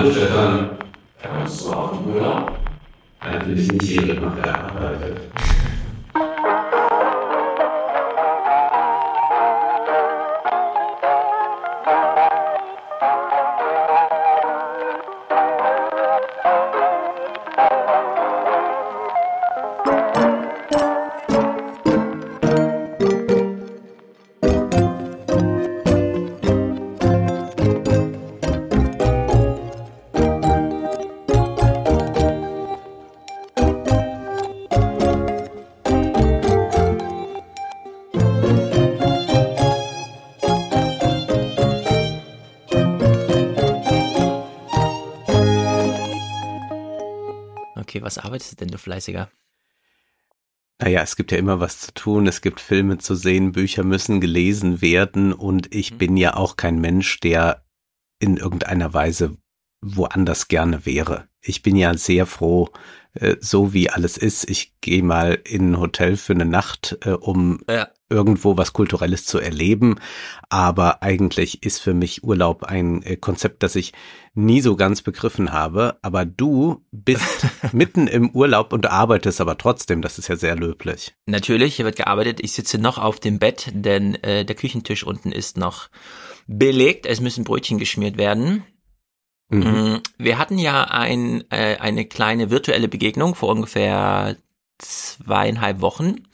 Hallo 0.00 0.12
Stefan, 0.12 0.70
kannst 1.22 1.60
du 1.62 1.72
auch 1.74 1.92
im 1.92 2.14
Urlaub? 2.14 2.52
Eigentlich 3.20 3.70
nicht 3.70 3.82
jede 3.82 4.14
nach 4.14 4.34
der 4.34 4.58
Arbeit. 4.58 5.30
was 5.34 5.39
arbeitest 48.30 48.52
du 48.52 48.56
denn, 48.56 48.68
du 48.68 48.78
Fleißiger? 48.78 49.28
Naja, 50.78 51.02
es 51.02 51.16
gibt 51.16 51.30
ja 51.30 51.38
immer 51.38 51.60
was 51.60 51.80
zu 51.80 51.92
tun, 51.92 52.26
es 52.26 52.40
gibt 52.40 52.60
Filme 52.60 52.98
zu 52.98 53.14
sehen, 53.14 53.52
Bücher 53.52 53.82
müssen 53.82 54.20
gelesen 54.20 54.80
werden 54.80 55.32
und 55.32 55.74
ich 55.74 55.92
mhm. 55.92 55.98
bin 55.98 56.16
ja 56.16 56.36
auch 56.36 56.56
kein 56.56 56.80
Mensch, 56.80 57.20
der 57.20 57.64
in 58.18 58.36
irgendeiner 58.36 58.94
Weise 58.94 59.36
woanders 59.82 60.48
gerne 60.48 60.86
wäre. 60.86 61.28
Ich 61.42 61.62
bin 61.62 61.76
ja 61.76 61.94
sehr 61.96 62.24
froh, 62.24 62.68
äh, 63.14 63.36
so 63.40 63.72
wie 63.72 63.90
alles 63.90 64.16
ist. 64.16 64.48
Ich 64.48 64.78
gehe 64.80 65.02
mal 65.02 65.38
in 65.44 65.72
ein 65.72 65.80
Hotel 65.80 66.16
für 66.16 66.32
eine 66.34 66.46
Nacht, 66.46 66.98
äh, 67.02 67.10
um 67.10 67.60
ja. 67.68 67.88
Irgendwo 68.10 68.56
was 68.56 68.72
Kulturelles 68.72 69.24
zu 69.24 69.38
erleben. 69.38 69.96
Aber 70.48 71.02
eigentlich 71.02 71.62
ist 71.62 71.78
für 71.80 71.94
mich 71.94 72.24
Urlaub 72.24 72.64
ein 72.64 73.02
äh, 73.02 73.16
Konzept, 73.16 73.62
das 73.62 73.76
ich 73.76 73.92
nie 74.34 74.60
so 74.60 74.76
ganz 74.76 75.02
begriffen 75.02 75.52
habe. 75.52 75.98
Aber 76.02 76.24
du 76.24 76.84
bist 76.90 77.46
mitten 77.72 78.06
im 78.06 78.30
Urlaub 78.30 78.72
und 78.72 78.90
arbeitest 78.90 79.40
aber 79.40 79.56
trotzdem. 79.56 80.02
Das 80.02 80.18
ist 80.18 80.28
ja 80.28 80.36
sehr 80.36 80.56
löblich. 80.56 81.14
Natürlich, 81.26 81.76
hier 81.76 81.84
wird 81.84 81.96
gearbeitet. 81.96 82.40
Ich 82.42 82.52
sitze 82.52 82.78
noch 82.78 82.98
auf 82.98 83.20
dem 83.20 83.38
Bett, 83.38 83.70
denn 83.72 84.16
äh, 84.16 84.44
der 84.44 84.56
Küchentisch 84.56 85.04
unten 85.04 85.32
ist 85.32 85.56
noch 85.56 85.88
belegt. 86.46 87.06
Es 87.06 87.20
müssen 87.20 87.44
Brötchen 87.44 87.78
geschmiert 87.78 88.18
werden. 88.18 88.64
Mhm. 89.50 89.60
Mm, 89.60 90.00
wir 90.18 90.38
hatten 90.38 90.58
ja 90.58 90.84
ein, 90.84 91.44
äh, 91.50 91.76
eine 91.76 92.04
kleine 92.06 92.50
virtuelle 92.50 92.88
Begegnung 92.88 93.34
vor 93.34 93.48
ungefähr 93.48 94.36
zweieinhalb 94.78 95.80
Wochen. 95.80 96.26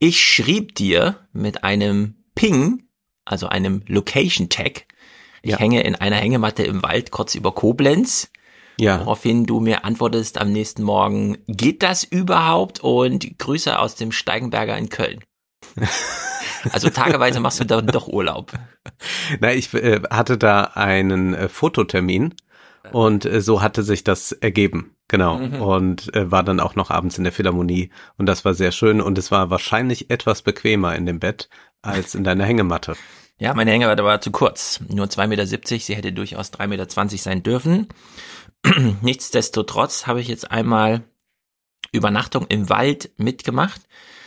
Ich 0.00 0.24
schrieb 0.24 0.76
dir 0.76 1.26
mit 1.32 1.64
einem 1.64 2.14
Ping, 2.34 2.84
also 3.24 3.48
einem 3.48 3.82
Location 3.88 4.48
Tag. 4.48 4.86
Ich 5.42 5.52
ja. 5.52 5.58
hänge 5.58 5.82
in 5.82 5.96
einer 5.96 6.16
Hängematte 6.16 6.62
im 6.62 6.82
Wald 6.82 7.10
kurz 7.10 7.34
über 7.34 7.52
Koblenz. 7.52 8.30
Ja. 8.78 9.00
Woraufhin 9.00 9.44
du 9.44 9.58
mir 9.58 9.84
antwortest 9.84 10.38
am 10.38 10.52
nächsten 10.52 10.84
Morgen, 10.84 11.38
geht 11.48 11.82
das 11.82 12.04
überhaupt? 12.04 12.78
Und 12.78 13.38
Grüße 13.38 13.76
aus 13.76 13.96
dem 13.96 14.12
Steigenberger 14.12 14.76
in 14.76 14.88
Köln. 14.88 15.24
Also 16.72 16.90
tageweise 16.90 17.38
machst 17.38 17.60
du 17.60 17.64
da 17.64 17.80
doch 17.80 18.08
Urlaub. 18.08 18.52
Na, 19.38 19.52
ich 19.52 19.72
äh, 19.74 20.00
hatte 20.10 20.36
da 20.36 20.64
einen 20.74 21.32
äh, 21.32 21.48
Fototermin 21.48 22.34
und 22.92 23.24
äh, 23.24 23.40
so 23.40 23.62
hatte 23.62 23.82
sich 23.82 24.04
das 24.04 24.32
ergeben. 24.32 24.94
Genau. 25.08 25.38
Mhm. 25.38 25.62
Und 25.62 26.14
äh, 26.14 26.30
war 26.30 26.42
dann 26.42 26.60
auch 26.60 26.74
noch 26.74 26.90
abends 26.90 27.18
in 27.18 27.24
der 27.24 27.32
Philharmonie. 27.32 27.90
Und 28.16 28.26
das 28.26 28.44
war 28.44 28.54
sehr 28.54 28.72
schön. 28.72 29.00
Und 29.00 29.16
es 29.16 29.30
war 29.30 29.50
wahrscheinlich 29.50 30.10
etwas 30.10 30.42
bequemer 30.42 30.94
in 30.94 31.06
dem 31.06 31.18
Bett 31.18 31.48
als 31.82 32.14
in 32.14 32.24
deiner 32.24 32.44
Hängematte. 32.44 32.94
Ja, 33.40 33.54
meine 33.54 33.70
Hängematte 33.70 34.02
war 34.02 34.20
zu 34.20 34.32
kurz. 34.32 34.80
Nur 34.88 35.06
2,70 35.06 35.26
Meter. 35.28 35.46
Sie 35.46 35.94
hätte 35.94 36.12
durchaus 36.12 36.52
3,20 36.52 36.66
Meter 36.66 37.18
sein 37.18 37.44
dürfen. 37.44 37.86
Nichtsdestotrotz 39.00 40.08
habe 40.08 40.20
ich 40.20 40.26
jetzt 40.26 40.50
einmal 40.50 41.04
Übernachtung 41.92 42.48
im 42.48 42.68
Wald 42.68 43.12
mitgemacht. 43.16 43.82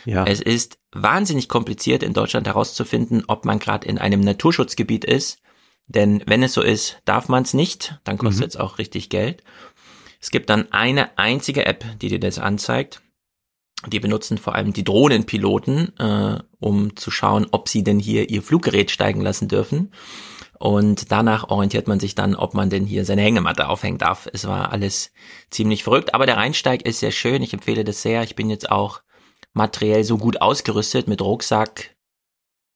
Ja. 0.06 0.24
Es 0.24 0.40
ist 0.40 0.78
wahnsinnig 0.92 1.50
kompliziert 1.50 2.02
in 2.02 2.14
Deutschland 2.14 2.46
herauszufinden, 2.46 3.24
ob 3.26 3.44
man 3.44 3.58
gerade 3.58 3.86
in 3.86 3.98
einem 3.98 4.20
Naturschutzgebiet 4.20 5.04
ist 5.04 5.41
denn 5.86 6.22
wenn 6.26 6.42
es 6.42 6.54
so 6.54 6.62
ist, 6.62 6.98
darf 7.04 7.28
man 7.28 7.42
es 7.42 7.54
nicht, 7.54 7.98
dann 8.04 8.18
kostet 8.18 8.50
es 8.50 8.54
mhm. 8.56 8.62
auch 8.62 8.78
richtig 8.78 9.08
Geld. 9.08 9.42
Es 10.20 10.30
gibt 10.30 10.50
dann 10.50 10.70
eine 10.72 11.18
einzige 11.18 11.66
App, 11.66 11.84
die 12.00 12.08
dir 12.08 12.20
das 12.20 12.38
anzeigt. 12.38 13.02
Die 13.88 13.98
benutzen 13.98 14.38
vor 14.38 14.54
allem 14.54 14.72
die 14.72 14.84
Drohnenpiloten, 14.84 15.98
äh, 15.98 16.38
um 16.60 16.94
zu 16.94 17.10
schauen, 17.10 17.48
ob 17.50 17.68
sie 17.68 17.82
denn 17.82 17.98
hier 17.98 18.30
ihr 18.30 18.42
Fluggerät 18.42 18.92
steigen 18.92 19.20
lassen 19.20 19.48
dürfen. 19.48 19.90
Und 20.60 21.10
danach 21.10 21.48
orientiert 21.48 21.88
man 21.88 21.98
sich 21.98 22.14
dann, 22.14 22.36
ob 22.36 22.54
man 22.54 22.70
denn 22.70 22.86
hier 22.86 23.04
seine 23.04 23.22
Hängematte 23.22 23.68
aufhängen 23.68 23.98
darf. 23.98 24.28
Es 24.32 24.46
war 24.46 24.70
alles 24.70 25.10
ziemlich 25.50 25.82
verrückt, 25.82 26.14
aber 26.14 26.26
der 26.26 26.36
Reinsteig 26.36 26.82
ist 26.82 27.00
sehr 27.00 27.10
schön. 27.10 27.42
Ich 27.42 27.52
empfehle 27.52 27.82
das 27.82 28.02
sehr. 28.02 28.22
Ich 28.22 28.36
bin 28.36 28.48
jetzt 28.48 28.70
auch 28.70 29.02
materiell 29.54 30.04
so 30.04 30.18
gut 30.18 30.40
ausgerüstet 30.40 31.08
mit 31.08 31.20
Rucksack, 31.20 31.91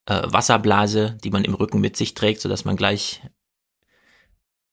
äh, 0.07 0.23
Wasserblase, 0.25 1.19
die 1.23 1.31
man 1.31 1.45
im 1.45 1.55
Rücken 1.55 1.81
mit 1.81 1.97
sich 1.97 2.15
trägt, 2.15 2.41
so 2.41 2.49
dass 2.49 2.65
man 2.65 2.77
gleich 2.77 3.23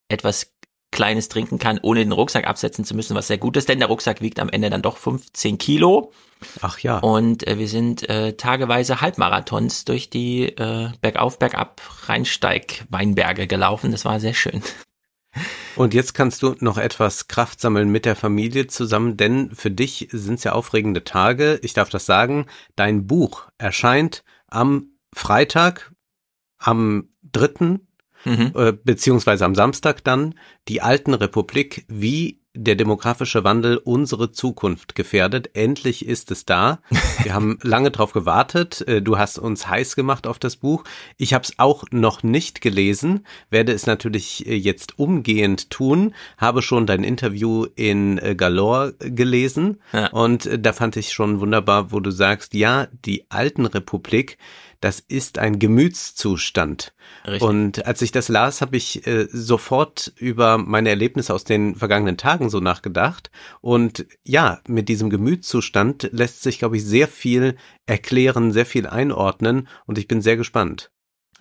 etwas 0.07 0.53
Kleines 0.91 1.27
trinken 1.27 1.57
kann, 1.57 1.79
ohne 1.81 2.01
den 2.01 2.11
Rucksack 2.11 2.47
absetzen 2.47 2.85
zu 2.85 2.95
müssen, 2.95 3.16
was 3.16 3.27
sehr 3.27 3.39
gut 3.39 3.57
ist, 3.57 3.67
denn 3.67 3.79
der 3.79 3.88
Rucksack 3.88 4.21
wiegt 4.21 4.39
am 4.39 4.49
Ende 4.49 4.69
dann 4.69 4.83
doch 4.83 4.97
15 4.97 5.57
Kilo. 5.57 6.13
Ach 6.61 6.77
ja. 6.79 6.99
Und 6.99 7.47
äh, 7.47 7.57
wir 7.57 7.67
sind 7.67 8.07
äh, 8.09 8.33
tageweise 8.33 9.01
Halbmarathons 9.01 9.85
durch 9.85 10.09
die 10.09 10.44
äh, 10.44 10.89
bergauf, 11.01 11.39
bergab 11.39 11.81
Rheinsteig 12.07 12.85
Weinberge 12.89 13.47
gelaufen. 13.47 13.91
Das 13.91 14.05
war 14.05 14.19
sehr 14.19 14.35
schön. 14.35 14.61
Und 15.75 15.95
jetzt 15.95 16.13
kannst 16.13 16.44
du 16.44 16.55
noch 16.59 16.77
etwas 16.77 17.27
Kraft 17.27 17.59
sammeln 17.59 17.89
mit 17.89 18.05
der 18.05 18.15
Familie 18.15 18.67
zusammen, 18.67 19.17
denn 19.17 19.50
für 19.55 19.71
dich 19.71 20.09
sind 20.11 20.35
es 20.35 20.44
ja 20.44 20.51
aufregende 20.51 21.03
Tage. 21.03 21.59
Ich 21.63 21.73
darf 21.73 21.89
das 21.89 22.05
sagen. 22.05 22.45
Dein 22.75 23.07
Buch 23.07 23.47
erscheint 23.57 24.23
am 24.47 24.93
Freitag 25.13 25.91
am 26.57 27.09
dritten 27.24 27.88
mhm. 28.25 28.51
äh, 28.56 28.74
beziehungsweise 28.74 29.46
am 29.46 29.56
Samstag 29.56 30.03
dann 30.03 30.35
die 30.68 30.81
alten 30.81 31.13
Republik, 31.13 31.85
wie 31.88 32.44
der 32.56 32.75
demografische 32.75 33.44
Wandel 33.44 33.78
unsere 33.78 34.31
Zukunft 34.31 34.94
gefährdet. 34.94 35.50
Endlich 35.56 36.06
ist 36.06 36.29
es 36.29 36.46
da. 36.46 36.81
Wir 37.24 37.34
haben 37.34 37.57
lange 37.63 37.90
drauf 37.90 38.13
gewartet. 38.13 38.88
Äh, 38.88 39.01
du 39.01 39.18
hast 39.18 39.40
uns 39.40 39.68
heiß 39.68 39.96
gemacht 39.96 40.28
auf 40.28 40.38
das 40.38 40.57
Buch. 40.57 40.84
Ich 41.18 41.34
habe 41.34 41.44
es 41.44 41.57
auch 41.57 41.85
noch 41.90 42.22
nicht 42.22 42.62
gelesen, 42.62 43.25
werde 43.50 43.72
es 43.72 43.88
natürlich 43.88 44.45
äh, 44.45 44.53
jetzt 44.53 45.00
umgehend 45.00 45.72
tun, 45.72 46.13
habe 46.38 46.62
schon 46.62 46.85
dein 46.85 47.03
Interview 47.03 47.66
in 47.75 48.19
äh, 48.19 48.35
Galore 48.35 48.94
gelesen 49.00 49.80
ja. 49.91 50.07
und 50.12 50.47
da 50.56 50.74
fand 50.74 50.95
ich 50.95 51.12
schon 51.12 51.40
wunderbar, 51.40 51.91
wo 51.91 52.00
du 52.00 52.12
sagst, 52.12 52.53
ja, 52.53 52.88
die 53.03 53.25
alten 53.31 53.66
Republik, 53.66 54.38
das 54.83 54.99
ist 54.99 55.39
ein 55.39 55.59
Gemütszustand. 55.59 56.94
Richtig. 57.25 57.41
Und 57.41 57.85
als 57.85 58.01
ich 58.01 58.11
das 58.11 58.27
las, 58.27 58.59
habe 58.59 58.75
ich 58.75 59.07
äh, 59.07 59.27
sofort 59.31 60.11
über 60.17 60.57
meine 60.57 60.89
Erlebnisse 60.89 61.33
aus 61.33 61.45
den 61.45 61.75
vergangenen 61.75 62.17
Tagen 62.17 62.49
so 62.49 62.59
nachgedacht. 62.59 63.31
Und 63.61 64.05
ja, 64.25 64.59
mit 64.67 64.89
diesem 64.89 65.09
Gemütszustand 65.09 66.09
lässt 66.11 66.41
sich, 66.41 66.59
glaube 66.59 66.75
ich, 66.75 66.83
sehr 66.83 67.07
viel 67.07 67.55
erklären, 67.85 68.51
sehr 68.51 68.65
viel 68.65 68.85
einordnen. 68.85 69.69
Und 69.85 69.97
ich 69.97 70.09
bin 70.09 70.21
sehr 70.21 70.35
gespannt. 70.35 70.91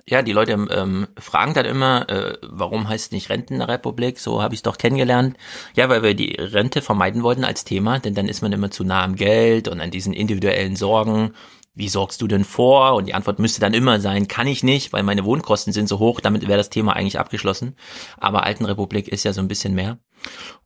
Ja, 0.07 0.23
die 0.23 0.33
Leute 0.33 0.53
ähm, 0.53 1.09
fragen 1.19 1.55
dann 1.55 1.65
immer, 1.65 2.09
äh, 2.09 2.39
warum 2.43 2.89
heißt 2.89 3.11
nicht 3.11 3.29
Rentenrepublik? 3.29 4.21
So 4.21 4.41
habe 4.41 4.55
ich 4.55 4.59
es 4.59 4.63
doch 4.63 4.79
kennengelernt. 4.79 5.37
Ja, 5.75 5.89
weil 5.89 6.05
wir 6.05 6.15
die 6.15 6.37
Rente 6.39 6.81
vermeiden 6.81 7.25
wollten 7.25 7.45
als 7.45 7.65
Thema, 7.65 7.99
denn 7.99 8.15
dann 8.15 8.29
ist 8.29 8.43
man 8.43 8.53
immer 8.53 8.71
zu 8.71 8.85
nah 8.85 9.03
am 9.03 9.17
Geld 9.17 9.67
und 9.67 9.81
an 9.81 9.91
diesen 9.91 10.13
individuellen 10.13 10.77
Sorgen 10.77 11.35
wie 11.75 11.89
sorgst 11.89 12.21
du 12.21 12.27
denn 12.27 12.45
vor? 12.45 12.95
Und 12.95 13.07
die 13.07 13.15
Antwort 13.15 13.39
müsste 13.39 13.61
dann 13.61 13.75
immer 13.75 14.01
sein, 14.01 14.29
kann 14.29 14.47
ich 14.47 14.63
nicht, 14.63 14.93
weil 14.93 15.03
meine 15.03 15.25
Wohnkosten 15.25 15.73
sind 15.73 15.89
so 15.89 15.99
hoch, 15.99 16.21
damit 16.21 16.43
wäre 16.43 16.59
das 16.59 16.71
Thema 16.71 16.95
eigentlich 16.95 17.19
abgeschlossen. 17.19 17.77
Aber 18.19 18.45
Altenrepublik 18.45 19.09
ist 19.09 19.25
ja 19.25 19.33
so 19.33 19.41
ein 19.41 19.49
bisschen 19.49 19.75
mehr. 19.75 19.99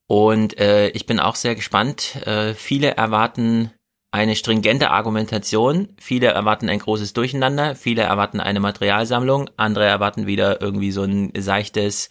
Und 0.07 0.59
äh, 0.59 0.89
ich 0.89 1.07
bin 1.07 1.21
auch 1.21 1.37
sehr 1.37 1.55
gespannt. 1.55 2.17
Äh, 2.27 2.55
viele 2.55 2.97
erwarten 2.97 3.73
eine 4.11 4.37
stringente 4.37 4.91
Argumentation, 4.91 5.89
viele 5.99 6.29
erwarten 6.29 6.69
ein 6.69 6.79
großes 6.79 7.13
Durcheinander, 7.13 7.75
viele 7.75 8.03
erwarten 8.03 8.41
eine 8.41 8.61
Materialsammlung, 8.61 9.51
andere 9.57 9.85
erwarten 9.85 10.27
wieder 10.27 10.61
irgendwie 10.61 10.91
so 10.91 11.03
ein 11.03 11.33
seichtes 11.37 12.09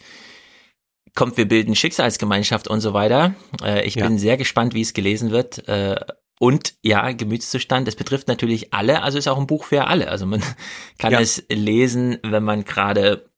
kommt, 1.16 1.36
wir 1.36 1.48
bilden 1.48 1.74
Schicksalsgemeinschaft 1.74 2.68
und 2.68 2.80
so 2.80 2.92
weiter. 2.92 3.34
Äh, 3.64 3.84
ich 3.84 3.96
ja. 3.96 4.06
bin 4.06 4.18
sehr 4.18 4.36
gespannt, 4.36 4.74
wie 4.74 4.82
es 4.82 4.94
gelesen 4.94 5.32
wird. 5.32 5.66
Äh, 5.66 5.96
und 6.38 6.74
ja, 6.82 7.12
Gemütszustand, 7.12 7.88
das 7.88 7.96
betrifft 7.96 8.28
natürlich 8.28 8.74
alle, 8.74 9.02
also 9.02 9.18
ist 9.18 9.28
auch 9.28 9.38
ein 9.38 9.46
Buch 9.46 9.64
für 9.64 9.86
alle. 9.86 10.08
Also 10.08 10.26
man 10.26 10.42
kann 10.98 11.12
ja. 11.12 11.20
es 11.20 11.44
lesen, 11.48 12.18
wenn 12.22 12.44
man 12.44 12.64
gerade 12.64 13.30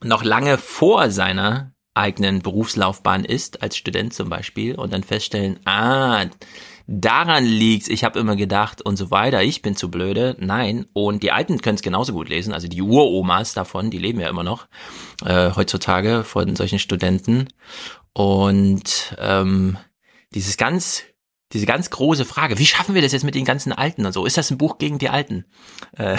noch 0.00 0.22
lange 0.22 0.58
vor 0.58 1.10
seiner 1.10 1.72
eigenen 1.94 2.40
Berufslaufbahn 2.42 3.24
ist, 3.24 3.62
als 3.62 3.76
Student 3.76 4.14
zum 4.14 4.28
Beispiel, 4.28 4.76
und 4.76 4.92
dann 4.92 5.02
feststellen, 5.02 5.58
ah, 5.64 6.26
daran 6.86 7.44
liegt's, 7.44 7.88
ich 7.88 8.04
habe 8.04 8.20
immer 8.20 8.36
gedacht 8.36 8.82
und 8.82 8.96
so 8.96 9.10
weiter, 9.10 9.42
ich 9.42 9.62
bin 9.62 9.74
zu 9.74 9.90
blöde. 9.90 10.36
Nein, 10.38 10.86
und 10.92 11.24
die 11.24 11.32
Alten 11.32 11.60
können 11.60 11.74
es 11.74 11.82
genauso 11.82 12.12
gut 12.12 12.28
lesen, 12.28 12.54
also 12.54 12.68
die 12.68 12.82
Uromas 12.82 13.52
davon, 13.52 13.90
die 13.90 13.98
leben 13.98 14.20
ja 14.20 14.28
immer 14.28 14.44
noch 14.44 14.68
äh, 15.24 15.50
heutzutage 15.56 16.22
von 16.22 16.54
solchen 16.54 16.78
Studenten. 16.78 17.48
Und 18.12 19.16
ähm, 19.18 19.76
dieses 20.34 20.56
ganz, 20.56 21.02
diese 21.52 21.66
ganz 21.66 21.90
große 21.90 22.24
Frage, 22.24 22.58
wie 22.58 22.66
schaffen 22.66 22.94
wir 22.94 23.02
das 23.02 23.12
jetzt 23.12 23.24
mit 23.24 23.34
den 23.34 23.44
ganzen 23.44 23.72
Alten 23.72 24.04
und 24.04 24.12
so? 24.12 24.26
Ist 24.26 24.36
das 24.36 24.50
ein 24.50 24.58
Buch 24.58 24.78
gegen 24.78 24.98
die 24.98 25.08
Alten? 25.08 25.46
Äh, 25.96 26.16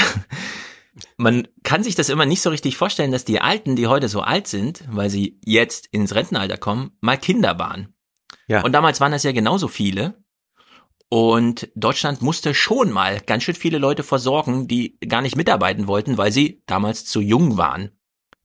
man 1.18 1.48
kann 1.64 1.84
sich 1.84 1.96
das 1.96 2.10
immer 2.10 2.26
nicht 2.26 2.42
so 2.42 2.50
richtig 2.50 2.78
vorstellen, 2.78 3.12
dass 3.12 3.26
die 3.26 3.42
Alten, 3.42 3.76
die 3.76 3.88
heute 3.88 4.10
so 4.10 4.22
alt 4.22 4.48
sind, 4.48 4.84
weil 4.90 5.10
sie 5.10 5.40
jetzt 5.46 5.88
ins 5.88 6.16
Rentenalter 6.16 6.58
kommen, 6.58 6.92
mal 7.02 7.18
Kinder 7.18 7.60
waren. 7.60 7.94
Ja. 8.48 8.64
Und 8.64 8.72
damals 8.72 9.00
waren 9.00 9.12
das 9.12 9.24
ja 9.24 9.32
genauso 9.32 9.68
viele. 9.68 10.24
Und 11.10 11.70
Deutschland 11.76 12.22
musste 12.22 12.54
schon 12.54 12.92
mal 12.92 13.20
ganz 13.20 13.44
schön 13.44 13.56
viele 13.56 13.80
Leute 13.80 14.04
versorgen, 14.04 14.68
die 14.68 15.00
gar 15.00 15.22
nicht 15.22 15.36
mitarbeiten 15.36 15.88
wollten, 15.88 16.18
weil 16.18 16.32
sie 16.32 16.64
damals 16.68 17.06
zu 17.06 17.20
jung 17.20 17.58
waren. 17.58 17.92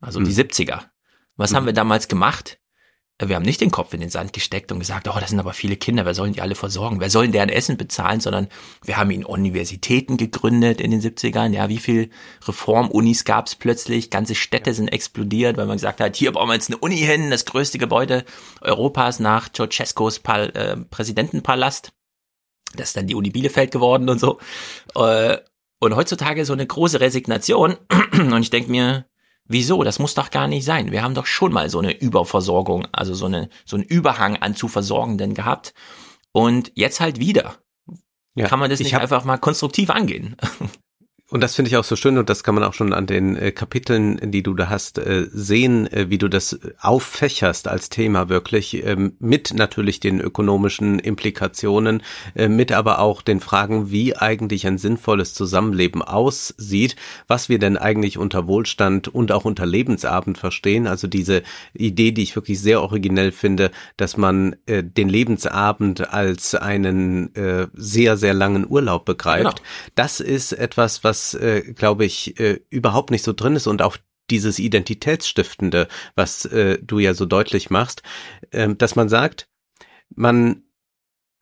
Also 0.01 0.19
hm. 0.19 0.27
die 0.27 0.33
70er. 0.33 0.85
Was 1.37 1.51
hm. 1.51 1.57
haben 1.57 1.67
wir 1.67 1.73
damals 1.73 2.09
gemacht? 2.09 2.59
Wir 3.21 3.37
haben 3.37 3.45
nicht 3.45 3.61
den 3.61 3.71
Kopf 3.71 3.95
in 3.95 4.01
den 4.01 4.11
Sand 4.11 4.33
gesteckt 4.33 4.73
und 4.73 4.81
gesagt, 4.81 5.07
oh, 5.09 5.17
das 5.21 5.31
sind 5.31 5.39
aber 5.39 5.53
viele 5.53 5.77
Kinder, 5.77 6.05
wer 6.05 6.15
sollen 6.15 6.33
die 6.33 6.41
alle 6.41 6.57
versorgen? 6.57 6.99
Wer 6.99 7.11
sollen 7.11 7.31
deren 7.31 7.49
Essen 7.49 7.77
bezahlen? 7.77 8.21
Sondern 8.21 8.49
wir 8.85 8.97
haben 8.97 9.11
ihnen 9.13 9.25
Universitäten 9.25 10.17
gegründet 10.17 10.81
in 10.81 10.91
den 10.91 11.01
70ern. 11.01 11.53
Ja, 11.53 11.69
wie 11.69 11.79
viel 11.79 12.11
Reformunis 12.45 13.25
gab 13.25 13.47
es 13.47 13.55
plötzlich? 13.55 14.11
Ganze 14.11 14.35
Städte 14.35 14.75
sind 14.75 14.89
explodiert, 14.89 15.57
weil 15.57 15.67
man 15.67 15.77
gesagt 15.77 16.01
hat, 16.01 16.17
hier 16.17 16.33
bauen 16.33 16.49
wir 16.49 16.55
jetzt 16.55 16.71
eine 16.71 16.79
Uni 16.79 16.97
hin, 16.97 17.31
das 17.31 17.45
größte 17.45 17.79
Gebäude 17.79 18.25
Europas 18.61 19.21
nach 19.21 19.49
Ceausescus 19.49 20.19
Pal 20.19 20.51
äh, 20.57 20.77
Präsidentenpalast. 20.77 21.93
Das 22.75 22.89
ist 22.89 22.97
dann 22.97 23.07
die 23.07 23.15
Uni 23.15 23.31
Bielefeld 23.31 23.71
geworden 23.71 24.09
und 24.09 24.19
so. 24.19 24.41
Äh, 24.97 25.39
und 25.79 25.95
heutzutage 25.95 26.45
so 26.45 26.53
eine 26.53 26.67
große 26.67 27.01
Resignation. 27.01 27.77
Und 28.13 28.41
ich 28.41 28.51
denke 28.51 28.71
mir, 28.71 29.05
Wieso? 29.47 29.83
Das 29.85 29.99
muss 29.99 30.15
doch 30.15 30.31
gar 30.31 30.49
nicht 30.49 30.65
sein. 30.65 30.91
Wir 30.91 31.03
haben 31.03 31.15
doch 31.15 31.27
schon 31.27 31.53
mal 31.53 31.69
so 31.69 31.79
eine 31.79 31.93
Überversorgung, 31.93 32.87
also 32.93 33.15
so 33.15 33.27
eine, 33.27 33.51
so 33.65 33.77
einen 33.77 33.85
Überhang 33.85 34.37
an 34.37 34.57
zu 34.57 34.69
Versorgenden 34.69 35.35
gehabt. 35.35 35.75
Und 36.33 36.73
jetzt 36.75 37.01
halt 37.01 37.21
wieder. 37.21 37.57
Ja, 38.35 38.49
Kann 38.49 38.59
man 38.59 38.71
das 38.71 38.81
nicht 38.81 38.97
einfach 38.97 39.25
mal 39.25 39.39
konstruktiv 39.39 39.91
angehen? 39.91 40.37
Und 41.31 41.41
das 41.41 41.55
finde 41.57 41.71
ich 41.71 41.79
auch 41.79 41.85
so 41.85 41.97
schön 41.97 42.19
und 42.19 42.29
das 42.29 42.45
kann 42.45 42.55
man 42.55 42.65
auch 42.65 42.75
schon 42.75 42.93
an 42.93 43.07
den 43.07 43.35
äh, 43.35 43.51
Kapiteln, 43.51 44.31
die 44.31 44.43
du 44.43 44.53
da 44.53 44.69
hast, 44.69 44.99
äh, 44.99 45.27
sehen, 45.33 45.91
äh, 45.91 46.11
wie 46.11 46.19
du 46.19 46.29
das 46.29 46.59
auffächerst 46.79 47.67
als 47.67 47.89
Thema 47.89 48.29
wirklich, 48.29 48.85
ähm, 48.85 49.17
mit 49.21 49.55
natürlich 49.55 50.01
den 50.01 50.21
ökonomischen 50.21 50.99
Implikationen, 50.99 52.03
mit 52.35 52.73
aber 52.73 52.99
auch 52.99 53.23
den 53.23 53.41
Fragen, 53.41 53.91
wie 53.91 54.17
eigentlich 54.17 54.67
ein 54.67 54.77
sinnvolles 54.77 55.35
Zusammenleben 55.35 56.03
aussieht, 56.03 56.97
was 57.27 57.49
wir 57.49 57.59
denn 57.59 57.77
eigentlich 57.77 58.19
unter 58.19 58.47
Wohlstand 58.47 59.09
und 59.09 59.33
auch 59.33 59.45
unter 59.45 59.67
Lebensabend 59.67 60.37
verstehen. 60.37 60.87
Also 60.87 61.07
diese 61.07 61.43
Idee, 61.73 62.13
die 62.13 62.23
ich 62.23 62.37
wirklich 62.37 62.61
sehr 62.61 62.83
originell 62.83 63.33
finde, 63.33 63.71
dass 63.97 64.17
man 64.17 64.57
den 64.67 65.09
Lebensabend 65.09 66.13
als 66.13 66.55
einen 66.55 67.31
sehr, 67.75 68.17
sehr 68.17 68.35
langen 68.35 68.67
Urlaub 68.69 69.05
begreift. 69.05 69.59
Genau. 69.59 69.69
Das 69.95 70.21
ist 70.21 70.53
etwas, 70.53 71.05
was 71.05 71.24
was, 71.25 71.35
äh, 71.35 71.73
glaube 71.75 72.05
ich, 72.05 72.39
äh, 72.39 72.61
überhaupt 72.71 73.11
nicht 73.11 73.23
so 73.23 73.33
drin 73.33 73.57
ist 73.57 73.67
und 73.67 73.83
auch 73.83 73.97
dieses 74.31 74.59
Identitätsstiftende, 74.59 75.89
was 76.15 76.45
äh, 76.47 76.79
du 76.83 76.99
ja 76.99 77.15
so 77.15 77.27
deutlich 77.27 77.71
machst, 77.71 78.03
äh, 78.51 78.75
dass 78.75 78.97
man 78.97 79.09
sagt, 79.09 79.49
man 80.15 80.63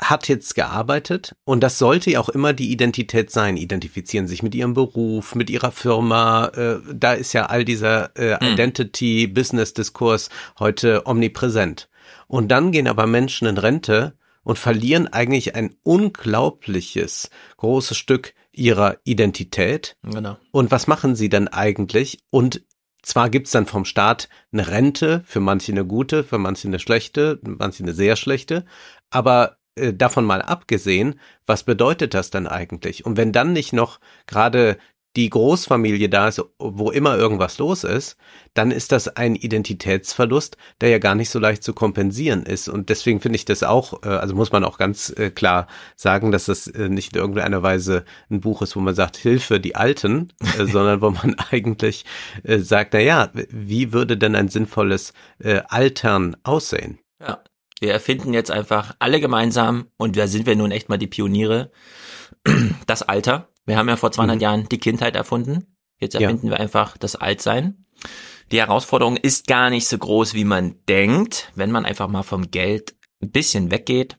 hat 0.01 0.27
jetzt 0.27 0.57
gearbeitet 0.57 1.37
und 1.45 1.61
das 1.63 1.79
sollte 1.79 2.11
ja 2.11 2.21
auch 2.21 2.29
immer 2.29 2.53
die 2.53 2.73
Identität 2.73 3.31
sein. 3.31 3.57
Identifizieren 3.57 4.27
sich 4.27 4.43
mit 4.43 4.55
ihrem 4.55 4.75
Beruf, 4.75 5.37
mit 5.37 5.49
ihrer 5.49 5.71
Firma. 5.71 6.47
Äh, 6.49 6.79
da 6.93 7.13
ist 7.13 7.33
ja 7.35 7.47
all 7.47 7.65
dieser 7.65 8.17
äh, 8.17 8.37
hm. 8.39 8.55
Identity-Business-Diskurs 8.55 10.29
heute 10.59 11.07
omnipräsent. 11.07 11.89
Und 12.27 12.49
dann 12.49 12.73
gehen 12.73 12.89
aber 12.89 13.07
Menschen 13.07 13.47
in 13.47 13.59
Rente 13.59 14.15
und 14.43 14.59
verlieren 14.59 15.07
eigentlich 15.07 15.55
ein 15.55 15.77
unglaubliches 15.85 17.31
großes 17.59 17.97
Stück 17.97 18.35
ihrer 18.53 18.99
Identität. 19.05 19.97
Genau. 20.03 20.37
Und 20.51 20.71
was 20.71 20.87
machen 20.87 21.17
sie 21.17 21.29
dann 21.29 21.49
eigentlich? 21.49 22.21
Und 22.31 22.63
zwar 23.03 23.31
gibt's 23.31 23.51
dann 23.51 23.67
vom 23.67 23.85
Staat 23.85 24.29
eine 24.53 24.69
Rente, 24.69 25.23
für 25.27 25.41
manche 25.41 25.73
eine 25.73 25.85
gute, 25.85 26.25
für 26.25 26.39
manche 26.39 26.69
eine 26.69 26.79
schlechte, 26.79 27.41
manche 27.43 27.83
eine 27.83 27.93
sehr 27.93 28.17
schlechte, 28.17 28.65
aber 29.11 29.57
äh, 29.75 29.93
davon 29.93 30.25
mal 30.25 30.43
abgesehen, 30.43 31.19
was 31.47 31.65
bedeutet 31.65 32.15
das 32.15 32.31
dann 32.31 32.47
eigentlich? 32.47 33.05
Und 33.05 33.17
wenn 33.17 33.33
dann 33.33 33.53
nicht 33.53 33.73
noch 33.73 34.01
gerade 34.27 34.79
die 35.17 35.29
Großfamilie 35.29 36.09
da 36.09 36.29
ist, 36.29 36.43
wo 36.59 36.91
immer 36.91 37.19
irgendwas 37.19 37.59
los 37.59 37.85
ist, 37.85 38.17
dann 38.55 38.71
ist 38.71 38.93
das 38.93 39.09
ein 39.09 39.35
Identitätsverlust, 39.35 40.57
der 40.81 40.89
ja 40.89 40.99
gar 40.99 41.15
nicht 41.15 41.29
so 41.29 41.39
leicht 41.39 41.63
zu 41.63 41.75
kompensieren 41.75 42.45
ist. 42.45 42.69
Und 42.69 42.89
deswegen 42.89 43.21
finde 43.21 43.37
ich 43.37 43.45
das 43.45 43.63
auch, 43.63 44.03
äh, 44.05 44.09
also 44.09 44.35
muss 44.35 44.53
man 44.53 44.65
auch 44.65 44.79
ganz 44.79 45.11
äh, 45.11 45.31
klar 45.31 45.67
sagen, 45.97 46.33
dass 46.33 46.47
das 46.47 46.67
äh, 46.67 46.89
nicht 46.89 47.15
in 47.15 47.21
irgendeiner 47.21 47.63
Weise 47.63 48.05
ein 48.31 48.41
Buch 48.41 48.63
ist, 48.63 48.75
wo 48.75 48.81
man 48.81 48.95
sagt, 48.95 49.17
Hilfe, 49.17 49.61
die 49.61 49.77
Alten, 49.77 50.33
sondern 50.59 51.03
wo 51.03 51.11
man 51.11 51.37
eigentlich 51.51 52.05
sagt, 52.45 52.95
na 52.95 53.01
ja, 53.01 53.31
wie 53.51 53.93
würde 53.93 54.17
denn 54.17 54.35
ein 54.35 54.49
sinnvolles 54.49 55.13
Altern 55.69 56.37
aussehen? 56.43 56.99
Ja, 57.21 57.43
wir 57.81 57.93
erfinden 57.93 58.33
jetzt 58.35 58.51
einfach 58.51 58.95
alle 58.99 59.21
gemeinsam, 59.21 59.87
und 59.97 60.17
da 60.17 60.27
sind 60.27 60.47
wir 60.47 60.57
nun 60.57 60.71
echt 60.71 60.89
mal 60.89 60.99
die 60.99 61.07
Pioniere, 61.07 61.71
das 62.87 63.03
Alter 63.03 63.52
wir 63.65 63.77
haben 63.77 63.89
ja 63.89 63.97
vor 63.97 64.13
200 64.13 64.37
mhm. 64.37 64.43
Jahren 64.43 64.69
die 64.69 64.79
Kindheit 64.79 65.17
erfunden. 65.17 65.77
Jetzt 65.99 66.15
erfinden 66.15 66.47
ja. 66.49 66.53
wir 66.53 66.61
einfach 66.61 66.97
das 66.97 67.17
Altsein. 67.17 67.87
Die 68.51 68.59
Herausforderung 68.59 69.17
ist 69.17 69.47
gar 69.47 69.71
nicht 69.71 69.87
so 69.87 69.97
groß, 69.97 70.35
wie 70.35 70.45
man 70.45 70.75
denkt, 70.89 71.51
wenn 71.55 71.71
man 71.71 71.85
einfach 71.85 72.09
mal 72.09 72.23
vom 72.23 72.51
Geld 72.51 72.95
ein 73.23 73.31
bisschen 73.31 73.71
weggeht 73.71 74.19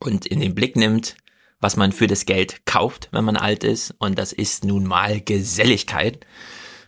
und 0.00 0.26
in 0.26 0.40
den 0.40 0.54
Blick 0.54 0.76
nimmt, 0.76 1.16
was 1.60 1.76
man 1.76 1.92
für 1.92 2.06
das 2.06 2.24
Geld 2.24 2.64
kauft, 2.66 3.08
wenn 3.12 3.24
man 3.24 3.36
alt 3.36 3.64
ist. 3.64 3.94
Und 3.98 4.18
das 4.18 4.32
ist 4.32 4.64
nun 4.64 4.84
mal 4.84 5.20
Geselligkeit. 5.20 6.24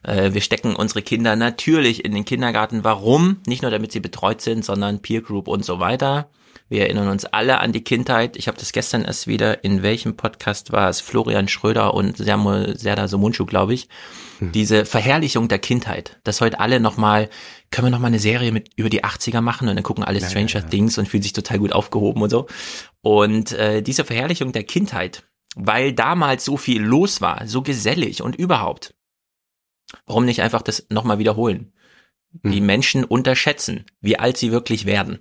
Äh, 0.03 0.33
wir 0.33 0.41
stecken 0.41 0.77
unsere 0.77 1.03
Kinder 1.03 1.37
natürlich 1.37 2.05
in 2.05 2.15
den 2.15 2.25
Kindergarten. 2.25 2.85
Warum? 2.85 3.39
Nicht 3.47 3.63
nur 3.63 3.71
damit 3.71 3.93
sie 3.93 4.01
betreut 4.01 4.41
sind, 4.41 4.65
sondern 4.65 5.03
Peer 5.03 5.23
Group 5.23 5.49
und 5.49 5.65
so 5.65 5.81
weiter. 5.81 6.31
Wir 6.71 6.83
erinnern 6.83 7.09
uns 7.09 7.25
alle 7.25 7.59
an 7.59 7.73
die 7.73 7.83
Kindheit. 7.83 8.37
Ich 8.37 8.47
habe 8.47 8.57
das 8.57 8.71
gestern 8.71 9.05
erst 9.05 9.27
wieder, 9.27 9.65
in 9.65 9.83
welchem 9.83 10.17
Podcast 10.17 10.71
war 10.71 10.89
es? 10.89 11.01
Florian 11.01 11.49
Schröder 11.49 11.95
und 11.95 12.17
Sermo 12.17 12.75
Serda 12.75 13.09
Somunchu, 13.09 13.45
glaube 13.45 13.75
ich. 13.75 13.89
Hm. 14.39 14.53
Diese 14.53 14.85
Verherrlichung 14.85 15.49
der 15.49 15.59
Kindheit, 15.59 16.21
dass 16.23 16.41
heute 16.41 16.61
alle 16.61 16.79
nochmal, 16.79 17.29
können 17.73 17.89
wir 17.89 17.91
nochmal 17.91 18.11
eine 18.11 18.21
Serie 18.21 18.53
mit 18.53 18.71
über 18.77 18.89
die 18.89 19.03
80er 19.03 19.41
machen 19.41 19.69
und 19.69 19.75
dann 19.75 19.83
gucken 19.83 20.05
alle 20.05 20.21
Stranger 20.21 20.47
ja, 20.47 20.61
ja, 20.61 20.65
ja. 20.65 20.71
Things 20.71 20.97
und 20.97 21.09
fühlen 21.09 21.25
sich 21.25 21.33
total 21.33 21.59
gut 21.59 21.73
aufgehoben 21.73 22.23
und 22.23 22.31
so. 22.31 22.47
Und 23.03 23.51
äh, 23.51 23.83
diese 23.83 24.05
Verherrlichung 24.05 24.53
der 24.53 24.63
Kindheit, 24.63 25.25
weil 25.57 25.93
damals 25.93 26.45
so 26.45 26.57
viel 26.57 26.81
los 26.81 27.21
war, 27.21 27.49
so 27.49 27.63
gesellig 27.63 28.23
und 28.23 28.37
überhaupt. 28.37 28.95
Warum 30.07 30.25
nicht 30.25 30.43
einfach 30.43 30.63
das 30.63 30.87
nochmal 30.91 31.19
wiederholen? 31.19 31.73
Die 32.33 32.59
hm. 32.59 32.67
Menschen 32.67 33.05
unterschätzen, 33.05 33.87
wie 34.01 34.19
alt 34.19 34.37
sie 34.37 34.53
wirklich 34.53 34.87
werden. 34.87 35.21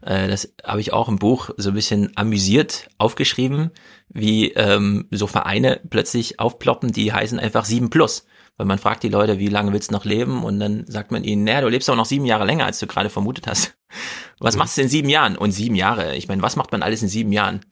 Äh, 0.00 0.28
das 0.28 0.54
habe 0.64 0.80
ich 0.80 0.92
auch 0.92 1.08
im 1.08 1.18
Buch 1.18 1.50
so 1.56 1.70
ein 1.70 1.74
bisschen 1.74 2.12
amüsiert 2.16 2.88
aufgeschrieben, 2.98 3.70
wie 4.08 4.52
ähm, 4.52 5.08
so 5.10 5.26
Vereine 5.26 5.80
plötzlich 5.90 6.40
aufploppen, 6.40 6.92
die 6.92 7.12
heißen 7.12 7.38
einfach 7.38 7.64
7 7.64 7.90
plus. 7.90 8.26
Weil 8.56 8.66
man 8.66 8.78
fragt 8.78 9.02
die 9.02 9.10
Leute, 9.10 9.38
wie 9.38 9.48
lange 9.48 9.72
willst 9.72 9.90
du 9.90 9.94
noch 9.94 10.06
leben? 10.06 10.42
Und 10.42 10.60
dann 10.60 10.86
sagt 10.86 11.10
man 11.10 11.24
ihnen, 11.24 11.44
naja, 11.44 11.60
du 11.60 11.68
lebst 11.68 11.90
auch 11.90 11.96
noch 11.96 12.06
sieben 12.06 12.24
Jahre 12.24 12.46
länger, 12.46 12.64
als 12.64 12.78
du 12.78 12.86
gerade 12.86 13.10
vermutet 13.10 13.46
hast. 13.46 13.76
Was 14.38 14.54
mhm. 14.54 14.60
machst 14.60 14.78
du 14.78 14.82
in 14.82 14.88
sieben 14.88 15.10
Jahren? 15.10 15.36
Und 15.36 15.52
sieben 15.52 15.74
Jahre, 15.74 16.16
ich 16.16 16.28
meine, 16.28 16.42
was 16.42 16.56
macht 16.56 16.72
man 16.72 16.82
alles 16.82 17.02
in 17.02 17.08
sieben 17.08 17.32
Jahren? 17.32 17.64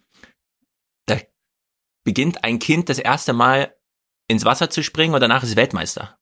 Da 1.07 1.19
beginnt 2.05 2.43
ein 2.45 2.59
Kind 2.59 2.89
das 2.89 2.99
erste 2.99 3.35
Mal 3.35 3.75
ins 4.29 4.47
Wasser 4.47 4.71
zu 4.71 4.83
springen 4.83 5.15
und 5.15 5.21
danach 5.21 5.43
ist 5.43 5.57
Weltmeister. 5.57 6.19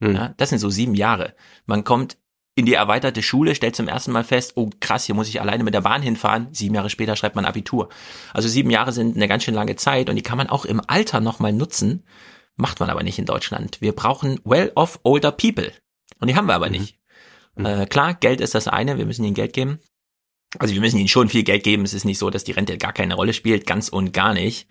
Mhm. 0.00 0.14
Ja, 0.14 0.34
das 0.36 0.50
sind 0.50 0.58
so 0.58 0.70
sieben 0.70 0.94
Jahre. 0.94 1.34
Man 1.66 1.84
kommt 1.84 2.18
in 2.54 2.66
die 2.66 2.74
erweiterte 2.74 3.22
Schule, 3.22 3.54
stellt 3.54 3.76
zum 3.76 3.86
ersten 3.86 4.10
Mal 4.10 4.24
fest, 4.24 4.54
oh 4.56 4.68
krass, 4.80 5.04
hier 5.04 5.14
muss 5.14 5.28
ich 5.28 5.40
alleine 5.40 5.62
mit 5.62 5.74
der 5.74 5.82
Bahn 5.82 6.02
hinfahren. 6.02 6.48
Sieben 6.50 6.74
Jahre 6.74 6.90
später 6.90 7.14
schreibt 7.14 7.36
man 7.36 7.44
Abitur. 7.44 7.88
Also 8.34 8.48
sieben 8.48 8.70
Jahre 8.70 8.92
sind 8.92 9.14
eine 9.14 9.28
ganz 9.28 9.44
schön 9.44 9.54
lange 9.54 9.76
Zeit 9.76 10.10
und 10.10 10.16
die 10.16 10.22
kann 10.22 10.38
man 10.38 10.48
auch 10.48 10.64
im 10.64 10.82
Alter 10.84 11.20
nochmal 11.20 11.52
nutzen. 11.52 12.04
Macht 12.56 12.80
man 12.80 12.90
aber 12.90 13.04
nicht 13.04 13.18
in 13.18 13.26
Deutschland. 13.26 13.80
Wir 13.80 13.92
brauchen 13.92 14.40
well-off 14.44 14.98
older 15.04 15.30
people. 15.30 15.72
Und 16.18 16.28
die 16.28 16.34
haben 16.34 16.46
wir 16.46 16.54
aber 16.54 16.66
mhm. 16.66 16.72
nicht. 16.72 16.98
Mhm. 17.54 17.66
Äh, 17.66 17.86
klar, 17.86 18.14
Geld 18.14 18.40
ist 18.40 18.56
das 18.56 18.66
eine, 18.66 18.98
wir 18.98 19.06
müssen 19.06 19.24
ihnen 19.24 19.34
Geld 19.34 19.52
geben. 19.52 19.78
Also 20.58 20.74
wir 20.74 20.80
müssen 20.80 20.98
ihnen 20.98 21.08
schon 21.08 21.28
viel 21.28 21.44
Geld 21.44 21.62
geben. 21.62 21.84
Es 21.84 21.94
ist 21.94 22.04
nicht 22.04 22.18
so, 22.18 22.30
dass 22.30 22.42
die 22.42 22.52
Rente 22.52 22.76
gar 22.78 22.92
keine 22.92 23.14
Rolle 23.14 23.34
spielt, 23.34 23.66
ganz 23.66 23.88
und 23.88 24.12
gar 24.12 24.34
nicht. 24.34 24.66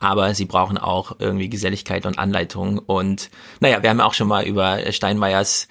Aber 0.00 0.34
sie 0.34 0.46
brauchen 0.46 0.78
auch 0.78 1.16
irgendwie 1.18 1.48
Geselligkeit 1.48 2.06
und 2.06 2.18
Anleitung. 2.18 2.78
Und 2.78 3.30
naja, 3.60 3.82
wir 3.82 3.90
haben 3.90 4.00
auch 4.00 4.14
schon 4.14 4.28
mal 4.28 4.44
über 4.44 4.90
Steinmeiers 4.90 5.68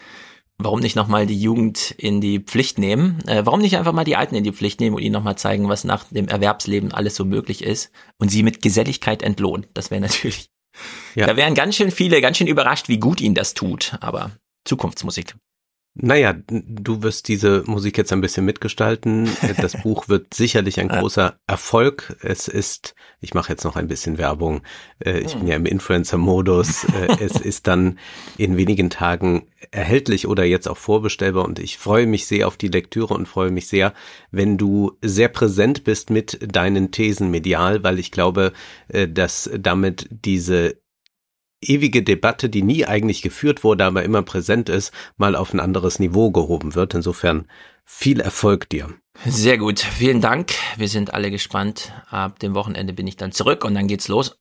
warum 0.59 0.81
nicht 0.81 0.95
nochmal 0.95 1.25
die 1.25 1.41
Jugend 1.41 1.91
in 1.91 2.21
die 2.21 2.39
Pflicht 2.39 2.77
nehmen? 2.77 3.25
Äh, 3.27 3.45
warum 3.45 3.61
nicht 3.61 3.77
einfach 3.77 3.93
mal 3.93 4.03
die 4.03 4.17
Alten 4.17 4.35
in 4.35 4.43
die 4.43 4.51
Pflicht 4.51 4.79
nehmen 4.79 4.95
und 4.95 5.01
ihnen 5.01 5.13
nochmal 5.13 5.37
zeigen, 5.37 5.69
was 5.69 5.85
nach 5.85 6.03
dem 6.11 6.27
Erwerbsleben 6.27 6.91
alles 6.91 7.15
so 7.15 7.25
möglich 7.25 7.63
ist 7.63 7.91
und 8.17 8.29
sie 8.29 8.43
mit 8.43 8.61
Geselligkeit 8.61 9.23
entlohnen? 9.23 9.65
Das 9.73 9.89
wäre 9.89 10.01
natürlich. 10.01 10.51
Ja. 11.15 11.25
Da 11.25 11.35
wären 11.35 11.55
ganz 11.55 11.75
schön 11.75 11.91
viele, 11.91 12.21
ganz 12.21 12.37
schön 12.37 12.47
überrascht, 12.47 12.89
wie 12.89 12.99
gut 12.99 13.21
ihnen 13.21 13.35
das 13.35 13.53
tut. 13.53 13.97
Aber 14.01 14.31
Zukunftsmusik. 14.65 15.35
Naja, 15.95 16.33
du 16.47 17.03
wirst 17.03 17.27
diese 17.27 17.63
Musik 17.65 17.97
jetzt 17.97 18.13
ein 18.13 18.21
bisschen 18.21 18.45
mitgestalten. 18.45 19.29
Das 19.57 19.73
Buch 19.83 20.07
wird 20.07 20.33
sicherlich 20.33 20.79
ein 20.79 20.87
großer 20.87 21.39
Erfolg. 21.45 22.15
Es 22.21 22.47
ist, 22.47 22.95
ich 23.19 23.33
mache 23.33 23.51
jetzt 23.51 23.65
noch 23.65 23.75
ein 23.75 23.87
bisschen 23.87 24.17
Werbung, 24.17 24.61
äh, 25.03 25.19
ich 25.19 25.35
bin 25.35 25.47
ja 25.47 25.55
im 25.55 25.65
Influencer-Modus. 25.65 26.87
Äh, 26.99 27.23
es 27.23 27.39
ist 27.39 27.67
dann 27.67 27.99
in 28.37 28.57
wenigen 28.57 28.89
Tagen 28.89 29.47
erhältlich 29.71 30.27
oder 30.27 30.43
jetzt 30.43 30.67
auch 30.67 30.77
vorbestellbar 30.77 31.45
und 31.45 31.59
ich 31.59 31.77
freue 31.77 32.07
mich 32.07 32.25
sehr 32.25 32.47
auf 32.47 32.57
die 32.57 32.67
Lektüre 32.67 33.13
und 33.13 33.27
freue 33.27 33.51
mich 33.51 33.67
sehr, 33.67 33.93
wenn 34.31 34.57
du 34.57 34.97
sehr 35.03 35.29
präsent 35.29 35.83
bist 35.83 36.09
mit 36.09 36.39
deinen 36.41 36.91
Thesen 36.91 37.29
medial, 37.29 37.83
weil 37.83 37.99
ich 37.99 38.11
glaube, 38.11 38.53
äh, 38.87 39.07
dass 39.07 39.49
damit 39.57 40.07
diese 40.09 40.77
ewige 41.61 42.03
Debatte, 42.03 42.49
die 42.49 42.61
nie 42.61 42.85
eigentlich 42.85 43.21
geführt 43.21 43.63
wurde, 43.63 43.85
aber 43.85 44.03
immer 44.03 44.21
präsent 44.21 44.69
ist, 44.69 44.93
mal 45.17 45.35
auf 45.35 45.53
ein 45.53 45.59
anderes 45.59 45.99
Niveau 45.99 46.31
gehoben 46.31 46.75
wird. 46.75 46.93
Insofern 46.93 47.47
viel 47.85 48.19
Erfolg 48.19 48.69
dir. 48.69 48.89
Sehr 49.25 49.57
gut, 49.57 49.79
vielen 49.79 50.21
Dank. 50.21 50.53
Wir 50.77 50.87
sind 50.87 51.13
alle 51.13 51.31
gespannt. 51.31 51.91
Ab 52.09 52.39
dem 52.39 52.55
Wochenende 52.55 52.93
bin 52.93 53.07
ich 53.07 53.17
dann 53.17 53.31
zurück 53.31 53.65
und 53.65 53.73
dann 53.73 53.87
geht's 53.87 54.07
los. 54.07 54.39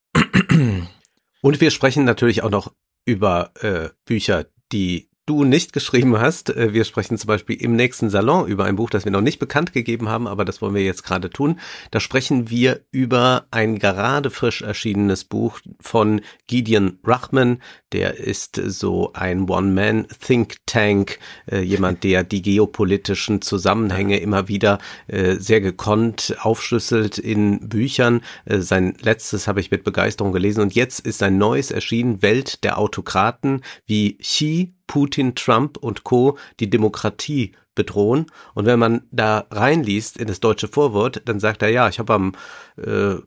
Und 1.40 1.60
wir 1.60 1.70
sprechen 1.70 2.04
natürlich 2.04 2.42
auch 2.42 2.50
noch 2.50 2.72
über 3.04 3.52
äh, 3.60 3.88
Bücher, 4.04 4.46
die 4.72 5.08
du 5.28 5.44
nicht 5.44 5.73
geschrieben 5.73 6.18
hast. 6.18 6.50
Äh, 6.50 6.73
wir 6.73 6.85
sprechen 6.85 7.18
zum 7.18 7.28
Beispiel 7.28 7.56
im 7.56 7.76
nächsten 7.76 8.11
Salon 8.11 8.49
über 8.49 8.64
ein 8.64 8.76
Buch, 8.76 8.90
das 8.90 9.04
wir 9.04 9.12
noch 9.12 9.20
nicht 9.20 9.38
bekannt 9.38 9.73
gegeben 9.73 10.08
haben, 10.08 10.26
aber 10.26 10.44
das 10.44 10.62
wollen 10.62 10.75
wir 10.75 10.82
jetzt 10.82 11.04
gerade 11.04 11.30
tun. 11.30 11.61
Da 11.90 12.00
sprechen 12.00 12.50
wir 12.50 12.80
über 12.90 13.47
ein 13.50 13.78
gerade 13.78 14.30
frisch 14.30 14.62
erschienenes 14.62 15.25
Buch 15.25 15.61
von 15.80 16.23
Gideon 16.47 16.99
Rachman. 17.04 17.61
Der 17.92 18.18
ist 18.18 18.56
so 18.56 19.12
ein 19.12 19.49
One-Man-Think-Tank, 19.49 21.18
äh, 21.50 21.61
jemand, 21.61 22.04
der 22.04 22.25
die 22.25 22.42
geopolitischen 22.42 23.42
Zusammenhänge 23.42 24.18
immer 24.18 24.49
wieder 24.49 24.78
äh, 25.06 25.37
sehr 25.37 25.61
gekonnt 25.61 26.37
aufschlüsselt 26.40 27.18
in 27.18 27.68
Büchern. 27.68 28.23
sein 28.47 28.97
letztes 29.00 29.47
habe 29.47 29.61
ich 29.61 29.70
mit 29.70 29.85
Begeisterung 29.85 30.32
gelesen 30.32 30.62
und 30.62 30.75
jetzt 30.75 31.00
ist 31.00 31.23
ein 31.23 31.38
neues 31.38 31.70
erschienen, 31.70 32.23
Welt 32.23 32.64
der 32.64 32.78
Autokraten, 32.78 33.62
wie 33.87 34.16
Xi 34.18 34.77
Putin, 34.88 35.37
Trump 35.37 35.76
und 35.76 36.02
Co. 36.02 36.37
die 36.59 36.68
Demokratie 36.68 37.52
bedrohen. 37.76 38.26
Und 38.54 38.66
wenn 38.66 38.80
man 38.80 39.02
da 39.12 39.47
reinliest 39.52 40.16
in 40.16 40.26
das 40.26 40.40
deutsche 40.40 40.66
Vorwort, 40.66 41.23
dann 41.26 41.38
sagt 41.38 41.62
er, 41.62 41.68
ja, 41.68 41.88
ich 41.88 42.00
habe 42.00 42.12
am 42.12 42.33
äh, 42.76 43.18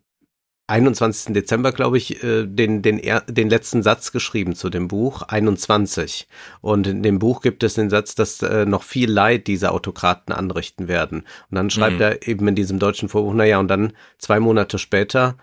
21. 0.68 1.34
Dezember, 1.34 1.72
glaube 1.72 1.98
ich, 1.98 2.24
äh, 2.24 2.46
den, 2.46 2.82
den, 2.82 3.01
den 3.27 3.50
letzten 3.50 3.84
Satz 3.84 4.12
geschrieben 4.12 4.56
zu 4.56 4.70
dem 4.70 4.88
Buch, 4.88 5.22
21. 5.24 6.27
Und 6.62 6.88
in 6.88 7.03
dem 7.03 7.20
Buch 7.20 7.41
gibt 7.41 7.63
es 7.63 7.74
den 7.74 7.89
Satz, 7.89 8.15
dass 8.15 8.41
äh, 8.41 8.65
noch 8.65 8.84
viel 8.84 9.12
Leid 9.12 9.48
diese 9.48 9.72
Autokraten 9.72 10.34
anrichten 10.34 10.88
werden. 10.88 11.22
Und 11.50 11.56
dann 11.56 11.70
schreibt 11.70 11.98
mhm. 11.98 12.01
er 12.01 12.27
eben 12.27 12.48
in 12.48 12.56
diesem 12.56 12.80
deutschen 12.80 13.10
Vorbuch, 13.10 13.34
naja, 13.34 13.60
und 13.60 13.68
dann 13.68 13.94
zwei 14.18 14.39
Monate 14.39 14.80
später 14.80 15.38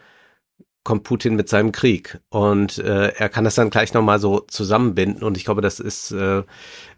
kommt 0.84 1.04
Putin 1.04 1.36
mit 1.36 1.48
seinem 1.48 1.72
Krieg. 1.72 2.20
Und 2.30 2.78
äh, 2.78 3.08
er 3.08 3.28
kann 3.28 3.44
das 3.44 3.56
dann 3.56 3.70
gleich 3.70 3.92
nochmal 3.92 4.18
so 4.18 4.40
zusammenbinden. 4.40 5.22
Und 5.22 5.36
ich 5.36 5.44
glaube, 5.44 5.60
das 5.60 5.80
ist 5.80 6.12
äh, 6.12 6.42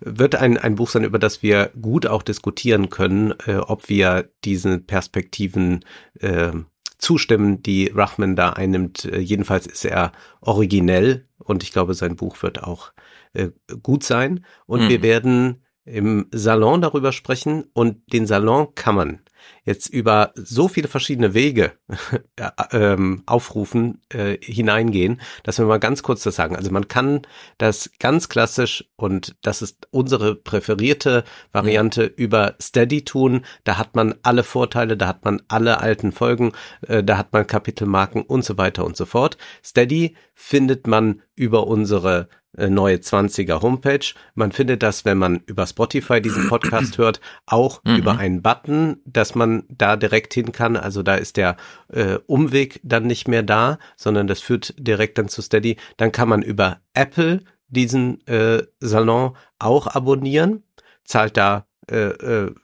wird 0.01 0.35
ein, 0.37 0.59
ein 0.59 0.77
Buch 0.77 0.91
sein, 0.91 1.05
über 1.05 1.19
das 1.19 1.43
wir 1.43 1.71
gut 1.81 2.07
auch 2.07 2.23
diskutieren 2.23 2.89
können, 2.89 3.35
äh, 3.47 3.57
ob 3.57 3.89
wir 3.89 4.31
diesen 4.45 4.87
Perspektiven 4.87 5.85
äh, 6.21 6.53
zustimmen, 6.99 7.63
die 7.63 7.89
Rachman 7.89 8.37
da 8.37 8.51
einnimmt. 8.51 9.07
Äh, 9.07 9.19
jedenfalls 9.19 9.67
ist 9.67 9.85
er 9.85 10.13
originell. 10.41 11.27
Und 11.39 11.63
ich 11.63 11.73
glaube, 11.73 11.95
sein 11.95 12.17
Buch 12.17 12.43
wird 12.43 12.63
auch 12.63 12.93
äh, 13.33 13.49
gut 13.83 14.05
sein. 14.05 14.45
Und 14.67 14.85
mhm. 14.85 14.89
wir 14.89 15.03
werden 15.03 15.65
im 15.85 16.27
Salon 16.31 16.81
darüber 16.81 17.13
sprechen. 17.13 17.65
Und 17.73 18.13
den 18.13 18.27
Salon 18.27 18.75
kann 18.75 18.95
man 18.95 19.21
jetzt 19.65 19.89
über 19.89 20.33
so 20.35 20.69
viele 20.69 20.89
verschiedene 20.89 21.35
Wege 21.35 21.73
äh, 22.37 22.51
ähm, 22.73 23.23
aufrufen, 23.27 24.01
äh, 24.09 24.39
hineingehen, 24.41 25.21
dass 25.43 25.59
wir 25.59 25.67
mal 25.67 25.79
ganz 25.79 26.03
kurz 26.03 26.23
das 26.23 26.37
sagen. 26.37 26.57
Also 26.57 26.71
man 26.71 26.89
kann 26.89 27.23
das 27.59 27.91
ganz 27.99 28.29
klassisch 28.29 28.85
und 28.97 29.37
das 29.43 29.63
ist 29.63 29.89
unsere 29.91 30.35
präferierte 30.35 31.25
Variante 31.53 32.05
mhm. 32.05 32.15
über 32.17 32.55
Steady 32.61 33.05
tun. 33.05 33.45
Da 33.65 33.79
hat 33.79 33.95
man 33.95 34.15
alle 34.23 34.45
Vorteile, 34.45 34.97
da 34.97 35.07
hat 35.07 35.25
man 35.25 35.43
alle 35.49 35.81
alten 35.81 36.13
Folgen, 36.13 36.53
äh, 36.87 37.03
da 37.03 37.19
hat 37.19 37.33
man 37.33 37.47
Kapitelmarken 37.47 38.23
und 38.23 38.45
so 38.45 38.59
weiter 38.59 38.85
und 38.85 38.97
so 38.97 39.07
fort. 39.07 39.37
Steady 39.65 40.17
findet 40.35 40.87
man 40.87 41.23
über 41.35 41.67
unsere 41.67 42.29
neue 42.57 42.97
20er 42.97 43.63
Homepage. 43.63 44.15
Man 44.35 44.53
findet 44.53 44.83
das, 44.83 45.05
wenn 45.05 45.19
man 45.19 45.43
über 45.47 45.67
Spotify 45.67 46.21
diesen 46.21 46.49
Podcast 46.49 46.99
hört, 46.99 47.21
auch 47.47 47.83
mhm. 47.85 47.97
über 47.97 48.19
einen 48.19 48.43
Button, 48.43 49.01
dass 49.05 49.35
man 49.35 49.65
da 49.69 49.97
direkt 49.97 50.35
hin 50.35 50.53
kann. 50.53 50.77
Also 50.77 51.03
da 51.03 51.15
ist 51.15 51.37
der 51.37 51.57
äh, 51.89 52.19
Umweg 52.27 52.81
dann 52.83 53.07
nicht 53.07 53.29
mehr 53.29 53.43
da, 53.43 53.79
sondern 53.97 54.27
das 54.27 54.41
führt 54.41 54.75
direkt 54.79 55.19
dann 55.19 55.29
zu 55.29 55.43
Steady. 55.43 55.77
Dann 55.97 56.13
kann 56.13 56.29
man 56.29 56.43
über 56.43 56.81
Apple 56.95 57.41
diesen 57.69 58.27
äh, 58.27 58.65
Salon 58.81 59.37
auch 59.59 59.87
abonnieren, 59.87 60.65
zahlt 61.05 61.37
da 61.37 61.67
äh, 61.89 62.09
äh, 62.09 62.55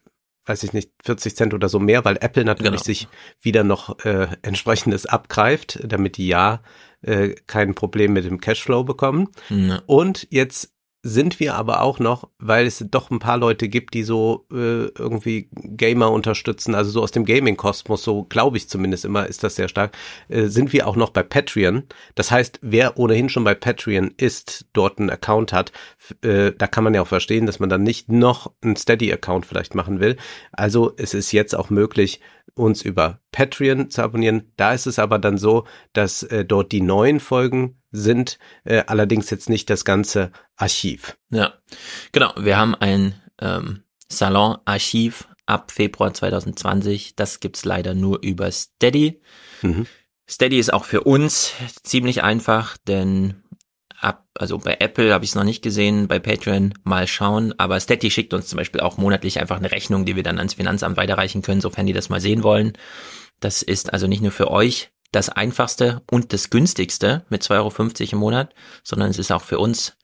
weiß 0.46 0.62
ich 0.62 0.72
nicht, 0.72 0.92
40 1.04 1.36
Cent 1.36 1.54
oder 1.54 1.68
so 1.68 1.80
mehr, 1.80 2.04
weil 2.04 2.18
Apple 2.20 2.44
natürlich 2.44 2.82
genau. 2.82 2.84
sich 2.84 3.08
wieder 3.40 3.64
noch 3.64 3.98
äh, 4.04 4.28
entsprechendes 4.42 5.04
abgreift, 5.04 5.80
damit 5.82 6.16
die 6.16 6.28
ja 6.28 6.60
äh, 7.06 7.34
kein 7.46 7.74
Problem 7.74 8.12
mit 8.12 8.24
dem 8.24 8.40
Cashflow 8.40 8.84
bekommen. 8.84 9.28
Ja. 9.48 9.82
Und 9.86 10.26
jetzt 10.30 10.72
sind 11.06 11.38
wir 11.38 11.54
aber 11.54 11.82
auch 11.82 12.00
noch, 12.00 12.30
weil 12.38 12.66
es 12.66 12.84
doch 12.90 13.12
ein 13.12 13.20
paar 13.20 13.38
Leute 13.38 13.68
gibt, 13.68 13.94
die 13.94 14.02
so 14.02 14.46
äh, 14.50 14.86
irgendwie 14.86 15.48
Gamer 15.52 16.10
unterstützen, 16.10 16.74
also 16.74 16.90
so 16.90 17.02
aus 17.02 17.12
dem 17.12 17.24
Gaming-Kosmos, 17.24 18.02
so 18.02 18.24
glaube 18.24 18.56
ich 18.56 18.68
zumindest 18.68 19.04
immer, 19.04 19.26
ist 19.26 19.44
das 19.44 19.54
sehr 19.54 19.68
stark, 19.68 19.96
äh, 20.28 20.46
sind 20.46 20.72
wir 20.72 20.88
auch 20.88 20.96
noch 20.96 21.10
bei 21.10 21.22
Patreon. 21.22 21.84
Das 22.16 22.32
heißt, 22.32 22.58
wer 22.62 22.98
ohnehin 22.98 23.28
schon 23.28 23.44
bei 23.44 23.54
Patreon 23.54 24.14
ist, 24.16 24.66
dort 24.72 24.98
einen 24.98 25.10
Account 25.10 25.52
hat, 25.52 25.70
äh, 26.22 26.50
da 26.58 26.66
kann 26.66 26.82
man 26.82 26.94
ja 26.94 27.02
auch 27.02 27.06
verstehen, 27.06 27.46
dass 27.46 27.60
man 27.60 27.68
dann 27.68 27.84
nicht 27.84 28.10
noch 28.10 28.52
einen 28.60 28.74
Steady-Account 28.74 29.46
vielleicht 29.46 29.76
machen 29.76 30.00
will. 30.00 30.16
Also 30.50 30.92
es 30.96 31.14
ist 31.14 31.30
jetzt 31.30 31.54
auch 31.54 31.70
möglich, 31.70 32.20
uns 32.54 32.82
über 32.82 33.20
Patreon 33.32 33.90
zu 33.90 34.02
abonnieren. 34.02 34.52
Da 34.56 34.72
ist 34.72 34.86
es 34.86 34.98
aber 34.98 35.18
dann 35.18 35.38
so, 35.38 35.66
dass 35.92 36.22
äh, 36.22 36.44
dort 36.44 36.72
die 36.72 36.80
neuen 36.80 37.20
Folgen 37.20 37.80
sind, 37.90 38.38
äh, 38.64 38.84
allerdings 38.86 39.30
jetzt 39.30 39.48
nicht 39.48 39.68
das 39.70 39.84
ganze 39.84 40.32
Archiv. 40.56 41.16
Ja, 41.30 41.54
genau. 42.12 42.32
Wir 42.38 42.56
haben 42.56 42.74
ein 42.74 43.20
ähm, 43.40 43.82
Salon-Archiv 44.08 45.28
ab 45.46 45.70
Februar 45.70 46.12
2020. 46.12 47.16
Das 47.16 47.40
gibt's 47.40 47.64
leider 47.64 47.94
nur 47.94 48.22
über 48.22 48.50
Steady. 48.50 49.20
Mhm. 49.62 49.86
Steady 50.28 50.58
ist 50.58 50.72
auch 50.72 50.84
für 50.84 51.02
uns 51.02 51.52
ziemlich 51.82 52.22
einfach, 52.22 52.76
denn 52.78 53.42
ab, 54.00 54.26
also 54.34 54.58
bei 54.58 54.76
Apple 54.80 55.12
habe 55.12 55.24
ich 55.24 55.30
es 55.30 55.34
noch 55.34 55.44
nicht 55.44 55.62
gesehen, 55.62 56.08
bei 56.08 56.18
Patreon 56.18 56.74
mal 56.84 57.06
schauen, 57.06 57.54
aber 57.58 57.80
Steady 57.80 58.10
schickt 58.10 58.34
uns 58.34 58.48
zum 58.48 58.58
Beispiel 58.58 58.80
auch 58.80 58.96
monatlich 58.98 59.40
einfach 59.40 59.56
eine 59.56 59.70
Rechnung, 59.70 60.04
die 60.04 60.16
wir 60.16 60.22
dann 60.22 60.38
ans 60.38 60.54
Finanzamt 60.54 60.96
weiterreichen 60.96 61.42
können, 61.42 61.60
sofern 61.60 61.86
die 61.86 61.92
das 61.92 62.08
mal 62.08 62.20
sehen 62.20 62.42
wollen. 62.42 62.72
Das 63.40 63.62
ist 63.62 63.92
also 63.92 64.06
nicht 64.06 64.22
nur 64.22 64.32
für 64.32 64.50
euch 64.50 64.90
das 65.12 65.28
einfachste 65.28 66.02
und 66.10 66.32
das 66.32 66.50
günstigste 66.50 67.24
mit 67.28 67.42
2,50 67.42 67.54
Euro 68.00 68.12
im 68.12 68.18
Monat, 68.18 68.54
sondern 68.82 69.10
es 69.10 69.18
ist 69.18 69.32
auch 69.32 69.42
für 69.42 69.58
uns 69.58 69.96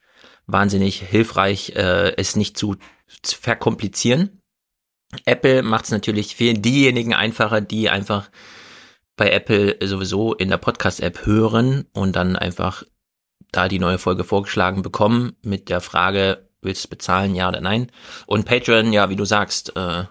wahnsinnig 0.47 1.01
hilfreich, 1.01 1.73
äh, 1.77 2.17
es 2.17 2.37
nicht 2.37 2.57
zu, 2.57 2.77
zu 3.23 3.37
verkomplizieren. 3.37 4.41
Apple 5.25 5.63
macht 5.63 5.85
es 5.87 5.91
natürlich 5.91 6.37
für 6.37 6.55
diejenigen 6.55 7.15
einfacher, 7.15 7.61
die 7.61 7.91
einfach 7.91 8.31
bei 9.17 9.31
Apple 9.31 9.77
sowieso 9.87 10.35
in 10.35 10.49
der 10.49 10.57
Podcast-App 10.57 11.27
hören 11.27 11.87
und 11.93 12.17
dann 12.17 12.37
einfach 12.37 12.85
da 13.53 13.69
die 13.69 13.79
neue 13.79 13.99
Folge 13.99 14.25
vorgeschlagen 14.25 14.83
bekommen 14.83 15.37
mit 15.43 15.69
der 15.69 15.81
Frage, 15.81 16.49
willst 16.63 16.85
du 16.85 16.89
bezahlen, 16.89 17.35
ja 17.35 17.49
oder 17.49 17.61
nein? 17.61 17.91
Und 18.27 18.47
Patreon, 18.47 18.93
ja, 18.93 19.11
wie 19.11 19.17
du 19.17 19.25
sagst, 19.25 19.77
äh, 19.77 20.05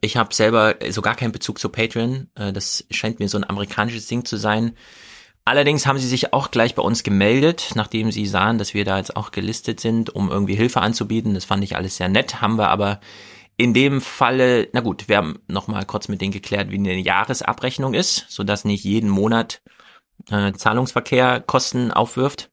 ich 0.00 0.16
habe 0.16 0.34
selber 0.34 0.76
so 0.90 1.02
gar 1.02 1.16
keinen 1.16 1.32
Bezug 1.32 1.58
zu 1.58 1.68
Patreon. 1.68 2.30
Äh, 2.36 2.52
das 2.52 2.86
scheint 2.90 3.18
mir 3.18 3.28
so 3.28 3.38
ein 3.38 3.48
amerikanisches 3.48 4.06
Ding 4.06 4.24
zu 4.24 4.36
sein. 4.36 4.76
Allerdings 5.44 5.86
haben 5.86 5.98
sie 5.98 6.06
sich 6.06 6.32
auch 6.34 6.50
gleich 6.50 6.74
bei 6.74 6.82
uns 6.82 7.02
gemeldet, 7.02 7.70
nachdem 7.74 8.12
sie 8.12 8.26
sahen, 8.26 8.58
dass 8.58 8.74
wir 8.74 8.84
da 8.84 8.98
jetzt 8.98 9.16
auch 9.16 9.30
gelistet 9.30 9.80
sind, 9.80 10.14
um 10.14 10.30
irgendwie 10.30 10.54
Hilfe 10.54 10.82
anzubieten. 10.82 11.34
Das 11.34 11.46
fand 11.46 11.64
ich 11.64 11.74
alles 11.74 11.96
sehr 11.96 12.10
nett, 12.10 12.42
haben 12.42 12.56
wir 12.56 12.68
aber 12.68 13.00
in 13.56 13.74
dem 13.74 14.00
Falle, 14.00 14.68
na 14.72 14.80
gut, 14.80 15.08
wir 15.08 15.16
haben 15.16 15.40
nochmal 15.48 15.84
kurz 15.84 16.06
mit 16.08 16.20
denen 16.20 16.32
geklärt, 16.32 16.70
wie 16.70 16.76
eine 16.76 16.94
Jahresabrechnung 16.96 17.94
ist, 17.94 18.26
sodass 18.28 18.64
nicht 18.64 18.84
jeden 18.84 19.08
Monat 19.08 19.62
äh, 20.30 20.52
Zahlungsverkehr 20.52 21.40
Kosten 21.40 21.90
aufwirft. 21.90 22.50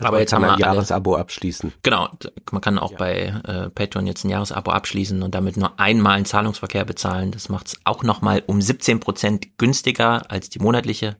Aber 0.00 0.20
jetzt 0.20 0.32
haben 0.32 0.42
wir 0.42 0.52
ein 0.52 0.58
Jahresabo 0.58 1.16
abschließen. 1.16 1.72
Genau, 1.82 2.08
man 2.50 2.60
kann 2.60 2.78
auch 2.78 2.94
bei 2.94 3.34
äh, 3.44 3.70
Patreon 3.70 4.06
jetzt 4.06 4.24
ein 4.24 4.30
Jahresabo 4.30 4.70
abschließen 4.70 5.22
und 5.22 5.34
damit 5.34 5.56
nur 5.56 5.78
einmal 5.78 6.16
einen 6.16 6.24
Zahlungsverkehr 6.24 6.84
bezahlen. 6.84 7.30
Das 7.32 7.48
macht 7.48 7.68
es 7.68 7.80
auch 7.84 8.02
nochmal 8.02 8.42
um 8.46 8.58
17% 8.58 9.48
günstiger 9.58 10.30
als 10.30 10.48
die 10.50 10.58
monatliche 10.58 11.16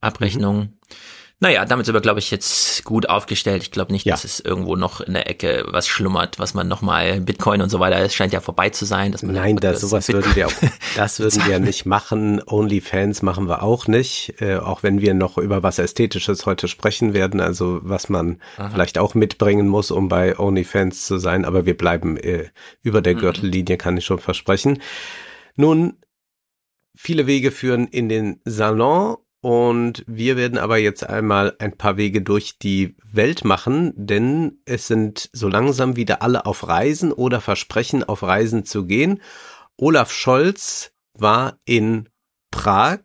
Abrechnung. 0.00 0.72
Naja, 1.42 1.64
damit 1.64 1.86
sind 1.86 1.94
wir, 1.94 2.02
glaube 2.02 2.18
ich, 2.18 2.30
jetzt 2.30 2.84
gut 2.84 3.08
aufgestellt. 3.08 3.62
Ich 3.62 3.70
glaube 3.70 3.92
nicht, 3.92 4.04
Ja. 4.04 4.12
dass 4.12 4.24
es 4.24 4.40
irgendwo 4.40 4.76
noch 4.76 5.00
in 5.00 5.14
der 5.14 5.26
Ecke 5.30 5.64
was 5.68 5.88
schlummert, 5.88 6.38
was 6.38 6.52
man 6.52 6.68
nochmal 6.68 7.18
Bitcoin 7.22 7.62
und 7.62 7.70
so 7.70 7.80
weiter, 7.80 7.98
es 7.98 8.14
scheint 8.14 8.34
ja 8.34 8.40
vorbei 8.40 8.68
zu 8.68 8.84
sein. 8.84 9.10
Dass 9.10 9.22
man 9.22 9.34
Nein, 9.34 9.56
das, 9.56 9.80
sowas 9.80 10.06
würden 10.08 10.36
wir 10.36 10.46
auch, 10.48 10.52
das 10.96 11.18
würden 11.18 11.42
wir 11.46 11.58
nicht 11.58 11.86
machen. 11.86 12.42
OnlyFans 12.46 13.22
machen 13.22 13.48
wir 13.48 13.62
auch 13.62 13.86
nicht, 13.86 14.34
äh, 14.42 14.56
auch 14.56 14.82
wenn 14.82 15.00
wir 15.00 15.14
noch 15.14 15.38
über 15.38 15.62
was 15.62 15.78
Ästhetisches 15.78 16.44
heute 16.44 16.68
sprechen 16.68 17.14
werden, 17.14 17.40
also 17.40 17.80
was 17.82 18.10
man 18.10 18.38
vielleicht 18.70 18.98
auch 18.98 19.14
mitbringen 19.14 19.66
muss, 19.66 19.90
um 19.90 20.08
bei 20.10 20.38
OnlyFans 20.38 21.06
zu 21.06 21.16
sein, 21.16 21.46
aber 21.46 21.64
wir 21.64 21.76
bleiben 21.76 22.18
äh, 22.18 22.50
über 22.82 23.00
der 23.00 23.14
Gürtellinie, 23.14 23.78
kann 23.78 23.96
ich 23.96 24.04
schon 24.04 24.18
versprechen. 24.18 24.82
Nun, 25.56 25.96
viele 26.94 27.26
Wege 27.26 27.50
führen 27.50 27.86
in 27.86 28.10
den 28.10 28.40
Salon 28.44 29.16
und 29.40 30.04
wir 30.06 30.36
werden 30.36 30.58
aber 30.58 30.76
jetzt 30.76 31.08
einmal 31.08 31.56
ein 31.58 31.76
paar 31.76 31.96
Wege 31.96 32.20
durch 32.20 32.58
die 32.58 32.96
Welt 33.10 33.44
machen, 33.44 33.92
denn 33.96 34.58
es 34.66 34.86
sind 34.86 35.30
so 35.32 35.48
langsam 35.48 35.96
wieder 35.96 36.22
alle 36.22 36.44
auf 36.44 36.68
Reisen 36.68 37.12
oder 37.12 37.40
versprechen, 37.40 38.04
auf 38.04 38.22
Reisen 38.22 38.64
zu 38.64 38.86
gehen. 38.86 39.22
Olaf 39.76 40.12
Scholz 40.12 40.92
war 41.14 41.58
in 41.64 42.10
Prag. 42.50 43.00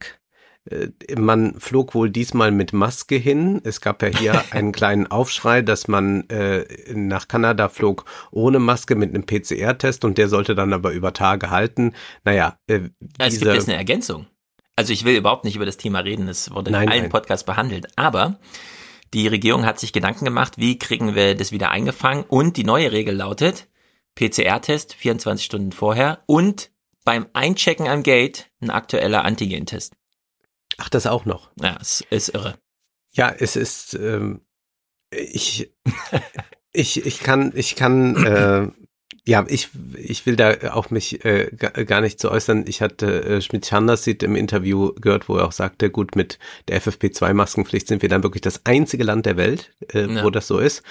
Äh, 0.70 0.90
Man 1.18 1.58
flog 1.60 1.96
wohl 1.96 2.10
diesmal 2.10 2.52
mit 2.52 2.74
Maske 2.74 3.16
hin. 3.16 3.62
Es 3.64 3.80
gab 3.80 4.02
ja 4.02 4.10
hier 4.10 4.44
einen 4.52 4.74
kleinen 4.74 5.08
Aufschrei, 5.08 5.62
dass 5.62 5.88
man 5.88 6.28
äh, 6.30 6.66
nach 6.94 7.30
Kanada 7.30 7.70
flog 7.70 8.04
ohne 8.32 8.60
Maske 8.60 8.96
mit 8.96 9.12
einem 9.14 9.26
PCR-Test 9.26 10.04
und 10.04 10.18
der 10.18 10.28
sollte 10.28 10.54
dann 10.54 10.74
aber 10.74 10.92
über 10.92 11.14
Tage 11.14 11.50
halten. 11.50 11.94
Naja, 12.26 12.58
äh, 12.68 12.90
Ja, 13.20 13.28
es 13.28 13.40
gibt 13.40 13.54
jetzt 13.54 13.70
eine 13.70 13.78
Ergänzung. 13.78 14.28
Also 14.76 14.92
ich 14.92 15.06
will 15.06 15.16
überhaupt 15.16 15.46
nicht 15.46 15.56
über 15.56 15.66
das 15.66 15.78
Thema 15.78 16.00
reden, 16.00 16.28
es 16.28 16.52
wurde 16.52 16.72
Nein, 16.72 16.84
in 16.84 16.90
allen 16.90 17.02
nein. 17.04 17.12
Podcasts 17.12 17.46
behandelt. 17.46 17.88
Aber 17.98 18.40
die 19.14 19.28
Regierung 19.28 19.66
hat 19.66 19.80
sich 19.80 19.94
Gedanken 19.94 20.26
gemacht, 20.26 20.58
wie 20.58 20.78
kriegen 20.78 21.16
wir 21.16 21.36
das 21.36 21.52
wieder 21.52 21.72
eingefangen. 21.72 22.26
Und 22.28 22.58
die 22.58 22.66
neue 22.66 22.92
Regel 22.92 23.16
lautet, 23.16 23.68
PCR-Test 24.16 24.94
24 24.94 25.46
Stunden 25.46 25.72
vorher 25.72 26.24
und 26.26 26.72
beim 27.06 27.28
Einchecken 27.34 27.88
am 27.88 28.04
Gate 28.04 28.50
ein 28.60 28.70
aktueller 28.72 29.24
Antigen-Test. 29.24 29.94
ach, 30.78 30.90
das 30.90 31.08
auch 31.08 31.26
noch. 31.26 31.52
Ja, 31.62 31.78
es 31.80 32.02
ist 32.10 32.30
irre. 32.30 32.56
Ja, 33.12 33.30
es 33.30 33.56
ist, 33.56 33.94
ähm, 33.94 34.42
ich, 35.12 35.72
ich, 36.74 37.06
ich 37.06 37.20
kann, 37.20 37.54
ich 37.56 37.76
kann, 37.76 38.16
äh, 38.26 38.85
ja, 39.28 39.44
ich, 39.48 39.70
ich 39.98 40.26
will 40.26 40.36
da 40.36 40.74
auch 40.74 40.92
mich 40.92 41.26
äh, 41.26 41.50
ga- 41.58 41.84
gar 41.84 42.02
nicht 42.02 42.20
zu 42.20 42.30
äußern. 42.30 42.66
Ich 42.68 42.82
hatte 42.82 43.24
äh, 43.24 43.42
Schmidt-Chandasit 43.42 44.22
im 44.24 44.36
Interview 44.36 44.94
gehört, 44.94 45.28
wo 45.30 45.38
er 45.38 45.46
auch 45.46 45.52
sagte, 45.52 45.90
gut, 45.90 46.16
mit 46.16 46.38
der 46.68 46.80
FFP2-Maskenpflicht 46.82 47.88
sind 47.88 48.02
wir 48.04 48.10
dann 48.10 48.24
wirklich 48.24 48.42
das 48.42 48.66
einzige 48.66 49.04
Land 49.04 49.26
der 49.26 49.38
Welt, 49.38 49.74
äh, 49.94 50.06
Ja. 50.06 50.24
wo 50.24 50.30
das 50.30 50.48
so 50.48 50.60
ist. 50.60 50.84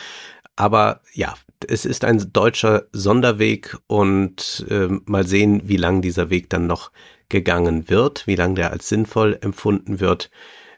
Aber 0.56 1.00
ja, 1.12 1.34
es 1.68 1.84
ist 1.84 2.04
ein 2.04 2.32
deutscher 2.32 2.86
Sonderweg 2.92 3.76
und 3.86 4.66
ähm, 4.68 5.02
mal 5.06 5.26
sehen, 5.26 5.62
wie 5.68 5.76
lang 5.76 6.02
dieser 6.02 6.28
Weg 6.30 6.50
dann 6.50 6.66
noch 6.66 6.90
gegangen 7.28 7.88
wird, 7.88 8.26
wie 8.26 8.36
lang 8.36 8.54
der 8.54 8.70
als 8.72 8.88
sinnvoll 8.88 9.38
empfunden 9.40 9.98
wird. 10.00 10.30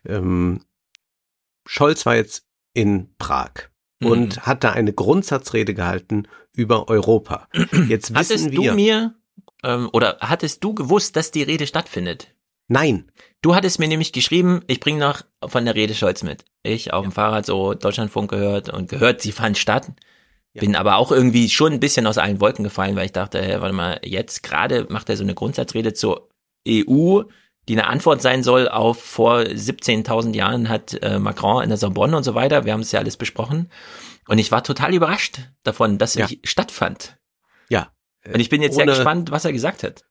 Ähm, 0.07 0.61
Scholz 1.67 2.07
war 2.07 2.17
jetzt 2.17 2.47
in 2.75 3.15
Prag 3.19 3.51
Mhm. 4.01 4.07
und 4.11 4.47
hat 4.47 4.65
da 4.65 4.73
eine 4.73 4.93
Grundsatzrede 4.93 5.75
gehalten 5.75 6.29
über 6.53 6.89
Europa. 6.89 7.49
Jetzt 7.89 8.11
wissen 8.11 8.17
Hattest 8.17 8.51
wir. 8.51 8.71
du 8.71 8.75
mir, 8.77 9.15
ähm, 9.65 9.89
oder 9.93 10.19
hattest 10.21 10.63
du 10.65 10.75
gewusst, 10.75 11.17
dass 11.17 11.31
die 11.31 11.43
Rede 11.43 11.67
stattfindet? 11.67 12.29
nein, 12.69 13.11
Du 13.43 13.55
hattest 13.55 13.79
mir 13.79 13.87
nämlich 13.87 14.11
geschrieben, 14.13 14.63
ich 14.67 14.81
bringe 14.81 14.99
noch 14.99 15.23
von 15.47 15.65
der 15.67 15.77
Rede 15.77 15.95
Scholz 15.95 16.25
mit. 16.25 16.45
Ich 16.65 16.93
auf 16.93 17.05
dem 17.05 17.13
Fahrrad 17.13 17.47
so 17.47 17.75
Deutschlandfunk 17.75 18.29
gehört 18.29 18.71
und 18.71 18.89
gehört, 18.89 19.21
sie 19.21 19.31
fand 19.31 19.57
statt. 19.57 19.93
Ja. 20.53 20.61
Bin 20.61 20.75
aber 20.75 20.97
auch 20.97 21.13
irgendwie 21.13 21.49
schon 21.49 21.75
ein 21.75 21.79
bisschen 21.79 22.09
aus 22.09 22.19
allen 22.19 22.41
Wolken 22.41 22.65
gefallen, 22.65 22.97
weil 22.97 23.07
ich 23.07 23.13
dachte, 23.13 23.41
hey, 23.41 23.61
warte 23.61 23.75
mal, 23.75 24.01
jetzt 24.03 24.43
gerade 24.43 24.87
macht 24.89 25.09
er 25.09 25.17
so 25.17 25.23
eine 25.23 25.35
Grundsatzrede 25.35 25.93
zur 25.93 26.29
EU, 26.67 27.23
die 27.69 27.75
eine 27.75 27.87
Antwort 27.89 28.23
sein 28.23 28.43
soll 28.43 28.69
auf 28.69 29.03
vor 29.03 29.39
17.000 29.41 30.35
Jahren 30.35 30.69
hat 30.69 30.95
äh, 31.03 31.19
Macron 31.19 31.63
in 31.63 31.69
der 31.69 31.79
Sorbonne 31.79 32.17
und 32.17 32.23
so 32.23 32.35
weiter. 32.35 32.65
Wir 32.65 32.73
haben 32.73 32.81
es 32.81 32.93
ja 32.93 33.01
alles 33.01 33.17
besprochen. 33.17 33.71
Und 34.29 34.39
ich 34.39 34.51
war 34.53 34.63
total 34.65 34.95
überrascht 34.95 35.39
davon, 35.65 35.99
dass 35.99 36.15
Ja. 36.15 36.27
sie 36.29 36.41
stattfand. 36.45 37.17
ja. 37.69 37.91
Und 38.33 38.41
ich 38.41 38.49
bin 38.49 38.61
jetzt 38.61 38.75
sehr 38.75 38.83
Ohne- 38.85 38.93
gespannt, 38.95 39.31
was 39.31 39.45
er 39.45 39.53
gesagt 39.53 39.85
hat. 39.85 40.03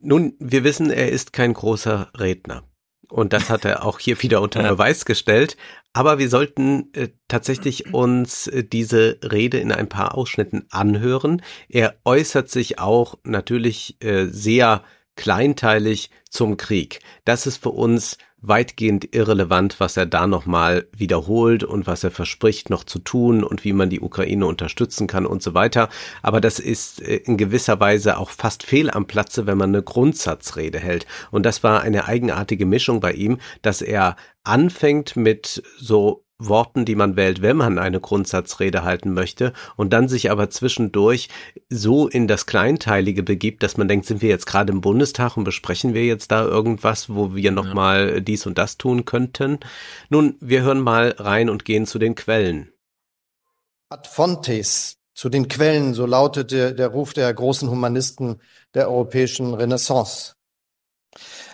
Nun, 0.00 0.34
wir 0.38 0.62
wissen, 0.64 0.90
er 0.90 1.08
ist 1.10 1.32
kein 1.32 1.54
großer 1.54 2.10
Redner. 2.18 2.64
Und 3.08 3.32
das 3.32 3.48
hat 3.48 3.64
er 3.64 3.84
auch 3.86 3.98
hier 3.98 4.20
wieder 4.22 4.42
unter 4.42 4.62
Ja. 4.62 4.70
Beweis 4.72 5.04
gestellt. 5.06 5.56
Aber 5.94 6.18
wir 6.18 6.28
sollten 6.28 6.92
äh, 6.92 7.08
tatsächlich 7.26 7.92
uns 7.94 8.46
äh, 8.46 8.62
diese 8.62 9.18
Rede 9.22 9.58
in 9.58 9.72
ein 9.72 9.88
paar 9.88 10.14
Ausschnitten 10.16 10.66
anhören. 10.70 11.42
Er 11.68 11.96
äußert 12.04 12.50
sich 12.50 12.78
auch 12.78 13.16
natürlich 13.24 13.96
äh, 14.02 14.26
sehr 14.26 14.84
kleinteilig 15.18 16.10
zum 16.30 16.56
Krieg. 16.56 17.00
Das 17.26 17.46
ist 17.46 17.58
für 17.58 17.70
uns 17.70 18.16
weitgehend 18.40 19.14
irrelevant, 19.14 19.80
was 19.80 19.96
er 19.96 20.06
da 20.06 20.28
nochmal 20.28 20.86
wiederholt 20.92 21.64
und 21.64 21.88
was 21.88 22.04
er 22.04 22.12
verspricht 22.12 22.70
noch 22.70 22.84
zu 22.84 23.00
tun 23.00 23.42
und 23.42 23.64
wie 23.64 23.72
man 23.72 23.90
die 23.90 24.00
Ukraine 24.00 24.46
unterstützen 24.46 25.08
kann 25.08 25.26
und 25.26 25.42
so 25.42 25.54
weiter. 25.54 25.88
Aber 26.22 26.40
das 26.40 26.60
ist 26.60 27.02
äh, 27.02 27.16
in 27.16 27.36
gewisser 27.36 27.80
Weise 27.80 28.16
auch 28.16 28.30
fast 28.30 28.62
fehl 28.62 28.90
am 28.90 29.06
Platze, 29.06 29.46
wenn 29.46 29.58
man 29.58 29.70
eine 29.70 29.82
Grundsatzrede 29.82 30.78
hält. 30.78 31.06
Und 31.32 31.44
das 31.44 31.64
war 31.64 31.82
eine 31.82 32.06
eigenartige 32.06 32.64
Mischung 32.64 33.00
bei 33.00 33.12
ihm, 33.12 33.38
dass 33.60 33.82
er 33.82 34.14
anfängt 34.44 35.16
mit 35.16 35.62
so 35.76 36.24
Worten, 36.40 36.84
die 36.84 36.94
man 36.94 37.16
wählt, 37.16 37.42
wenn 37.42 37.56
man 37.56 37.78
eine 37.78 38.00
Grundsatzrede 38.00 38.84
halten 38.84 39.12
möchte 39.12 39.52
und 39.76 39.92
dann 39.92 40.08
sich 40.08 40.30
aber 40.30 40.50
zwischendurch 40.50 41.28
so 41.68 42.06
in 42.06 42.28
das 42.28 42.46
Kleinteilige 42.46 43.24
begibt, 43.24 43.64
dass 43.64 43.76
man 43.76 43.88
denkt, 43.88 44.06
sind 44.06 44.22
wir 44.22 44.28
jetzt 44.28 44.46
gerade 44.46 44.72
im 44.72 44.80
Bundestag 44.80 45.36
und 45.36 45.42
besprechen 45.42 45.94
wir 45.94 46.04
jetzt 46.04 46.30
da 46.30 46.44
irgendwas, 46.44 47.12
wo 47.12 47.34
wir 47.34 47.50
nochmal 47.50 48.22
dies 48.22 48.46
und 48.46 48.56
das 48.56 48.78
tun 48.78 49.04
könnten. 49.04 49.58
Nun, 50.10 50.36
wir 50.40 50.62
hören 50.62 50.80
mal 50.80 51.16
rein 51.18 51.50
und 51.50 51.64
gehen 51.64 51.86
zu 51.86 51.98
den 51.98 52.14
Quellen. 52.14 52.72
Ad 53.88 54.08
fontes, 54.08 54.98
zu 55.14 55.28
den 55.30 55.48
Quellen, 55.48 55.92
so 55.92 56.06
lautete 56.06 56.72
der 56.72 56.88
Ruf 56.88 57.14
der 57.14 57.34
großen 57.34 57.68
Humanisten 57.68 58.40
der 58.74 58.88
europäischen 58.88 59.54
Renaissance. 59.54 60.34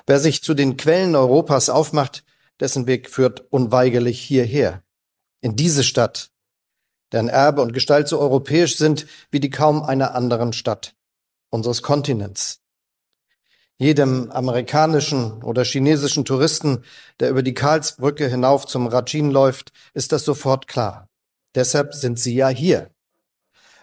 Wer 0.07 0.19
sich 0.19 0.43
zu 0.43 0.53
den 0.53 0.77
Quellen 0.77 1.17
Europas 1.17 1.71
aufmacht, 1.71 2.25
dessen 2.61 2.87
Weg 2.87 3.11
führt 3.11 3.45
unweigerlich 3.51 4.21
hierher, 4.21 4.83
in 5.41 5.57
diese 5.57 5.85
Stadt, 5.85 6.31
deren 7.13 7.29
Erbe 7.29 7.63
und 7.63 7.73
Gestalt 7.73 8.09
so 8.09 8.19
europäisch 8.19 8.77
sind 8.77 9.07
wie 9.31 9.41
die 9.41 9.51
kaum 9.51 9.83
einer 9.83 10.15
anderen 10.15 10.53
Stadt 10.53 10.95
unseres 11.51 11.83
Kontinents. 11.83 12.61
Jedem 13.77 14.31
amerikanischen 14.31 15.43
oder 15.43 15.65
chinesischen 15.65 16.25
Touristen, 16.25 16.85
der 17.19 17.31
über 17.31 17.43
die 17.43 17.55
Karlsbrücke 17.55 18.29
hinauf 18.29 18.67
zum 18.67 18.87
Ratschin 18.87 19.31
läuft, 19.31 19.73
ist 19.95 20.13
das 20.13 20.25
sofort 20.25 20.69
klar. 20.69 21.09
Deshalb 21.55 21.93
sind 21.95 22.19
sie 22.19 22.35
ja 22.35 22.49
hier. 22.49 22.91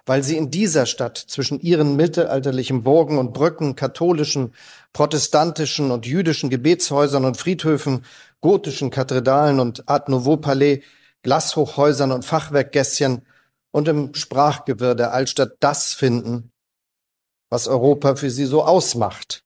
Weil 0.06 0.24
sie 0.24 0.38
in 0.38 0.50
dieser 0.50 0.86
Stadt 0.86 1.18
zwischen 1.18 1.60
ihren 1.60 1.96
mittelalterlichen 1.96 2.84
Burgen 2.84 3.18
und 3.18 3.34
Brücken, 3.34 3.76
katholischen, 3.76 4.54
protestantischen 4.94 5.92
und 5.92 6.06
jüdischen 6.06 6.50
Gebetshäusern 6.50 7.24
und 7.26 7.38
Friedhöfen, 7.38 8.04
gotischen 8.42 8.90
Kathedralen 8.90 9.60
und 9.60 9.88
Art 9.88 10.10
Nouveau 10.10 10.38
Palais, 10.38 10.82
Glashochhäusern 11.24 12.12
und 12.12 12.26
Fachwerkgässchen 12.26 13.26
und 13.72 13.88
im 13.88 14.14
Sprachgewirr 14.14 14.96
der 14.96 15.14
Altstadt 15.14 15.54
das 15.60 15.94
finden, 15.94 16.52
was 17.50 17.68
Europa 17.68 18.16
für 18.16 18.30
sie 18.30 18.46
so 18.46 18.64
ausmacht. 18.64 19.44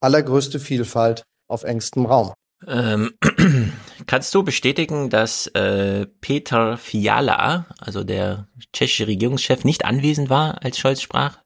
Allergrößte 0.00 0.58
Vielfalt 0.58 1.24
auf 1.46 1.64
engstem 1.64 2.06
Raum. 2.06 2.32
Ähm, 2.66 3.12
kannst 4.06 4.34
du 4.34 4.42
bestätigen, 4.42 5.10
dass 5.10 5.46
äh, 5.48 6.06
Peter 6.20 6.76
Fiala, 6.76 7.66
also 7.78 8.04
der 8.04 8.48
tschechische 8.72 9.06
Regierungschef, 9.06 9.64
nicht 9.64 9.84
anwesend 9.84 10.30
war, 10.30 10.62
als 10.62 10.78
Scholz 10.78 11.00
sprach, 11.00 11.38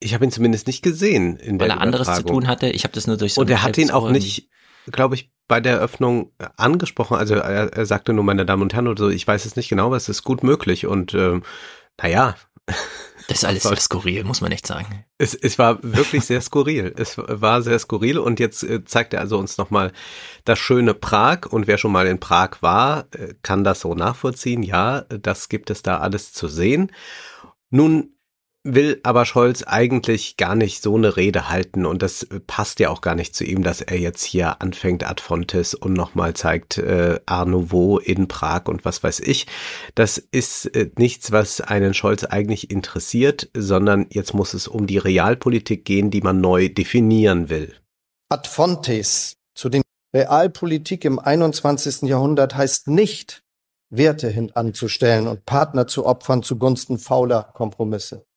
Ich 0.00 0.14
habe 0.14 0.24
ihn 0.24 0.30
zumindest 0.30 0.66
nicht 0.66 0.82
gesehen 0.82 1.36
in 1.36 1.58
weil 1.58 1.68
der 1.68 1.78
er 1.78 1.82
anderes 1.82 2.14
zu 2.16 2.22
tun 2.22 2.46
hatte? 2.46 2.68
Ich 2.70 2.84
habe 2.84 2.94
das 2.94 3.06
nur 3.06 3.16
durch 3.16 3.34
so 3.34 3.40
Und 3.40 3.50
er 3.50 3.62
hat 3.62 3.78
ihn 3.78 3.90
auch 3.90 4.10
nicht, 4.10 4.48
glaube 4.90 5.14
ich, 5.14 5.30
bei 5.46 5.60
der 5.60 5.74
Eröffnung 5.74 6.32
äh, 6.38 6.46
angesprochen. 6.56 7.16
Also 7.16 7.34
er, 7.34 7.72
er 7.72 7.86
sagte 7.86 8.12
nur, 8.12 8.24
meine 8.24 8.46
Damen 8.46 8.62
und 8.62 8.74
Herren, 8.74 8.88
oder 8.88 9.04
so, 9.04 9.10
ich 9.10 9.26
weiß 9.26 9.44
es 9.44 9.56
nicht 9.56 9.68
genau, 9.68 9.86
aber 9.86 9.96
es 9.96 10.08
ist 10.08 10.22
gut 10.22 10.42
möglich. 10.42 10.86
Und 10.86 11.14
ähm, 11.14 11.42
naja, 12.00 12.36
Das 13.28 13.38
ist 13.38 13.44
alles 13.44 13.62
sehr 13.64 13.76
skurril, 13.76 14.24
muss 14.24 14.40
man 14.40 14.52
echt 14.52 14.66
sagen. 14.66 15.04
Es, 15.18 15.34
es 15.34 15.58
war 15.58 15.78
wirklich 15.82 16.24
sehr 16.24 16.40
skurril. 16.40 16.94
Es 16.98 17.16
war 17.18 17.62
sehr 17.62 17.78
skurril 17.78 18.18
und 18.18 18.40
jetzt 18.40 18.62
äh, 18.62 18.84
zeigt 18.84 19.14
er 19.14 19.20
also 19.20 19.38
uns 19.38 19.58
nochmal 19.58 19.92
das 20.44 20.58
schöne 20.58 20.94
Prag 20.94 21.46
und 21.48 21.66
wer 21.66 21.78
schon 21.78 21.92
mal 21.92 22.06
in 22.06 22.20
Prag 22.20 22.58
war, 22.60 23.06
äh, 23.12 23.34
kann 23.42 23.64
das 23.64 23.80
so 23.80 23.94
nachvollziehen. 23.94 24.62
Ja, 24.62 25.02
das 25.02 25.48
gibt 25.48 25.70
es 25.70 25.82
da 25.82 25.98
alles 25.98 26.32
zu 26.32 26.48
sehen. 26.48 26.92
Nun 27.70 28.14
will 28.64 29.00
aber 29.02 29.24
Scholz 29.24 29.62
eigentlich 29.62 30.36
gar 30.36 30.54
nicht 30.54 30.82
so 30.82 30.96
eine 30.96 31.16
Rede 31.16 31.48
halten 31.48 31.86
und 31.86 32.02
das 32.02 32.26
passt 32.46 32.80
ja 32.80 32.90
auch 32.90 33.00
gar 33.00 33.14
nicht 33.14 33.34
zu 33.34 33.44
ihm, 33.44 33.62
dass 33.62 33.80
er 33.80 33.98
jetzt 33.98 34.24
hier 34.24 34.60
anfängt 34.60 35.08
ad 35.08 35.22
fontes 35.22 35.74
und 35.74 35.92
nochmal 35.94 36.34
zeigt 36.34 36.78
äh, 36.78 37.20
Art 37.26 37.48
in 38.04 38.28
Prag 38.28 38.66
und 38.66 38.84
was 38.84 39.02
weiß 39.02 39.20
ich. 39.20 39.46
Das 39.94 40.18
ist 40.18 40.66
äh, 40.74 40.90
nichts, 40.98 41.32
was 41.32 41.60
einen 41.60 41.94
Scholz 41.94 42.24
eigentlich 42.24 42.70
interessiert, 42.70 43.48
sondern 43.54 44.06
jetzt 44.10 44.34
muss 44.34 44.54
es 44.54 44.68
um 44.68 44.86
die 44.86 44.98
Realpolitik 44.98 45.84
gehen, 45.84 46.10
die 46.10 46.20
man 46.20 46.40
neu 46.40 46.68
definieren 46.68 47.48
will. 47.48 47.74
Ad 48.28 48.48
fontes 48.48 49.36
zu 49.54 49.68
den 49.68 49.82
Realpolitik 50.14 51.04
im 51.04 51.18
21. 51.18 52.02
Jahrhundert 52.02 52.54
heißt 52.54 52.88
nicht, 52.88 53.42
Werte 53.90 54.28
hintanzustellen 54.28 55.28
und 55.28 55.46
Partner 55.46 55.86
zu 55.86 56.04
opfern 56.04 56.42
zugunsten 56.42 56.98
fauler 56.98 57.44
Kompromisse. 57.54 58.27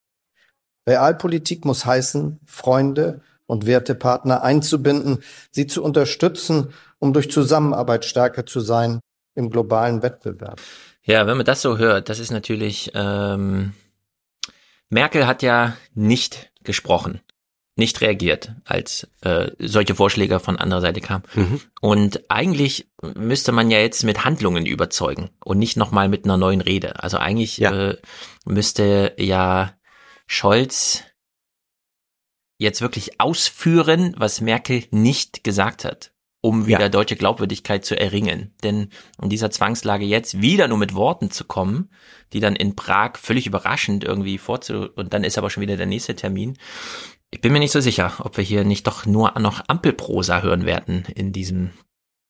Realpolitik 0.88 1.66
muss 1.66 1.86
heißen, 1.86 2.40
Freunde 2.46 3.22
und 3.46 3.66
Wertepartner 3.66 4.44
einzubinden, 4.44 5.24
sie 5.52 5.68
zu 5.68 5.84
unterstützen, 5.84 6.74
um 7.00 7.14
durch 7.14 7.32
Zusammenarbeit 7.32 8.06
stärker 8.06 8.46
zu 8.46 8.60
sein 8.60 9.00
im 9.36 9.50
globalen 9.50 10.04
Wettbewerb. 10.04 10.62
Ja, 11.04 11.28
wenn 11.28 11.38
man 11.38 11.46
das 11.46 11.62
so 11.62 11.78
hört, 11.78 12.10
das 12.10 12.20
ist 12.20 12.32
natürlich, 12.32 12.92
ähm, 12.94 13.74
Merkel 14.90 15.26
hat 15.28 15.42
ja 15.42 15.76
nicht 15.96 16.52
gesprochen, 16.64 17.22
nicht 17.76 18.02
reagiert, 18.02 18.54
als 18.66 19.08
äh, 19.22 19.52
solche 19.60 19.96
Vorschläge 19.96 20.40
von 20.40 20.58
anderer 20.58 20.82
Seite 20.82 21.02
kamen. 21.02 21.24
Mhm. 21.34 21.62
Und 21.82 22.30
eigentlich 22.30 22.90
müsste 23.02 23.52
man 23.52 23.72
ja 23.72 23.80
jetzt 23.80 24.04
mit 24.04 24.24
Handlungen 24.24 24.66
überzeugen 24.66 25.30
und 25.44 25.58
nicht 25.58 25.78
nochmal 25.78 26.08
mit 26.08 26.26
einer 26.26 26.38
neuen 26.38 26.62
Rede. 26.62 27.02
Also 27.02 27.18
eigentlich 27.18 27.58
ja. 27.58 27.90
äh, 27.90 27.98
müsste 28.46 29.14
ja 29.18 29.74
Scholz 30.32 31.04
jetzt 32.58 32.80
wirklich 32.80 33.20
ausführen, 33.20 34.16
was 34.18 34.40
Merkel 34.40 34.86
nicht 34.90 35.44
gesagt 35.44 35.84
hat, 35.84 36.14
um 36.40 36.68
wieder 36.68 36.80
ja. 36.84 36.90
deutsche 36.90 37.18
Glaubwürdigkeit 37.18 37.84
zu 37.84 38.00
erringen. 38.00 38.56
Denn 38.64 38.92
in 39.22 39.28
dieser 39.28 39.52
Zwangslage 39.52 40.06
jetzt 40.06 40.42
wieder 40.42 40.70
nur 40.70 40.78
mit 40.78 40.96
Worten 40.96 41.32
zu 41.32 41.44
kommen, 41.44 41.90
die 42.32 42.40
dann 42.40 42.56
in 42.56 42.78
Prag 42.78 43.18
völlig 43.18 43.46
überraschend 43.46 44.06
irgendwie 44.06 44.38
vorzu, 44.38 44.88
und 44.96 45.14
dann 45.14 45.26
ist 45.26 45.38
aber 45.38 45.50
schon 45.50 45.62
wieder 45.62 45.76
der 45.76 45.86
nächste 45.86 46.16
Termin. 46.16 46.58
Ich 47.30 47.42
bin 47.42 47.52
mir 47.52 47.60
nicht 47.60 47.74
so 47.74 47.82
sicher, 47.82 48.14
ob 48.20 48.38
wir 48.38 48.44
hier 48.46 48.64
nicht 48.64 48.88
doch 48.88 49.06
nur 49.06 49.38
noch 49.38 49.66
Ampelprosa 49.68 50.44
hören 50.44 50.66
werden 50.66 51.04
in 51.14 51.34
diesem, 51.34 51.72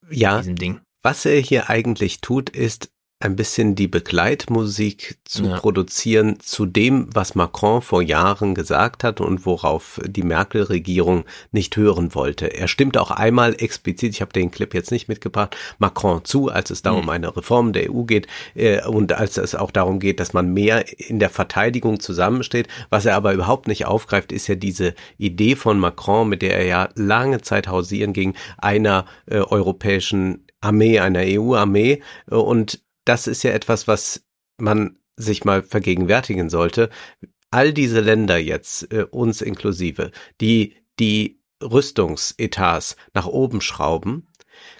ja, 0.10 0.38
in 0.38 0.42
diesem 0.42 0.56
Ding. 0.56 0.82
Was 1.04 1.24
er 1.26 1.40
hier 1.40 1.70
eigentlich 1.70 2.20
tut, 2.22 2.50
ist 2.50 2.92
ein 3.24 3.36
bisschen 3.36 3.76
die 3.76 3.88
Begleitmusik 3.88 5.18
zu 5.26 5.46
ja. 5.46 5.58
produzieren 5.58 6.40
zu 6.40 6.66
dem, 6.66 7.08
was 7.14 7.36
Macron 7.36 7.82
vor 7.82 8.02
Jahren 8.02 8.56
gesagt 8.56 9.04
hat 9.04 9.22
und 9.22 9.46
worauf 9.46 10.00
die 10.06 10.24
Merkel-Regierung 10.24 11.26
nicht 11.52 11.78
hören 11.78 12.16
wollte. 12.16 12.48
Er 12.48 12.68
stimmt 12.68 12.98
auch 12.98 13.12
einmal 13.12 13.56
explizit, 13.58 14.14
ich 14.14 14.22
habe 14.22 14.34
den 14.34 14.52
Clip 14.52 14.74
jetzt 14.74 14.92
nicht 14.92 15.08
mitgebracht, 15.08 15.56
Macron 15.78 16.26
zu, 16.26 16.50
als 16.50 16.70
es 16.72 16.82
da 16.82 16.92
um 16.92 17.04
mhm. 17.04 17.10
eine 17.10 17.36
Reform 17.36 17.74
der 17.74 17.94
EU 17.94 18.04
geht 18.04 18.28
äh, 18.56 18.84
und 18.86 19.14
als 19.14 19.38
es 19.38 19.56
auch 19.56 19.72
darum 19.72 20.00
geht, 20.00 20.20
dass 20.20 20.34
man 20.34 20.54
mehr 20.54 20.86
in 20.98 21.20
der 21.20 21.30
Verteidigung 21.30 22.00
zusammensteht. 22.00 22.68
Was 22.90 23.06
er 23.06 23.16
aber 23.16 23.34
überhaupt 23.34 23.68
nicht 23.68 23.86
aufgreift, 23.86 24.32
ist 24.32 24.48
ja 24.48 24.56
diese 24.56 24.94
Idee 25.18 25.56
von 25.56 25.80
Macron, 25.80 26.30
mit 26.30 26.42
der 26.42 26.58
er 26.58 26.66
ja 26.66 26.90
lange 26.96 27.42
Zeit 27.42 27.68
hausieren 27.68 28.14
ging, 28.14 28.36
einer 28.58 29.06
äh, 29.28 29.38
europäischen 29.38 30.46
Armee, 30.62 31.00
einer 31.00 31.22
EU-Armee 31.24 32.02
äh, 32.30 32.36
und 32.36 32.82
das 33.06 33.28
ist 33.28 33.44
ja 33.44 33.52
etwas, 33.52 33.88
was 33.88 34.26
man 34.58 35.00
sich 35.16 35.44
mal 35.44 35.64
vergegenwärtigen 35.64 36.50
sollte. 36.50 36.90
All 37.50 37.74
diese 37.74 38.00
Länder 38.00 38.38
jetzt, 38.38 38.92
äh, 38.94 39.06
uns 39.10 39.42
inklusive, 39.42 40.12
die 40.40 40.78
die 41.00 41.42
Rüstungsetats 41.62 42.96
nach 43.14 43.28
oben 43.28 43.62
schrauben, 43.62 44.32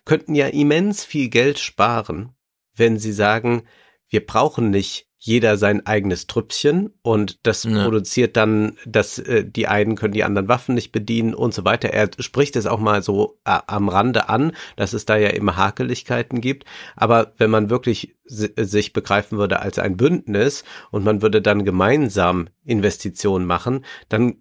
könnten 0.06 0.36
ja 0.36 0.48
immens 0.48 1.04
viel 1.04 1.30
Geld 1.30 1.60
sparen, 1.60 2.36
wenn 2.74 2.98
sie 2.98 3.14
sagen, 3.14 3.68
wir 4.10 4.26
brauchen 4.26 4.70
nicht 4.70 5.11
jeder 5.24 5.56
sein 5.56 5.86
eigenes 5.86 6.26
Trüppchen 6.26 6.90
und 7.04 7.46
das 7.46 7.64
ja. 7.64 7.84
produziert 7.84 8.36
dann, 8.36 8.76
dass 8.88 9.20
äh, 9.20 9.46
die 9.46 9.68
einen 9.68 9.96
können 9.96 10.16
die 10.16 10.24
anderen 10.24 10.48
Waffen 10.48 10.74
nicht 10.74 10.92
bedienen 10.92 11.36
und 11.36 11.54
so 11.54 11.64
weiter. 11.64 11.90
Er 11.90 12.10
spricht 12.18 12.56
es 12.56 12.66
auch 12.66 12.80
mal 12.80 13.04
so 13.04 13.38
äh, 13.46 13.60
am 13.68 13.88
Rande 13.88 14.30
an, 14.30 14.52
dass 14.78 14.94
es 14.94 15.06
da 15.06 15.18
ja 15.18 15.30
immer 15.30 15.58
Hakeligkeiten 15.58 16.42
gibt. 16.42 16.66
Aber 16.96 17.34
wenn 17.38 17.52
man 17.52 17.70
wirklich 17.70 18.16
sich 18.26 18.94
begreifen 18.94 19.38
würde 19.38 19.60
als 19.60 19.78
ein 19.78 19.96
Bündnis 19.96 20.64
und 20.90 21.04
man 21.04 21.22
würde 21.22 21.40
dann 21.40 21.66
gemeinsam 21.66 22.48
Investitionen 22.64 23.46
machen, 23.46 23.86
dann 24.10 24.38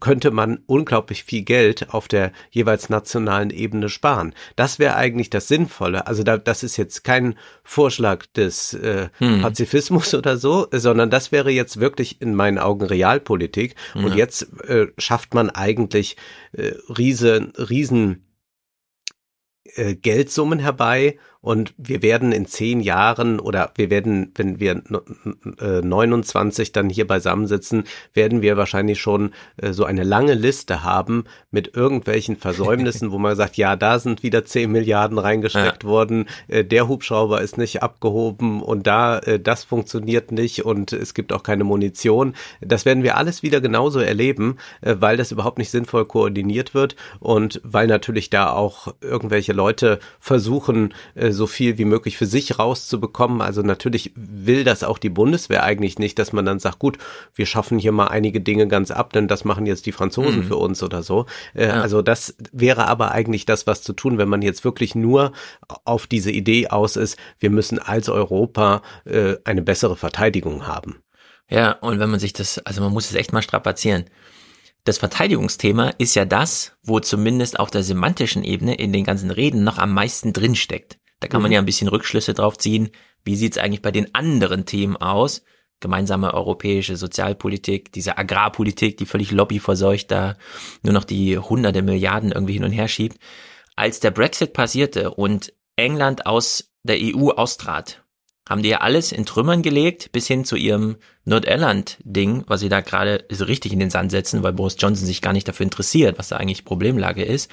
könnte 0.00 0.30
man 0.30 0.60
unglaublich 0.66 1.24
viel 1.24 1.42
Geld 1.42 1.94
auf 1.94 2.08
der 2.08 2.32
jeweils 2.50 2.90
nationalen 2.90 3.50
Ebene 3.50 3.88
sparen. 3.88 4.34
Das 4.54 4.78
wäre 4.78 4.96
eigentlich 4.96 5.30
das 5.30 5.48
Sinnvolle. 5.48 6.06
Also 6.06 6.22
da, 6.22 6.36
das 6.36 6.62
ist 6.62 6.76
jetzt 6.76 7.04
kein 7.04 7.36
Vorschlag 7.64 8.26
des 8.26 8.74
äh, 8.74 9.08
hm. 9.18 9.40
Pazifismus 9.40 10.14
oder 10.14 10.36
so, 10.36 10.68
sondern 10.72 11.10
das 11.10 11.32
wäre 11.32 11.50
jetzt 11.50 11.80
wirklich 11.80 12.20
in 12.20 12.34
meinen 12.34 12.58
Augen 12.58 12.84
Realpolitik. 12.84 13.76
Ja. 13.94 14.04
Und 14.04 14.14
jetzt 14.14 14.42
äh, 14.64 14.88
schafft 14.98 15.34
man 15.34 15.50
eigentlich 15.50 16.16
äh, 16.52 16.72
riesen, 16.90 17.52
riesen 17.56 18.26
äh, 19.74 19.94
Geldsummen 19.94 20.58
herbei 20.58 21.18
und 21.48 21.72
wir 21.78 22.02
werden 22.02 22.32
in 22.32 22.44
zehn 22.44 22.80
Jahren 22.80 23.40
oder 23.40 23.70
wir 23.74 23.88
werden, 23.88 24.32
wenn 24.34 24.60
wir 24.60 24.82
29 25.82 26.68
äh, 26.68 26.72
dann 26.72 26.90
hier 26.90 27.06
beisammensitzen, 27.06 27.84
werden 28.12 28.42
wir 28.42 28.58
wahrscheinlich 28.58 29.00
schon 29.00 29.32
äh, 29.56 29.72
so 29.72 29.86
eine 29.86 30.04
lange 30.04 30.34
Liste 30.34 30.84
haben 30.84 31.24
mit 31.50 31.74
irgendwelchen 31.74 32.36
Versäumnissen, 32.36 33.12
wo 33.12 33.18
man 33.18 33.34
sagt, 33.34 33.56
ja, 33.56 33.76
da 33.76 33.98
sind 33.98 34.22
wieder 34.22 34.44
10 34.44 34.70
Milliarden 34.70 35.16
reingesteckt 35.16 35.84
ja. 35.84 35.88
worden, 35.88 36.28
äh, 36.48 36.66
der 36.66 36.86
Hubschrauber 36.86 37.40
ist 37.40 37.56
nicht 37.56 37.82
abgehoben 37.82 38.60
und 38.60 38.86
da, 38.86 39.18
das 39.20 39.64
funktioniert 39.64 40.32
nicht 40.32 40.66
und 40.66 40.92
es 40.92 41.14
gibt 41.14 41.32
auch 41.32 41.42
keine 41.42 41.64
Munition. 41.64 42.34
Das 42.60 42.84
werden 42.84 43.02
wir 43.02 43.16
alles 43.16 43.42
wieder 43.42 43.62
genauso 43.62 44.00
erleben, 44.00 44.58
weil 44.82 45.16
das 45.16 45.32
überhaupt 45.32 45.56
nicht 45.56 45.70
sinnvoll 45.70 46.04
koordiniert 46.04 46.74
wird 46.74 46.94
und 47.20 47.62
weil 47.64 47.86
natürlich 47.86 48.28
da 48.28 48.50
auch 48.50 48.94
irgendwelche 49.00 49.54
Leute 49.54 49.98
versuchen, 50.20 50.92
so 51.38 51.46
viel 51.46 51.78
wie 51.78 51.86
möglich 51.86 52.18
für 52.18 52.26
sich 52.26 52.58
rauszubekommen. 52.58 53.40
Also 53.40 53.62
natürlich 53.62 54.12
will 54.14 54.64
das 54.64 54.84
auch 54.84 54.98
die 54.98 55.08
Bundeswehr 55.08 55.62
eigentlich 55.62 55.98
nicht, 55.98 56.18
dass 56.18 56.34
man 56.34 56.44
dann 56.44 56.58
sagt, 56.58 56.78
gut, 56.78 56.98
wir 57.34 57.46
schaffen 57.46 57.78
hier 57.78 57.92
mal 57.92 58.08
einige 58.08 58.42
Dinge 58.42 58.68
ganz 58.68 58.90
ab, 58.90 59.14
denn 59.14 59.28
das 59.28 59.46
machen 59.46 59.64
jetzt 59.64 59.86
die 59.86 59.92
Franzosen 59.92 60.40
mhm. 60.40 60.44
für 60.44 60.56
uns 60.56 60.82
oder 60.82 61.02
so. 61.02 61.24
Äh, 61.54 61.68
ja. 61.68 61.80
Also 61.80 62.02
das 62.02 62.36
wäre 62.52 62.86
aber 62.86 63.12
eigentlich 63.12 63.46
das, 63.46 63.66
was 63.66 63.82
zu 63.82 63.94
tun, 63.94 64.18
wenn 64.18 64.28
man 64.28 64.42
jetzt 64.42 64.64
wirklich 64.64 64.94
nur 64.94 65.32
auf 65.86 66.06
diese 66.06 66.30
Idee 66.30 66.68
aus 66.68 66.96
ist, 66.96 67.16
wir 67.38 67.48
müssen 67.50 67.78
als 67.78 68.10
Europa 68.10 68.82
äh, 69.06 69.36
eine 69.44 69.62
bessere 69.62 69.96
Verteidigung 69.96 70.66
haben. 70.66 70.96
Ja, 71.48 71.72
und 71.72 71.98
wenn 71.98 72.10
man 72.10 72.20
sich 72.20 72.34
das, 72.34 72.58
also 72.58 72.82
man 72.82 72.92
muss 72.92 73.08
es 73.08 73.14
echt 73.14 73.32
mal 73.32 73.40
strapazieren 73.40 74.04
das 74.88 74.98
Verteidigungsthema 74.98 75.90
ist 75.98 76.14
ja 76.14 76.24
das, 76.24 76.72
wo 76.82 76.98
zumindest 76.98 77.60
auf 77.60 77.70
der 77.70 77.82
semantischen 77.82 78.42
Ebene 78.42 78.74
in 78.74 78.92
den 78.92 79.04
ganzen 79.04 79.30
Reden 79.30 79.62
noch 79.62 79.76
am 79.76 79.92
meisten 79.92 80.32
drinsteckt. 80.32 80.98
Da 81.20 81.28
kann 81.28 81.40
mhm. 81.40 81.44
man 81.44 81.52
ja 81.52 81.58
ein 81.58 81.66
bisschen 81.66 81.88
Rückschlüsse 81.88 82.34
drauf 82.34 82.58
ziehen. 82.58 82.90
Wie 83.24 83.36
sieht's 83.36 83.58
eigentlich 83.58 83.82
bei 83.82 83.90
den 83.90 84.14
anderen 84.14 84.66
Themen 84.66 84.96
aus? 84.96 85.42
Gemeinsame 85.80 86.34
europäische 86.34 86.96
Sozialpolitik, 86.96 87.92
diese 87.92 88.18
Agrarpolitik, 88.18 88.96
die 88.96 89.06
völlig 89.06 89.30
lobbyverseucht 89.30 90.10
da 90.10 90.36
nur 90.82 90.92
noch 90.92 91.04
die 91.04 91.38
hunderte 91.38 91.82
Milliarden 91.82 92.32
irgendwie 92.32 92.54
hin 92.54 92.64
und 92.64 92.72
her 92.72 92.88
schiebt. 92.88 93.18
Als 93.76 94.00
der 94.00 94.10
Brexit 94.10 94.54
passierte 94.54 95.12
und 95.12 95.52
England 95.76 96.26
aus 96.26 96.72
der 96.82 96.96
EU 97.00 97.30
austrat, 97.30 98.02
haben 98.48 98.62
die 98.62 98.70
ja 98.70 98.78
alles 98.78 99.12
in 99.12 99.26
Trümmern 99.26 99.62
gelegt, 99.62 100.10
bis 100.10 100.26
hin 100.26 100.44
zu 100.44 100.56
ihrem 100.56 100.96
Nordirland-Ding, 101.24 102.44
was 102.46 102.60
sie 102.60 102.68
da 102.68 102.80
gerade 102.80 103.24
so 103.30 103.44
richtig 103.44 103.72
in 103.72 103.78
den 103.78 103.90
Sand 103.90 104.10
setzen, 104.10 104.42
weil 104.42 104.54
Boris 104.54 104.76
Johnson 104.78 105.06
sich 105.06 105.22
gar 105.22 105.32
nicht 105.32 105.46
dafür 105.46 105.64
interessiert, 105.64 106.18
was 106.18 106.28
da 106.28 106.38
eigentlich 106.38 106.64
Problemlage 106.64 107.24
ist. 107.24 107.50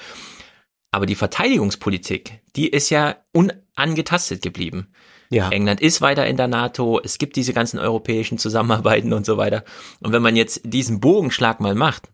Aber 0.96 1.04
die 1.04 1.14
Verteidigungspolitik, 1.14 2.40
die 2.56 2.68
ist 2.68 2.88
ja 2.88 3.16
unangetastet 3.34 4.40
geblieben. 4.40 4.88
Ja. 5.28 5.50
England 5.50 5.82
ist 5.82 6.00
weiter 6.00 6.26
in 6.26 6.38
der 6.38 6.48
NATO, 6.48 6.98
es 7.04 7.18
gibt 7.18 7.36
diese 7.36 7.52
ganzen 7.52 7.78
europäischen 7.78 8.38
Zusammenarbeiten 8.38 9.12
und 9.12 9.26
so 9.26 9.36
weiter. 9.36 9.62
Und 10.00 10.12
wenn 10.12 10.22
man 10.22 10.36
jetzt 10.36 10.62
diesen 10.64 10.98
Bogenschlag 11.00 11.60
mal 11.60 11.74
macht, 11.74 12.08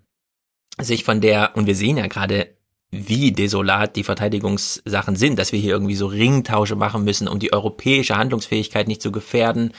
sich 0.81 1.05
von 1.05 1.21
der, 1.21 1.53
und 1.55 1.69
wir 1.69 1.77
sehen 1.77 1.97
ja 1.97 2.09
gerade, 2.09 2.57
wie 2.91 3.31
desolat 3.31 3.95
die 3.95 4.03
Verteidigungssachen 4.03 5.15
sind, 5.15 5.39
dass 5.39 5.53
wir 5.53 5.61
hier 5.61 5.75
irgendwie 5.75 5.95
so 5.95 6.09
Ringtausche 6.09 6.75
machen 6.75 7.05
müssen, 7.05 7.29
um 7.29 7.39
die 7.39 7.53
europäische 7.53 8.17
Handlungsfähigkeit 8.17 8.89
nicht 8.89 9.01
zu 9.01 9.13
gefährden 9.13 9.75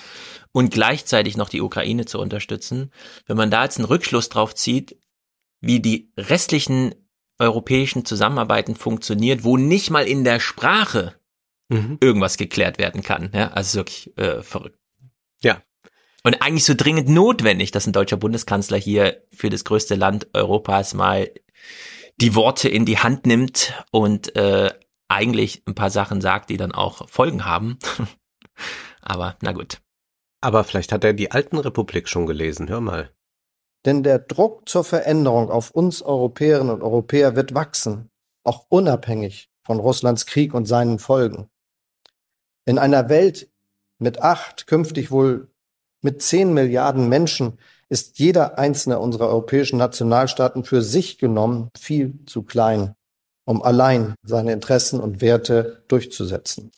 und 0.54 0.72
gleichzeitig 0.72 1.36
noch 1.36 1.50
die 1.50 1.60
Ukraine 1.60 2.06
zu 2.06 2.22
unterstützen. 2.22 2.89
Wenn 3.26 3.36
man 3.36 3.52
da 3.52 3.66
jetzt 3.66 3.80
einen 3.80 3.86
Rückschluss 3.86 4.30
drauf 4.30 4.56
zieht, 4.56 4.96
wie 5.60 5.82
die 5.82 6.13
restlichen 6.18 6.96
europäischen 7.39 8.06
Zusammenarbeiten 8.06 8.76
funktioniert, 8.76 9.43
wo 9.43 9.58
nicht 9.58 9.89
mal 9.89 10.08
in 10.08 10.24
der 10.24 10.39
Sprache 10.39 11.15
mhm. 11.69 11.98
irgendwas 12.00 12.38
geklärt 12.38 12.78
werden 12.78 13.02
kann. 13.02 13.32
Ja, 13.34 13.50
also 13.50 13.80
wirklich 13.80 14.17
äh, 14.17 14.41
verrückt. 14.41 14.80
Ja. 15.41 15.62
Und 16.24 16.41
eigentlich 16.41 16.63
so 16.63 16.74
dringend 16.76 17.10
notwendig, 17.10 17.72
dass 17.72 17.86
ein 17.86 17.93
deutscher 17.93 18.17
Bundeskanzler 18.17 18.78
hier 18.78 19.24
für 19.32 19.50
das 19.50 19.65
größte 19.65 19.96
Land 19.96 20.28
Europas 20.34 20.93
mal 20.93 21.30
die 22.22 22.36
Worte 22.36 22.69
in 22.69 22.86
die 22.86 23.00
Hand 23.00 23.26
nimmt 23.26 23.74
und 23.91 24.36
äh, 24.36 24.72
eigentlich 25.10 25.63
ein 25.67 25.76
paar 25.76 25.89
Sachen 25.89 26.22
sagt, 26.22 26.50
die 26.50 26.58
dann 26.58 26.72
auch 26.72 27.10
Folgen 27.10 27.46
haben. 27.46 27.78
Aber 29.02 29.38
na 29.41 29.52
gut. 29.52 29.82
Aber 30.39 30.63
vielleicht 30.63 30.91
hat 30.91 31.04
er 31.04 31.13
die 31.13 31.32
alten 31.32 31.58
Republik 31.58 32.08
schon 32.08 32.26
gelesen, 32.26 32.69
hör 32.69 32.82
mal. 32.82 33.12
Denn 33.86 34.04
der 34.04 34.19
Druck 34.19 34.67
zur 34.69 34.84
Veränderung 34.84 35.50
auf 35.50 35.72
uns 35.72 36.02
Europäerinnen 36.02 36.74
und 36.74 36.82
Europäer 36.82 37.36
wird 37.36 37.54
wachsen, 37.54 38.10
auch 38.43 38.65
unabhängig 38.69 39.50
von 39.63 39.80
Russlands 39.80 40.26
Krieg 40.26 40.54
und 40.54 40.65
seinen 40.65 41.00
Folgen. 41.00 41.50
In 42.65 42.78
einer 42.80 43.10
Welt 43.10 43.50
mit 44.00 44.22
acht, 44.22 44.67
künftig 44.67 45.12
wohl 45.12 45.50
mit 46.02 46.22
zehn 46.22 46.54
Milliarden 46.54 47.10
Menschen 47.10 47.58
ist 47.89 48.19
jeder 48.19 48.58
einzelne 48.58 49.00
unserer 49.00 49.28
europäischen 49.30 49.78
Nationalstaaten 49.78 50.63
für 50.63 50.82
sich 50.82 51.17
genommen 51.17 51.69
viel 51.78 52.19
zu 52.26 52.43
klein, 52.43 52.96
um 53.46 53.62
allein 53.62 54.15
seine 54.24 54.52
Interessen 54.52 55.00
und 55.00 55.22
Werte 55.22 55.84
durchzusetzen. 55.88 56.72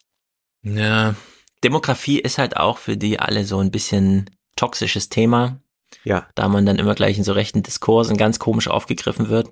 Ja, 0.63 1.15
Demografie 1.63 2.19
ist 2.19 2.37
halt 2.37 2.57
auch 2.57 2.77
für 2.77 2.97
die 2.97 3.19
alle 3.19 3.45
so 3.45 3.59
ein 3.59 3.71
bisschen 3.71 4.29
toxisches 4.55 5.09
Thema. 5.09 5.59
Ja. 6.03 6.27
Da 6.35 6.47
man 6.47 6.65
dann 6.65 6.79
immer 6.79 6.95
gleich 6.95 7.17
in 7.17 7.23
so 7.23 7.33
rechten 7.33 7.63
Diskursen 7.63 8.17
ganz 8.17 8.39
komisch 8.39 8.67
aufgegriffen 8.67 9.29
wird. 9.29 9.51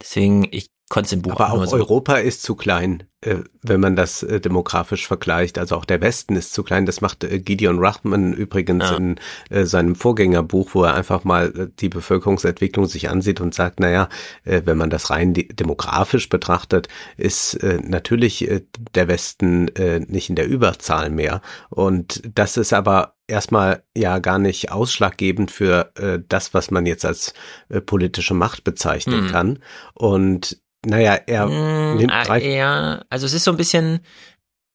Deswegen, 0.00 0.46
ich 0.50 0.70
konnte 0.88 1.06
es 1.06 1.12
im 1.12 1.22
Buch 1.22 1.32
Aber 1.32 1.52
auch, 1.52 1.62
auch 1.62 1.66
so. 1.66 1.76
Europa 1.76 2.16
ist 2.16 2.42
zu 2.42 2.54
klein, 2.54 3.04
äh, 3.20 3.38
wenn 3.62 3.80
man 3.80 3.96
das 3.96 4.22
äh, 4.22 4.40
demografisch 4.40 5.06
vergleicht. 5.06 5.58
Also 5.58 5.74
auch 5.76 5.84
der 5.84 6.00
Westen 6.00 6.36
ist 6.36 6.52
zu 6.52 6.62
klein. 6.62 6.86
Das 6.86 7.00
macht 7.00 7.24
äh, 7.24 7.40
Gideon 7.40 7.78
Rachman 7.78 8.32
übrigens 8.32 8.90
ja. 8.90 8.96
in 8.96 9.16
äh, 9.50 9.64
seinem 9.64 9.96
Vorgängerbuch, 9.96 10.70
wo 10.74 10.84
er 10.84 10.94
einfach 10.94 11.24
mal 11.24 11.52
äh, 11.56 11.68
die 11.80 11.88
Bevölkerungsentwicklung 11.88 12.86
sich 12.86 13.08
ansieht 13.08 13.40
und 13.40 13.54
sagt, 13.54 13.80
naja, 13.80 14.08
äh, 14.44 14.62
wenn 14.64 14.78
man 14.78 14.90
das 14.90 15.10
rein 15.10 15.34
demografisch 15.34 16.28
betrachtet, 16.28 16.88
ist 17.16 17.58
natürlich 17.62 18.48
der 18.94 19.08
Westen 19.08 19.70
nicht 20.08 20.28
in 20.28 20.36
der 20.36 20.46
Überzahl 20.46 21.10
mehr. 21.10 21.40
Und 21.68 22.22
das 22.34 22.56
ist 22.56 22.72
aber 22.72 23.15
erstmal 23.28 23.82
ja 23.96 24.18
gar 24.18 24.38
nicht 24.38 24.70
ausschlaggebend 24.70 25.50
für 25.50 25.92
äh, 25.96 26.20
das, 26.28 26.54
was 26.54 26.70
man 26.70 26.86
jetzt 26.86 27.04
als 27.04 27.34
äh, 27.68 27.80
politische 27.80 28.34
Macht 28.34 28.64
bezeichnen 28.64 29.26
hm. 29.26 29.32
kann. 29.32 29.58
Und 29.94 30.60
naja, 30.84 31.14
er 31.26 31.46
mm, 31.46 31.96
nimmt 31.96 32.12
drei. 32.12 32.40
Er, 32.40 33.04
also 33.10 33.26
es 33.26 33.32
ist 33.32 33.44
so 33.44 33.50
ein 33.50 33.56
bisschen 33.56 34.00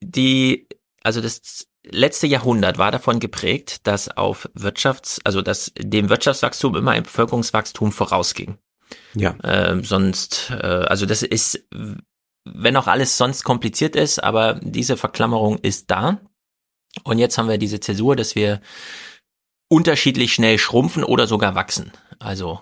die, 0.03 0.67
also 1.03 1.21
das 1.21 1.67
letzte 1.83 2.27
Jahrhundert 2.27 2.77
war 2.77 2.91
davon 2.91 3.19
geprägt, 3.19 3.87
dass 3.87 4.15
auf 4.15 4.49
Wirtschafts, 4.53 5.19
also 5.23 5.41
dass 5.41 5.71
dem 5.77 6.09
Wirtschaftswachstum 6.09 6.75
immer 6.75 6.91
ein 6.91 7.03
Bevölkerungswachstum 7.03 7.91
vorausging. 7.91 8.57
Ja. 9.15 9.35
Ähm, 9.43 9.83
sonst, 9.83 10.51
äh, 10.51 10.65
also 10.65 11.05
das 11.05 11.23
ist, 11.23 11.65
wenn 12.45 12.75
auch 12.75 12.87
alles 12.87 13.17
sonst 13.17 13.43
kompliziert 13.43 13.95
ist, 13.95 14.23
aber 14.23 14.59
diese 14.61 14.97
Verklammerung 14.97 15.57
ist 15.59 15.89
da. 15.89 16.19
Und 17.03 17.19
jetzt 17.19 17.37
haben 17.37 17.49
wir 17.49 17.57
diese 17.57 17.79
Zäsur, 17.79 18.15
dass 18.15 18.35
wir 18.35 18.61
unterschiedlich 19.67 20.33
schnell 20.33 20.57
schrumpfen 20.57 21.03
oder 21.03 21.27
sogar 21.27 21.55
wachsen. 21.55 21.91
Also 22.19 22.59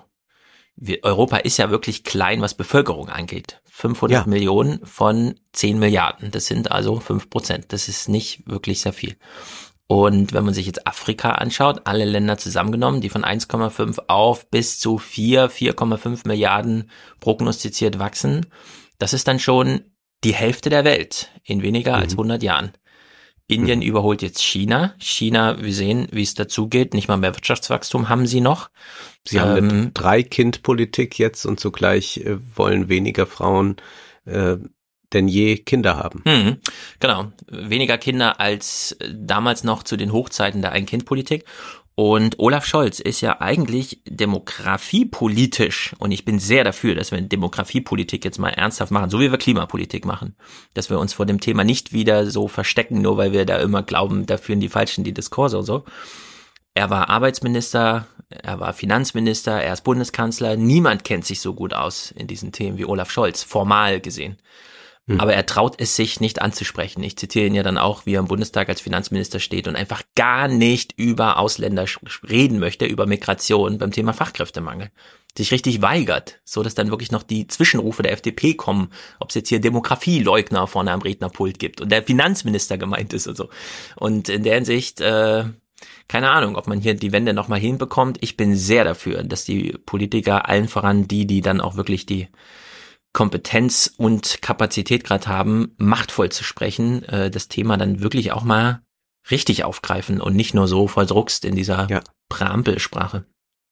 wir, 0.75 0.99
Europa 1.03 1.37
ist 1.37 1.57
ja 1.57 1.71
wirklich 1.71 2.03
klein, 2.03 2.41
was 2.41 2.53
Bevölkerung 2.53 3.09
angeht. 3.09 3.61
500 3.65 4.25
ja. 4.25 4.29
Millionen 4.29 4.85
von 4.85 5.35
10 5.53 5.79
Milliarden. 5.79 6.31
Das 6.31 6.45
sind 6.45 6.71
also 6.71 6.99
5 6.99 7.29
Prozent. 7.29 7.73
Das 7.73 7.87
ist 7.87 8.09
nicht 8.09 8.47
wirklich 8.47 8.81
sehr 8.81 8.93
viel. 8.93 9.17
Und 9.87 10.33
wenn 10.33 10.45
man 10.45 10.53
sich 10.53 10.67
jetzt 10.67 10.85
Afrika 10.85 11.31
anschaut, 11.31 11.81
alle 11.85 12.05
Länder 12.05 12.37
zusammengenommen, 12.37 13.01
die 13.01 13.09
von 13.09 13.23
1,5 13.23 14.03
auf 14.07 14.49
bis 14.51 14.77
zu 14.79 14.99
4, 14.99 15.49
4,5 15.49 16.27
Milliarden 16.27 16.91
prognostiziert 17.19 17.97
wachsen, 17.97 18.45
das 18.99 19.13
ist 19.13 19.27
dann 19.27 19.39
schon 19.39 19.81
die 20.23 20.35
Hälfte 20.35 20.69
der 20.69 20.83
Welt 20.83 21.31
in 21.43 21.63
weniger 21.63 21.95
mhm. 21.95 22.03
als 22.03 22.11
100 22.11 22.43
Jahren. 22.43 22.71
Indien 23.49 23.79
mhm. 23.79 23.85
überholt 23.85 24.21
jetzt 24.21 24.41
China. 24.41 24.93
China, 24.99 25.61
wir 25.61 25.73
sehen, 25.73 26.07
wie 26.11 26.21
es 26.21 26.35
dazugeht. 26.35 26.93
Nicht 26.93 27.07
mal 27.07 27.17
mehr 27.17 27.35
Wirtschaftswachstum 27.35 28.07
haben 28.07 28.27
sie 28.27 28.41
noch. 28.41 28.69
Sie 29.25 29.37
ähm, 29.37 29.43
haben 29.43 29.69
eine 29.69 29.91
Drei-Kind-Politik 29.91 31.17
jetzt 31.17 31.45
und 31.45 31.59
zugleich 31.59 32.17
äh, 32.17 32.37
wollen 32.55 32.89
weniger 32.89 33.25
Frauen 33.25 33.77
äh, 34.25 34.57
denn 35.13 35.27
je 35.27 35.57
Kinder 35.57 35.97
haben. 35.97 36.21
Mhm, 36.25 36.57
genau. 36.99 37.31
Weniger 37.47 37.97
Kinder 37.97 38.39
als 38.39 38.91
äh, 38.99 39.13
damals 39.15 39.63
noch 39.63 39.83
zu 39.83 39.97
den 39.97 40.13
Hochzeiten 40.13 40.61
der 40.61 40.71
Ein-Kind-Politik. 40.71 41.45
Und 42.01 42.39
Olaf 42.39 42.65
Scholz 42.65 43.01
ist 43.01 43.19
ja 43.19 43.41
eigentlich 43.41 43.99
demografiepolitisch 44.07 45.93
und 45.99 46.13
ich 46.13 46.23
bin 46.23 46.39
sehr 46.39 46.63
dafür, 46.63 46.95
dass 46.95 47.11
wir 47.11 47.19
Demografiepolitik 47.19 48.23
jetzt 48.23 48.39
mal 48.39 48.51
ernsthaft 48.51 48.89
machen, 48.89 49.09
so 49.09 49.19
wie 49.19 49.29
wir 49.29 49.37
Klimapolitik 49.37 50.05
machen. 50.05 50.33
Dass 50.73 50.89
wir 50.89 50.97
uns 50.97 51.11
vor 51.11 51.25
dem 51.25 51.41
Thema 51.41 51.65
nicht 51.65 51.91
wieder 51.91 52.31
so 52.31 52.47
verstecken, 52.47 53.01
nur 53.01 53.17
weil 53.17 53.33
wir 53.33 53.45
da 53.45 53.57
immer 53.57 53.83
glauben, 53.83 54.25
da 54.25 54.37
führen 54.37 54.61
die 54.61 54.69
Falschen 54.69 55.03
die 55.03 55.13
Diskurse 55.13 55.57
und 55.57 55.65
so. 55.65 55.83
Er 56.73 56.89
war 56.89 57.09
Arbeitsminister, 57.09 58.07
er 58.29 58.61
war 58.61 58.71
Finanzminister, 58.71 59.61
er 59.61 59.73
ist 59.73 59.83
Bundeskanzler. 59.83 60.55
Niemand 60.55 61.03
kennt 61.03 61.25
sich 61.25 61.41
so 61.41 61.53
gut 61.53 61.73
aus 61.73 62.11
in 62.11 62.27
diesen 62.27 62.53
Themen 62.53 62.77
wie 62.77 62.85
Olaf 62.85 63.11
Scholz, 63.11 63.43
formal 63.43 63.99
gesehen. 63.99 64.37
Hm. 65.09 65.19
Aber 65.19 65.33
er 65.33 65.45
traut 65.47 65.75
es 65.79 65.95
sich 65.95 66.19
nicht 66.19 66.39
anzusprechen. 66.39 67.01
Ich 67.01 67.17
zitiere 67.17 67.47
ihn 67.47 67.55
ja 67.55 67.63
dann 67.63 67.79
auch, 67.79 68.05
wie 68.05 68.13
er 68.13 68.19
im 68.19 68.27
Bundestag 68.27 68.69
als 68.69 68.79
Finanzminister 68.79 69.39
steht 69.39 69.67
und 69.67 69.75
einfach 69.75 70.03
gar 70.15 70.47
nicht 70.47 70.93
über 70.97 71.39
Ausländer 71.39 71.85
reden 72.29 72.59
möchte, 72.59 72.85
über 72.85 73.07
Migration 73.07 73.79
beim 73.79 73.91
Thema 73.91 74.13
Fachkräftemangel. 74.13 74.91
Sich 75.35 75.51
richtig 75.51 75.81
weigert, 75.81 76.39
so 76.45 76.61
dass 76.61 76.75
dann 76.75 76.91
wirklich 76.91 77.11
noch 77.11 77.23
die 77.23 77.47
Zwischenrufe 77.47 78.03
der 78.03 78.11
FDP 78.11 78.53
kommen, 78.53 78.91
ob 79.19 79.29
es 79.29 79.35
jetzt 79.35 79.49
hier 79.49 79.59
Demografieleugner 79.59 80.67
vorne 80.67 80.91
am 80.91 81.01
Rednerpult 81.01 81.57
gibt 81.57 81.81
und 81.81 81.91
der 81.91 82.03
Finanzminister 82.03 82.77
gemeint 82.77 83.13
ist 83.13 83.27
und 83.27 83.35
so. 83.35 83.49
Und 83.95 84.29
in 84.29 84.43
der 84.43 84.55
Hinsicht, 84.55 85.01
äh, 85.01 85.45
keine 86.07 86.29
Ahnung, 86.29 86.55
ob 86.55 86.67
man 86.67 86.81
hier 86.81 86.93
die 86.93 87.11
Wende 87.11 87.33
nochmal 87.33 87.59
hinbekommt. 87.59 88.17
Ich 88.21 88.37
bin 88.37 88.55
sehr 88.55 88.83
dafür, 88.83 89.23
dass 89.23 89.43
die 89.43 89.75
Politiker 89.85 90.47
allen 90.47 90.67
voran 90.67 91.07
die, 91.07 91.25
die 91.25 91.41
dann 91.41 91.61
auch 91.61 91.77
wirklich 91.77 92.05
die 92.05 92.27
Kompetenz 93.13 93.93
und 93.97 94.41
Kapazität 94.41 95.03
gerade 95.03 95.27
haben, 95.27 95.75
machtvoll 95.77 96.29
zu 96.29 96.43
sprechen, 96.43 97.03
äh, 97.03 97.31
das 97.31 97.47
Thema 97.47 97.77
dann 97.77 98.01
wirklich 98.01 98.31
auch 98.31 98.43
mal 98.43 98.81
richtig 99.31 99.63
aufgreifen 99.63 100.21
und 100.21 100.35
nicht 100.35 100.53
nur 100.53 100.67
so 100.67 100.87
verdruckst 100.87 101.45
in 101.45 101.55
dieser 101.55 101.87
ja. 101.89 102.01
Präambelsprache. 102.29 103.25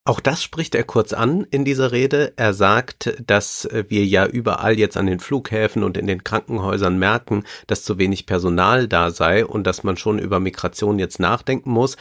Auch 0.06 0.22
das 0.22 0.42
spricht 0.42 0.74
er 0.74 0.86
kurz 0.86 1.12
an 1.12 1.46
in 1.52 1.66
dieser 1.66 1.92
Rede. 1.92 2.32
Er 2.38 2.54
sagt, 2.54 3.22
dass 3.26 3.68
wir 3.90 4.06
ja 4.06 4.26
überall 4.26 4.80
jetzt 4.80 4.96
an 4.96 5.06
den 5.06 5.20
Flughäfen 5.20 5.84
und 5.84 5.98
in 5.98 6.08
den 6.08 6.24
Krankenhäusern 6.24 6.98
merken, 6.98 7.44
dass 7.68 7.84
zu 7.84 7.98
wenig 7.98 8.26
Personal 8.26 8.88
da 8.88 9.12
sei 9.12 9.46
und 9.46 9.68
dass 9.68 9.84
man 9.84 9.98
schon 9.98 10.18
über 10.18 10.40
Migration 10.40 10.98
jetzt 10.98 11.20
nachdenken 11.20 11.72
muss 11.72 11.98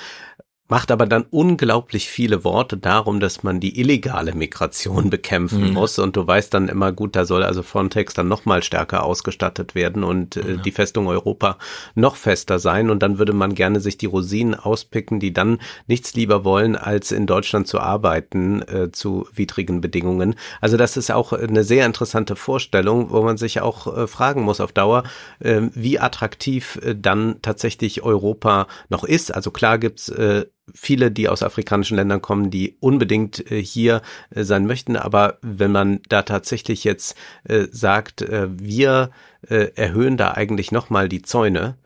macht 0.69 0.91
aber 0.91 1.07
dann 1.07 1.25
unglaublich 1.31 2.09
viele 2.09 2.43
Worte 2.43 2.77
darum, 2.77 3.21
dass 3.21 3.43
man 3.43 3.61
die 3.61 3.79
illegale 3.81 4.35
Migration 4.35 5.11
bekämpfen 5.11 5.69
mhm. 5.69 5.75
muss. 5.75 5.99
Und 5.99 6.17
du 6.17 6.27
weißt 6.27 6.53
dann 6.53 6.69
immer 6.69 6.93
gut, 6.93 7.15
da 7.15 7.25
soll 7.25 7.43
also 7.43 7.63
Frontex 7.63 8.15
dann 8.15 8.29
noch 8.29 8.45
mal 8.45 8.63
stärker 8.63 9.05
ausgestattet 9.05 9.75
werden 9.75 10.03
und 10.03 10.37
äh, 10.37 10.55
ja. 10.55 10.57
die 10.57 10.73
Festung 10.73 11.07
Europa 11.07 11.59
noch 11.95 12.17
fester 12.17 12.59
sein. 12.59 12.91
Und 12.91 13.03
dann 13.03 13.19
würde 13.19 13.33
man 13.33 13.55
gerne 13.55 13.81
sich 13.81 13.97
die 13.97 14.07
Rosinen 14.07 14.55
auspicken, 14.55 15.21
die 15.21 15.33
dann 15.33 15.59
nichts 15.87 16.15
lieber 16.15 16.45
wollen, 16.45 16.75
als 16.75 17.13
in 17.13 17.27
Deutschland 17.27 17.69
zu 17.69 17.79
arbeiten 17.79 18.63
äh, 18.63 18.91
zu 18.91 19.29
widrigen 19.33 19.81
Bedingungen. 19.81 20.35
Also 20.61 20.77
das 20.77 20.97
ist 20.97 21.13
auch 21.13 21.33
eine 21.33 21.63
sehr 21.63 21.87
interessante 21.87 22.35
Vorstellung, 22.35 23.11
wo 23.11 23.23
man 23.23 23.37
sich 23.37 23.61
auch 23.61 23.97
äh, 23.97 24.07
fragen 24.09 24.43
muss 24.43 24.61
auf 24.61 24.73
Dauer, 24.73 25.05
äh, 25.39 25.63
wie 25.75 26.01
attraktiv 26.01 26.81
äh, 26.83 26.97
dann 26.97 27.37
tatsächlich 27.43 28.03
Europa 28.03 28.67
noch 28.89 29.05
ist. 29.05 29.33
Also 29.33 29.53
klar 29.53 29.79
gibt's 29.79 30.09
äh, 30.09 30.47
viele, 30.75 31.11
die 31.11 31.29
aus 31.29 31.43
afrikanischen 31.43 31.97
Ländern 31.97 32.23
kommen, 32.23 32.51
die 32.51 32.77
unbedingt 32.81 33.51
äh, 33.51 33.63
hier 33.63 34.03
äh, 34.31 34.45
sein 34.45 34.67
möchten. 34.67 34.97
Aber 34.97 35.39
wenn 35.43 35.73
man 35.73 36.01
da 36.09 36.23
tatsächlich 36.23 36.85
jetzt 36.85 37.17
äh, 37.45 37.67
sagt, 37.71 38.25
wir 38.29 39.11
erhöhen 39.49 40.17
da 40.17 40.33
eigentlich 40.33 40.73
nochmal 40.73 41.09
die 41.09 41.23
Zäune, 41.23 41.77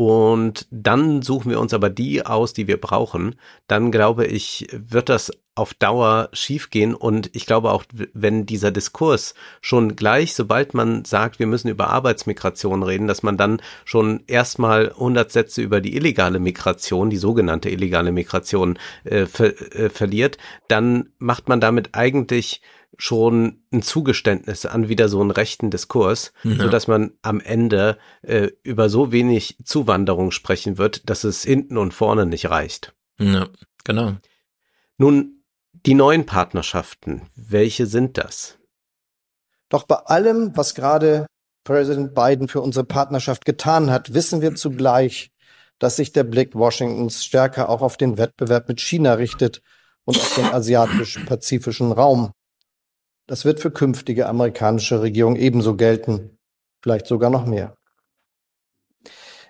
und 0.00 0.66
dann 0.70 1.20
suchen 1.20 1.50
wir 1.50 1.60
uns 1.60 1.74
aber 1.74 1.90
die 1.90 2.24
aus, 2.24 2.54
die 2.54 2.66
wir 2.66 2.80
brauchen, 2.80 3.34
dann 3.66 3.92
glaube 3.92 4.24
ich, 4.24 4.66
wird 4.72 5.10
das 5.10 5.30
auf 5.54 5.74
Dauer 5.74 6.30
schiefgehen. 6.32 6.94
Und 6.94 7.28
ich 7.34 7.44
glaube 7.44 7.70
auch, 7.70 7.84
wenn 8.14 8.46
dieser 8.46 8.70
Diskurs 8.70 9.34
schon 9.60 9.96
gleich, 9.96 10.34
sobald 10.34 10.72
man 10.72 11.04
sagt, 11.04 11.38
wir 11.38 11.46
müssen 11.46 11.68
über 11.68 11.90
Arbeitsmigration 11.90 12.82
reden, 12.82 13.08
dass 13.08 13.22
man 13.22 13.36
dann 13.36 13.60
schon 13.84 14.22
erstmal 14.26 14.88
100 14.88 15.30
Sätze 15.30 15.60
über 15.60 15.82
die 15.82 15.94
illegale 15.94 16.38
Migration, 16.38 17.10
die 17.10 17.18
sogenannte 17.18 17.68
illegale 17.68 18.10
Migration, 18.10 18.78
äh, 19.04 19.26
ver 19.26 19.48
äh, 19.74 19.90
verliert, 19.90 20.38
dann 20.68 21.10
macht 21.18 21.50
man 21.50 21.60
damit 21.60 21.90
eigentlich 21.92 22.62
schon 22.98 23.62
ein 23.72 23.82
Zugeständnis 23.82 24.66
an 24.66 24.88
wieder 24.88 25.08
so 25.08 25.20
einen 25.20 25.30
rechten 25.30 25.70
Diskurs, 25.70 26.32
ja. 26.42 26.56
so 26.56 26.68
dass 26.68 26.86
man 26.86 27.12
am 27.22 27.40
Ende 27.40 27.98
äh, 28.22 28.48
über 28.62 28.88
so 28.88 29.12
wenig 29.12 29.58
Zuwanderung 29.64 30.30
sprechen 30.30 30.78
wird, 30.78 31.08
dass 31.08 31.24
es 31.24 31.42
hinten 31.42 31.78
und 31.78 31.94
vorne 31.94 32.26
nicht 32.26 32.50
reicht. 32.50 32.94
Ja, 33.18 33.48
genau. 33.84 34.16
Nun, 34.98 35.42
die 35.86 35.94
neuen 35.94 36.26
Partnerschaften, 36.26 37.22
welche 37.34 37.86
sind 37.86 38.18
das? 38.18 38.58
Doch 39.68 39.84
bei 39.84 39.96
allem, 39.96 40.56
was 40.56 40.74
gerade 40.74 41.26
Präsident 41.64 42.14
Biden 42.14 42.48
für 42.48 42.60
unsere 42.60 42.84
Partnerschaft 42.84 43.44
getan 43.44 43.90
hat, 43.90 44.12
wissen 44.12 44.40
wir 44.42 44.54
zugleich, 44.54 45.30
dass 45.78 45.96
sich 45.96 46.12
der 46.12 46.24
Blick 46.24 46.54
Washingtons 46.54 47.24
stärker 47.24 47.68
auch 47.68 47.80
auf 47.80 47.96
den 47.96 48.18
Wettbewerb 48.18 48.68
mit 48.68 48.80
China 48.80 49.14
richtet 49.14 49.62
und 50.04 50.16
auf 50.16 50.34
den 50.34 50.46
asiatisch-pazifischen 50.46 51.92
Raum. 51.92 52.32
Das 53.30 53.44
wird 53.44 53.60
für 53.60 53.70
künftige 53.70 54.26
amerikanische 54.26 55.02
Regierungen 55.02 55.36
ebenso 55.36 55.76
gelten, 55.76 56.36
vielleicht 56.82 57.06
sogar 57.06 57.30
noch 57.30 57.46
mehr. 57.46 57.76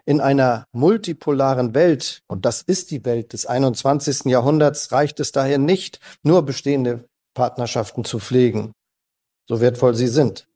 In 0.04 0.20
einer 0.20 0.66
multipolaren 0.72 1.74
Welt, 1.74 2.22
und 2.26 2.44
das 2.44 2.60
ist 2.60 2.90
die 2.90 3.06
Welt 3.06 3.32
des 3.32 3.46
21. 3.46 4.26
Jahrhunderts, 4.26 4.92
reicht 4.92 5.18
es 5.18 5.32
daher 5.32 5.56
nicht, 5.56 5.98
nur 6.22 6.44
bestehende 6.44 7.08
Partnerschaften 7.32 8.04
zu 8.04 8.18
pflegen, 8.18 8.72
so 9.48 9.62
wertvoll 9.62 9.94
sie 9.94 10.08
sind. 10.08 10.46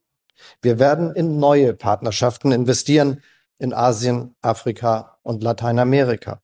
Wir 0.61 0.79
werden 0.79 1.17
in 1.17 1.39
neue 1.39 1.73
Partnerschaften 1.73 2.53
investieren 2.53 3.23
in 3.59 3.73
Asien, 3.73 4.35
Afrika 4.43 5.19
und 5.23 5.43
Lateinamerika. 5.43 6.43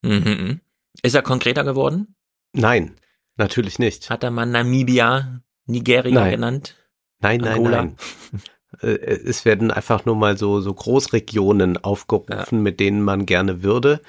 Mhm. 0.00 0.62
Ist 1.02 1.14
er 1.14 1.20
konkreter 1.20 1.62
geworden? 1.62 2.14
Nein, 2.54 2.96
natürlich 3.36 3.78
nicht. 3.78 4.08
Hat 4.08 4.24
er 4.24 4.30
mal 4.30 4.46
Namibia 4.46 5.42
Nigeria 5.66 6.20
nein. 6.20 6.30
genannt? 6.30 6.76
Nein, 7.20 7.44
Angola. 7.44 7.82
nein, 7.82 7.96
nein. 8.32 8.42
Äh, 8.82 8.96
es 8.96 9.44
werden 9.44 9.70
einfach 9.70 10.04
nur 10.04 10.16
mal 10.16 10.36
so, 10.36 10.60
so 10.60 10.74
Großregionen 10.74 11.76
aufgerufen, 11.78 12.58
ja. 12.58 12.62
mit 12.62 12.80
denen 12.80 13.02
man 13.02 13.26
gerne 13.26 13.62
würde. 13.62 14.00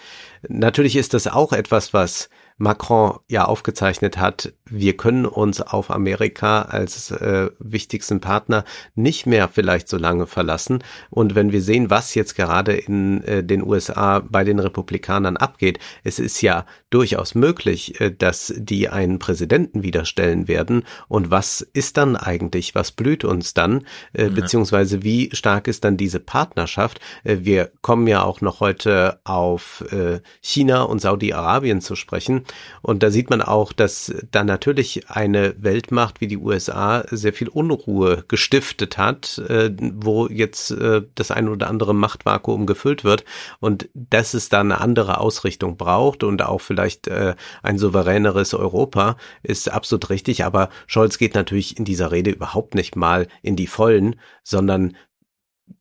Natürlich 0.48 0.96
ist 0.96 1.14
das 1.14 1.28
auch 1.28 1.54
etwas, 1.54 1.94
was 1.94 2.30
Macron 2.58 3.20
ja 3.28 3.46
aufgezeichnet 3.46 4.18
hat, 4.18 4.54
wir 4.68 4.96
können 4.96 5.26
uns 5.26 5.62
auf 5.62 5.92
Amerika 5.92 6.64
als 6.64 7.12
äh, 7.12 7.50
wichtigsten 7.60 8.22
Partner 8.22 8.64
nicht 8.96 9.26
mehr 9.26 9.50
vielleicht 9.50 9.90
so 9.90 9.98
lange 9.98 10.26
verlassen. 10.26 10.84
Und 11.10 11.36
wenn 11.36 11.52
wir 11.52 11.62
sehen, 11.62 11.90
was 11.90 12.16
jetzt 12.16 12.36
gerade 12.36 12.74
in 12.74 13.24
äh, 13.24 13.44
den 13.44 13.62
USA 13.62 14.20
bei 14.20 14.44
den 14.44 14.60
Republikanern 14.60 15.38
abgeht, 15.38 15.80
es 16.04 16.18
ist 16.18 16.42
ja 16.42 16.66
durchaus 16.90 17.36
möglich, 17.36 18.00
äh, 18.00 18.12
dass 18.12 18.54
die 18.56 18.88
einen 18.88 19.20
Präsidenten 19.20 19.84
wieder 19.84 20.06
stellen 20.06 20.48
werden. 20.48 20.84
Und 21.10 21.30
was 21.30 21.62
ist 21.62 21.98
dann 21.98 22.16
eigentlich? 22.16 22.74
Was 22.74 22.92
blüht 22.92 23.26
uns 23.26 23.54
dann? 23.54 23.86
Äh, 24.14 24.30
mhm. 24.30 24.36
Beziehungsweise 24.36 25.04
wie 25.04 25.30
stark 25.34 25.68
ist 25.68 25.84
dann 25.84 25.98
diese 25.98 26.22
Partnerschaft? 26.22 27.02
Äh, 27.26 27.40
wir 27.42 27.72
kommen 27.82 28.08
ja 28.08 28.24
auch 28.24 28.40
noch 28.40 28.62
heute 28.62 29.20
auf 29.26 29.84
äh, 29.92 30.22
China 30.42 30.84
und 30.84 31.02
Saudi-Arabien 31.02 31.82
zu 31.82 31.96
sprechen. 31.96 32.45
Und 32.82 33.04
da 33.04 33.12
sieht 33.12 33.30
man 33.30 33.42
auch, 33.42 33.74
dass 33.74 34.14
da 34.32 34.44
natürlich 34.44 35.10
eine 35.10 35.56
Weltmacht 35.58 36.22
wie 36.22 36.28
die 36.28 36.38
USA 36.38 37.04
sehr 37.10 37.34
viel 37.34 37.48
Unruhe 37.48 38.24
gestiftet 38.28 38.98
hat, 38.98 39.38
äh, 39.50 39.72
wo 39.80 40.28
jetzt 40.28 40.72
äh, 40.72 41.02
das 41.16 41.32
ein 41.32 41.50
oder 41.50 41.70
andere 41.70 41.94
Machtvakuum 41.94 42.66
gefüllt 42.66 43.04
wird 43.04 43.26
und 43.60 43.90
dass 43.94 44.34
es 44.34 44.50
da 44.50 44.62
eine 44.62 44.82
andere 44.82 45.20
Ausrichtung 45.20 45.78
braucht 45.78 46.24
und 46.24 46.42
auch 46.42 46.62
vielleicht 46.62 47.08
äh, 47.08 47.36
ein 47.64 47.78
souveräneres 47.78 48.54
Europa 48.54 49.18
ist 49.44 49.72
absolut 49.72 50.10
richtig. 50.10 50.46
Aber 50.46 50.70
Scholz 50.88 51.18
geht 51.18 51.36
natürlich 51.36 51.78
in 51.78 51.86
dieser 51.86 52.12
Rede 52.12 52.32
überhaupt 52.32 52.76
nicht 52.76 52.96
mal 52.96 53.28
in 53.42 53.56
die 53.56 53.68
Vollen, 53.68 54.20
sondern 54.44 54.96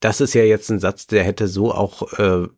das 0.00 0.20
ist 0.20 0.34
ja 0.34 0.44
jetzt 0.44 0.70
ein 0.70 0.80
Satz, 0.80 1.06
der 1.06 1.24
hätte 1.24 1.48
so 1.48 1.72
auch 1.72 2.18
äh, 2.18 2.48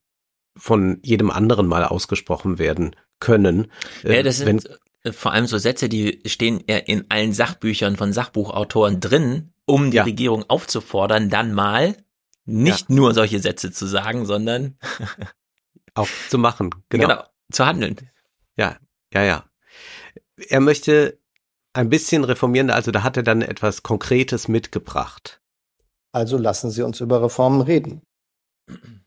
von 0.57 0.99
jedem 1.03 1.31
anderen 1.31 1.67
mal 1.67 1.85
ausgesprochen 1.85 2.59
werden 2.59 2.97
können. 3.21 3.71
Ja, 4.03 4.23
das 4.23 4.39
sind 4.39 4.69
wenn, 5.03 5.13
vor 5.13 5.33
allem 5.33 5.47
so 5.47 5.59
Sätze, 5.59 5.89
die 5.89 6.21
stehen 6.27 6.63
ja 6.69 6.77
in 6.79 7.07
allen 7.11 7.33
Sachbüchern 7.33 7.97
von 7.97 8.13
Sachbuchautoren 8.13 9.01
drin, 9.01 9.53
um 9.65 9.91
die 9.91 9.99
ja. 9.99 10.05
Regierung 10.05 10.45
aufzufordern, 10.49 11.31
dann 11.31 11.53
mal 11.53 11.97
nicht 12.45 12.89
ja. 12.89 12.95
nur 12.95 13.15
solche 13.15 13.41
Sätze 13.41 13.73
zu 13.73 13.87
sagen, 13.87 14.27
sondern 14.27 14.79
auch 15.95 16.09
zu 16.29 16.39
machen. 16.39 16.71
Genau. 16.89 17.09
genau, 17.09 17.25
zu 17.51 17.67
handeln. 17.67 17.97
Ja, 18.57 18.77
ja, 19.13 19.23
ja. 19.23 19.45
Er 20.49 20.61
möchte 20.61 21.19
ein 21.73 21.89
bisschen 21.91 22.25
reformieren, 22.25 22.71
also 22.71 22.91
da 22.91 23.03
hat 23.03 23.17
er 23.17 23.23
dann 23.23 23.43
etwas 23.43 23.83
Konkretes 23.83 24.49
mitgebracht. 24.49 25.41
Also 26.13 26.39
lassen 26.39 26.71
Sie 26.71 26.83
uns 26.83 27.01
über 27.01 27.23
Reformen 27.23 27.61
reden. 27.61 28.03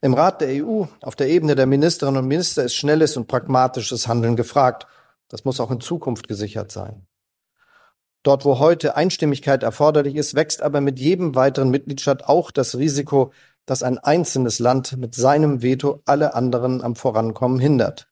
Im 0.00 0.14
Rat 0.14 0.40
der 0.40 0.64
EU, 0.64 0.84
auf 1.00 1.16
der 1.16 1.28
Ebene 1.28 1.54
der 1.54 1.66
Ministerinnen 1.66 2.22
und 2.22 2.28
Minister, 2.28 2.64
ist 2.64 2.74
schnelles 2.74 3.16
und 3.16 3.26
pragmatisches 3.26 4.08
Handeln 4.08 4.36
gefragt. 4.36 4.86
Das 5.28 5.44
muss 5.44 5.60
auch 5.60 5.70
in 5.70 5.80
Zukunft 5.80 6.28
gesichert 6.28 6.70
sein. 6.70 7.06
Dort, 8.22 8.44
wo 8.44 8.58
heute 8.58 8.96
Einstimmigkeit 8.96 9.62
erforderlich 9.62 10.16
ist, 10.16 10.34
wächst 10.34 10.60
aber 10.60 10.80
mit 10.80 10.98
jedem 10.98 11.34
weiteren 11.36 11.70
Mitgliedstaat 11.70 12.24
auch 12.24 12.50
das 12.50 12.76
Risiko, 12.76 13.32
dass 13.66 13.82
ein 13.84 13.98
einzelnes 13.98 14.58
Land 14.58 14.96
mit 14.96 15.14
seinem 15.14 15.62
Veto 15.62 16.02
alle 16.06 16.34
anderen 16.34 16.82
am 16.82 16.96
Vorankommen 16.96 17.60
hindert. 17.60 18.08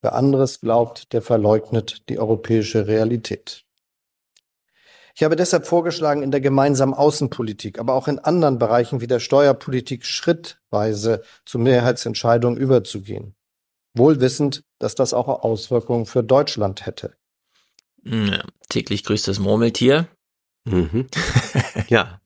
Wer 0.00 0.14
anderes 0.14 0.60
glaubt, 0.60 1.12
der 1.12 1.20
verleugnet 1.20 2.08
die 2.08 2.18
europäische 2.18 2.86
Realität. 2.86 3.65
Ich 5.16 5.22
habe 5.22 5.34
deshalb 5.34 5.66
vorgeschlagen, 5.66 6.22
in 6.22 6.30
der 6.30 6.42
gemeinsamen 6.42 6.92
Außenpolitik, 6.92 7.78
aber 7.78 7.94
auch 7.94 8.06
in 8.06 8.18
anderen 8.18 8.58
Bereichen 8.58 9.00
wie 9.00 9.06
der 9.06 9.18
Steuerpolitik 9.18 10.04
schrittweise 10.04 11.22
zu 11.46 11.58
Mehrheitsentscheidungen 11.58 12.58
überzugehen. 12.60 13.34
Wohl 13.94 14.20
wissend, 14.20 14.62
dass 14.78 14.94
das 14.94 15.14
auch 15.14 15.28
Auswirkungen 15.28 16.04
für 16.04 16.22
Deutschland 16.22 16.84
hätte. 16.84 17.14
Ja, 18.04 18.44
täglich 18.68 19.04
grüßt 19.04 19.26
das 19.26 19.38
Murmeltier. 19.38 20.06
Mhm. 20.66 21.06
ja, 21.88 22.20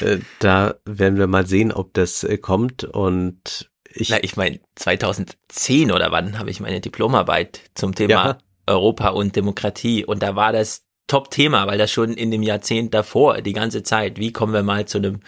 äh, 0.00 0.18
da 0.38 0.76
werden 0.86 1.18
wir 1.18 1.26
mal 1.26 1.46
sehen, 1.46 1.70
ob 1.70 1.92
das 1.92 2.24
äh, 2.24 2.38
kommt 2.38 2.84
und 2.84 3.70
ich. 3.92 4.08
Na, 4.08 4.24
ich 4.24 4.36
meine, 4.36 4.60
2010 4.76 5.92
oder 5.92 6.12
wann 6.12 6.38
habe 6.38 6.48
ich 6.48 6.60
meine 6.60 6.80
Diplomarbeit 6.80 7.60
zum 7.74 7.94
Thema 7.94 8.10
ja. 8.10 8.38
Europa 8.66 9.10
und 9.10 9.36
Demokratie 9.36 10.06
und 10.06 10.22
da 10.22 10.34
war 10.34 10.52
das 10.52 10.86
Top-Thema, 11.12 11.66
weil 11.66 11.76
das 11.76 11.90
schon 11.90 12.14
in 12.14 12.30
dem 12.30 12.42
Jahrzehnt 12.42 12.94
davor 12.94 13.42
die 13.42 13.52
ganze 13.52 13.82
Zeit, 13.82 14.18
wie 14.18 14.32
kommen 14.32 14.54
wir 14.54 14.62
mal 14.62 14.86
zu 14.86 14.96
einem 14.96 15.20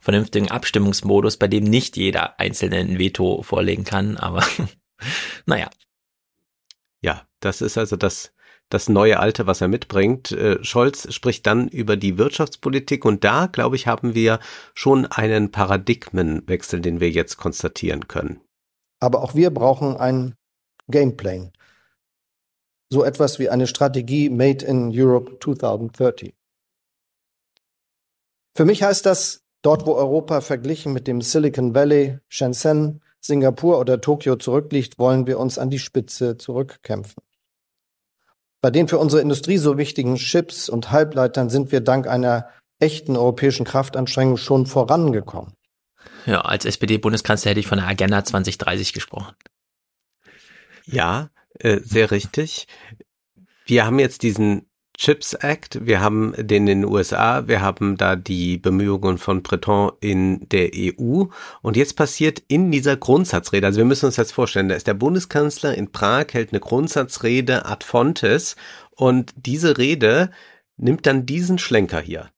vernünftigen 0.00 0.52
Abstimmungsmodus, 0.52 1.36
bei 1.36 1.48
dem 1.48 1.64
nicht 1.64 1.96
jeder 1.96 2.38
einzelne 2.38 2.76
ein 2.76 3.00
Veto 3.00 3.42
vorlegen 3.42 3.82
kann, 3.82 4.16
aber 4.16 4.44
naja. 5.46 5.68
Ja, 7.00 7.22
das 7.40 7.60
ist 7.60 7.76
also 7.76 7.96
das, 7.96 8.32
das 8.68 8.88
neue 8.88 9.18
Alte, 9.18 9.48
was 9.48 9.60
er 9.60 9.66
mitbringt. 9.66 10.30
Äh, 10.30 10.62
Scholz 10.62 11.12
spricht 11.12 11.44
dann 11.44 11.66
über 11.66 11.96
die 11.96 12.18
Wirtschaftspolitik 12.18 13.04
und 13.04 13.24
da, 13.24 13.46
glaube 13.46 13.74
ich, 13.74 13.88
haben 13.88 14.14
wir 14.14 14.38
schon 14.74 15.06
einen 15.06 15.50
Paradigmenwechsel, 15.50 16.80
den 16.80 17.00
wir 17.00 17.10
jetzt 17.10 17.36
konstatieren 17.36 18.06
können. 18.06 18.40
Aber 19.00 19.24
auch 19.24 19.34
wir 19.34 19.50
brauchen 19.50 19.96
ein 19.96 20.36
Gameplan 20.86 21.50
so 22.92 23.04
etwas 23.04 23.38
wie 23.38 23.48
eine 23.48 23.66
Strategie 23.66 24.28
Made 24.28 24.64
in 24.66 24.90
Europe 24.94 25.38
2030. 25.42 26.34
Für 28.54 28.66
mich 28.66 28.82
heißt 28.82 29.06
das, 29.06 29.44
dort 29.62 29.86
wo 29.86 29.94
Europa 29.94 30.42
verglichen 30.42 30.92
mit 30.92 31.06
dem 31.06 31.22
Silicon 31.22 31.74
Valley, 31.74 32.18
Shenzhen, 32.28 33.00
Singapur 33.18 33.78
oder 33.78 34.02
Tokio 34.02 34.36
zurückliegt, 34.36 34.98
wollen 34.98 35.26
wir 35.26 35.38
uns 35.38 35.58
an 35.58 35.70
die 35.70 35.78
Spitze 35.78 36.36
zurückkämpfen. 36.36 37.22
Bei 38.60 38.70
den 38.70 38.88
für 38.88 38.98
unsere 38.98 39.22
Industrie 39.22 39.56
so 39.56 39.78
wichtigen 39.78 40.16
Chips 40.16 40.68
und 40.68 40.90
Halbleitern 40.90 41.48
sind 41.48 41.72
wir 41.72 41.80
dank 41.80 42.06
einer 42.06 42.50
echten 42.78 43.16
europäischen 43.16 43.64
Kraftanstrengung 43.64 44.36
schon 44.36 44.66
vorangekommen. 44.66 45.54
Ja, 46.26 46.42
als 46.42 46.66
SPD-Bundeskanzler 46.66 47.52
hätte 47.52 47.60
ich 47.60 47.66
von 47.66 47.78
der 47.78 47.88
Agenda 47.88 48.22
2030 48.22 48.92
gesprochen. 48.92 49.34
Ja, 50.84 51.30
äh, 51.58 51.80
sehr 51.80 52.10
richtig. 52.10 52.66
Wir 53.66 53.86
haben 53.86 53.98
jetzt 53.98 54.22
diesen 54.22 54.66
Chips 54.96 55.32
Act, 55.34 55.86
wir 55.86 56.00
haben 56.00 56.34
den 56.36 56.66
in 56.68 56.82
den 56.82 56.84
USA, 56.84 57.48
wir 57.48 57.62
haben 57.62 57.96
da 57.96 58.14
die 58.14 58.58
Bemühungen 58.58 59.18
von 59.18 59.42
Breton 59.42 59.90
in 60.00 60.48
der 60.50 60.70
EU 60.74 61.24
und 61.62 61.76
jetzt 61.76 61.96
passiert 61.96 62.42
in 62.46 62.70
dieser 62.70 62.96
Grundsatzrede, 62.96 63.66
also 63.66 63.78
wir 63.78 63.84
müssen 63.84 64.06
uns 64.06 64.16
jetzt 64.16 64.32
vorstellen, 64.32 64.68
da 64.68 64.74
ist 64.74 64.86
der 64.86 64.94
Bundeskanzler 64.94 65.74
in 65.74 65.90
Prag, 65.90 66.26
hält 66.32 66.52
eine 66.52 66.60
Grundsatzrede 66.60 67.64
ad 67.64 67.84
fontes 67.86 68.54
und 68.90 69.32
diese 69.34 69.78
Rede 69.78 70.30
nimmt 70.76 71.06
dann 71.06 71.26
diesen 71.26 71.58
Schlenker 71.58 72.00
hier. 72.00 72.30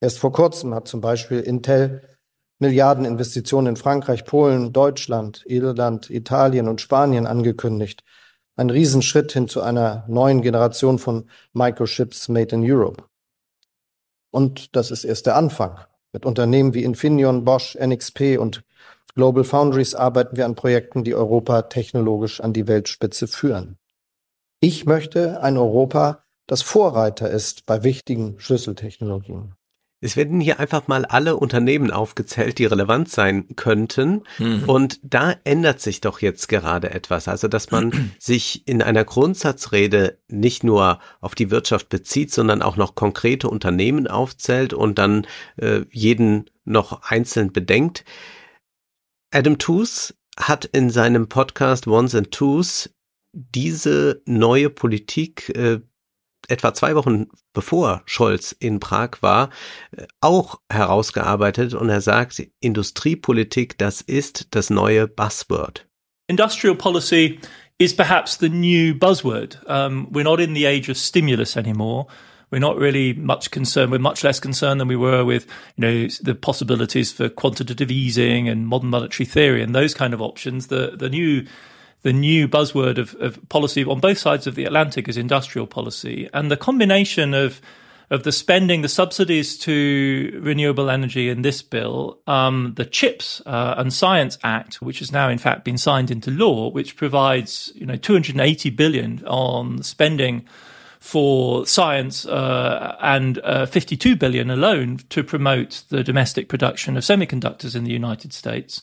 Erst 0.00 0.18
vor 0.18 0.32
kurzem 0.32 0.74
hat 0.74 0.88
zum 0.88 1.00
Beispiel 1.00 1.40
Intel 1.40 2.17
Milliardeninvestitionen 2.58 3.74
in 3.74 3.76
Frankreich, 3.76 4.24
Polen, 4.24 4.72
Deutschland, 4.72 5.44
Irland, 5.46 6.10
Italien 6.10 6.68
und 6.68 6.80
Spanien 6.80 7.26
angekündigt. 7.26 8.02
Ein 8.56 8.70
Riesenschritt 8.70 9.32
hin 9.32 9.48
zu 9.48 9.62
einer 9.62 10.04
neuen 10.08 10.42
Generation 10.42 10.98
von 10.98 11.30
Microchips 11.52 12.28
made 12.28 12.54
in 12.54 12.68
Europe. 12.68 13.04
Und 14.30 14.74
das 14.76 14.90
ist 14.90 15.04
erst 15.04 15.26
der 15.26 15.36
Anfang. 15.36 15.78
Mit 16.12 16.26
Unternehmen 16.26 16.74
wie 16.74 16.84
Infineon, 16.84 17.44
Bosch, 17.44 17.76
NXP 17.76 18.38
und 18.38 18.64
Global 19.14 19.44
Foundries 19.44 19.94
arbeiten 19.94 20.36
wir 20.36 20.46
an 20.46 20.54
Projekten, 20.54 21.04
die 21.04 21.14
Europa 21.14 21.62
technologisch 21.62 22.40
an 22.40 22.52
die 22.52 22.66
Weltspitze 22.66 23.26
führen. 23.26 23.78
Ich 24.60 24.86
möchte 24.86 25.40
ein 25.40 25.56
Europa, 25.56 26.24
das 26.46 26.62
Vorreiter 26.62 27.30
ist 27.30 27.66
bei 27.66 27.84
wichtigen 27.84 28.38
Schlüsseltechnologien. 28.38 29.54
Es 30.00 30.16
werden 30.16 30.40
hier 30.40 30.60
einfach 30.60 30.86
mal 30.86 31.04
alle 31.04 31.36
Unternehmen 31.36 31.90
aufgezählt, 31.90 32.58
die 32.58 32.66
relevant 32.66 33.10
sein 33.10 33.56
könnten. 33.56 34.22
Mhm. 34.38 34.64
Und 34.64 35.00
da 35.02 35.34
ändert 35.42 35.80
sich 35.80 36.00
doch 36.00 36.20
jetzt 36.20 36.48
gerade 36.48 36.90
etwas. 36.90 37.26
Also, 37.26 37.48
dass 37.48 37.72
man 37.72 38.14
sich 38.18 38.66
in 38.68 38.80
einer 38.80 39.04
Grundsatzrede 39.04 40.18
nicht 40.28 40.62
nur 40.62 41.00
auf 41.20 41.34
die 41.34 41.50
Wirtschaft 41.50 41.88
bezieht, 41.88 42.32
sondern 42.32 42.62
auch 42.62 42.76
noch 42.76 42.94
konkrete 42.94 43.48
Unternehmen 43.48 44.06
aufzählt 44.06 44.72
und 44.72 44.98
dann 44.98 45.26
äh, 45.56 45.80
jeden 45.90 46.48
noch 46.64 47.02
einzeln 47.02 47.52
bedenkt. 47.52 48.04
Adam 49.32 49.58
Tooze 49.58 50.14
hat 50.38 50.64
in 50.64 50.90
seinem 50.90 51.28
Podcast 51.28 51.88
Ones 51.88 52.14
and 52.14 52.30
Twos 52.30 52.90
diese 53.32 54.22
neue 54.26 54.70
Politik 54.70 55.48
äh, 55.50 55.80
etwa 56.46 56.72
zwei 56.74 56.94
Wochen 56.94 57.26
bevor 57.52 58.02
Scholz 58.06 58.52
in 58.52 58.80
Prag 58.80 59.22
war, 59.22 59.50
äh, 59.96 60.06
auch 60.20 60.60
herausgearbeitet 60.70 61.74
und 61.74 61.88
er 61.88 62.00
sagt, 62.00 62.42
Industriepolitik, 62.60 63.76
das 63.78 64.00
ist 64.00 64.48
das 64.52 64.70
neue 64.70 65.08
Buzzword. 65.08 65.86
Industrial 66.28 66.76
policy 66.76 67.40
is 67.78 67.94
perhaps 67.94 68.38
the 68.38 68.48
new 68.48 68.94
buzzword. 68.94 69.60
Um, 69.66 70.08
we're 70.12 70.24
not 70.24 70.40
in 70.40 70.54
the 70.54 70.66
age 70.66 70.90
of 70.90 70.96
stimulus 70.96 71.56
anymore. 71.56 72.06
We're 72.50 72.60
not 72.60 72.78
really 72.78 73.14
much 73.14 73.50
concerned. 73.50 73.92
We're 73.92 73.98
much 73.98 74.24
less 74.24 74.40
concerned 74.40 74.80
than 74.80 74.88
we 74.88 74.96
were 74.96 75.24
with, 75.24 75.46
you 75.76 75.82
know, 75.82 76.08
the 76.22 76.34
possibilities 76.34 77.12
for 77.12 77.28
quantitative 77.28 77.90
easing 77.90 78.48
and 78.48 78.66
modern 78.66 78.90
monetary 78.90 79.26
theory 79.26 79.62
and 79.62 79.74
those 79.74 79.94
kind 79.94 80.14
of 80.14 80.22
options. 80.22 80.68
The 80.68 80.96
the 80.96 81.10
new 81.10 81.46
the 82.02 82.12
new 82.12 82.46
buzzword 82.46 82.98
of, 82.98 83.14
of 83.16 83.48
policy 83.48 83.84
on 83.84 84.00
both 84.00 84.18
sides 84.18 84.46
of 84.46 84.54
the 84.54 84.64
Atlantic 84.64 85.08
is 85.08 85.16
industrial 85.16 85.66
policy. 85.66 86.28
And 86.32 86.50
the 86.50 86.56
combination 86.56 87.34
of 87.34 87.60
of 88.10 88.22
the 88.22 88.32
spending, 88.32 88.80
the 88.80 88.88
subsidies 88.88 89.58
to 89.58 90.40
renewable 90.42 90.88
energy 90.88 91.28
in 91.28 91.42
this 91.42 91.60
bill, 91.60 92.18
um, 92.26 92.72
the 92.76 92.86
CHIPS 92.86 93.42
uh, 93.44 93.74
and 93.76 93.92
Science 93.92 94.38
Act, 94.42 94.80
which 94.80 95.00
has 95.00 95.12
now 95.12 95.28
in 95.28 95.36
fact 95.36 95.64
been 95.64 95.76
signed 95.76 96.10
into 96.10 96.30
law, 96.30 96.70
which 96.70 96.96
provides 96.96 97.70
you 97.74 97.84
know 97.84 97.96
280 97.96 98.70
billion 98.70 99.24
on 99.26 99.82
spending 99.82 100.46
for 101.00 101.64
science 101.66 102.26
uh, 102.26 102.96
and 103.00 103.38
uh, 103.40 103.66
52 103.66 104.16
billion 104.16 104.50
alone 104.50 104.98
to 105.10 105.22
promote 105.22 105.84
the 105.90 106.02
domestic 106.02 106.48
production 106.48 106.96
of 106.96 107.04
semiconductors 107.04 107.76
in 107.76 107.84
the 107.84 107.92
United 107.92 108.32
States 108.32 108.82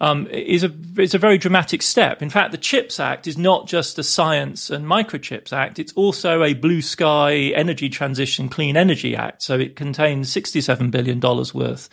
um, 0.00 0.26
is 0.28 0.64
a 0.64 0.72
is 0.96 1.14
a 1.14 1.18
very 1.18 1.38
dramatic 1.38 1.82
step. 1.82 2.22
In 2.22 2.30
fact, 2.30 2.52
the 2.52 2.58
Chips 2.58 2.98
Act 2.98 3.26
is 3.26 3.36
not 3.36 3.66
just 3.66 3.98
a 3.98 4.02
science 4.02 4.70
and 4.70 4.86
microchips 4.86 5.52
act; 5.52 5.78
it's 5.78 5.92
also 5.92 6.42
a 6.42 6.54
blue 6.54 6.82
sky 6.82 7.52
energy 7.54 7.90
transition 7.90 8.48
clean 8.48 8.76
energy 8.76 9.14
act. 9.14 9.42
So 9.42 9.58
it 9.58 9.76
contains 9.76 10.32
sixty 10.32 10.60
seven 10.60 10.90
billion 10.90 11.20
dollars 11.20 11.54
worth 11.54 11.88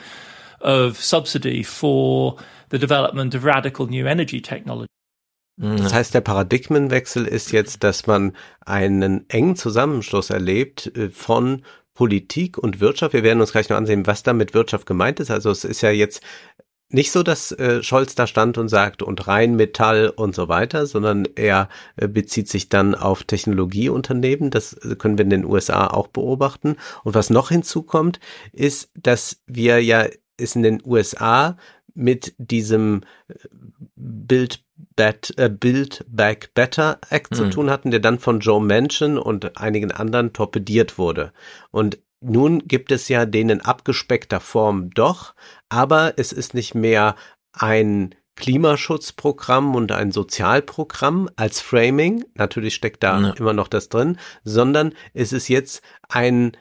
of 0.62 0.98
subsidy 0.98 1.64
for 1.64 2.38
the 2.70 2.80
development 2.80 3.36
of 3.36 3.44
radical 3.44 3.88
new 3.88 4.08
energy 4.08 4.42
technology. 4.42 4.88
Mhm. 5.60 5.78
Das 5.78 5.94
heißt, 5.94 6.14
der 6.14 6.22
Paradigmenwechsel 6.22 7.26
ist 7.26 7.52
jetzt, 7.52 7.84
dass 7.84 8.08
man 8.08 8.34
einen 8.66 9.30
engen 9.30 9.56
Zusammenschluss 9.56 10.30
erlebt 10.30 10.92
äh, 10.96 11.10
von 11.10 11.64
Politik 11.94 12.60
und 12.60 12.80
Wirtschaft. 12.80 13.14
Wir 13.14 13.24
werden 13.24 13.42
uns 13.42 13.52
gleich 13.52 13.70
noch 13.70 13.78
ansehen, 13.78 14.06
was 14.06 14.22
da 14.22 14.34
mit 14.34 14.54
Wirtschaft 14.54 14.86
gemeint 14.86 15.20
ist. 15.20 15.32
Also 15.32 15.50
es 15.50 15.66
ist 15.66 15.82
ja 15.82 15.90
jetzt 15.90 16.22
nicht 16.90 17.12
so, 17.12 17.22
dass 17.22 17.52
äh, 17.52 17.84
Scholz 17.84 18.16
da 18.16 18.28
stand 18.28 18.58
und 18.58 18.70
sagt 18.70 19.04
und 19.04 19.28
Rheinmetall 19.28 20.10
und 20.10 20.34
so 20.34 20.48
weiter, 20.48 20.86
sondern 20.86 21.28
er 21.36 21.68
äh, 21.98 22.08
bezieht 22.08 22.48
sich 22.48 22.70
dann 22.70 22.96
auf 22.96 23.24
Technologieunternehmen. 23.24 24.52
Das 24.52 24.74
äh, 24.74 24.96
können 24.96 25.18
wir 25.18 25.24
in 25.24 25.30
den 25.30 25.46
USA 25.46 25.88
auch 25.88 26.08
beobachten. 26.08 26.78
Und 27.04 27.14
was 27.14 27.30
noch 27.30 27.50
hinzukommt, 27.50 28.20
ist, 28.54 28.90
dass 28.96 29.42
wir 29.48 29.84
ja 29.84 30.06
es 30.38 30.56
in 30.56 30.64
den 30.64 30.82
USA 30.86 31.58
mit 31.94 32.36
diesem 32.38 33.02
äh, 33.28 33.34
Build, 33.96 34.64
Bat, 34.96 35.34
äh, 35.38 35.50
Build 35.50 36.06
Back 36.08 36.52
Better 36.54 37.00
Act 37.10 37.32
mhm. 37.32 37.36
zu 37.36 37.50
tun 37.50 37.70
hatten, 37.70 37.92
der 37.92 38.00
dann 38.00 38.20
von 38.20 38.40
Joe 38.40 38.62
Manchin 38.62 39.18
und 39.18 39.58
einigen 39.58 39.92
anderen 39.92 40.32
torpediert 40.32 40.98
wurde. 40.98 41.34
Und 41.72 41.98
nun 42.22 42.68
gibt 42.68 42.92
es 42.92 43.10
ja 43.10 43.26
den 43.26 43.50
in 43.50 43.62
abgespeckter 43.62 44.40
Form 44.40 44.90
doch, 44.92 45.36
aber 45.70 46.14
es 46.18 46.32
ist 46.32 46.54
nicht 46.54 46.76
mehr 46.76 47.16
ein 47.54 48.16
Klimaschutzprogramm 48.36 49.76
und 49.76 49.92
ein 49.92 50.12
Sozialprogramm 50.12 51.30
als 51.36 51.60
Framing, 51.60 52.24
natürlich 52.36 52.76
steckt 52.76 53.04
da 53.04 53.20
ja. 53.20 53.30
immer 53.32 53.54
noch 53.54 53.68
das 53.68 53.90
drin, 53.90 54.18
sondern 54.44 54.94
es 55.14 55.34
ist 55.34 55.48
jetzt 55.48 55.82
ein 56.08 56.56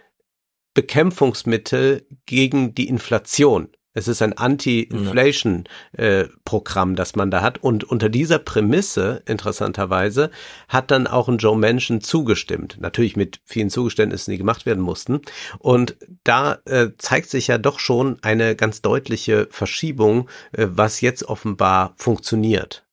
Bekämpfungsmittel 0.75 2.07
gegen 2.27 2.75
die 2.75 2.89
Inflation. 2.89 3.69
Es 3.97 4.07
ist 4.09 4.21
ein 4.21 4.35
Anti-Inflation-Programm, 4.35 6.93
äh, 6.93 6.97
das 6.97 7.17
man 7.17 7.31
da 7.31 7.41
hat. 7.41 7.63
Und 7.63 7.85
unter 7.85 8.11
dieser 8.11 8.39
Prämisse, 8.39 9.23
interessanterweise, 9.25 10.31
hat 10.69 10.91
dann 10.91 11.07
auch 11.07 11.29
ein 11.29 11.39
Joe 11.39 11.57
Manchin 11.57 12.03
zugestimmt. 12.03 12.77
Natürlich 12.79 13.17
mit 13.17 13.41
vielen 13.47 13.71
Zugeständnissen, 13.71 14.33
die 14.33 14.39
gemacht 14.39 14.67
werden 14.67 14.83
mussten. 14.83 15.23
Und 15.59 15.97
da 16.25 16.59
äh, 16.67 16.91
zeigt 16.99 17.31
sich 17.31 17.47
ja 17.47 17.57
doch 17.57 17.79
schon 17.79 18.19
eine 18.21 18.55
ganz 18.55 18.83
deutliche 18.83 19.49
Verschiebung, 19.51 20.29
äh, 20.53 20.67
was 20.69 21.01
jetzt 21.01 21.25
offenbar 21.25 21.95
funktioniert. 21.97 22.85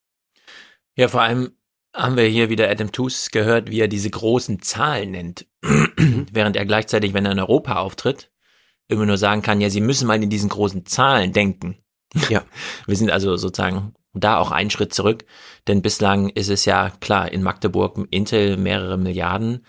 Ja, 0.95 1.09
vor 1.09 1.21
allem 1.21 1.51
haben 1.93 2.15
wir 2.15 2.27
hier 2.27 2.49
wieder 2.49 2.69
Adam 2.69 2.93
Tooze 2.93 3.29
gehört, 3.29 3.69
wie 3.69 3.81
er 3.81 3.89
diese 3.89 4.09
großen 4.09 4.61
Zahlen 4.61 5.11
nennt, 5.11 5.47
während 6.31 6.55
er 6.55 6.65
gleichzeitig, 6.65 7.13
wenn 7.13 7.25
er 7.25 7.33
in 7.33 7.39
Europa 7.39 7.75
auftritt, 7.75 8.29
immer 8.93 9.05
nur 9.05 9.17
sagen 9.17 9.41
kann, 9.41 9.61
ja, 9.61 9.69
Sie 9.69 9.81
müssen 9.81 10.07
mal 10.07 10.21
in 10.21 10.29
diesen 10.29 10.49
großen 10.49 10.85
Zahlen 10.85 11.33
denken. 11.33 11.77
Ja. 12.29 12.43
Wir 12.85 12.95
sind 12.95 13.11
also 13.11 13.35
sozusagen 13.37 13.93
da 14.13 14.37
auch 14.37 14.51
einen 14.51 14.69
Schritt 14.69 14.93
zurück, 14.93 15.25
denn 15.67 15.81
bislang 15.81 16.29
ist 16.29 16.49
es 16.49 16.65
ja 16.65 16.91
klar, 16.99 17.31
in 17.31 17.41
Magdeburg 17.41 17.99
Intel 18.11 18.57
mehrere 18.57 18.97
Milliarden, 18.97 19.65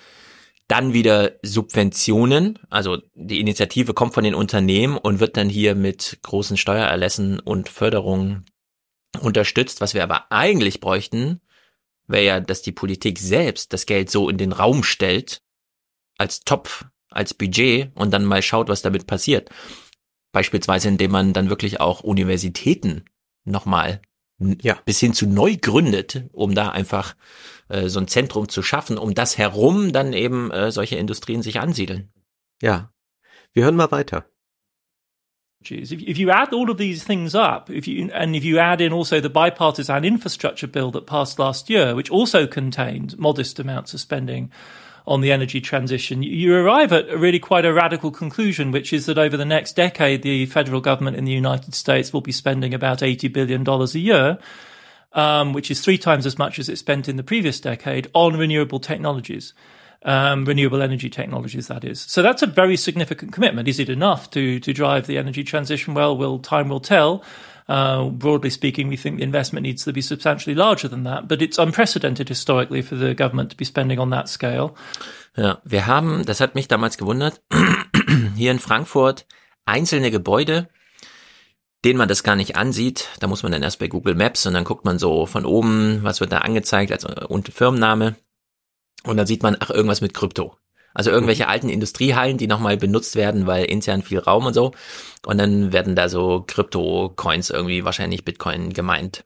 dann 0.68 0.92
wieder 0.92 1.32
Subventionen, 1.42 2.58
also 2.70 2.98
die 3.14 3.40
Initiative 3.40 3.94
kommt 3.94 4.14
von 4.14 4.24
den 4.24 4.34
Unternehmen 4.34 4.96
und 4.96 5.20
wird 5.20 5.36
dann 5.36 5.48
hier 5.48 5.74
mit 5.74 6.18
großen 6.22 6.56
Steuererlässen 6.56 7.38
und 7.38 7.68
Förderungen 7.68 8.46
unterstützt. 9.20 9.80
Was 9.80 9.94
wir 9.94 10.02
aber 10.02 10.30
eigentlich 10.32 10.80
bräuchten, 10.80 11.40
wäre 12.06 12.24
ja, 12.24 12.40
dass 12.40 12.62
die 12.62 12.72
Politik 12.72 13.18
selbst 13.18 13.72
das 13.72 13.86
Geld 13.86 14.10
so 14.10 14.28
in 14.28 14.38
den 14.38 14.52
Raum 14.52 14.82
stellt, 14.82 15.42
als 16.16 16.40
Topf 16.40 16.86
als 17.14 17.34
Budget 17.34 17.90
und 17.94 18.12
dann 18.12 18.24
mal 18.24 18.42
schaut, 18.42 18.68
was 18.68 18.82
damit 18.82 19.06
passiert. 19.06 19.50
Beispielsweise, 20.32 20.88
indem 20.88 21.12
man 21.12 21.32
dann 21.32 21.48
wirklich 21.48 21.80
auch 21.80 22.00
Universitäten 22.00 23.04
nochmal 23.44 24.00
ja. 24.38 24.78
bis 24.84 24.98
hin 25.00 25.14
zu 25.14 25.26
neu 25.26 25.56
gründet, 25.56 26.24
um 26.32 26.54
da 26.54 26.70
einfach 26.70 27.14
äh, 27.68 27.88
so 27.88 28.00
ein 28.00 28.08
Zentrum 28.08 28.48
zu 28.48 28.62
schaffen, 28.62 28.98
um 28.98 29.14
das 29.14 29.38
herum 29.38 29.92
dann 29.92 30.12
eben 30.12 30.50
äh, 30.50 30.70
solche 30.70 30.96
Industrien 30.96 31.42
sich 31.42 31.60
ansiedeln. 31.60 32.10
Ja, 32.60 32.92
wir 33.52 33.64
hören 33.64 33.76
mal 33.76 33.90
weiter. 33.90 34.26
If, 35.70 35.92
if 35.92 36.18
you 36.18 36.30
add 36.30 36.52
all 36.52 36.68
of 36.68 36.76
these 36.76 37.06
things 37.06 37.34
up, 37.34 37.70
if 37.70 37.86
you, 37.86 38.10
and 38.12 38.36
if 38.36 38.44
you 38.44 38.58
add 38.58 38.82
in 38.82 38.92
also 38.92 39.20
the 39.20 39.30
bipartisan 39.30 40.04
infrastructure 40.04 40.66
bill 40.66 40.90
that 40.90 41.06
passed 41.06 41.38
last 41.38 41.70
year, 41.70 41.96
which 41.96 42.10
also 42.10 42.46
contained 42.46 43.16
modest 43.18 43.58
amounts 43.58 43.94
of 43.94 44.00
spending 44.00 44.50
on 45.06 45.20
the 45.20 45.30
energy 45.32 45.60
transition, 45.60 46.22
you 46.22 46.54
arrive 46.54 46.92
at 46.92 47.08
really 47.18 47.38
quite 47.38 47.66
a 47.66 47.72
radical 47.72 48.10
conclusion, 48.10 48.70
which 48.70 48.92
is 48.92 49.04
that 49.06 49.18
over 49.18 49.36
the 49.36 49.44
next 49.44 49.76
decade, 49.76 50.22
the 50.22 50.46
federal 50.46 50.80
government 50.80 51.16
in 51.16 51.24
the 51.26 51.32
United 51.32 51.74
States 51.74 52.12
will 52.12 52.22
be 52.22 52.32
spending 52.32 52.72
about 52.72 53.00
$80 53.00 53.30
billion 53.32 53.68
a 53.68 53.84
year, 53.98 54.38
um, 55.12 55.52
which 55.52 55.70
is 55.70 55.80
three 55.80 55.98
times 55.98 56.24
as 56.24 56.38
much 56.38 56.58
as 56.58 56.68
it 56.68 56.78
spent 56.78 57.08
in 57.08 57.16
the 57.16 57.22
previous 57.22 57.60
decade 57.60 58.10
on 58.14 58.36
renewable 58.38 58.80
technologies. 58.80 59.52
um, 60.04 60.44
renewable 60.44 60.82
energy 60.82 61.08
technologies, 61.08 61.68
that 61.68 61.84
is. 61.84 62.00
So 62.00 62.22
that's 62.22 62.42
a 62.42 62.46
very 62.46 62.76
significant 62.76 63.32
commitment. 63.32 63.68
Is 63.68 63.80
it 63.80 63.88
enough 63.88 64.30
to, 64.30 64.60
to 64.60 64.72
drive 64.72 65.06
the 65.06 65.18
energy 65.18 65.42
transition? 65.42 65.94
Well, 65.94 66.16
will 66.16 66.38
time 66.38 66.68
will 66.68 66.80
tell. 66.80 67.24
Uh, 67.66 68.10
broadly 68.10 68.50
speaking, 68.50 68.90
we 68.90 68.96
think 68.96 69.16
the 69.16 69.22
investment 69.22 69.64
needs 69.64 69.84
to 69.84 69.92
be 69.92 70.02
substantially 70.02 70.54
larger 70.54 70.86
than 70.86 71.04
that, 71.04 71.26
but 71.26 71.40
it's 71.40 71.58
unprecedented 71.58 72.28
historically 72.28 72.82
for 72.82 72.96
the 72.98 73.14
government 73.14 73.50
to 73.50 73.56
be 73.56 73.64
spending 73.64 73.98
on 73.98 74.10
that 74.10 74.28
scale. 74.28 74.74
Ja, 75.36 75.58
wir 75.64 75.86
haben, 75.86 76.24
das 76.26 76.40
hat 76.40 76.54
mich 76.54 76.68
damals 76.68 76.98
gewundert, 76.98 77.40
hier 78.36 78.50
in 78.50 78.58
Frankfurt 78.58 79.26
einzelne 79.64 80.10
Gebäude, 80.10 80.68
denen 81.84 81.98
man 81.98 82.08
das 82.08 82.22
gar 82.22 82.36
nicht 82.36 82.56
ansieht. 82.56 83.08
Da 83.20 83.26
muss 83.26 83.42
man 83.42 83.52
dann 83.52 83.62
erst 83.62 83.78
bei 83.78 83.88
Google 83.88 84.14
Maps 84.14 84.46
und 84.46 84.52
dann 84.52 84.64
guckt 84.64 84.84
man 84.84 84.98
so 84.98 85.24
von 85.24 85.46
oben, 85.46 86.00
was 86.02 86.20
wird 86.20 86.32
da 86.32 86.38
angezeigt 86.38 86.92
als 86.92 87.04
und 87.04 87.48
Firmenname. 87.48 88.16
Und 89.04 89.16
dann 89.16 89.26
sieht 89.26 89.42
man, 89.42 89.56
ach, 89.60 89.70
irgendwas 89.70 90.00
mit 90.00 90.14
Krypto. 90.14 90.56
Also 90.94 91.10
irgendwelche 91.10 91.48
alten 91.48 91.68
Industriehallen, 91.68 92.38
die 92.38 92.46
nochmal 92.46 92.76
benutzt 92.76 93.16
werden, 93.16 93.46
weil 93.46 93.64
intern 93.64 94.02
viel 94.02 94.20
Raum 94.20 94.46
und 94.46 94.54
so. 94.54 94.72
Und 95.26 95.38
dann 95.38 95.72
werden 95.72 95.96
da 95.96 96.08
so 96.08 96.44
Krypto-Coins 96.46 97.50
irgendwie, 97.50 97.84
wahrscheinlich 97.84 98.24
Bitcoin 98.24 98.72
gemeint. 98.72 99.24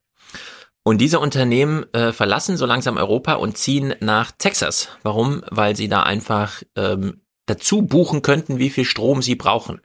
Und 0.82 0.98
diese 0.98 1.20
Unternehmen 1.20 1.84
äh, 1.92 2.12
verlassen 2.12 2.56
so 2.56 2.64
langsam 2.64 2.96
Europa 2.96 3.34
und 3.34 3.58
ziehen 3.58 3.94
nach 4.00 4.32
Texas. 4.32 4.88
Warum? 5.02 5.44
Weil 5.50 5.76
sie 5.76 5.88
da 5.88 6.02
einfach 6.02 6.62
ähm, 6.76 7.20
dazu 7.44 7.82
buchen 7.82 8.22
könnten, 8.22 8.58
wie 8.58 8.70
viel 8.70 8.86
Strom 8.86 9.20
sie 9.20 9.34
brauchen. 9.34 9.82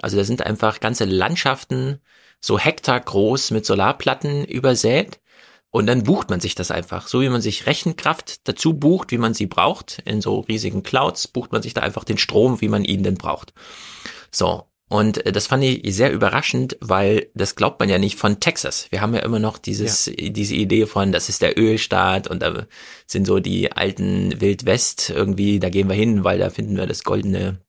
Also 0.00 0.16
da 0.16 0.22
sind 0.22 0.46
einfach 0.46 0.78
ganze 0.78 1.04
Landschaften 1.06 2.00
so 2.40 2.58
Hektar 2.58 3.00
groß 3.00 3.50
mit 3.50 3.66
Solarplatten 3.66 4.44
übersät 4.44 5.18
und 5.74 5.86
dann 5.86 6.04
bucht 6.04 6.30
man 6.30 6.38
sich 6.38 6.54
das 6.54 6.70
einfach. 6.70 7.08
So 7.08 7.20
wie 7.20 7.28
man 7.28 7.40
sich 7.40 7.66
Rechenkraft 7.66 8.46
dazu 8.46 8.74
bucht, 8.74 9.10
wie 9.10 9.18
man 9.18 9.34
sie 9.34 9.46
braucht, 9.46 10.00
in 10.04 10.20
so 10.20 10.38
riesigen 10.38 10.84
Clouds, 10.84 11.26
bucht 11.26 11.50
man 11.50 11.62
sich 11.62 11.74
da 11.74 11.80
einfach 11.80 12.04
den 12.04 12.16
Strom, 12.16 12.60
wie 12.60 12.68
man 12.68 12.84
ihn 12.84 13.02
denn 13.02 13.16
braucht. 13.16 13.52
So. 14.30 14.68
Und 14.88 15.26
äh, 15.26 15.32
das 15.32 15.48
fand 15.48 15.64
ich 15.64 15.92
sehr 15.96 16.12
überraschend, 16.12 16.76
weil 16.80 17.26
das 17.34 17.56
glaubt 17.56 17.80
man 17.80 17.88
ja 17.88 17.98
nicht 17.98 18.20
von 18.20 18.38
Texas. 18.38 18.86
Wir 18.90 19.00
haben 19.00 19.14
ja 19.14 19.22
immer 19.22 19.40
noch 19.40 19.58
dieses, 19.58 20.06
ja. 20.06 20.12
diese 20.30 20.54
Idee 20.54 20.86
von, 20.86 21.10
das 21.10 21.28
ist 21.28 21.42
der 21.42 21.58
Ölstaat 21.58 22.28
und 22.28 22.40
da 22.42 22.68
sind 23.08 23.26
so 23.26 23.40
die 23.40 23.72
alten 23.72 24.40
Wildwest 24.40 25.10
irgendwie, 25.10 25.58
da 25.58 25.70
gehen 25.70 25.88
wir 25.88 25.96
hin, 25.96 26.22
weil 26.22 26.38
da 26.38 26.50
finden 26.50 26.76
wir 26.76 26.86
das 26.86 27.02
goldene 27.02 27.63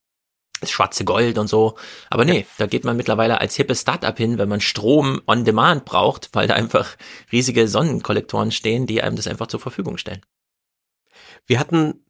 das 0.66 0.72
schwarze 0.72 1.06
Gold 1.06 1.38
und 1.38 1.48
so. 1.48 1.76
Aber 2.10 2.26
nee, 2.26 2.46
da 2.58 2.68
geht 2.68 2.84
man 2.84 2.98
mittlerweile 2.98 3.42
als 3.42 3.56
hippes 3.56 3.82
Startup 3.82 4.18
hin, 4.18 4.38
wenn 4.38 4.50
man 4.50 4.62
Strom 4.62 5.22
on 5.28 5.46
demand 5.46 5.86
braucht, 5.86 6.30
weil 6.34 6.48
da 6.48 6.54
einfach 6.54 6.96
riesige 7.32 7.68
Sonnenkollektoren 7.68 8.52
stehen, 8.52 8.86
die 8.86 9.02
einem 9.02 9.16
das 9.16 9.28
einfach 9.28 9.48
zur 9.48 9.60
Verfügung 9.60 9.98
stellen. 9.98 10.22
Wir 11.46 11.60
hatten 11.60 12.05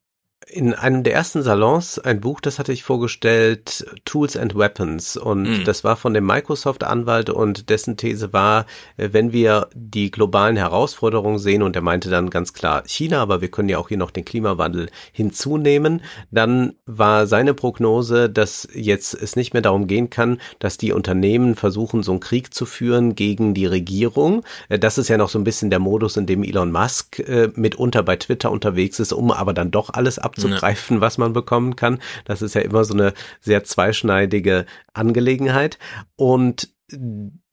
in 0.48 0.74
einem 0.74 1.04
der 1.04 1.14
ersten 1.14 1.42
Salons 1.42 1.98
ein 1.98 2.22
Buch, 2.22 2.40
das 2.40 2.60
hatte 2.60 2.72
ich 2.72 2.84
vorgestellt, 2.84 3.86
Tools 4.06 4.38
and 4.38 4.56
Weapons. 4.56 5.18
Und 5.18 5.44
mm. 5.44 5.64
das 5.66 5.84
war 5.84 5.96
von 5.96 6.14
dem 6.14 6.26
Microsoft-Anwalt 6.26 7.30
und 7.30 7.70
dessen 7.70 7.98
These 7.98 8.32
war, 8.32 8.66
äh, 8.98 9.10
wenn 9.12 9.34
wir 9.34 9.70
die 9.74 10.12
globalen 10.12 10.56
Herausforderungen 10.56 11.40
sehen, 11.40 11.64
und 11.64 11.76
er 11.76 11.82
meinte 11.82 12.10
dann 12.10 12.30
ganz 12.30 12.54
klar 12.54 12.84
China, 12.86 13.22
aber 13.22 13.42
wir 13.42 13.50
können 13.50 13.70
ja 13.70 13.80
auch 13.80 13.90
hier 13.90 13.98
noch 13.98 14.12
den 14.12 14.24
Klimawandel 14.24 14.90
hinzunehmen, 15.12 16.02
dann 16.32 16.74
war 16.86 17.26
seine 17.26 17.54
Prognose, 17.54 18.30
dass 18.30 18.68
jetzt 18.74 19.16
es 19.16 19.36
nicht 19.36 19.54
mehr 19.54 19.64
darum 19.64 19.88
gehen 19.88 20.10
kann, 20.10 20.40
dass 20.60 20.78
die 20.78 20.94
Unternehmen 20.94 21.56
versuchen, 21.56 22.04
so 22.04 22.12
einen 22.12 22.20
Krieg 22.20 22.54
zu 22.54 22.66
führen 22.66 23.16
gegen 23.16 23.54
die 23.56 23.66
Regierung. 23.66 24.44
Äh, 24.70 24.78
das 24.78 25.00
ist 25.00 25.08
ja 25.08 25.18
noch 25.18 25.30
so 25.30 25.40
ein 25.40 25.44
bisschen 25.44 25.72
der 25.72 25.80
Modus, 25.80 26.18
in 26.18 26.28
dem 26.28 26.44
Elon 26.44 26.72
Musk 26.72 27.20
äh, 27.20 27.50
mitunter 27.56 28.04
bei 28.04 28.16
Twitter 28.16 28.52
unterwegs 28.52 29.00
ist, 29.00 29.12
um 29.12 29.32
aber 29.32 29.54
dann 29.54 29.72
doch 29.72 29.90
alles 29.92 30.20
abzugreifen, 30.36 30.98
ja. 30.98 31.02
was 31.02 31.18
man 31.18 31.34
bekommen 31.34 31.76
kann. 31.76 32.00
Das 32.26 32.42
ist 32.42 32.56
ja 32.56 32.62
immer 32.62 32.84
so 32.84 32.94
eine 32.94 33.14
sehr 33.42 33.64
zweischneidige 33.64 34.66
Angelegenheit. 34.94 35.80
Und 36.16 36.74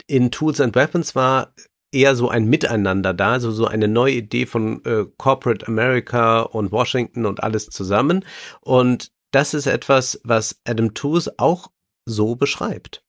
in 0.06 0.30
Tools 0.30 0.60
and 0.60 0.74
Weapons 0.74 1.14
war 1.14 1.54
eher 1.92 2.16
so 2.16 2.28
ein 2.28 2.46
Miteinander 2.46 3.12
da, 3.12 3.32
also 3.32 3.50
so 3.50 3.66
eine 3.66 3.88
neue 3.88 4.14
Idee 4.14 4.46
von 4.46 4.84
äh, 4.84 5.04
Corporate 5.18 5.66
America 5.68 6.40
und 6.40 6.72
Washington 6.72 7.26
und 7.26 7.42
alles 7.42 7.68
zusammen. 7.68 8.24
Und 8.60 9.12
das 9.30 9.54
ist 9.54 9.66
etwas, 9.66 10.20
was 10.24 10.60
Adam 10.64 10.94
Tooze 10.94 11.34
auch 11.38 11.70
so 12.06 12.34
beschreibt. 12.34 13.04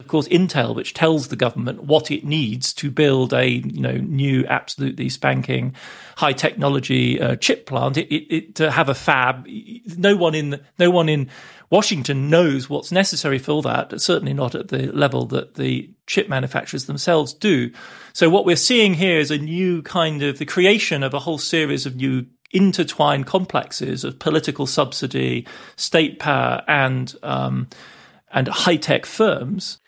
Of 0.00 0.06
course, 0.06 0.28
Intel, 0.28 0.76
which 0.76 0.94
tells 0.94 1.26
the 1.26 1.34
government 1.34 1.82
what 1.82 2.12
it 2.12 2.24
needs 2.24 2.72
to 2.74 2.88
build 2.88 3.32
a 3.34 3.48
you 3.48 3.80
know 3.80 3.96
new, 3.96 4.46
absolutely 4.46 5.08
spanking, 5.08 5.74
high 6.16 6.32
technology 6.32 7.20
uh, 7.20 7.34
chip 7.34 7.66
plant, 7.66 7.96
it, 7.96 8.06
it, 8.06 8.32
it, 8.32 8.54
to 8.54 8.70
have 8.70 8.88
a 8.88 8.94
fab. 8.94 9.44
No 9.96 10.16
one 10.16 10.36
in 10.36 10.60
no 10.78 10.92
one 10.92 11.08
in 11.08 11.28
Washington 11.70 12.30
knows 12.30 12.70
what's 12.70 12.92
necessary 12.92 13.40
for 13.40 13.60
that. 13.62 14.00
Certainly 14.00 14.34
not 14.34 14.54
at 14.54 14.68
the 14.68 14.92
level 14.92 15.26
that 15.26 15.54
the 15.54 15.90
chip 16.06 16.28
manufacturers 16.28 16.84
themselves 16.84 17.34
do. 17.34 17.72
So 18.12 18.30
what 18.30 18.46
we're 18.46 18.54
seeing 18.54 18.94
here 18.94 19.18
is 19.18 19.32
a 19.32 19.38
new 19.38 19.82
kind 19.82 20.22
of 20.22 20.38
the 20.38 20.46
creation 20.46 21.02
of 21.02 21.12
a 21.12 21.18
whole 21.18 21.38
series 21.38 21.86
of 21.86 21.96
new 21.96 22.24
intertwined 22.52 23.26
complexes 23.26 24.04
of 24.04 24.20
political 24.20 24.64
subsidy, 24.68 25.44
state 25.74 26.20
power, 26.20 26.62
and 26.68 27.16
um, 27.24 27.66
and 28.30 28.46
high 28.46 28.76
tech 28.76 29.04
firms 29.04 29.80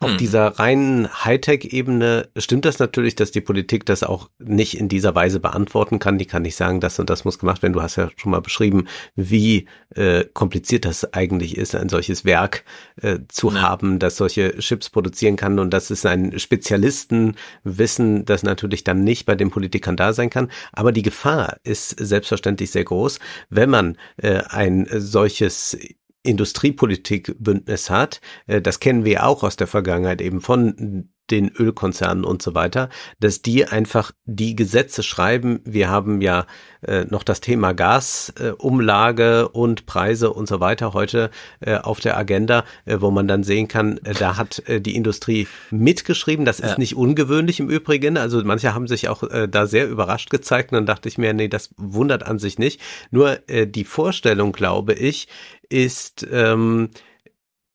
Auf 0.00 0.10
hm. 0.10 0.18
dieser 0.18 0.46
reinen 0.58 1.08
Hightech-Ebene 1.24 2.28
stimmt 2.36 2.64
das 2.64 2.78
natürlich, 2.78 3.14
dass 3.14 3.30
die 3.30 3.40
Politik 3.40 3.86
das 3.86 4.02
auch 4.02 4.28
nicht 4.38 4.78
in 4.78 4.88
dieser 4.88 5.14
Weise 5.14 5.38
beantworten 5.38 6.00
kann. 6.00 6.18
Die 6.18 6.26
kann 6.26 6.42
nicht 6.42 6.56
sagen, 6.56 6.80
das 6.80 6.98
und 6.98 7.08
das 7.10 7.24
muss 7.24 7.38
gemacht 7.38 7.62
werden. 7.62 7.72
Du 7.74 7.80
hast 7.80 7.96
ja 7.96 8.10
schon 8.16 8.32
mal 8.32 8.40
beschrieben, 8.40 8.86
wie 9.14 9.66
äh, 9.94 10.24
kompliziert 10.24 10.84
das 10.84 11.14
eigentlich 11.14 11.56
ist, 11.56 11.74
ein 11.76 11.88
solches 11.88 12.24
Werk 12.24 12.64
äh, 13.00 13.20
zu 13.28 13.52
ja. 13.52 13.62
haben, 13.62 14.00
das 14.00 14.16
solche 14.16 14.58
Chips 14.58 14.90
produzieren 14.90 15.36
kann. 15.36 15.60
Und 15.60 15.70
das 15.70 15.92
ist 15.92 16.04
ein 16.04 16.38
Spezialistenwissen, 16.38 18.24
das 18.24 18.42
natürlich 18.42 18.82
dann 18.82 19.04
nicht 19.04 19.26
bei 19.26 19.36
den 19.36 19.50
Politikern 19.50 19.96
da 19.96 20.12
sein 20.12 20.28
kann. 20.28 20.50
Aber 20.72 20.90
die 20.90 21.02
Gefahr 21.02 21.56
ist 21.62 21.90
selbstverständlich 21.90 22.72
sehr 22.72 22.84
groß, 22.84 23.20
wenn 23.48 23.70
man 23.70 23.96
äh, 24.16 24.42
ein 24.48 24.88
solches 24.90 25.78
Industriepolitikbündnis 26.24 27.90
hat. 27.90 28.20
Äh, 28.46 28.60
das 28.60 28.80
kennen 28.80 29.04
wir 29.04 29.24
auch 29.24 29.44
aus 29.44 29.56
der 29.56 29.68
Vergangenheit 29.68 30.20
eben 30.20 30.40
von 30.40 31.08
den 31.30 31.50
Ölkonzernen 31.50 32.24
und 32.24 32.42
so 32.42 32.54
weiter, 32.54 32.90
dass 33.18 33.40
die 33.40 33.64
einfach 33.66 34.12
die 34.26 34.56
Gesetze 34.56 35.02
schreiben. 35.02 35.60
Wir 35.64 35.88
haben 35.88 36.20
ja 36.20 36.46
äh, 36.82 37.04
noch 37.04 37.22
das 37.22 37.40
Thema 37.40 37.72
Gasumlage 37.72 39.40
äh, 39.40 39.58
und 39.58 39.86
Preise 39.86 40.32
und 40.32 40.48
so 40.48 40.60
weiter 40.60 40.92
heute 40.92 41.30
äh, 41.60 41.76
auf 41.76 42.00
der 42.00 42.18
Agenda, 42.18 42.64
äh, 42.84 42.98
wo 43.00 43.10
man 43.10 43.26
dann 43.26 43.42
sehen 43.42 43.68
kann, 43.68 43.98
äh, 44.04 44.12
da 44.12 44.36
hat 44.36 44.68
äh, 44.68 44.82
die 44.82 44.96
Industrie 44.96 45.48
mitgeschrieben. 45.70 46.44
Das 46.44 46.60
ist 46.60 46.72
ja. 46.72 46.78
nicht 46.78 46.94
ungewöhnlich 46.94 47.58
im 47.58 47.70
Übrigen. 47.70 48.18
Also 48.18 48.42
manche 48.44 48.74
haben 48.74 48.86
sich 48.86 49.08
auch 49.08 49.22
äh, 49.22 49.48
da 49.48 49.66
sehr 49.66 49.88
überrascht 49.88 50.28
gezeigt 50.28 50.72
und 50.72 50.76
dann 50.76 50.86
dachte 50.86 51.08
ich 51.08 51.16
mir, 51.16 51.32
nee, 51.32 51.48
das 51.48 51.70
wundert 51.78 52.24
an 52.24 52.38
sich 52.38 52.58
nicht. 52.58 52.82
Nur 53.10 53.48
äh, 53.48 53.66
die 53.66 53.84
Vorstellung, 53.84 54.52
glaube 54.52 54.92
ich, 54.92 55.28
ist 55.74 56.24
ähm, 56.30 56.90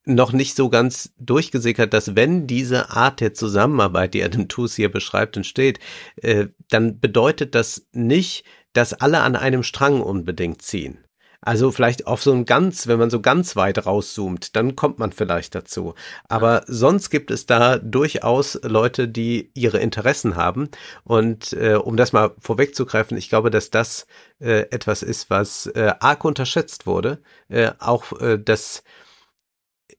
noch 0.05 0.31
nicht 0.31 0.55
so 0.55 0.69
ganz 0.69 1.13
durchgesickert, 1.19 1.93
dass 1.93 2.15
wenn 2.15 2.47
diese 2.47 2.91
Art 2.91 3.19
der 3.19 3.33
Zusammenarbeit, 3.33 4.13
die 4.13 4.23
Adam 4.23 4.47
Tooze 4.47 4.77
hier 4.77 4.91
beschreibt, 4.91 5.35
entsteht, 5.35 5.79
äh, 6.15 6.47
dann 6.69 7.01
bedeutet 7.01 7.55
das 7.55 7.87
nicht, 7.91 8.45
dass 8.71 8.93
alle 8.93 9.19
an 9.19 9.35
einem 9.35 9.63
Strang 9.63 10.01
unbedingt 10.01 10.61
ziehen. 10.61 10.99
Also 11.41 11.71
vielleicht 11.71 12.05
auf 12.05 12.21
so 12.21 12.33
ein 12.33 12.45
ganz, 12.45 12.87
wenn 12.87 12.99
man 12.99 13.09
so 13.09 13.21
ganz 13.21 13.55
weit 13.55 13.85
rauszoomt, 13.85 14.55
dann 14.57 14.75
kommt 14.75 14.99
man 14.99 15.13
vielleicht 15.13 15.55
dazu. 15.55 15.93
Aber 16.27 16.63
sonst 16.67 17.09
gibt 17.09 17.31
es 17.31 17.45
da 17.45 17.77
durchaus 17.77 18.59
Leute, 18.63 19.07
die 19.07 19.51
ihre 19.53 19.79
Interessen 19.79 20.35
haben. 20.35 20.69
Und 21.03 21.53
äh, 21.53 21.75
um 21.75 21.95
das 21.95 22.11
mal 22.11 22.35
vorwegzugreifen, 22.39 23.17
ich 23.17 23.29
glaube, 23.29 23.51
dass 23.51 23.69
das 23.69 24.05
äh, 24.39 24.69
etwas 24.71 25.01
ist, 25.01 25.29
was 25.29 25.67
äh, 25.67 25.93
arg 25.99 26.25
unterschätzt 26.25 26.85
wurde. 26.85 27.21
Äh, 27.47 27.71
auch 27.79 28.19
äh, 28.19 28.37
das 28.37 28.83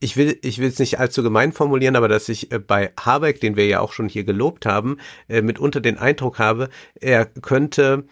ich 0.03 0.17
will, 0.17 0.39
ich 0.41 0.57
will 0.57 0.67
es 0.67 0.79
nicht 0.79 0.99
allzu 0.99 1.21
gemein 1.21 1.51
formulieren, 1.53 1.95
aber 1.95 2.07
dass 2.07 2.27
ich 2.27 2.51
äh, 2.51 2.59
bei 2.59 2.91
Habeck, 2.99 3.39
den 3.39 3.55
wir 3.55 3.67
ja 3.67 3.79
auch 3.79 3.93
schon 3.93 4.09
hier 4.09 4.23
gelobt 4.23 4.65
haben, 4.65 4.97
äh, 5.27 5.41
mitunter 5.41 5.79
den 5.79 5.97
Eindruck 5.97 6.39
habe, 6.39 6.69
er 6.95 7.25
könnte 7.25 8.05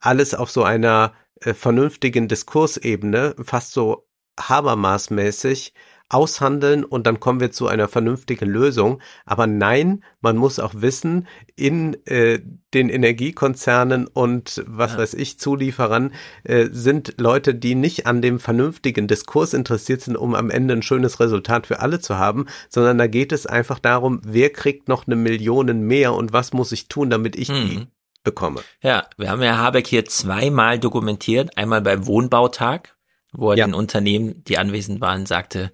alles 0.00 0.34
auf 0.34 0.50
so 0.50 0.62
einer 0.64 1.12
äh, 1.40 1.54
vernünftigen 1.54 2.28
Diskursebene, 2.28 3.34
fast 3.42 3.72
so 3.72 4.06
Habermas-mäßig, 4.38 5.72
aushandeln 6.08 6.84
und 6.84 7.06
dann 7.06 7.18
kommen 7.18 7.40
wir 7.40 7.50
zu 7.50 7.66
einer 7.66 7.88
vernünftigen 7.88 8.48
Lösung. 8.48 9.00
Aber 9.24 9.46
nein, 9.46 10.04
man 10.20 10.36
muss 10.36 10.60
auch 10.60 10.74
wissen, 10.76 11.26
in 11.56 11.96
äh, 12.06 12.40
den 12.74 12.88
Energiekonzernen 12.88 14.06
und 14.06 14.62
was 14.66 14.92
ja. 14.92 14.98
weiß 14.98 15.14
ich, 15.14 15.40
Zulieferern 15.40 16.12
äh, 16.44 16.68
sind 16.70 17.14
Leute, 17.18 17.54
die 17.54 17.74
nicht 17.74 18.06
an 18.06 18.22
dem 18.22 18.38
vernünftigen 18.38 19.08
Diskurs 19.08 19.52
interessiert 19.52 20.02
sind, 20.02 20.16
um 20.16 20.34
am 20.34 20.50
Ende 20.50 20.74
ein 20.74 20.82
schönes 20.82 21.18
Resultat 21.18 21.66
für 21.66 21.80
alle 21.80 21.98
zu 21.98 22.16
haben, 22.16 22.46
sondern 22.68 22.98
da 22.98 23.08
geht 23.08 23.32
es 23.32 23.46
einfach 23.46 23.80
darum, 23.80 24.20
wer 24.22 24.50
kriegt 24.50 24.88
noch 24.88 25.06
eine 25.06 25.16
Million 25.16 25.66
mehr 25.80 26.14
und 26.14 26.32
was 26.32 26.52
muss 26.52 26.70
ich 26.70 26.86
tun, 26.88 27.10
damit 27.10 27.34
ich 27.34 27.48
mhm. 27.48 27.68
die 27.68 27.86
bekomme. 28.26 28.60
Ja, 28.82 29.06
wir 29.16 29.30
haben 29.30 29.40
ja 29.42 29.56
Habeck 29.56 29.86
hier 29.86 30.04
zweimal 30.04 30.78
dokumentiert. 30.78 31.56
Einmal 31.56 31.80
beim 31.80 32.06
Wohnbautag, 32.06 32.96
wo 33.32 33.52
er 33.52 33.56
Ja. 33.56 33.66
den 33.66 33.72
Unternehmen, 33.74 34.44
die 34.44 34.58
anwesend 34.58 35.00
waren, 35.00 35.24
sagte, 35.24 35.72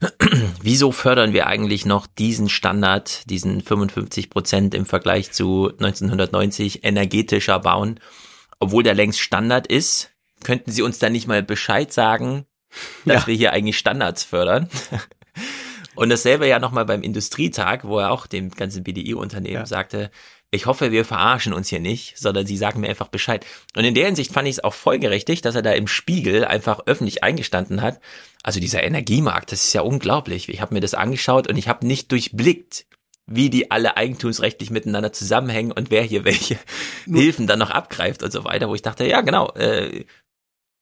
wieso 0.62 0.92
fördern 0.92 1.32
wir 1.32 1.48
eigentlich 1.48 1.84
noch 1.84 2.06
diesen 2.06 2.48
Standard, 2.48 3.28
diesen 3.28 3.60
55 3.60 4.30
Prozent 4.30 4.74
im 4.74 4.86
Vergleich 4.86 5.32
zu 5.32 5.68
1990 5.78 6.84
energetischer 6.84 7.58
bauen, 7.58 7.98
obwohl 8.60 8.82
der 8.84 8.94
längst 8.94 9.20
Standard 9.20 9.66
ist? 9.66 10.10
Könnten 10.44 10.70
Sie 10.70 10.82
uns 10.82 10.98
da 11.00 11.10
nicht 11.10 11.26
mal 11.26 11.42
Bescheid 11.42 11.92
sagen, 11.92 12.46
dass 13.04 13.22
Ja. 13.22 13.26
wir 13.26 13.34
hier 13.34 13.52
eigentlich 13.52 13.76
Standards 13.78 14.22
fördern? 14.22 14.68
Und 15.96 16.10
dasselbe 16.10 16.46
ja 16.46 16.60
nochmal 16.60 16.84
beim 16.84 17.02
Industrietag, 17.02 17.82
wo 17.82 17.98
er 17.98 18.12
auch 18.12 18.28
dem 18.28 18.50
ganzen 18.52 18.84
BDI-Unternehmen 18.84 19.54
Ja. 19.56 19.66
sagte, 19.66 20.12
ich 20.50 20.66
hoffe, 20.66 20.92
wir 20.92 21.04
verarschen 21.04 21.52
uns 21.52 21.68
hier 21.68 21.80
nicht, 21.80 22.18
sondern 22.18 22.46
sie 22.46 22.56
sagen 22.56 22.80
mir 22.80 22.88
einfach 22.88 23.08
Bescheid. 23.08 23.44
Und 23.76 23.84
in 23.84 23.94
der 23.94 24.06
Hinsicht 24.06 24.32
fand 24.32 24.48
ich 24.48 24.56
es 24.56 24.64
auch 24.64 24.74
folgerichtig, 24.74 25.42
dass 25.42 25.54
er 25.54 25.62
da 25.62 25.72
im 25.72 25.86
Spiegel 25.86 26.44
einfach 26.44 26.80
öffentlich 26.86 27.22
eingestanden 27.22 27.82
hat. 27.82 28.00
Also 28.42 28.58
dieser 28.58 28.82
Energiemarkt, 28.82 29.52
das 29.52 29.64
ist 29.64 29.72
ja 29.74 29.82
unglaublich. 29.82 30.48
Ich 30.48 30.60
habe 30.60 30.74
mir 30.74 30.80
das 30.80 30.94
angeschaut 30.94 31.48
und 31.48 31.56
ich 31.58 31.68
habe 31.68 31.86
nicht 31.86 32.10
durchblickt, 32.12 32.86
wie 33.26 33.50
die 33.50 33.70
alle 33.70 33.98
eigentumsrechtlich 33.98 34.70
miteinander 34.70 35.12
zusammenhängen 35.12 35.70
und 35.72 35.90
wer 35.90 36.02
hier 36.02 36.24
welche 36.24 36.58
Hilfen 37.04 37.46
dann 37.46 37.58
noch 37.58 37.70
abgreift 37.70 38.22
und 38.22 38.32
so 38.32 38.44
weiter, 38.44 38.70
wo 38.70 38.74
ich 38.74 38.80
dachte, 38.82 39.06
ja 39.06 39.20
genau, 39.20 39.50
äh, 39.52 40.06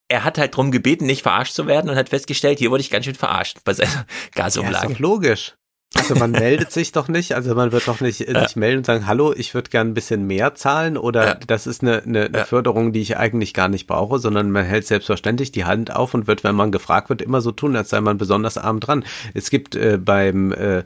er 0.09 0.23
hat 0.23 0.39
halt 0.39 0.55
drum 0.57 0.71
gebeten, 0.71 1.07
nicht 1.07 1.23
verarscht 1.23 1.55
zu 1.55 1.67
werden 1.67 1.91
und 1.91 1.97
hat 1.97 2.11
festgestellt, 2.11 2.61
hier 2.61 2.71
wurde 2.71 2.83
ich 2.83 2.91
ganz 2.91 3.05
schön 3.05 3.17
verarscht 3.17 3.59
bei 3.65 3.75
seiner 3.75 3.91
Ja, 3.91 4.01
ist 4.03 4.35
Gasumlage. 4.37 4.93
doch 4.93 4.99
logisch. 5.01 5.57
Also 5.97 6.15
man 6.15 6.31
meldet 6.33 6.71
sich 6.73 6.93
doch 6.93 7.09
nicht, 7.09 7.35
also 7.35 7.55
man 7.55 7.73
wird 7.73 7.89
doch 7.89 8.01
nicht 8.01 8.21
äh, 8.29 8.41
sich 8.47 8.57
melden 8.57 8.79
und 8.79 8.87
sagen, 8.87 9.07
hallo, 9.07 9.33
ich 9.37 9.55
würde 9.55 9.71
gern 9.71 9.89
ein 9.89 9.95
bisschen 9.95 10.27
mehr 10.27 10.55
zahlen 10.55 10.97
oder 10.97 11.27
Ja. 11.27 11.35
das 11.47 11.67
ist 11.67 11.83
eine, 11.83 12.03
eine, 12.03 12.25
eine 12.27 12.39
Ja. 12.39 12.45
Förderung, 12.45 12.93
die 12.93 13.01
ich 13.01 13.17
eigentlich 13.17 13.55
gar 13.55 13.69
nicht 13.69 13.87
brauche, 13.87 14.19
sondern 14.19 14.51
man 14.51 14.65
hält 14.65 14.87
selbstverständlich 14.87 15.53
die 15.53 15.65
Hand 15.65 15.95
auf 15.95 16.15
und 16.15 16.27
wird, 16.27 16.45
wenn 16.45 16.55
man 16.55 16.73
gefragt 16.73 17.09
wird, 17.09 17.23
immer 17.23 17.41
so 17.41 17.53
tun, 17.53 17.77
als 17.77 17.91
sei 17.91 18.01
man 18.01 18.19
besonders 18.19 18.59
arm 18.59 18.81
dran. 18.81 19.05
Es 19.35 19.51
gibt 19.51 19.75
äh, 19.75 19.99
beim 20.03 20.53
äh, 20.53 20.85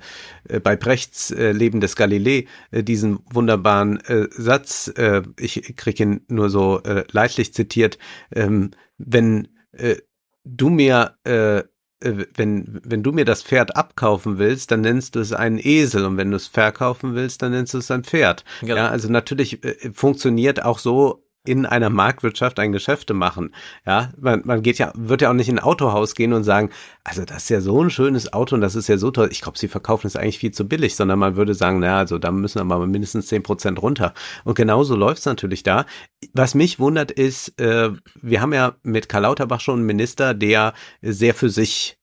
äh, 0.48 0.60
bei 0.62 0.76
Brechts 0.76 1.30
äh, 1.30 1.52
Leben 1.52 1.80
des 1.80 1.96
Galilei 1.96 2.46
äh, 2.70 2.82
diesen 2.82 3.20
wunderbaren 3.32 3.98
äh, 4.06 4.28
Satz, 4.30 4.88
äh, 4.96 5.22
ich 5.38 5.74
kriege 5.76 6.02
ihn 6.02 6.20
nur 6.28 6.50
so 6.50 6.80
äh, 6.82 7.04
leidlich 7.10 7.52
zitiert, 7.54 7.98
ähm, 8.34 8.70
wenn 8.98 9.48
äh, 9.72 9.96
du 10.44 10.70
mir 10.70 11.16
äh, 11.24 11.62
wenn, 12.00 12.80
wenn 12.84 13.02
du 13.02 13.12
mir 13.12 13.24
das 13.24 13.42
Pferd 13.42 13.76
abkaufen 13.76 14.38
willst, 14.38 14.70
dann 14.70 14.80
nennst 14.80 15.14
du 15.14 15.20
es 15.20 15.32
einen 15.32 15.58
Esel 15.58 16.04
und 16.04 16.16
wenn 16.16 16.30
du 16.30 16.36
es 16.36 16.46
verkaufen 16.46 17.14
willst, 17.14 17.42
dann 17.42 17.52
nennst 17.52 17.74
du 17.74 17.78
es 17.78 17.90
ein 17.90 18.04
Pferd. 18.04 18.44
Genau. 18.60 18.76
Ja, 18.76 18.88
also 18.88 19.10
natürlich 19.10 19.62
äh, 19.64 19.92
funktioniert 19.92 20.64
auch 20.64 20.78
so 20.78 21.22
in 21.44 21.64
einer 21.64 21.88
Marktwirtschaft 21.88 22.58
ein 22.58 22.72
Geschäfte 22.72 23.14
machen. 23.14 23.54
Ja, 23.86 24.10
man, 24.18 24.42
man 24.44 24.62
geht 24.62 24.78
ja, 24.78 24.92
wird 24.94 25.22
ja 25.22 25.30
auch 25.30 25.34
nicht 25.34 25.48
in 25.48 25.58
ein 25.58 25.64
Autohaus 25.64 26.14
gehen 26.14 26.32
und 26.32 26.44
sagen, 26.44 26.70
also 27.02 27.24
das 27.24 27.44
ist 27.44 27.48
ja 27.48 27.60
so 27.60 27.82
ein 27.82 27.90
schönes 27.90 28.32
Auto 28.32 28.54
und 28.54 28.60
das 28.60 28.74
ist 28.74 28.88
ja 28.88 28.98
so 28.98 29.10
toll. 29.10 29.28
Ich 29.30 29.40
glaube, 29.40 29.58
sie 29.58 29.68
verkaufen 29.68 30.06
es 30.06 30.16
eigentlich 30.16 30.38
viel 30.38 30.52
zu 30.52 30.68
billig, 30.68 30.96
sondern 30.96 31.18
man 31.18 31.36
würde 31.36 31.54
sagen, 31.54 31.78
na, 31.78 31.98
also 31.98 32.18
da 32.18 32.30
müssen 32.30 32.60
wir 32.60 32.64
mal 32.64 32.86
mindestens 32.86 33.26
zehn 33.26 33.42
Prozent 33.42 33.80
runter. 33.80 34.12
Und 34.44 34.54
genauso 34.54 34.96
läuft 34.96 35.20
es 35.20 35.26
natürlich 35.26 35.62
da. 35.62 35.86
Was 36.34 36.54
mich 36.54 36.78
wundert 36.78 37.10
ist, 37.10 37.58
äh, 37.58 37.90
wir 38.20 38.40
haben 38.42 38.52
ja 38.52 38.76
mit 38.82 39.08
Karl 39.08 39.22
Lauterbach 39.22 39.60
schon 39.60 39.76
einen 39.76 39.86
Minister, 39.86 40.34
der 40.34 40.74
sehr 41.00 41.34
für 41.34 41.48
sich 41.48 41.99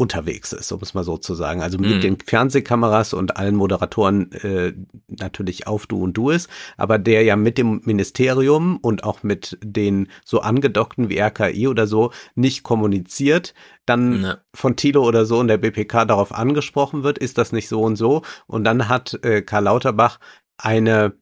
unterwegs 0.00 0.54
ist, 0.54 0.72
um 0.72 0.80
es 0.80 0.94
mal 0.94 1.04
so 1.04 1.18
zu 1.18 1.34
sagen. 1.34 1.60
Also 1.60 1.76
mit 1.78 1.96
Mhm. 1.96 2.00
den 2.00 2.18
Fernsehkameras 2.18 3.12
und 3.12 3.36
allen 3.36 3.54
Moderatoren 3.54 4.32
äh, 4.32 4.72
natürlich 5.08 5.66
auf 5.66 5.86
du 5.86 6.02
und 6.02 6.14
du 6.14 6.30
ist, 6.30 6.48
aber 6.78 6.98
der 6.98 7.22
ja 7.22 7.36
mit 7.36 7.58
dem 7.58 7.82
Ministerium 7.84 8.78
und 8.78 9.04
auch 9.04 9.22
mit 9.22 9.58
den 9.62 10.08
so 10.24 10.40
angedockten 10.40 11.10
wie 11.10 11.18
RKI 11.20 11.68
oder 11.68 11.86
so 11.86 12.12
nicht 12.34 12.62
kommuniziert, 12.62 13.52
dann 13.84 14.20
Ne. 14.22 14.40
von 14.54 14.74
Thilo 14.76 15.04
oder 15.06 15.26
so 15.26 15.38
in 15.40 15.48
der 15.48 15.58
BPK 15.58 16.06
darauf 16.06 16.32
angesprochen 16.32 17.02
wird, 17.02 17.18
ist 17.18 17.36
das 17.36 17.52
nicht 17.52 17.68
so 17.68 17.82
und 17.82 17.96
so. 17.96 18.22
Und 18.46 18.64
dann 18.64 18.88
hat 18.88 19.22
äh, 19.22 19.42
Karl 19.42 19.64
Lauterbach 19.64 20.18
eine 20.56 21.12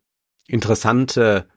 interessante 0.47 1.49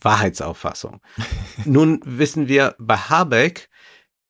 Wahrheitsauffassung. 0.00 1.00
Nun 1.64 2.00
wissen 2.04 2.48
wir 2.48 2.74
bei 2.78 2.96
Habeck 2.96 3.68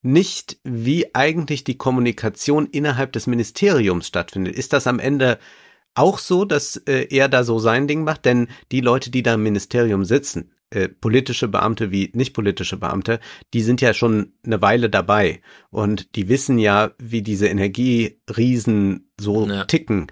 nicht, 0.03 0.59
wie 0.65 1.15
eigentlich 1.15 1.65
die 1.65 1.79
Kommunikation 1.79 2.67
innerhalb 2.67 3.13
des 3.13 3.27
Ministeriums 3.27 4.09
stattfindet. 4.09 4.55
Ist 4.57 4.73
das 4.73 4.87
am 4.87 4.99
Ende 4.99 5.39
auch 5.95 6.19
so, 6.19 6.45
dass 6.45 6.77
äh, 6.77 7.07
er 7.11 7.29
da 7.29 7.45
so 7.45 7.59
sein 7.59 7.87
Ding 7.87 8.05
macht? 8.05 8.25
Denn 8.25 8.49
die 8.73 8.81
Leute, 8.81 9.11
die 9.11 9.23
da 9.23 9.35
im 9.35 9.43
Ministerium 9.45 10.05
sitzen, 10.05 10.53
äh, 10.71 10.89
politische 10.89 11.49
Beamte 11.49 11.91
wie 11.93 12.11
nicht 12.15 12.33
politische 12.35 12.79
Beamte, 12.79 13.21
die 13.53 13.61
sind 13.61 13.81
ja 13.81 13.95
schon 13.95 14.33
eine 14.45 14.61
Weile 14.63 14.91
dabei 14.91 15.43
und 15.71 16.17
die 16.17 16.29
wissen 16.29 16.59
ja, 16.59 16.93
wie 16.99 17.23
diese 17.23 17.47
Energieriesen 17.49 19.13
so 19.21 19.47
Ja. 19.47 19.65
ticken. 19.65 20.07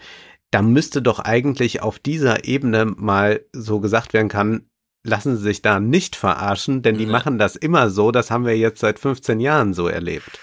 Da 0.50 0.62
müsste 0.62 1.00
doch 1.00 1.20
eigentlich 1.20 1.82
auf 1.82 1.98
dieser 1.98 2.44
Ebene 2.44 2.84
mal 2.84 3.40
so 3.52 3.80
gesagt 3.80 4.12
werden 4.12 4.28
kann, 4.28 4.66
lassen 5.02 5.36
Sie 5.36 5.42
sich 5.42 5.62
da 5.62 5.80
nicht 5.80 6.16
verarschen, 6.16 6.82
denn 6.82 6.98
die 6.98 7.04
Ja. 7.04 7.10
machen 7.10 7.38
das 7.38 7.56
immer 7.56 7.90
so, 7.90 8.10
das 8.10 8.30
haben 8.30 8.44
wir 8.46 8.56
jetzt 8.56 8.80
seit 8.80 8.98
15 8.98 9.40
Jahren 9.40 9.74
so 9.74 9.88
erlebt. 9.88 10.38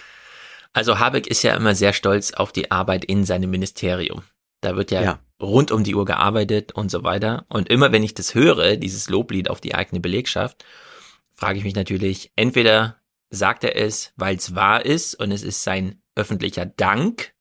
Also 0.73 0.99
Habeck 0.99 1.27
ist 1.27 1.43
ja 1.43 1.55
immer 1.55 1.75
sehr 1.75 1.93
stolz 1.93 2.33
auf 2.33 2.51
die 2.51 2.71
Arbeit 2.71 3.05
in 3.05 3.23
seinem 3.25 3.49
Ministerium. 3.49 4.23
Da 4.61 4.75
wird 4.75 4.91
ja, 4.91 5.01
Ja. 5.01 5.19
rund 5.41 5.71
um 5.71 5.83
die 5.83 5.95
Uhr 5.95 6.05
gearbeitet 6.05 6.71
und 6.73 6.89
so 6.91 7.03
weiter. 7.03 7.45
Und 7.49 7.69
immer 7.69 7.91
wenn 7.91 8.03
ich 8.03 8.13
das 8.13 8.35
höre, 8.35 8.75
dieses 8.77 9.09
Loblied 9.09 9.49
auf 9.49 9.61
die 9.61 9.75
eigene 9.75 9.99
Belegschaft, 9.99 10.63
frage 11.33 11.59
ich 11.59 11.63
mich 11.63 11.75
natürlich, 11.75 12.31
entweder 12.35 12.97
sagt 13.29 13.63
er 13.63 13.75
es, 13.75 14.13
weil 14.15 14.35
es 14.37 14.55
wahr 14.55 14.85
ist 14.85 15.15
und 15.15 15.31
es 15.31 15.43
ist 15.43 15.63
sein 15.63 16.01
öffentlicher 16.15 16.65
Dank, 16.65 17.33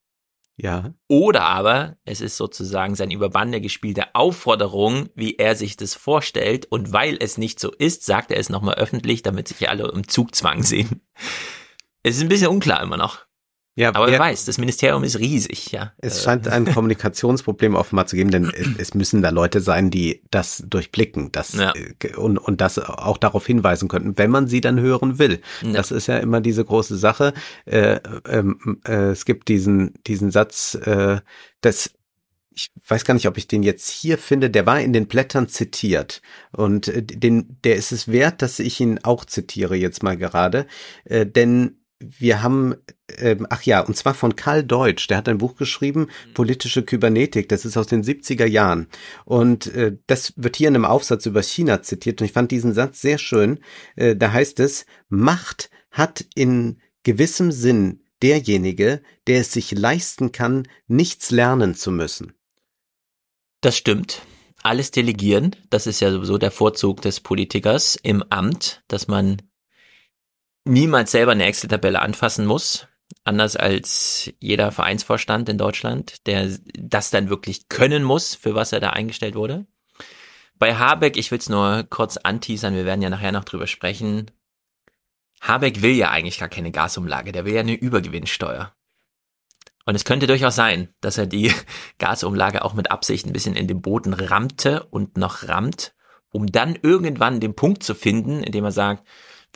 Ja, 0.58 0.94
oder 1.06 1.42
aber 1.42 1.98
es 2.06 2.22
ist 2.22 2.38
sozusagen 2.38 2.94
sein 2.94 3.10
über 3.10 3.28
Bande 3.28 3.60
gespielte 3.60 4.14
Aufforderung, 4.14 5.10
wie 5.14 5.36
er 5.36 5.54
sich 5.54 5.76
das 5.76 5.94
vorstellt. 5.94 6.66
Und 6.66 6.92
weil 6.94 7.18
es 7.20 7.36
nicht 7.36 7.60
so 7.60 7.70
ist, 7.70 8.06
sagt 8.06 8.30
er 8.30 8.38
es 8.38 8.48
nochmal 8.48 8.76
öffentlich, 8.76 9.22
damit 9.22 9.48
sich 9.48 9.68
alle 9.68 9.88
im 9.88 10.08
Zugzwang 10.08 10.62
sehen. 10.62 11.02
Es 12.02 12.16
ist 12.16 12.22
ein 12.22 12.28
bisschen 12.28 12.48
unklar 12.48 12.82
immer 12.82 12.96
noch. 12.96 13.26
Ja, 13.78 13.94
Aber 13.94 14.06
wer 14.10 14.18
weiß, 14.18 14.46
das 14.46 14.56
Ministerium 14.56 15.04
ist 15.04 15.18
riesig, 15.18 15.70
ja. 15.70 15.92
Es 15.98 16.18
Äh, 16.20 16.22
scheint 16.24 16.48
ein 16.48 16.64
Kommunikationsproblem 16.72 17.74
offenbar 17.74 18.06
zu 18.06 18.16
geben, 18.16 18.30
denn 18.30 18.50
es, 18.78 18.94
müssen 18.94 19.20
da 19.20 19.28
Leute 19.28 19.60
sein, 19.60 19.90
die 19.90 20.22
das 20.30 20.64
durchblicken 20.66 21.30
das, 21.30 21.52
Ja. 21.52 21.74
äh, 21.74 22.16
und, 22.16 22.38
und 22.38 22.62
das 22.62 22.78
auch 22.78 23.18
darauf 23.18 23.46
hinweisen 23.46 23.88
könnten, 23.88 24.16
wenn 24.16 24.30
man 24.30 24.48
sie 24.48 24.62
dann 24.62 24.80
hören 24.80 25.18
will. 25.18 25.42
Ja. 25.62 25.72
Das 25.74 25.90
ist 25.90 26.06
ja 26.06 26.16
immer 26.16 26.40
diese 26.40 26.64
große 26.64 26.96
Sache. 26.96 27.34
Äh, 27.66 28.00
ähm, 28.26 28.80
äh, 28.88 29.10
es 29.10 29.26
gibt 29.26 29.48
diesen, 29.48 29.92
diesen 30.06 30.30
Satz, 30.30 30.74
äh, 30.74 31.20
das 31.60 31.90
ich 32.58 32.70
weiß 32.88 33.04
gar 33.04 33.12
nicht, 33.12 33.28
ob 33.28 33.36
ich 33.36 33.46
den 33.48 33.62
jetzt 33.62 33.90
hier 33.90 34.16
finde, 34.16 34.48
der 34.48 34.64
war 34.64 34.80
in 34.80 34.94
den 34.94 35.08
Blättern 35.08 35.46
zitiert. 35.46 36.22
Und 36.52 36.88
äh, 36.88 37.02
den, 37.02 37.58
der 37.64 37.76
ist 37.76 37.92
es 37.92 38.08
wert, 38.08 38.40
dass 38.40 38.58
ich 38.58 38.80
ihn 38.80 38.98
auch 39.02 39.26
zitiere 39.26 39.76
jetzt 39.76 40.02
mal 40.02 40.16
gerade. 40.16 40.66
Denn 41.04 41.76
wir 41.98 42.42
haben, 42.42 42.74
ähm, 43.18 43.46
ach 43.48 43.62
ja, 43.62 43.80
und 43.80 43.96
zwar 43.96 44.14
von 44.14 44.36
Karl 44.36 44.62
Deutsch, 44.62 45.06
der 45.06 45.16
hat 45.16 45.28
ein 45.28 45.38
Buch 45.38 45.56
geschrieben, 45.56 46.08
Politische 46.34 46.82
Kybernetik, 46.82 47.48
das 47.48 47.64
ist 47.64 47.76
aus 47.76 47.86
den 47.86 48.02
70er 48.02 48.46
Jahren. 48.46 48.88
Und 49.24 49.68
äh, 49.68 49.96
das 50.06 50.34
wird 50.36 50.56
hier 50.56 50.68
in 50.68 50.74
einem 50.74 50.84
Aufsatz 50.84 51.26
über 51.26 51.42
China 51.42 51.82
zitiert 51.82 52.20
und 52.20 52.26
ich 52.26 52.32
fand 52.32 52.50
diesen 52.50 52.74
Satz 52.74 53.00
sehr 53.00 53.18
schön. 53.18 53.60
Äh, 53.94 54.16
da 54.16 54.32
heißt 54.32 54.60
es, 54.60 54.86
Macht 55.08 55.70
hat 55.90 56.24
in 56.34 56.80
gewissem 57.02 57.52
Sinn 57.52 58.02
derjenige, 58.22 59.02
der 59.26 59.40
es 59.40 59.52
sich 59.52 59.72
leisten 59.72 60.32
kann, 60.32 60.68
nichts 60.86 61.30
lernen 61.30 61.74
zu 61.74 61.90
müssen. 61.90 62.34
Das 63.60 63.76
stimmt. 63.76 64.22
Alles 64.62 64.90
delegieren, 64.90 65.54
das 65.70 65.86
ist 65.86 66.00
ja 66.00 66.10
sowieso 66.10 66.38
der 66.38 66.50
Vorzug 66.50 67.00
des 67.00 67.20
Politikers 67.20 67.96
im 68.02 68.22
Amt, 68.30 68.82
dass 68.88 69.06
man 69.06 69.40
niemals 70.66 71.12
selber 71.12 71.32
eine 71.32 71.44
Excel-Tabelle 71.44 72.00
anfassen 72.00 72.46
muss. 72.46 72.86
Anders 73.24 73.56
als 73.56 74.32
jeder 74.40 74.72
Vereinsvorstand 74.72 75.48
in 75.48 75.58
Deutschland, 75.58 76.26
der 76.26 76.50
das 76.78 77.10
dann 77.10 77.28
wirklich 77.28 77.68
können 77.68 78.02
muss, 78.02 78.34
für 78.34 78.54
was 78.54 78.72
er 78.72 78.80
da 78.80 78.90
eingestellt 78.90 79.34
wurde. 79.34 79.66
Bei 80.58 80.74
Habeck, 80.74 81.16
ich 81.16 81.30
will 81.30 81.38
es 81.38 81.48
nur 81.48 81.84
kurz 81.88 82.16
anteasern, 82.16 82.74
wir 82.74 82.84
werden 82.84 83.02
ja 83.02 83.10
nachher 83.10 83.32
noch 83.32 83.44
drüber 83.44 83.66
sprechen. 83.66 84.30
Habeck 85.40 85.82
will 85.82 85.92
ja 85.92 86.10
eigentlich 86.10 86.38
gar 86.38 86.48
keine 86.48 86.72
Gasumlage, 86.72 87.32
der 87.32 87.44
will 87.44 87.54
ja 87.54 87.60
eine 87.60 87.74
Übergewinnsteuer. 87.74 88.72
Und 89.84 89.94
es 89.94 90.04
könnte 90.04 90.26
durchaus 90.26 90.56
sein, 90.56 90.88
dass 91.00 91.18
er 91.18 91.26
die 91.26 91.52
Gasumlage 91.98 92.64
auch 92.64 92.74
mit 92.74 92.90
Absicht 92.90 93.26
ein 93.26 93.32
bisschen 93.32 93.54
in 93.54 93.68
den 93.68 93.82
Boden 93.82 94.14
rammte 94.14 94.84
und 94.84 95.16
noch 95.16 95.46
rammt, 95.46 95.94
um 96.30 96.46
dann 96.46 96.76
irgendwann 96.80 97.38
den 97.38 97.54
Punkt 97.54 97.82
zu 97.82 97.94
finden, 97.94 98.42
in 98.42 98.52
dem 98.52 98.64
er 98.64 98.72
sagt, 98.72 99.06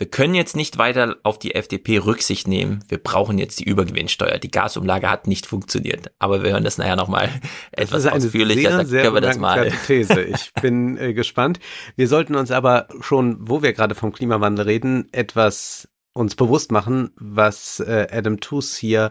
wir 0.01 0.09
können 0.09 0.35
jetzt 0.35 0.57
nicht 0.57 0.79
weiter 0.79 1.19
auf 1.25 1.39
die 1.39 1.55
FDP 1.55 1.99
Rücksicht 1.99 2.49
nehmen. 2.49 2.83
Wir 2.89 2.97
brauchen 2.97 3.37
jetzt 3.37 3.61
die 3.61 3.65
Übergewinnsteuer. 3.65 4.39
Die 4.39 4.51
Gasumlage 4.51 5.11
hat 5.11 5.27
nicht 5.27 5.45
funktioniert. 5.45 6.11
Aber 6.19 6.43
wir 6.43 6.53
hören 6.53 6.65
das 6.65 6.79
nachher 6.79 6.97
nochmal 6.97 7.29
etwas 7.71 8.07
ausführlicher. 8.07 8.79
Sehr, 8.79 8.87
sehr 8.87 9.03
können 9.03 9.17
wir 9.17 9.21
das 9.21 9.37
mal. 9.37 9.71
These. 9.87 10.23
Ich 10.23 10.55
bin 10.63 10.97
äh, 10.97 11.13
gespannt. 11.13 11.61
Wir 11.97 12.09
sollten 12.09 12.35
uns 12.35 12.51
aber 12.51 12.89
schon, 13.03 13.37
wo 13.41 13.63
wir 13.63 13.75
gerade 13.75 13.95
vom 13.95 14.11
Klimawandel 14.11 14.65
reden, 14.65 15.07
etwas 15.13 15.87
uns 16.15 16.35
bewusst 16.35 16.73
machen, 16.73 17.11
was 17.17 17.81
äh, 17.81 18.07
Adam 18.11 18.41
Tooze 18.41 18.81
hier 18.81 19.11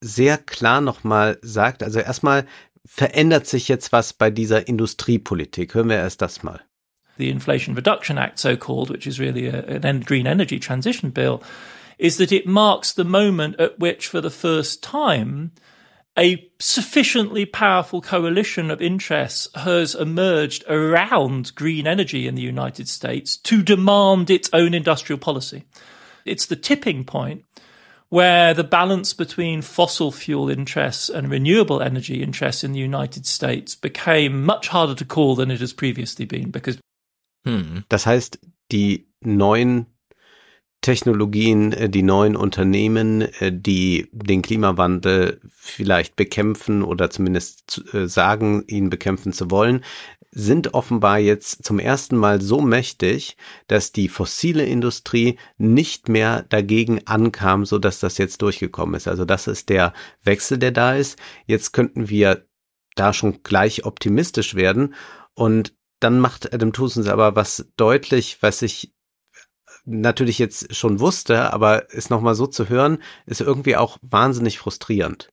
sehr 0.00 0.38
klar 0.38 0.80
nochmal 0.80 1.38
sagt. 1.42 1.82
Also 1.82 1.98
erstmal 1.98 2.46
verändert 2.84 3.48
sich 3.48 3.66
jetzt 3.66 3.90
was 3.90 4.12
bei 4.12 4.30
dieser 4.30 4.68
Industriepolitik. 4.68 5.74
Hören 5.74 5.88
wir 5.88 5.96
erst 5.96 6.22
das 6.22 6.44
mal. 6.44 6.60
The 7.16 7.30
Inflation 7.30 7.74
Reduction 7.74 8.18
Act, 8.18 8.38
so 8.38 8.56
called, 8.56 8.90
which 8.90 9.06
is 9.06 9.20
really 9.20 9.46
a, 9.46 9.64
an 9.64 10.00
green 10.00 10.26
energy 10.26 10.58
transition 10.58 11.10
bill, 11.10 11.42
is 11.98 12.18
that 12.18 12.32
it 12.32 12.46
marks 12.46 12.92
the 12.92 13.04
moment 13.04 13.58
at 13.58 13.78
which, 13.78 14.08
for 14.08 14.20
the 14.20 14.30
first 14.30 14.82
time, 14.82 15.52
a 16.18 16.50
sufficiently 16.58 17.44
powerful 17.44 18.00
coalition 18.00 18.70
of 18.70 18.80
interests 18.80 19.48
has 19.54 19.94
emerged 19.94 20.64
around 20.68 21.54
green 21.54 21.86
energy 21.86 22.26
in 22.26 22.34
the 22.34 22.42
United 22.42 22.88
States 22.88 23.36
to 23.36 23.62
demand 23.62 24.30
its 24.30 24.48
own 24.52 24.72
industrial 24.72 25.18
policy. 25.18 25.64
It's 26.24 26.46
the 26.46 26.56
tipping 26.56 27.04
point 27.04 27.44
where 28.08 28.54
the 28.54 28.64
balance 28.64 29.12
between 29.12 29.60
fossil 29.62 30.12
fuel 30.12 30.48
interests 30.48 31.08
and 31.08 31.30
renewable 31.30 31.82
energy 31.82 32.22
interests 32.22 32.62
in 32.62 32.72
the 32.72 32.78
United 32.78 33.26
States 33.26 33.74
became 33.74 34.44
much 34.44 34.68
harder 34.68 34.94
to 34.94 35.04
call 35.04 35.34
than 35.34 35.50
it 35.50 35.60
has 35.60 35.72
previously 35.72 36.24
been 36.24 36.50
because 36.50 36.78
Hm. 37.46 37.84
Das 37.88 38.06
heißt, 38.06 38.40
die 38.72 39.08
neuen 39.20 39.86
Technologien, 40.80 41.72
äh, 41.72 41.88
die 41.88 42.02
neuen 42.02 42.36
Unternehmen, 42.36 43.22
äh, 43.22 43.52
die 43.52 44.08
den 44.12 44.42
Klimawandel 44.42 45.40
vielleicht 45.48 46.16
bekämpfen 46.16 46.82
oder 46.82 47.10
zumindest 47.10 47.82
äh, 47.94 48.06
sagen, 48.06 48.64
ihn 48.66 48.90
bekämpfen 48.90 49.32
zu 49.32 49.50
wollen, 49.50 49.82
sind 50.32 50.74
offenbar 50.74 51.18
jetzt 51.18 51.64
zum 51.64 51.78
ersten 51.78 52.16
Mal 52.16 52.42
so 52.42 52.60
mächtig, 52.60 53.36
dass 53.68 53.92
die 53.92 54.08
fossile 54.08 54.66
Industrie 54.66 55.38
nicht 55.56 56.08
mehr 56.08 56.42
dagegen 56.42 57.00
ankam, 57.06 57.64
so 57.64 57.78
dass 57.78 58.00
das 58.00 58.18
jetzt 58.18 58.42
durchgekommen 58.42 58.96
ist. 58.96 59.08
Also 59.08 59.24
das 59.24 59.46
ist 59.46 59.70
der 59.70 59.94
Wechsel, 60.22 60.58
der 60.58 60.72
da 60.72 60.94
ist. 60.94 61.18
Jetzt 61.46 61.72
könnten 61.72 62.10
wir 62.10 62.44
da 62.96 63.12
schon 63.12 63.42
gleich 63.44 63.86
optimistisch 63.86 64.54
werden 64.54 64.94
und 65.34 65.74
dann 66.00 66.20
macht 66.20 66.52
Adam 66.52 66.72
Tusens 66.72 67.08
aber 67.08 67.36
was 67.36 67.66
deutlich, 67.76 68.38
was 68.40 68.62
ich 68.62 68.92
natürlich 69.84 70.38
jetzt 70.38 70.74
schon 70.74 71.00
wusste, 71.00 71.52
aber 71.52 71.86
es 71.90 72.10
nochmal 72.10 72.34
so 72.34 72.46
zu 72.46 72.68
hören, 72.68 72.98
ist 73.24 73.40
irgendwie 73.40 73.76
auch 73.76 73.98
wahnsinnig 74.02 74.58
frustrierend. 74.58 75.28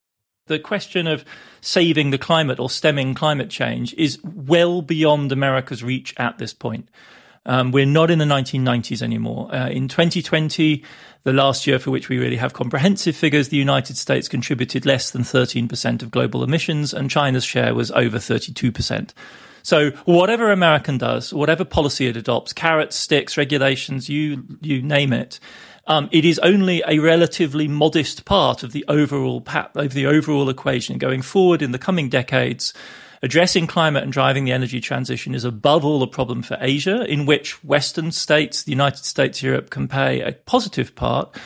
The 0.48 0.60
question 0.60 1.08
of 1.08 1.24
saving 1.62 2.12
the 2.12 2.18
climate 2.18 2.60
or 2.60 2.70
stemming 2.70 3.16
climate 3.16 3.50
change 3.50 3.94
is 3.94 4.20
well 4.24 4.82
beyond 4.82 5.32
America's 5.32 5.84
reach 5.84 6.14
at 6.18 6.38
this 6.38 6.54
point. 6.54 6.90
Um, 7.46 7.72
we're 7.72 7.86
not 7.86 8.10
in 8.10 8.20
the 8.20 8.26
1990s 8.26 9.02
anymore. 9.02 9.54
Uh, 9.54 9.70
in 9.70 9.88
2020, 9.88 10.84
the 11.24 11.34
last 11.34 11.68
year 11.68 11.80
for 11.80 11.92
which 11.92 12.10
we 12.10 12.18
really 12.18 12.38
have 12.38 12.54
comprehensive 12.54 13.16
figures, 13.16 13.50
the 13.50 13.58
United 13.58 13.98
States 13.98 14.28
contributed 14.28 14.86
less 14.86 15.12
than 15.12 15.24
13% 15.24 16.04
of 16.04 16.12
global 16.12 16.44
emissions 16.44 16.94
and 16.94 17.10
China's 17.10 17.46
share 17.46 17.74
was 17.74 17.92
over 17.92 18.18
32%. 18.18 19.12
So 19.64 19.92
whatever 20.06 20.52
American 20.52 20.98
does, 20.98 21.34
whatever 21.34 21.66
policy 21.66 22.08
it 22.08 22.18
adopts, 22.18 22.54
carrots, 22.54 22.96
sticks, 22.96 23.38
regulations, 23.38 24.10
you, 24.10 24.44
you 24.62 24.82
name 24.82 25.14
it, 25.14 25.40
um, 25.88 26.10
it 26.12 26.26
is 26.26 26.40
only 26.40 26.84
a 26.88 27.00
relatively 27.00 27.68
modest 27.68 28.26
part 28.26 28.64
of 28.64 28.72
the 28.72 28.86
overall 28.88 29.44
of 29.76 29.94
the 29.94 30.06
overall 30.06 30.50
equation 30.50 30.98
going 30.98 31.22
forward 31.22 31.62
in 31.62 31.72
the 31.72 31.80
coming 31.80 32.10
decades. 32.10 32.74
Addressing 33.22 33.68
climate 33.68 34.04
and 34.04 34.12
driving 34.12 34.44
the 34.44 34.52
energy 34.52 34.82
transition 34.82 35.34
is 35.34 35.46
above 35.46 35.86
all 35.86 36.04
a 36.04 36.08
problem 36.08 36.42
for 36.42 36.58
Asia, 36.60 37.06
in 37.06 37.26
which 37.26 37.64
Western 37.64 38.12
states, 38.12 38.64
the 38.64 38.72
United 38.72 39.06
States, 39.06 39.42
Europe 39.42 39.70
can 39.70 39.88
play 39.88 40.20
a 40.20 40.34
positive 40.34 40.94
part 40.94 41.38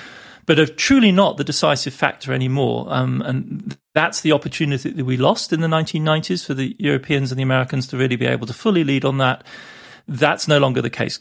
but 0.48 0.58
are 0.58 0.66
truly 0.66 1.12
not 1.12 1.38
the 1.38 1.44
decisive 1.44 1.94
factor 1.94 2.34
anymore. 2.34 2.88
Um, 2.90 3.22
and 3.22 3.78
that's 3.94 4.22
the 4.22 4.32
opportunity 4.32 4.90
that 4.90 5.06
we 5.06 5.18
lost 5.18 5.54
in 5.54 5.62
the 5.62 5.68
1990s 5.68 6.44
for 6.44 6.56
the 6.56 6.76
Europeans 6.80 7.32
and 7.32 7.38
the 7.38 7.44
Americans 7.44 7.86
to 7.88 7.98
really 7.98 8.16
be 8.16 8.26
able 8.26 8.48
to 8.48 8.54
fully 8.54 8.84
lead 8.84 9.06
on 9.06 9.20
that. 9.20 9.44
That's 10.08 10.48
no 10.48 10.58
longer 10.58 10.82
the 10.82 10.90
case. 10.90 11.20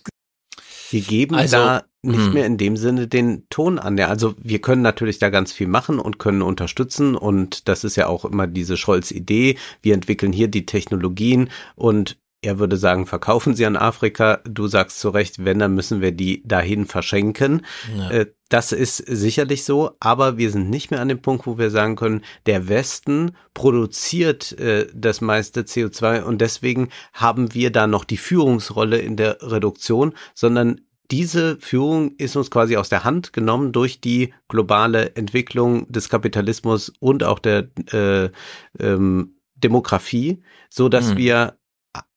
Wir 0.91 1.01
geben 1.01 1.35
also, 1.35 1.57
da 1.57 1.83
nicht 2.03 2.27
hm. 2.27 2.33
mehr 2.33 2.47
in 2.47 2.59
dem 2.59 2.77
Sinne 2.77 3.09
den 3.09 3.49
Ton 3.51 3.81
an. 3.81 3.99
Ja, 3.99 4.07
also 4.07 4.37
wir 4.41 4.61
können 4.61 4.83
natürlich 4.83 5.19
da 5.19 5.31
ganz 5.31 5.53
viel 5.53 5.67
machen 5.67 5.99
und 5.99 6.19
können 6.19 6.43
unterstützen 6.43 7.17
und 7.17 7.67
das 7.67 7.83
ist 7.83 7.97
ja 7.97 8.07
auch 8.07 8.25
immer 8.25 8.47
diese 8.47 8.77
Scholz-Idee. 8.77 9.59
Wir 9.83 9.95
entwickeln 9.95 10.33
hier 10.33 10.47
die 10.47 10.65
Technologien 10.65 11.51
und 11.75 12.17
er 12.43 12.59
würde 12.59 12.77
sagen, 12.77 13.07
verkaufen 13.07 13.55
sie 13.55 13.67
an 13.67 13.77
Afrika. 13.77 14.41
Du 14.45 14.67
sagst 14.69 15.01
zu 15.01 15.09
Recht, 15.09 15.45
wenn, 15.45 15.59
dann 15.59 15.75
müssen 15.75 16.01
wir 16.01 16.13
die 16.13 16.43
dahin 16.47 16.87
verschenken. 16.87 17.65
Ja. 17.97 18.11
Äh, 18.11 18.27
das 18.49 18.71
ist 18.71 18.99
sicherlich 18.99 19.65
so, 19.65 19.93
aber 19.99 20.39
wir 20.39 20.51
sind 20.51 20.71
nicht 20.71 20.91
mehr 20.91 21.01
an 21.01 21.09
dem 21.09 21.21
Punkt, 21.21 21.47
wo 21.47 21.59
wir 21.59 21.71
sagen 21.71 21.97
können, 21.97 22.23
der 22.47 22.69
Westen 22.69 23.33
produziert 23.55 24.53
äh, 24.61 24.87
das 24.95 25.21
meiste 25.21 25.63
CO2 25.63 26.23
und 26.23 26.41
deswegen 26.41 26.91
haben 27.13 27.55
wir 27.55 27.73
da 27.73 27.89
noch 27.89 28.05
die 28.05 28.17
Führungsrolle 28.17 28.99
in 28.99 29.17
der 29.17 29.39
Reduktion, 29.43 30.15
sondern 30.35 30.81
diese 31.11 31.57
Führung 31.61 32.15
ist 32.19 32.37
uns 32.37 32.51
quasi 32.51 32.77
aus 32.77 32.89
der 32.89 33.05
Hand 33.05 33.33
genommen 33.33 33.73
durch 33.73 34.01
die 34.01 34.33
globale 34.49 35.15
Entwicklung 35.17 35.91
des 35.91 36.09
Kapitalismus 36.09 36.93
und 37.01 37.25
auch 37.25 37.39
der 37.39 37.69
äh, 37.93 38.31
ähm, 38.79 39.37
Demografie, 39.57 40.43
so 40.69 40.89
dass 40.89 41.11
mhm. 41.11 41.17
wir 41.17 41.59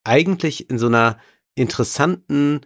eigentlich 0.04 0.70
in 0.70 0.78
so 0.78 0.88
einer 0.88 1.18
interessanten 1.56 2.62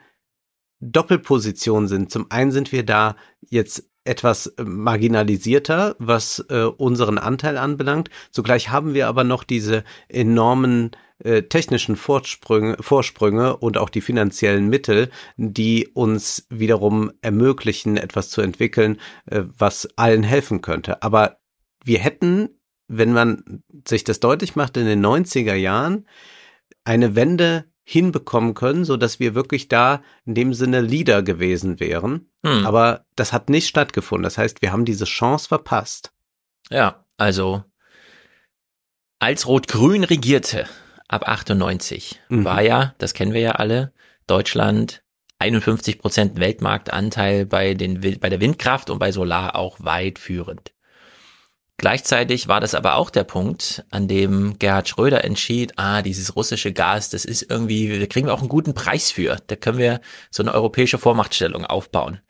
Doppelposition 0.79 1.87
sind. 1.87 2.11
Zum 2.11 2.29
einen 2.29 2.51
sind 2.51 2.71
wir 2.71 2.83
da 2.83 3.15
jetzt 3.41 3.89
etwas 4.05 4.47
äh, 4.47 4.63
marginalisierter, 4.63 5.95
was 5.99 6.45
äh, 6.49 6.63
unseren 6.63 7.17
Anteil 7.17 7.57
anbelangt. 7.57 8.09
Zugleich 8.31 8.69
haben 8.69 8.93
wir 8.93 9.07
aber 9.07 9.23
noch 9.23 9.43
diese 9.43 9.83
enormen 10.09 10.91
äh, 11.19 11.43
technischen 11.43 11.95
Vorsprünge, 11.95 12.77
Vorsprünge 12.81 13.55
und 13.57 13.77
auch 13.77 13.89
die 13.89 14.01
finanziellen 14.01 14.67
Mittel, 14.67 15.09
die 15.37 15.87
uns 15.87 16.45
wiederum 16.49 17.11
ermöglichen, 17.21 17.97
etwas 17.97 18.29
zu 18.29 18.41
entwickeln, 18.41 18.99
äh, 19.25 19.43
was 19.57 19.87
allen 19.95 20.23
helfen 20.23 20.61
könnte. 20.61 21.01
Aber 21.01 21.37
wir 21.83 21.99
hätten, 21.99 22.49
wenn 22.87 23.13
man 23.13 23.63
sich 23.87 24.03
das 24.03 24.19
deutlich 24.19 24.55
macht, 24.55 24.75
in 24.75 24.85
den 24.85 25.05
90er 25.05 25.55
Jahren 25.55 26.05
eine 26.83 27.15
Wende 27.15 27.65
hinbekommen 27.83 28.53
können, 28.53 28.85
so 28.85 28.97
dass 28.97 29.19
wir 29.19 29.35
wirklich 29.35 29.67
da 29.67 30.01
in 30.25 30.35
dem 30.35 30.53
Sinne 30.53 30.81
Leader 30.81 31.21
gewesen 31.21 31.79
wären. 31.79 32.29
Hm. 32.45 32.65
Aber 32.65 33.05
das 33.15 33.33
hat 33.33 33.49
nicht 33.49 33.67
stattgefunden. 33.67 34.23
Das 34.23 34.37
heißt, 34.37 34.61
wir 34.61 34.71
haben 34.71 34.85
diese 34.85 35.05
Chance 35.05 35.47
verpasst. 35.47 36.13
Ja, 36.69 37.05
also 37.17 37.63
als 39.19 39.47
Rot-Grün 39.47 40.03
regierte 40.03 40.67
ab 41.07 41.27
98 41.27 42.19
mhm. 42.27 42.43
war 42.43 42.61
ja, 42.61 42.93
das 42.97 43.13
kennen 43.13 43.33
wir 43.33 43.39
ja 43.39 43.51
alle, 43.53 43.93
Deutschland 44.27 45.01
51 45.39 45.99
Prozent 45.99 46.39
Weltmarktanteil 46.39 47.45
bei 47.45 47.73
den 47.73 48.01
bei 48.19 48.29
der 48.29 48.41
Windkraft 48.41 48.89
und 48.89 48.99
bei 48.99 49.11
Solar 49.11 49.55
auch 49.55 49.77
weit 49.79 50.19
führend. 50.19 50.72
Gleichzeitig 51.77 52.47
war 52.47 52.59
das 52.59 52.75
aber 52.75 52.95
auch 52.95 53.09
der 53.09 53.23
Punkt, 53.23 53.83
an 53.89 54.07
dem 54.07 54.57
Gerhard 54.59 54.87
Schröder 54.87 55.23
entschied, 55.23 55.73
ah, 55.77 56.01
dieses 56.01 56.35
russische 56.35 56.71
Gas, 56.71 57.09
das 57.09 57.25
ist 57.25 57.49
irgendwie, 57.49 57.99
da 57.99 58.05
kriegen 58.05 58.27
wir 58.27 58.33
auch 58.33 58.39
einen 58.39 58.49
guten 58.49 58.73
Preis 58.73 59.11
für. 59.11 59.37
Da 59.47 59.55
können 59.55 59.79
wir 59.79 59.99
so 60.29 60.43
eine 60.43 60.53
europäische 60.53 60.97
Vormachtstellung 60.97 61.65
aufbauen. 61.65 62.21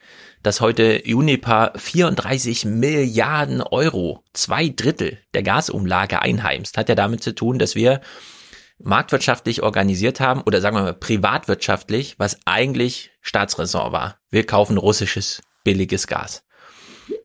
Dass 0.42 0.62
heute 0.62 1.04
Unipa 1.06 1.72
34 1.76 2.66
Milliarden 2.66 3.62
Euro, 3.62 4.24
zwei 4.34 4.70
Drittel 4.70 5.20
der 5.34 5.44
Gasumlage 5.44 6.22
einheimst, 6.22 6.78
hat 6.78 6.90
ja 6.90 6.96
damit 6.96 7.22
zu 7.22 7.36
tun, 7.36 7.60
dass 7.60 7.76
wir 7.76 8.02
marktwirtschaftlich 8.80 9.62
organisiert 9.62 10.20
haben 10.20 10.42
oder 10.42 10.62
sagen 10.62 10.76
wir 10.76 10.84
mal 10.84 10.94
privatwirtschaftlich, 10.94 12.16
was 12.18 12.40
eigentlich 12.46 13.12
Staatsräson 13.22 13.92
war. 13.92 14.18
Wir 14.30 14.46
kaufen 14.46 14.78
russisches 14.78 15.42
billiges 15.64 16.08
Gas. 16.08 16.44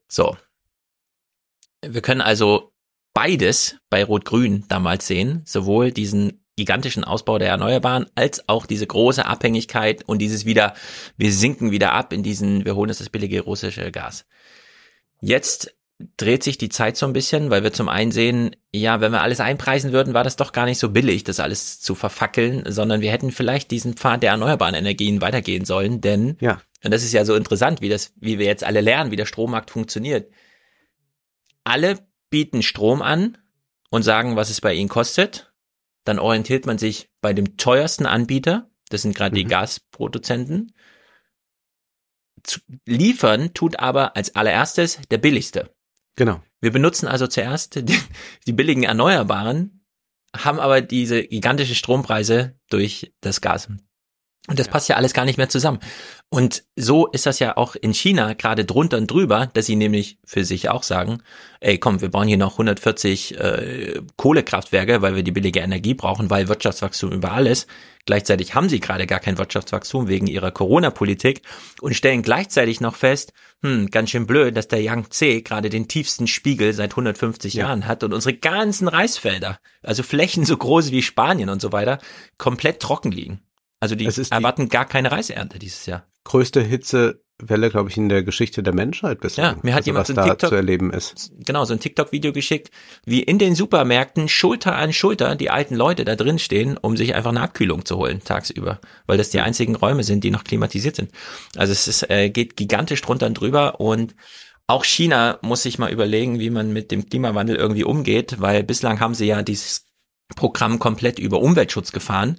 So, 0.07 0.37
wir 1.87 2.03
können 2.03 2.21
also 2.21 2.73
beides 3.15 3.77
bei 3.91 4.05
Rot-Grün 4.05 4.65
damals 4.69 5.07
sehen, 5.07 5.43
sowohl 5.45 5.93
diesen 5.93 6.45
gigantischen 6.57 7.05
Ausbau 7.05 7.39
der 7.39 7.49
Erneuerbaren 7.49 8.07
als 8.17 8.49
auch 8.49 8.67
diese 8.67 8.87
große 8.87 9.25
Abhängigkeit 9.25 10.03
und 10.07 10.19
dieses 10.19 10.45
wieder, 10.45 10.75
wir 11.17 11.33
sinken 11.33 11.71
wieder 11.71 11.93
ab 11.93 12.13
in 12.13 12.23
diesen, 12.23 12.65
wir 12.65 12.75
holen 12.75 12.91
uns 12.91 12.99
das 12.99 13.11
billige 13.11 13.43
russische 13.43 13.93
Gas. 13.93 14.27
Jetzt 15.21 15.75
dreht 16.17 16.45
sich 16.45 16.59
die 16.59 16.69
Zeit 16.69 16.97
so 16.97 17.07
ein 17.07 17.13
bisschen, 17.13 17.51
weil 17.51 17.63
wir 17.65 17.73
zum 17.73 17.89
einen 17.89 18.13
sehen, 18.13 18.55
ja, 18.73 19.01
wenn 19.01 19.13
wir 19.13 19.23
alles 19.23 19.41
einpreisen 19.41 19.93
würden, 19.93 20.15
war 20.15 20.25
das 20.25 20.37
doch 20.37 20.53
gar 20.53 20.65
nicht 20.65 20.79
so 20.79 20.91
billig, 20.91 21.25
das 21.25 21.41
alles 21.41 21.81
zu 21.81 21.95
verfackeln, 21.95 22.65
sondern 22.69 23.01
wir 23.01 23.11
hätten 23.11 23.33
vielleicht 23.33 23.71
diesen 23.71 23.95
Pfad 23.95 24.23
der 24.23 24.31
erneuerbaren 24.31 24.75
Energien 24.75 25.21
weitergehen 25.21 25.65
sollen, 25.65 26.01
denn 26.01 26.37
ja. 26.41 26.61
Und 26.85 26.93
das 26.93 27.03
ist 27.03 27.13
ja 27.13 27.25
so 27.25 27.35
interessant, 27.35 27.81
wie 27.81 27.89
das, 27.89 28.13
wie 28.21 28.39
wir 28.39 28.47
jetzt 28.47 28.63
alle 28.63 28.81
lernen, 28.81 29.11
wie 29.11 29.17
der 29.17 29.27
Strommarkt 29.27 29.71
funktioniert. 29.71 30.31
Alle 31.69 31.99
bieten 32.31 32.63
Strom 32.63 33.03
an 33.03 33.39
und 33.91 34.03
sagen, 34.03 34.37
was 34.37 34.51
es 34.51 34.61
bei 34.61 34.75
ihnen 34.75 34.89
kostet. 34.89 35.53
Dann 36.05 36.19
orientiert 36.19 36.67
man 36.67 36.79
sich 36.79 37.11
bei 37.21 37.33
dem 37.33 37.57
teuersten 37.57 38.07
Anbieter. 38.07 38.71
Das 38.89 39.03
sind 39.03 39.15
gerade 39.15 39.33
mhm. 39.33 39.37
die 39.37 39.45
Gasproduzenten. 39.45 40.73
Zu 42.43 42.61
liefern 42.87 43.53
tut 43.53 43.79
aber 43.79 44.17
als 44.17 44.35
allererstes 44.35 45.01
der 45.11 45.19
billigste. 45.19 45.75
Genau. 46.17 46.43
Wir 46.61 46.73
benutzen 46.73 47.07
also 47.07 47.27
zuerst 47.27 47.77
die, 47.77 48.01
die 48.47 48.53
billigen 48.53 48.85
Erneuerbaren, 48.85 49.85
haben 50.37 50.61
aber 50.61 50.81
diese 50.81 51.23
gigantischen 51.23 51.75
Strompreise 51.75 52.59
durch 52.71 53.13
das 53.21 53.41
Gas. 53.41 53.69
Und 54.49 54.59
das 54.59 54.67
ja. 54.67 54.73
passt 54.73 54.89
ja 54.89 54.97
alles 54.97 55.13
gar 55.13 55.27
nicht 55.27 55.37
mehr 55.37 55.51
zusammen. 55.51 55.79
Und 56.31 56.65
so 56.75 57.07
ist 57.07 57.27
das 57.27 57.39
ja 57.39 57.57
auch 57.57 57.77
in 57.77 57.93
China 57.93 58.33
gerade 58.33 58.65
drunter 58.65 58.97
und 58.97 59.11
drüber, 59.11 59.47
dass 59.53 59.67
sie 59.67 59.77
nämlich 59.77 60.19
für 60.25 60.45
sich 60.45 60.71
auch 60.71 60.83
sagen, 60.83 61.23
ey 61.61 61.79
komm, 61.79 62.01
wir 62.01 62.11
bauen 62.11 62.29
hier 62.29 62.39
noch 62.39 62.53
140 62.53 63.39
äh, 63.39 64.01
Kohlekraftwerke, 64.17 65.03
weil 65.03 65.17
wir 65.17 65.23
die 65.23 65.33
billige 65.33 65.61
Energie 65.61 65.95
brauchen, 65.95 66.31
weil 66.31 66.49
Wirtschaftswachstum 66.49 67.13
überall 67.13 67.47
ist. 67.47 67.69
Gleichzeitig 68.07 68.55
haben 68.55 68.71
sie 68.71 68.81
gerade 68.81 69.07
gar 69.07 69.21
kein 69.21 69.37
Wirtschaftswachstum 69.37 70.09
wegen 70.09 70.27
ihrer 70.27 70.51
Corona-Politik 70.51 71.43
und 71.83 71.95
stellen 71.95 72.23
gleichzeitig 72.23 72.81
noch 72.81 72.97
fest, 72.97 73.35
hm, 73.63 73.91
ganz 73.91 74.09
schön 74.09 74.27
blöd, 74.27 74.57
dass 74.57 74.69
der 74.69 74.81
Yangtze 74.81 75.43
gerade 75.43 75.69
den 75.69 75.89
tiefsten 75.89 76.27
Spiegel 76.27 76.73
seit 76.73 76.93
150 76.93 77.53
ja. 77.53 77.67
Jahren 77.67 77.87
hat 77.87 78.05
und 78.05 78.15
unsere 78.15 78.35
ganzen 78.35 78.89
Reisfelder, 78.89 79.59
also 79.83 80.03
Flächen 80.03 80.47
so 80.47 80.57
groß 80.57 80.91
wie 80.91 81.03
Spanien 81.03 81.51
und 81.51 81.61
so 81.61 81.73
weiter, 81.73 81.99
komplett 82.39 82.81
trocken 82.81 83.13
liegen. 83.13 83.43
Also 83.81 83.95
die 83.95 84.07
erwarten 84.07 84.69
gar 84.69 84.85
keine 84.85 85.13
Reiseernte 85.13 85.59
dieses 85.59 85.87
Jahr. 85.87 86.05
Größte 86.25 86.61
Hitzewelle, 86.61 87.71
glaube 87.71 87.91
ich, 87.91 87.97
in 87.97 88.09
der 88.09 88.25
Geschichte 88.25 88.63
der 88.63 88.75
Menschheit 88.75 89.21
bislang. 89.21 89.57
Ja, 89.57 89.61
mir 89.63 89.73
hat 89.73 89.79
also, 89.79 89.91
jemand 89.91 90.01
was 90.03 90.09
so 90.09 90.15
da 90.15 90.25
TikTok, 90.25 90.51
zu 90.51 90.57
erleben 90.57 90.93
ist. 90.93 91.31
Genau, 91.47 91.65
so 91.65 91.75
ein 91.75 91.81
TikTok-Video 91.81 92.33
geschickt, 92.33 92.71
wie 93.07 93.23
in 93.23 93.39
den 93.39 93.55
Supermärkten 93.55 94.29
Schulter 94.29 94.75
an 94.75 94.93
Schulter 94.93 95.37
die 95.37 95.51
alten 95.51 95.77
Leute 95.77 96.05
da 96.05 96.17
drin 96.17 96.41
stehen, 96.41 96.77
um 96.77 96.97
sich 96.97 97.15
einfach 97.15 97.31
eine 97.31 97.41
Abkühlung 97.41 97.85
zu 97.85 97.97
holen 97.97 98.21
tagsüber, 98.25 98.81
weil 99.07 99.17
das 99.17 99.31
die 99.31 99.41
einzigen 99.41 99.77
Räume 99.77 100.03
sind, 100.03 100.25
die 100.25 100.33
noch 100.33 100.45
klimatisiert 100.45 100.97
sind. 100.97 101.13
Also 101.57 101.73
es 101.73 101.87
ist, 101.87 102.11
äh, 102.11 102.31
geht 102.31 102.57
gigantisch 102.57 103.01
drunter 103.01 103.27
und 103.27 103.35
drüber 103.35 103.81
und 103.81 104.17
auch 104.67 104.85
China 104.85 105.39
muss 105.41 105.63
sich 105.63 105.79
mal 105.79 105.91
überlegen, 105.91 106.41
wie 106.41 106.51
man 106.51 106.73
mit 106.73 106.91
dem 106.91 107.09
Klimawandel 107.09 107.57
irgendwie 107.57 107.85
umgeht, 107.85 108.41
weil 108.41 108.65
bislang 108.65 109.01
haben 109.01 109.15
sie 109.15 109.27
ja 109.27 109.43
dieses 109.43 109.87
Programm 110.37 110.79
komplett 110.79 111.19
über 111.19 111.41
Umweltschutz 111.41 111.93
gefahren 111.93 112.39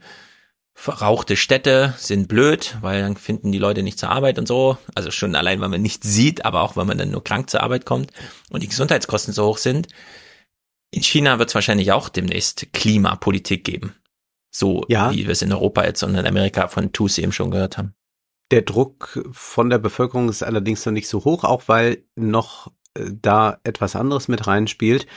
verrauchte 0.79 1.35
Städte 1.35 1.93
sind 1.97 2.29
blöd, 2.29 2.77
weil 2.79 3.01
dann 3.01 3.17
finden 3.17 3.51
die 3.51 3.59
Leute 3.59 3.83
nicht 3.83 3.99
zur 3.99 4.11
Arbeit 4.11 4.39
und 4.39 4.47
so. 4.47 4.77
Also 4.95 5.11
schon 5.11 5.35
allein, 5.35 5.59
weil 5.59 5.67
man 5.67 5.81
nichts 5.81 6.07
sieht, 6.07 6.45
aber 6.45 6.61
auch, 6.61 6.77
weil 6.77 6.85
man 6.85 6.97
dann 6.97 7.11
nur 7.11 7.21
krank 7.21 7.49
zur 7.49 7.61
Arbeit 7.61 7.85
kommt 7.85 8.13
und 8.49 8.63
die 8.63 8.69
Gesundheitskosten 8.69 9.33
so 9.33 9.45
hoch 9.45 9.57
sind. 9.57 9.89
In 10.91 11.03
China 11.03 11.37
wird 11.37 11.49
es 11.49 11.55
wahrscheinlich 11.55 11.91
auch 11.91 12.07
demnächst 12.07 12.71
Klimapolitik 12.71 13.65
geben. 13.65 13.93
So 14.51 14.85
ja. 14.87 15.11
wie 15.11 15.25
wir 15.25 15.33
es 15.33 15.41
in 15.41 15.51
Europa 15.51 15.83
jetzt 15.83 16.01
und 16.01 16.15
in 16.15 16.25
Amerika 16.25 16.69
von 16.69 16.93
TUSI 16.93 17.23
eben 17.23 17.33
schon 17.33 17.51
gehört 17.51 17.77
haben. 17.77 17.93
Der 18.49 18.61
Druck 18.61 19.21
von 19.33 19.69
der 19.69 19.79
Bevölkerung 19.79 20.29
ist 20.29 20.43
allerdings 20.43 20.85
noch 20.85 20.93
nicht 20.93 21.09
so 21.09 21.25
hoch, 21.25 21.43
auch 21.43 21.63
weil 21.67 22.05
noch 22.15 22.71
äh, 22.93 23.03
da 23.11 23.59
etwas 23.65 23.97
anderes 23.97 24.29
mit 24.29 24.47
reinspielt. 24.47 25.07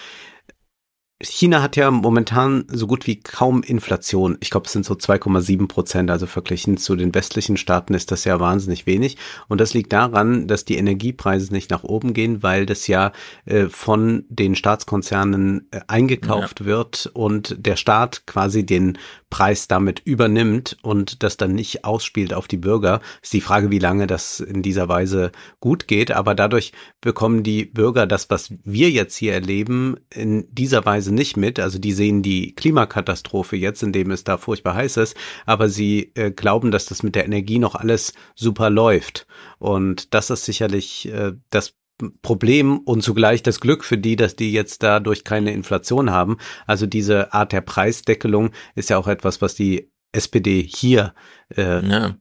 China 1.23 1.63
hat 1.63 1.77
ja 1.77 1.91
momentan 1.91 2.65
so 2.69 2.87
gut 2.87 3.07
wie 3.07 3.21
kaum 3.21 3.63
Inflation. 3.63 4.37
Ich 4.41 4.51
glaube, 4.51 4.67
es 4.67 4.73
sind 4.73 4.85
so 4.85 4.95
2,7 4.95 5.69
Prozent. 5.69 6.11
Also 6.11 6.27
verglichen 6.27 6.77
zu 6.77 6.97
den 6.97 7.15
westlichen 7.15 7.57
Staaten 7.57 7.95
ist 7.95 8.11
das 8.11 8.25
ja 8.25 8.41
wahnsinnig 8.41 8.87
wenig. 8.87 9.17
Und 9.49 9.61
das 9.61 9.73
liegt 9.73 9.93
daran, 9.93 10.49
dass 10.49 10.65
die 10.65 10.77
Energiepreise 10.77 11.53
nicht 11.53 11.71
nach 11.71 11.85
oben 11.85 12.13
gehen, 12.13 12.43
weil 12.43 12.67
das 12.67 12.89
ja 12.89 13.13
äh, 13.45 13.67
von 13.67 14.25
den 14.29 14.57
Staatskonzernen 14.57 15.69
äh, 15.71 15.81
eingekauft 15.87 16.61
ja. 16.61 16.67
wird 16.67 17.11
und 17.15 17.57
der 17.67 17.77
Staat 17.77 18.27
quasi 18.27 18.67
den 18.67 18.99
Preis 19.31 19.67
damit 19.67 20.01
übernimmt 20.05 20.77
und 20.83 21.23
das 21.23 21.39
dann 21.39 21.55
nicht 21.55 21.87
ausspielt 21.87 22.35
auf 22.35 22.49
die 22.49 22.59
Bürger. 22.59 23.01
Ist 23.23 23.33
die 23.33 23.41
Frage, 23.41 23.71
wie 23.71 23.79
lange 23.79 24.07
das 24.07 24.41
in 24.41 24.61
dieser 24.61 24.89
Weise 24.89 25.33
gut 25.59 25.89
geht. 25.89 26.11
Aber 26.11 26.35
dadurch 26.35 26.73
bekommen 27.01 27.43
die 27.43 27.65
Bürger 27.65 28.07
das, 28.07 28.29
was 28.29 28.53
wir 28.65 28.91
jetzt 28.91 29.17
hier 29.17 29.33
erleben, 29.33 29.97
in 30.11 30.47
dieser 30.53 30.85
Weise 30.85 31.12
nicht 31.15 31.37
mit. 31.37 31.59
Also 31.59 31.79
die 31.79 31.93
sehen 31.93 32.23
die 32.23 32.55
Klimakatastrophe 32.55 33.57
jetzt, 33.57 33.83
indem 33.83 34.11
es 34.11 34.25
da 34.25 34.37
furchtbar 34.37 34.75
heiß 34.75 34.97
ist, 34.99 35.17
aber 35.47 35.69
sie 35.69 36.13
äh, 36.15 36.31
glauben, 36.31 36.71
dass 36.71 36.87
das 36.87 37.03
mit 37.03 37.15
der 37.15 37.25
Energie 37.25 37.59
noch 37.59 37.75
alles 37.75 38.13
super 38.35 38.71
läuft. 38.71 39.27
Und 39.59 40.15
das 40.15 40.31
ist 40.31 40.45
sicherlich 40.45 41.09
äh, 41.13 41.33
das 41.51 41.75
Problem 42.23 42.79
und 42.79 43.03
zugleich 43.03 43.43
das 43.43 43.61
Glück 43.61 43.85
für 43.85 43.99
die, 43.99 44.17
dass 44.17 44.35
die 44.35 44.53
jetzt 44.53 44.83
dadurch 44.83 45.25
keine 45.25 45.53
Inflation 45.53 46.11
haben. 46.11 46.37
Also 46.67 46.87
diese 46.87 47.33
Art 47.33 47.53
der 47.53 47.61
Preisdeckelung 47.61 48.51
ist 48.75 48.91
ja 48.91 48.99
auch 48.99 49.09
etwas, 49.09 49.41
was 49.41 49.55
die 49.55 49.93
SPD 50.13 50.63
hier 50.63 51.15
äh, 51.57 51.87
ja. 51.87 52.17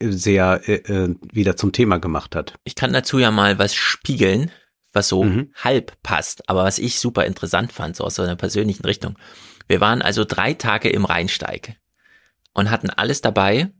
sehr 0.00 0.62
äh, 0.66 0.74
äh, 0.74 1.14
wieder 1.32 1.56
zum 1.56 1.72
Thema 1.72 1.98
gemacht 1.98 2.34
hat. 2.34 2.54
Ich 2.64 2.74
kann 2.74 2.92
dazu 2.92 3.18
ja 3.18 3.30
mal 3.30 3.58
was 3.58 3.74
spiegeln, 3.74 4.50
was 4.92 5.08
so 5.08 5.24
mhm. 5.24 5.52
halb 5.56 6.02
passt, 6.02 6.48
aber 6.48 6.64
was 6.64 6.78
ich 6.78 6.98
super 6.98 7.24
interessant 7.24 7.72
fand, 7.72 7.96
so 7.96 8.04
aus 8.04 8.14
so 8.14 8.22
einer 8.22 8.36
persönlichen 8.36 8.84
Richtung. 8.84 9.18
Wir 9.66 9.80
waren 9.80 10.02
also 10.02 10.24
drei 10.24 10.54
Tage 10.54 10.88
im 10.88 11.04
Rheinsteig 11.04 11.76
und 12.54 12.70
hatten 12.70 12.90
alles 12.90 13.20
dabei, 13.20 13.70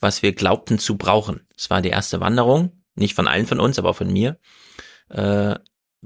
was 0.00 0.22
wir 0.22 0.32
glaubten 0.32 0.78
zu 0.78 0.96
brauchen. 0.96 1.46
Es 1.56 1.70
war 1.70 1.82
die 1.82 1.90
erste 1.90 2.20
Wanderung, 2.20 2.82
nicht 2.94 3.14
von 3.14 3.26
allen 3.26 3.46
von 3.46 3.60
uns, 3.60 3.78
aber 3.78 3.94
von 3.94 4.12
mir. 4.12 4.38
Äh, 5.08 5.56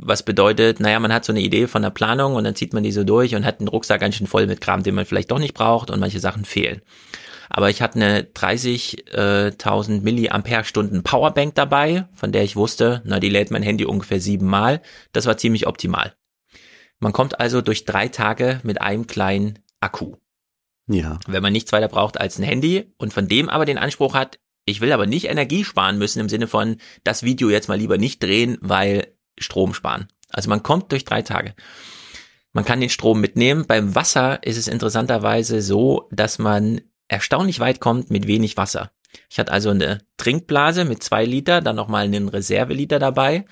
was 0.01 0.23
bedeutet, 0.23 0.81
naja, 0.81 1.01
man 1.01 1.13
hat 1.13 1.25
so 1.25 1.33
eine 1.33 1.41
Idee 1.41 1.67
von 1.67 1.83
der 1.83 1.91
Planung 1.91 2.37
und 2.37 2.45
dann 2.45 2.55
zieht 2.55 2.73
man 2.73 2.85
die 2.85 2.93
so 2.93 3.05
durch 3.05 3.35
und 3.35 3.45
hat 3.45 3.59
einen 3.59 3.69
Rucksack 3.69 4.01
ganz 4.01 4.15
schön 4.15 4.29
voll 4.29 4.47
mit 4.47 4.61
Kram, 4.61 4.83
den 4.83 4.95
man 4.95 5.05
vielleicht 5.05 5.31
doch 5.31 5.41
nicht 5.41 5.55
braucht 5.55 5.91
und 5.91 5.99
manche 5.99 6.21
Sachen 6.21 6.45
fehlen. 6.45 6.83
Aber 7.51 7.71
ich 7.71 7.83
hatte 7.83 7.97
eine 7.97 8.23
30.000 8.23 9.97
äh, 9.97 10.01
Milliampere-Stunden 10.01 11.03
Powerbank 11.03 11.55
dabei, 11.55 12.09
von 12.13 12.33
der 12.33 12.45
ich 12.45 12.57
wusste, 12.57 13.03
na, 13.05 13.21
die 13.21 13.31
lädt 13.31 13.51
mein 13.51 13.63
Handy 13.63 13.85
ungefähr 13.85 14.21
siebenmal. 14.21 14.83
Das 15.13 15.27
war 15.27 15.37
ziemlich 15.37 15.67
optimal. 15.67 16.15
Man 16.99 17.13
kommt 17.13 17.41
also 17.41 17.63
durch 17.63 17.85
drei 17.85 18.09
Tage 18.09 18.61
mit 18.65 18.81
einem 18.81 19.07
kleinen 19.07 19.61
Akku. 19.81 20.17
Ja. 20.89 21.19
Wenn 21.27 21.43
man 21.43 21.53
nichts 21.53 21.73
weiter 21.73 21.89
braucht 21.89 22.21
als 22.21 22.39
ein 22.39 22.45
Handy 22.45 22.93
und 22.99 23.13
von 23.13 23.29
dem 23.29 23.49
aber 23.49 23.65
den 23.65 23.79
Anspruch 23.79 24.15
hat, 24.15 24.39
ich 24.65 24.81
will 24.81 24.93
aber 24.93 25.07
nicht 25.07 25.29
Energie 25.29 25.65
sparen 25.65 25.99
müssen 25.99 26.21
im 26.21 26.29
Sinne 26.29 26.47
von, 26.47 26.77
das 27.05 27.23
Video 27.23 27.51
jetzt 27.51 27.69
mal 27.69 27.79
lieber 27.79 27.99
nicht 27.99 28.23
drehen, 28.23 28.59
weil 28.61 29.15
Strom 29.39 29.75
sparen. 29.75 30.09
Also 30.31 30.51
man 30.51 30.63
kommt 30.63 30.93
durch 30.93 31.05
drei 31.05 31.23
Tage. 31.23 31.55
Man 32.53 32.65
kann 32.65 32.81
den 32.81 32.91
Strom 32.91 33.21
mitnehmen. 33.21 33.67
Beim 33.67 33.95
Wasser 33.95 34.43
ist 34.43 34.57
es 34.57 34.69
interessanterweise 34.69 35.63
so, 35.63 36.09
dass 36.11 36.39
man 36.39 36.81
erstaunlich 37.09 37.61
weit 37.61 37.81
kommt 37.81 38.11
mit 38.11 38.27
wenig 38.27 38.57
Wasser. 38.57 38.93
Ich 39.31 39.39
hatte 39.39 39.53
also 39.53 39.71
eine 39.71 39.99
Trinkblase 40.17 40.85
mit 40.85 41.03
zwei 41.03 41.25
Liter, 41.25 41.61
dann 41.61 41.77
nochmal 41.77 42.05
einen 42.05 42.29
Reserveliter 42.29 42.99
dabei. 42.99 43.45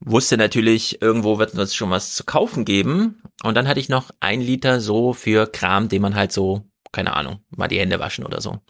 Wusste 0.00 0.36
natürlich, 0.36 1.02
irgendwo 1.02 1.38
wird 1.38 1.54
uns 1.54 1.74
schon 1.74 1.90
was 1.90 2.14
zu 2.14 2.24
kaufen 2.24 2.64
geben. 2.64 3.22
Und 3.42 3.56
dann 3.56 3.66
hatte 3.66 3.80
ich 3.80 3.88
noch 3.88 4.10
ein 4.20 4.40
Liter 4.40 4.80
so 4.80 5.12
für 5.12 5.46
Kram, 5.46 5.88
den 5.88 6.02
man 6.02 6.14
halt 6.14 6.32
so, 6.32 6.70
keine 6.92 7.14
Ahnung, 7.14 7.40
mal 7.50 7.68
die 7.68 7.80
Hände 7.80 7.98
waschen 7.98 8.24
oder 8.24 8.40
so. 8.40 8.60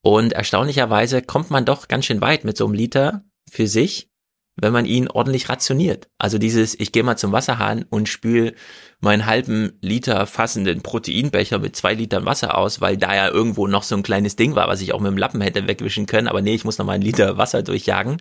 Und 0.00 0.32
erstaunlicherweise 0.32 1.22
kommt 1.22 1.50
man 1.50 1.64
doch 1.64 1.88
ganz 1.88 2.06
schön 2.06 2.20
weit 2.20 2.44
mit 2.44 2.56
so 2.56 2.64
einem 2.64 2.74
Liter 2.74 3.24
für 3.50 3.66
sich, 3.66 4.10
wenn 4.56 4.72
man 4.72 4.86
ihn 4.86 5.08
ordentlich 5.08 5.48
rationiert. 5.48 6.08
Also 6.18 6.38
dieses, 6.38 6.78
ich 6.78 6.92
gehe 6.92 7.02
mal 7.02 7.16
zum 7.16 7.32
Wasserhahn 7.32 7.84
und 7.90 8.08
spül 8.08 8.54
meinen 9.00 9.26
halben 9.26 9.78
Liter 9.80 10.26
fassenden 10.26 10.82
Proteinbecher 10.82 11.58
mit 11.58 11.74
zwei 11.76 11.94
Litern 11.94 12.24
Wasser 12.24 12.56
aus, 12.56 12.80
weil 12.80 12.96
da 12.96 13.14
ja 13.14 13.28
irgendwo 13.28 13.66
noch 13.66 13.82
so 13.82 13.96
ein 13.96 14.02
kleines 14.02 14.36
Ding 14.36 14.54
war, 14.54 14.68
was 14.68 14.80
ich 14.80 14.94
auch 14.94 15.00
mit 15.00 15.10
dem 15.10 15.18
Lappen 15.18 15.40
hätte 15.40 15.66
wegwischen 15.66 16.06
können. 16.06 16.28
Aber 16.28 16.40
nee, 16.40 16.54
ich 16.54 16.64
muss 16.64 16.78
noch 16.78 16.86
mal 16.86 16.92
einen 16.92 17.02
Liter 17.02 17.36
Wasser 17.36 17.62
durchjagen. 17.62 18.18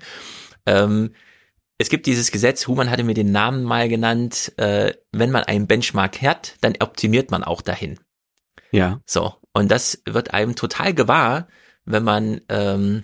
Ähm, 0.65 1.11
es 1.77 1.89
gibt 1.89 2.05
dieses 2.05 2.31
Gesetz, 2.31 2.67
Human 2.67 2.89
hatte 2.89 3.03
mir 3.03 3.13
den 3.13 3.31
Namen 3.31 3.63
mal 3.63 3.89
genannt, 3.89 4.53
äh, 4.57 4.93
wenn 5.11 5.31
man 5.31 5.43
einen 5.43 5.67
Benchmark 5.67 6.21
hat, 6.21 6.55
dann 6.61 6.75
optimiert 6.79 7.31
man 7.31 7.43
auch 7.43 7.61
dahin. 7.61 7.99
Ja. 8.71 9.01
So. 9.05 9.34
Und 9.53 9.69
das 9.69 10.01
wird 10.05 10.34
einem 10.34 10.55
total 10.55 10.93
gewahr, 10.93 11.47
wenn 11.86 12.03
man 12.03 12.41
ähm, 12.49 13.03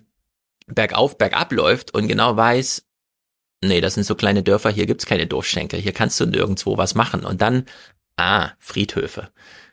bergauf, 0.67 1.17
bergab 1.17 1.51
läuft 1.51 1.93
und 1.93 2.07
genau 2.07 2.35
weiß, 2.35 2.88
nee, 3.63 3.81
das 3.81 3.95
sind 3.95 4.03
so 4.03 4.15
kleine 4.15 4.43
Dörfer, 4.43 4.69
hier 4.69 4.85
gibt's 4.85 5.05
keine 5.05 5.27
Dorfschenke, 5.27 5.77
hier 5.77 5.93
kannst 5.93 6.19
du 6.19 6.25
nirgendwo 6.25 6.77
was 6.77 6.95
machen. 6.95 7.25
Und 7.25 7.41
dann, 7.41 7.65
ah, 8.17 8.51
Friedhöfe. 8.59 9.29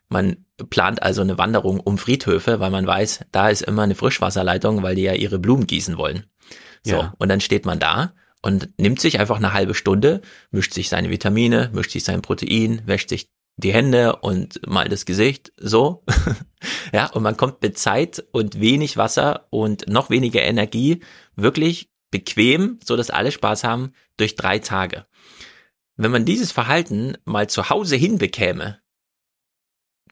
Man 0.08 0.44
plant 0.70 1.02
also 1.02 1.22
eine 1.22 1.38
Wanderung 1.38 1.80
um 1.80 1.98
Friedhöfe, 1.98 2.60
weil 2.60 2.70
man 2.70 2.86
weiß, 2.86 3.24
da 3.32 3.48
ist 3.48 3.62
immer 3.62 3.82
eine 3.82 3.94
Frischwasserleitung, 3.94 4.82
weil 4.82 4.94
die 4.94 5.02
ja 5.02 5.14
ihre 5.14 5.38
Blumen 5.38 5.66
gießen 5.66 5.98
wollen. 5.98 6.24
So, 6.84 6.96
ja. 6.96 7.14
und 7.18 7.28
dann 7.28 7.40
steht 7.40 7.66
man 7.66 7.80
da 7.80 8.14
und 8.42 8.70
nimmt 8.78 9.00
sich 9.00 9.18
einfach 9.18 9.36
eine 9.36 9.52
halbe 9.52 9.74
Stunde, 9.74 10.20
mischt 10.52 10.72
sich 10.72 10.88
seine 10.88 11.10
Vitamine, 11.10 11.70
mischt 11.72 11.90
sich 11.90 12.04
sein 12.04 12.22
Protein, 12.22 12.82
wäscht 12.86 13.08
sich 13.08 13.28
die 13.56 13.72
Hände 13.72 14.16
und 14.16 14.64
mal 14.68 14.88
das 14.88 15.04
Gesicht, 15.06 15.52
so. 15.56 16.04
Ja, 16.92 17.06
und 17.06 17.22
man 17.22 17.36
kommt 17.36 17.62
mit 17.62 17.78
Zeit 17.78 18.24
und 18.32 18.60
wenig 18.60 18.96
Wasser 18.96 19.46
und 19.50 19.88
noch 19.88 20.08
weniger 20.08 20.42
Energie 20.42 21.00
wirklich 21.34 21.90
bequem, 22.10 22.78
so 22.84 22.96
dass 22.96 23.10
alle 23.10 23.32
Spaß 23.32 23.64
haben, 23.64 23.92
durch 24.16 24.36
drei 24.36 24.58
Tage. 24.58 25.06
Wenn 25.96 26.10
man 26.10 26.24
dieses 26.24 26.52
Verhalten 26.52 27.16
mal 27.24 27.48
zu 27.48 27.70
Hause 27.70 27.96
hinbekäme, 27.96 28.80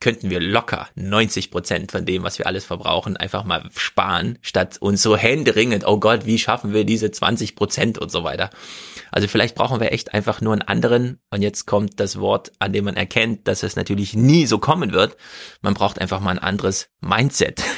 könnten 0.01 0.29
wir 0.29 0.39
locker 0.39 0.89
90 0.95 1.51
Prozent 1.51 1.91
von 1.91 2.05
dem, 2.05 2.23
was 2.23 2.37
wir 2.37 2.47
alles 2.47 2.65
verbrauchen, 2.65 3.15
einfach 3.15 3.45
mal 3.45 3.69
sparen, 3.75 4.37
statt 4.41 4.77
uns 4.79 5.01
so 5.01 5.15
händeringend, 5.15 5.87
oh 5.87 5.99
Gott, 5.99 6.25
wie 6.25 6.37
schaffen 6.37 6.73
wir 6.73 6.83
diese 6.83 7.11
20 7.11 7.55
Prozent 7.55 7.97
und 7.97 8.11
so 8.11 8.23
weiter. 8.23 8.49
Also 9.11 9.27
vielleicht 9.27 9.55
brauchen 9.55 9.79
wir 9.79 9.93
echt 9.93 10.13
einfach 10.13 10.41
nur 10.41 10.53
einen 10.53 10.63
anderen, 10.63 11.19
und 11.29 11.41
jetzt 11.41 11.65
kommt 11.65 11.99
das 11.99 12.19
Wort, 12.19 12.51
an 12.59 12.73
dem 12.73 12.85
man 12.85 12.97
erkennt, 12.97 13.47
dass 13.47 13.63
es 13.63 13.75
natürlich 13.75 14.15
nie 14.15 14.45
so 14.45 14.59
kommen 14.59 14.91
wird. 14.91 15.15
Man 15.61 15.73
braucht 15.73 16.01
einfach 16.01 16.19
mal 16.19 16.31
ein 16.31 16.39
anderes 16.39 16.89
Mindset. 16.99 17.63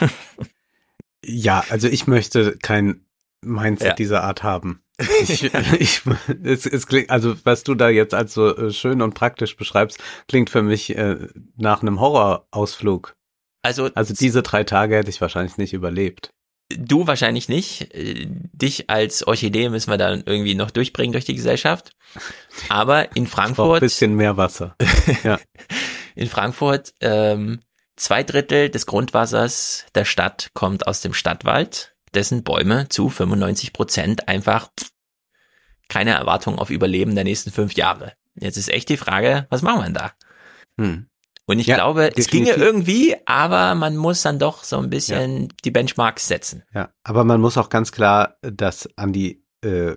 Ja, 1.30 1.66
also 1.70 1.90
ich 1.90 2.08
möchte 2.08 2.58
kein 2.58 3.07
Mindset 3.42 3.88
ja. 3.90 3.94
dieser 3.94 4.24
Art 4.24 4.44
haben. 4.44 4.82
Ich, 5.22 5.44
ich, 5.80 6.02
es, 6.44 6.66
es 6.66 6.88
klingt, 6.88 7.12
also 7.12 7.36
was 7.44 7.64
du 7.64 7.76
da 7.76 7.88
jetzt 7.90 8.16
als 8.16 8.34
so 8.34 8.56
äh, 8.56 8.72
schön 8.72 9.04
und 9.04 9.14
praktisch 9.14 9.56
beschreibst, 9.56 10.00
klingt 10.28 10.50
für 10.50 10.64
mich 10.64 10.96
äh, 10.98 11.28
nach 11.56 11.84
einem 11.84 12.00
Horrorausflug. 12.00 13.16
Also, 13.62 13.92
also 13.94 14.14
diese 14.16 14.42
drei 14.42 14.64
Tage 14.64 14.96
hätte 14.96 15.12
ich 15.12 15.22
wahrscheinlich 15.22 15.58
nicht 15.58 15.74
überlebt. 15.74 16.32
Du 16.76 17.06
wahrscheinlich 17.06 17.48
nicht. 17.48 17.94
Äh, 17.94 18.28
dich 18.28 18.90
als 18.90 19.26
Orchidee 19.26 19.70
müssen 19.70 19.92
wir 19.92 19.98
dann 19.98 20.24
irgendwie 20.26 20.56
noch 20.56 20.72
durchbringen 20.72 21.14
durch 21.14 21.26
die 21.26 21.36
Gesellschaft. 21.36 21.92
Aber 22.70 23.16
in 23.16 23.28
Frankfurt. 23.28 23.78
Ein 23.78 23.86
bisschen 23.86 24.16
mehr 24.16 24.36
Wasser. 24.36 24.76
ja. 25.24 25.40
In 26.16 26.28
Frankfurt, 26.28 26.94
ähm, 27.02 27.60
zwei 27.96 28.24
Drittel 28.24 28.70
des 28.70 28.86
Grundwassers 28.86 29.86
der 29.94 30.06
Stadt 30.06 30.50
kommt 30.54 30.88
aus 30.88 31.02
dem 31.02 31.14
Stadtwald 31.14 31.94
dessen 32.18 32.44
Bäume 32.44 32.90
zu 32.90 33.10
95 33.10 33.74
Prozent 33.74 34.28
einfach 34.28 34.70
keine 35.88 36.12
Erwartung 36.12 36.60
auf 36.60 36.70
Überleben 36.70 37.16
der 37.16 37.24
nächsten 37.24 37.52
fünf 37.52 37.74
Jahre. 37.74 38.14
Jetzt 38.36 38.58
ist 38.58 38.70
echt 38.70 38.90
die 38.90 38.98
Frage, 38.98 39.48
was 39.50 39.62
machen 39.62 39.80
wir 39.80 39.86
denn 39.86 39.94
da? 39.94 40.12
Hm. 40.78 41.08
Und 41.46 41.60
ich 41.60 41.68
ja, 41.68 41.76
glaube, 41.76 42.10
definitiv. 42.10 42.26
es 42.26 42.32
ginge 42.32 42.52
irgendwie, 42.52 43.16
aber 43.26 43.74
man 43.76 43.96
muss 43.96 44.22
dann 44.22 44.38
doch 44.38 44.66
so 44.66 44.78
ein 44.80 44.90
bisschen 44.90 45.44
ja. 45.44 45.48
die 45.64 45.72
Benchmarks 45.72 46.28
setzen. 46.28 46.64
Ja, 46.74 46.90
aber 47.04 47.24
man 47.24 47.40
muss 47.40 47.58
auch 47.58 47.70
ganz 47.70 47.94
klar 47.94 48.38
das 48.42 48.90
an 48.98 49.14
die, 49.14 49.46
äh, 49.64 49.96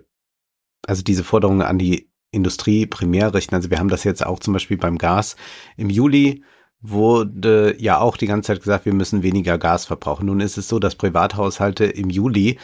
also 0.87 1.03
diese 1.03 1.25
Forderungen 1.25 1.63
an 1.63 1.79
die 1.79 2.13
Industrie 2.31 2.87
primär 2.87 3.35
richten. 3.35 3.57
Also 3.57 3.71
wir 3.71 3.81
haben 3.81 3.89
das 3.89 4.05
jetzt 4.05 4.25
auch 4.25 4.39
zum 4.39 4.53
Beispiel 4.53 4.77
beim 4.77 4.97
Gas 4.97 5.35
im 5.77 5.91
Juli 5.91 6.45
wurde 6.83 7.77
ja 7.79 7.99
auch 7.99 8.17
die 8.17 8.27
ganze 8.27 8.49
Zeit 8.49 8.61
gesagt, 8.61 8.87
wir 8.87 8.95
müssen 8.95 9.23
weniger 9.23 9.59
Gas 9.59 9.85
verbrauchen. 9.85 10.27
Nun 10.27 10.41
ist 10.41 10.57
es 10.57 10.67
so, 10.67 10.79
dass 10.79 10.95
Privathaushalte 10.95 11.85
im 11.85 12.09
Juli 12.09 12.59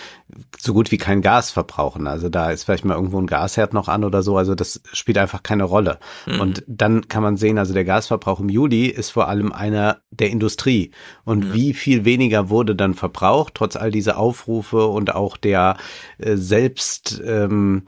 so 0.58 0.72
gut 0.72 0.90
wie 0.90 0.96
kein 0.96 1.20
Gas 1.20 1.50
verbrauchen. 1.50 2.06
Also 2.06 2.30
da 2.30 2.50
ist 2.50 2.64
vielleicht 2.64 2.86
mal 2.86 2.94
irgendwo 2.94 3.20
ein 3.20 3.26
Gasherd 3.26 3.74
noch 3.74 3.88
an 3.88 4.04
oder 4.04 4.22
so. 4.22 4.38
Also 4.38 4.54
das 4.54 4.80
spielt 4.92 5.18
einfach 5.18 5.42
keine 5.42 5.64
Rolle. 5.64 5.98
Mhm. 6.24 6.40
Und 6.40 6.64
dann 6.66 7.08
kann 7.08 7.22
man 7.22 7.36
sehen, 7.36 7.58
also 7.58 7.74
der 7.74 7.84
Gasverbrauch 7.84 8.40
im 8.40 8.48
Juli 8.48 8.86
ist 8.86 9.10
vor 9.10 9.28
allem 9.28 9.52
einer 9.52 9.98
der 10.10 10.30
Industrie. 10.30 10.92
Und 11.24 11.48
mhm. 11.48 11.52
wie 11.52 11.74
viel 11.74 12.06
weniger 12.06 12.48
wurde 12.48 12.74
dann 12.74 12.94
verbraucht, 12.94 13.54
trotz 13.54 13.76
all 13.76 13.90
dieser 13.90 14.16
Aufrufe 14.16 14.86
und 14.86 15.14
auch 15.14 15.36
der 15.36 15.76
äh, 16.16 16.36
selbst 16.36 17.20
ähm, 17.22 17.86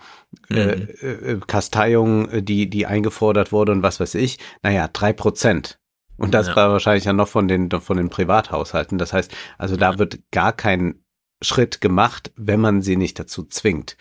äh, 0.51 0.77
mhm. 0.77 0.89
äh, 1.01 1.37
Kasteiung, 1.47 2.45
die, 2.45 2.69
die 2.69 2.85
eingefordert 2.85 3.51
wurde 3.51 3.73
und 3.73 3.83
was 3.83 3.99
weiß 3.99 4.15
ich. 4.17 4.39
Naja, 4.63 4.91
drei 4.93 5.15
Prozent. 5.15 5.79
Und 6.19 6.35
das 6.35 6.49
ja. 6.49 6.57
war 6.57 6.71
wahrscheinlich 6.71 7.05
ja 7.05 7.13
noch 7.13 7.29
von 7.29 7.49
den, 7.49 7.71
von 7.71 7.97
den 7.97 8.11
Privathaushalten. 8.11 8.99
Das 8.99 9.13
heißt, 9.13 9.35
also 9.57 9.77
da 9.77 9.99
wird 9.99 10.19
gar 10.31 10.53
kein 10.53 11.03
Schritt 11.41 11.81
gemacht, 11.81 12.33
wenn 12.37 12.61
man 12.61 12.83
sie 12.83 12.97
nicht 12.97 13.19
dazu 13.19 13.45
zwingt. 13.45 13.97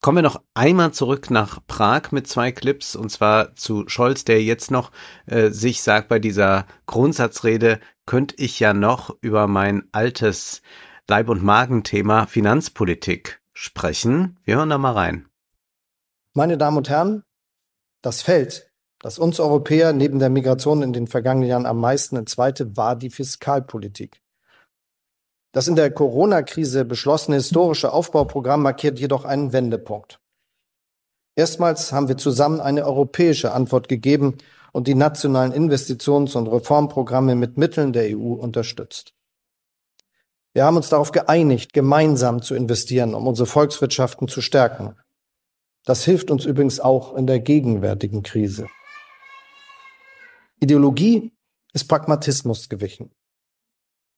Kommen 0.00 0.18
wir 0.18 0.22
noch 0.22 0.42
einmal 0.54 0.92
zurück 0.92 1.30
nach 1.30 1.60
Prag 1.68 2.10
mit 2.10 2.26
zwei 2.26 2.50
Clips 2.50 2.96
und 2.96 3.10
zwar 3.10 3.54
zu 3.54 3.88
Scholz, 3.88 4.24
der 4.24 4.42
jetzt 4.42 4.72
noch 4.72 4.90
äh, 5.26 5.50
sich 5.50 5.80
sagt 5.82 6.08
bei 6.08 6.18
dieser 6.18 6.66
Grundsatzrede, 6.86 7.78
könnte 8.04 8.34
ich 8.38 8.58
ja 8.58 8.74
noch 8.74 9.16
über 9.20 9.46
mein 9.46 9.84
altes 9.92 10.60
Leib- 11.08 11.28
und 11.28 11.44
Magenthema 11.44 12.26
Finanzpolitik 12.26 13.40
sprechen. 13.52 14.40
Wir 14.44 14.56
hören 14.56 14.70
da 14.70 14.78
mal 14.78 14.94
rein. 14.94 15.28
Meine 16.34 16.58
Damen 16.58 16.78
und 16.78 16.88
Herren, 16.88 17.22
das 18.00 18.22
Feld, 18.22 18.71
das 19.02 19.18
uns 19.18 19.40
Europäer 19.40 19.92
neben 19.92 20.20
der 20.20 20.30
Migration 20.30 20.82
in 20.82 20.92
den 20.92 21.08
vergangenen 21.08 21.48
Jahren 21.48 21.66
am 21.66 21.80
meisten 21.80 22.16
entzweite, 22.16 22.76
war 22.76 22.96
die 22.96 23.10
Fiskalpolitik. 23.10 24.22
Das 25.52 25.68
in 25.68 25.76
der 25.76 25.90
Corona-Krise 25.90 26.84
beschlossene 26.84 27.36
historische 27.36 27.92
Aufbauprogramm 27.92 28.62
markiert 28.62 28.98
jedoch 28.98 29.24
einen 29.24 29.52
Wendepunkt. 29.52 30.18
Erstmals 31.34 31.92
haben 31.92 32.08
wir 32.08 32.16
zusammen 32.16 32.60
eine 32.60 32.86
europäische 32.86 33.52
Antwort 33.52 33.88
gegeben 33.88 34.38
und 34.72 34.86
die 34.86 34.94
nationalen 34.94 35.52
Investitions- 35.52 36.36
und 36.36 36.46
Reformprogramme 36.46 37.34
mit 37.34 37.58
Mitteln 37.58 37.92
der 37.92 38.16
EU 38.16 38.34
unterstützt. 38.34 39.14
Wir 40.54 40.64
haben 40.64 40.76
uns 40.76 40.90
darauf 40.90 41.12
geeinigt, 41.12 41.72
gemeinsam 41.72 42.40
zu 42.40 42.54
investieren, 42.54 43.14
um 43.14 43.26
unsere 43.26 43.46
Volkswirtschaften 43.46 44.28
zu 44.28 44.40
stärken. 44.40 44.94
Das 45.84 46.04
hilft 46.04 46.30
uns 46.30 46.44
übrigens 46.44 46.78
auch 46.78 47.14
in 47.16 47.26
der 47.26 47.40
gegenwärtigen 47.40 48.22
Krise. 48.22 48.68
Ideologie 50.62 51.32
ist 51.72 51.88
Pragmatismus 51.88 52.68
gewichen. 52.68 53.10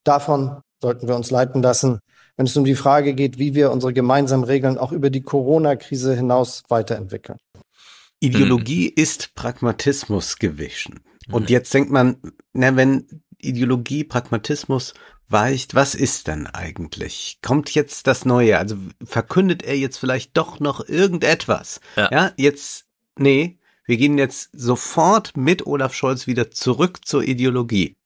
Davon 0.05 0.61
sollten 0.83 1.09
wir 1.09 1.17
uns 1.17 1.31
leiten 1.31 1.63
lassen, 1.63 2.01
wenn 2.37 2.45
es 2.45 2.57
um 2.57 2.65
die 2.65 2.75
Frage 2.75 3.15
geht, 3.15 3.39
wie 3.39 3.55
wir 3.55 3.71
unsere 3.71 3.95
gemeinsamen 3.95 4.45
Regeln 4.45 4.77
auch 4.77 4.93
über 4.93 5.09
die 5.09 5.23
Corona-Krise 5.23 6.15
hinaus 6.15 6.63
weiterentwickeln. 6.69 7.39
Ideologie 8.21 8.89
mhm. 8.89 9.03
ist 9.03 9.35
Pragmatismus 9.35 10.37
gewichen. 10.37 11.01
Und 11.31 11.49
jetzt 11.49 11.73
denkt 11.73 11.91
man, 11.91 12.19
na, 12.53 12.77
wenn 12.77 13.23
Ideologie 13.39 14.05
Pragmatismus 14.05 14.93
weicht, 15.29 15.75
was 15.75 15.95
ist 15.95 16.27
denn 16.27 16.47
eigentlich? 16.47 17.39
Kommt 17.41 17.75
jetzt 17.75 18.07
das 18.07 18.27
Neue? 18.27 18.59
Also 18.59 18.77
verkündet 19.03 19.63
er 19.63 19.79
jetzt 19.79 19.97
vielleicht 19.97 20.37
doch 20.37 20.61
noch 20.61 20.87
irgendetwas? 20.87 21.81
Ja, 21.97 22.11
ja 22.13 22.33
jetzt, 22.37 22.85
nee, 23.19 23.59
wir 23.87 23.97
gehen 23.97 24.19
jetzt 24.19 24.51
sofort 24.53 25.37
mit 25.37 25.67
Olaf 25.67 25.95
Scholz 25.95 26.27
wieder 26.27 26.51
zurück 26.51 27.05
zur 27.05 27.23
Ideologie. 27.23 27.97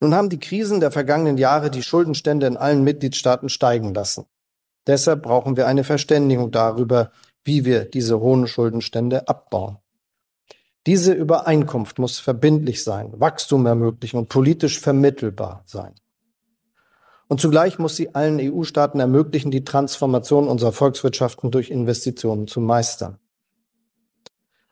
Nun 0.00 0.14
haben 0.14 0.30
die 0.30 0.38
Krisen 0.38 0.80
der 0.80 0.90
vergangenen 0.90 1.36
Jahre 1.36 1.70
die 1.70 1.82
Schuldenstände 1.82 2.46
in 2.46 2.56
allen 2.56 2.84
Mitgliedstaaten 2.84 3.48
steigen 3.48 3.92
lassen. 3.92 4.24
Deshalb 4.86 5.22
brauchen 5.22 5.56
wir 5.56 5.66
eine 5.66 5.84
Verständigung 5.84 6.50
darüber, 6.50 7.10
wie 7.44 7.64
wir 7.64 7.84
diese 7.84 8.20
hohen 8.20 8.46
Schuldenstände 8.46 9.28
abbauen. 9.28 9.78
Diese 10.86 11.12
Übereinkunft 11.12 11.98
muss 11.98 12.18
verbindlich 12.18 12.82
sein, 12.82 13.12
Wachstum 13.20 13.66
ermöglichen 13.66 14.16
und 14.16 14.28
politisch 14.28 14.80
vermittelbar 14.80 15.62
sein. 15.66 15.94
Und 17.28 17.40
zugleich 17.40 17.78
muss 17.78 17.96
sie 17.96 18.14
allen 18.14 18.40
EU-Staaten 18.40 18.98
ermöglichen, 18.98 19.50
die 19.50 19.64
Transformation 19.64 20.48
unserer 20.48 20.72
Volkswirtschaften 20.72 21.50
durch 21.50 21.70
Investitionen 21.70 22.48
zu 22.48 22.60
meistern. 22.60 23.18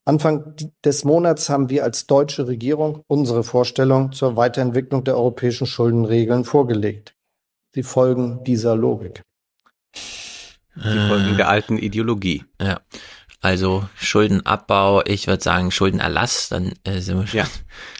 Anfang 0.09 0.55
des 0.83 1.05
Monats 1.05 1.51
haben 1.51 1.69
wir 1.69 1.85
als 1.85 2.07
deutsche 2.07 2.47
Regierung 2.49 3.05
unsere 3.09 3.45
Vorstellung 3.45 4.11
zur 4.13 4.37
Weiterentwicklung 4.37 5.05
der 5.05 5.19
europäischen 5.19 5.67
Schuldenregeln 5.67 6.47
vorgelegt. 6.47 7.15
Sie 7.75 7.83
folgen 7.83 8.43
dieser 8.43 8.75
Logik. 8.75 9.23
Sie 9.93 11.09
folgen 11.09 11.37
der 11.37 11.51
alten 11.51 11.77
Ideologie. 11.77 12.45
Ja. 12.59 12.81
Also 13.43 13.87
Schuldenabbau, 13.97 15.03
ich 15.05 15.27
würde 15.27 15.43
sagen 15.43 15.71
Schuldenerlass, 15.71 16.49
dann 16.49 16.73
äh, 16.85 17.01
sind 17.01 17.19
wir 17.19 17.27
schon 17.27 17.41
ja. 17.41 17.45
ein 17.45 17.51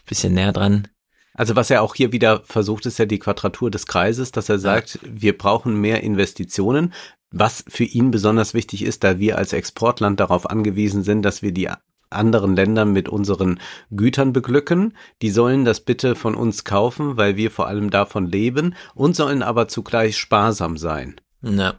bisschen 0.07 0.33
näher 0.33 0.55
dran. 0.55 0.89
Also 1.35 1.57
was 1.57 1.69
er 1.69 1.83
auch 1.83 1.95
hier 1.95 2.11
wieder 2.11 2.41
versucht, 2.43 2.87
ist 2.87 2.99
ja 2.99 3.05
die 3.05 3.19
Quadratur 3.19 3.71
des 3.71 3.87
Kreises, 3.87 4.33
dass 4.33 4.49
er 4.49 4.59
sagt, 4.59 4.95
ja. 4.95 5.01
wir 5.13 5.37
brauchen 5.37 5.79
mehr 5.79 6.03
Investitionen, 6.03 6.95
was 7.31 7.65
für 7.69 7.85
ihn 7.85 8.11
besonders 8.11 8.55
wichtig 8.55 8.83
ist, 8.83 9.05
da 9.05 9.19
wir 9.19 9.37
als 9.37 9.53
Exportland 9.53 10.19
darauf 10.21 10.49
angewiesen 10.49 11.03
sind, 11.03 11.21
dass 11.21 11.43
wir 11.43 11.53
die 11.53 11.69
anderen 12.11 12.55
Ländern 12.55 12.93
mit 12.93 13.09
unseren 13.09 13.61
Gütern 13.91 14.33
beglücken. 14.33 14.95
Die 15.23 15.31
sollen 15.31 15.65
das 15.65 15.81
bitte 15.81 16.15
von 16.15 16.35
uns 16.35 16.65
kaufen, 16.65 17.17
weil 17.17 17.37
wir 17.37 17.51
vor 17.51 17.67
allem 17.67 17.91
davon 17.91 18.27
leben 18.27 18.75
und 18.95 19.17
sollen 19.17 19.43
aber 19.43 19.69
zugleich 19.69 20.17
sparsam 20.17 20.77
sein. 20.77 21.21
Ja. 21.43 21.75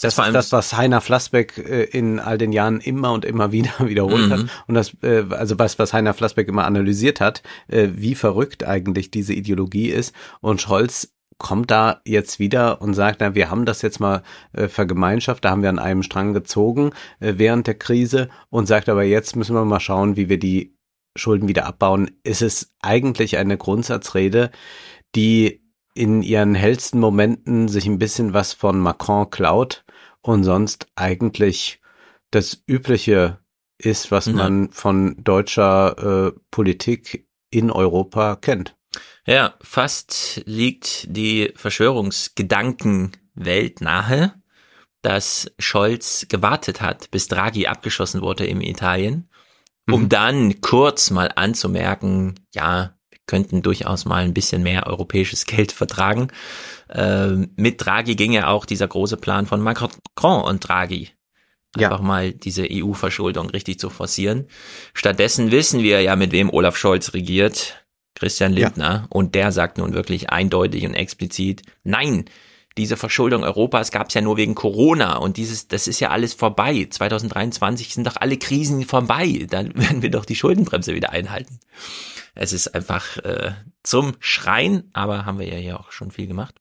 Das, 0.00 0.16
das 0.16 0.26
ist 0.26 0.34
das, 0.34 0.52
was 0.52 0.76
Heiner 0.76 1.00
Flassbeck 1.00 1.56
äh, 1.58 1.84
in 1.84 2.18
all 2.18 2.36
den 2.38 2.52
Jahren 2.52 2.80
immer 2.80 3.12
und 3.12 3.24
immer 3.24 3.52
wieder 3.52 3.72
wiederholt 3.80 4.28
mhm. 4.28 4.32
hat. 4.32 4.40
Und 4.66 4.74
das, 4.74 4.92
äh, 5.02 5.24
also 5.30 5.58
was, 5.58 5.78
was 5.78 5.92
Heiner 5.92 6.14
Flassbeck 6.14 6.48
immer 6.48 6.64
analysiert 6.64 7.20
hat, 7.20 7.42
äh, 7.68 7.88
wie 7.94 8.14
verrückt 8.14 8.64
eigentlich 8.64 9.10
diese 9.10 9.32
Ideologie 9.32 9.88
ist. 9.88 10.14
Und 10.40 10.60
Scholz 10.60 11.15
kommt 11.38 11.70
da 11.70 12.00
jetzt 12.06 12.38
wieder 12.38 12.80
und 12.80 12.94
sagt, 12.94 13.20
na, 13.20 13.34
wir 13.34 13.50
haben 13.50 13.66
das 13.66 13.82
jetzt 13.82 14.00
mal 14.00 14.22
äh, 14.52 14.68
vergemeinschaft, 14.68 15.44
da 15.44 15.50
haben 15.50 15.62
wir 15.62 15.68
an 15.68 15.78
einem 15.78 16.02
Strang 16.02 16.32
gezogen 16.32 16.90
äh, 17.20 17.34
während 17.36 17.66
der 17.66 17.74
Krise 17.74 18.28
und 18.48 18.66
sagt 18.66 18.88
aber 18.88 19.04
jetzt 19.04 19.36
müssen 19.36 19.54
wir 19.54 19.64
mal 19.64 19.80
schauen, 19.80 20.16
wie 20.16 20.28
wir 20.28 20.38
die 20.38 20.76
Schulden 21.16 21.48
wieder 21.48 21.66
abbauen. 21.66 22.10
Ist 22.24 22.42
es 22.42 22.74
eigentlich 22.80 23.38
eine 23.38 23.56
Grundsatzrede, 23.56 24.50
die 25.14 25.62
in 25.94 26.22
ihren 26.22 26.54
hellsten 26.54 27.00
Momenten 27.00 27.68
sich 27.68 27.86
ein 27.86 27.98
bisschen 27.98 28.34
was 28.34 28.52
von 28.52 28.78
Macron 28.78 29.30
klaut 29.30 29.84
und 30.20 30.44
sonst 30.44 30.86
eigentlich 30.94 31.80
das 32.30 32.62
Übliche 32.66 33.38
ist, 33.78 34.10
was 34.10 34.26
Ja. 34.26 34.32
man 34.32 34.70
von 34.72 35.16
deutscher 35.22 36.28
äh, 36.28 36.38
Politik 36.50 37.26
in 37.50 37.70
Europa 37.70 38.36
kennt. 38.36 38.75
Ja, 39.26 39.54
fast 39.60 40.42
liegt 40.46 41.06
die 41.08 41.52
Verschwörungsgedankenwelt 41.56 43.80
nahe, 43.80 44.34
dass 45.02 45.50
Scholz 45.58 46.26
gewartet 46.28 46.80
hat, 46.80 47.10
bis 47.10 47.26
Draghi 47.28 47.66
abgeschossen 47.66 48.22
wurde 48.22 48.46
in 48.46 48.60
Italien, 48.60 49.28
um 49.90 50.02
Mhm. 50.02 50.08
dann 50.08 50.60
kurz 50.60 51.10
mal 51.10 51.32
anzumerken, 51.34 52.34
ja, 52.54 52.96
wir 53.10 53.18
könnten 53.26 53.62
durchaus 53.62 54.04
mal 54.04 54.22
ein 54.24 54.34
bisschen 54.34 54.62
mehr 54.62 54.86
europäisches 54.86 55.44
Geld 55.46 55.72
vertragen. 55.72 56.28
Ähm, 56.88 57.50
mit 57.56 57.84
Draghi 57.84 58.14
ging 58.14 58.32
ja 58.32 58.46
auch 58.48 58.64
dieser 58.64 58.86
große 58.86 59.16
Plan 59.16 59.46
von 59.46 59.60
Macron 59.60 59.90
und 60.42 60.68
Draghi. 60.68 61.10
Ja. 61.76 61.90
Einfach 61.90 62.04
mal 62.04 62.32
diese 62.32 62.64
EU-Verschuldung 62.70 63.50
richtig 63.50 63.80
zu 63.80 63.90
forcieren. 63.90 64.46
Stattdessen 64.94 65.50
wissen 65.50 65.82
wir 65.82 66.00
ja, 66.00 66.14
mit 66.16 66.30
wem 66.32 66.48
Olaf 66.50 66.76
Scholz 66.76 67.12
regiert. 67.12 67.85
Christian 68.16 68.54
Ja. 68.54 68.66
Lindner. 68.66 69.06
Und 69.10 69.34
der 69.34 69.52
sagt 69.52 69.78
nun 69.78 69.94
wirklich 69.94 70.30
eindeutig 70.30 70.84
und 70.84 70.94
explizit, 70.94 71.62
nein, 71.84 72.24
diese 72.76 72.96
Verschuldung 72.96 73.42
Europas 73.42 73.90
gab 73.90 74.08
es 74.08 74.14
ja 74.14 74.20
nur 74.20 74.36
wegen 74.36 74.54
Corona 74.54 75.16
und 75.16 75.38
dieses, 75.38 75.68
das 75.68 75.86
ist 75.86 76.00
ja 76.00 76.10
alles 76.10 76.34
vorbei. 76.34 76.86
2023 76.90 77.94
sind 77.94 78.06
doch 78.06 78.16
alle 78.16 78.36
Krisen 78.36 78.84
vorbei. 78.84 79.46
Dann 79.48 79.74
werden 79.78 80.02
wir 80.02 80.10
doch 80.10 80.24
die 80.24 80.36
Schuldenbremse 80.36 80.94
wieder 80.94 81.10
einhalten. 81.10 81.60
Es 82.34 82.52
ist 82.52 82.74
einfach 82.74 83.16
äh, 83.18 83.52
zum 83.82 84.14
Schreien, 84.20 84.90
aber 84.92 85.24
haben 85.24 85.38
wir 85.38 85.48
ja 85.48 85.56
hier 85.56 85.80
auch 85.80 85.90
schon 85.90 86.10
viel 86.10 86.26
gemacht. 86.26 86.54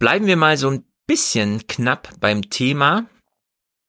Bleiben 0.00 0.26
wir 0.26 0.36
mal 0.36 0.56
so 0.56 0.70
ein 0.70 0.84
bisschen 1.06 1.66
knapp 1.68 2.08
beim 2.18 2.50
Thema. 2.50 3.06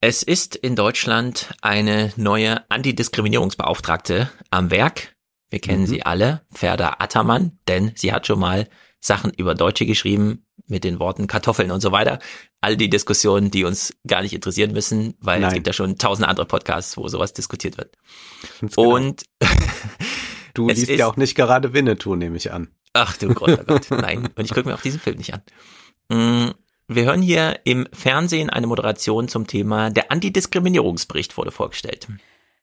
Es 0.02 0.22
ist 0.22 0.56
in 0.56 0.76
Deutschland 0.76 1.50
eine 1.62 2.14
neue 2.16 2.70
Antidiskriminierungsbeauftragte 2.70 4.30
am 4.52 4.70
Werk. 4.70 5.15
Wir 5.50 5.60
kennen 5.60 5.82
Mhm. 5.84 5.88
sie 5.88 6.04
alle, 6.06 6.42
Ferda 6.52 6.96
Attermann, 7.00 7.60
denn 7.68 7.92
sie 7.96 8.12
hat 8.14 8.28
schon 8.28 8.40
mal 8.40 8.68
Sachen 9.00 9.32
über 9.34 9.54
Deutsche 9.56 9.86
geschrieben 9.86 10.46
mit 10.68 10.84
den 10.84 11.00
Worten 11.00 11.28
Kartoffeln 11.28 11.70
und 11.70 11.82
so 11.82 11.92
weiter. 11.92 12.18
All 12.62 12.76
die 12.76 12.90
Diskussionen, 12.90 13.52
die 13.52 13.64
uns 13.64 13.96
gar 14.08 14.24
nicht 14.24 14.34
interessieren 14.34 14.74
müssen, 14.74 15.14
weil 15.20 15.38
es 15.38 15.48
Nein. 15.48 15.54
gibt 15.56 15.68
ja 15.68 15.74
schon 15.74 15.98
tausend 16.00 16.28
andere 16.28 16.48
Podcasts, 16.48 16.98
wo 16.98 17.08
sowas 17.08 17.34
diskutiert 17.34 17.78
wird. 17.78 17.96
Ganz 18.60 18.76
genau. 18.76 18.96
Und 18.96 19.24
du 20.56 20.68
es 20.70 20.78
liest 20.80 20.90
ja 20.90 21.06
auch 21.08 21.18
nicht 21.18 21.36
gerade 21.36 21.74
Winnetou, 21.74 22.16
nehme 22.16 22.38
ich 22.38 22.52
an. 22.52 22.70
Ach 22.94 23.16
du 23.18 23.28
großer 23.34 23.64
Gott, 23.66 23.92
nein. 23.92 24.30
Und 24.36 24.46
ich 24.46 24.54
gucke 24.54 24.68
mir 24.70 24.74
auch 24.76 24.82
diesen 24.82 25.00
Film 25.02 25.18
nicht 25.18 25.34
an. 25.34 25.42
Mm, 26.10 26.52
Wir 26.88 27.04
hören 27.04 27.22
hier 27.22 27.60
im 27.66 27.88
Fernsehen 27.94 28.50
eine 28.50 28.66
Moderation 28.66 29.28
zum 29.28 29.46
Thema 29.46 29.90
der 29.92 30.12
Antidiskriminierungsbericht 30.12 31.38
wurde 31.38 31.52
vorgestellt. 31.52 32.08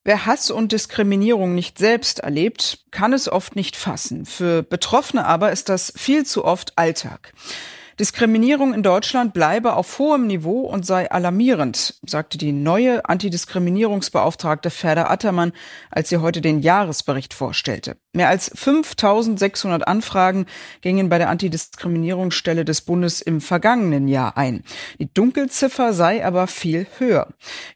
Wer 0.05 0.27
Hass 0.27 0.51
und 0.51 0.73
Diskriminierung 0.73 1.55
nicht 1.55 1.79
selbst 1.79 2.21
erlebt, 2.21 2.79
kann 2.91 3.13
es 3.13 3.31
oft 3.31 3.55
nicht 3.55 3.77
fassen. 3.77 4.27
Für 4.27 4.65
Betroffene 4.65 5.25
aber 5.25 5.53
ist 5.53 5.69
das 5.69 5.93
viel 5.97 6.27
zu 6.27 6.45
oft 6.45 6.77
Alltag. 6.77 7.33
Diskriminierung 8.01 8.73
in 8.73 8.83
Deutschland 8.83 9.35
bleibe 9.35 9.75
auf 9.75 9.99
hohem 9.99 10.27
Niveau 10.27 10.63
und 10.63 10.87
sei 10.87 11.11
alarmierend, 11.11 12.01
sagte 12.07 12.39
die 12.39 12.53
neue 12.53 13.05
Antidiskriminierungsbeauftragte 13.05 14.71
Ferda 14.71 15.09
Attermann, 15.09 15.53
als 15.91 16.09
sie 16.09 16.19
heute 16.19 16.41
den 16.41 16.61
Jahresbericht 16.61 17.35
vorstellte. 17.35 17.97
Mehr 18.15 18.29
als 18.29 18.51
5600 18.55 19.87
Anfragen 19.87 20.47
gingen 20.81 21.09
bei 21.09 21.19
der 21.19 21.31
Antidiskriminierungsstelle 21.31 22.65
des 22.65 22.83
Bundes 22.83 23.21
im 23.21 23.41
vergangenen 23.41 24.09
Jahr 24.09 24.37
ein. 24.37 24.65
Die 24.99 25.13
Dunkelziffer 25.13 25.93
sei 25.93 26.25
aber 26.25 26.47
viel 26.47 26.87
höher. 26.99 27.29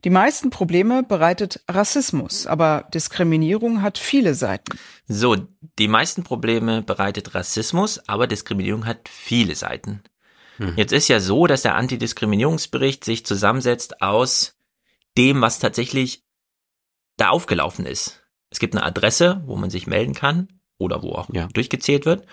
Die 0.05 0.11
meisten 0.11 0.51
Probleme 0.51 1.03
bereitet 1.03 1.63
Rassismus, 1.69 2.47
aber 2.47 2.87
Diskriminierung 2.93 3.83
hat 3.83 3.99
viele 3.99 4.35
Seiten. 4.35 4.79
So, 5.09 5.37
die 5.79 5.89
meisten 5.89 6.25
Probleme 6.25 6.83
bereitet 6.83 7.35
Rassismus, 7.35 8.01
aber 8.09 8.27
Diskriminierung 8.27 8.87
hat 8.87 9.09
viele 9.09 9.55
Seiten. 9.55 10.03
Jetzt 10.77 10.93
ist 10.93 11.09
ja 11.09 11.21
so, 11.21 11.47
dass 11.47 11.63
der 11.63 11.75
Antidiskriminierungsbericht 11.75 13.05
sich 13.05 13.27
zusammensetzt 13.27 14.01
aus 14.01 14.57
dem, 15.19 15.43
was 15.43 15.59
tatsächlich 15.59 16.25
da 17.19 17.29
aufgelaufen 17.29 17.85
ist. 17.85 18.23
Es 18.51 18.59
gibt 18.59 18.75
eine 18.75 18.85
Adresse, 18.85 19.43
wo 19.45 19.57
man 19.57 19.69
sich 19.69 19.87
melden 19.87 20.15
kann 20.15 20.49
oder 20.79 21.03
wo 21.03 21.13
auch 21.13 21.29
Ja. 21.33 21.49
durchgezählt 21.49 22.07
wird. 22.07 22.27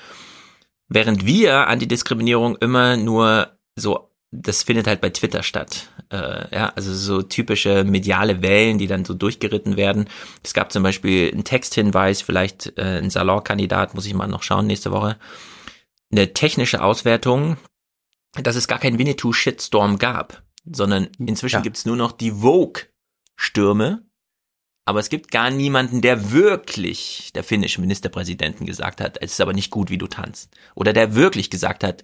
Während 0.88 1.26
wir 1.26 1.67
Antidiskriminierung 1.67 2.55
immer 2.57 2.95
nur 2.97 3.57
so, 3.76 4.09
das 4.32 4.63
findet 4.63 4.88
halt 4.88 5.01
bei 5.01 5.09
Twitter 5.09 5.43
statt. 5.43 5.89
Äh, 6.14 6.55
ja, 6.55 6.70
also 6.76 6.93
so 6.93 7.24
typische 7.24 7.84
mediale 7.84 8.43
Wellen, 8.43 8.78
die 8.78 8.86
dann 8.86 9.03
so 9.03 9.16
durchgeritten 9.16 9.78
werden. 9.78 10.07
Es 10.43 10.53
gab 10.53 10.72
zum 10.72 10.84
Beispiel 10.84 11.32
einen 11.34 11.43
Texthinweis, 11.43 12.22
vielleicht 12.22 12.78
äh, 12.78 12.99
ein 12.99 13.09
Salonkandidat, 13.09 13.95
muss 13.95 14.05
ich 14.05 14.14
mal 14.14 14.28
noch 14.28 14.43
schauen 14.43 14.68
nächste 14.68 14.91
Woche. 14.91 15.18
Eine 16.11 16.32
technische 16.34 16.84
Auswertung, 16.84 17.57
dass 18.34 18.55
es 18.55 18.68
gar 18.68 18.78
keinen 18.78 18.99
Winnetou-Shitstorm 18.99 19.97
gab, 19.97 20.43
sondern 20.72 21.07
inzwischen 21.18 21.57
Ja. 21.57 21.61
gibt's 21.61 21.86
nur 21.86 21.95
noch 21.95 22.11
die 22.11 22.32
Vogue-Stürme. 22.32 24.05
Aber 24.86 24.99
es 24.99 25.09
gibt 25.09 25.32
gar 25.32 25.49
niemanden, 25.49 26.01
der 26.01 26.32
wirklich 26.32 27.32
der 27.34 27.43
finnische 27.43 27.82
Ministerpräsidenten 27.82 28.68
gesagt 28.68 29.01
hat, 29.01 29.18
es 29.20 29.32
ist 29.32 29.41
aber 29.41 29.53
nicht 29.53 29.72
gut, 29.72 29.89
wie 29.89 29.97
du 29.97 30.07
tanzt. 30.07 30.55
Oder 30.76 30.93
der 30.93 31.16
wirklich 31.16 31.49
gesagt 31.49 31.84
hat, 31.84 32.03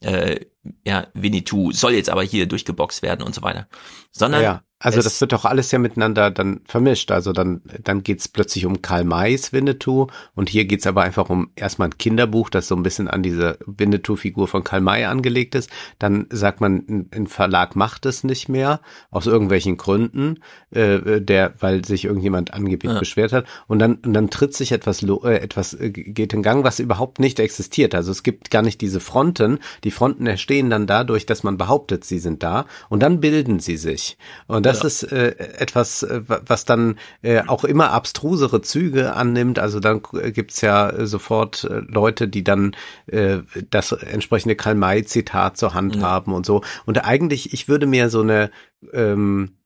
äh, 0.00 0.40
ja, 0.84 1.06
Winnetou 1.14 1.72
soll 1.72 1.92
jetzt 1.94 2.10
aber 2.10 2.22
hier 2.22 2.46
durchgeboxt 2.46 3.02
werden 3.02 3.22
und 3.22 3.34
so 3.34 3.42
weiter. 3.42 3.68
Sondern 4.10 4.42
Ja, 4.42 4.62
also 4.78 5.00
das 5.00 5.18
wird 5.22 5.32
doch 5.32 5.46
alles 5.46 5.70
ja 5.72 5.78
miteinander 5.78 6.30
dann 6.30 6.60
vermischt. 6.66 7.10
Also 7.10 7.32
dann, 7.32 7.62
dann 7.82 8.02
geht's 8.02 8.28
plötzlich 8.28 8.66
um 8.66 8.82
Karl 8.82 9.04
Mays 9.04 9.52
Winnetou 9.54 10.08
und 10.34 10.50
hier 10.50 10.66
geht's 10.66 10.86
aber 10.86 11.02
einfach 11.02 11.30
um 11.30 11.50
erstmal 11.56 11.88
ein 11.88 11.96
Kinderbuch, 11.96 12.50
das 12.50 12.68
so 12.68 12.76
ein 12.76 12.82
bisschen 12.82 13.08
an 13.08 13.22
diese 13.22 13.58
Winnetou-Figur 13.64 14.48
von 14.48 14.64
Karl 14.64 14.82
May 14.82 15.04
angelegt 15.04 15.54
ist. 15.54 15.70
Dann 15.98 16.26
sagt 16.28 16.60
man, 16.60 17.08
ein, 17.14 17.26
Verlag 17.26 17.74
macht 17.74 18.04
es 18.04 18.22
nicht 18.22 18.50
mehr, 18.50 18.80
aus 19.10 19.26
irgendwelchen 19.26 19.78
Gründen, 19.78 20.40
äh, 20.72 21.22
der, 21.22 21.54
weil 21.60 21.84
sich 21.84 22.04
irgendjemand 22.04 22.52
angeblich 22.52 22.92
Ja. 22.92 22.98
beschwert 22.98 23.32
hat. 23.32 23.46
Und 23.68 23.78
dann, 23.78 23.94
und 23.96 24.12
dann 24.12 24.28
tritt 24.28 24.52
sich 24.54 24.72
etwas, 24.72 25.00
lo- 25.00 25.24
äh, 25.24 25.38
etwas 25.38 25.72
äh, 25.72 25.90
geht 25.90 26.34
in 26.34 26.42
Gang, 26.42 26.64
was 26.64 26.80
überhaupt 26.80 27.18
nicht 27.18 27.40
existiert. 27.40 27.94
Also 27.94 28.12
es 28.12 28.22
gibt 28.22 28.50
gar 28.50 28.60
nicht 28.60 28.82
diese 28.82 29.00
Fronten. 29.00 29.58
Die 29.84 29.90
Fronten 29.90 30.26
entstehen 30.26 30.68
dann 30.68 30.86
dadurch, 30.86 31.24
dass 31.24 31.44
man 31.44 31.56
behauptet, 31.56 32.04
sie 32.04 32.18
sind 32.18 32.42
da 32.42 32.66
und 32.90 33.02
dann 33.02 33.20
bilden 33.20 33.58
sie 33.58 33.78
sich. 33.78 34.18
Und 34.46 34.65
das 34.66 34.80
Ja. 34.80 34.86
ist 34.86 35.02
äh, 35.12 35.28
etwas, 35.58 36.02
äh, 36.02 36.20
wa- 36.28 36.40
was 36.46 36.64
dann 36.64 36.98
äh, 37.22 37.42
auch 37.46 37.64
immer 37.64 37.90
abstrusere 37.92 38.60
Züge 38.62 39.14
annimmt. 39.14 39.58
Also 39.58 39.80
dann 39.80 40.02
äh, 40.20 40.32
gibt's 40.32 40.60
ja 40.60 40.90
äh, 40.90 41.06
sofort 41.06 41.66
Leute, 41.88 42.28
die 42.28 42.44
dann 42.44 42.74
äh, 43.06 43.38
das 43.70 43.92
entsprechende 43.92 44.56
Karl-May-Zitat 44.56 45.56
zur 45.56 45.74
Hand 45.74 45.96
Ja. 45.96 46.02
haben 46.02 46.32
und 46.34 46.44
so. 46.46 46.62
Und 46.84 47.04
eigentlich, 47.04 47.52
ich 47.52 47.68
würde 47.68 47.86
mir 47.86 48.10
so 48.10 48.20
eine 48.20 48.50
ähm, 48.92 49.56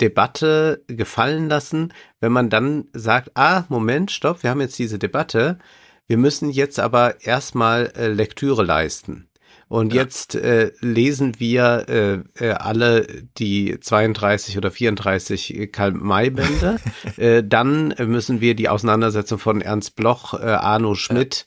Debatte 0.00 0.82
gefallen 0.86 1.48
lassen, 1.48 1.92
wenn 2.20 2.32
man 2.32 2.48
dann 2.50 2.86
sagt, 2.92 3.32
ah, 3.34 3.64
Moment, 3.68 4.10
stopp, 4.10 4.42
wir 4.42 4.50
haben 4.50 4.60
jetzt 4.60 4.78
diese 4.78 4.98
Debatte, 4.98 5.58
wir 6.06 6.16
müssen 6.16 6.50
jetzt 6.50 6.80
aber 6.80 7.22
erstmal 7.24 7.92
äh, 7.96 8.08
Lektüre 8.08 8.62
leisten. 8.64 9.28
Und 9.70 9.94
Ja. 9.94 10.02
jetzt 10.02 10.34
äh, 10.34 10.72
lesen 10.80 11.38
wir 11.38 11.86
äh, 11.88 12.44
äh, 12.44 12.50
alle 12.54 13.06
die 13.38 13.78
32 13.78 14.58
oder 14.58 14.72
34 14.72 15.68
Karl-May-Bände. 15.70 16.80
äh, 17.16 17.44
dann 17.46 17.94
müssen 18.04 18.40
wir 18.40 18.56
die 18.56 18.68
Auseinandersetzung 18.68 19.38
von 19.38 19.60
Ernst 19.60 19.94
Bloch, 19.94 20.34
äh, 20.34 20.42
Arno 20.44 20.96
Schmidt 20.96 21.46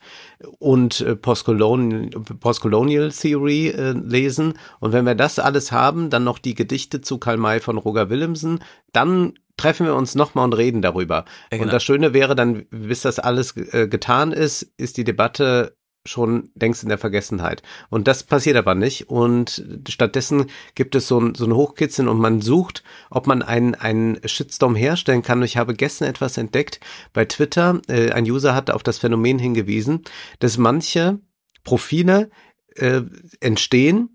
und 0.59 1.01
äh, 1.01 1.17
Postcolonial, 1.17 2.11
Postcolonial 2.39 3.11
Theory 3.11 3.67
äh, 3.67 3.91
lesen. 3.91 4.53
Und 4.79 4.93
wenn 4.93 5.05
wir 5.05 5.15
das 5.15 5.37
alles 5.37 5.73
haben, 5.73 6.09
dann 6.09 6.23
noch 6.23 6.39
die 6.39 6.55
Gedichte 6.55 7.01
zu 7.01 7.17
Karl 7.17 7.35
May 7.35 7.59
von 7.59 7.77
Roger 7.77 8.09
Willemsen, 8.09 8.63
dann 8.93 9.33
treffen 9.57 9.85
wir 9.85 9.95
uns 9.95 10.15
nochmal 10.15 10.45
und 10.45 10.53
reden 10.53 10.81
darüber. 10.81 11.25
Ja, 11.51 11.57
genau. 11.57 11.63
Und 11.63 11.73
das 11.73 11.83
Schöne 11.83 12.13
wäre 12.13 12.35
dann, 12.35 12.67
bis 12.69 13.01
das 13.01 13.19
alles 13.19 13.57
äh, 13.57 13.89
getan 13.89 14.31
ist, 14.31 14.61
ist 14.77 14.95
die 14.95 15.03
Debatte 15.03 15.75
schon 16.05 16.49
längst 16.55 16.83
in 16.83 16.89
der 16.89 16.97
Vergessenheit. 16.97 17.63
Und 17.89 18.07
das 18.07 18.23
passiert 18.23 18.57
aber 18.57 18.75
nicht. 18.75 19.09
Und 19.09 19.63
stattdessen 19.87 20.47
gibt 20.75 20.95
es 20.95 21.07
so 21.07 21.19
ein, 21.19 21.35
so 21.35 21.45
ein 21.45 21.55
Hochkitzeln 21.55 22.07
und 22.07 22.19
man 22.19 22.41
sucht, 22.41 22.83
ob 23.09 23.27
man 23.27 23.41
einen, 23.41 23.75
einen 23.75 24.19
Shitstorm 24.25 24.75
herstellen 24.75 25.21
kann. 25.21 25.39
Und 25.39 25.45
ich 25.45 25.57
habe 25.57 25.73
gestern 25.73 26.09
etwas 26.09 26.37
entdeckt 26.37 26.79
bei 27.13 27.25
Twitter. 27.25 27.81
Äh, 27.87 28.11
ein 28.11 28.25
User 28.25 28.53
hat 28.53 28.69
auf 28.69 28.83
das 28.83 28.97
Phänomen 28.97 29.39
hingewiesen, 29.39 30.03
dass 30.39 30.57
manche 30.57 31.19
Profile 31.63 32.29
äh, 32.75 33.01
entstehen 33.39 34.09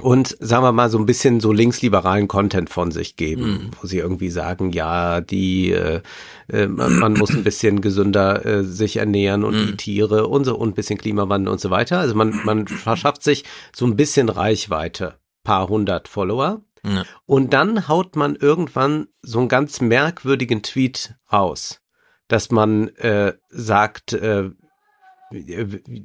und 0.00 0.36
sagen 0.40 0.64
wir 0.64 0.72
mal 0.72 0.90
so 0.90 0.98
ein 0.98 1.06
bisschen 1.06 1.40
so 1.40 1.52
linksliberalen 1.52 2.28
Content 2.28 2.70
von 2.70 2.90
sich 2.90 3.16
geben, 3.16 3.42
mhm. 3.42 3.70
wo 3.80 3.86
sie 3.86 3.98
irgendwie 3.98 4.30
sagen, 4.30 4.72
ja, 4.72 5.20
die 5.20 5.72
äh, 5.72 6.00
äh, 6.48 6.66
man 6.66 7.14
muss 7.14 7.30
ein 7.30 7.44
bisschen 7.44 7.80
gesünder 7.80 8.44
äh, 8.44 8.64
sich 8.64 8.96
ernähren 8.96 9.44
und 9.44 9.54
mhm. 9.54 9.66
die 9.66 9.76
Tiere 9.76 10.26
und 10.26 10.44
so 10.44 10.56
und 10.56 10.70
ein 10.70 10.74
bisschen 10.74 10.98
Klimawandel 10.98 11.52
und 11.52 11.60
so 11.60 11.70
weiter. 11.70 11.98
Also 11.98 12.14
man 12.14 12.40
man 12.44 12.66
verschafft 12.66 13.22
sich 13.22 13.44
so 13.74 13.86
ein 13.86 13.96
bisschen 13.96 14.28
Reichweite, 14.28 15.14
paar 15.44 15.68
hundert 15.68 16.08
Follower. 16.08 16.62
Ja. 16.84 17.04
Und 17.24 17.52
dann 17.52 17.88
haut 17.88 18.14
man 18.14 18.36
irgendwann 18.36 19.08
so 19.22 19.40
einen 19.40 19.48
ganz 19.48 19.80
merkwürdigen 19.80 20.62
Tweet 20.62 21.14
raus, 21.32 21.80
dass 22.28 22.50
man 22.50 22.88
äh, 22.96 23.32
sagt, 23.48 24.12
äh, 24.12 24.50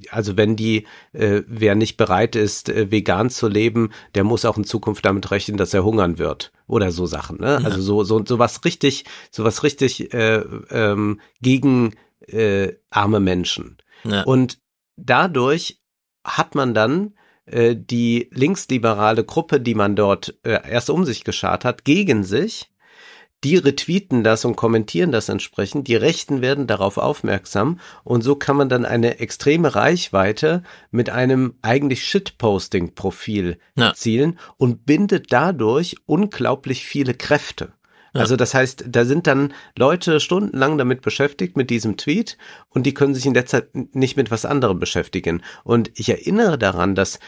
also 0.10 0.36
wenn 0.36 0.56
die, 0.56 0.88
äh, 1.14 1.42
wer 1.46 1.76
nicht 1.76 1.98
bereit 1.98 2.36
ist, 2.36 2.70
äh, 2.70 2.90
vegan 2.90 3.30
zu 3.30 3.48
leben, 3.48 3.92
der 4.16 4.24
muss 4.24 4.46
auch 4.46 4.58
in 4.58 4.64
Zukunft 4.64 5.06
damit 5.06 5.30
rechnen, 5.30 5.58
dass 5.58 5.74
er 5.74 5.84
hungern 5.84 6.18
wird 6.18 6.52
oder 6.68 6.92
so 6.92 7.06
Sachen. 7.06 7.40
Ne? 7.40 7.60
Ja. 7.62 7.66
Also 7.66 8.04
so 8.04 8.26
so 8.26 8.40
was 8.40 8.66
richtig, 8.66 9.06
so 9.30 9.44
was 9.44 9.64
richtig 9.64 10.14
äh, 10.14 10.44
ähm, 10.72 11.22
gegen 11.42 11.96
äh, 12.28 12.74
arme 12.90 13.20
Menschen. 13.20 13.78
Ja. 14.04 14.24
Und 14.24 14.60
dadurch 14.98 15.80
hat 16.24 16.56
man 16.56 16.74
dann 16.74 17.14
äh, 17.46 17.76
die 17.76 18.30
linksliberale 18.32 19.24
Gruppe, 19.24 19.60
die 19.60 19.76
man 19.76 19.96
dort 19.96 20.36
äh, 20.44 20.60
erst 20.68 20.90
um 20.90 21.06
sich 21.06 21.24
geschart 21.24 21.66
hat, 21.66 21.86
gegen 21.86 22.24
sich 22.24 22.71
die 23.44 23.58
retweeten 23.58 24.24
das 24.24 24.46
und 24.46 24.56
kommentieren 24.56 25.12
das 25.12 25.30
entsprechend, 25.30 25.88
die 25.88 25.96
Rechten 25.96 26.42
werden 26.42 26.68
darauf 26.68 26.98
aufmerksam 26.98 27.80
und 28.04 28.22
so 28.22 28.36
kann 28.36 28.56
man 28.56 28.70
dann 28.70 28.86
eine 28.86 29.20
extreme 29.20 29.74
Reichweite 29.74 30.64
mit 30.92 31.10
einem 31.10 31.56
eigentlich 31.62 32.04
Shitposting-Profil 32.04 33.58
ja. 33.76 33.88
erzielen 33.88 34.38
und 34.58 34.86
bindet 34.86 35.32
dadurch 35.34 35.96
unglaublich 36.06 36.86
viele 36.86 37.14
Kräfte. 37.14 37.74
Ja. 38.14 38.22
Also 38.22 38.36
das 38.36 38.54
heißt, 38.54 38.86
da 38.90 39.06
sind 39.06 39.26
dann 39.26 39.54
Leute 39.78 40.20
stundenlang 40.20 40.78
damit 40.78 41.02
beschäftigt 41.02 41.56
mit 41.56 41.70
diesem 41.70 41.98
Tweet 41.98 42.38
und 42.70 42.86
die 42.86 42.94
können 42.94 43.16
sich 43.16 43.26
in 43.26 43.34
der 43.34 43.46
Zeit 43.46 43.70
nicht 43.74 44.18
mit 44.18 44.32
was 44.32 44.46
anderem 44.46 44.80
beschäftigen. 44.80 45.42
Und 45.64 45.92
ich 45.96 46.10
erinnere 46.10 46.58
daran, 46.58 46.94
dass 46.94 47.20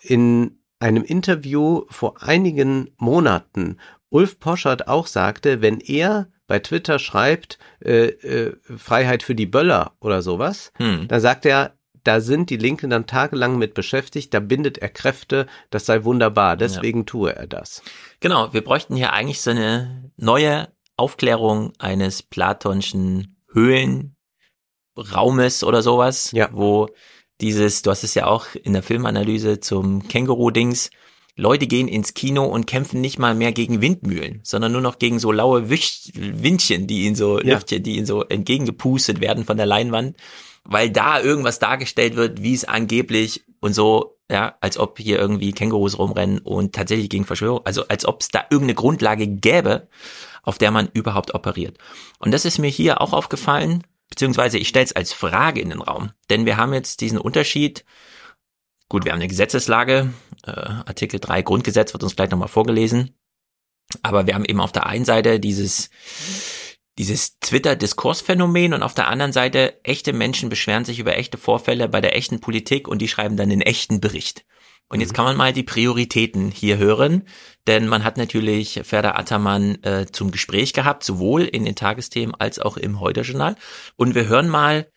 in 0.00 0.58
einem 0.78 1.04
Interview 1.04 1.84
vor 1.90 2.22
einigen 2.22 2.90
Monaten 2.96 3.76
Ulf 4.10 4.38
Poschert 4.38 4.88
auch 4.88 5.06
sagte, 5.06 5.62
wenn 5.62 5.80
er 5.80 6.28
bei 6.46 6.58
Twitter 6.58 6.98
schreibt 6.98 7.58
äh, 7.80 8.06
äh, 8.06 8.56
Freiheit 8.76 9.22
für 9.22 9.34
die 9.36 9.46
Böller 9.46 9.92
oder 10.00 10.20
sowas, 10.20 10.72
hm. 10.76 11.06
dann 11.08 11.20
sagt 11.20 11.46
er, 11.46 11.76
da 12.02 12.20
sind 12.20 12.50
die 12.50 12.56
Linken 12.56 12.90
dann 12.90 13.06
tagelang 13.06 13.56
mit 13.58 13.74
beschäftigt, 13.74 14.34
da 14.34 14.40
bindet 14.40 14.78
er 14.78 14.88
Kräfte, 14.88 15.46
das 15.70 15.86
sei 15.86 16.04
wunderbar, 16.04 16.56
deswegen 16.56 17.00
ja. 17.00 17.04
tue 17.04 17.36
er 17.36 17.46
das. 17.46 17.82
Genau, 18.20 18.52
wir 18.52 18.64
bräuchten 18.64 18.96
hier 18.96 19.12
eigentlich 19.12 19.40
so 19.40 19.50
eine 19.50 20.10
neue 20.16 20.68
Aufklärung 20.96 21.72
eines 21.78 22.22
platonischen 22.22 23.36
Höhlenraumes 23.52 24.14
oder 25.62 25.82
sowas, 25.82 26.32
ja. 26.32 26.48
wo 26.52 26.88
dieses, 27.40 27.82
du 27.82 27.90
hast 27.90 28.04
es 28.04 28.14
ja 28.14 28.26
auch 28.26 28.46
in 28.54 28.72
der 28.72 28.82
Filmanalyse 28.82 29.60
zum 29.60 30.06
Känguru-Dings, 30.08 30.90
Leute 31.36 31.66
gehen 31.66 31.88
ins 31.88 32.14
Kino 32.14 32.44
und 32.44 32.66
kämpfen 32.66 33.00
nicht 33.00 33.18
mal 33.18 33.34
mehr 33.34 33.52
gegen 33.52 33.80
Windmühlen, 33.80 34.40
sondern 34.42 34.72
nur 34.72 34.80
noch 34.80 34.98
gegen 34.98 35.18
so 35.18 35.32
laue 35.32 35.70
Wisch 35.70 36.10
Windchen, 36.14 36.86
die 36.86 37.06
ihnen 37.06 37.16
so, 37.16 37.40
ja. 37.40 37.54
Lüftchen, 37.54 37.82
die 37.82 37.96
ihnen 37.96 38.06
so 38.06 38.24
entgegengepustet 38.24 39.20
werden 39.20 39.44
von 39.44 39.56
der 39.56 39.66
Leinwand, 39.66 40.16
weil 40.64 40.90
da 40.90 41.20
irgendwas 41.20 41.58
dargestellt 41.58 42.16
wird, 42.16 42.42
wie 42.42 42.54
es 42.54 42.64
angeblich 42.64 43.44
und 43.60 43.74
so, 43.74 44.18
ja, 44.30 44.56
als 44.60 44.78
ob 44.78 44.98
hier 44.98 45.18
irgendwie 45.18 45.52
Kängurus 45.52 45.98
rumrennen 45.98 46.38
und 46.38 46.74
tatsächlich 46.74 47.08
gegen 47.08 47.24
Verschwörung, 47.24 47.60
also 47.64 47.88
als 47.88 48.06
ob 48.06 48.20
es 48.20 48.28
da 48.28 48.44
irgendeine 48.50 48.74
Grundlage 48.74 49.26
gäbe, 49.26 49.88
auf 50.42 50.58
der 50.58 50.70
man 50.70 50.88
überhaupt 50.92 51.34
operiert. 51.34 51.78
Und 52.18 52.32
das 52.32 52.44
ist 52.44 52.58
mir 52.58 52.68
hier 52.68 53.00
auch 53.00 53.12
aufgefallen, 53.12 53.82
beziehungsweise 54.08 54.58
ich 54.58 54.68
stelle 54.68 54.84
es 54.84 54.94
als 54.94 55.12
Frage 55.12 55.60
in 55.60 55.70
den 55.70 55.82
Raum, 55.82 56.10
denn 56.28 56.46
wir 56.46 56.56
haben 56.56 56.74
jetzt 56.74 57.00
diesen 57.00 57.18
Unterschied, 57.18 57.84
Gut, 58.90 59.04
wir 59.04 59.12
haben 59.12 59.20
eine 59.20 59.28
Gesetzeslage, 59.28 60.12
äh, 60.44 60.50
Artikel 60.50 61.20
3 61.20 61.42
Grundgesetz 61.42 61.92
wird 61.94 62.02
uns 62.02 62.16
gleich 62.16 62.28
nochmal 62.28 62.48
vorgelesen. 62.48 63.16
Aber 64.02 64.26
wir 64.26 64.34
haben 64.34 64.44
eben 64.44 64.60
auf 64.60 64.72
der 64.72 64.86
einen 64.86 65.04
Seite 65.04 65.38
dieses, 65.38 65.90
dieses 66.98 67.38
Twitter-Diskursphänomen 67.38 68.74
und 68.74 68.82
auf 68.82 68.94
der 68.94 69.06
anderen 69.06 69.32
Seite 69.32 69.78
echte 69.84 70.12
Menschen 70.12 70.48
beschweren 70.48 70.84
sich 70.84 70.98
über 70.98 71.16
echte 71.16 71.38
Vorfälle 71.38 71.88
bei 71.88 72.00
der 72.00 72.16
echten 72.16 72.40
Politik 72.40 72.88
und 72.88 72.98
die 72.98 73.06
schreiben 73.06 73.36
dann 73.36 73.52
einen 73.52 73.60
echten 73.60 74.00
Bericht. 74.00 74.44
Und 74.88 75.00
jetzt 75.00 75.12
mhm. 75.12 75.16
kann 75.16 75.24
man 75.24 75.36
mal 75.36 75.52
die 75.52 75.62
Prioritäten 75.62 76.50
hier 76.50 76.76
hören, 76.78 77.28
denn 77.68 77.86
man 77.86 78.02
hat 78.02 78.16
natürlich 78.16 78.80
Ferda 78.82 79.12
Attermann 79.12 79.80
äh, 79.84 80.06
zum 80.10 80.32
Gespräch 80.32 80.72
gehabt, 80.72 81.04
sowohl 81.04 81.42
in 81.42 81.64
den 81.64 81.76
Tagesthemen 81.76 82.34
als 82.34 82.58
auch 82.58 82.76
im 82.76 82.98
Heute-Journal. 82.98 83.54
Und 83.94 84.16
wir 84.16 84.26
hören 84.26 84.48
mal, 84.48 84.90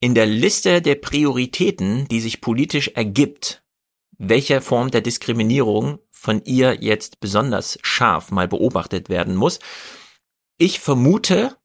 in 0.00 0.14
der 0.14 0.26
Liste 0.26 0.82
der 0.82 0.94
Prioritäten, 0.94 2.08
die 2.08 2.20
sich 2.20 2.40
politisch 2.40 2.88
ergibt, 2.88 3.62
welche 4.18 4.60
Form 4.60 4.90
der 4.90 5.02
Diskriminierung 5.02 5.98
von 6.10 6.42
ihr 6.44 6.78
jetzt 6.80 7.20
besonders 7.20 7.78
scharf 7.82 8.30
mal 8.30 8.48
beobachtet 8.48 9.08
werden 9.08 9.36
muss. 9.36 9.58
Ich 10.58 10.80
vermute, 10.80 11.56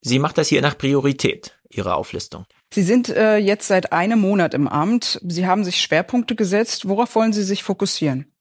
sie 0.00 0.18
macht 0.18 0.38
das 0.38 0.48
hier 0.48 0.62
nach 0.62 0.78
Priorität, 0.78 1.58
ihre 1.68 1.94
Auflistung. 1.94 2.46
Sie 2.72 2.82
sind 2.82 3.08
äh, 3.08 3.36
jetzt 3.36 3.66
seit 3.66 3.92
einem 3.92 4.20
Monat 4.20 4.54
im 4.54 4.68
Amt. 4.68 5.20
Sie 5.26 5.46
haben 5.46 5.64
sich 5.64 5.80
Schwerpunkte 5.80 6.36
gesetzt. 6.36 6.88
Worauf 6.88 7.14
wollen 7.14 7.32
Sie 7.32 7.42
sich 7.42 7.62
fokussieren? 7.62 8.32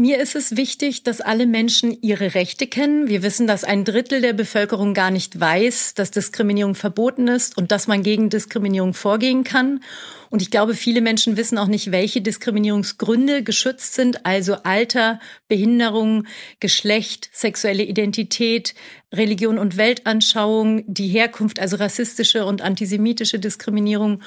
Mir 0.00 0.18
ist 0.18 0.34
es 0.34 0.56
wichtig, 0.56 1.02
dass 1.02 1.20
alle 1.20 1.44
Menschen 1.46 1.94
ihre 2.00 2.34
Rechte 2.34 2.66
kennen. 2.66 3.08
Wir 3.08 3.22
wissen, 3.22 3.46
dass 3.46 3.64
ein 3.64 3.84
Drittel 3.84 4.22
der 4.22 4.32
Bevölkerung 4.32 4.94
gar 4.94 5.10
nicht 5.10 5.38
weiß, 5.38 5.92
dass 5.92 6.10
Diskriminierung 6.10 6.74
verboten 6.74 7.28
ist 7.28 7.58
und 7.58 7.70
dass 7.70 7.86
man 7.86 8.02
gegen 8.02 8.30
Diskriminierung 8.30 8.94
vorgehen 8.94 9.44
kann. 9.44 9.82
Und 10.30 10.40
ich 10.40 10.50
glaube, 10.50 10.72
viele 10.72 11.02
Menschen 11.02 11.36
wissen 11.36 11.58
auch 11.58 11.66
nicht, 11.66 11.92
welche 11.92 12.22
Diskriminierungsgründe 12.22 13.42
geschützt 13.42 13.92
sind, 13.92 14.24
also 14.24 14.54
Alter, 14.62 15.20
Behinderung, 15.48 16.26
Geschlecht, 16.60 17.28
sexuelle 17.34 17.82
Identität, 17.82 18.74
Religion 19.12 19.58
und 19.58 19.76
Weltanschauung, 19.76 20.82
die 20.86 21.08
Herkunft, 21.08 21.60
also 21.60 21.76
rassistische 21.76 22.46
und 22.46 22.62
antisemitische 22.62 23.38
Diskriminierung. 23.38 24.22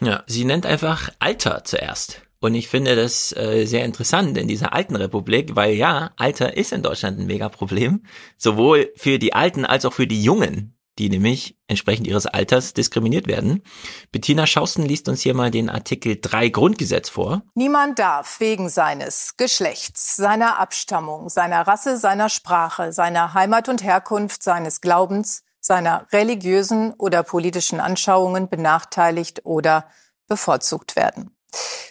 Ja, 0.00 0.22
sie 0.28 0.44
nennt 0.44 0.66
einfach 0.66 1.10
Alter 1.18 1.64
zuerst. 1.64 2.22
Und 2.46 2.54
ich 2.54 2.68
finde 2.68 2.94
das 2.94 3.34
äh, 3.36 3.64
sehr 3.66 3.84
interessant 3.84 4.38
in 4.38 4.46
dieser 4.46 4.72
alten 4.72 4.94
Republik, 4.94 5.56
weil 5.56 5.74
ja, 5.74 6.12
Alter 6.16 6.56
ist 6.56 6.70
in 6.70 6.80
Deutschland 6.80 7.18
ein 7.18 7.26
Megaproblem, 7.26 8.04
sowohl 8.36 8.92
für 8.94 9.18
die 9.18 9.32
Alten 9.32 9.64
als 9.64 9.84
auch 9.84 9.92
für 9.92 10.06
die 10.06 10.22
Jungen, 10.22 10.78
die 10.96 11.08
nämlich 11.08 11.58
entsprechend 11.66 12.06
ihres 12.06 12.26
Alters 12.26 12.72
diskriminiert 12.72 13.26
werden. 13.26 13.64
Bettina 14.12 14.46
Schausten 14.46 14.84
liest 14.84 15.08
uns 15.08 15.22
hier 15.22 15.34
mal 15.34 15.50
den 15.50 15.68
Artikel 15.68 16.18
3 16.22 16.50
Grundgesetz 16.50 17.08
vor. 17.08 17.42
Niemand 17.56 17.98
darf 17.98 18.38
wegen 18.38 18.68
seines 18.68 19.36
Geschlechts, 19.36 20.14
seiner 20.14 20.60
Abstammung, 20.60 21.28
seiner 21.28 21.66
Rasse, 21.66 21.96
seiner 21.96 22.28
Sprache, 22.28 22.92
seiner 22.92 23.34
Heimat 23.34 23.68
und 23.68 23.82
Herkunft, 23.82 24.44
seines 24.44 24.80
Glaubens, 24.80 25.42
seiner 25.58 26.06
religiösen 26.12 26.94
oder 26.96 27.24
politischen 27.24 27.80
Anschauungen 27.80 28.48
benachteiligt 28.48 29.44
oder 29.44 29.88
bevorzugt 30.28 30.94
werden. 30.94 31.35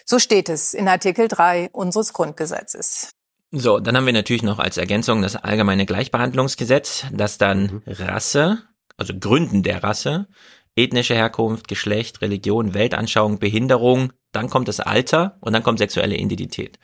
So 0.04 0.18
steht 0.18 0.48
es 0.48 0.74
in 0.74 0.88
Artikel 0.88 1.28
3 1.28 1.70
unseres 1.72 2.12
Grundgesetzes. 2.12 3.10
So, 3.52 3.80
dann 3.80 3.96
haben 3.96 4.06
wir 4.06 4.12
natürlich 4.12 4.42
noch 4.42 4.58
als 4.58 4.76
Ergänzung 4.76 5.22
das 5.22 5.36
allgemeine 5.36 5.86
Gleichbehandlungsgesetz, 5.86 7.06
das 7.12 7.38
dann 7.38 7.62
mhm. 7.62 7.82
Rasse, 7.86 8.62
also 8.96 9.14
Gründen 9.18 9.62
der 9.62 9.82
Rasse, 9.82 10.28
ethnische 10.76 11.14
Herkunft, 11.14 11.68
Geschlecht, 11.68 12.20
Religion, 12.20 12.74
Weltanschauung, 12.74 13.38
Behinderung, 13.38 14.12
dann 14.32 14.50
kommt 14.50 14.68
das 14.68 14.80
Alter 14.80 15.38
und 15.40 15.52
dann 15.52 15.62
kommt 15.62 15.78
sexuelle 15.78 16.16
Identität. 16.16 16.78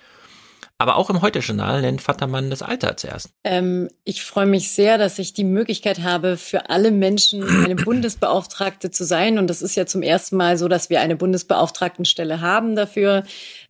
Aber 0.82 0.96
auch 0.96 1.10
im 1.10 1.22
Heute-Journal 1.22 1.80
nennt 1.80 2.02
Vatermann 2.02 2.50
das 2.50 2.60
Alter 2.60 2.96
zuerst. 2.96 3.28
Ähm, 3.44 3.88
ich 4.02 4.24
freue 4.24 4.46
mich 4.46 4.72
sehr, 4.72 4.98
dass 4.98 5.20
ich 5.20 5.32
die 5.32 5.44
Möglichkeit 5.44 6.00
habe, 6.00 6.36
für 6.36 6.70
alle 6.70 6.90
Menschen 6.90 7.44
eine 7.44 7.76
Bundesbeauftragte 7.84 8.90
zu 8.90 9.04
sein. 9.04 9.38
Und 9.38 9.46
das 9.46 9.62
ist 9.62 9.76
ja 9.76 9.86
zum 9.86 10.02
ersten 10.02 10.36
Mal 10.36 10.58
so, 10.58 10.66
dass 10.66 10.90
wir 10.90 11.00
eine 11.00 11.14
Bundesbeauftragtenstelle 11.14 12.40
haben 12.40 12.74
dafür. 12.74 13.22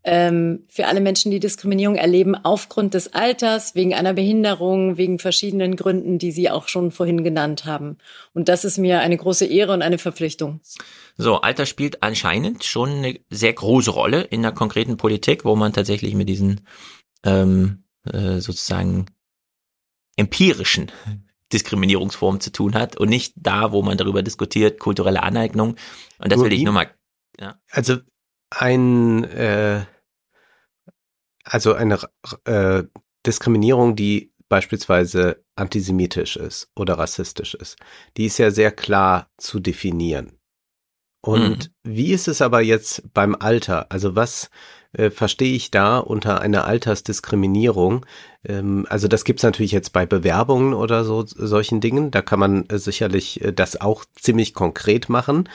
Ähm, 0.05 0.65
für 0.69 0.87
alle 0.87 1.03
Menschen, 1.03 1.31
die 1.31 1.39
Diskriminierung 1.39 1.97
erleben, 1.97 2.35
aufgrund 2.35 2.95
des 2.95 3.13
Alters, 3.13 3.75
wegen 3.75 3.93
einer 3.93 4.15
Behinderung, 4.15 4.97
wegen 4.97 5.19
verschiedenen 5.19 5.77
Gründen, 5.77 6.19
die 6.19 6.33
Sie 6.33 6.49
auch 6.49 6.67
schon 6.67 6.93
vorhin 6.93 7.23
genannt 7.23 7.67
haben. 7.67 7.99
Und 8.33 8.49
das 8.49 8.65
ist 8.65 8.79
mir 8.79 9.01
eine 9.01 9.19
große 9.19 9.45
Ehre 9.45 9.75
und 9.75 9.83
eine 9.83 9.99
Verpflichtung. 9.99 10.61
So, 11.19 11.43
Alter 11.43 11.67
spielt 11.67 12.03
anscheinend 12.03 12.65
schon 12.65 12.89
eine 12.89 13.21
sehr 13.29 13.53
große 13.53 13.91
Rolle 13.91 14.23
in 14.23 14.41
der 14.41 14.53
konkreten 14.53 14.97
Politik, 14.97 15.45
wo 15.45 15.57
man 15.57 15.75
tatsächlich 15.75 16.15
mit 16.15 16.31
diesen 16.31 16.63
ähm, 17.25 17.85
äh, 18.05 18.41
sozusagen 18.41 19.07
empirischen 20.17 20.91
Diskriminierungsformen 21.53 22.41
zu 22.41 22.51
tun 22.51 22.75
hat 22.75 22.97
und 22.97 23.09
nicht 23.09 23.35
da, 23.37 23.73
wo 23.73 23.83
man 23.83 23.99
darüber 23.99 24.23
diskutiert, 24.23 24.81
kulturelle 24.81 25.23
Aneignung. 25.23 25.77
Und 26.19 26.33
das 26.33 26.41
will 26.41 26.53
ich 26.53 26.63
nur 26.63 26.73
mal. 26.73 26.91
Ja. 27.39 27.61
Also 27.71 27.99
ein 28.51 29.25
äh, 29.25 29.85
Also 31.45 31.75
eine 31.75 31.99
äh, 32.45 32.85
Diskriminierung, 33.27 33.97
die 33.97 34.33
beispielsweise 34.49 35.45
antisemitisch 35.57 36.37
ist 36.37 36.71
oder 36.77 36.99
rassistisch 36.99 37.55
ist, 37.55 37.77
die 38.17 38.27
ist 38.27 38.39
ja 38.39 38.51
sehr 38.51 38.73
klar 38.73 39.31
zu 39.39 39.61
definieren. 39.61 40.39
Und 41.23 41.71
mhm. 41.85 41.97
wie 41.97 42.13
ist 42.13 42.29
es 42.29 42.43
aber 42.43 42.61
jetzt 42.61 43.13
beim 43.15 43.35
Alter? 43.35 43.91
Also 43.91 44.17
was 44.17 44.51
äh, 44.93 45.11
verstehe 45.11 45.55
ich 45.55 45.71
da 45.71 45.99
unter 45.99 46.41
einer 46.41 46.65
Altersdiskriminierung? 46.65 48.07
Ähm, 48.45 48.87
also 48.89 49.09
das 49.09 49.25
gibt's 49.25 49.43
natürlich 49.43 49.73
jetzt 49.73 49.93
bei 49.93 50.07
Bewerbungen 50.07 50.75
oder 50.75 51.05
so 51.05 51.25
solchen 51.27 51.81
Dingen. 51.81 52.11
Da 52.11 52.23
kann 52.23 52.41
man 52.41 52.67
äh, 52.67 52.79
sicherlich 52.79 53.43
äh, 53.43 53.53
das 53.53 53.81
auch 53.81 54.05
ziemlich 54.15 54.55
konkret 54.55 55.09
machen. 55.09 55.49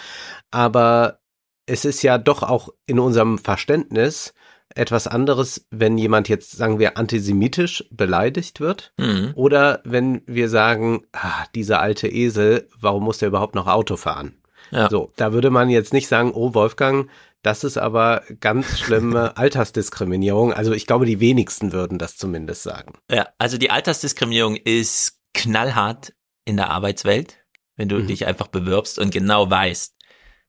Aber 0.51 1.19
es 1.65 1.85
ist 1.85 2.01
ja 2.01 2.17
doch 2.17 2.43
auch 2.43 2.69
in 2.85 2.99
unserem 2.99 3.37
Verständnis 3.37 4.33
etwas 4.75 5.07
anderes, 5.07 5.65
wenn 5.71 5.97
jemand 5.97 6.29
jetzt, 6.29 6.51
sagen 6.51 6.79
wir, 6.79 6.97
antisemitisch 6.97 7.85
beleidigt 7.89 8.59
wird 8.59 8.93
mhm. 8.97 9.31
oder 9.35 9.81
wenn 9.83 10.21
wir 10.25 10.49
sagen, 10.49 11.03
ah, 11.13 11.45
dieser 11.55 11.79
alte 11.81 12.07
Esel, 12.07 12.67
warum 12.79 13.03
muss 13.03 13.17
der 13.17 13.29
überhaupt 13.29 13.55
noch 13.55 13.67
Auto 13.67 13.95
fahren? 13.95 14.35
Ja. 14.71 14.89
So, 14.89 15.11
da 15.15 15.31
würde 15.33 15.49
man 15.49 15.69
jetzt 15.69 15.93
nicht 15.93 16.07
sagen, 16.07 16.31
oh 16.33 16.53
Wolfgang, 16.53 17.09
das 17.43 17.63
ist 17.63 17.77
aber 17.77 18.23
ganz 18.39 18.79
schlimme 18.79 19.37
Altersdiskriminierung. 19.37 20.53
Also 20.53 20.73
ich 20.73 20.85
glaube, 20.85 21.05
die 21.05 21.19
wenigsten 21.19 21.71
würden 21.71 21.97
das 21.97 22.17
zumindest 22.17 22.63
sagen. 22.63 22.93
Ja, 23.11 23.27
also 23.37 23.57
die 23.57 23.71
Altersdiskriminierung 23.71 24.55
ist 24.55 25.19
knallhart 25.33 26.13
in 26.45 26.57
der 26.57 26.69
Arbeitswelt, 26.69 27.45
wenn 27.75 27.89
du 27.89 27.97
mhm. 27.97 28.07
dich 28.07 28.25
einfach 28.25 28.47
bewirbst 28.47 28.99
und 28.99 29.11
genau 29.11 29.49
weißt, 29.49 29.95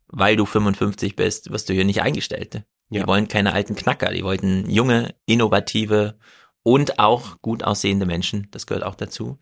weil 0.09 0.36
du 0.36 0.47
55 0.47 1.16
bist, 1.16 1.51
wirst 1.51 1.69
du 1.69 1.74
hier 1.74 1.85
nicht 1.85 2.02
eingestellt. 2.02 2.65
Die 2.90 2.98
ja. 2.98 3.06
wollen 3.06 3.28
keine 3.28 3.52
alten 3.52 3.77
Knacker, 3.77 4.12
die 4.12 4.24
wollten 4.24 4.69
junge, 4.70 5.15
innovative 5.27 6.19
und 6.62 6.98
auch 6.98 7.40
gut 7.43 7.62
aussehende 7.62 8.06
Menschen. 8.06 8.48
Das 8.51 8.66
gehört 8.66 8.85
auch 8.85 8.94
dazu. 8.94 9.39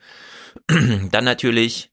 Dann 0.66 1.24
natürlich, 1.24 1.93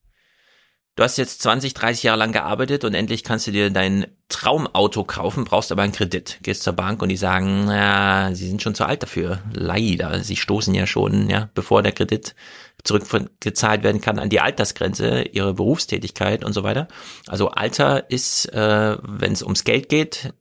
du 0.96 1.04
hast 1.04 1.18
jetzt 1.18 1.42
20, 1.42 1.74
30 1.74 2.04
Jahre 2.04 2.20
lang 2.20 2.32
gearbeitet 2.32 2.84
und 2.84 2.94
endlich 2.94 3.24
kannst 3.24 3.48
du 3.48 3.52
dir 3.52 3.70
dein 3.70 4.08
Traumauto 4.30 5.04
kaufen, 5.04 5.46
brauchst 5.46 5.72
aber 5.72 5.82
einen 5.82 5.94
Kredit. 5.94 6.40
Gehst 6.44 6.64
zur 6.64 6.74
Bank 6.74 7.02
und 7.02 7.10
die 7.10 7.18
sagen, 7.18 7.68
ja, 7.68 8.32
sie 8.34 8.48
sind 8.48 8.62
schon 8.62 8.76
zu 8.76 8.86
alt 8.86 9.04
dafür. 9.04 9.40
Leider. 9.54 10.24
Sie 10.24 10.36
stoßen 10.36 10.74
ja 10.74 10.88
schon, 10.88 11.30
ja, 11.30 11.50
bevor 11.54 11.84
der 11.84 11.92
Kredit 11.92 12.36
zurückgezahlt 12.84 13.84
werden 13.84 14.02
kann 14.02 14.20
an 14.20 14.30
die 14.30 14.40
Altersgrenze, 14.40 15.24
ihre 15.32 15.54
Berufstätigkeit 15.54 16.44
und 16.44 16.54
so 16.54 16.64
weiter. 16.64 16.88
Also 17.28 17.50
Alter 17.50 18.10
ist, 18.10 18.52
äh, 18.54 18.98
wenn 19.02 19.32
es 19.32 19.44
ums 19.44 19.64
Geld 19.64 19.90
geht, 19.90 20.34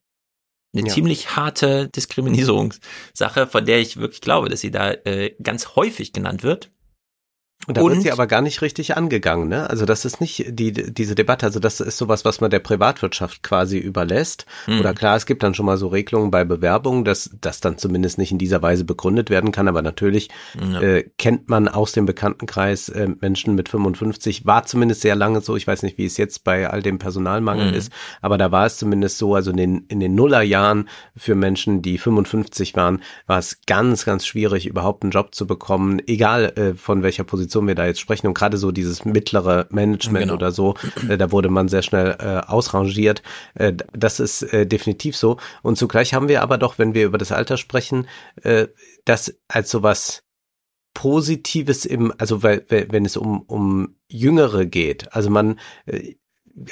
eine 0.74 0.88
ja. 0.88 0.92
ziemlich 0.92 1.36
harte 1.36 1.88
Diskriminierungssache, 1.88 3.46
von 3.46 3.66
der 3.66 3.80
ich 3.80 3.98
wirklich 3.98 4.22
glaube, 4.22 4.48
dass 4.48 4.60
sie 4.60 4.70
da 4.70 4.90
äh, 4.90 5.34
ganz 5.42 5.76
häufig 5.76 6.12
genannt 6.12 6.42
wird. 6.42 6.70
Und 7.68 7.76
da 7.76 7.82
und, 7.82 7.92
wird 7.92 8.02
sie 8.02 8.10
aber 8.10 8.26
gar 8.26 8.42
nicht 8.42 8.60
richtig 8.60 8.96
angegangen, 8.96 9.48
ne? 9.48 9.70
Also 9.70 9.84
das 9.84 10.04
ist 10.04 10.20
nicht 10.20 10.44
die 10.48 10.72
diese 10.72 11.14
Debatte, 11.14 11.46
also 11.46 11.60
das 11.60 11.80
ist 11.80 11.96
sowas, 11.96 12.24
was 12.24 12.40
man 12.40 12.50
der 12.50 12.58
Privatwirtschaft 12.58 13.44
quasi 13.44 13.78
überlässt. 13.78 14.46
Mhm. 14.66 14.80
Oder 14.80 14.94
klar, 14.94 15.16
es 15.16 15.26
gibt 15.26 15.44
dann 15.44 15.54
schon 15.54 15.66
mal 15.66 15.76
so 15.76 15.86
Regelungen 15.86 16.32
bei 16.32 16.44
Bewerbungen, 16.44 17.04
dass 17.04 17.30
das 17.40 17.60
dann 17.60 17.78
zumindest 17.78 18.18
nicht 18.18 18.32
in 18.32 18.38
dieser 18.38 18.62
Weise 18.62 18.84
begründet 18.84 19.30
werden 19.30 19.52
kann, 19.52 19.68
aber 19.68 19.80
natürlich 19.80 20.28
ja. 20.60 20.80
äh, 20.80 21.08
kennt 21.18 21.48
man 21.48 21.68
aus 21.68 21.92
dem 21.92 22.04
Bekanntenkreis 22.04 22.88
äh, 22.88 23.08
Menschen 23.20 23.54
mit 23.54 23.68
55, 23.68 24.44
war 24.44 24.64
zumindest 24.64 25.02
sehr 25.02 25.14
lange 25.14 25.40
so, 25.40 25.54
ich 25.54 25.66
weiß 25.66 25.84
nicht, 25.84 25.98
wie 25.98 26.06
es 26.06 26.16
jetzt 26.16 26.42
bei 26.42 26.68
all 26.68 26.82
dem 26.82 26.98
Personalmangel 26.98 27.68
mhm. 27.68 27.74
ist, 27.74 27.92
aber 28.20 28.38
da 28.38 28.50
war 28.50 28.66
es 28.66 28.76
zumindest 28.76 29.18
so, 29.18 29.36
also 29.36 29.52
in 29.52 29.56
den, 29.56 29.84
in 29.86 30.00
den 30.00 30.16
Nullerjahren 30.16 30.88
für 31.16 31.36
Menschen, 31.36 31.80
die 31.80 31.98
55 31.98 32.74
waren, 32.74 33.02
war 33.28 33.38
es 33.38 33.60
ganz, 33.66 34.04
ganz 34.04 34.26
schwierig, 34.26 34.66
überhaupt 34.66 35.04
einen 35.04 35.12
Job 35.12 35.32
zu 35.32 35.46
bekommen, 35.46 36.00
egal 36.08 36.52
äh, 36.56 36.74
von 36.74 37.04
welcher 37.04 37.22
Position 37.22 37.51
Position 37.52 37.68
wir 37.68 37.74
da 37.74 37.86
jetzt 37.86 38.00
sprechen 38.00 38.26
und 38.26 38.34
gerade 38.34 38.56
so 38.56 38.72
dieses 38.72 39.04
mittlere 39.04 39.66
Management 39.70 40.24
genau. 40.24 40.34
oder 40.34 40.52
so, 40.52 40.74
äh, 41.08 41.18
da 41.18 41.30
wurde 41.30 41.48
man 41.48 41.68
sehr 41.68 41.82
schnell 41.82 42.16
äh, 42.18 42.48
ausrangiert. 42.48 43.22
Äh, 43.54 43.74
das 43.92 44.20
ist 44.20 44.42
äh, 44.42 44.66
definitiv 44.66 45.16
so. 45.16 45.38
Und 45.62 45.76
zugleich 45.76 46.14
haben 46.14 46.28
wir 46.28 46.42
aber 46.42 46.58
doch, 46.58 46.78
wenn 46.78 46.94
wir 46.94 47.04
über 47.04 47.18
das 47.18 47.32
Alter 47.32 47.56
sprechen, 47.56 48.08
äh, 48.42 48.68
das 49.04 49.34
als 49.48 49.70
sowas 49.70 50.22
Positives 50.94 51.84
im, 51.84 52.12
also 52.18 52.42
weil, 52.42 52.64
wenn 52.68 53.04
es 53.04 53.16
um, 53.16 53.42
um 53.42 53.96
Jüngere 54.08 54.66
geht. 54.66 55.12
Also 55.14 55.30
man 55.30 55.58
äh, 55.86 56.14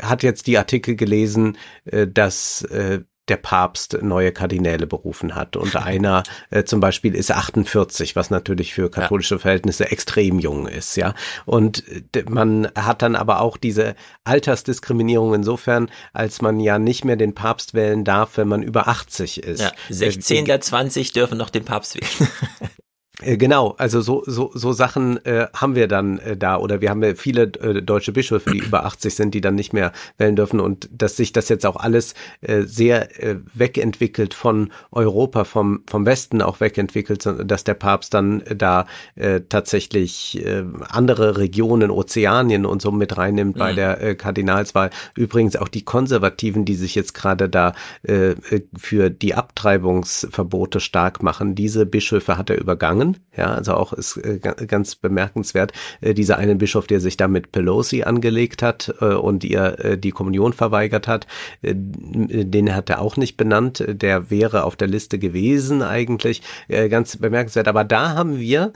hat 0.02 0.23
jetzt 0.23 0.47
die 0.47 0.59
Artikel 0.59 0.94
gelesen, 0.94 1.57
äh, 1.85 2.07
dass 2.07 2.62
äh, 2.62 3.01
der 3.31 3.36
Papst 3.36 3.97
neue 4.02 4.32
Kardinäle 4.32 4.86
berufen 4.86 5.35
hat. 5.35 5.57
Und 5.57 5.74
einer 5.86 6.23
äh, 6.51 6.65
zum 6.65 6.81
Beispiel 6.81 7.15
ist 7.15 7.31
48, 7.31 8.16
was 8.16 8.31
natürlich 8.31 8.74
für 8.74 8.90
katholische 8.90 9.39
Verhältnisse 9.39 9.90
extrem 9.90 10.39
jung 10.39 10.66
ist, 10.66 10.97
ja. 10.97 11.15
Und 11.47 11.85
man 12.28 12.69
hat 12.77 13.02
dann 13.02 13.16
aber 13.16 13.40
auch 13.40 13.57
diese 13.57 13.94
Altersdiskriminierung 14.24 15.35
insofern, 15.35 15.90
als 16.12 16.43
man 16.43 16.61
ja 16.61 16.78
nicht 16.78 17.05
mehr 17.05 17.16
den 17.16 17.35
Papst 17.35 17.74
wählen 17.74 18.05
darf, 18.05 18.36
wenn 18.36 18.48
man 18.48 18.62
über 18.62 18.89
80 18.89 19.43
ist. 19.43 19.61
Ja, 19.61 19.73
16 19.89 20.39
äh, 20.39 20.44
der 20.44 20.61
20 20.61 21.12
dürfen 21.12 21.39
noch 21.39 21.51
den 21.51 21.65
Papst 21.65 21.94
wählen. 21.94 22.31
Äh, 23.22 23.36
genau, 23.36 23.74
also 23.78 24.01
so, 24.01 24.22
so, 24.26 24.51
so 24.55 24.72
Sachen 24.72 25.24
äh, 25.24 25.47
haben 25.55 25.74
wir 25.74 25.88
dann 25.88 26.18
äh, 26.18 26.36
da 26.36 26.56
oder 26.56 26.80
wir 26.80 26.90
haben 26.90 27.02
ja 27.02 27.14
viele 27.14 27.42
äh, 27.42 27.82
deutsche 27.82 28.12
Bischöfe, 28.12 28.51
die 28.51 28.59
über 28.59 28.84
80 28.84 29.14
sind, 29.14 29.34
die 29.34 29.40
dann 29.40 29.55
nicht 29.55 29.72
mehr 29.72 29.92
wählen 30.18 30.36
dürfen 30.36 30.60
und 30.60 30.88
dass 30.92 31.16
sich 31.16 31.32
das 31.32 31.48
jetzt 31.48 31.66
auch 31.66 31.76
alles 31.76 32.14
äh, 32.40 32.62
sehr 32.62 33.22
äh, 33.22 33.36
wegentwickelt 33.55 34.34
von 34.34 34.70
Europa, 34.90 35.44
vom, 35.44 35.82
vom 35.86 36.06
Westen 36.06 36.42
auch 36.42 36.60
wegentwickelt, 36.60 37.26
dass 37.44 37.64
der 37.64 37.74
Papst 37.74 38.14
dann 38.14 38.42
da 38.55 38.86
äh, 39.14 39.40
tatsächlich 39.48 40.44
äh, 40.44 40.64
andere 40.88 41.36
Regionen, 41.38 41.90
Ozeanien 41.90 42.66
und 42.66 42.82
so 42.82 42.90
mit 42.90 43.16
reinnimmt 43.16 43.56
mhm. 43.56 43.59
bei 43.59 43.72
der 43.72 44.01
äh, 44.02 44.14
Kardinalswahl. 44.14 44.90
Übrigens 45.14 45.56
auch 45.56 45.68
die 45.68 45.84
Konservativen, 45.84 46.64
die 46.64 46.74
sich 46.74 46.94
jetzt 46.94 47.14
gerade 47.14 47.48
da 47.48 47.74
äh, 48.02 48.34
für 48.76 49.10
die 49.10 49.34
Abtreibungsverbote 49.34 50.80
stark 50.80 51.22
machen, 51.22 51.55
diese 51.55 51.86
Bischöfe 51.86 52.38
hat 52.38 52.51
er 52.51 52.59
übergangen 52.59 53.10
ja, 53.37 53.55
also 53.55 53.74
auch 53.74 53.93
ist 53.93 54.16
äh, 54.16 54.39
ganz 54.39 54.97
bemerkenswert, 54.97 55.73
äh, 56.01 56.15
dieser 56.15 56.39
eine 56.39 56.57
Bischof, 56.57 56.87
der 56.87 57.01
sich 57.01 57.16
da 57.16 57.28
mit 57.28 57.53
Pelosi 57.53 58.03
angelegt 58.03 58.62
hat 58.62 58.95
äh, 59.01 59.07
und 59.15 59.45
ihr 59.45 59.78
äh, 59.78 59.99
die 59.99 60.11
Kommunion 60.11 60.53
verweigert 60.53 61.09
hat, 61.09 61.27
äh, 61.62 61.74
den 61.74 62.74
hat 62.74 62.91
er 62.91 63.01
auch 63.01 63.16
nicht 63.16 63.37
benannt. 63.37 63.85
Der 63.87 64.31
wäre 64.31 64.65
auf 64.65 64.77
der 64.77 64.89
Liste 64.89 65.19
gewesen 65.19 65.82
eigentlich, 65.82 66.43
äh, 66.69 66.89
ganz 66.89 67.16
bemerkenswert. 67.16 67.69
Aber 67.69 67.85
da 67.85 68.15
haben 68.15 68.39
wir 68.39 68.73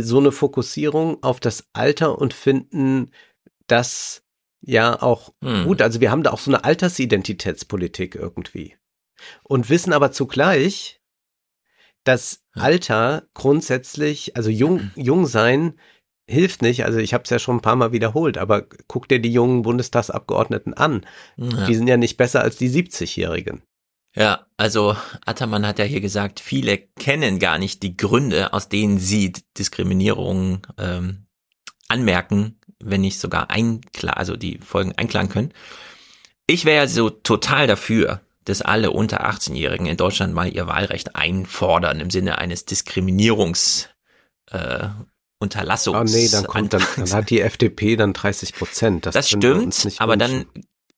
so 0.00 0.18
eine 0.18 0.32
Fokussierung 0.32 1.22
auf 1.22 1.40
das 1.40 1.68
Alter 1.72 2.18
und 2.18 2.34
finden, 2.34 3.10
dass 3.66 4.22
ja 4.60 5.00
auch 5.00 5.32
hm. 5.42 5.64
gut, 5.64 5.82
also 5.82 6.00
wir 6.00 6.10
haben 6.10 6.22
da 6.22 6.32
auch 6.32 6.40
so 6.40 6.50
eine 6.50 6.64
Altersidentitätspolitik 6.64 8.14
irgendwie 8.14 8.76
und 9.42 9.70
wissen 9.70 9.92
aber 9.92 10.12
zugleich, 10.12 11.00
dass 12.04 12.44
Alter 12.60 13.24
grundsätzlich, 13.34 14.36
also 14.36 14.50
jung, 14.50 14.90
jung 14.96 15.26
sein 15.26 15.74
hilft 16.28 16.62
nicht. 16.62 16.84
Also 16.84 16.98
ich 16.98 17.14
habe 17.14 17.24
es 17.24 17.30
ja 17.30 17.38
schon 17.38 17.56
ein 17.56 17.62
paar 17.62 17.76
Mal 17.76 17.92
wiederholt, 17.92 18.38
aber 18.38 18.66
guck 18.86 19.08
dir 19.08 19.18
die 19.18 19.32
jungen 19.32 19.62
Bundestagsabgeordneten 19.62 20.74
an. 20.74 21.06
Ja. 21.36 21.66
Die 21.66 21.74
sind 21.74 21.88
ja 21.88 21.96
nicht 21.96 22.16
besser 22.16 22.42
als 22.42 22.56
die 22.56 22.70
70-Jährigen. 22.70 23.62
Ja, 24.14 24.46
also 24.56 24.96
Attermann 25.26 25.66
hat 25.66 25.78
ja 25.78 25.84
hier 25.84 26.00
gesagt, 26.00 26.40
viele 26.40 26.78
kennen 26.78 27.38
gar 27.38 27.58
nicht 27.58 27.82
die 27.82 27.96
Gründe, 27.96 28.52
aus 28.52 28.68
denen 28.68 28.98
sie 28.98 29.32
Diskriminierung 29.56 30.66
ähm, 30.76 31.26
anmerken, 31.88 32.58
wenn 32.82 33.02
nicht 33.02 33.20
sogar 33.20 33.50
einklar, 33.50 34.16
also 34.16 34.36
die 34.36 34.58
Folgen 34.58 34.92
einklagen 34.96 35.30
können. 35.30 35.52
Ich 36.46 36.64
wäre 36.64 36.84
ja 36.84 36.88
so 36.88 37.10
total 37.10 37.66
dafür, 37.66 38.20
dass 38.48 38.62
alle 38.62 38.90
unter 38.90 39.26
18-Jährigen 39.28 39.86
in 39.86 39.96
Deutschland 39.96 40.34
mal 40.34 40.52
ihr 40.52 40.66
Wahlrecht 40.66 41.16
einfordern 41.16 42.00
im 42.00 42.10
Sinne 42.10 42.38
eines 42.38 42.64
Diskriminierungs 42.64 43.88
äh, 44.50 44.88
Unterlassungs. 45.38 46.12
Oh 46.12 46.16
nee, 46.16 46.28
dann 46.28 46.46
kommt 46.46 46.72
dann, 46.72 46.82
dann 46.96 47.12
hat 47.12 47.30
die 47.30 47.40
FDP 47.40 47.96
dann 47.96 48.12
30 48.12 48.54
Prozent. 48.54 49.06
Das, 49.06 49.14
das 49.14 49.28
stimmt, 49.28 49.88
aber 49.98 50.16
dann 50.16 50.46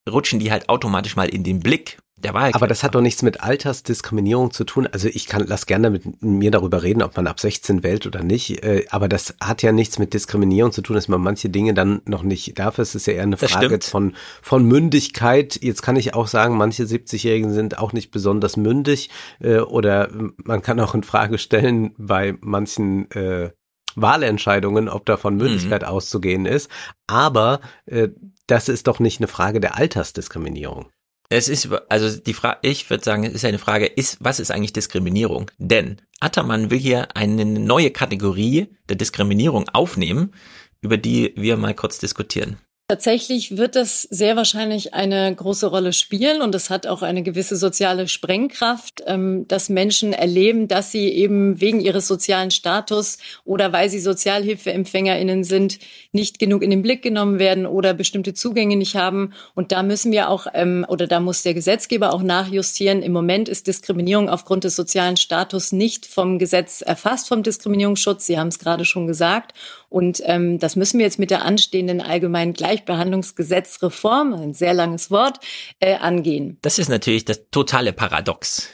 rutschen 0.08 0.38
die 0.38 0.50
halt 0.50 0.68
automatisch 0.68 1.16
mal 1.16 1.28
in 1.28 1.44
den 1.44 1.60
Blick 1.60 1.98
der 2.22 2.34
Wahlkämpfer. 2.34 2.56
Aber 2.56 2.66
das 2.66 2.82
hat 2.82 2.94
doch 2.94 3.00
nichts 3.00 3.22
mit 3.22 3.40
Altersdiskriminierung 3.42 4.50
zu 4.50 4.64
tun. 4.64 4.86
Also 4.86 5.08
ich 5.08 5.26
kann, 5.26 5.44
lass 5.46 5.66
gerne 5.66 5.90
mit 5.90 6.22
mir 6.22 6.50
darüber 6.50 6.82
reden, 6.82 7.02
ob 7.02 7.16
man 7.16 7.26
ab 7.26 7.40
16 7.40 7.82
wählt 7.82 8.06
oder 8.06 8.22
nicht. 8.22 8.62
Äh, 8.62 8.86
aber 8.90 9.08
das 9.08 9.34
hat 9.40 9.62
ja 9.62 9.72
nichts 9.72 9.98
mit 9.98 10.14
Diskriminierung 10.14 10.72
zu 10.72 10.82
tun, 10.82 10.94
dass 10.94 11.08
man 11.08 11.20
manche 11.20 11.48
Dinge 11.48 11.74
dann 11.74 12.02
noch 12.04 12.22
nicht 12.22 12.58
darf. 12.58 12.78
Es 12.78 12.94
ist 12.94 13.06
ja 13.06 13.14
eher 13.14 13.22
eine 13.22 13.36
Frage 13.36 13.80
von, 13.82 14.14
von 14.42 14.64
Mündigkeit. 14.64 15.58
Jetzt 15.62 15.82
kann 15.82 15.96
ich 15.96 16.14
auch 16.14 16.26
sagen, 16.26 16.56
manche 16.56 16.84
70-Jährigen 16.84 17.52
sind 17.52 17.78
auch 17.78 17.92
nicht 17.92 18.10
besonders 18.10 18.56
mündig. 18.56 19.10
Äh, 19.40 19.58
oder 19.58 20.10
man 20.36 20.62
kann 20.62 20.80
auch 20.80 20.94
in 20.94 21.02
Frage 21.02 21.38
stellen 21.38 21.94
bei 21.98 22.36
manchen, 22.40 23.10
äh, 23.12 23.50
Wahlentscheidungen, 23.96 24.88
ob 24.88 25.04
da 25.06 25.16
von 25.16 25.36
Mündigkeit 25.36 25.82
mhm. 25.82 25.88
auszugehen 25.88 26.46
ist. 26.46 26.70
Aber 27.06 27.60
äh, 27.86 28.08
das 28.46 28.68
ist 28.68 28.86
doch 28.86 29.00
nicht 29.00 29.20
eine 29.20 29.28
Frage 29.28 29.60
der 29.60 29.76
Altersdiskriminierung. 29.76 30.86
Es 31.32 31.48
ist, 31.48 31.68
also 31.88 32.20
die 32.20 32.34
Frage, 32.34 32.58
ich 32.62 32.90
würde 32.90 33.04
sagen, 33.04 33.22
es 33.22 33.34
ist 33.34 33.44
eine 33.44 33.60
Frage, 33.60 33.86
ist, 33.86 34.16
was 34.20 34.40
ist 34.40 34.50
eigentlich 34.50 34.72
Diskriminierung? 34.72 35.48
Denn 35.58 36.02
Attermann 36.18 36.70
will 36.70 36.78
hier 36.78 37.16
eine 37.16 37.44
neue 37.44 37.92
Kategorie 37.92 38.66
der 38.88 38.96
Diskriminierung 38.96 39.68
aufnehmen, 39.68 40.32
über 40.80 40.96
die 40.96 41.32
wir 41.36 41.56
mal 41.56 41.74
kurz 41.74 41.98
diskutieren. 41.98 42.58
Tatsächlich 42.90 43.56
wird 43.56 43.76
das 43.76 44.02
sehr 44.02 44.34
wahrscheinlich 44.34 44.94
eine 44.94 45.32
große 45.32 45.68
Rolle 45.68 45.92
spielen 45.92 46.42
und 46.42 46.52
es 46.56 46.70
hat 46.70 46.88
auch 46.88 47.02
eine 47.02 47.22
gewisse 47.22 47.54
soziale 47.54 48.08
Sprengkraft, 48.08 49.04
ähm, 49.06 49.46
dass 49.46 49.68
Menschen 49.68 50.12
erleben, 50.12 50.66
dass 50.66 50.90
sie 50.90 51.08
eben 51.08 51.60
wegen 51.60 51.78
ihres 51.78 52.08
sozialen 52.08 52.50
Status 52.50 53.18
oder 53.44 53.72
weil 53.72 53.88
sie 53.90 54.00
Sozialhilfeempfängerinnen 54.00 55.44
sind, 55.44 55.78
nicht 56.10 56.40
genug 56.40 56.64
in 56.64 56.70
den 56.70 56.82
Blick 56.82 57.02
genommen 57.02 57.38
werden 57.38 57.64
oder 57.64 57.94
bestimmte 57.94 58.34
Zugänge 58.34 58.74
nicht 58.74 58.96
haben. 58.96 59.34
Und 59.54 59.70
da 59.70 59.84
müssen 59.84 60.10
wir 60.10 60.28
auch 60.28 60.48
ähm, 60.52 60.84
oder 60.88 61.06
da 61.06 61.20
muss 61.20 61.44
der 61.44 61.54
Gesetzgeber 61.54 62.12
auch 62.12 62.24
nachjustieren. 62.24 63.02
Im 63.02 63.12
Moment 63.12 63.48
ist 63.48 63.68
Diskriminierung 63.68 64.28
aufgrund 64.28 64.64
des 64.64 64.74
sozialen 64.74 65.16
Status 65.16 65.70
nicht 65.70 66.06
vom 66.06 66.40
Gesetz 66.40 66.80
erfasst, 66.80 67.28
vom 67.28 67.44
Diskriminierungsschutz. 67.44 68.26
Sie 68.26 68.36
haben 68.36 68.48
es 68.48 68.58
gerade 68.58 68.84
schon 68.84 69.06
gesagt. 69.06 69.54
Und 69.90 70.22
ähm, 70.24 70.58
das 70.58 70.76
müssen 70.76 70.98
wir 70.98 71.04
jetzt 71.04 71.18
mit 71.18 71.30
der 71.30 71.44
anstehenden 71.44 72.00
allgemeinen 72.00 72.54
Gleichbehandlungsgesetzreform, 72.54 74.32
ein 74.32 74.54
sehr 74.54 74.72
langes 74.72 75.10
Wort, 75.10 75.40
äh, 75.80 75.96
angehen. 75.96 76.58
Das 76.62 76.78
ist 76.78 76.88
natürlich 76.88 77.26
das 77.26 77.42
totale 77.50 77.92
Paradox. 77.92 78.70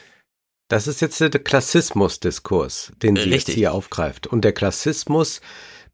Das 0.69 0.87
ist 0.87 1.01
jetzt 1.01 1.19
der 1.19 1.29
Klassismusdiskurs, 1.31 2.93
den 3.01 3.15
sie 3.15 3.23
Richtig. 3.23 3.47
jetzt 3.47 3.55
hier 3.55 3.73
aufgreift. 3.73 4.27
Und 4.27 4.45
der 4.45 4.53
Klassismus 4.53 5.41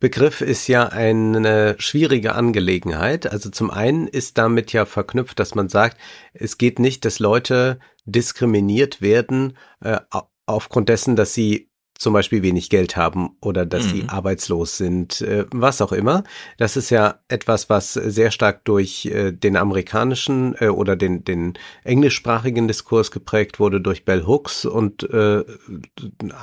Begriff 0.03 0.41
ist 0.41 0.67
ja 0.67 0.87
eine 0.89 1.75
schwierige 1.79 2.35
Angelegenheit. 2.35 3.25
Also 3.25 3.49
zum 3.49 3.71
einen 3.71 4.09
ist 4.09 4.37
damit 4.37 4.73
ja 4.73 4.85
verknüpft, 4.85 5.39
dass 5.39 5.55
man 5.55 5.69
sagt, 5.69 5.97
es 6.33 6.57
geht 6.57 6.77
nicht, 6.77 7.05
dass 7.05 7.19
Leute 7.19 7.79
diskriminiert 8.03 9.01
werden 9.01 9.57
äh, 9.79 9.99
aufgrund 10.45 10.89
dessen, 10.89 11.15
dass 11.15 11.33
sie 11.33 11.69
zum 11.97 12.13
Beispiel 12.13 12.41
wenig 12.41 12.69
Geld 12.69 12.97
haben 12.97 13.37
oder 13.41 13.65
dass 13.65 13.85
Mhm. 13.85 13.89
sie 13.89 14.03
arbeitslos 14.07 14.77
sind, 14.77 15.21
äh, 15.21 15.45
was 15.51 15.81
auch 15.81 15.91
immer. 15.91 16.23
Das 16.57 16.75
ist 16.75 16.89
ja 16.89 17.19
etwas, 17.27 17.69
was 17.69 17.93
sehr 17.93 18.31
stark 18.31 18.65
durch 18.65 19.05
äh, 19.05 19.31
den 19.31 19.55
amerikanischen 19.55 20.55
äh, 20.59 20.67
oder 20.67 20.95
den, 20.95 21.23
den 21.23 21.53
englischsprachigen 21.83 22.67
Diskurs 22.67 23.11
geprägt 23.11 23.59
wurde 23.59 23.79
durch 23.79 24.05
Bell 24.05 24.25
Hooks 24.25 24.65
und 24.65 25.03
äh, 25.03 25.43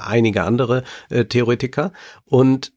einige 0.07 0.45
andere 0.45 0.85
äh, 1.11 1.25
Theoretiker. 1.25 1.93
Und 2.25 2.73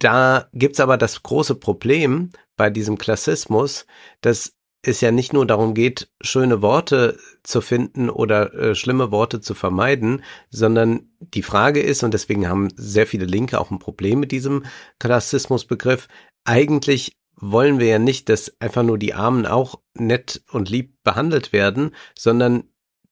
da 0.00 0.48
gibt's 0.52 0.80
aber 0.80 0.98
das 0.98 1.22
große 1.22 1.54
Problem 1.54 2.30
bei 2.56 2.68
diesem 2.68 2.98
Klassismus, 2.98 3.86
dass 4.20 4.54
es 4.82 5.00
ja 5.00 5.12
nicht 5.12 5.32
nur 5.32 5.46
darum 5.46 5.74
geht, 5.74 6.10
schöne 6.20 6.60
Worte 6.60 7.18
zu 7.44 7.60
finden 7.60 8.10
oder 8.10 8.52
äh, 8.54 8.74
schlimme 8.74 9.10
Worte 9.12 9.40
zu 9.40 9.54
vermeiden, 9.54 10.24
sondern 10.50 11.10
die 11.20 11.42
Frage 11.42 11.80
ist, 11.80 12.02
und 12.02 12.12
deswegen 12.14 12.48
haben 12.48 12.68
sehr 12.74 13.06
viele 13.06 13.24
Linke 13.24 13.60
auch 13.60 13.70
ein 13.70 13.78
Problem 13.78 14.20
mit 14.20 14.32
diesem 14.32 14.64
Klassismusbegriff, 14.98 16.08
eigentlich 16.44 17.16
wollen 17.36 17.78
wir 17.78 17.86
ja 17.86 17.98
nicht, 17.98 18.28
dass 18.28 18.60
einfach 18.60 18.82
nur 18.82 18.98
die 18.98 19.14
Armen 19.14 19.46
auch 19.46 19.80
nett 19.94 20.42
und 20.50 20.68
lieb 20.68 21.02
behandelt 21.04 21.52
werden, 21.52 21.94
sondern 22.18 22.64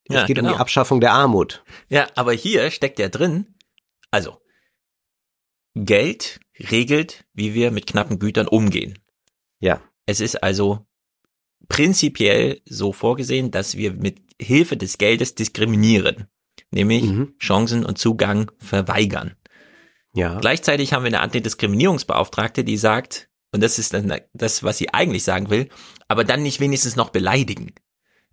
Ja, 0.09 0.23
es 0.23 0.27
geht 0.27 0.39
um 0.39 0.45
genau. 0.45 0.57
die 0.57 0.61
Abschaffung 0.61 1.01
der 1.01 1.13
Armut. 1.13 1.65
Ja, 1.89 2.09
aber 2.17 2.33
hier 2.33 2.71
steckt 2.71 2.99
ja 2.99 3.09
drin, 3.09 3.55
also 4.11 4.41
Geld 5.75 6.41
regelt, 6.59 7.25
wie 7.33 7.55
wir 7.55 7.71
mit 7.71 7.87
knappen 7.87 8.19
Gütern 8.19 8.49
umgehen. 8.49 8.99
Ja. 9.61 9.81
Es 10.07 10.21
ist 10.21 10.43
also 10.43 10.87
prinzipiell 11.69 12.61
so 12.69 12.93
vorgesehen, 12.93 13.51
dass 13.51 13.77
wir 13.77 13.93
mit 13.93 14.19
Hilfe 14.41 14.77
des 14.77 14.99
Geldes 14.99 15.35
diskriminieren, 15.35 16.27
nämlich 16.71 17.05
Mhm. 17.05 17.35
Chancen 17.39 17.85
und 17.85 17.99
Zugang 17.99 18.51
verweigern. 18.59 19.35
Ja. 20.15 20.39
Gleichzeitig 20.41 20.93
haben 20.93 21.03
wir 21.05 21.09
eine 21.09 21.21
Antidiskriminierungsbeauftragte, 21.21 22.65
die 22.65 22.77
sagt, 22.77 23.29
und 23.53 23.63
das 23.63 23.79
ist 23.79 23.95
dann 23.95 24.13
das, 24.33 24.63
was 24.63 24.79
sie 24.79 24.93
eigentlich 24.95 25.25
sagen 25.25 25.51
will, 25.51 25.69
aber 26.09 26.25
dann 26.25 26.43
nicht 26.43 26.61
wenigstens 26.61 26.97
noch 26.97 27.11
beleidigen. 27.11 27.73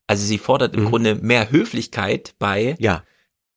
Also 0.07 0.25
sie 0.25 0.37
fordert 0.37 0.75
im 0.75 0.83
Mhm. 0.83 0.87
Grunde 0.89 1.15
mehr 1.15 1.51
Höflichkeit 1.51 2.33
bei, 2.39 2.75
Ja. 2.79 3.03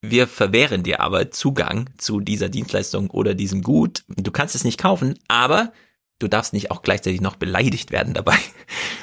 wir 0.03 0.27
verwehren 0.27 0.83
dir 0.83 1.01
aber 1.01 1.31
Zugang 1.31 1.91
zu 1.99 2.21
dieser 2.21 2.49
Dienstleistung 2.49 3.11
oder 3.11 3.35
diesem 3.35 3.63
Gut. 3.63 4.05
Du 4.09 4.31
kannst 4.31 4.55
es 4.55 4.65
nicht 4.65 4.79
kaufen, 4.79 5.19
aber 5.29 5.73
du 6.21 6.29
darfst 6.29 6.53
nicht 6.53 6.71
auch 6.71 6.83
gleichzeitig 6.83 7.21
noch 7.21 7.35
beleidigt 7.37 7.91
werden 7.91 8.15
dabei. 8.15 8.37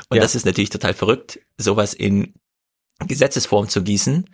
Und 0.09 0.15
Ja. 0.17 0.21
das 0.21 0.35
ist 0.35 0.45
natürlich 0.45 0.69
total 0.69 0.93
verrückt, 0.93 1.39
sowas 1.57 1.93
in 1.93 2.33
Gesetzesform 3.05 3.67
zu 3.67 3.83
gießen, 3.83 4.29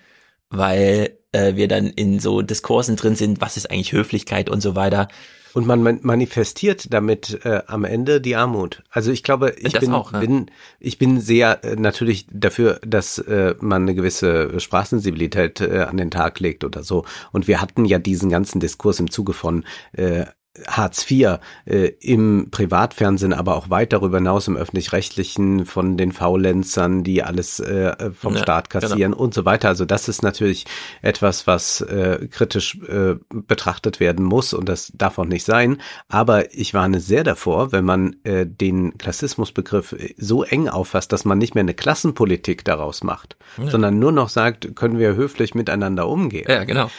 weil 0.49 1.17
äh, 1.31 1.55
wir 1.55 1.67
dann 1.67 1.87
in 1.87 2.19
so 2.19 2.41
Diskursen 2.43 2.95
drin 2.95 3.15
sind, 3.15 3.41
was 3.41 3.57
ist 3.57 3.71
eigentlich 3.71 3.91
Höflichkeit 3.91 4.49
und 4.49 4.61
so 4.61 4.75
weiter. 4.75 5.07
Und 5.53 5.67
man 5.67 5.83
man- 5.83 5.99
manifestiert 6.01 6.91
damit 6.93 7.39
äh, 7.45 7.61
am 7.67 7.83
Ende 7.85 8.19
die 8.21 8.35
Armut. 8.35 8.81
Also 8.89 9.11
ich 9.11 9.21
glaube, 9.21 9.53
ich 9.57 9.79
bin, 9.79 9.91
auch, 9.91 10.11
ja. 10.13 10.19
bin 10.19 10.49
ich 10.79 10.97
bin 10.97 11.19
sehr 11.21 11.63
äh, 11.63 11.75
natürlich 11.75 12.25
dafür, 12.31 12.79
dass 12.85 13.19
äh, 13.19 13.53
man 13.59 13.83
eine 13.83 13.93
gewisse 13.93 14.59
Sprachsensibilität 14.59 15.61
äh, 15.61 15.81
an 15.81 15.97
den 15.97 16.09
Tag 16.09 16.39
legt 16.39 16.63
oder 16.63 16.83
so. 16.83 17.05
Und 17.31 17.47
wir 17.47 17.61
hatten 17.61 17.85
ja 17.85 17.99
diesen 17.99 18.29
ganzen 18.29 18.59
Diskurs 18.59 18.99
im 18.99 19.11
Zuge 19.11 19.33
von 19.33 19.63
äh, 19.91 20.25
Hartz 20.67 21.09
IV 21.09 21.39
äh, 21.65 21.87
im 21.99 22.49
Privatfernsehen, 22.51 23.33
aber 23.33 23.55
auch 23.55 23.71
weit 23.71 23.91
darüber 23.91 24.17
hinaus 24.17 24.47
im 24.47 24.55
öffentlich-rechtlichen 24.55 25.65
von 25.65 25.97
den 25.97 26.11
Faulenzern, 26.11 27.03
die 27.03 27.23
alles 27.23 27.59
äh, 27.59 28.11
vom 28.13 28.35
Ja, 28.35 28.43
Staat 28.43 28.69
kassieren 28.69 29.13
und 29.13 29.33
so 29.33 29.45
weiter. 29.45 29.69
Also 29.69 29.85
das 29.85 30.07
ist 30.07 30.21
natürlich 30.21 30.65
etwas, 31.01 31.47
was 31.47 31.81
äh, 31.81 32.27
kritisch 32.29 32.77
äh, 32.87 33.15
betrachtet 33.29 33.99
werden 33.99 34.23
muss 34.23 34.53
und 34.53 34.69
das 34.69 34.91
darf 34.95 35.17
auch 35.17 35.25
nicht 35.25 35.43
sein. 35.43 35.81
Aber 36.07 36.53
ich 36.53 36.75
warne 36.75 36.99
sehr 36.99 37.23
davor, 37.23 37.71
wenn 37.71 37.85
man 37.85 38.17
äh, 38.23 38.45
den 38.45 38.97
Klassismusbegriff 38.99 39.93
äh, 39.93 40.13
so 40.17 40.43
eng 40.43 40.69
auffasst, 40.69 41.11
dass 41.11 41.25
man 41.25 41.39
nicht 41.39 41.55
mehr 41.55 41.63
eine 41.63 41.73
Klassenpolitik 41.73 42.63
daraus 42.63 43.03
macht, 43.03 43.37
sondern 43.57 43.97
nur 43.97 44.11
noch 44.11 44.29
sagt, 44.29 44.75
können 44.75 44.99
wir 44.99 45.15
höflich 45.15 45.55
miteinander 45.55 46.07
umgehen 46.07 46.45
Ja, 46.47 46.63
genau. 46.63 46.89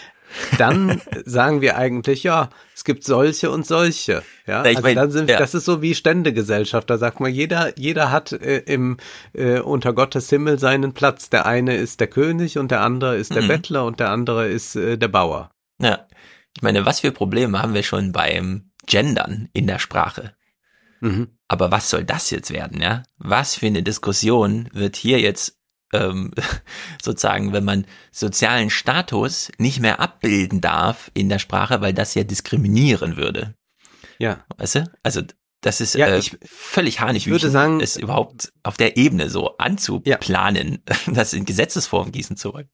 Dann 0.59 1.01
sagen 1.25 1.61
wir 1.61 1.77
eigentlich, 1.77 2.23
ja, 2.23 2.51
es 2.75 2.85
gibt 2.85 3.05
solche 3.05 3.51
und 3.51 3.67
solche. 3.67 4.23
Ja, 4.47 4.63
also 4.63 4.83
mein, 4.83 4.97
dann 4.97 5.11
sind, 5.11 5.31
ja. 5.31 5.39
das 5.39 5.55
ist 5.55 5.65
so 5.65 5.81
wie 5.81 5.95
Ständegesellschaft. 5.95 6.91
Da 6.91 6.99
sagt 6.99 7.21
man, 7.21 7.33
jeder, 7.33 7.79
jeder 7.79 8.11
hat 8.11 8.33
äh, 8.33 8.59
im 8.59 8.97
äh, 9.33 9.61
unter 9.61 9.93
Gottes 9.93 10.29
Himmel 10.31 10.59
seinen 10.59 10.93
Platz. 10.93 11.31
Der 11.31 11.47
eine 11.47 11.77
ist 11.77 12.01
der 12.01 12.09
König 12.09 12.59
und 12.59 12.71
der 12.71 12.81
andere 12.81 13.17
ist 13.17 13.35
der 13.35 13.43
Mhm. 13.43 13.49
Bettler 13.49 13.85
und 13.85 14.01
der 14.01 14.11
andere 14.11 14.49
ist 14.49 14.77
äh, 14.77 14.97
der 14.97 15.09
Bauer. 15.09 15.51
Ja. 15.81 16.07
Ich 16.57 16.63
meine, 16.63 16.87
was 16.87 17.01
für 17.01 17.13
Probleme 17.13 17.61
haben 17.61 17.75
wir 17.75 17.83
schon 17.83 18.13
beim 18.13 18.71
Gendern 18.87 19.49
in 19.53 19.67
der 19.67 19.79
Sprache? 19.79 20.35
Mhm. 21.01 21.29
Aber 21.49 21.71
was 21.71 21.91
soll 21.91 22.05
das 22.05 22.31
jetzt 22.31 22.51
werden, 22.51 22.81
ja? 22.81 23.03
Was 23.19 23.57
für 23.57 23.67
eine 23.67 23.83
Diskussion 23.83 24.69
wird 24.73 24.97
hier 24.97 25.21
jetzt 25.21 25.59
ähm, 25.95 26.33
sozusagen, 27.03 27.53
wenn 27.53 27.65
man 27.65 27.87
sozialen 28.13 28.71
Status 28.71 29.51
nicht 29.59 29.81
mehr 29.81 30.01
abbilden 30.01 30.61
darf 30.61 31.11
in 31.15 31.29
der 31.29 31.39
Sprache, 31.39 31.81
weil 31.81 31.95
das 31.95 32.15
ja 32.15 32.25
diskriminieren 32.25 33.17
würde. 33.17 33.55
Ja. 34.19 34.45
Weißt 34.59 34.77
du? 34.77 34.91
Also 35.03 35.23
das 35.61 35.81
ist 35.81 35.95
Ja, 35.95 36.09
äh, 36.09 36.19
ich- 36.19 36.37
völlig 36.45 37.01
hanebüchen, 37.01 37.33
würde 37.33 37.51
sagen- 37.51 37.81
es 37.81 37.97
überhaupt 37.97 38.53
auf 38.63 38.77
der 38.77 38.97
Ebene 38.99 39.31
so 39.31 39.57
anzuplanen, 39.57 40.83
das 41.07 41.33
in 41.33 41.45
Gesetzesform 41.47 42.13
gießen 42.13 42.37
zu 42.37 42.53
wollen. 42.53 42.69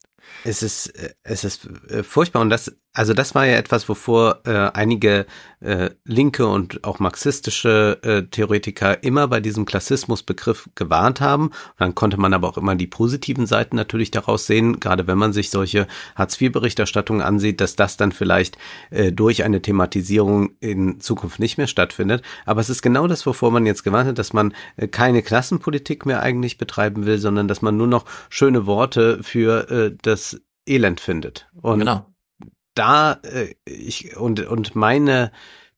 Es 0.44 0.62
ist, 0.62 0.88
äh, 0.96 1.14
es 1.22 1.44
ist 1.44 1.66
äh, 1.88 2.02
furchtbar 2.02 2.40
und 2.42 2.50
das, 2.50 2.72
also 2.92 3.14
das 3.14 3.34
war 3.34 3.46
ja 3.46 3.56
etwas, 3.56 3.88
wovor 3.88 4.40
äh, 4.44 4.70
einige 4.74 5.26
äh, 5.60 5.90
linke 6.04 6.46
und 6.46 6.84
auch 6.84 6.98
marxistische 6.98 7.98
äh, 8.02 8.22
Theoretiker 8.22 9.02
immer 9.02 9.28
bei 9.28 9.40
diesem 9.40 9.64
Klassismusbegriff 9.64 10.70
gewarnt 10.74 11.20
haben. 11.20 11.46
Und 11.48 11.54
dann 11.78 11.94
konnte 11.94 12.18
man 12.18 12.34
aber 12.34 12.48
auch 12.48 12.56
immer 12.56 12.74
die 12.74 12.86
positiven 12.86 13.46
Seiten 13.46 13.76
natürlich 13.76 14.10
daraus 14.10 14.46
sehen, 14.46 14.80
gerade 14.80 15.06
wenn 15.06 15.18
man 15.18 15.32
sich 15.32 15.50
solche 15.50 15.86
Hartz-IV-Berichterstattungen 16.16 17.22
ansieht, 17.22 17.60
dass 17.60 17.76
das 17.76 17.96
dann 17.96 18.12
vielleicht 18.12 18.58
äh, 18.90 19.12
durch 19.12 19.44
eine 19.44 19.62
Thematisierung 19.62 20.50
in 20.60 21.00
Zukunft 21.00 21.38
nicht 21.38 21.58
mehr 21.58 21.66
stattfindet. 21.66 22.22
Aber 22.46 22.60
es 22.60 22.70
ist 22.70 22.82
genau 22.82 23.06
das, 23.06 23.26
wovor 23.26 23.50
man 23.50 23.66
jetzt 23.66 23.84
gewarnt 23.84 24.08
hat, 24.08 24.18
dass 24.18 24.32
man 24.32 24.54
äh, 24.76 24.88
keine 24.88 25.22
Klassenpolitik 25.22 26.06
mehr 26.06 26.22
eigentlich 26.22 26.58
betreiben 26.58 27.06
will, 27.06 27.18
sondern 27.18 27.48
dass 27.48 27.62
man 27.62 27.76
nur 27.76 27.86
noch 27.86 28.06
schöne 28.28 28.66
Worte 28.66 29.22
für 29.22 29.70
äh, 29.70 29.96
das 30.02 30.40
Elend 30.66 31.00
findet. 31.00 31.48
Und 31.60 31.80
genau. 31.80 32.09
Da 32.74 33.14
äh, 33.22 33.54
ich 33.64 34.16
und 34.16 34.40
und 34.46 34.74
meine 34.74 35.32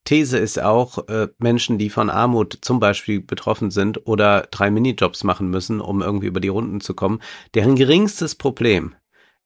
These 0.05 0.39
ist 0.39 0.61
auch, 0.61 1.07
äh, 1.09 1.29
Menschen, 1.39 1.79
die 1.79 1.89
von 1.89 2.11
Armut 2.11 2.59
zum 2.63 2.81
Beispiel 2.81 3.21
betroffen 3.21 3.71
sind 3.71 4.07
oder 4.07 4.49
drei 4.51 4.71
Minijobs 4.71 5.23
machen 5.23 5.49
müssen, 5.49 5.81
um 5.81 6.03
irgendwie 6.03 6.27
über 6.27 6.41
die 6.41 6.49
Runden 6.49 6.81
zu 6.81 6.95
kommen, 6.95 7.23
deren 7.55 7.77
geringstes 7.77 8.35
Problem 8.35 8.97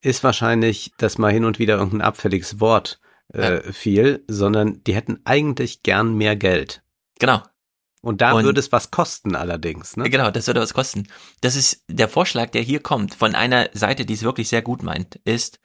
ist 0.01 0.24
wahrscheinlich, 0.24 0.93
dass 0.98 1.18
mal 1.18 1.32
hin 1.32 1.44
und 1.44 1.59
wieder 1.59 1.74
irgendein 1.77 2.01
abfälliges 2.01 2.59
Wort 2.60 3.01
äh, 3.32 3.73
fiel, 3.73 4.24
sondern 4.28 4.82
die 4.85 4.94
hätten 4.94 5.20
eigentlich 5.24 5.82
gern 5.82 6.14
mehr 6.14 6.36
Geld. 6.36 6.82
Genau. 7.18 7.43
Und 8.02 8.20
da 8.20 8.32
Und- 8.32 8.44
würde 8.44 8.60
es 8.60 8.73
was 8.73 8.90
kosten 8.90 9.35
allerdings, 9.35 9.97
ne? 9.97 10.09
Genau, 10.09 10.31
das 10.31 10.47
würde 10.47 10.60
was 10.60 10.74
kosten. 10.74 11.09
Das 11.40 11.56
ist 11.56 11.82
der 11.89 12.09
Vorschlag, 12.09 12.51
der 12.51 12.62
hier 12.62 12.81
kommt 12.81 13.14
von 13.14 13.35
einer 13.35 13.68
Seite, 13.73 14.06
die 14.06 14.14
es 14.14 14.23
wirklich 14.23 14.48
sehr 14.48 14.62
gut 14.62 14.82
meint, 14.82 15.16
ist, 15.24 15.59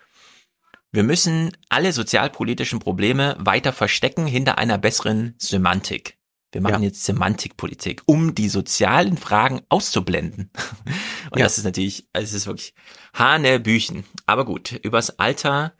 wir 0.91 1.03
müssen 1.03 1.51
alle 1.69 1.93
sozialpolitischen 1.93 2.79
Probleme 2.79 3.35
weiter 3.39 3.73
verstecken 3.73 4.27
hinter 4.27 4.57
einer 4.57 4.77
besseren 4.77 5.35
Semantik. 5.37 6.17
Wir 6.51 6.59
machen 6.61 6.83
Ja. 6.83 6.87
jetzt 6.89 7.05
Semantikpolitik, 7.05 8.01
um 8.07 8.35
die 8.35 8.49
sozialen 8.49 9.17
Fragen 9.17 9.61
auszublenden. 9.69 10.49
Und 11.31 11.39
Ja. 11.39 11.45
das 11.45 11.57
ist 11.57 11.63
natürlich, 11.63 12.07
also 12.11 12.25
es 12.25 12.33
ist 12.33 12.45
wirklich 12.47 12.73
Hanebüchen. 13.13 14.03
Aber 14.25 14.43
gut, 14.43 14.73
übers 14.83 15.17
Alter, 15.17 15.73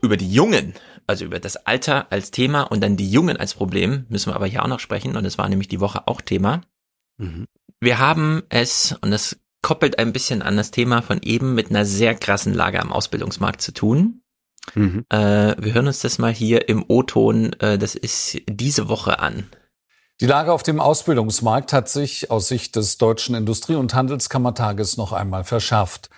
über 0.00 0.16
die 0.16 0.32
Jungen, 0.32 0.74
also 1.06 1.26
über 1.26 1.38
das 1.38 1.56
Alter 1.56 2.10
als 2.10 2.30
Thema 2.30 2.62
und 2.62 2.80
dann 2.80 2.96
die 2.96 3.10
Jungen 3.10 3.36
als 3.36 3.52
Problem, 3.54 4.06
müssen 4.08 4.30
wir 4.30 4.36
aber 4.36 4.46
hier 4.46 4.62
auch 4.62 4.68
noch 4.68 4.80
sprechen. 4.80 5.16
Und 5.16 5.24
das 5.24 5.36
war 5.36 5.48
nämlich 5.50 5.68
die 5.68 5.80
Woche 5.80 6.08
auch 6.08 6.22
Thema. 6.22 6.62
Mhm. 7.18 7.46
Wir 7.78 7.98
haben 7.98 8.42
es, 8.48 8.96
und 9.02 9.10
das 9.10 9.36
koppelt 9.62 9.98
ein 9.98 10.12
bisschen 10.12 10.42
an 10.42 10.56
das 10.56 10.70
Thema 10.70 11.02
von 11.02 11.20
eben, 11.22 11.54
mit 11.54 11.70
einer 11.70 11.84
sehr 11.84 12.14
krassen 12.14 12.52
Lage 12.52 12.80
am 12.80 12.92
Ausbildungsmarkt 12.92 13.62
zu 13.62 13.72
tun. 13.72 14.22
Mhm. 14.74 15.04
Äh, 15.08 15.54
wir 15.58 15.74
hören 15.74 15.86
uns 15.86 16.00
das 16.00 16.18
mal 16.18 16.32
hier 16.32 16.68
im 16.68 16.84
O-Ton, 16.86 17.52
äh, 17.54 17.78
das 17.78 17.94
ist 17.94 18.38
diese 18.48 18.88
Woche 18.88 19.18
an. 19.18 19.48
Die 20.20 20.26
Lage 20.26 20.52
auf 20.52 20.62
dem 20.62 20.78
Ausbildungsmarkt 20.78 21.72
hat 21.72 21.88
sich 21.88 22.30
aus 22.30 22.48
Sicht 22.48 22.76
des 22.76 22.98
Deutschen 22.98 23.34
Industrie- 23.34 23.74
und 23.74 23.94
Handelskammertages 23.94 24.96
noch 24.96 25.12
einmal 25.12 25.42
verschärft. 25.44 26.10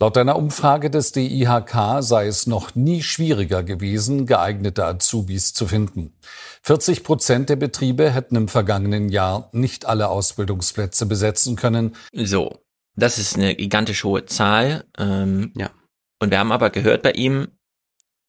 Laut 0.00 0.16
einer 0.16 0.36
Umfrage 0.36 0.90
des 0.90 1.10
DIHK 1.10 2.02
sei 2.02 2.28
es 2.28 2.46
noch 2.46 2.76
nie 2.76 3.02
schwieriger 3.02 3.64
gewesen, 3.64 4.26
geeignete 4.26 4.84
Azubis 4.84 5.54
zu 5.54 5.66
finden. 5.66 6.14
40 6.62 7.02
Prozent 7.02 7.48
der 7.48 7.56
Betriebe 7.56 8.08
hätten 8.08 8.36
im 8.36 8.46
vergangenen 8.46 9.08
Jahr 9.08 9.48
nicht 9.50 9.86
alle 9.86 10.08
Ausbildungsplätze 10.08 11.06
besetzen 11.06 11.56
können. 11.56 11.96
So, 12.12 12.60
das 12.98 13.18
ist 13.18 13.36
eine 13.36 13.54
gigantisch 13.54 14.04
hohe 14.04 14.26
Zahl. 14.26 14.84
Ähm, 14.98 15.52
Ja. 15.56 15.70
Und 16.20 16.30
wir 16.30 16.38
haben 16.40 16.52
aber 16.52 16.70
gehört 16.70 17.02
bei 17.02 17.12
ihm, 17.12 17.48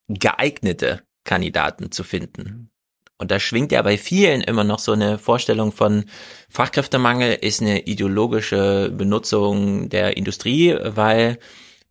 geeignete 0.07 1.01
Kandidaten 1.23 1.91
zu 1.91 2.03
finden. 2.03 2.69
Und 3.17 3.31
da 3.31 3.39
schwingt 3.39 3.71
ja 3.71 3.81
bei 3.81 3.97
vielen 3.97 4.41
immer 4.41 4.63
noch 4.63 4.79
so 4.79 4.93
eine 4.93 5.17
Vorstellung 5.17 5.71
von 5.71 6.05
Fachkräftemangel 6.49 7.33
ist 7.33 7.61
eine 7.61 7.81
ideologische 7.85 8.91
Benutzung 8.95 9.89
der 9.89 10.15
Industrie, 10.17 10.77
weil 10.81 11.39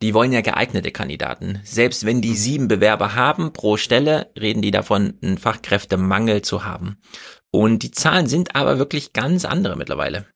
die 0.01 0.15
wollen 0.15 0.33
ja 0.33 0.41
geeignete 0.41 0.93
Kandidaten. 0.93 1.61
Selbst 1.65 2.07
wenn 2.07 2.23
die 2.23 2.35
sieben 2.35 2.69
Bewerber 2.69 3.15
haben 3.15 3.53
pro 3.53 3.77
Stelle, 3.77 4.31
reden 4.39 4.63
die 4.63 4.71
davon, 4.71 5.19
einen 5.21 5.37
Fachkräftemangel 5.37 6.43
zu 6.43 6.65
haben. 6.65 6.99
Und 7.51 7.83
die 7.83 7.91
Zahlen 7.91 8.29
sind 8.29 8.55
aber 8.55 8.79
wirklich 8.79 9.13
ganz 9.13 9.45
andere 9.45 9.77
mittlerweile. 9.77 10.27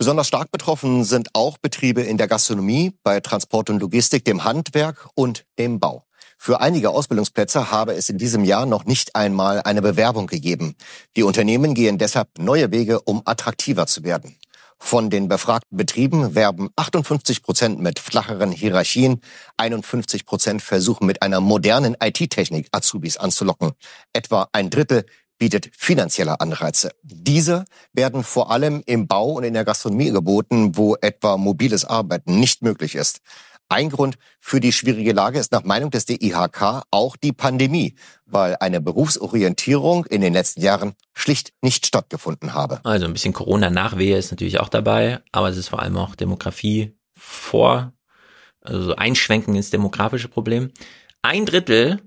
Besonders 0.00 0.28
stark 0.28 0.50
betroffen 0.50 1.04
sind 1.04 1.28
auch 1.34 1.58
Betriebe 1.58 2.00
in 2.00 2.16
der 2.16 2.26
Gastronomie, 2.26 2.94
bei 3.02 3.20
Transport 3.20 3.68
und 3.68 3.80
Logistik, 3.80 4.24
dem 4.24 4.44
Handwerk 4.44 5.10
und 5.14 5.44
dem 5.58 5.78
Bau. 5.78 6.06
Für 6.38 6.62
einige 6.62 6.88
Ausbildungsplätze 6.88 7.70
habe 7.70 7.92
es 7.92 8.08
in 8.08 8.16
diesem 8.16 8.44
Jahr 8.44 8.64
noch 8.64 8.86
nicht 8.86 9.14
einmal 9.14 9.60
eine 9.60 9.82
Bewerbung 9.82 10.26
gegeben. 10.26 10.74
Die 11.18 11.22
Unternehmen 11.22 11.74
gehen 11.74 11.98
deshalb 11.98 12.28
neue 12.38 12.72
Wege, 12.72 13.02
um 13.02 13.20
attraktiver 13.26 13.86
zu 13.86 14.02
werden. 14.02 14.36
Von 14.78 15.10
den 15.10 15.28
befragten 15.28 15.76
Betrieben 15.76 16.34
werben 16.34 16.70
58 16.76 17.42
Prozent 17.42 17.78
mit 17.78 17.98
flacheren 17.98 18.52
Hierarchien, 18.52 19.20
51 19.58 20.24
Prozent 20.24 20.62
versuchen 20.62 21.06
mit 21.06 21.20
einer 21.20 21.42
modernen 21.42 21.94
IT-Technik 22.02 22.68
Azubis 22.72 23.18
anzulocken. 23.18 23.72
Etwa 24.14 24.48
ein 24.52 24.70
Drittel 24.70 25.04
bietet 25.40 25.70
finanzielle 25.76 26.40
Anreize. 26.40 26.90
Diese 27.02 27.64
werden 27.92 28.22
vor 28.22 28.52
allem 28.52 28.82
im 28.86 29.08
Bau 29.08 29.32
und 29.32 29.42
in 29.42 29.54
der 29.54 29.64
Gastronomie 29.64 30.10
geboten, 30.10 30.76
wo 30.76 30.94
etwa 31.00 31.36
mobiles 31.36 31.84
Arbeiten 31.84 32.38
nicht 32.38 32.62
möglich 32.62 32.94
ist. 32.94 33.20
Ein 33.72 33.88
Grund 33.88 34.18
für 34.38 34.60
die 34.60 34.72
schwierige 34.72 35.12
Lage 35.12 35.38
ist 35.38 35.52
nach 35.52 35.62
Meinung 35.62 35.90
des 35.90 36.04
DIHK 36.04 36.82
auch 36.90 37.16
die 37.16 37.32
Pandemie, 37.32 37.94
weil 38.26 38.56
eine 38.58 38.80
Berufsorientierung 38.80 40.06
in 40.06 40.20
den 40.20 40.32
letzten 40.32 40.60
Jahren 40.60 40.94
schlicht 41.14 41.52
nicht 41.62 41.86
stattgefunden 41.86 42.52
habe. 42.52 42.80
Also 42.84 43.06
ein 43.06 43.12
bisschen 43.12 43.32
Corona-Nachwehe 43.32 44.18
ist 44.18 44.32
natürlich 44.32 44.60
auch 44.60 44.68
dabei, 44.68 45.20
aber 45.32 45.48
es 45.48 45.56
ist 45.56 45.68
vor 45.68 45.80
allem 45.80 45.96
auch 45.96 46.16
Demografie 46.16 46.96
vor, 47.16 47.92
also 48.60 48.82
so 48.82 48.96
Einschwenken 48.96 49.54
ins 49.54 49.70
demografische 49.70 50.28
Problem. 50.28 50.72
Ein 51.22 51.46
Drittel 51.46 52.02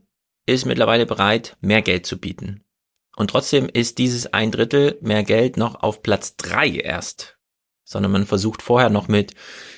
ist 0.45 0.65
mittlerweile 0.65 1.05
bereit, 1.05 1.55
mehr 1.61 1.81
Geld 1.81 2.05
zu 2.05 2.17
bieten. 2.17 2.61
Und 3.15 3.29
trotzdem 3.29 3.69
ist 3.71 3.97
dieses 3.97 4.33
ein 4.33 4.51
Drittel 4.51 4.97
mehr 5.01 5.23
Geld 5.23 5.57
noch 5.57 5.75
auf 5.75 6.01
Platz 6.01 6.35
drei 6.35 6.69
erst. 6.69 7.37
Sondern 7.83 8.11
man 8.11 8.25
versucht 8.25 8.61
vorher 8.61 8.89
noch 8.89 9.07
mit 9.07 9.35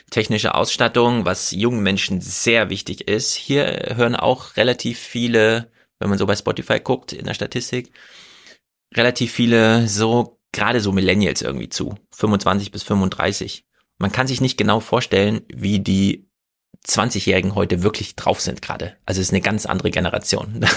technischer 0.10 0.56
Ausstattung, 0.56 1.26
was 1.26 1.52
jungen 1.52 1.84
Menschen 1.84 2.22
sehr 2.22 2.70
wichtig 2.70 3.08
ist. 3.08 3.34
Hier 3.34 3.94
hören 3.96 4.16
auch 4.16 4.56
relativ 4.56 5.00
viele, 5.00 5.72
wenn 6.00 6.10
man 6.10 6.18
so 6.18 6.26
bei 6.26 6.36
Spotify 6.36 6.80
guckt 6.80 7.14
in 7.14 7.26
der 7.26 7.34
Statistik, 7.34 7.92
relativ 8.96 9.34
viele 9.34 9.88
so, 9.88 10.40
gerade 10.52 10.80
so 10.80 10.92
Millennials 10.92 11.42
irgendwie 11.42 11.70
zu. 11.70 11.96
25 12.12 12.72
bis 12.72 12.84
35. 12.84 13.66
Man 13.98 14.12
kann 14.12 14.28
sich 14.28 14.42
nicht 14.42 14.58
genau 14.58 14.80
vorstellen, 14.80 15.42
wie 15.54 15.80
die 15.80 16.25
20-Jährigen 16.86 17.56
heute 17.56 17.84
wirklich 17.84 18.16
drauf 18.16 18.42
sind 18.42 18.62
gerade. 18.62 18.96
Also 19.06 19.22
es 19.22 19.28
ist 19.28 19.34
eine 19.34 19.42
ganz 19.42 19.66
andere 19.66 19.92
Generation. 19.92 20.66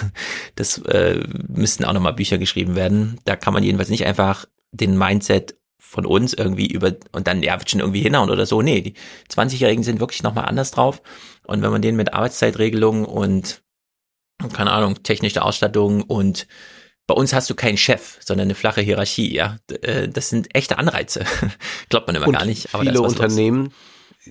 Das 0.54 0.78
äh, 0.78 1.22
müssten 1.48 1.84
auch 1.84 1.92
nochmal 1.92 2.14
Bücher 2.14 2.38
geschrieben 2.38 2.74
werden. 2.74 3.20
Da 3.24 3.36
kann 3.36 3.54
man 3.54 3.62
jedenfalls 3.62 3.90
nicht 3.90 4.06
einfach 4.06 4.46
den 4.72 4.98
Mindset 4.98 5.56
von 5.78 6.04
uns 6.04 6.34
irgendwie 6.34 6.66
über 6.66 6.94
und 7.12 7.26
dann 7.26 7.42
ja 7.42 7.58
wird 7.58 7.70
schon 7.70 7.80
irgendwie 7.80 8.02
hinhauen 8.02 8.30
oder 8.30 8.44
so. 8.44 8.60
Nee, 8.60 8.80
die 8.80 8.94
20-Jährigen 9.30 9.84
sind 9.84 10.00
wirklich 10.00 10.22
nochmal 10.22 10.46
anders 10.46 10.72
drauf. 10.72 11.00
Und 11.46 11.62
wenn 11.62 11.70
man 11.70 11.80
denen 11.80 11.96
mit 11.96 12.12
Arbeitszeitregelungen 12.12 13.04
und 13.04 13.62
keine 14.52 14.72
Ahnung, 14.72 15.02
technische 15.02 15.42
Ausstattung 15.42 16.02
und 16.02 16.46
bei 17.06 17.14
uns 17.14 17.32
hast 17.32 17.48
du 17.48 17.54
keinen 17.54 17.78
Chef, 17.78 18.18
sondern 18.20 18.48
eine 18.48 18.54
flache 18.54 18.82
Hierarchie, 18.82 19.32
ja. 19.34 19.56
Äh, 19.82 20.08
Das 20.08 20.28
sind 20.28 20.54
echte 20.54 20.78
Anreize. 20.78 21.24
Glaubt 21.88 22.06
man 22.06 22.16
immer 22.16 22.28
Und 22.28 22.34
gar 22.34 22.44
nicht. 22.44 22.74
Aber 22.74 22.82
viele 22.82 23.00
was 23.00 23.16
los. 23.16 23.80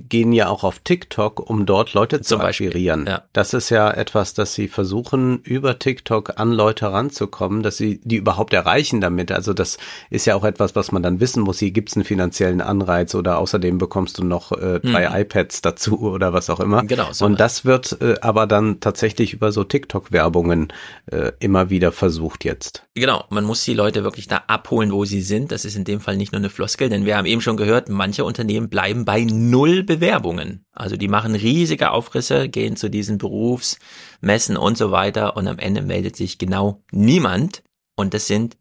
Gehen 0.10 0.34
ja 0.34 0.48
auch 0.48 0.64
auf 0.64 0.80
TikTok, 0.80 1.50
um 1.50 1.66
dort 1.66 1.94
Leute 1.94 2.22
zu 2.22 2.30
Zum 2.36 2.40
Beispiel, 2.40 2.68
akquirieren. 2.68 3.06
ja. 3.08 3.24
Das 3.34 3.54
ist 3.54 3.70
ja 3.70 3.92
etwas, 3.92 4.34
dass 4.34 4.54
sie 4.54 4.68
versuchen, 4.68 5.40
über 5.44 5.80
TikTok 5.80 6.40
an 6.40 6.52
Leute 6.52 6.92
ranzukommen, 6.92 7.64
dass 7.64 7.78
sie 7.78 8.00
die 8.04 8.18
überhaupt 8.18 8.54
erreichen 8.54 9.02
damit. 9.02 9.32
Also 9.32 9.54
das 9.54 9.78
ist 10.10 10.26
ja 10.26 10.36
auch 10.36 10.44
etwas, 10.44 10.76
was 10.76 10.92
man 10.92 11.04
dann 11.04 11.20
wissen 11.20 11.44
muss. 11.44 11.60
Hier 11.60 11.72
gibt's 11.72 11.96
einen 11.96 12.06
finanziellen 12.06 12.62
Anreiz 12.62 13.16
oder 13.16 13.40
außerdem 13.40 13.78
bekommst 13.78 14.18
du 14.18 14.24
noch 14.24 14.52
äh, 14.52 14.80
drei 14.80 15.22
iPads 15.22 15.62
dazu 15.62 16.00
oder 16.02 16.34
was 16.34 16.50
auch 16.50 16.60
immer. 16.60 16.84
Mhm. 16.84 16.88
Genau, 16.88 17.08
so 17.12 17.26
Und 17.26 17.40
das 17.40 17.66
wird 17.66 17.98
äh, 18.02 18.16
aber 18.22 18.48
dann 18.48 18.80
tatsächlich 18.80 19.34
über 19.34 19.52
so 19.52 19.64
TikTok-Werbungen 19.64 20.74
äh, 21.12 21.32
immer 21.40 21.70
wieder 21.70 21.92
versucht 21.92 22.46
jetzt. 22.46 22.84
Genau, 22.96 23.26
man 23.30 23.44
muss 23.44 23.64
die 23.64 23.74
Leute 23.74 24.04
wirklich 24.04 24.28
da 24.28 24.44
abholen, 24.48 24.92
wo 24.92 25.06
sie 25.06 25.22
sind. 25.22 25.52
Das 25.52 25.66
ist 25.66 25.76
in 25.76 25.84
dem 25.84 26.00
Fall 26.00 26.18
nicht 26.18 26.32
nur 26.32 26.40
eine 26.40 26.50
Floskel, 26.50 26.90
denn 26.90 27.06
wir 27.06 27.18
haben 27.18 27.26
eben 27.26 27.42
schon 27.42 27.58
gehört, 27.58 27.90
manche 27.90 28.26
Unternehmen 28.26 28.70
bleiben 28.70 29.06
bei 29.06 29.24
null 29.24 29.84
Bewerbungen. 29.88 30.64
Also 30.72 30.96
die 30.98 31.08
machen 31.08 31.34
riesige 31.34 31.90
Aufrisse, 31.90 32.48
gehen 32.48 32.76
zu 32.76 32.90
diesen 32.90 33.18
Berufsmessen 33.18 34.56
und 34.56 34.78
so 34.78 34.92
weiter 34.92 35.36
und 35.36 35.48
am 35.48 35.58
Ende 35.58 35.82
meldet 35.82 36.16
sich 36.16 36.38
genau 36.38 36.84
niemand 36.92 37.64
und 37.96 38.14
das 38.14 38.28
sind 38.28 38.58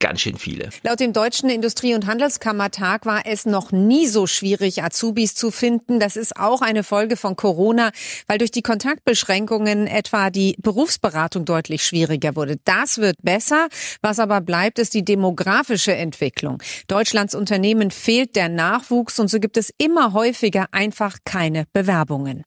ganz 0.00 0.20
schön 0.20 0.36
viele. 0.36 0.70
Laut 0.82 1.00
dem 1.00 1.12
Deutschen 1.12 1.48
Industrie- 1.48 1.94
und 1.94 2.06
Handelskammertag 2.06 3.04
war 3.04 3.22
es 3.26 3.46
noch 3.46 3.72
nie 3.72 4.06
so 4.06 4.26
schwierig, 4.26 4.82
Azubis 4.82 5.34
zu 5.34 5.50
finden. 5.50 5.98
Das 5.98 6.16
ist 6.16 6.36
auch 6.36 6.62
eine 6.62 6.84
Folge 6.84 7.16
von 7.16 7.36
Corona, 7.36 7.90
weil 8.26 8.38
durch 8.38 8.50
die 8.50 8.62
Kontaktbeschränkungen 8.62 9.86
etwa 9.86 10.30
die 10.30 10.56
Berufsberatung 10.58 11.44
deutlich 11.44 11.84
schwieriger 11.84 12.36
wurde. 12.36 12.58
Das 12.64 12.98
wird 12.98 13.16
besser. 13.22 13.68
Was 14.00 14.18
aber 14.20 14.40
bleibt, 14.40 14.78
ist 14.78 14.94
die 14.94 15.04
demografische 15.04 15.94
Entwicklung. 15.94 16.62
Deutschlands 16.86 17.34
Unternehmen 17.34 17.90
fehlt 17.90 18.36
der 18.36 18.48
Nachwuchs 18.48 19.18
und 19.18 19.28
so 19.28 19.40
gibt 19.40 19.56
es 19.56 19.72
immer 19.78 20.12
häufiger 20.12 20.66
einfach 20.70 21.18
keine 21.24 21.64
Bewerbungen. 21.72 22.44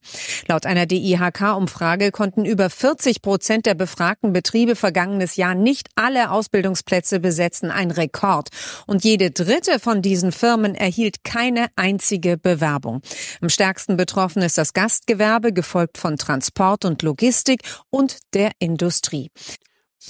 Laut 0.48 0.64
einer 0.64 0.86
DIHK-Umfrage 0.86 2.12
konnten 2.12 2.44
über 2.44 2.70
40 2.70 3.20
Prozent 3.20 3.66
der 3.66 3.74
befragten 3.74 4.32
Betriebe 4.32 4.74
vergangenes 4.74 5.36
Jahr 5.36 5.54
nicht 5.54 5.88
alle 5.96 6.30
Ausbildungsplätze 6.30 7.20
besetzen, 7.20 7.41
ein 7.70 7.90
Rekord. 7.90 8.48
Und 8.86 9.04
jede 9.04 9.30
dritte 9.30 9.78
von 9.78 10.02
diesen 10.02 10.32
Firmen 10.32 10.74
erhielt 10.74 11.24
keine 11.24 11.66
einzige 11.76 12.36
Bewerbung. 12.36 13.02
Am 13.40 13.48
stärksten 13.48 13.96
betroffen 13.96 14.42
ist 14.42 14.58
das 14.58 14.72
Gastgewerbe, 14.72 15.52
gefolgt 15.52 15.98
von 15.98 16.16
Transport 16.16 16.84
und 16.84 17.02
Logistik 17.02 17.62
und 17.90 18.18
der 18.34 18.52
Industrie. 18.58 19.30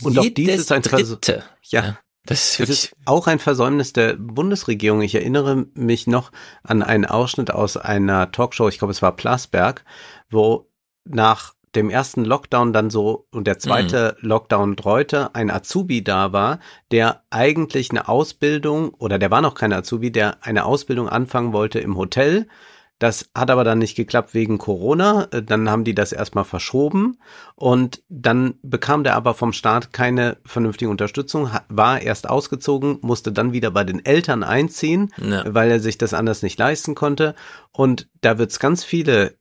Und 0.03 0.19
auch 0.19 0.25
Jedes 0.25 0.35
dies 0.35 0.61
ist 0.61 0.73
ein 0.73 0.83
Vers 0.83 1.09
Dritte. 1.09 1.45
Ja. 1.63 1.99
Das 2.25 2.61
ist 2.61 2.69
ist 2.69 2.97
auch 3.05 3.27
ein 3.27 3.41
Versäumnis 3.41 3.93
der 3.93 4.15
Bundesregierung. 4.15 5.03
Ich 5.03 5.15
erinnere 5.15 5.67
mich 5.75 6.07
noch 6.07 6.31
an 6.63 6.83
einen 6.83 7.05
Ausschnitt 7.05 7.51
aus 7.51 7.77
einer 7.77 8.31
Talkshow, 8.31 8.69
ich 8.69 8.79
glaube 8.79 8.93
es 8.93 9.03
war 9.03 9.17
Plasberg, 9.17 9.85
wo 10.31 10.71
nach 11.05 11.55
dem 11.75 11.91
ersten 11.91 12.25
Lockdown 12.25 12.73
dann 12.73 12.91
so 12.91 13.27
und 13.31 13.47
der 13.47 13.59
zweite 13.59 14.17
mhm. 14.21 14.29
Lockdown 14.29 14.77
dreute, 14.77 15.35
ein 15.35 15.51
Azubi 15.51 16.05
da 16.05 16.33
war, 16.33 16.59
der 16.91 17.23
eigentlich 17.31 17.91
eine 17.91 18.09
Ausbildung 18.09 18.95
oder 18.95 19.19
der 19.19 19.31
war 19.31 19.41
noch 19.41 19.55
kein 19.55 19.73
Azubi, 19.73 20.13
der 20.13 20.45
eine 20.45 20.65
Ausbildung 20.65 21.09
anfangen 21.09 21.53
wollte 21.53 21.81
im 21.81 21.97
Hotel. 21.97 22.47
Das 22.99 23.31
hat 23.35 23.51
aber 23.51 23.65
dann 23.65 23.81
nicht 23.81 23.97
geklappt 23.97 24.33
wegen 24.33 24.59
Corona. 24.59 25.27
Dann 25.27 25.69
haben 25.69 25.83
die 25.83 25.95
das 25.95 26.13
erstmal 26.13 26.45
verschoben 26.45 27.19
und 27.57 28.01
dann 28.09 28.55
bekam 28.63 29.03
der 29.03 29.17
aber 29.17 29.35
vom 29.35 29.53
Staat 29.53 29.93
keine 29.93 30.37
vernünftige 30.45 30.89
Unterstützung, 30.89 31.51
war 31.69 32.01
erst 32.01 32.31
ausgezogen, 32.31 32.99
musste 33.01 33.33
dann 33.33 33.53
wieder 33.53 33.73
bei 33.73 33.83
den 33.83 34.05
Eltern 34.05 34.45
einziehen, 34.45 35.13
ja. 35.17 35.43
weil 35.53 35.73
er 35.73 35.81
sich 35.81 35.99
das 35.99 36.15
anders 36.15 36.43
nicht 36.45 36.61
leisten 36.61 36.95
konnte. 36.95 37.35
Und 37.73 38.09
da 38.21 38.39
wird 38.39 38.53
es 38.53 38.61
ganz 38.61 38.85
viele 38.85 39.35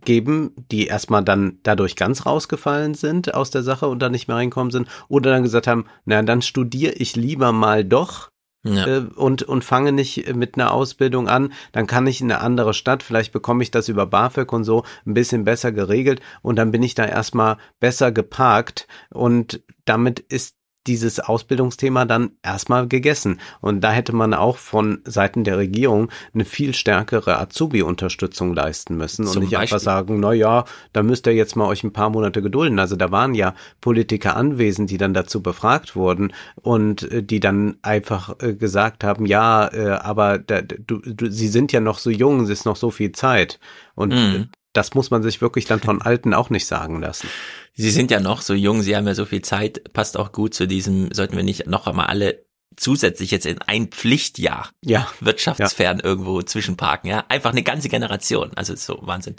geben, 0.00 0.52
die 0.70 0.86
erstmal 0.86 1.24
dann 1.24 1.58
dadurch 1.62 1.96
ganz 1.96 2.26
rausgefallen 2.26 2.94
sind 2.94 3.34
aus 3.34 3.50
der 3.50 3.62
Sache 3.62 3.86
und 3.88 4.00
dann 4.00 4.12
nicht 4.12 4.28
mehr 4.28 4.36
reinkommen 4.36 4.70
sind 4.70 4.88
oder 5.08 5.30
dann 5.30 5.42
gesagt 5.42 5.66
haben, 5.66 5.86
na 6.04 6.22
dann 6.22 6.42
studiere 6.42 6.92
ich 6.94 7.16
lieber 7.16 7.52
mal 7.52 7.84
doch 7.84 8.30
ja. 8.64 8.86
äh, 8.86 8.98
und 9.14 9.42
und 9.42 9.62
fange 9.62 9.92
nicht 9.92 10.34
mit 10.34 10.56
einer 10.56 10.72
Ausbildung 10.72 11.28
an, 11.28 11.52
dann 11.72 11.86
kann 11.86 12.06
ich 12.06 12.20
in 12.20 12.32
eine 12.32 12.40
andere 12.40 12.74
Stadt, 12.74 13.02
vielleicht 13.02 13.32
bekomme 13.32 13.62
ich 13.62 13.70
das 13.70 13.88
über 13.88 14.06
BAföG 14.06 14.52
und 14.52 14.64
so 14.64 14.84
ein 15.06 15.14
bisschen 15.14 15.44
besser 15.44 15.70
geregelt 15.70 16.20
und 16.42 16.56
dann 16.56 16.70
bin 16.70 16.82
ich 16.82 16.94
da 16.94 17.04
erstmal 17.04 17.58
besser 17.78 18.10
geparkt 18.10 18.88
und 19.10 19.62
damit 19.84 20.18
ist 20.18 20.53
dieses 20.86 21.20
Ausbildungsthema 21.20 22.04
dann 22.04 22.32
erstmal 22.42 22.86
gegessen. 22.86 23.40
Und 23.60 23.80
da 23.80 23.90
hätte 23.92 24.14
man 24.14 24.34
auch 24.34 24.56
von 24.56 25.00
Seiten 25.04 25.44
der 25.44 25.58
Regierung 25.58 26.10
eine 26.34 26.44
viel 26.44 26.74
stärkere 26.74 27.38
Azubi-Unterstützung 27.38 28.54
leisten 28.54 28.96
müssen 28.96 29.26
Zum 29.26 29.36
und 29.36 29.42
nicht 29.42 29.52
Beispiel. 29.52 29.76
einfach 29.76 29.84
sagen, 29.84 30.20
na 30.20 30.32
ja, 30.32 30.64
da 30.92 31.02
müsst 31.02 31.26
ihr 31.26 31.34
jetzt 31.34 31.56
mal 31.56 31.66
euch 31.66 31.84
ein 31.84 31.92
paar 31.92 32.10
Monate 32.10 32.42
gedulden. 32.42 32.78
Also 32.78 32.96
da 32.96 33.10
waren 33.10 33.34
ja 33.34 33.54
Politiker 33.80 34.36
anwesend, 34.36 34.90
die 34.90 34.98
dann 34.98 35.14
dazu 35.14 35.42
befragt 35.42 35.96
wurden 35.96 36.32
und 36.56 37.10
äh, 37.10 37.22
die 37.22 37.40
dann 37.40 37.76
einfach 37.82 38.36
äh, 38.40 38.54
gesagt 38.54 39.04
haben, 39.04 39.26
ja, 39.26 39.68
äh, 39.72 39.90
aber 39.90 40.38
da, 40.38 40.60
du, 40.62 40.98
du, 40.98 41.30
sie 41.30 41.48
sind 41.48 41.72
ja 41.72 41.80
noch 41.80 41.98
so 41.98 42.10
jung, 42.10 42.40
es 42.40 42.50
ist 42.50 42.66
noch 42.66 42.76
so 42.76 42.90
viel 42.90 43.12
Zeit. 43.12 43.58
Und 43.94 44.12
mhm. 44.12 44.48
das 44.72 44.94
muss 44.94 45.10
man 45.10 45.22
sich 45.22 45.40
wirklich 45.40 45.64
dann 45.64 45.80
von 45.80 46.02
Alten 46.02 46.34
auch 46.34 46.50
nicht 46.50 46.66
sagen 46.66 47.00
lassen. 47.00 47.28
Sie 47.74 47.90
sind 47.90 48.10
ja 48.10 48.20
noch 48.20 48.40
so 48.40 48.54
jung, 48.54 48.82
Sie 48.82 48.96
haben 48.96 49.06
ja 49.06 49.14
so 49.14 49.24
viel 49.24 49.42
Zeit, 49.42 49.92
passt 49.92 50.16
auch 50.16 50.30
gut 50.32 50.54
zu 50.54 50.66
diesem, 50.66 51.12
sollten 51.12 51.36
wir 51.36 51.42
nicht 51.42 51.66
noch 51.66 51.86
einmal 51.86 52.06
alle 52.06 52.44
zusätzlich 52.76 53.30
jetzt 53.30 53.46
in 53.46 53.60
ein 53.62 53.88
Pflichtjahr 53.88 54.70
ja. 54.80 55.08
wirtschaftsfern 55.20 55.98
ja. 55.98 56.04
irgendwo 56.04 56.42
zwischenparken, 56.42 57.10
ja. 57.10 57.24
Einfach 57.28 57.50
eine 57.50 57.62
ganze 57.62 57.88
Generation. 57.88 58.52
Also 58.54 58.74
so 58.76 58.98
Wahnsinn. 59.02 59.36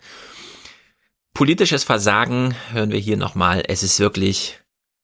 Politisches 1.33 1.83
Versagen 1.83 2.55
hören 2.71 2.91
wir 2.91 2.99
hier 2.99 3.17
nochmal. 3.17 3.63
Es 3.67 3.83
ist 3.83 3.99
wirklich 3.99 4.59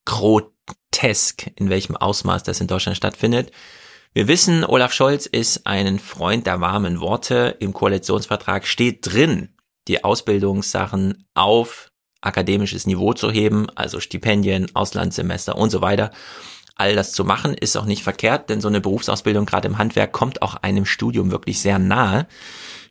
grotesk, 0.06 1.52
in 1.56 1.70
welchem 1.70 1.95
Ausmaß 1.95 2.44
das 2.44 2.62
in 2.62 2.68
Deutschland 2.68 2.98
stattfindet. 2.98 3.52
Wir 4.14 4.28
wissen, 4.28 4.66
Olaf 4.66 4.94
Scholz 4.94 5.26
ist 5.26 5.68
ein 5.68 5.99
Freund 5.99 6.48
der 6.48 6.60
warmen 6.60 6.99
Worte. 6.99 7.56
Im 7.60 7.74
Koalitionsvertrag 7.74 8.66
steht 8.66 9.12
drin, 9.12 9.56
die 9.88 10.03
Ausbildungssachen 10.03 11.26
auf 11.34 11.90
akademisches 12.22 12.88
Niveau 12.88 13.14
zu 13.14 13.31
heben, 13.31 13.68
also 13.76 13.99
Stipendien, 13.99 14.73
Auslandssemester 14.76 15.57
und 15.57 15.69
so 15.69 15.81
weiter. 15.81 16.11
All 16.76 16.95
das 16.95 17.11
zu 17.11 17.26
machen 17.26 17.53
ist 17.53 17.76
auch 17.76 17.85
nicht 17.85 18.03
verkehrt, 18.03 18.49
denn 18.49 18.61
so 18.61 18.68
eine 18.68 18.81
Berufsausbildung 18.81 19.45
gerade 19.45 19.68
im 19.68 19.77
Handwerk 19.77 20.11
kommt 20.11 20.41
auch 20.41 20.56
einem 20.56 20.85
Studium 20.85 21.30
wirklich 21.31 21.60
sehr 21.60 21.80
nahe. 21.80 22.27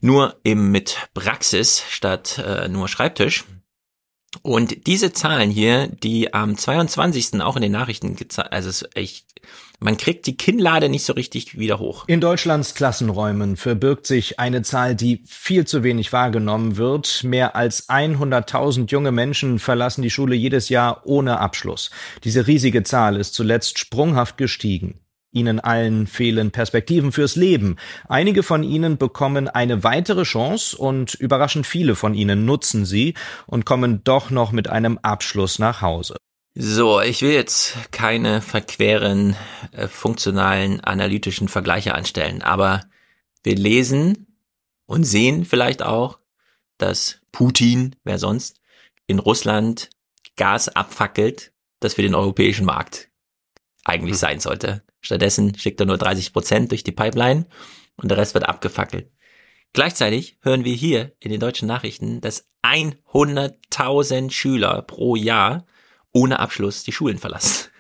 Nur 0.01 0.36
eben 0.44 0.70
mit 0.70 0.97
Praxis 1.15 1.82
statt 1.89 2.39
äh, 2.39 2.69
nur 2.69 2.89
Schreibtisch. 2.89 3.44
Und 4.43 4.86
diese 4.86 5.12
Zahlen 5.12 5.51
hier, 5.51 5.89
die 5.89 6.32
am 6.32 6.57
22. 6.57 7.40
auch 7.40 7.57
in 7.57 7.62
den 7.62 7.73
Nachrichten 7.73 8.15
gezeigt, 8.15 8.52
also 8.52 8.86
echt, 8.94 9.27
man 9.81 9.97
kriegt 9.97 10.27
die 10.27 10.36
Kinnlade 10.36 10.89
nicht 10.89 11.05
so 11.05 11.15
richtig 11.15 11.59
wieder 11.59 11.78
hoch. 11.78 12.05
In 12.07 12.20
Deutschlands 12.20 12.74
Klassenräumen 12.74 13.57
verbirgt 13.57 14.07
sich 14.07 14.39
eine 14.39 14.62
Zahl, 14.62 14.94
die 14.94 15.23
viel 15.27 15.66
zu 15.66 15.82
wenig 15.82 16.12
wahrgenommen 16.12 16.77
wird. 16.77 17.24
Mehr 17.24 17.57
als 17.57 17.89
100.000 17.89 18.90
junge 18.90 19.11
Menschen 19.11 19.59
verlassen 19.59 20.02
die 20.02 20.11
Schule 20.11 20.35
jedes 20.35 20.69
Jahr 20.69 21.02
ohne 21.07 21.40
Abschluss. 21.40 21.90
Diese 22.24 22.47
riesige 22.47 22.82
Zahl 22.82 23.16
ist 23.16 23.35
zuletzt 23.35 23.78
sprunghaft 23.78 24.36
gestiegen. 24.36 25.01
Ihnen 25.32 25.61
allen 25.61 26.07
fehlen 26.07 26.51
Perspektiven 26.51 27.12
fürs 27.12 27.36
Leben. 27.36 27.77
Einige 28.09 28.43
von 28.43 28.65
Ihnen 28.65 28.98
bekommen 28.98 29.48
eine 29.48 29.85
weitere 29.85 30.24
Chance 30.24 30.77
und 30.77 31.15
überraschend 31.15 31.66
viele 31.66 31.94
von 31.94 32.15
Ihnen 32.15 32.44
nutzen 32.44 32.85
sie 32.85 33.15
und 33.47 33.65
kommen 33.65 34.02
doch 34.02 34.31
noch 34.31 34.51
mit 34.51 34.69
einem 34.69 34.98
Abschluss 34.98 35.61
nach 35.61 35.82
Hause. 35.82 36.16
So, 36.55 37.01
ich 37.01 37.22
will 37.22 37.31
jetzt 37.31 37.77
keine 37.93 38.43
verqueren, 38.43 39.36
äh, 39.70 39.86
funktionalen, 39.86 40.81
analytischen 40.81 41.47
Vergleiche 41.47 41.94
anstellen, 41.94 42.43
aber 42.43 42.82
wir 43.44 43.55
lesen 43.55 44.27
und 44.86 45.05
sehen 45.05 45.44
vielleicht 45.44 45.82
auch, 45.82 46.18
dass 46.77 47.20
Putin, 47.31 47.94
wer 48.02 48.18
sonst, 48.18 48.60
in 49.06 49.20
Russland 49.20 49.90
Gas 50.36 50.68
abfackelt, 50.68 51.52
das 51.78 51.94
für 51.94 52.02
den 52.02 52.14
europäischen 52.14 52.66
Markt 52.66 53.10
eigentlich 53.85 54.14
hm. 54.14 54.18
sein 54.18 54.40
sollte. 54.40 54.82
Stattdessen 55.01 55.55
schickt 55.56 55.81
er 55.81 55.86
nur 55.86 55.98
30 55.98 56.32
Prozent 56.32 56.70
durch 56.72 56.82
die 56.82 56.93
Pipeline 56.93 57.47
und 57.97 58.10
der 58.10 58.18
Rest 58.18 58.35
wird 58.35 58.48
abgefackelt. 58.48 59.10
Gleichzeitig 59.72 60.36
hören 60.43 60.64
wir 60.64 60.74
hier 60.74 61.12
in 61.20 61.31
den 61.31 61.40
deutschen 61.40 61.68
Nachrichten, 61.68 62.20
dass 62.20 62.48
100.000 62.62 64.31
Schüler 64.32 64.82
pro 64.82 65.14
Jahr 65.14 65.64
ohne 66.12 66.39
Abschluss 66.41 66.85
die 66.85 66.93
Schulen 66.93 67.19
verlassen. 67.19 67.70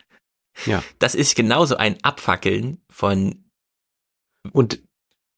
Ja. 0.66 0.82
Das 0.98 1.14
ist 1.14 1.36
genauso 1.36 1.76
ein 1.76 2.02
Abfackeln 2.02 2.82
von 2.90 3.44
und 4.52 4.82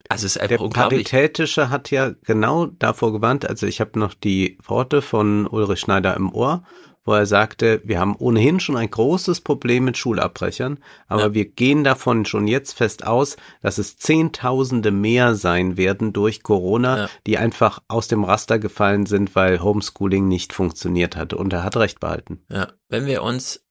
also 0.09 0.27
es 0.27 0.37
ist 0.37 0.43
einfach 0.43 0.57
der 0.57 0.61
unglaublich. 0.61 1.09
Paritätische 1.09 1.71
hat 1.71 1.91
ja 1.91 2.11
genau 2.23 2.67
davor 2.67 3.13
gewarnt, 3.13 3.49
also 3.49 3.67
ich 3.67 3.81
habe 3.81 3.99
noch 3.99 4.15
die 4.15 4.59
Worte 4.63 5.01
von 5.01 5.47
Ulrich 5.47 5.81
Schneider 5.81 6.17
im 6.17 6.33
Ohr 6.35 6.65
wo 7.05 7.13
er 7.15 7.27
sagte, 7.27 7.81
wir 7.85 7.99
haben 7.99 8.15
ohnehin 8.17 8.61
schon 8.61 8.77
ein 8.77 8.91
großes 8.91 9.41
Problem 9.41 9.85
mit 9.85 9.97
Schulabbrechern, 9.97 10.79
aber 11.09 11.23
ja. 11.23 11.35
wir 11.35 11.45
gehen 11.47 11.85
davon 11.85 12.25
schon 12.25 12.47
jetzt 12.47 12.75
fest 12.75 13.07
aus, 13.07 13.37
dass 13.61 13.79
es 13.79 13.97
Zehntausende 13.97 14.91
mehr 14.91 15.35
sein 15.35 15.77
werden 15.77 16.13
durch 16.13 16.43
Corona, 16.43 16.97
ja. 16.97 17.09
die 17.27 17.39
einfach 17.39 17.81
aus 17.89 18.09
dem 18.09 18.25
Raster 18.25 18.59
gefallen 18.59 19.07
sind, 19.07 19.35
weil 19.35 19.61
Homeschooling 19.61 20.29
nicht 20.29 20.53
funktioniert 20.53 21.17
hat. 21.17 21.33
Und 21.33 21.53
er 21.53 21.65
hat 21.65 21.77
recht 21.77 22.01
behalten. 22.01 22.45
Ja, 22.49 22.69
wenn 22.89 23.07
wir 23.07 23.23
uns 23.23 23.65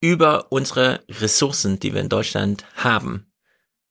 über 0.00 0.50
unsere 0.50 1.00
Ressourcen, 1.08 1.78
die 1.78 1.94
wir 1.94 2.00
in 2.00 2.08
Deutschland 2.08 2.64
haben, 2.76 3.32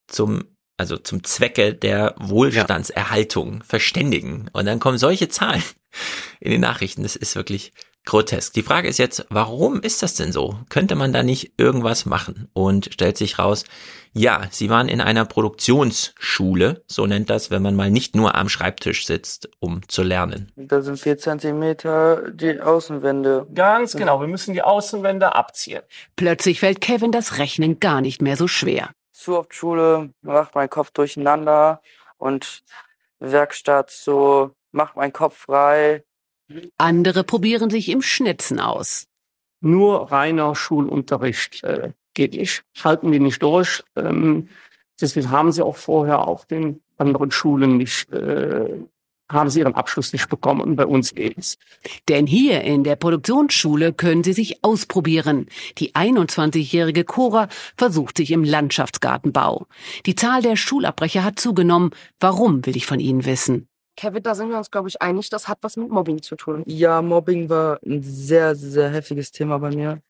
zum 0.06 0.44
also 0.78 0.96
zum 0.96 1.22
Zwecke 1.22 1.74
der 1.74 2.14
Wohlstandserhaltung 2.18 3.58
ja. 3.58 3.64
verständigen. 3.64 4.50
Und 4.52 4.66
dann 4.66 4.80
kommen 4.80 4.98
solche 4.98 5.28
Zahlen 5.28 5.62
in 6.40 6.50
den 6.50 6.60
Nachrichten. 6.60 7.04
Das 7.04 7.14
ist 7.14 7.36
wirklich 7.36 7.72
grotesk. 8.04 8.52
Die 8.54 8.62
Frage 8.62 8.88
ist 8.88 8.98
jetzt, 8.98 9.26
warum 9.30 9.80
ist 9.80 10.02
das 10.02 10.14
denn 10.14 10.32
so? 10.32 10.58
Könnte 10.68 10.94
man 10.94 11.12
da 11.12 11.22
nicht 11.22 11.54
irgendwas 11.56 12.06
machen? 12.06 12.48
Und 12.52 12.90
stellt 12.92 13.16
sich 13.16 13.38
raus, 13.38 13.64
ja, 14.12 14.42
sie 14.50 14.68
waren 14.68 14.88
in 14.88 15.00
einer 15.00 15.24
Produktionsschule, 15.24 16.82
so 16.86 17.06
nennt 17.06 17.30
das, 17.30 17.50
wenn 17.50 17.62
man 17.62 17.76
mal 17.76 17.90
nicht 17.90 18.14
nur 18.14 18.34
am 18.34 18.48
Schreibtisch 18.48 19.06
sitzt, 19.06 19.48
um 19.60 19.88
zu 19.88 20.02
lernen. 20.02 20.52
Da 20.56 20.82
sind 20.82 20.98
vier 20.98 21.16
Zentimeter 21.16 22.30
die 22.30 22.60
Außenwände. 22.60 23.46
Ganz 23.54 23.96
genau, 23.96 24.20
wir 24.20 24.28
müssen 24.28 24.52
die 24.52 24.62
Außenwände 24.62 25.34
abziehen. 25.34 25.82
Plötzlich 26.16 26.60
fällt 26.60 26.80
Kevin 26.80 27.12
das 27.12 27.38
Rechnen 27.38 27.80
gar 27.80 28.00
nicht 28.00 28.20
mehr 28.20 28.36
so 28.36 28.48
schwer. 28.48 28.90
Zu 29.12 29.38
oft 29.38 29.54
Schule 29.54 30.10
macht 30.22 30.54
mein 30.54 30.68
Kopf 30.68 30.90
durcheinander 30.90 31.80
und 32.18 32.64
Werkstatt 33.20 33.90
so 33.90 34.50
macht 34.72 34.96
mein 34.96 35.12
Kopf 35.12 35.36
frei 35.36 36.02
andere 36.78 37.24
probieren 37.24 37.70
sich 37.70 37.88
im 37.88 38.02
Schnitzen 38.02 38.60
aus. 38.60 39.06
Nur 39.60 40.10
reiner 40.10 40.54
Schulunterricht 40.54 41.62
äh, 41.62 41.92
geht 42.14 42.34
nicht. 42.34 42.64
Halten 42.82 43.12
wir 43.12 43.20
nicht 43.20 43.42
durch. 43.42 43.82
Ähm, 43.96 44.48
deswegen 45.00 45.30
haben 45.30 45.52
sie 45.52 45.64
auch 45.64 45.76
vorher 45.76 46.26
auf 46.26 46.46
den 46.46 46.80
anderen 46.98 47.30
Schulen 47.30 47.76
nicht, 47.76 48.10
äh, 48.12 48.80
haben 49.30 49.50
sie 49.50 49.60
ihren 49.60 49.74
Abschluss 49.74 50.12
nicht 50.12 50.28
bekommen 50.28 50.60
und 50.60 50.76
bei 50.76 50.84
uns 50.84 51.14
geht's. 51.14 51.56
Denn 52.08 52.26
hier 52.26 52.62
in 52.62 52.84
der 52.84 52.96
Produktionsschule 52.96 53.92
können 53.92 54.24
sie 54.24 54.32
sich 54.32 54.62
ausprobieren. 54.64 55.46
Die 55.78 55.94
21-jährige 55.94 57.04
Cora 57.04 57.48
versucht 57.76 58.16
sich 58.16 58.30
im 58.30 58.44
Landschaftsgartenbau. 58.44 59.66
Die 60.06 60.16
Zahl 60.16 60.42
der 60.42 60.56
Schulabbrecher 60.56 61.24
hat 61.24 61.38
zugenommen. 61.38 61.90
Warum 62.20 62.66
will 62.66 62.76
ich 62.76 62.86
von 62.86 63.00
Ihnen 63.00 63.24
wissen? 63.24 63.68
Kevin, 63.96 64.22
da 64.22 64.34
sind 64.34 64.48
wir 64.48 64.58
uns, 64.58 64.70
glaube 64.70 64.88
ich, 64.88 65.02
einig, 65.02 65.28
das 65.30 65.48
hat 65.48 65.58
was 65.62 65.76
mit 65.76 65.90
Mobbing 65.90 66.22
zu 66.22 66.36
tun. 66.36 66.62
Ja, 66.66 67.02
Mobbing 67.02 67.48
war 67.48 67.78
ein 67.84 68.02
sehr, 68.02 68.54
sehr 68.54 68.90
heftiges 68.90 69.32
Thema 69.32 69.58
bei 69.58 69.70
mir. 69.70 70.00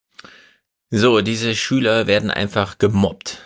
So, 0.91 1.21
diese 1.21 1.55
Schüler 1.55 2.07
werden 2.07 2.31
einfach 2.31 2.79
gemobbt. 2.79 3.39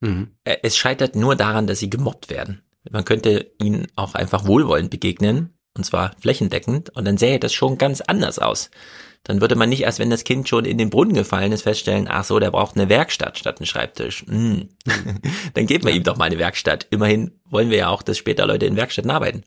Mhm. 0.00 0.28
Es 0.44 0.76
scheitert 0.76 1.16
nur 1.16 1.36
daran, 1.36 1.66
dass 1.66 1.78
sie 1.80 1.90
gemobbt 1.90 2.30
werden. 2.30 2.62
Man 2.90 3.04
könnte 3.04 3.52
ihnen 3.60 3.86
auch 3.96 4.14
einfach 4.14 4.46
wohlwollend 4.46 4.90
begegnen. 4.90 5.54
und 5.76 5.84
zwar 5.84 6.12
flächendeckend, 6.18 6.90
und 6.90 7.06
dann 7.06 7.16
sähe 7.16 7.38
das 7.38 7.52
schon 7.52 7.78
ganz 7.78 8.00
anders 8.00 8.38
aus. 8.38 8.70
Dann 9.24 9.40
würde 9.40 9.54
man 9.54 9.68
nicht 9.68 9.82
erst, 9.82 9.98
wenn 9.98 10.10
das 10.10 10.24
Kind 10.24 10.48
schon 10.48 10.64
in 10.64 10.78
den 10.78 10.90
Brunnen 10.90 11.14
gefallen 11.14 11.52
ist, 11.52 11.62
feststellen, 11.62 12.08
ach 12.10 12.24
so, 12.24 12.40
der 12.40 12.50
braucht 12.50 12.76
eine 12.76 12.88
Werkstatt 12.88 13.38
statt 13.38 13.58
einen 13.58 13.66
Schreibtisch. 13.66 14.24
Hm. 14.26 14.68
dann 15.54 15.66
geben 15.66 15.84
wir 15.84 15.92
ihm 15.92 16.02
doch 16.02 16.16
mal 16.16 16.24
eine 16.24 16.38
Werkstatt. 16.38 16.86
Immerhin 16.90 17.40
wollen 17.44 17.70
wir 17.70 17.78
ja 17.78 17.88
auch, 17.88 18.02
dass 18.02 18.18
später 18.18 18.46
Leute 18.46 18.66
in 18.66 18.76
Werkstätten 18.76 19.10
arbeiten. 19.10 19.44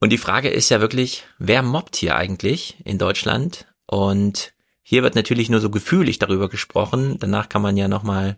Und 0.00 0.10
die 0.10 0.18
Frage 0.18 0.48
ist 0.48 0.70
ja 0.70 0.80
wirklich, 0.80 1.24
wer 1.38 1.62
mobbt 1.62 1.96
hier 1.96 2.16
eigentlich 2.16 2.76
in 2.84 2.98
Deutschland? 2.98 3.66
Und 3.86 4.52
hier 4.82 5.02
wird 5.02 5.14
natürlich 5.14 5.50
nur 5.50 5.60
so 5.60 5.70
gefühlig 5.70 6.18
darüber 6.18 6.48
gesprochen. 6.48 7.16
Danach 7.18 7.48
kann 7.48 7.62
man 7.62 7.76
ja 7.76 7.88
nochmal 7.88 8.36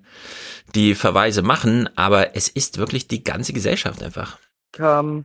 die 0.75 0.95
Verweise 0.95 1.43
machen, 1.43 1.89
aber 1.97 2.37
es 2.37 2.49
ist 2.49 2.79
wirklich 2.79 3.09
die 3.09 3.25
ganze 3.25 3.53
Gesellschaft 3.53 4.03
einfach. 4.03 4.39
Kam 4.73 5.25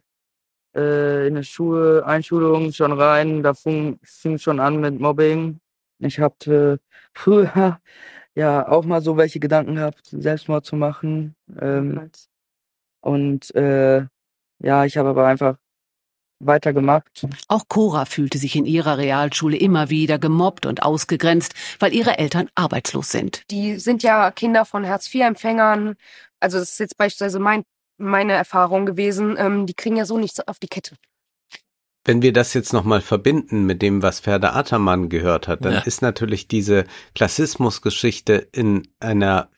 äh, 0.75 1.27
in 1.27 1.35
der 1.35 1.43
Schule, 1.43 2.05
Einschulung 2.05 2.71
schon 2.71 2.93
rein, 2.93 3.43
da 3.43 3.53
fing, 3.53 3.99
fing 4.03 4.37
schon 4.37 4.59
an 4.59 4.79
mit 4.79 4.99
Mobbing. 4.99 5.59
Ich 5.99 6.19
hatte 6.19 6.79
früher 7.13 7.79
ja 8.35 8.67
auch 8.67 8.85
mal 8.85 9.01
so 9.01 9.17
welche 9.17 9.39
Gedanken 9.39 9.75
gehabt, 9.75 10.07
Selbstmord 10.11 10.65
zu 10.65 10.75
machen. 10.75 11.35
Ähm, 11.59 12.09
und 13.01 13.53
äh, 13.55 14.05
ja, 14.59 14.85
ich 14.85 14.97
habe 14.97 15.09
aber 15.09 15.27
einfach 15.27 15.57
weitergemacht. 16.45 17.27
Auch 17.47 17.67
Cora 17.67 18.05
fühlte 18.05 18.37
sich 18.37 18.55
in 18.55 18.65
ihrer 18.65 18.97
Realschule 18.97 19.57
immer 19.57 19.89
wieder 19.89 20.19
gemobbt 20.19 20.65
und 20.65 20.83
ausgegrenzt, 20.83 21.53
weil 21.79 21.93
ihre 21.93 22.17
Eltern 22.17 22.49
arbeitslos 22.55 23.11
sind. 23.11 23.43
Die 23.51 23.77
sind 23.77 24.03
ja 24.03 24.31
Kinder 24.31 24.65
von 24.65 24.87
Hartz-IV-Empfängern. 24.87 25.95
Also 26.39 26.59
das 26.59 26.71
ist 26.71 26.79
jetzt 26.79 26.97
beispielsweise 26.97 27.39
mein, 27.39 27.63
meine 28.01 28.33
Erfahrung 28.33 28.85
gewesen. 28.85 29.35
Ähm, 29.37 29.65
die 29.65 29.73
kriegen 29.73 29.95
ja 29.95 30.05
so 30.05 30.17
nichts 30.17 30.39
auf 30.45 30.59
die 30.59 30.67
Kette. 30.67 30.95
Wenn 32.03 32.21
wir 32.23 32.33
das 32.33 32.53
jetzt 32.53 32.73
nochmal 32.73 33.01
verbinden 33.01 33.65
mit 33.65 33.81
dem, 33.81 34.01
was 34.01 34.19
Ferda 34.19 34.55
Attermann 34.55 35.09
gehört 35.09 35.47
hat, 35.47 35.63
dann 35.63 35.73
ja. 35.73 35.79
ist 35.81 36.01
natürlich 36.01 36.47
diese 36.47 36.85
Klassismusgeschichte 37.13 38.33
in 38.51 38.87
einer 38.99 39.49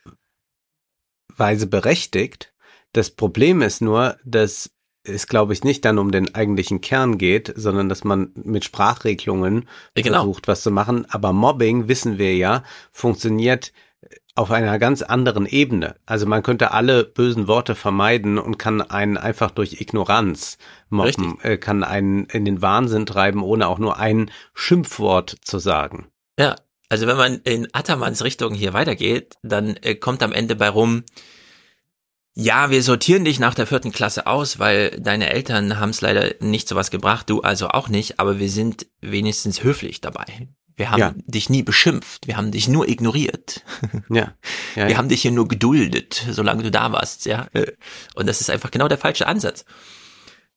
Weise 1.38 1.68
berechtigt. 1.68 2.54
Das 2.92 3.12
Problem 3.12 3.62
ist 3.62 3.82
nur, 3.82 4.18
dass 4.26 4.72
es, 5.06 5.28
glaube 5.28 5.54
ich, 5.54 5.64
nicht 5.64 5.84
dann 5.86 5.98
um 5.98 6.12
den 6.12 6.34
eigentlichen 6.34 6.82
Kern 6.82 7.18
geht, 7.18 7.54
sondern 7.56 7.90
dass 7.90 8.04
man 8.04 8.32
mit 8.36 8.64
Sprachregelungen 8.64 9.68
genau. 9.96 10.20
versucht, 10.20 10.48
was 10.48 10.64
zu 10.64 10.72
machen. 10.72 11.06
Aber 11.10 11.34
Mobbing, 11.34 11.88
wissen 11.88 12.18
wir 12.18 12.36
ja, 12.36 12.64
funktioniert 12.92 13.74
auf 14.36 14.52
einer 14.52 14.80
ganz 14.80 15.02
anderen 15.02 15.46
Ebene. 15.46 15.96
Also 16.06 16.26
man 16.26 16.42
könnte 16.42 16.72
alle 16.72 17.04
bösen 17.04 17.48
Worte 17.48 17.76
vermeiden 17.76 18.40
und 18.40 18.58
kann 18.58 18.82
einen 18.82 19.18
einfach 19.18 19.52
durch 19.52 19.80
Ignoranz 19.80 20.58
mobben, 20.90 21.40
äh, 21.42 21.58
kann 21.58 21.84
einen 21.84 22.26
in 22.26 22.46
den 22.46 22.62
Wahnsinn 22.62 23.06
treiben, 23.06 23.44
ohne 23.44 23.68
auch 23.68 23.78
nur 23.78 23.98
ein 23.98 24.32
Schimpfwort 24.54 25.36
zu 25.42 25.60
sagen. 25.60 26.08
Ja, 26.40 26.56
also 26.90 27.06
wenn 27.08 27.18
man 27.18 27.42
in 27.44 27.68
Attermanns 27.74 28.24
Richtung 28.24 28.54
hier 28.54 28.74
weitergeht, 28.74 29.36
dann 29.44 29.76
äh, 29.78 29.96
kommt 29.96 30.24
am 30.24 30.34
Ende 30.34 30.56
bei 30.56 30.70
rum, 30.70 31.04
ja, 32.36 32.72
wir 32.72 32.82
sortieren 32.82 33.26
dich 33.26 33.40
nach 33.40 33.54
der 33.54 33.68
vierten 33.68 33.92
Klasse 33.92 34.26
aus, 34.26 34.58
weil 34.58 35.00
deine 35.00 35.30
Eltern 35.30 35.80
haben 35.80 35.92
es 35.92 36.02
leider 36.02 36.34
nicht 36.40 36.68
so 36.68 36.76
was 36.76 36.90
gebracht, 36.90 37.30
du 37.30 37.42
also 37.42 37.68
auch 37.68 37.90
nicht, 37.90 38.20
aber 38.20 38.40
wir 38.40 38.50
sind 38.50 38.88
wenigstens 39.02 39.64
höflich 39.64 40.02
dabei. 40.02 40.48
Wir 40.76 40.92
haben 40.92 41.00
ja. 41.00 41.14
dich 41.26 41.50
nie 41.50 41.64
beschimpft, 41.64 42.28
wir 42.28 42.38
haben 42.38 42.52
dich 42.52 42.68
nur 42.68 42.88
ignoriert. 42.88 43.64
Ja. 44.10 44.16
ja 44.16 44.34
wir 44.76 44.90
ja. 44.90 44.98
haben 44.98 45.10
dich 45.10 45.22
hier 45.22 45.32
nur 45.32 45.48
geduldet, 45.48 46.26
solange 46.32 46.64
du 46.64 46.72
da 46.72 46.92
warst, 46.92 47.26
ja. 47.26 47.48
Und 48.16 48.28
das 48.28 48.42
ist 48.42 48.50
einfach 48.50 48.72
genau 48.72 48.88
der 48.88 48.98
falsche 48.98 49.28
Ansatz. 49.28 49.66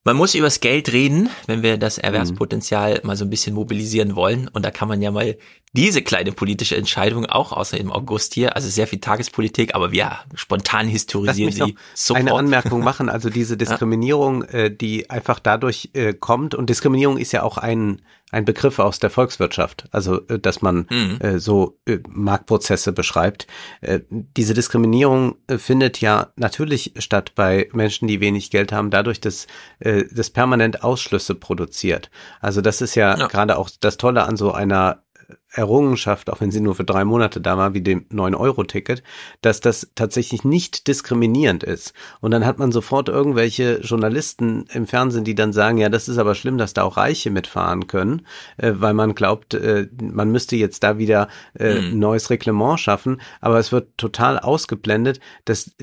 Man 0.06 0.16
muss 0.16 0.36
übers 0.36 0.60
Geld 0.60 0.92
reden, 0.92 1.30
wenn 1.48 1.64
wir 1.64 1.78
das 1.78 1.98
Erwerbspotenzial 1.98 3.00
mhm. 3.02 3.08
mal 3.08 3.16
so 3.16 3.24
ein 3.24 3.30
bisschen 3.30 3.56
mobilisieren 3.56 4.14
wollen. 4.14 4.46
Und 4.46 4.64
da 4.64 4.70
kann 4.70 4.86
man 4.86 5.02
ja 5.02 5.10
mal 5.10 5.36
diese 5.72 6.00
kleine 6.00 6.30
politische 6.30 6.76
Entscheidung 6.76 7.26
auch 7.26 7.50
außer 7.50 7.76
im 7.76 7.90
August 7.90 8.32
hier, 8.32 8.54
also 8.54 8.68
sehr 8.68 8.86
viel 8.86 9.00
Tagespolitik, 9.00 9.74
aber 9.74 9.90
wir 9.90 10.12
spontan 10.34 10.86
historisieren 10.86 11.50
sie 11.50 11.74
sofort. 11.96 12.20
Eine 12.20 12.34
Anmerkung 12.34 12.84
machen, 12.84 13.08
also 13.08 13.30
diese 13.30 13.56
Diskriminierung, 13.56 14.44
ja. 14.44 14.50
äh, 14.50 14.76
die 14.76 15.10
einfach 15.10 15.40
dadurch 15.40 15.90
äh, 15.94 16.14
kommt 16.14 16.54
und 16.54 16.70
Diskriminierung 16.70 17.18
ist 17.18 17.32
ja 17.32 17.42
auch 17.42 17.58
ein 17.58 18.00
ein 18.32 18.44
Begriff 18.44 18.80
aus 18.80 18.98
der 18.98 19.10
Volkswirtschaft, 19.10 19.84
also 19.92 20.26
äh, 20.26 20.38
dass 20.38 20.60
man 20.60 20.86
mhm. 20.90 21.18
äh, 21.20 21.38
so 21.38 21.78
äh, 21.86 21.98
Marktprozesse 22.08 22.92
beschreibt. 22.92 23.46
Äh, 23.80 24.00
diese 24.10 24.52
Diskriminierung 24.52 25.36
äh, 25.46 25.58
findet 25.58 26.00
ja 26.00 26.32
natürlich 26.36 26.92
statt 26.98 27.32
bei 27.36 27.68
Menschen, 27.72 28.08
die 28.08 28.20
wenig 28.20 28.50
Geld 28.50 28.72
haben, 28.72 28.90
dadurch, 28.90 29.20
dass 29.20 29.46
äh, 29.78 30.04
das 30.10 30.30
permanent 30.30 30.82
Ausschlüsse 30.82 31.36
produziert. 31.36 32.10
Also 32.40 32.60
das 32.60 32.80
ist 32.80 32.96
ja, 32.96 33.16
ja. 33.16 33.26
gerade 33.28 33.58
auch 33.58 33.70
das 33.80 33.96
Tolle 33.96 34.24
an 34.24 34.36
so 34.36 34.52
einer 34.52 35.02
Errungenschaft, 35.50 36.30
auch 36.30 36.40
wenn 36.40 36.50
sie 36.50 36.60
nur 36.60 36.74
für 36.74 36.84
drei 36.84 37.04
Monate 37.04 37.40
da 37.40 37.56
war, 37.56 37.74
wie 37.74 37.80
dem 37.80 38.06
9-Euro-Ticket, 38.08 39.02
dass 39.40 39.60
das 39.60 39.90
tatsächlich 39.94 40.44
nicht 40.44 40.86
diskriminierend 40.86 41.62
ist. 41.62 41.94
Und 42.20 42.30
dann 42.30 42.44
hat 42.44 42.58
man 42.58 42.72
sofort 42.72 43.08
irgendwelche 43.08 43.80
Journalisten 43.80 44.66
im 44.72 44.86
Fernsehen, 44.86 45.24
die 45.24 45.34
dann 45.34 45.52
sagen, 45.52 45.78
ja, 45.78 45.88
das 45.88 46.08
ist 46.08 46.18
aber 46.18 46.34
schlimm, 46.34 46.58
dass 46.58 46.74
da 46.74 46.82
auch 46.82 46.96
Reiche 46.96 47.30
mitfahren 47.30 47.86
können, 47.86 48.26
äh, 48.58 48.72
weil 48.76 48.94
man 48.94 49.14
glaubt, 49.14 49.54
äh, 49.54 49.88
man 50.00 50.30
müsste 50.30 50.56
jetzt 50.56 50.82
da 50.82 50.98
wieder 50.98 51.28
äh, 51.58 51.80
mhm. 51.80 51.98
neues 51.98 52.30
Reglement 52.30 52.78
schaffen. 52.78 53.20
Aber 53.40 53.58
es 53.58 53.72
wird 53.72 53.96
total 53.96 54.38
ausgeblendet, 54.38 55.20
dass 55.44 55.74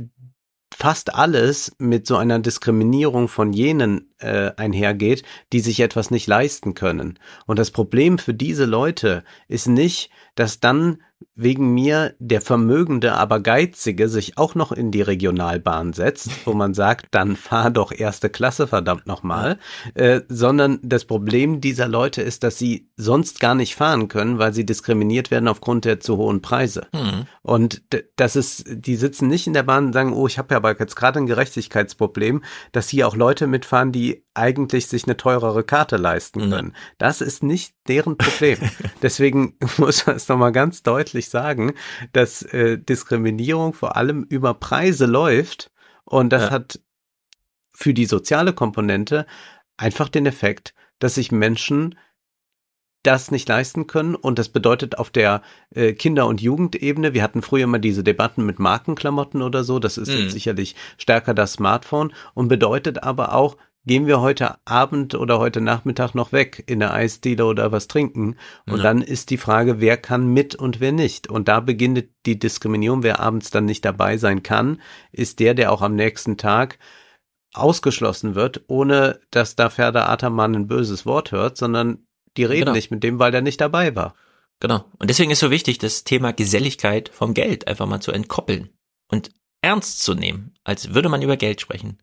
fast 0.74 1.14
alles 1.16 1.76
mit 1.78 2.08
so 2.08 2.18
einer 2.18 2.40
Diskriminierung 2.40 3.28
von 3.28 3.54
jenen 3.54 4.13
äh, 4.24 4.52
einhergeht, 4.58 5.24
die 5.52 5.60
sich 5.60 5.80
etwas 5.80 6.12
nicht 6.12 6.28
leisten 6.28 6.74
können. 6.74 7.20
Und 7.46 7.60
das 7.60 7.72
Problem 7.72 8.18
für 8.18 8.34
diese 8.34 8.66
Leute 8.66 9.24
ist 9.48 9.68
nicht, 9.68 10.10
dass 10.36 10.60
dann 10.60 10.98
wegen 11.36 11.74
mir 11.74 12.14
der 12.20 12.42
Vermögende, 12.42 13.14
aber 13.14 13.40
Geizige 13.40 14.10
sich 14.10 14.38
auch 14.38 14.56
noch 14.56 14.72
in 14.72 14.92
die 14.92 15.02
Regionalbahn 15.02 15.94
setzt, 15.94 16.46
wo 16.46 16.54
man 16.54 16.74
sagt, 16.74 17.08
dann 17.12 17.36
fahr 17.36 17.72
doch 17.72 17.92
erste 17.92 18.30
Klasse, 18.30 18.68
verdammt 18.68 19.08
nochmal, 19.08 19.58
äh, 19.96 20.22
sondern 20.28 20.80
das 20.84 21.06
Problem 21.06 21.62
dieser 21.62 21.88
Leute 21.88 22.22
ist, 22.22 22.44
dass 22.44 22.58
sie 22.58 22.90
sonst 22.98 23.40
gar 23.40 23.56
nicht 23.56 23.76
fahren 23.76 24.08
können, 24.08 24.38
weil 24.38 24.54
sie 24.54 24.66
diskriminiert 24.66 25.32
werden 25.32 25.48
aufgrund 25.48 25.86
der 25.86 26.00
zu 26.00 26.18
hohen 26.18 26.42
Preise. 26.42 26.88
Mhm. 26.94 27.26
Und 27.42 27.82
das 28.16 28.36
ist, 28.36 28.66
die 28.68 28.96
sitzen 28.96 29.28
nicht 29.28 29.48
in 29.48 29.54
der 29.54 29.64
Bahn 29.64 29.88
und 29.88 29.94
sagen, 29.94 30.14
oh, 30.14 30.28
ich 30.28 30.38
habe 30.38 30.54
ja 30.54 30.58
aber 30.58 30.78
jetzt 30.78 30.96
gerade 30.96 31.20
ein 31.20 31.28
Gerechtigkeitsproblem, 31.28 32.44
dass 32.72 32.90
hier 32.90 33.08
auch 33.08 33.16
Leute 33.16 33.48
mitfahren, 33.48 33.92
die 33.92 34.13
eigentlich 34.34 34.88
sich 34.88 35.06
eine 35.06 35.18
teurere 35.18 35.64
Karte 35.64 35.98
leisten 35.98 36.50
können. 36.50 36.70
Mhm. 36.70 36.76
Das 36.98 37.22
ist 37.22 37.44
nicht 37.44 37.76
deren 37.88 38.18
Problem. 38.18 38.58
Deswegen 39.02 39.58
muss 39.78 40.06
man 40.06 40.16
es 40.16 40.28
nochmal 40.28 40.52
ganz 40.52 40.84
deutlich 40.84 41.30
sagen, 41.30 41.74
dass 42.12 42.42
äh, 42.42 42.78
Diskriminierung 42.78 43.74
vor 43.74 43.96
allem 43.96 44.24
über 44.24 44.54
Preise 44.54 45.06
läuft 45.06 45.72
und 46.06 46.32
das 46.32 46.44
ja. 46.44 46.52
hat 46.52 46.80
für 47.72 47.94
die 47.94 48.06
soziale 48.06 48.54
Komponente 48.54 49.26
einfach 49.78 50.10
den 50.10 50.26
Effekt, 50.26 50.74
dass 51.00 51.16
sich 51.16 51.32
Menschen 51.32 51.96
das 53.04 53.32
nicht 53.32 53.50
leisten 53.50 53.86
können 53.86 54.16
und 54.16 54.40
das 54.40 54.50
bedeutet 54.50 54.98
auf 54.98 55.10
der 55.10 55.42
äh, 55.72 55.94
Kinder- 55.94 56.26
und 56.26 56.42
Jugendebene, 56.42 57.14
wir 57.14 57.22
hatten 57.22 57.42
früher 57.42 57.66
immer 57.66 57.80
diese 57.80 58.04
Debatten 58.04 58.46
mit 58.46 58.60
Markenklamotten 58.60 59.42
oder 59.42 59.66
so, 59.66 59.78
das 59.80 59.98
ist 59.98 60.08
mhm. 60.08 60.22
jetzt 60.22 60.32
sicherlich 60.32 60.76
stärker 60.98 61.34
das 61.34 61.54
Smartphone 61.54 62.14
und 62.34 62.48
bedeutet 62.48 63.04
aber 63.04 63.34
auch, 63.34 63.58
gehen 63.86 64.08
wir 64.08 64.22
heute 64.22 64.58
Abend 64.66 65.16
oder 65.16 65.40
heute 65.40 65.60
Nachmittag 65.60 66.16
noch 66.16 66.32
weg 66.32 66.64
in 66.68 66.80
der 66.80 66.94
Eisdiele 66.94 67.46
oder 67.46 67.72
was 67.72 67.88
trinken. 67.88 68.38
Und 68.66 68.78
ja. 68.78 68.84
dann 68.84 69.02
ist 69.02 69.30
die 69.30 69.38
Frage, 69.38 69.82
wer 69.82 69.98
kann 69.98 70.28
mit 70.28 70.56
und 70.56 70.80
wer 70.80 70.92
nicht. 70.92 71.30
Und 71.30 71.48
da 71.48 71.60
beginnt 71.60 72.06
die 72.26 72.40
Diskriminierung. 72.40 73.04
Wer 73.04 73.20
abends 73.20 73.50
dann 73.52 73.66
nicht 73.66 73.84
dabei 73.84 74.18
sein 74.18 74.44
kann, 74.44 74.82
ist 75.12 75.40
der, 75.40 75.54
der 75.54 75.72
auch 75.72 75.82
am 75.82 75.96
nächsten 75.96 76.38
Tag 76.38 76.80
ausgeschlossen 77.54 78.36
wird, 78.36 78.64
ohne 78.68 79.20
dass 79.32 79.56
da 79.56 79.70
Ferda 79.70 80.08
Atermann 80.08 80.56
ein 80.56 80.68
böses 80.68 81.06
Wort 81.06 81.32
hört, 81.32 81.58
sondern 81.58 82.08
die 82.38 82.46
reden 82.46 82.62
genau. 82.62 82.74
nicht 82.74 82.90
mit 82.90 83.04
dem, 83.04 83.20
weil 83.20 83.32
der 83.32 83.42
nicht 83.42 83.62
dabei 83.62 83.96
war. 83.96 84.16
Genau. 84.60 84.86
Und 84.98 85.10
deswegen 85.10 85.30
ist 85.30 85.40
so 85.40 85.52
wichtig, 85.52 85.78
das 85.78 86.04
Thema 86.04 86.32
Geselligkeit 86.32 87.10
vom 87.10 87.34
Geld 87.34 87.68
einfach 87.68 87.86
mal 87.86 88.00
zu 88.00 88.12
entkoppeln 88.12 88.70
und 89.10 89.30
ernst 89.62 90.04
zu 90.04 90.14
nehmen, 90.14 90.56
als 90.64 90.94
würde 90.94 91.10
man 91.10 91.22
über 91.22 91.38
Geld 91.38 91.62
sprechen. 91.62 92.00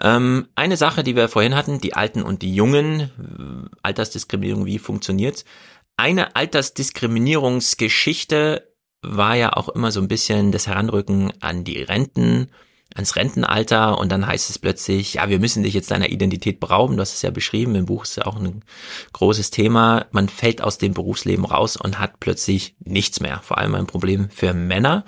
Ähm, 0.00 0.48
eine 0.54 0.76
Sache, 0.76 1.02
die 1.04 1.16
wir 1.16 1.28
vorhin 1.28 1.54
hatten, 1.54 1.80
die 1.80 1.94
Alten 1.94 2.22
und 2.22 2.42
die 2.42 2.54
Jungen, 2.54 3.70
Altersdiskriminierung, 3.82 4.66
wie 4.66 4.78
funktioniert's? 4.78 5.46
Eine 5.96 6.36
Altersdiskriminierungsgeschichte 6.36 8.68
war 9.02 9.36
ja 9.36 9.52
auch 9.52 9.68
immer 9.68 9.92
so 9.92 10.00
ein 10.00 10.08
bisschen 10.08 10.50
das 10.50 10.66
Heranrücken 10.66 11.32
an 11.40 11.62
die 11.64 11.82
Renten, 11.82 12.48
ans 12.94 13.16
Rentenalter 13.16 13.98
und 13.98 14.12
dann 14.12 14.26
heißt 14.26 14.50
es 14.50 14.58
plötzlich, 14.58 15.14
ja, 15.14 15.28
wir 15.28 15.40
müssen 15.40 15.62
dich 15.62 15.74
jetzt 15.74 15.90
deiner 15.90 16.10
Identität 16.10 16.60
berauben. 16.60 16.96
Du 16.96 17.00
hast 17.00 17.14
es 17.14 17.22
ja 17.22 17.30
beschrieben, 17.30 17.74
im 17.74 17.86
Buch 17.86 18.04
ist 18.04 18.16
ja 18.16 18.26
auch 18.26 18.36
ein 18.36 18.62
großes 19.12 19.50
Thema. 19.50 20.06
Man 20.12 20.28
fällt 20.28 20.62
aus 20.62 20.78
dem 20.78 20.94
Berufsleben 20.94 21.44
raus 21.44 21.76
und 21.76 21.98
hat 21.98 22.20
plötzlich 22.20 22.76
nichts 22.78 23.20
mehr. 23.20 23.40
Vor 23.42 23.58
allem 23.58 23.74
ein 23.74 23.86
Problem 23.86 24.30
für 24.30 24.54
Männer. 24.54 25.04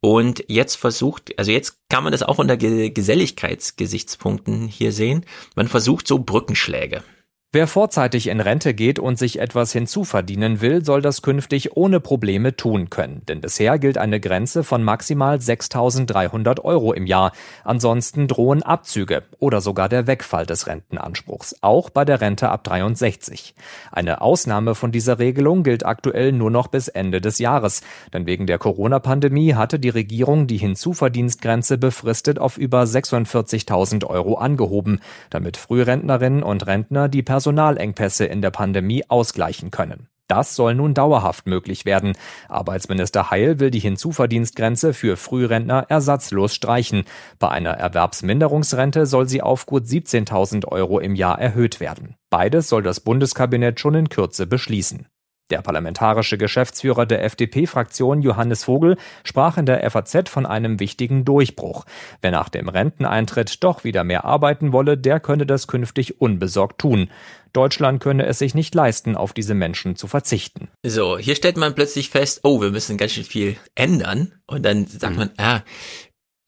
Und 0.00 0.44
jetzt 0.48 0.76
versucht, 0.76 1.36
also 1.38 1.50
jetzt 1.50 1.80
kann 1.88 2.04
man 2.04 2.12
das 2.12 2.22
auch 2.22 2.38
unter 2.38 2.56
Geselligkeitsgesichtspunkten 2.56 4.68
hier 4.68 4.92
sehen. 4.92 5.26
Man 5.56 5.66
versucht 5.66 6.06
so 6.06 6.20
Brückenschläge. 6.20 7.02
Wer 7.50 7.66
vorzeitig 7.66 8.26
in 8.26 8.40
Rente 8.40 8.74
geht 8.74 8.98
und 8.98 9.18
sich 9.18 9.38
etwas 9.38 9.72
hinzuverdienen 9.72 10.60
will, 10.60 10.84
soll 10.84 11.00
das 11.00 11.22
künftig 11.22 11.78
ohne 11.78 11.98
Probleme 11.98 12.54
tun 12.54 12.90
können. 12.90 13.22
Denn 13.26 13.40
bisher 13.40 13.78
gilt 13.78 13.96
eine 13.96 14.20
Grenze 14.20 14.62
von 14.62 14.84
maximal 14.84 15.38
6.300 15.38 16.60
Euro 16.60 16.92
im 16.92 17.06
Jahr. 17.06 17.32
Ansonsten 17.64 18.28
drohen 18.28 18.62
Abzüge 18.62 19.22
oder 19.38 19.62
sogar 19.62 19.88
der 19.88 20.06
Wegfall 20.06 20.44
des 20.44 20.66
Rentenanspruchs, 20.66 21.56
auch 21.62 21.88
bei 21.88 22.04
der 22.04 22.20
Rente 22.20 22.50
ab 22.50 22.64
63. 22.64 23.54
Eine 23.92 24.20
Ausnahme 24.20 24.74
von 24.74 24.92
dieser 24.92 25.18
Regelung 25.18 25.62
gilt 25.62 25.86
aktuell 25.86 26.32
nur 26.32 26.50
noch 26.50 26.66
bis 26.66 26.88
Ende 26.88 27.22
des 27.22 27.38
Jahres. 27.38 27.80
Denn 28.12 28.26
wegen 28.26 28.46
der 28.46 28.58
Corona-Pandemie 28.58 29.54
hatte 29.54 29.78
die 29.78 29.88
Regierung 29.88 30.48
die 30.48 30.58
Hinzuverdienstgrenze 30.58 31.78
befristet 31.78 32.38
auf 32.38 32.58
über 32.58 32.82
46.000 32.82 34.04
Euro 34.04 34.34
angehoben, 34.34 35.00
damit 35.30 35.56
Frührentnerinnen 35.56 36.42
und 36.42 36.66
Rentner 36.66 37.08
die 37.08 37.22
Personalengpässe 37.38 38.24
in 38.24 38.42
der 38.42 38.50
Pandemie 38.50 39.04
ausgleichen 39.06 39.70
können. 39.70 40.08
Das 40.26 40.56
soll 40.56 40.74
nun 40.74 40.92
dauerhaft 40.92 41.46
möglich 41.46 41.84
werden. 41.84 42.14
Arbeitsminister 42.48 43.30
Heil 43.30 43.60
will 43.60 43.70
die 43.70 43.78
Hinzuverdienstgrenze 43.78 44.92
für 44.92 45.16
Frührentner 45.16 45.86
ersatzlos 45.88 46.52
streichen. 46.52 47.04
Bei 47.38 47.48
einer 47.50 47.70
Erwerbsminderungsrente 47.70 49.06
soll 49.06 49.28
sie 49.28 49.40
auf 49.40 49.66
gut 49.66 49.84
17.000 49.84 50.66
Euro 50.66 50.98
im 50.98 51.14
Jahr 51.14 51.40
erhöht 51.40 51.78
werden. 51.78 52.16
Beides 52.28 52.68
soll 52.68 52.82
das 52.82 52.98
Bundeskabinett 52.98 53.78
schon 53.78 53.94
in 53.94 54.08
Kürze 54.08 54.48
beschließen. 54.48 55.06
Der 55.50 55.62
parlamentarische 55.62 56.36
Geschäftsführer 56.36 57.06
der 57.06 57.24
FDP-Fraktion 57.24 58.20
Johannes 58.20 58.64
Vogel 58.64 58.96
sprach 59.24 59.56
in 59.56 59.64
der 59.64 59.90
FAZ 59.90 60.28
von 60.28 60.44
einem 60.44 60.78
wichtigen 60.78 61.24
Durchbruch. 61.24 61.86
Wer 62.20 62.32
nach 62.32 62.50
dem 62.50 62.68
Renteneintritt 62.68 63.64
doch 63.64 63.82
wieder 63.82 64.04
mehr 64.04 64.26
arbeiten 64.26 64.72
wolle, 64.72 64.98
der 64.98 65.20
könne 65.20 65.46
das 65.46 65.66
künftig 65.66 66.20
unbesorgt 66.20 66.78
tun. 66.78 67.08
Deutschland 67.54 68.02
könne 68.02 68.26
es 68.26 68.38
sich 68.38 68.54
nicht 68.54 68.74
leisten, 68.74 69.16
auf 69.16 69.32
diese 69.32 69.54
Menschen 69.54 69.96
zu 69.96 70.06
verzichten. 70.06 70.68
So, 70.84 71.16
hier 71.16 71.34
stellt 71.34 71.56
man 71.56 71.74
plötzlich 71.74 72.10
fest, 72.10 72.40
oh, 72.42 72.60
wir 72.60 72.70
müssen 72.70 72.98
ganz 72.98 73.12
schön 73.12 73.24
viel 73.24 73.56
ändern. 73.74 74.34
Und 74.46 74.66
dann 74.66 74.86
sagt 74.86 75.14
mhm. 75.14 75.18
man, 75.18 75.30
ah, 75.38 75.62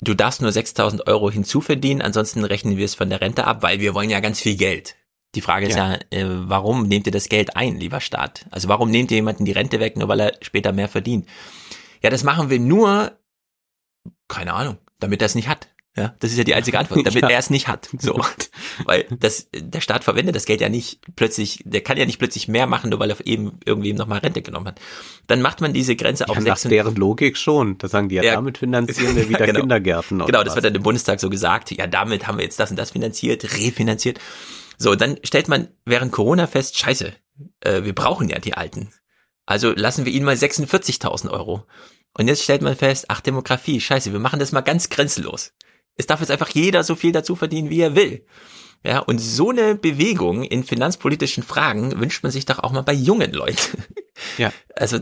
du 0.02 0.12
darfst 0.12 0.42
nur 0.42 0.52
6000 0.52 1.06
Euro 1.06 1.30
hinzuverdienen, 1.30 2.02
ansonsten 2.02 2.44
rechnen 2.44 2.76
wir 2.76 2.84
es 2.84 2.94
von 2.94 3.08
der 3.08 3.22
Rente 3.22 3.46
ab, 3.46 3.62
weil 3.62 3.80
wir 3.80 3.94
wollen 3.94 4.10
ja 4.10 4.20
ganz 4.20 4.40
viel 4.40 4.56
Geld. 4.56 4.96
Die 5.34 5.40
Frage 5.40 5.66
ist 5.66 5.76
ja, 5.76 5.92
ja 5.92 5.98
äh, 6.10 6.48
warum 6.48 6.88
nehmt 6.88 7.06
ihr 7.06 7.12
das 7.12 7.28
Geld 7.28 7.56
ein, 7.56 7.78
lieber 7.78 8.00
Staat? 8.00 8.46
Also 8.50 8.68
warum 8.68 8.90
nehmt 8.90 9.10
ihr 9.10 9.16
jemanden 9.16 9.44
die 9.44 9.52
Rente 9.52 9.78
weg, 9.78 9.96
nur 9.96 10.08
weil 10.08 10.20
er 10.20 10.32
später 10.40 10.72
mehr 10.72 10.88
verdient? 10.88 11.26
Ja, 12.02 12.10
das 12.10 12.24
machen 12.24 12.50
wir 12.50 12.58
nur, 12.58 13.12
keine 14.28 14.54
Ahnung, 14.54 14.78
damit 14.98 15.22
er 15.22 15.26
es 15.26 15.34
nicht 15.34 15.48
hat. 15.48 15.68
Ja, 15.96 16.14
das 16.20 16.30
ist 16.30 16.38
ja 16.38 16.44
die 16.44 16.54
einzige 16.54 16.78
Antwort, 16.78 17.00
damit 17.04 17.22
ja. 17.22 17.28
er 17.28 17.38
es 17.38 17.50
nicht 17.50 17.66
hat. 17.66 17.88
So, 17.98 18.20
weil 18.84 19.06
das 19.18 19.48
der 19.52 19.80
Staat 19.80 20.04
verwendet 20.04 20.36
das 20.36 20.46
Geld 20.46 20.60
ja 20.60 20.68
nicht 20.68 21.00
plötzlich, 21.16 21.62
der 21.64 21.80
kann 21.80 21.96
ja 21.96 22.06
nicht 22.06 22.18
plötzlich 22.18 22.46
mehr 22.46 22.66
machen, 22.66 22.90
nur 22.90 23.00
weil 23.00 23.10
er 23.10 23.26
eben 23.26 23.58
irgendwem 23.64 23.96
nochmal 23.96 24.20
Rente 24.20 24.40
genommen 24.40 24.68
hat. 24.68 24.80
Dann 25.26 25.42
macht 25.42 25.60
man 25.60 25.72
diese 25.72 25.96
Grenze 25.96 26.28
auf 26.28 26.36
ja, 26.36 26.42
nach 26.42 26.60
deren 26.60 26.94
Logik 26.94 27.36
schon. 27.36 27.76
Da 27.78 27.88
sagen 27.88 28.08
die 28.08 28.16
ja, 28.16 28.22
ja 28.22 28.34
damit 28.34 28.58
finanzieren 28.58 29.16
wir 29.16 29.28
wieder 29.28 29.46
genau. 29.46 29.60
Kindergärten. 29.60 30.18
Genau, 30.20 30.42
das 30.42 30.50
was. 30.50 30.54
wird 30.56 30.66
dann 30.66 30.74
im 30.76 30.82
Bundestag 30.82 31.18
so 31.18 31.28
gesagt. 31.28 31.72
Ja, 31.72 31.88
damit 31.88 32.26
haben 32.26 32.38
wir 32.38 32.44
jetzt 32.44 32.60
das 32.60 32.70
und 32.70 32.78
das 32.78 32.92
finanziert, 32.92 33.44
refinanziert. 33.44 34.20
So, 34.82 34.94
dann 34.94 35.18
stellt 35.24 35.46
man 35.48 35.68
während 35.84 36.10
Corona 36.10 36.46
fest, 36.46 36.78
scheiße, 36.78 37.12
äh, 37.60 37.82
wir 37.82 37.94
brauchen 37.94 38.30
ja 38.30 38.38
die 38.38 38.54
Alten. 38.54 38.90
Also 39.44 39.72
lassen 39.72 40.06
wir 40.06 40.12
ihnen 40.12 40.24
mal 40.24 40.34
46.000 40.34 41.30
Euro. 41.30 41.66
Und 42.14 42.28
jetzt 42.28 42.42
stellt 42.42 42.62
man 42.62 42.74
fest, 42.74 43.04
ach, 43.08 43.20
Demografie, 43.20 43.78
scheiße, 43.78 44.10
wir 44.12 44.20
machen 44.20 44.40
das 44.40 44.52
mal 44.52 44.62
ganz 44.62 44.88
grenzenlos. 44.88 45.52
Es 45.96 46.06
darf 46.06 46.20
jetzt 46.20 46.30
einfach 46.30 46.48
jeder 46.48 46.82
so 46.82 46.94
viel 46.94 47.12
dazu 47.12 47.36
verdienen, 47.36 47.68
wie 47.68 47.82
er 47.82 47.94
will. 47.94 48.24
Ja, 48.82 49.00
und 49.00 49.18
so 49.18 49.50
eine 49.50 49.74
Bewegung 49.74 50.44
in 50.44 50.64
finanzpolitischen 50.64 51.42
Fragen 51.42 52.00
wünscht 52.00 52.22
man 52.22 52.32
sich 52.32 52.46
doch 52.46 52.60
auch 52.60 52.72
mal 52.72 52.80
bei 52.80 52.94
jungen 52.94 53.32
Leuten. 53.32 53.84
Ja. 54.38 54.50
Also 54.74 55.00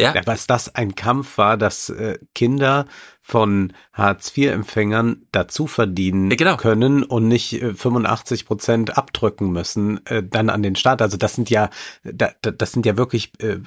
ja. 0.00 0.14
ja. 0.14 0.22
Was 0.24 0.46
das 0.46 0.74
ein 0.74 0.94
Kampf 0.94 1.38
war, 1.38 1.56
dass 1.56 1.90
äh, 1.90 2.18
Kinder 2.34 2.86
von 3.20 3.72
Hartz-IV-Empfängern 3.92 5.28
dazu 5.30 5.68
verdienen 5.68 6.30
genau. 6.30 6.56
können 6.56 7.04
und 7.04 7.28
nicht 7.28 7.62
äh, 7.62 7.72
85 7.72 8.46
Prozent 8.46 8.98
abdrücken 8.98 9.52
müssen, 9.52 10.04
äh, 10.06 10.24
dann 10.24 10.50
an 10.50 10.62
den 10.62 10.74
Staat. 10.74 11.02
Also 11.02 11.16
das 11.16 11.34
sind 11.34 11.48
ja, 11.48 11.70
da, 12.02 12.32
das 12.40 12.72
sind 12.72 12.84
ja 12.84 12.96
wirklich, 12.96 13.32
äh, 13.40 13.58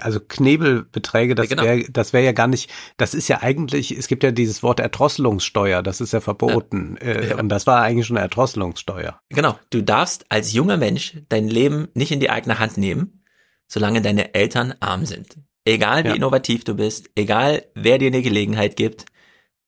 also 0.00 0.20
Knebelbeträge, 0.20 1.34
das 1.34 1.48
genau. 1.48 1.62
wäre 1.62 1.84
das 1.90 2.12
wäre 2.12 2.24
ja 2.24 2.32
gar 2.32 2.48
nicht, 2.48 2.70
das 2.98 3.14
ist 3.14 3.28
ja 3.28 3.40
eigentlich, 3.40 3.96
es 3.96 4.08
gibt 4.08 4.24
ja 4.24 4.30
dieses 4.30 4.62
Wort 4.62 4.80
Erdrosselungssteuer, 4.80 5.82
das 5.82 6.02
ist 6.02 6.12
ja 6.12 6.20
verboten. 6.20 6.98
Ja. 7.00 7.08
Äh, 7.08 7.28
ja. 7.30 7.38
Und 7.38 7.48
das 7.48 7.66
war 7.66 7.80
eigentlich 7.80 8.06
schon 8.06 8.18
eine 8.18 8.24
Erdrosselungssteuer. 8.24 9.20
Genau, 9.30 9.58
du 9.70 9.82
darfst 9.82 10.26
als 10.28 10.52
junger 10.52 10.76
Mensch 10.76 11.18
dein 11.28 11.48
Leben 11.48 11.88
nicht 11.94 12.12
in 12.12 12.20
die 12.20 12.30
eigene 12.30 12.58
Hand 12.58 12.76
nehmen, 12.76 13.22
solange 13.68 14.02
deine 14.02 14.34
Eltern 14.34 14.74
arm 14.80 15.06
sind. 15.06 15.38
Egal 15.68 16.04
wie 16.04 16.08
ja. 16.08 16.14
innovativ 16.14 16.64
du 16.64 16.74
bist, 16.74 17.10
egal 17.14 17.62
wer 17.74 17.98
dir 17.98 18.06
eine 18.06 18.22
Gelegenheit 18.22 18.76
gibt, 18.76 19.04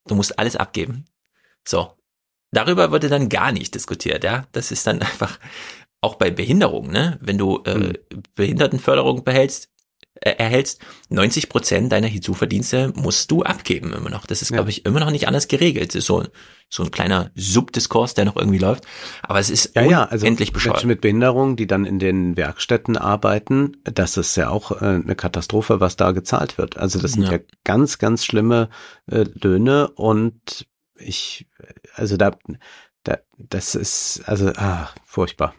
du 0.07 0.15
musst 0.15 0.39
alles 0.39 0.57
abgeben. 0.57 1.05
So. 1.69 1.93
Darüber 2.53 2.91
wurde 2.91 3.11
dann 3.11 3.29
gar 3.29 3.53
nicht 3.53 3.75
diskutiert, 3.75 4.25
ja. 4.25 4.47
Das 4.53 4.73
ist 4.73 4.87
dann 4.87 5.03
einfach 5.03 5.39
auch 6.01 6.15
bei 6.15 6.31
Behinderung, 6.31 6.91
ne? 6.91 7.19
Wenn 7.21 7.37
du 7.37 7.63
äh, 7.67 7.75
mhm. 7.75 7.93
Behindertenförderung 8.35 9.25
behältst, 9.25 9.69
äh, 10.21 10.33
erhältst, 10.33 10.81
90 11.09 11.49
Prozent 11.49 11.93
deiner 11.93 12.07
Hinzuverdienste 12.07 12.93
musst 12.95 13.31
du 13.31 13.43
abgeben 13.43 13.93
immer 13.93 14.11
noch. 14.11 14.27
Das 14.27 14.43
ist, 14.43 14.51
ja. 14.51 14.57
glaube 14.57 14.71
ich, 14.71 14.85
immer 14.85 15.01
noch 15.01 15.11
nicht 15.11 15.27
anders 15.27 15.49
geregelt. 15.49 15.91
Das 15.91 15.97
ist 15.97 16.07
so, 16.07 16.25
so 16.69 16.83
ein 16.83 16.91
kleiner 16.91 17.31
Subdiskurs, 17.35 18.15
der 18.15 18.27
noch 18.27 18.37
irgendwie 18.37 18.59
läuft. 18.59 18.85
Aber 19.23 19.39
es 19.39 19.51
ist 19.51 19.75
ja, 19.75 19.83
ja, 19.83 20.05
also 20.05 20.27
endlich 20.27 20.53
bescheuert. 20.53 20.77
Menschen 20.77 20.89
mit 20.89 21.01
Behinderung, 21.01 21.57
die 21.57 21.67
dann 21.67 21.85
in 21.85 21.99
den 21.99 22.37
Werkstätten 22.37 22.97
arbeiten, 22.97 23.79
das 23.85 24.17
ist 24.17 24.37
ja 24.37 24.51
auch 24.51 24.83
äh, 24.83 24.85
eine 24.85 25.17
Katastrophe, 25.17 25.81
was 25.81 25.97
da 25.97 26.13
gezahlt 26.13 26.59
wird. 26.59 26.77
Also 26.77 27.01
das 27.01 27.13
sind 27.13 27.25
ja, 27.25 27.33
ja 27.33 27.39
ganz, 27.65 27.99
ganz 27.99 28.25
schlimme 28.25 28.69
äh, 29.07 29.25
Löhne 29.35 29.89
und 29.89 30.67
ich, 30.97 31.47
also 31.95 32.17
da, 32.17 32.37
da, 33.05 33.19
das 33.39 33.75
ist, 33.75 34.23
also, 34.27 34.53
ah, 34.57 34.91
furchtbar. 35.05 35.55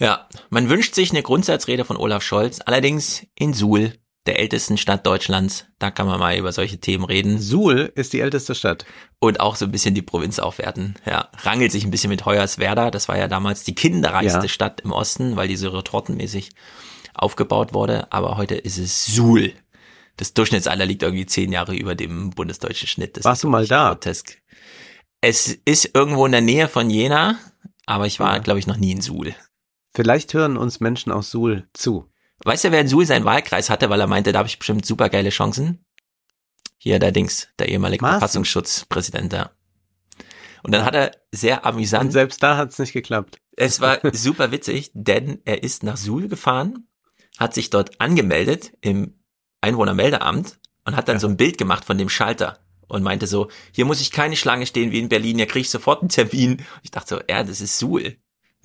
Ja, 0.00 0.28
man 0.50 0.68
wünscht 0.68 0.94
sich 0.94 1.10
eine 1.10 1.22
Grundsatzrede 1.22 1.84
von 1.84 1.96
Olaf 1.96 2.22
Scholz, 2.22 2.60
allerdings 2.64 3.26
in 3.34 3.52
Suhl, 3.52 3.92
der 4.26 4.38
ältesten 4.38 4.76
Stadt 4.78 5.06
Deutschlands. 5.06 5.66
Da 5.78 5.90
kann 5.90 6.06
man 6.06 6.18
mal 6.18 6.36
über 6.36 6.52
solche 6.52 6.78
Themen 6.78 7.04
reden. 7.04 7.38
Suhl 7.40 7.92
ist 7.94 8.12
die 8.12 8.20
älteste 8.20 8.54
Stadt. 8.54 8.84
Und 9.18 9.40
auch 9.40 9.56
so 9.56 9.64
ein 9.64 9.72
bisschen 9.72 9.94
die 9.94 10.02
Provinz 10.02 10.38
aufwerten. 10.38 10.96
Ja, 11.06 11.30
rangelt 11.38 11.72
sich 11.72 11.84
ein 11.84 11.90
bisschen 11.90 12.10
mit 12.10 12.26
Hoyerswerda. 12.26 12.90
Das 12.90 13.08
war 13.08 13.16
ja 13.16 13.28
damals 13.28 13.64
die 13.64 13.74
kinderreichste 13.74 14.42
ja. 14.42 14.48
Stadt 14.48 14.80
im 14.82 14.92
Osten, 14.92 15.36
weil 15.36 15.48
diese 15.48 15.72
retortenmäßig 15.72 16.50
aufgebaut 17.14 17.72
wurde. 17.72 18.12
Aber 18.12 18.36
heute 18.36 18.54
ist 18.54 18.78
es 18.78 19.06
Suhl. 19.06 19.52
Das 20.16 20.34
Durchschnittsalter 20.34 20.86
liegt 20.86 21.02
irgendwie 21.02 21.26
zehn 21.26 21.52
Jahre 21.52 21.74
über 21.74 21.94
dem 21.94 22.30
bundesdeutschen 22.30 22.88
Schnitt. 22.88 23.16
Das 23.16 23.24
Warst 23.24 23.44
du 23.44 23.48
mal 23.48 23.66
da? 23.66 23.90
Grotesk. 23.90 24.38
Es 25.20 25.48
ist 25.64 25.90
irgendwo 25.94 26.26
in 26.26 26.32
der 26.32 26.40
Nähe 26.40 26.68
von 26.68 26.88
Jena, 26.90 27.38
aber 27.86 28.06
ich 28.06 28.20
war, 28.20 28.34
ja. 28.34 28.38
glaube 28.38 28.58
ich, 28.58 28.66
noch 28.66 28.76
nie 28.76 28.92
in 28.92 29.00
Suhl. 29.00 29.34
Vielleicht 29.94 30.34
hören 30.34 30.56
uns 30.56 30.80
Menschen 30.80 31.10
aus 31.10 31.30
Suhl 31.30 31.68
zu. 31.72 32.10
Weißt 32.44 32.64
du, 32.64 32.72
wer 32.72 32.80
in 32.80 32.88
Suhl 32.88 33.06
seinen 33.06 33.24
Wahlkreis 33.24 33.70
hatte, 33.70 33.90
weil 33.90 34.00
er 34.00 34.06
meinte, 34.06 34.32
da 34.32 34.38
habe 34.38 34.48
ich 34.48 34.58
bestimmt 34.58 34.84
super 34.84 35.08
geile 35.08 35.30
Chancen? 35.30 35.84
Hier 36.78 36.98
der 36.98 37.12
Dings, 37.12 37.48
der 37.58 37.68
ehemalige 37.68 38.02
Maaßen. 38.02 38.18
Verfassungsschutzpräsident 38.18 39.32
da. 39.32 39.50
Und 40.62 40.72
dann 40.72 40.84
hat 40.84 40.94
er 40.94 41.12
sehr 41.32 41.64
amüsant. 41.64 42.06
Und 42.06 42.12
selbst 42.12 42.42
da 42.42 42.56
hat 42.56 42.70
es 42.70 42.78
nicht 42.78 42.92
geklappt. 42.92 43.38
Es 43.56 43.80
war 43.80 44.00
super 44.12 44.50
witzig, 44.52 44.90
denn 44.94 45.40
er 45.44 45.62
ist 45.62 45.82
nach 45.82 45.96
Suhl 45.96 46.28
gefahren, 46.28 46.88
hat 47.38 47.54
sich 47.54 47.70
dort 47.70 48.00
angemeldet 48.00 48.72
im 48.80 49.18
Einwohnermeldeamt 49.60 50.58
und 50.84 50.96
hat 50.96 51.08
dann 51.08 51.16
ja. 51.16 51.20
so 51.20 51.28
ein 51.28 51.36
Bild 51.36 51.58
gemacht 51.58 51.84
von 51.84 51.98
dem 51.98 52.08
Schalter 52.08 52.58
und 52.88 53.02
meinte 53.02 53.26
so, 53.26 53.48
hier 53.72 53.84
muss 53.84 54.00
ich 54.00 54.12
keine 54.12 54.36
Schlange 54.36 54.66
stehen 54.66 54.92
wie 54.92 55.00
in 55.00 55.08
Berlin, 55.08 55.36
hier 55.36 55.46
kriege 55.46 55.62
ich 55.62 55.70
sofort 55.70 56.02
einen 56.02 56.08
Termin. 56.08 56.64
Ich 56.82 56.90
dachte 56.90 57.16
so, 57.16 57.20
ja, 57.28 57.42
das 57.42 57.60
ist 57.60 57.78
Suhl. 57.78 58.16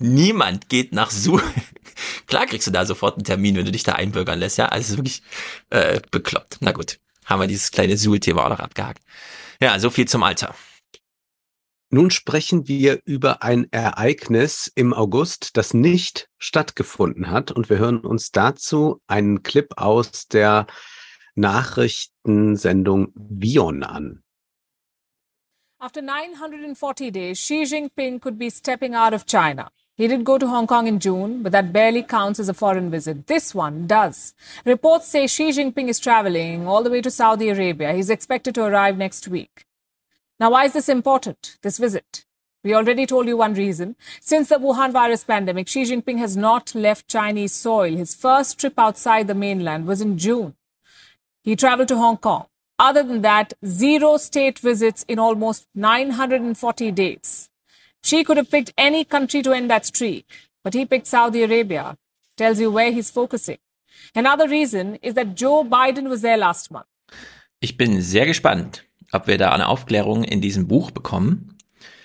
Niemand 0.02 0.68
geht 0.68 0.92
nach 0.92 1.10
Suhl. 1.10 1.42
Klar 2.26 2.46
kriegst 2.46 2.66
du 2.66 2.72
da 2.72 2.84
sofort 2.84 3.14
einen 3.14 3.24
Termin, 3.24 3.56
wenn 3.56 3.64
du 3.64 3.72
dich 3.72 3.84
da 3.84 3.92
einbürgern 3.92 4.38
lässt, 4.38 4.58
ja. 4.58 4.66
Also 4.66 4.92
ist 4.92 4.98
wirklich 4.98 5.22
äh, 5.70 6.00
bekloppt. 6.10 6.58
Na 6.60 6.72
gut, 6.72 6.98
haben 7.24 7.40
wir 7.40 7.46
dieses 7.46 7.70
kleine 7.70 7.96
Suhl-Thema 7.96 8.44
auch 8.44 8.50
noch 8.50 8.60
abgehakt. 8.60 9.02
Ja, 9.60 9.78
so 9.78 9.90
viel 9.90 10.08
zum 10.08 10.22
Alter. 10.22 10.54
Nun 11.90 12.10
sprechen 12.10 12.68
wir 12.68 13.00
über 13.04 13.42
ein 13.42 13.70
Ereignis 13.70 14.72
im 14.74 14.94
August, 14.94 15.56
das 15.56 15.74
nicht 15.74 16.30
stattgefunden 16.38 17.30
hat. 17.30 17.52
Und 17.52 17.68
wir 17.68 17.78
hören 17.78 18.00
uns 18.00 18.32
dazu 18.32 19.00
einen 19.06 19.42
Clip 19.42 19.68
aus 19.76 20.26
der 20.26 20.66
Nachrichtensendung 21.34 23.12
Vion 23.14 23.82
an. 23.82 24.22
After 25.78 26.00
940 26.00 27.12
days, 27.12 27.38
Xi 27.38 27.64
Jinping 27.64 28.20
could 28.20 28.38
be 28.38 28.50
stepping 28.50 28.94
out 28.94 29.12
of 29.12 29.26
China. 29.26 29.70
He 29.96 30.08
did 30.08 30.24
go 30.24 30.38
to 30.38 30.46
Hong 30.46 30.66
Kong 30.66 30.86
in 30.86 30.98
June, 30.98 31.42
but 31.42 31.52
that 31.52 31.72
barely 31.72 32.02
counts 32.02 32.40
as 32.40 32.48
a 32.48 32.54
foreign 32.54 32.90
visit. 32.90 33.26
This 33.26 33.54
one 33.54 33.86
does. 33.86 34.34
Reports 34.64 35.06
say 35.08 35.26
Xi 35.26 35.50
Jinping 35.50 35.88
is 35.88 36.00
traveling 36.00 36.66
all 36.66 36.82
the 36.82 36.90
way 36.90 37.02
to 37.02 37.10
Saudi 37.10 37.50
Arabia. 37.50 37.92
He's 37.92 38.08
expected 38.08 38.54
to 38.54 38.64
arrive 38.64 38.96
next 38.96 39.28
week. 39.28 39.66
Now, 40.40 40.50
why 40.50 40.64
is 40.64 40.72
this 40.72 40.88
important, 40.88 41.58
this 41.62 41.78
visit? 41.78 42.24
We 42.64 42.74
already 42.74 43.06
told 43.06 43.26
you 43.26 43.36
one 43.36 43.54
reason. 43.54 43.96
Since 44.20 44.48
the 44.48 44.56
Wuhan 44.56 44.92
virus 44.92 45.24
pandemic, 45.24 45.68
Xi 45.68 45.82
Jinping 45.82 46.18
has 46.18 46.36
not 46.36 46.74
left 46.74 47.08
Chinese 47.08 47.52
soil. 47.52 47.94
His 47.94 48.14
first 48.14 48.58
trip 48.58 48.78
outside 48.78 49.26
the 49.26 49.34
mainland 49.34 49.86
was 49.86 50.00
in 50.00 50.16
June. 50.16 50.54
He 51.44 51.54
traveled 51.54 51.88
to 51.88 51.96
Hong 51.96 52.16
Kong. 52.16 52.46
Other 52.78 53.02
than 53.02 53.22
that, 53.22 53.52
zero 53.64 54.16
state 54.16 54.58
visits 54.58 55.04
in 55.06 55.18
almost 55.18 55.66
940 55.74 56.90
days. 56.92 57.50
Xi 58.04 58.24
could 58.24 58.36
have 58.36 58.50
picked 58.50 58.72
any 58.76 59.04
country 59.04 59.42
to 59.42 59.52
end 59.52 59.70
that 59.70 59.86
streak, 59.86 60.26
but 60.64 60.74
he 60.74 60.84
picked 60.84 61.06
Saudi 61.06 61.42
Arabia. 61.42 61.96
Tells 62.36 62.58
you 62.60 62.72
where 62.72 62.90
he's 62.90 63.10
focusing. 63.10 63.58
Another 64.14 64.48
reason 64.48 64.96
is 65.02 65.14
that 65.14 65.36
Joe 65.36 65.64
Biden 65.64 66.08
was 66.08 66.22
there 66.22 66.36
last 66.36 66.70
month. 66.70 66.86
Ich 67.60 67.76
bin 67.76 68.00
sehr 68.00 68.26
gespannt, 68.26 68.84
ob 69.12 69.26
wir 69.26 69.38
da 69.38 69.52
eine 69.52 69.68
Aufklärung 69.68 70.24
in 70.24 70.40
diesem 70.40 70.66
Buch 70.66 70.90
bekommen, 70.90 71.56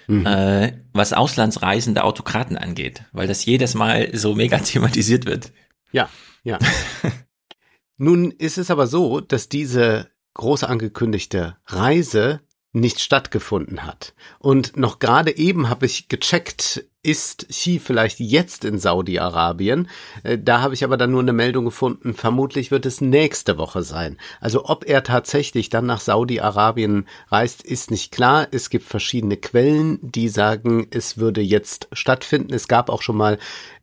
mhm. 0.08 0.26
äh, 0.26 0.74
was 0.94 1.14
auslandsreisende 1.14 2.04
Autokraten 2.04 2.58
angeht, 2.58 3.04
weil 3.12 3.28
das 3.28 3.46
jedes 3.46 3.74
Mal 3.74 4.16
so 4.16 4.36
mega 4.36 4.58
thematisiert 4.64 5.26
wird. 5.26 5.52
Ja, 5.92 6.10
ja. 6.44 6.60
Nun 7.98 8.32
ist 8.32 8.58
es 8.58 8.70
aber 8.70 8.86
so, 8.86 9.22
dass 9.22 9.50
diese 9.50 10.12
groß 10.36 10.64
angekündigte 10.66 11.58
Reise 11.66 12.42
nicht 12.80 13.00
stattgefunden 13.00 13.86
hat. 13.86 14.14
Und 14.40 14.78
noch 14.78 15.00
gerade 15.00 15.36
eben 15.36 15.70
habe 15.70 15.86
ich 15.86 16.08
gecheckt, 16.08 16.86
ist 17.04 17.48
Xi 17.50 17.80
vielleicht 17.80 18.20
jetzt 18.20 18.66
in 18.66 18.80
Saudi-Arabien? 18.80 19.90
Äh, 20.24 20.38
da 20.38 20.62
habe 20.62 20.74
ich 20.74 20.84
aber 20.84 20.98
dann 20.98 21.12
nur 21.12 21.22
eine 21.22 21.34
Meldung 21.34 21.66
gefunden, 21.66 22.14
vermutlich 22.14 22.70
wird 22.70 22.86
es 22.86 23.00
nächste 23.00 23.58
Woche 23.58 23.84
sein. 23.84 24.18
Also 24.42 24.66
ob 24.66 24.86
er 24.86 25.04
tatsächlich 25.04 25.70
dann 25.70 25.86
nach 25.86 26.02
Saudi-Arabien 26.02 27.08
reist, 27.30 27.62
ist 27.64 27.92
nicht 27.92 28.12
klar. 28.12 28.48
Es 28.52 28.70
gibt 28.70 28.86
verschiedene 28.86 29.38
Quellen, 29.38 30.00
die 30.02 30.28
sagen, 30.28 30.88
es 30.92 31.18
würde 31.18 31.42
jetzt 31.42 31.88
stattfinden. 31.94 32.54
Es 32.54 32.68
gab 32.68 32.90
auch 32.90 33.02
schon 33.02 33.18
mal 33.18 33.40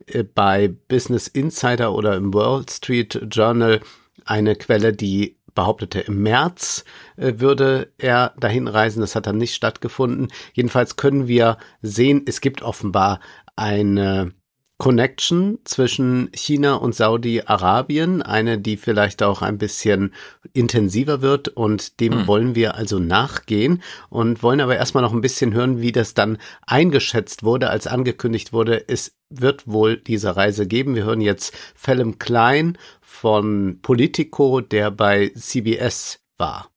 äh, 0.07 0.23
bei 0.23 0.69
Business 0.89 1.27
Insider 1.27 1.95
oder 1.95 2.17
im 2.17 2.35
Wall 2.35 2.67
Street 2.69 3.27
Journal 3.31 3.81
eine 4.27 4.57
Quelle, 4.57 4.93
die 4.93 5.37
behauptete, 5.55 6.01
im 6.01 6.23
März 6.23 6.85
äh, 7.17 7.35
würde 7.37 7.93
er 7.99 8.35
dahin 8.39 8.69
reisen. 8.69 9.01
Das 9.01 9.15
hat 9.15 9.27
dann 9.27 9.39
nicht 9.39 9.55
stattgefunden. 9.55 10.29
Jedenfalls 10.53 10.97
können 10.97 11.29
wir 11.29 11.59
sehen, 11.83 12.23
es 12.27 12.41
gibt 12.41 12.63
offenbar 12.63 13.21
eine 13.57 14.33
Connection 14.77 15.61
zwischen 15.65 16.31
China 16.35 16.75
und 16.75 16.95
Saudi-Arabien, 16.97 18.23
eine, 18.23 18.59
die 18.59 18.77
vielleicht 18.77 19.23
auch 19.23 19.41
ein 19.41 19.57
bisschen 19.57 20.13
intensiver 20.53 21.23
wird 21.23 21.49
und 21.49 22.01
dem 22.01 22.13
hm. 22.13 22.27
wollen 22.27 22.55
wir 22.57 22.75
also 22.75 22.99
nachgehen 22.99 23.83
und 24.11 24.43
wollen 24.43 24.61
aber 24.61 24.77
erstmal 24.77 25.03
noch 25.03 25.13
ein 25.13 25.21
bisschen 25.21 25.55
hören, 25.55 25.81
wie 25.81 25.93
das 25.93 26.15
dann 26.15 26.39
eingeschätzt 26.67 27.45
wurde, 27.45 27.71
als 27.71 27.87
angekündigt 27.87 28.53
wurde, 28.53 28.89
es 28.89 29.17
wird 29.31 29.67
wohl 29.69 29.97
diese 29.97 30.37
Reise 30.37 30.67
geben. 30.67 30.95
Wir 30.95 31.05
hören 31.05 31.21
jetzt 31.21 31.55
Phelim 31.75 32.19
Klein 32.19 32.77
von 33.15 33.79
Politico, 33.81 34.61
der 34.61 34.91
bei 34.91 35.31
CBS 35.37 36.19
war. 36.37 36.71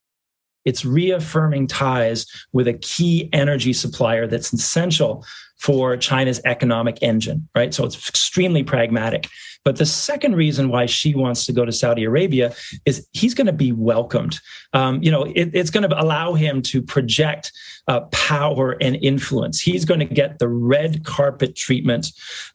It's 0.66 0.86
reaffirming 0.86 1.68
ties 1.68 2.28
with 2.52 2.68
a 2.68 2.74
key 2.74 3.30
energy 3.34 3.74
supplier 3.74 4.28
that's 4.28 4.54
essential 4.54 5.26
for 5.58 5.98
China's 5.98 6.40
economic 6.46 6.98
engine, 7.02 7.48
right? 7.56 7.74
So 7.74 7.86
it's 7.86 8.08
extremely 8.08 8.64
pragmatic. 8.64 9.28
But 9.68 9.76
the 9.76 9.86
second 9.86 10.36
reason 10.36 10.70
why 10.70 10.86
she 10.86 11.14
wants 11.14 11.46
to 11.46 11.52
go 11.52 11.66
to 11.66 11.74
Saudi 11.74 12.06
Arabia 12.06 12.54
is 12.86 13.06
he's 13.12 13.34
going 13.34 13.48
to 13.48 13.54
be 13.54 13.74
welcomed. 13.74 14.40
Um, 14.72 15.04
you 15.04 15.12
know, 15.12 15.24
it, 15.24 15.50
it's 15.54 15.70
going 15.70 15.90
to 15.90 16.02
allow 16.02 16.36
him 16.36 16.62
to 16.62 16.82
project 16.82 17.52
uh, 17.88 18.02
power 18.12 18.78
and 18.80 18.96
influence. 19.02 19.60
He's 19.60 19.84
going 19.84 20.00
to 20.00 20.06
get 20.06 20.40
the 20.40 20.48
red 20.48 21.04
carpet 21.04 21.56
treatment 21.56 22.08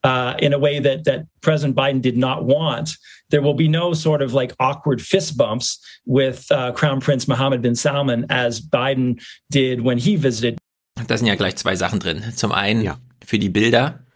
uh, 0.04 0.36
in 0.38 0.52
a 0.52 0.58
way 0.58 0.78
that 0.78 1.04
that 1.04 1.26
President 1.42 1.76
Biden 1.76 2.00
did 2.00 2.16
not 2.16 2.44
want. 2.44 2.96
There 3.28 3.42
will 3.42 3.54
be 3.54 3.68
no 3.68 3.94
sort 3.94 4.22
of 4.22 4.32
like 4.32 4.54
awkward 4.60 5.02
fist 5.02 5.36
bumps 5.36 5.78
with 6.06 6.50
uh, 6.50 6.72
Crown 6.72 7.00
Prince 7.00 7.28
Mohammed 7.28 7.62
bin 7.62 7.74
Salman 7.74 8.26
as 8.30 8.60
Biden 8.60 9.22
did 9.50 9.82
when 9.82 9.98
he 9.98 10.16
visited. 10.16 10.58
Da 11.06 11.16
sind 11.16 11.26
ja 11.26 11.34
gleich 11.34 11.56
zwei 11.56 11.76
Sachen 11.76 12.00
drin. 12.00 12.22
Zum 12.34 12.52
einen 12.52 12.82
ja. 12.82 12.98
für 13.24 13.38
die 13.38 13.48
Bilder 13.48 14.06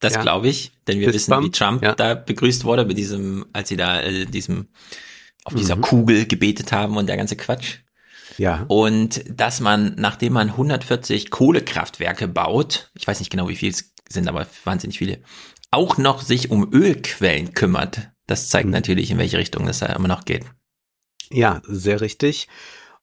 Das 0.00 0.14
ja. 0.14 0.22
glaube 0.22 0.48
ich, 0.48 0.72
denn 0.86 1.00
wir 1.00 1.12
wissen, 1.12 1.42
wie 1.42 1.50
Trump 1.50 1.82
ja. 1.82 1.94
da 1.94 2.14
begrüßt 2.14 2.64
wurde 2.64 2.84
bei 2.84 2.94
diesem, 2.94 3.46
als 3.52 3.68
sie 3.68 3.76
da 3.76 4.00
äh, 4.00 4.26
diesem 4.26 4.68
auf 5.44 5.54
dieser 5.54 5.76
mhm. 5.76 5.82
Kugel 5.82 6.26
gebetet 6.26 6.72
haben 6.72 6.96
und 6.96 7.06
der 7.06 7.16
ganze 7.16 7.36
Quatsch. 7.36 7.78
Ja. 8.36 8.64
Und 8.68 9.24
dass 9.28 9.60
man, 9.60 9.94
nachdem 9.96 10.34
man 10.34 10.50
140 10.50 11.30
Kohlekraftwerke 11.30 12.28
baut, 12.28 12.90
ich 12.94 13.06
weiß 13.06 13.20
nicht 13.20 13.30
genau, 13.30 13.48
wie 13.48 13.56
viel 13.56 13.70
es 13.70 13.94
sind, 14.08 14.28
aber 14.28 14.46
wahnsinnig 14.64 14.98
viele, 14.98 15.20
auch 15.70 15.98
noch 15.98 16.20
sich 16.20 16.50
um 16.50 16.72
Ölquellen 16.72 17.54
kümmert. 17.54 18.10
Das 18.26 18.48
zeigt 18.48 18.66
mhm. 18.66 18.72
natürlich, 18.72 19.10
in 19.10 19.18
welche 19.18 19.38
Richtung 19.38 19.66
das 19.66 19.78
da 19.78 19.86
immer 19.86 20.08
noch 20.08 20.24
geht. 20.24 20.44
Ja, 21.30 21.62
sehr 21.64 22.00
richtig. 22.00 22.48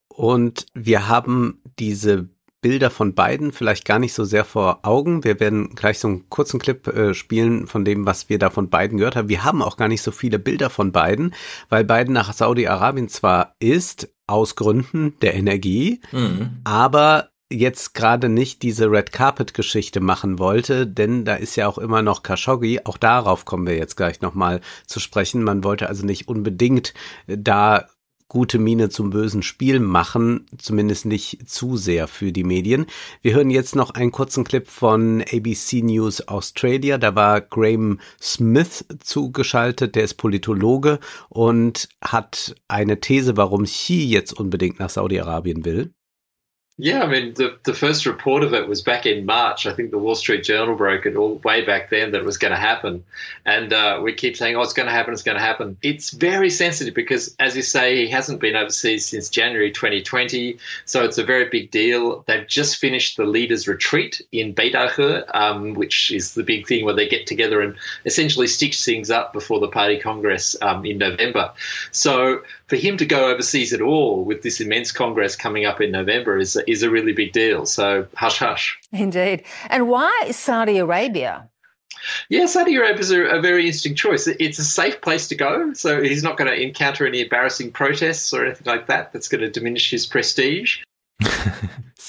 Und 0.08 0.66
wir 0.74 1.08
haben 1.08 1.62
diese 1.78 2.28
Bilder 2.64 2.88
von 2.88 3.14
beiden 3.14 3.52
vielleicht 3.52 3.84
gar 3.84 3.98
nicht 3.98 4.14
so 4.14 4.24
sehr 4.24 4.46
vor 4.46 4.78
Augen. 4.84 5.22
Wir 5.22 5.38
werden 5.38 5.74
gleich 5.74 5.98
so 5.98 6.08
einen 6.08 6.30
kurzen 6.30 6.58
Clip 6.58 6.86
äh, 6.86 7.12
spielen 7.12 7.66
von 7.66 7.84
dem, 7.84 8.06
was 8.06 8.30
wir 8.30 8.38
da 8.38 8.48
von 8.48 8.70
beiden 8.70 8.96
gehört 8.96 9.16
haben. 9.16 9.28
Wir 9.28 9.44
haben 9.44 9.60
auch 9.60 9.76
gar 9.76 9.88
nicht 9.88 10.00
so 10.00 10.10
viele 10.10 10.38
Bilder 10.38 10.70
von 10.70 10.90
beiden, 10.90 11.34
weil 11.68 11.84
beiden 11.84 12.14
nach 12.14 12.32
Saudi-Arabien 12.32 13.10
zwar 13.10 13.54
ist, 13.58 14.08
aus 14.26 14.56
Gründen 14.56 15.12
der 15.20 15.34
Energie, 15.34 16.00
mhm. 16.10 16.60
aber 16.64 17.28
jetzt 17.50 17.92
gerade 17.92 18.30
nicht 18.30 18.62
diese 18.62 18.90
Red 18.90 19.12
Carpet 19.12 19.52
Geschichte 19.52 20.00
machen 20.00 20.38
wollte, 20.38 20.86
denn 20.86 21.26
da 21.26 21.34
ist 21.34 21.56
ja 21.56 21.68
auch 21.68 21.76
immer 21.76 22.00
noch 22.00 22.22
Khashoggi, 22.22 22.80
auch 22.84 22.96
darauf 22.96 23.44
kommen 23.44 23.66
wir 23.66 23.76
jetzt 23.76 23.96
gleich 23.96 24.22
nochmal 24.22 24.62
zu 24.86 25.00
sprechen. 25.00 25.42
Man 25.42 25.64
wollte 25.64 25.86
also 25.86 26.06
nicht 26.06 26.28
unbedingt 26.28 26.94
da 27.26 27.88
gute 28.28 28.58
Miene 28.58 28.88
zum 28.88 29.10
bösen 29.10 29.42
Spiel 29.42 29.80
machen, 29.80 30.46
zumindest 30.58 31.06
nicht 31.06 31.48
zu 31.48 31.76
sehr 31.76 32.08
für 32.08 32.32
die 32.32 32.44
Medien. 32.44 32.86
Wir 33.22 33.34
hören 33.34 33.50
jetzt 33.50 33.76
noch 33.76 33.90
einen 33.90 34.12
kurzen 34.12 34.44
Clip 34.44 34.66
von 34.66 35.22
ABC 35.22 35.82
News 35.82 36.26
Australia. 36.26 36.98
Da 36.98 37.14
war 37.14 37.40
Graham 37.40 38.00
Smith 38.20 38.84
zugeschaltet, 39.00 39.94
der 39.94 40.04
ist 40.04 40.14
Politologe 40.14 40.98
und 41.28 41.88
hat 42.00 42.54
eine 42.68 43.00
These, 43.00 43.36
warum 43.36 43.64
Xi 43.64 44.04
jetzt 44.04 44.32
unbedingt 44.32 44.78
nach 44.78 44.90
Saudi-Arabien 44.90 45.64
will. 45.64 45.94
Yeah, 46.76 47.04
I 47.04 47.06
mean, 47.06 47.34
the, 47.34 47.56
the 47.62 47.72
first 47.72 48.04
report 48.04 48.42
of 48.42 48.52
it 48.52 48.66
was 48.66 48.82
back 48.82 49.06
in 49.06 49.24
March. 49.24 49.64
I 49.64 49.72
think 49.72 49.92
the 49.92 49.98
Wall 49.98 50.16
Street 50.16 50.42
Journal 50.42 50.74
broke 50.74 51.06
it 51.06 51.14
all 51.14 51.36
way 51.36 51.64
back 51.64 51.88
then 51.88 52.10
that 52.10 52.18
it 52.18 52.24
was 52.24 52.36
going 52.36 52.50
to 52.50 52.58
happen. 52.58 53.04
And 53.46 53.72
uh, 53.72 54.00
we 54.02 54.12
keep 54.12 54.36
saying, 54.36 54.56
oh, 54.56 54.62
it's 54.62 54.72
going 54.72 54.88
to 54.88 54.92
happen, 54.92 55.12
it's 55.12 55.22
going 55.22 55.38
to 55.38 55.44
happen. 55.44 55.76
It's 55.82 56.10
very 56.10 56.50
sensitive 56.50 56.92
because, 56.92 57.36
as 57.38 57.54
you 57.54 57.62
say, 57.62 57.98
he 57.98 58.10
hasn't 58.10 58.40
been 58.40 58.56
overseas 58.56 59.06
since 59.06 59.28
January 59.28 59.70
2020. 59.70 60.58
So 60.84 61.04
it's 61.04 61.16
a 61.16 61.22
very 61.22 61.48
big 61.48 61.70
deal. 61.70 62.24
They've 62.26 62.46
just 62.46 62.78
finished 62.78 63.18
the 63.18 63.24
leaders' 63.24 63.68
retreat 63.68 64.20
in 64.32 64.52
Beit 64.52 64.74
um, 65.32 65.74
which 65.74 66.10
is 66.10 66.34
the 66.34 66.42
big 66.42 66.66
thing 66.66 66.84
where 66.84 66.94
they 66.94 67.08
get 67.08 67.28
together 67.28 67.60
and 67.60 67.76
essentially 68.04 68.48
stitch 68.48 68.84
things 68.84 69.12
up 69.12 69.32
before 69.32 69.60
the 69.60 69.68
party 69.68 70.00
congress 70.00 70.56
um, 70.60 70.84
in 70.84 70.98
November. 70.98 71.52
So 71.92 72.42
for 72.68 72.76
him 72.76 72.96
to 72.96 73.06
go 73.06 73.30
overseas 73.30 73.72
at 73.72 73.80
all 73.80 74.24
with 74.24 74.42
this 74.42 74.60
immense 74.60 74.92
congress 74.92 75.36
coming 75.36 75.64
up 75.64 75.80
in 75.80 75.90
November 75.90 76.38
is 76.38 76.56
is 76.66 76.82
a 76.82 76.90
really 76.90 77.12
big 77.12 77.32
deal. 77.32 77.66
So 77.66 78.06
hush 78.14 78.38
hush. 78.38 78.78
Indeed. 78.92 79.44
And 79.68 79.88
why 79.88 80.30
Saudi 80.30 80.78
Arabia? 80.78 81.48
Yeah, 82.28 82.46
Saudi 82.46 82.76
Arabia 82.76 83.00
is 83.00 83.10
a, 83.10 83.22
a, 83.22 83.40
very 83.40 83.64
interesting 83.66 83.94
choice. 83.94 84.26
It's 84.26 84.58
a 84.58 84.64
safe 84.64 85.00
place 85.00 85.28
to 85.28 85.34
go, 85.34 85.72
so 85.72 86.02
he's 86.02 86.22
not 86.22 86.36
going 86.36 86.50
to 86.50 86.60
encounter 86.60 87.06
any 87.06 87.22
embarrassing 87.22 87.72
protests 87.72 88.34
or 88.34 88.44
anything 88.44 88.66
like 88.66 88.88
that 88.88 89.12
that's 89.12 89.28
going 89.28 89.40
to 89.40 89.48
diminish 89.48 89.90
his 89.90 90.06
prestige. 90.06 90.82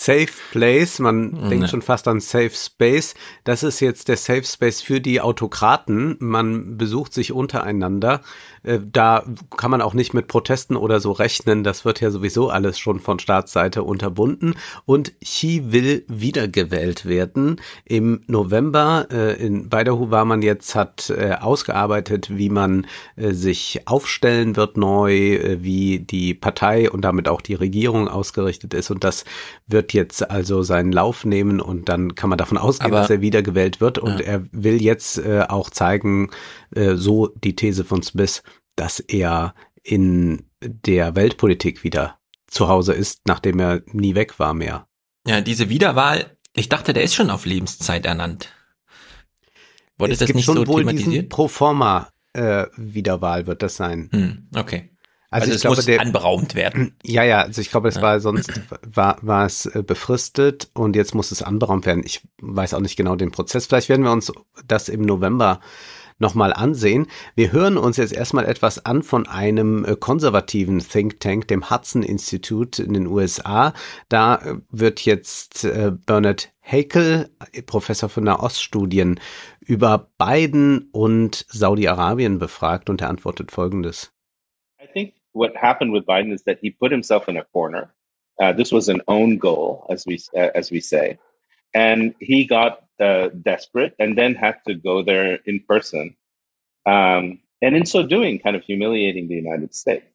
Safe 0.05 0.27
Place, 0.51 0.99
man 0.99 1.31
mhm. 1.31 1.49
denkt 1.49 1.69
schon 1.71 1.81
fast 1.81 2.07
an 2.07 2.19
Safe 2.19 2.51
Space. 2.51 3.15
Das 3.43 3.63
ist 3.63 3.79
jetzt 3.79 4.07
der 4.07 4.17
Safe 4.17 4.43
Space 4.43 4.81
für 4.81 5.01
die 5.01 5.19
Autokraten. 5.19 6.15
Man 6.19 6.77
besucht 6.77 7.11
sich 7.11 7.31
untereinander. 7.31 8.21
Äh, 8.61 8.79
da 8.85 9.23
kann 9.57 9.71
man 9.71 9.81
auch 9.81 9.95
nicht 9.95 10.13
mit 10.13 10.27
Protesten 10.27 10.75
oder 10.75 10.99
so 10.99 11.11
rechnen. 11.11 11.63
Das 11.63 11.85
wird 11.85 12.01
ja 12.01 12.11
sowieso 12.11 12.49
alles 12.49 12.77
schon 12.77 12.99
von 12.99 13.17
Staatsseite 13.17 13.81
unterbunden. 13.81 14.53
Und 14.85 15.19
Xi 15.21 15.63
will 15.71 16.05
wiedergewählt 16.07 17.07
werden. 17.07 17.59
Im 17.83 18.21
November 18.27 19.07
äh, 19.11 19.43
in 19.43 19.69
Beidahu 19.69 20.11
war 20.11 20.25
man 20.25 20.43
jetzt, 20.43 20.75
hat 20.75 21.09
äh, 21.09 21.33
ausgearbeitet, 21.33 22.37
wie 22.37 22.49
man 22.49 22.85
sich 23.17 23.81
aufstellen 23.85 24.55
wird 24.55 24.77
neu, 24.77 25.57
wie 25.59 25.99
die 25.99 26.33
Partei 26.33 26.89
und 26.89 27.01
damit 27.01 27.27
auch 27.27 27.41
die 27.41 27.53
Regierung 27.53 28.07
ausgerichtet 28.07 28.73
ist. 28.73 28.91
Und 28.91 29.03
das 29.03 29.25
wird 29.67 29.93
jetzt 29.95 30.29
also 30.29 30.61
seinen 30.61 30.91
Lauf 30.91 31.25
nehmen 31.25 31.59
und 31.59 31.89
dann 31.89 32.13
kann 32.13 32.29
man 32.29 32.37
davon 32.37 32.57
ausgehen, 32.59 32.91
Aber- 32.91 33.01
dass 33.01 33.09
er 33.09 33.21
wiedergewählt 33.21 33.81
wird. 33.81 33.97
Und 33.97 34.19
Ja. 34.19 34.25
er 34.25 34.45
will 34.51 34.81
jetzt 34.81 35.17
äh, 35.17 35.45
auch 35.47 35.69
zeigen, 35.71 36.29
äh, 36.75 36.95
so 36.95 37.27
die 37.43 37.55
These 37.55 37.83
von 37.83 38.03
Smith, 38.03 38.43
dass 38.75 38.99
er 38.99 39.55
in 39.81 40.45
der 40.61 41.15
Weltpolitik 41.15 41.83
wieder 41.83 42.19
zu 42.47 42.67
Hause 42.67 42.93
ist, 42.93 43.21
nachdem 43.27 43.59
er 43.59 43.81
nie 43.87 44.15
weg 44.15 44.39
war 44.39 44.53
mehr. 44.53 44.87
Ja, 45.27 45.41
diese 45.41 45.69
Wiederwahl, 45.69 46.37
ich 46.53 46.69
dachte, 46.69 46.93
der 46.93 47.03
ist 47.03 47.15
schon 47.15 47.29
auf 47.29 47.45
Lebenszeit 47.45 48.05
ernannt. 48.05 48.49
Wurde 49.97 50.13
es 50.13 50.19
das 50.19 50.27
gibt 50.27 50.37
nicht 50.37 50.45
schon 50.45 50.57
so 50.57 50.67
wohl 50.67 50.85
diesen? 50.85 51.29
Proforma 51.29 52.09
äh, 52.33 52.65
Wiederwahl 52.75 53.47
wird 53.47 53.63
das 53.63 53.75
sein. 53.77 54.09
Hm, 54.11 54.49
okay. 54.55 54.89
Also, 55.35 55.43
Also 55.43 55.49
ich 55.51 55.55
es 55.55 55.61
glaube, 55.61 55.75
muss 55.75 55.85
der, 55.85 55.99
anberaumt 56.01 56.55
werden. 56.55 56.95
Ja, 57.03 57.23
ja, 57.23 57.41
also 57.41 57.59
ich 57.61 57.69
glaube, 57.69 57.89
es 57.89 57.95
Ja. 57.95 58.01
war 58.01 58.19
sonst 58.21 58.51
war, 58.85 59.17
war 59.21 59.45
es 59.45 59.65
äh, 59.65 59.83
befristet 59.83 60.69
und 60.73 60.95
jetzt 60.95 61.13
muss 61.13 61.31
es 61.31 61.41
anberaumt 61.43 61.85
werden. 61.85 62.03
Ich 62.05 62.21
weiß 62.41 62.73
auch 62.73 62.79
nicht 62.79 62.95
genau 62.95 63.15
den 63.15 63.31
Prozess. 63.31 63.65
Vielleicht 63.65 63.89
werden 63.89 64.03
wir 64.03 64.11
uns 64.11 64.31
das 64.65 64.87
im 64.89 65.01
November 65.01 65.59
nochmal 66.17 66.53
ansehen. 66.53 67.07
Wir 67.35 67.51
hören 67.51 67.77
uns 67.77 67.97
jetzt 67.97 68.13
erstmal 68.13 68.45
etwas 68.45 68.85
an 68.85 69.03
von 69.03 69.27
einem 69.27 69.83
äh, 69.83 69.97
konservativen 69.97 70.79
Think 70.79 71.19
Tank, 71.19 71.49
dem 71.49 71.69
Hudson 71.69 72.03
Institute 72.03 72.81
in 72.81 72.93
den 72.93 73.07
USA. 73.07 73.73
Da 74.07 74.35
äh, 74.37 74.55
wird 74.69 75.01
jetzt 75.01 75.67
Bernard 76.05 76.53
Haeckel, 76.61 77.29
Professor 77.65 78.07
für 78.07 78.21
Nahoststudien, 78.21 79.19
über 79.59 80.09
Biden 80.17 80.87
und 80.93 81.45
Saudi-Arabien 81.49 82.39
befragt 82.39 82.89
und 82.89 83.01
er 83.01 83.09
antwortet 83.09 83.51
Folgendes. 83.51 84.13
I 84.81 84.87
think 84.93 85.13
what 85.35 85.55
happened 85.55 85.91
with 85.91 86.05
Biden 86.05 86.33
is 86.33 86.43
that 86.43 86.59
he 86.61 86.71
put 86.71 86.91
himself 86.91 87.27
in 87.27 87.37
a 87.37 87.43
corner. 87.43 87.93
Uh, 88.41 88.53
this 88.53 88.71
was 88.71 88.89
an 88.89 89.01
own 89.07 89.37
goal, 89.37 89.85
as 89.89 90.05
we 90.05 90.19
uh, 90.35 90.49
as 90.55 90.71
we 90.71 90.79
say, 90.79 91.17
and 91.73 92.15
he 92.19 92.45
got 92.45 92.83
uh, 92.99 93.29
desperate 93.41 93.93
and 93.99 94.17
then 94.17 94.35
had 94.35 94.55
to 94.67 94.73
go 94.73 95.03
there 95.03 95.39
in 95.45 95.61
person, 95.67 96.15
um, 96.85 97.39
and 97.61 97.75
in 97.75 97.85
so 97.85 98.05
doing, 98.05 98.39
kind 98.39 98.55
of 98.55 98.63
humiliating 98.63 99.27
the 99.27 99.35
United 99.35 99.75
States 99.75 100.05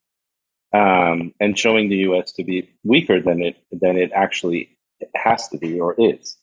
um, 0.75 1.35
and 1.41 1.59
showing 1.59 1.89
the 1.89 1.97
U.S. 2.09 2.33
to 2.33 2.45
be 2.45 2.69
weaker 2.85 3.21
than 3.21 3.43
it 3.43 3.57
than 3.73 3.97
it 3.97 4.13
actually 4.15 4.77
has 5.15 5.49
to 5.49 5.59
be 5.59 5.81
or 5.81 5.95
is. 5.99 6.37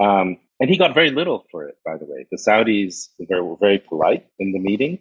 Um, 0.00 0.38
and 0.60 0.68
he 0.68 0.76
got 0.76 0.94
very 0.94 1.10
little 1.10 1.46
for 1.50 1.64
it, 1.68 1.76
by 1.84 1.96
the 1.96 2.04
way. 2.04 2.26
The 2.30 2.36
Saudis 2.36 3.08
were 3.18 3.44
were 3.44 3.56
very 3.56 3.78
polite 3.78 4.26
in 4.38 4.52
the 4.52 4.58
meeting 4.58 4.98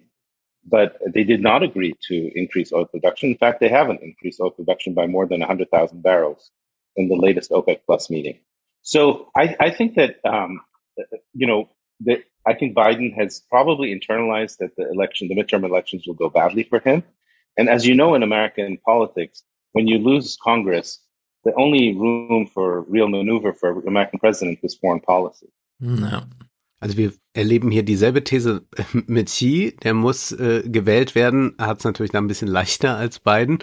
but 0.65 0.97
they 1.13 1.23
did 1.23 1.41
not 1.41 1.63
agree 1.63 1.95
to 2.07 2.31
increase 2.35 2.71
oil 2.73 2.85
production. 2.85 3.31
In 3.31 3.37
fact, 3.37 3.59
they 3.59 3.69
haven't 3.69 4.01
increased 4.01 4.39
oil 4.39 4.51
production 4.51 4.93
by 4.93 5.07
more 5.07 5.25
than 5.25 5.39
100,000 5.39 6.01
barrels 6.01 6.51
in 6.95 7.07
the 7.07 7.15
latest 7.15 7.51
OPEC 7.51 7.79
Plus 7.85 8.09
meeting. 8.09 8.39
So 8.81 9.29
I, 9.35 9.55
I 9.59 9.69
think 9.71 9.95
that, 9.95 10.17
um, 10.25 10.61
you 11.33 11.47
know, 11.47 11.69
that 12.01 12.23
I 12.45 12.53
think 12.53 12.75
Biden 12.75 13.13
has 13.15 13.41
probably 13.49 13.93
internalized 13.97 14.57
that 14.57 14.75
the 14.75 14.89
election, 14.89 15.27
the 15.27 15.35
midterm 15.35 15.63
elections 15.63 16.07
will 16.07 16.15
go 16.15 16.29
badly 16.29 16.63
for 16.63 16.79
him. 16.79 17.03
And 17.57 17.69
as 17.69 17.85
you 17.85 17.95
know, 17.95 18.15
in 18.15 18.23
American 18.23 18.77
politics, 18.85 19.43
when 19.73 19.87
you 19.87 19.97
lose 19.99 20.37
Congress, 20.41 20.99
the 21.43 21.53
only 21.55 21.95
room 21.95 22.47
for 22.47 22.81
real 22.81 23.07
maneuver 23.07 23.53
for 23.53 23.79
an 23.79 23.87
American 23.87 24.19
president 24.19 24.59
is 24.63 24.75
foreign 24.75 25.01
policy. 25.01 25.51
Ja. 25.79 26.23
Also 26.81 26.97
wir 26.97 27.13
erleben 27.33 27.69
hier 27.69 27.83
dieselbe 27.83 28.23
These 28.23 28.63
mit 28.93 29.27
Xi, 29.27 29.75
der 29.83 29.93
muss 29.93 30.31
äh, 30.31 30.63
gewählt 30.65 31.13
werden, 31.13 31.55
hat 31.59 31.79
es 31.79 31.83
natürlich 31.83 32.11
dann 32.11 32.25
ein 32.25 32.27
bisschen 32.27 32.47
leichter 32.47 32.97
als 32.97 33.19
Biden 33.19 33.59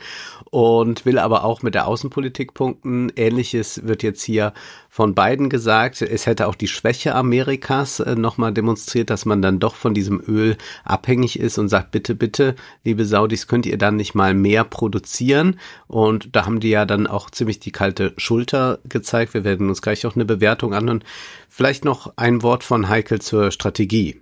und 0.51 1.05
will 1.05 1.19
aber 1.19 1.45
auch 1.45 1.63
mit 1.63 1.75
der 1.75 1.89
Außenpolitik 1.89 2.55
punkten. 2.55 3.11
Ähnliches 3.17 3.87
wird 3.87 4.03
jetzt 4.03 4.23
hier 4.23 4.53
von 4.89 5.15
Biden 5.15 5.51
gesagt. 5.51 6.01
Es 6.01 6.27
hätte 6.27 6.47
auch 6.47 6.55
die 6.55 6.69
Schwäche 6.69 7.15
Amerikas 7.15 8.01
äh, 8.01 8.15
nochmal 8.15 8.53
demonstriert, 8.53 9.11
dass 9.11 9.27
man 9.27 9.43
dann 9.43 9.59
doch 9.59 9.75
von 9.75 9.95
diesem 9.95 10.23
Öl 10.27 10.57
abhängig 10.85 11.39
ist 11.39 11.59
und 11.59 11.69
sagt, 11.69 11.91
bitte, 11.91 12.15
bitte, 12.15 12.55
liebe 12.85 13.05
Saudis, 13.05 13.47
könnt 13.49 13.67
ihr 13.67 13.79
dann 13.79 13.97
nicht 13.97 14.15
mal 14.15 14.33
mehr 14.33 14.65
produzieren? 14.65 15.59
Und 15.89 16.35
da 16.35 16.47
haben 16.47 16.61
die 16.61 16.71
ja 16.71 16.87
dann 16.87 17.07
auch 17.07 17.31
ziemlich 17.31 17.59
die 17.59 17.73
kalte 17.73 18.15
Schulter 18.17 18.79
gezeigt. 18.89 19.35
Wir 19.35 19.45
werden 19.45 19.69
uns 19.69 19.83
gleich 19.83 20.07
auch 20.07 20.15
eine 20.15 20.25
Bewertung 20.25 20.73
anhören. 20.73 21.05
Vielleicht 21.49 21.85
noch 21.85 22.13
ein 22.17 22.43
Wort 22.43 22.65
von 22.65 22.89
Heikel 22.89 23.21
zur 23.21 23.51
Strategie. 23.57 24.21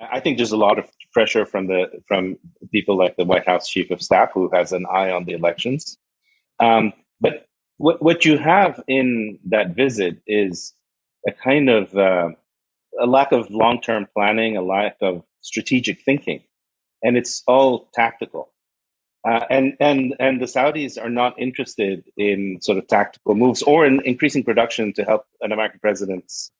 I 0.00 0.20
think 0.20 0.36
there's 0.36 0.52
a 0.52 0.56
lot 0.56 0.78
of 0.78 0.86
pressure 1.12 1.44
from 1.46 1.66
the 1.66 2.02
from 2.08 2.36
people 2.72 2.96
like 2.96 3.16
the 3.16 3.24
White 3.24 3.46
House 3.46 3.68
chief 3.68 3.90
of 3.90 4.02
staff 4.02 4.30
who 4.32 4.50
has 4.52 4.72
an 4.72 4.86
eye 4.86 5.10
on 5.10 5.24
the 5.24 5.32
elections. 5.32 5.98
Um, 6.58 6.92
but 7.20 7.46
what 7.76 8.02
what 8.02 8.24
you 8.24 8.38
have 8.38 8.82
in 8.88 9.38
that 9.46 9.74
visit 9.76 10.22
is 10.26 10.74
a 11.26 11.32
kind 11.32 11.68
of 11.68 11.94
uh, 11.94 12.30
a 13.00 13.06
lack 13.06 13.32
of 13.32 13.50
long 13.50 13.80
term 13.80 14.06
planning, 14.14 14.56
a 14.56 14.62
lack 14.62 14.96
of 15.02 15.22
strategic 15.40 16.02
thinking, 16.02 16.42
and 17.02 17.16
it's 17.16 17.42
all 17.46 17.88
tactical. 17.94 18.52
Uh, 19.28 19.44
and 19.50 19.76
and 19.80 20.14
and 20.18 20.40
the 20.40 20.46
Saudis 20.46 21.02
are 21.02 21.10
not 21.10 21.38
interested 21.38 22.04
in 22.16 22.58
sort 22.62 22.78
of 22.78 22.86
tactical 22.86 23.34
moves 23.34 23.62
or 23.62 23.84
in 23.84 24.00
increasing 24.06 24.44
production 24.44 24.94
to 24.94 25.04
help 25.04 25.26
an 25.42 25.52
American 25.52 25.80
president's 25.80 26.50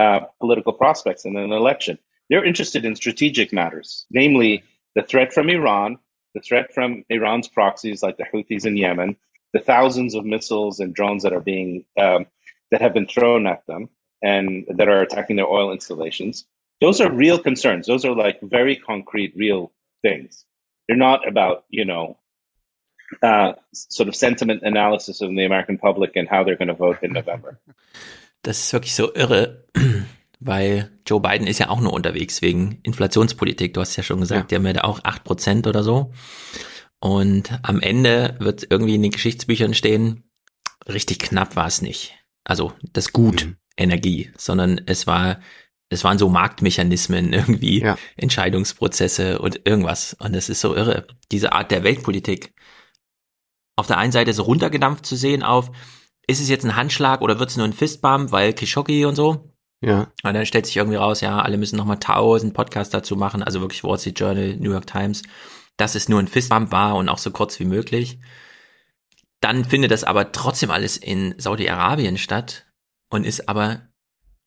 uh, 0.00 0.20
political 0.40 0.72
prospects 0.72 1.24
in 1.24 1.36
an 1.36 1.52
election. 1.52 1.98
They're 2.28 2.44
interested 2.44 2.84
in 2.84 2.96
strategic 2.96 3.52
matters, 3.52 4.06
namely 4.10 4.64
the 4.94 5.02
threat 5.02 5.32
from 5.32 5.50
Iran, 5.50 5.98
the 6.34 6.40
threat 6.40 6.72
from 6.72 7.04
Iran's 7.08 7.48
proxies 7.48 8.02
like 8.02 8.16
the 8.16 8.24
Houthis 8.24 8.64
in 8.64 8.76
Yemen, 8.76 9.16
the 9.52 9.60
thousands 9.60 10.14
of 10.14 10.24
missiles 10.24 10.80
and 10.80 10.94
drones 10.94 11.22
that 11.24 11.32
are 11.32 11.40
being 11.40 11.84
um, 11.98 12.26
that 12.70 12.80
have 12.80 12.94
been 12.94 13.06
thrown 13.06 13.46
at 13.46 13.66
them 13.66 13.90
and 14.22 14.64
that 14.68 14.88
are 14.88 15.02
attacking 15.02 15.36
their 15.36 15.52
oil 15.58 15.72
installations. 15.72 16.46
Those 16.80 17.00
are 17.00 17.12
real 17.12 17.38
concerns. 17.38 17.86
Those 17.86 18.04
are 18.04 18.14
like 18.14 18.40
very 18.40 18.76
concrete, 18.76 19.34
real 19.36 19.72
things. 20.02 20.44
They're 20.86 20.96
not 20.96 21.28
about 21.28 21.64
you 21.68 21.84
know 21.84 22.16
uh, 23.22 23.52
sort 23.74 24.08
of 24.08 24.14
sentiment 24.14 24.62
analysis 24.62 25.20
of 25.20 25.30
the 25.30 25.44
American 25.44 25.78
public 25.78 26.16
and 26.16 26.28
how 26.28 26.44
they're 26.44 26.56
going 26.56 26.68
to 26.68 26.74
vote 26.74 26.98
in 27.02 27.12
November. 27.12 27.60
Ist 28.46 28.72
wirklich 28.72 28.94
so 28.94 29.12
irre, 29.14 29.64
weil 30.40 30.90
Joe 31.06 31.20
Biden 31.20 31.46
ist 31.46 31.58
ja 31.58 31.68
auch 31.68 31.80
nur 31.80 31.92
unterwegs 31.92 32.42
wegen 32.42 32.80
Inflationspolitik. 32.82 33.74
Du 33.74 33.80
hast 33.80 33.96
ja 33.96 34.02
schon 34.02 34.20
gesagt, 34.20 34.40
Ja. 34.40 34.46
die 34.48 34.54
haben 34.56 34.66
ja 34.66 34.72
da 34.72 34.84
auch 34.84 35.00
8% 35.00 35.68
oder 35.68 35.82
so. 35.82 36.12
Und 36.98 37.58
am 37.62 37.80
Ende 37.80 38.36
wird 38.40 38.66
irgendwie 38.68 38.94
in 38.94 39.02
den 39.02 39.10
Geschichtsbüchern 39.12 39.74
stehen, 39.74 40.24
richtig 40.88 41.18
knapp 41.18 41.56
war 41.56 41.66
es 41.66 41.82
nicht. 41.82 42.14
Also 42.44 42.72
das 42.92 43.12
Gut 43.12 43.54
Energie, 43.76 44.30
sondern 44.36 44.80
es 44.86 45.06
war, 45.06 45.40
es 45.88 46.04
waren 46.04 46.18
so 46.18 46.28
Marktmechanismen 46.28 47.32
irgendwie, 47.32 47.80
Entscheidungsprozesse 48.16 49.38
und 49.38 49.66
irgendwas. 49.66 50.14
Und 50.18 50.34
das 50.34 50.48
ist 50.48 50.60
so 50.60 50.74
irre. 50.74 51.06
Diese 51.32 51.52
Art 51.52 51.70
der 51.70 51.84
Weltpolitik. 51.84 52.52
Auf 53.76 53.86
der 53.86 53.98
einen 53.98 54.12
Seite 54.12 54.32
so 54.34 54.42
runtergedampft 54.42 55.06
zu 55.06 55.16
sehen 55.16 55.42
auf, 55.42 55.70
ist 56.26 56.40
es 56.40 56.48
jetzt 56.48 56.64
ein 56.64 56.76
Handschlag 56.76 57.22
oder 57.22 57.38
wird 57.38 57.50
es 57.50 57.56
nur 57.56 57.66
ein 57.66 57.72
Fistbump, 57.72 58.30
weil 58.30 58.52
Khashoggi 58.52 59.04
und 59.06 59.16
so? 59.16 59.49
Ja. 59.80 60.12
Und 60.22 60.34
dann 60.34 60.46
stellt 60.46 60.66
sich 60.66 60.76
irgendwie 60.76 60.96
raus, 60.98 61.20
ja, 61.20 61.40
alle 61.40 61.56
müssen 61.56 61.76
nochmal 61.76 61.98
tausend 61.98 62.54
Podcasts 62.54 62.92
dazu 62.92 63.16
machen, 63.16 63.42
also 63.42 63.60
wirklich 63.60 63.82
Wall 63.82 63.98
Street 63.98 64.18
Journal, 64.18 64.56
New 64.56 64.72
York 64.72 64.86
Times, 64.86 65.22
dass 65.76 65.94
es 65.94 66.08
nur 66.08 66.18
ein 66.18 66.28
Fistbump 66.28 66.70
war 66.70 66.96
und 66.96 67.08
auch 67.08 67.18
so 67.18 67.30
kurz 67.30 67.58
wie 67.60 67.64
möglich. 67.64 68.18
Dann 69.40 69.64
findet 69.64 69.90
das 69.90 70.04
aber 70.04 70.32
trotzdem 70.32 70.70
alles 70.70 70.98
in 70.98 71.34
Saudi-Arabien 71.38 72.18
statt 72.18 72.66
und 73.08 73.24
ist 73.24 73.48
aber 73.48 73.88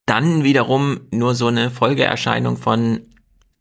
dann 0.06 0.44
wiederum 0.44 1.08
nur 1.12 1.34
so 1.34 1.48
eine 1.48 1.72
Folgeerscheinung 1.72 2.58
von, 2.58 3.08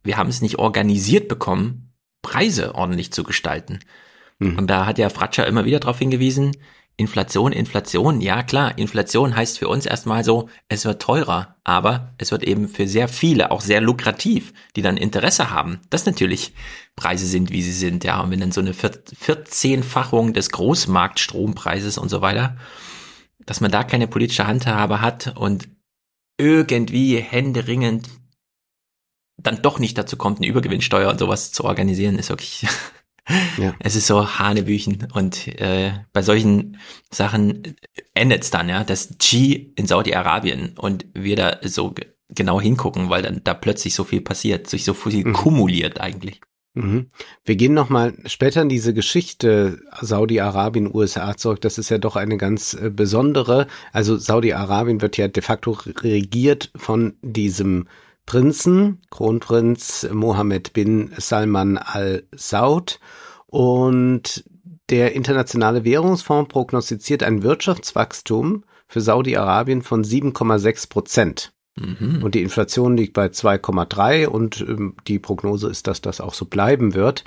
wir 0.03 0.17
haben 0.17 0.29
es 0.29 0.41
nicht 0.41 0.59
organisiert 0.59 1.27
bekommen, 1.27 1.93
Preise 2.21 2.75
ordentlich 2.75 3.11
zu 3.11 3.23
gestalten. 3.23 3.79
Und 4.39 4.67
da 4.67 4.85
hat 4.85 4.97
ja 4.97 5.09
Fratscher 5.09 5.47
immer 5.47 5.63
wieder 5.63 5.79
darauf 5.79 5.99
hingewiesen, 5.99 6.51
Inflation, 6.95 7.51
Inflation, 7.51 8.21
ja 8.21 8.43
klar, 8.43 8.77
Inflation 8.77 9.35
heißt 9.35 9.57
für 9.57 9.67
uns 9.67 9.87
erstmal 9.87 10.23
so, 10.23 10.49
es 10.69 10.85
wird 10.85 11.01
teurer, 11.01 11.55
aber 11.63 12.13
es 12.19 12.31
wird 12.31 12.43
eben 12.43 12.67
für 12.67 12.87
sehr 12.87 13.07
viele 13.07 13.49
auch 13.49 13.61
sehr 13.61 13.81
lukrativ, 13.81 14.53
die 14.75 14.83
dann 14.83 14.97
Interesse 14.97 15.49
haben, 15.49 15.79
dass 15.89 16.05
natürlich 16.05 16.53
Preise 16.95 17.25
sind, 17.25 17.51
wie 17.51 17.63
sie 17.63 17.71
sind, 17.71 18.03
ja, 18.03 18.21
und 18.21 18.29
wenn 18.29 18.39
dann 18.39 18.51
so 18.51 18.61
eine 18.61 18.75
Vier- 18.75 18.91
14-fachung 18.91 20.33
des 20.33 20.51
Großmarktstrompreises 20.51 21.97
und 21.97 22.09
so 22.09 22.21
weiter, 22.21 22.57
dass 23.45 23.59
man 23.59 23.71
da 23.71 23.83
keine 23.83 24.07
politische 24.07 24.45
Handhabe 24.45 25.01
hat 25.01 25.35
und 25.35 25.67
irgendwie 26.37 27.17
händeringend 27.17 28.07
dann 29.37 29.61
doch 29.63 29.79
nicht 29.79 29.97
dazu 29.97 30.15
kommt, 30.15 30.37
eine 30.37 30.47
Übergewinnsteuer 30.47 31.09
und 31.09 31.19
sowas 31.19 31.51
zu 31.51 31.63
organisieren, 31.65 32.19
ist 32.19 32.29
wirklich, 32.29 32.67
Ja. 33.57 33.73
es 33.79 33.95
ist 33.95 34.07
so 34.07 34.37
Hanebüchen. 34.39 35.07
Und 35.13 35.47
äh, 35.59 35.91
bei 36.11 36.21
solchen 36.21 36.77
Sachen 37.11 37.75
endet 38.13 38.43
es 38.43 38.51
dann, 38.51 38.69
ja, 38.69 38.83
das 38.83 39.15
G 39.19 39.71
in 39.75 39.87
Saudi-Arabien 39.87 40.77
und 40.77 41.05
wir 41.13 41.35
da 41.35 41.57
so 41.63 41.91
ge- 41.91 42.07
genau 42.29 42.59
hingucken, 42.59 43.09
weil 43.09 43.21
dann 43.21 43.41
da 43.43 43.53
plötzlich 43.53 43.93
so 43.95 44.03
viel 44.03 44.21
passiert, 44.21 44.69
sich 44.69 44.83
so 44.85 44.93
viel 44.93 45.31
kumuliert 45.33 46.01
eigentlich. 46.01 46.41
Mhm. 46.75 47.09
Wir 47.45 47.55
gehen 47.55 47.75
nochmal 47.75 48.15
später 48.25 48.63
in 48.63 48.69
diese 48.69 48.95
Geschichte 48.95 49.79
Saudi-Arabien, 50.01 50.89
USA 50.91 51.37
zurück. 51.37 51.61
Das 51.61 51.77
ist 51.77 51.89
ja 51.89 51.99
doch 51.99 52.15
eine 52.15 52.37
ganz 52.37 52.73
äh, 52.73 52.89
besondere. 52.89 53.67
Also 53.91 54.17
Saudi-Arabien 54.17 55.01
wird 55.01 55.17
ja 55.17 55.27
de 55.27 55.43
facto 55.43 55.71
regiert 55.85 56.71
von 56.75 57.15
diesem 57.21 57.87
Prinzen, 58.25 59.01
Kronprinz 59.09 60.07
Mohammed 60.11 60.73
bin 60.73 61.11
Salman 61.17 61.77
al-Saud. 61.77 62.99
Und 63.47 64.43
der 64.89 65.13
Internationale 65.13 65.83
Währungsfonds 65.83 66.49
prognostiziert 66.51 67.23
ein 67.23 67.43
Wirtschaftswachstum 67.43 68.63
für 68.87 69.01
Saudi-Arabien 69.01 69.81
von 69.81 70.03
7,6 70.03 70.89
Prozent. 70.89 71.53
Mhm. 71.75 72.21
Und 72.23 72.35
die 72.35 72.41
Inflation 72.41 72.97
liegt 72.97 73.13
bei 73.13 73.27
2,3 73.27 74.27
und 74.27 74.61
ähm, 74.61 74.95
die 75.07 75.19
Prognose 75.19 75.69
ist, 75.69 75.87
dass 75.87 76.01
das 76.01 76.21
auch 76.21 76.33
so 76.33 76.45
bleiben 76.45 76.93
wird. 76.93 77.23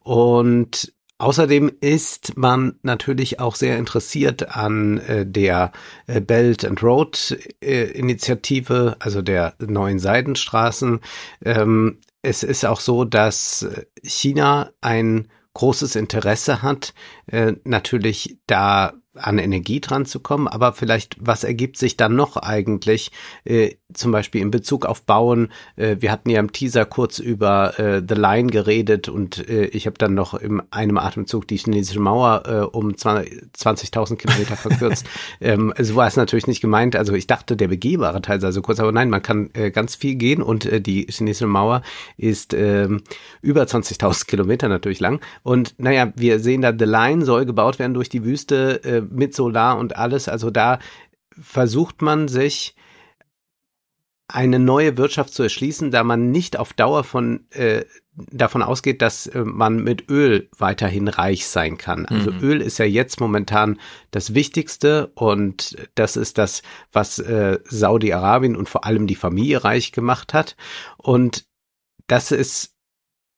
Und 0.00 0.92
Außerdem 1.18 1.72
ist 1.80 2.36
man 2.36 2.78
natürlich 2.82 3.40
auch 3.40 3.56
sehr 3.56 3.76
interessiert 3.76 4.56
an 4.56 4.98
äh, 4.98 5.26
der 5.26 5.72
äh, 6.06 6.20
Belt 6.20 6.64
and 6.64 6.80
Road 6.82 7.36
äh, 7.60 7.90
Initiative, 7.90 8.96
also 9.00 9.20
der 9.20 9.54
neuen 9.58 9.98
Seidenstraßen. 9.98 11.00
Ähm, 11.44 11.98
es 12.22 12.44
ist 12.44 12.64
auch 12.64 12.80
so, 12.80 13.04
dass 13.04 13.66
China 14.02 14.70
ein 14.80 15.28
großes 15.54 15.96
Interesse 15.96 16.62
hat, 16.62 16.94
äh, 17.26 17.54
natürlich 17.64 18.38
da 18.46 18.92
an 19.18 19.38
Energie 19.38 19.80
dran 19.80 20.06
zu 20.06 20.20
kommen, 20.20 20.48
aber 20.48 20.72
vielleicht, 20.72 21.16
was 21.20 21.44
ergibt 21.44 21.76
sich 21.76 21.96
dann 21.96 22.16
noch 22.16 22.36
eigentlich, 22.36 23.10
äh, 23.44 23.74
zum 23.92 24.12
Beispiel 24.12 24.40
in 24.40 24.50
Bezug 24.50 24.86
auf 24.86 25.02
Bauen? 25.02 25.50
Äh, 25.76 25.96
wir 26.00 26.12
hatten 26.12 26.30
ja 26.30 26.40
im 26.40 26.52
Teaser 26.52 26.84
kurz 26.84 27.18
über 27.18 27.78
äh, 27.78 28.02
The 28.06 28.14
Line 28.14 28.48
geredet 28.48 29.08
und 29.08 29.48
äh, 29.48 29.66
ich 29.66 29.86
habe 29.86 29.98
dann 29.98 30.14
noch 30.14 30.34
in 30.34 30.62
einem 30.70 30.98
Atemzug 30.98 31.48
die 31.48 31.56
chinesische 31.56 32.00
Mauer 32.00 32.42
äh, 32.46 32.76
um 32.76 32.90
20.000 32.90 34.16
Kilometer 34.16 34.56
verkürzt. 34.56 35.06
ähm, 35.40 35.72
so 35.78 35.96
war 35.96 36.06
es 36.06 36.16
natürlich 36.16 36.46
nicht 36.46 36.60
gemeint. 36.60 36.96
Also 36.96 37.14
ich 37.14 37.26
dachte, 37.26 37.56
der 37.56 37.68
begehbare 37.68 38.22
Teil 38.22 38.40
sei 38.40 38.52
so 38.52 38.62
kurz, 38.62 38.80
aber 38.80 38.92
nein, 38.92 39.10
man 39.10 39.22
kann 39.22 39.50
äh, 39.54 39.70
ganz 39.70 39.94
viel 39.94 40.14
gehen 40.14 40.42
und 40.42 40.66
äh, 40.66 40.80
die 40.80 41.06
chinesische 41.08 41.46
Mauer 41.46 41.82
ist 42.16 42.54
äh, 42.54 42.88
über 43.42 43.62
20.000 43.62 44.26
Kilometer 44.26 44.68
natürlich 44.68 45.00
lang. 45.00 45.20
Und 45.42 45.74
naja, 45.78 46.12
wir 46.16 46.40
sehen 46.40 46.62
da, 46.62 46.72
The 46.76 46.84
Line 46.84 47.24
soll 47.24 47.46
gebaut 47.46 47.78
werden 47.78 47.94
durch 47.94 48.08
die 48.08 48.24
Wüste. 48.24 48.82
Äh, 48.84 49.02
mit 49.10 49.34
Solar 49.34 49.78
und 49.78 49.96
alles. 49.96 50.28
Also 50.28 50.50
da 50.50 50.78
versucht 51.40 52.02
man 52.02 52.28
sich 52.28 52.74
eine 54.28 54.58
neue 54.58 54.98
Wirtschaft 54.98 55.32
zu 55.32 55.42
erschließen, 55.42 55.90
da 55.90 56.04
man 56.04 56.30
nicht 56.30 56.58
auf 56.58 56.74
Dauer 56.74 57.02
von 57.02 57.48
äh, 57.50 57.84
davon 58.12 58.62
ausgeht, 58.62 59.00
dass 59.00 59.26
äh, 59.26 59.42
man 59.42 59.82
mit 59.82 60.10
Öl 60.10 60.50
weiterhin 60.58 61.08
reich 61.08 61.46
sein 61.46 61.78
kann. 61.78 62.04
Also 62.06 62.32
mhm. 62.32 62.42
Öl 62.42 62.60
ist 62.60 62.78
ja 62.78 62.84
jetzt 62.84 63.20
momentan 63.20 63.78
das 64.10 64.34
Wichtigste 64.34 65.10
und 65.14 65.76
das 65.94 66.16
ist 66.16 66.36
das, 66.36 66.62
was 66.92 67.18
äh, 67.18 67.58
Saudi-Arabien 67.64 68.54
und 68.54 68.68
vor 68.68 68.84
allem 68.84 69.06
die 69.06 69.14
Familie 69.14 69.64
reich 69.64 69.92
gemacht 69.92 70.34
hat. 70.34 70.56
Und 70.98 71.46
das 72.06 72.30
ist 72.30 72.74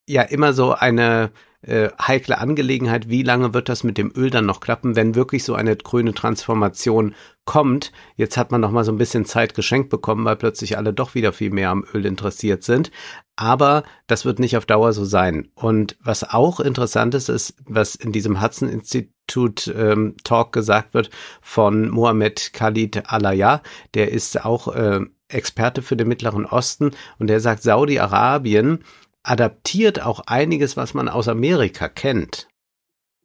ja 0.08 0.22
immer 0.22 0.52
so 0.52 0.72
eine 0.72 1.30
äh, 1.62 1.90
heikle 2.00 2.38
Angelegenheit. 2.38 3.08
Wie 3.08 3.22
lange 3.22 3.52
wird 3.52 3.68
das 3.68 3.84
mit 3.84 3.98
dem 3.98 4.12
Öl 4.16 4.30
dann 4.30 4.46
noch 4.46 4.60
klappen, 4.60 4.96
wenn 4.96 5.14
wirklich 5.14 5.44
so 5.44 5.54
eine 5.54 5.76
grüne 5.76 6.14
Transformation 6.14 7.14
kommt? 7.44 7.92
Jetzt 8.16 8.36
hat 8.36 8.50
man 8.50 8.60
noch 8.60 8.70
mal 8.70 8.84
so 8.84 8.92
ein 8.92 8.98
bisschen 8.98 9.24
Zeit 9.24 9.54
geschenkt 9.54 9.90
bekommen, 9.90 10.24
weil 10.24 10.36
plötzlich 10.36 10.76
alle 10.78 10.92
doch 10.92 11.14
wieder 11.14 11.32
viel 11.32 11.50
mehr 11.50 11.70
am 11.70 11.84
Öl 11.92 12.06
interessiert 12.06 12.62
sind. 12.64 12.90
Aber 13.36 13.84
das 14.06 14.24
wird 14.24 14.38
nicht 14.38 14.56
auf 14.56 14.66
Dauer 14.66 14.92
so 14.92 15.04
sein. 15.04 15.48
Und 15.54 15.96
was 16.02 16.28
auch 16.28 16.60
interessant 16.60 17.14
ist, 17.14 17.28
ist, 17.28 17.54
was 17.66 17.94
in 17.94 18.12
diesem 18.12 18.42
Hudson 18.42 18.68
Institut 18.68 19.72
ähm, 19.76 20.16
Talk 20.24 20.52
gesagt 20.52 20.94
wird 20.94 21.10
von 21.40 21.90
Mohammed 21.90 22.52
Khalid 22.52 23.10
Alaya. 23.10 23.62
Der 23.94 24.12
ist 24.12 24.44
auch 24.44 24.74
äh, 24.74 25.00
Experte 25.28 25.82
für 25.82 25.96
den 25.96 26.08
Mittleren 26.08 26.46
Osten 26.46 26.90
und 27.18 27.28
der 27.28 27.40
sagt, 27.40 27.62
Saudi-Arabien 27.62 28.84
adaptiert 29.22 30.02
auch 30.02 30.20
einiges, 30.26 30.76
was 30.76 30.94
man 30.94 31.08
aus 31.08 31.28
Amerika 31.28 31.88
kennt. 31.88 32.46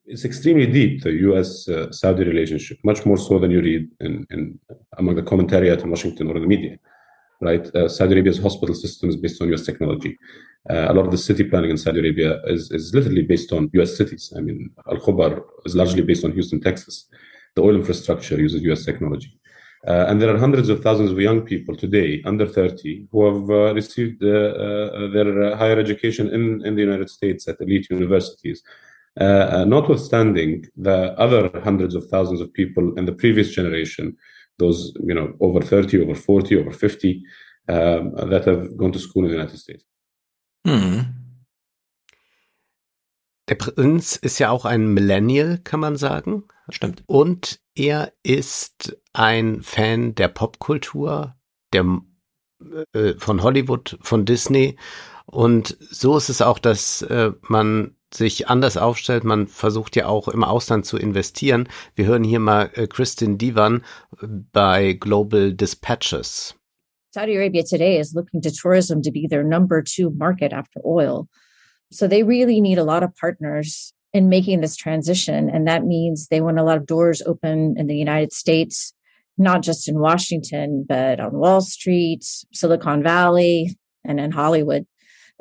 It's 0.08 0.24
extremely 0.24 0.68
deep, 0.68 1.02
the 1.02 1.12
US-Saudi 1.32 2.24
uh, 2.24 2.28
relationship, 2.28 2.78
much 2.84 3.06
more 3.06 3.18
so 3.18 3.40
than 3.40 3.50
you 3.50 3.60
read 3.60 3.90
in, 4.00 4.26
in, 4.30 4.60
among 4.98 5.16
the 5.16 5.24
commentariat 5.24 5.84
in 5.84 5.90
Washington 5.90 6.28
or 6.28 6.36
in 6.36 6.42
the 6.42 6.48
media. 6.48 6.78
Right, 7.42 7.66
uh, 7.76 7.90
Saudi 7.90 8.14
Arabia's 8.14 8.40
hospital 8.40 8.76
system 8.76 9.10
is 9.10 9.18
based 9.18 9.42
on 9.42 9.50
U.S. 9.50 9.66
technology. 9.66 10.18
Uh, 10.70 10.88
a 10.90 10.94
lot 10.94 11.06
of 11.06 11.12
the 11.12 11.18
city 11.18 11.44
planning 11.44 11.72
in 11.72 11.78
Saudi 11.78 12.00
Arabia 12.00 12.40
is, 12.46 12.72
is 12.72 12.94
literally 12.94 13.24
based 13.24 13.52
on 13.52 13.70
U.S. 13.74 13.98
cities. 13.98 14.32
I 14.38 14.42
mean, 14.42 14.70
Al 14.90 14.98
Khobar 14.98 15.42
is 15.66 15.76
largely 15.76 16.02
based 16.02 16.24
on 16.24 16.32
Houston, 16.32 16.62
Texas. 16.62 17.08
The 17.56 17.62
oil 17.62 17.76
infrastructure 17.76 18.40
uses 18.40 18.62
U.S. 18.62 18.86
technology. 18.86 19.38
Uh, 19.88 20.06
and 20.08 20.20
there 20.20 20.34
are 20.34 20.38
hundreds 20.38 20.70
of 20.70 20.82
thousands 20.82 21.12
of 21.12 21.20
young 21.20 21.42
people 21.42 21.76
today, 21.76 22.22
under 22.26 22.48
30, 22.48 23.08
who 23.12 23.26
have 23.26 23.50
uh, 23.50 23.74
received 23.74 24.24
uh, 24.24 24.28
uh 24.28 25.12
their 25.12 25.44
uh, 25.44 25.58
higher 25.58 25.80
education 25.80 26.28
in, 26.34 26.66
in 26.66 26.76
the 26.76 26.82
United 26.82 27.10
States 27.10 27.48
at 27.48 27.62
elite 27.62 27.88
universities. 27.90 28.64
Uh, 29.20 29.64
notwithstanding 29.66 30.66
the 30.76 31.18
other 31.18 31.50
hundreds 31.64 31.96
of 31.96 32.06
thousands 32.08 32.42
of 32.42 32.52
people 32.52 32.94
in 32.98 33.06
the 33.06 33.14
previous 33.14 33.52
generation, 33.52 34.18
those 34.58 34.92
you 35.04 35.14
know 35.14 35.34
over 35.40 35.62
30, 35.62 36.02
over 36.02 36.16
40, 36.16 36.60
over 36.60 36.72
50, 36.72 37.24
um, 37.70 38.12
that 38.30 38.44
have 38.46 38.76
gone 38.76 38.92
to 38.92 39.00
school 39.00 39.24
in 39.24 39.32
the 39.32 39.38
United 39.38 39.58
States. 39.58 39.84
Hmm. 40.66 41.02
Der 43.48 43.56
Prinz 43.56 44.16
ist 44.16 44.40
ja 44.40 44.50
auch 44.50 44.66
ein 44.66 44.88
Millennial, 44.94 45.60
kann 45.64 45.80
man 45.80 45.98
sagen. 45.98 46.46
Stimmt. 46.70 47.04
Und 47.06 47.60
er 47.76 48.12
ist 48.24 48.98
ein 49.14 49.62
Fan 49.62 50.16
der 50.16 50.30
Popkultur, 50.30 51.36
der 51.72 52.02
äh, 52.94 53.14
von 53.18 53.44
Hollywood, 53.44 53.98
von 54.02 54.26
Disney. 54.26 54.78
Und 55.26 55.78
so 55.80 56.18
ist 56.18 56.30
es 56.30 56.42
auch, 56.42 56.60
dass 56.60 57.02
äh, 57.04 57.32
man 57.42 57.96
sich 58.14 58.48
anders 58.48 58.78
aufstellt. 58.78 59.24
Man 59.24 59.48
versucht 59.48 59.96
ja 59.96 60.08
auch 60.08 60.28
im 60.28 60.44
Ausland 60.44 60.86
zu 60.86 60.98
investieren. 60.98 61.68
Wir 61.94 62.06
hören 62.06 62.24
hier 62.24 62.40
mal 62.40 62.72
äh, 62.74 62.88
Kristin 62.88 63.38
Divan 63.38 63.84
bei 64.52 64.94
Global 64.94 65.54
Dispatches. 65.54 66.56
Saudi 67.14 67.38
Arabia 67.38 67.64
today 67.64 68.00
is 68.00 68.14
looking 68.14 68.42
to 68.42 68.50
tourism 68.50 69.02
to 69.02 69.12
be 69.12 69.28
their 69.28 69.44
number 69.44 69.84
two 69.84 70.10
market 70.12 70.52
after 70.52 70.84
oil. 70.84 71.28
So 71.92 72.08
they 72.08 72.24
really 72.24 72.62
need 72.62 72.78
a 72.78 72.84
lot 72.84 73.04
of 73.04 73.16
partners 73.16 73.94
in 74.14 74.30
making 74.30 74.62
this 74.62 74.76
transition. 74.76 75.50
And 75.50 75.68
that 75.68 75.86
means 75.86 76.28
they 76.28 76.42
want 76.42 76.60
a 76.60 76.64
lot 76.64 76.78
of 76.78 76.86
doors 76.86 77.22
open 77.26 77.76
in 77.78 77.88
the 77.88 77.98
United 77.98 78.32
States, 78.32 78.94
not 79.38 79.62
just 79.62 79.88
in 79.90 80.00
Washington, 80.00 80.86
but 80.88 81.20
on 81.20 81.34
Wall 81.34 81.62
Street, 81.62 82.24
Silicon 82.54 83.04
Valley, 83.04 83.78
and 84.06 84.20
in 84.20 84.32
Hollywood, 84.32 84.86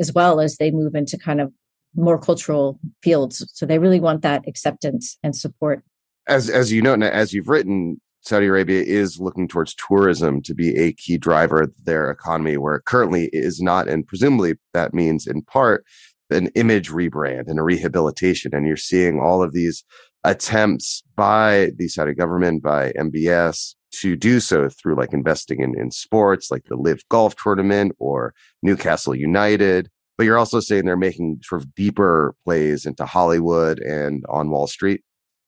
as 0.00 0.12
well 0.12 0.40
as 0.40 0.56
they 0.56 0.70
move 0.70 0.94
into 0.94 1.16
kind 1.16 1.40
of 1.40 1.52
more 1.94 2.18
cultural 2.18 2.80
fields. 3.02 3.48
So 3.54 3.64
they 3.64 3.78
really 3.78 4.00
want 4.00 4.22
that 4.22 4.42
acceptance 4.48 5.16
and 5.22 5.36
support. 5.36 5.84
As 6.26 6.50
as 6.50 6.72
you 6.72 6.82
know, 6.82 6.94
as 6.94 7.32
you've 7.32 7.48
written, 7.48 8.00
Saudi 8.22 8.46
Arabia 8.46 8.82
is 8.82 9.20
looking 9.20 9.46
towards 9.46 9.74
tourism 9.74 10.40
to 10.42 10.54
be 10.54 10.76
a 10.76 10.94
key 10.94 11.18
driver 11.18 11.62
of 11.62 11.72
their 11.84 12.10
economy, 12.10 12.56
where 12.56 12.76
it 12.76 12.86
currently 12.86 13.28
is 13.32 13.60
not, 13.60 13.86
and 13.86 14.06
presumably 14.06 14.54
that 14.72 14.94
means 14.94 15.26
in 15.26 15.42
part 15.42 15.84
an 16.30 16.48
image 16.54 16.90
rebrand 16.90 17.44
and 17.48 17.58
a 17.58 17.62
rehabilitation. 17.62 18.54
And 18.54 18.66
you're 18.66 18.76
seeing 18.76 19.20
all 19.20 19.42
of 19.42 19.52
these 19.52 19.84
attempts 20.24 21.02
by 21.16 21.70
the 21.76 21.88
Saudi 21.88 22.14
government, 22.14 22.62
by 22.62 22.92
MBS 22.92 23.74
to 24.00 24.16
do 24.16 24.40
so 24.40 24.68
through 24.68 24.96
like 24.96 25.12
investing 25.12 25.60
in, 25.60 25.78
in 25.78 25.90
sports 25.90 26.50
like 26.50 26.64
the 26.64 26.76
Live 26.76 27.00
Golf 27.08 27.36
Tournament 27.36 27.92
or 27.98 28.34
Newcastle 28.62 29.14
United. 29.14 29.88
But 30.16 30.24
you're 30.24 30.38
also 30.38 30.60
saying 30.60 30.84
they're 30.84 30.96
making 30.96 31.40
sort 31.42 31.62
of 31.62 31.74
deeper 31.74 32.34
plays 32.44 32.86
into 32.86 33.04
Hollywood 33.04 33.80
and 33.80 34.24
on 34.28 34.50
Wall 34.50 34.66
Street. 34.66 35.02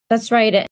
That's 0.09 0.31
right. 0.31 0.67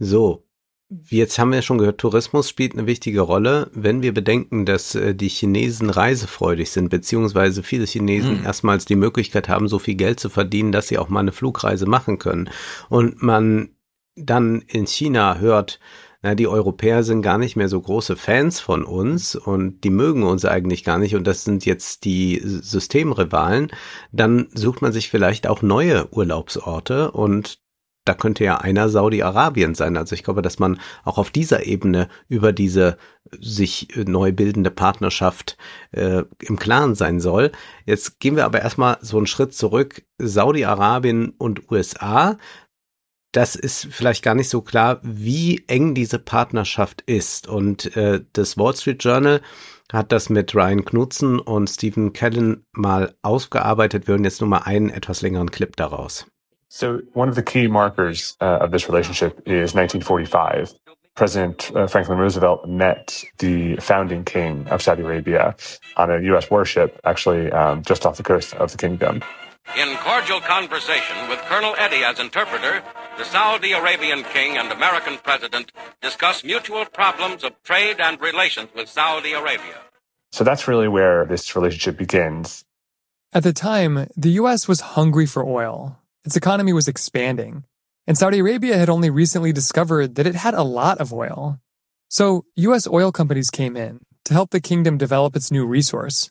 So, 0.00 0.42
Jetzt 0.90 1.38
haben 1.38 1.52
wir 1.52 1.60
schon 1.60 1.76
gehört, 1.76 1.98
Tourismus 1.98 2.48
spielt 2.48 2.72
eine 2.72 2.86
wichtige 2.86 3.20
Rolle. 3.20 3.70
Wenn 3.74 4.00
wir 4.00 4.14
bedenken, 4.14 4.64
dass 4.64 4.94
äh, 4.94 5.14
die 5.14 5.28
Chinesen 5.28 5.90
reisefreudig 5.90 6.70
sind, 6.70 6.88
beziehungsweise 6.88 7.62
viele 7.62 7.84
Chinesen 7.84 8.38
mhm. 8.38 8.44
erstmals 8.46 8.86
die 8.86 8.96
Möglichkeit 8.96 9.50
haben, 9.50 9.68
so 9.68 9.78
viel 9.78 9.96
Geld 9.96 10.18
zu 10.18 10.30
verdienen, 10.30 10.72
dass 10.72 10.88
sie 10.88 10.96
auch 10.96 11.10
mal 11.10 11.20
eine 11.20 11.32
Flugreise 11.32 11.84
machen 11.84 12.18
können. 12.18 12.48
Und 12.88 13.22
man 13.22 13.70
dann 14.16 14.62
in 14.62 14.86
China 14.86 15.38
hört, 15.38 15.78
na, 16.22 16.34
die 16.34 16.48
Europäer 16.48 17.04
sind 17.04 17.22
gar 17.22 17.38
nicht 17.38 17.54
mehr 17.54 17.68
so 17.68 17.80
große 17.80 18.16
Fans 18.16 18.58
von 18.58 18.82
uns 18.82 19.36
und 19.36 19.84
die 19.84 19.90
mögen 19.90 20.24
uns 20.24 20.44
eigentlich 20.44 20.82
gar 20.82 20.98
nicht 20.98 21.14
und 21.14 21.26
das 21.26 21.44
sind 21.44 21.64
jetzt 21.64 22.04
die 22.04 22.40
Systemrivalen, 22.42 23.70
dann 24.10 24.48
sucht 24.52 24.82
man 24.82 24.92
sich 24.92 25.10
vielleicht 25.10 25.46
auch 25.46 25.62
neue 25.62 26.12
Urlaubsorte 26.12 27.12
und 27.12 27.60
da 28.08 28.14
könnte 28.14 28.42
ja 28.42 28.56
einer 28.56 28.88
Saudi-Arabien 28.88 29.74
sein. 29.74 29.96
Also 29.96 30.14
ich 30.14 30.24
glaube, 30.24 30.40
dass 30.40 30.58
man 30.58 30.80
auch 31.04 31.18
auf 31.18 31.30
dieser 31.30 31.66
Ebene 31.66 32.08
über 32.28 32.52
diese 32.52 32.96
sich 33.38 33.88
neu 33.96 34.32
bildende 34.32 34.70
Partnerschaft 34.70 35.58
äh, 35.92 36.22
im 36.40 36.58
Klaren 36.58 36.94
sein 36.94 37.20
soll. 37.20 37.52
Jetzt 37.84 38.18
gehen 38.20 38.36
wir 38.36 38.46
aber 38.46 38.62
erstmal 38.62 38.96
so 39.02 39.18
einen 39.18 39.26
Schritt 39.26 39.54
zurück. 39.54 40.02
Saudi-Arabien 40.18 41.34
und 41.36 41.70
USA. 41.70 42.38
Das 43.32 43.54
ist 43.54 43.88
vielleicht 43.90 44.24
gar 44.24 44.34
nicht 44.34 44.48
so 44.48 44.62
klar, 44.62 45.00
wie 45.02 45.64
eng 45.66 45.94
diese 45.94 46.18
Partnerschaft 46.18 47.02
ist. 47.02 47.46
Und 47.46 47.94
äh, 47.94 48.22
das 48.32 48.56
Wall 48.56 48.74
Street 48.74 49.04
Journal 49.04 49.42
hat 49.92 50.12
das 50.12 50.30
mit 50.30 50.54
Ryan 50.54 50.86
Knudsen 50.86 51.38
und 51.38 51.68
Stephen 51.68 52.14
Kellen 52.14 52.64
mal 52.72 53.14
ausgearbeitet. 53.20 54.06
Wir 54.06 54.12
hören 54.12 54.24
jetzt 54.24 54.40
nur 54.40 54.48
mal 54.48 54.58
einen 54.58 54.88
etwas 54.88 55.20
längeren 55.20 55.50
Clip 55.50 55.76
daraus. 55.76 56.26
So 56.68 57.00
one 57.14 57.28
of 57.28 57.34
the 57.34 57.42
key 57.42 57.66
markers 57.66 58.36
uh, 58.40 58.58
of 58.60 58.70
this 58.70 58.88
relationship 58.88 59.38
is 59.46 59.74
1945. 59.74 60.74
President 61.14 61.72
uh, 61.74 61.86
Franklin 61.88 62.18
Roosevelt 62.18 62.68
met 62.68 63.24
the 63.38 63.76
founding 63.76 64.24
king 64.24 64.68
of 64.68 64.80
Saudi 64.82 65.02
Arabia 65.02 65.56
on 65.96 66.10
a 66.10 66.20
U.S. 66.20 66.48
warship, 66.50 67.00
actually 67.04 67.50
um, 67.50 67.82
just 67.82 68.06
off 68.06 68.16
the 68.16 68.22
coast 68.22 68.54
of 68.54 68.70
the 68.70 68.78
kingdom. 68.78 69.24
In 69.76 69.96
cordial 69.96 70.40
conversation 70.40 71.28
with 71.28 71.40
Colonel 71.40 71.74
Eddy 71.76 72.04
as 72.04 72.20
interpreter, 72.20 72.82
the 73.18 73.24
Saudi 73.24 73.72
Arabian 73.72 74.22
king 74.22 74.56
and 74.56 74.70
American 74.70 75.18
president 75.18 75.72
discuss 76.00 76.44
mutual 76.44 76.84
problems 76.84 77.42
of 77.42 77.60
trade 77.64 78.00
and 78.00 78.20
relations 78.20 78.68
with 78.74 78.88
Saudi 78.88 79.32
Arabia. 79.32 79.80
So 80.32 80.44
that's 80.44 80.68
really 80.68 80.88
where 80.88 81.26
this 81.26 81.56
relationship 81.56 81.98
begins. 81.98 82.64
At 83.32 83.42
the 83.42 83.52
time, 83.52 84.08
the 84.16 84.30
U.S. 84.42 84.68
was 84.68 84.80
hungry 84.80 85.26
for 85.26 85.44
oil. 85.44 85.98
Its 86.28 86.36
economy 86.36 86.74
was 86.74 86.88
expanding, 86.88 87.64
and 88.06 88.18
Saudi 88.18 88.40
Arabia 88.40 88.76
had 88.76 88.90
only 88.90 89.08
recently 89.08 89.50
discovered 89.50 90.16
that 90.16 90.26
it 90.26 90.34
had 90.34 90.52
a 90.52 90.62
lot 90.62 90.98
of 90.98 91.10
oil. 91.10 91.58
So, 92.10 92.44
U.S. 92.56 92.86
oil 92.86 93.10
companies 93.12 93.48
came 93.48 93.78
in 93.78 94.00
to 94.26 94.34
help 94.34 94.50
the 94.50 94.60
kingdom 94.60 94.98
develop 94.98 95.34
its 95.34 95.50
new 95.50 95.64
resource. 95.64 96.30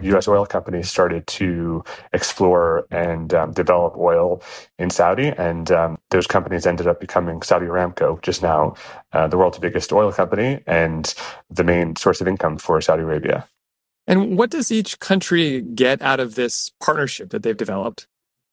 U.S. 0.00 0.26
oil 0.26 0.44
companies 0.46 0.90
started 0.90 1.28
to 1.28 1.84
explore 2.12 2.88
and 2.90 3.32
um, 3.32 3.52
develop 3.52 3.96
oil 3.96 4.42
in 4.76 4.90
Saudi, 4.90 5.28
and 5.28 5.70
um, 5.70 5.98
those 6.10 6.26
companies 6.26 6.66
ended 6.66 6.88
up 6.88 6.98
becoming 6.98 7.40
Saudi 7.42 7.66
Aramco, 7.66 8.20
just 8.20 8.42
now 8.42 8.74
uh, 9.12 9.28
the 9.28 9.38
world's 9.38 9.60
biggest 9.60 9.92
oil 9.92 10.10
company 10.10 10.60
and 10.66 11.14
the 11.50 11.62
main 11.62 11.94
source 11.94 12.20
of 12.20 12.26
income 12.26 12.58
for 12.58 12.80
Saudi 12.80 13.04
Arabia. 13.04 13.46
And 14.06 14.36
what 14.36 14.50
does 14.50 14.70
each 14.70 14.98
country 14.98 15.62
get 15.62 16.02
out 16.02 16.20
of 16.20 16.34
this 16.34 16.72
partnership 16.80 17.30
that 17.30 17.42
they've 17.42 17.56
developed? 17.56 18.06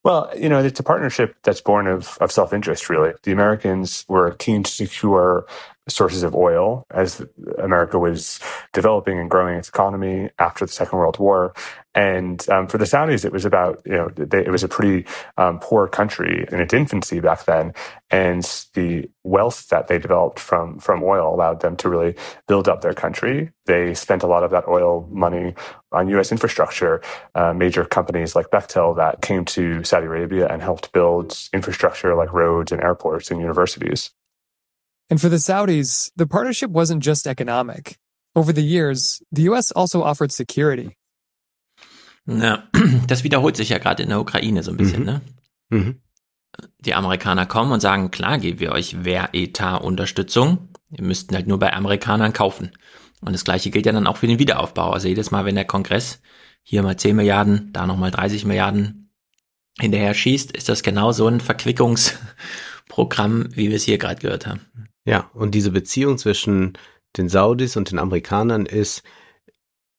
Well, 0.04 0.32
you 0.36 0.50
know, 0.50 0.64
it's 0.64 0.80
a 0.80 0.84
partnership 0.84 1.36
that's 1.44 1.62
born 1.62 1.86
of, 1.88 2.18
of 2.22 2.32
self 2.32 2.54
interest, 2.54 2.90
really. 2.90 3.14
The 3.24 3.32
Americans 3.32 4.06
were 4.08 4.32
keen 4.32 4.64
to 4.64 4.72
secure 4.72 5.46
sources 5.92 6.24
of 6.24 6.36
oil 6.36 6.86
as 6.92 7.26
America 7.58 8.00
was 8.00 8.40
developing 8.74 9.20
and 9.20 9.30
growing 9.30 9.56
its 9.58 9.70
economy 9.70 10.30
after 10.40 10.66
the 10.66 10.72
Second 10.72 10.98
World 10.98 11.20
War. 11.20 11.54
And 11.94 12.48
um, 12.50 12.68
for 12.68 12.78
the 12.78 12.86
Saudis, 12.86 13.26
it 13.26 13.34
was 13.34 13.44
about, 13.44 13.82
you 13.86 13.94
know, 13.94 14.10
they, 14.16 14.46
it 14.46 14.50
was 14.50 14.64
a 14.64 14.70
pretty 14.70 15.06
um, 15.38 15.60
poor 15.60 15.88
country 15.88 16.46
in 16.50 16.62
its 16.62 16.74
infancy 16.74 17.20
back 17.20 17.46
then. 17.46 17.74
And 18.10 18.44
the 18.74 19.10
wealth 19.24 19.68
that 19.70 19.88
they 19.88 20.00
developed 20.00 20.40
from, 20.40 20.80
from 20.80 21.04
oil 21.04 21.34
allowed 21.36 21.60
them 21.60 21.76
to 21.78 21.90
really 21.90 22.16
build 22.48 22.70
up 22.70 22.82
their 22.82 22.94
country. 22.94 23.52
They 23.66 23.94
spent 23.94 24.24
a 24.24 24.28
lot 24.28 24.44
of 24.44 24.52
that 24.52 24.68
oil 24.70 25.08
money 25.12 25.54
on 25.92 26.08
U.S. 26.10 26.32
infrastructure. 26.32 27.02
Uh, 27.36 27.54
major 27.54 27.84
companies 27.84 28.36
like 28.36 28.50
Bechtel 28.52 28.96
that 28.96 29.22
came 29.22 29.44
to 29.46 29.84
Saudi 29.84 30.08
Arabia 30.08 30.48
and 30.48 30.62
helped 30.62 30.94
build 30.94 31.38
infrastructure 31.54 32.16
like 32.16 32.32
roads 32.32 32.72
and 32.72 32.82
airports 32.82 33.32
and 33.32 33.42
universities. 33.42 34.12
And 35.12 35.20
for 35.20 35.30
the 35.30 35.36
Saudis, 35.38 36.12
the 36.16 36.26
partnership 36.26 36.72
wasn't 36.72 37.04
just 37.04 37.28
economic. 37.28 37.98
Over 38.34 38.54
the 38.54 38.64
years, 38.64 39.22
the 39.32 39.50
US 39.50 39.72
also 39.74 40.02
offered 40.04 40.32
security. 40.32 40.96
Na, 42.26 42.64
das 43.08 43.24
wiederholt 43.26 43.58
sich 43.58 43.70
ja 43.70 43.78
gerade 43.78 44.04
in 44.04 44.10
der 44.10 44.22
Ukraine 44.22 44.64
so 44.64 44.72
ein 44.72 44.78
bisschen, 44.78 45.02
Mhm. 45.02 45.06
ne? 45.06 45.22
Mhm. 45.70 45.96
Die 46.80 46.94
Amerikaner 46.94 47.46
kommen 47.46 47.72
und 47.74 47.82
sagen, 47.82 48.10
klar 48.12 48.38
geben 48.38 48.60
wir 48.60 48.72
euch 48.72 49.04
Wehretat-Unterstützung. 49.04 50.70
Ihr 50.90 51.04
müssten 51.04 51.36
halt 51.36 51.48
nur 51.48 51.60
bei 51.60 51.74
Amerikanern 51.74 52.34
kaufen. 52.34 52.72
Und 53.22 53.34
das 53.34 53.44
gleiche 53.44 53.70
gilt 53.70 53.86
ja 53.86 53.92
dann 53.92 54.08
auch 54.08 54.18
für 54.18 54.28
den 54.28 54.40
Wiederaufbau. 54.40 54.92
Also 54.92 55.08
jedes 55.10 55.32
Mal, 55.32 55.46
wenn 55.46 55.56
der 55.56 55.66
Kongress 55.66 56.22
hier 56.64 56.84
mal 56.84 56.98
10 56.98 57.16
Milliarden, 57.16 57.74
da 57.74 57.86
nochmal 57.86 58.12
30 58.12 58.46
Milliarden 58.46 59.10
hinterher 59.80 60.14
schießt, 60.14 60.52
ist 60.52 60.70
das 60.70 60.84
genau 60.84 61.12
so 61.12 61.28
ein 61.28 61.40
Verquickungsprogramm, 62.88 63.50
wie 63.56 63.70
wir 63.70 63.76
es 63.76 63.84
hier 63.84 63.98
gerade 63.98 64.22
gehört 64.22 64.48
haben. 64.48 64.62
Ja, 65.06 65.30
und 65.34 65.56
diese 65.56 65.72
Beziehung 65.72 66.18
zwischen 66.18 66.74
den 67.18 67.30
Saudis 67.30 67.76
und 67.76 67.92
den 67.92 68.00
Amerikanern 68.00 68.66
ist, 68.66 69.04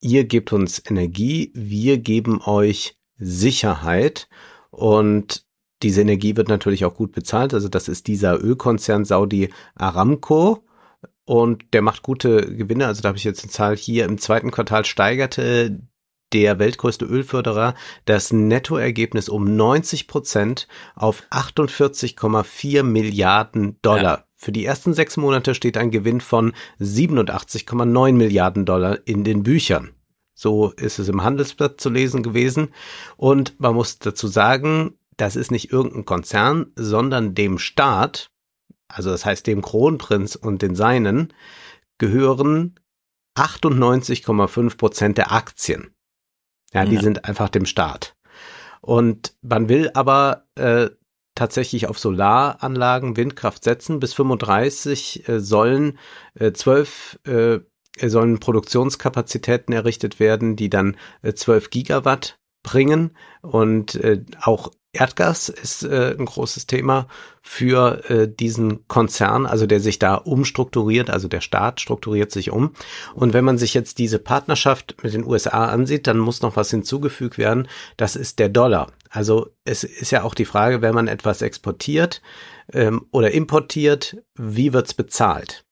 ihr 0.00 0.24
gebt 0.24 0.52
uns 0.52 0.82
Energie, 0.84 1.50
wir 1.54 1.98
geben 1.98 2.40
euch 2.42 2.96
Sicherheit 3.16 4.28
und 4.70 5.44
diese 5.82 6.00
Energie 6.00 6.36
wird 6.36 6.48
natürlich 6.48 6.84
auch 6.84 6.94
gut 6.94 7.12
bezahlt. 7.12 7.54
Also 7.54 7.68
das 7.68 7.88
ist 7.88 8.06
dieser 8.06 8.42
Ölkonzern 8.42 9.04
Saudi 9.04 9.50
Aramco 9.74 10.64
und 11.24 11.64
der 11.72 11.82
macht 11.82 12.02
gute 12.02 12.54
Gewinne. 12.56 12.86
Also 12.86 13.02
da 13.02 13.08
habe 13.08 13.18
ich 13.18 13.24
jetzt 13.24 13.42
eine 13.42 13.50
Zahl 13.50 13.76
hier. 13.76 14.04
Im 14.04 14.18
zweiten 14.18 14.52
Quartal 14.52 14.84
steigerte 14.84 15.80
der 16.32 16.58
weltgrößte 16.58 17.04
Ölförderer 17.04 17.74
das 18.04 18.32
Nettoergebnis 18.32 19.28
um 19.28 19.56
90 19.56 20.08
Prozent 20.08 20.68
auf 20.94 21.22
48,4 21.30 22.82
Milliarden 22.82 23.78
Dollar. 23.82 24.26
Für 24.36 24.52
die 24.52 24.64
ersten 24.64 24.92
sechs 24.92 25.16
Monate 25.16 25.54
steht 25.54 25.76
ein 25.76 25.90
Gewinn 25.90 26.20
von 26.20 26.52
87,9 26.80 28.12
Milliarden 28.12 28.64
Dollar 28.64 28.98
in 29.04 29.22
den 29.22 29.44
Büchern. 29.44 29.94
So 30.34 30.70
ist 30.70 30.98
es 30.98 31.08
im 31.08 31.22
Handelsblatt 31.22 31.80
zu 31.80 31.90
lesen 31.90 32.24
gewesen. 32.24 32.70
Und 33.16 33.60
man 33.60 33.74
muss 33.74 34.00
dazu 34.00 34.26
sagen, 34.26 34.98
das 35.16 35.36
ist 35.36 35.52
nicht 35.52 35.70
irgendein 35.72 36.04
Konzern, 36.04 36.72
sondern 36.74 37.34
dem 37.34 37.58
Staat, 37.58 38.30
also 38.88 39.10
das 39.10 39.24
heißt 39.24 39.46
dem 39.46 39.62
Kronprinz 39.62 40.34
und 40.34 40.62
den 40.62 40.74
Seinen, 40.74 41.32
gehören 41.98 42.80
98,5 43.36 44.76
Prozent 44.76 45.18
der 45.18 45.30
Aktien. 45.30 45.94
Ja, 46.72 46.84
die 46.84 46.96
Ja. 46.96 47.02
sind 47.02 47.24
einfach 47.24 47.48
dem 47.48 47.66
Staat. 47.66 48.14
Und 48.80 49.34
man 49.42 49.68
will 49.68 49.90
aber 49.94 50.46
äh, 50.56 50.90
tatsächlich 51.34 51.86
auf 51.88 51.98
Solaranlagen, 51.98 53.16
Windkraft 53.16 53.64
setzen. 53.64 54.00
Bis 54.00 54.12
35 54.14 55.28
äh, 55.28 55.40
sollen 55.40 55.98
äh, 56.34 56.52
12 56.52 57.20
äh, 57.24 57.58
sollen 58.08 58.40
Produktionskapazitäten 58.40 59.74
errichtet 59.74 60.18
werden, 60.18 60.56
die 60.56 60.70
dann 60.70 60.96
äh, 61.22 61.34
12 61.34 61.70
Gigawatt 61.70 62.38
bringen. 62.62 63.16
Und 63.42 63.94
äh, 63.96 64.24
auch 64.40 64.70
Erdgas 64.92 65.48
ist 65.48 65.84
äh, 65.84 66.14
ein 66.18 66.26
großes 66.26 66.66
Thema 66.66 67.08
für 67.40 68.10
äh, 68.10 68.28
diesen 68.28 68.86
Konzern, 68.88 69.46
also 69.46 69.66
der 69.66 69.80
sich 69.80 69.98
da 69.98 70.16
umstrukturiert, 70.16 71.08
also 71.08 71.28
der 71.28 71.40
Staat 71.40 71.80
strukturiert 71.80 72.30
sich 72.30 72.50
um. 72.50 72.74
Und 73.14 73.32
wenn 73.32 73.44
man 73.44 73.56
sich 73.56 73.72
jetzt 73.72 73.98
diese 73.98 74.18
Partnerschaft 74.18 74.96
mit 75.02 75.14
den 75.14 75.24
USA 75.24 75.66
ansieht, 75.66 76.06
dann 76.06 76.18
muss 76.18 76.42
noch 76.42 76.56
was 76.56 76.70
hinzugefügt 76.70 77.38
werden. 77.38 77.68
Das 77.96 78.16
ist 78.16 78.38
der 78.38 78.50
Dollar. 78.50 78.92
Also 79.08 79.48
es 79.64 79.82
ist 79.82 80.10
ja 80.10 80.24
auch 80.24 80.34
die 80.34 80.44
Frage, 80.44 80.82
wenn 80.82 80.94
man 80.94 81.08
etwas 81.08 81.40
exportiert 81.40 82.20
ähm, 82.72 83.06
oder 83.10 83.30
importiert, 83.30 84.18
wie 84.34 84.74
wird's 84.74 84.94
bezahlt? 84.94 85.64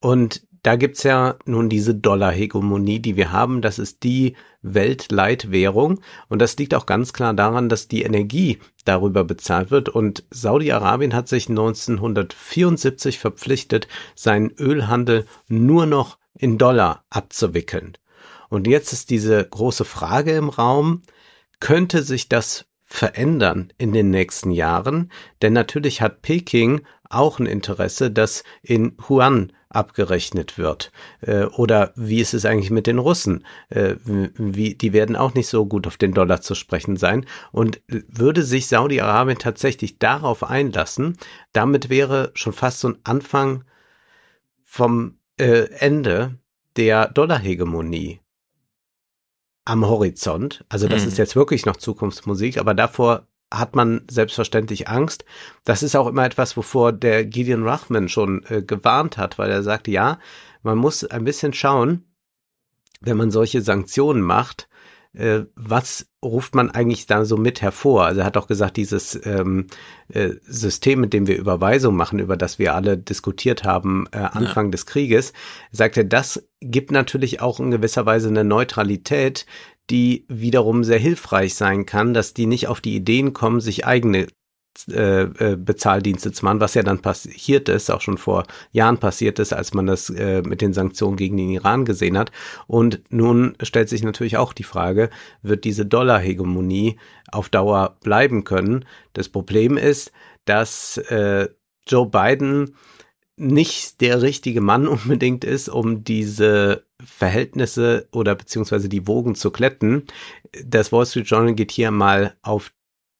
Und 0.00 0.45
da 0.66 0.74
gibt's 0.74 1.04
ja 1.04 1.36
nun 1.44 1.68
diese 1.68 1.94
Dollar-Hegemonie, 1.94 2.98
die 2.98 3.14
wir 3.14 3.30
haben. 3.30 3.62
Das 3.62 3.78
ist 3.78 4.02
die 4.02 4.34
Weltleitwährung. 4.62 6.00
Und 6.28 6.42
das 6.42 6.56
liegt 6.56 6.74
auch 6.74 6.86
ganz 6.86 7.12
klar 7.12 7.34
daran, 7.34 7.68
dass 7.68 7.86
die 7.86 8.02
Energie 8.02 8.58
darüber 8.84 9.22
bezahlt 9.22 9.70
wird. 9.70 9.88
Und 9.88 10.24
Saudi-Arabien 10.30 11.14
hat 11.14 11.28
sich 11.28 11.48
1974 11.48 13.20
verpflichtet, 13.20 13.86
seinen 14.16 14.50
Ölhandel 14.58 15.26
nur 15.46 15.86
noch 15.86 16.18
in 16.36 16.58
Dollar 16.58 17.04
abzuwickeln. 17.10 17.96
Und 18.48 18.66
jetzt 18.66 18.92
ist 18.92 19.10
diese 19.10 19.44
große 19.44 19.84
Frage 19.84 20.32
im 20.32 20.48
Raum, 20.48 21.02
könnte 21.60 22.02
sich 22.02 22.28
das 22.28 22.66
verändern 22.82 23.72
in 23.78 23.92
den 23.92 24.10
nächsten 24.10 24.50
Jahren? 24.50 25.12
Denn 25.42 25.52
natürlich 25.52 26.00
hat 26.00 26.22
Peking 26.22 26.80
auch 27.08 27.38
ein 27.38 27.46
Interesse, 27.46 28.10
dass 28.10 28.42
in 28.62 28.96
Yuan 29.08 29.52
abgerechnet 29.68 30.58
wird. 30.58 30.92
Äh, 31.20 31.44
oder 31.44 31.92
wie 31.96 32.20
ist 32.20 32.34
es 32.34 32.44
eigentlich 32.44 32.70
mit 32.70 32.86
den 32.86 32.98
Russen? 32.98 33.44
Äh, 33.68 33.96
wie, 34.04 34.74
die 34.74 34.92
werden 34.92 35.16
auch 35.16 35.34
nicht 35.34 35.48
so 35.48 35.66
gut 35.66 35.86
auf 35.86 35.96
den 35.96 36.14
Dollar 36.14 36.40
zu 36.40 36.54
sprechen 36.54 36.96
sein. 36.96 37.26
Und 37.52 37.80
würde 37.86 38.42
sich 38.42 38.68
Saudi-Arabien 38.68 39.38
tatsächlich 39.38 39.98
darauf 39.98 40.44
einlassen, 40.44 41.16
damit 41.52 41.88
wäre 41.88 42.30
schon 42.34 42.52
fast 42.52 42.80
so 42.80 42.88
ein 42.88 42.98
Anfang 43.04 43.64
vom 44.64 45.18
äh, 45.38 45.68
Ende 45.78 46.38
der 46.76 47.08
Dollarhegemonie 47.08 48.20
am 49.64 49.84
Horizont. 49.84 50.64
Also 50.68 50.86
das 50.86 51.02
Mhm. 51.02 51.08
ist 51.08 51.18
jetzt 51.18 51.34
wirklich 51.36 51.66
noch 51.66 51.76
Zukunftsmusik, 51.76 52.58
aber 52.58 52.74
davor 52.74 53.26
hat 53.52 53.76
man 53.76 54.02
selbstverständlich 54.10 54.88
Angst. 54.88 55.24
Das 55.64 55.82
ist 55.82 55.94
auch 55.94 56.06
immer 56.06 56.24
etwas, 56.24 56.56
wovor 56.56 56.92
der 56.92 57.24
Gideon 57.24 57.66
Rachman 57.66 58.08
schon 58.08 58.44
äh, 58.48 58.62
gewarnt 58.62 59.18
hat, 59.18 59.38
weil 59.38 59.50
er 59.50 59.62
sagt, 59.62 59.88
ja, 59.88 60.18
man 60.62 60.78
muss 60.78 61.04
ein 61.04 61.24
bisschen 61.24 61.52
schauen, 61.52 62.04
wenn 63.00 63.16
man 63.16 63.30
solche 63.30 63.62
Sanktionen 63.62 64.22
macht, 64.22 64.68
äh, 65.16 65.44
was 65.54 66.06
ruft 66.22 66.54
man 66.54 66.70
eigentlich 66.70 67.06
da 67.06 67.24
so 67.24 67.36
mit 67.36 67.62
hervor? 67.62 68.04
Also 68.04 68.20
er 68.20 68.26
hat 68.26 68.36
auch 68.36 68.48
gesagt, 68.48 68.76
dieses 68.76 69.18
ähm, 69.24 69.68
äh, 70.08 70.30
System, 70.42 71.00
mit 71.00 71.12
dem 71.12 71.26
wir 71.26 71.38
Überweisung 71.38 71.96
machen, 71.96 72.18
über 72.18 72.36
das 72.36 72.58
wir 72.58 72.74
alle 72.74 72.98
diskutiert 72.98 73.64
haben 73.64 74.06
äh, 74.12 74.18
Anfang 74.18 74.66
ja. 74.66 74.70
des 74.72 74.84
Krieges, 74.84 75.32
sagt 75.70 75.96
er, 75.96 76.04
das 76.04 76.46
gibt 76.60 76.90
natürlich 76.90 77.40
auch 77.40 77.60
in 77.60 77.70
gewisser 77.70 78.04
Weise 78.04 78.28
eine 78.28 78.44
Neutralität, 78.44 79.46
die 79.90 80.24
wiederum 80.28 80.84
sehr 80.84 80.98
hilfreich 80.98 81.54
sein 81.54 81.86
kann, 81.86 82.14
dass 82.14 82.34
die 82.34 82.46
nicht 82.46 82.68
auf 82.68 82.80
die 82.80 82.96
Ideen 82.96 83.32
kommen, 83.32 83.60
sich 83.60 83.86
eigene 83.86 84.26
äh, 84.90 85.22
äh, 85.22 85.56
Bezahldienste 85.56 86.32
zu 86.32 86.44
machen, 86.44 86.60
was 86.60 86.74
ja 86.74 86.82
dann 86.82 87.00
passiert 87.00 87.68
ist, 87.68 87.90
auch 87.90 88.02
schon 88.02 88.18
vor 88.18 88.44
Jahren 88.72 88.98
passiert 88.98 89.38
ist, 89.38 89.52
als 89.52 89.72
man 89.72 89.86
das 89.86 90.10
äh, 90.10 90.42
mit 90.42 90.60
den 90.60 90.74
Sanktionen 90.74 91.16
gegen 91.16 91.36
den 91.36 91.50
Iran 91.50 91.84
gesehen 91.84 92.18
hat. 92.18 92.30
Und 92.66 93.00
nun 93.08 93.56
stellt 93.62 93.88
sich 93.88 94.02
natürlich 94.02 94.36
auch 94.36 94.52
die 94.52 94.64
Frage, 94.64 95.08
wird 95.42 95.64
diese 95.64 95.86
Dollar-Hegemonie 95.86 96.98
auf 97.32 97.48
Dauer 97.48 97.96
bleiben 98.02 98.44
können? 98.44 98.84
Das 99.14 99.28
Problem 99.28 99.76
ist, 99.76 100.12
dass 100.44 100.98
äh, 100.98 101.48
Joe 101.88 102.06
Biden 102.06 102.76
nicht 103.36 104.00
der 104.00 104.22
richtige 104.22 104.60
Mann 104.60 104.86
unbedingt 104.88 105.44
ist, 105.44 105.68
um 105.68 106.04
diese 106.04 106.85
Verhältnisse 107.06 108.08
oder 108.12 108.34
beziehungsweise 108.34 108.88
die 108.88 109.06
Wogen 109.06 109.34
zu 109.34 109.50
kletten. 109.50 110.04
Das 110.64 110.92
Wall 110.92 111.06
Street 111.06 111.26
Journal 111.26 111.54
geht 111.54 111.70
hier 111.70 111.90
mal 111.90 112.34
auf 112.42 112.72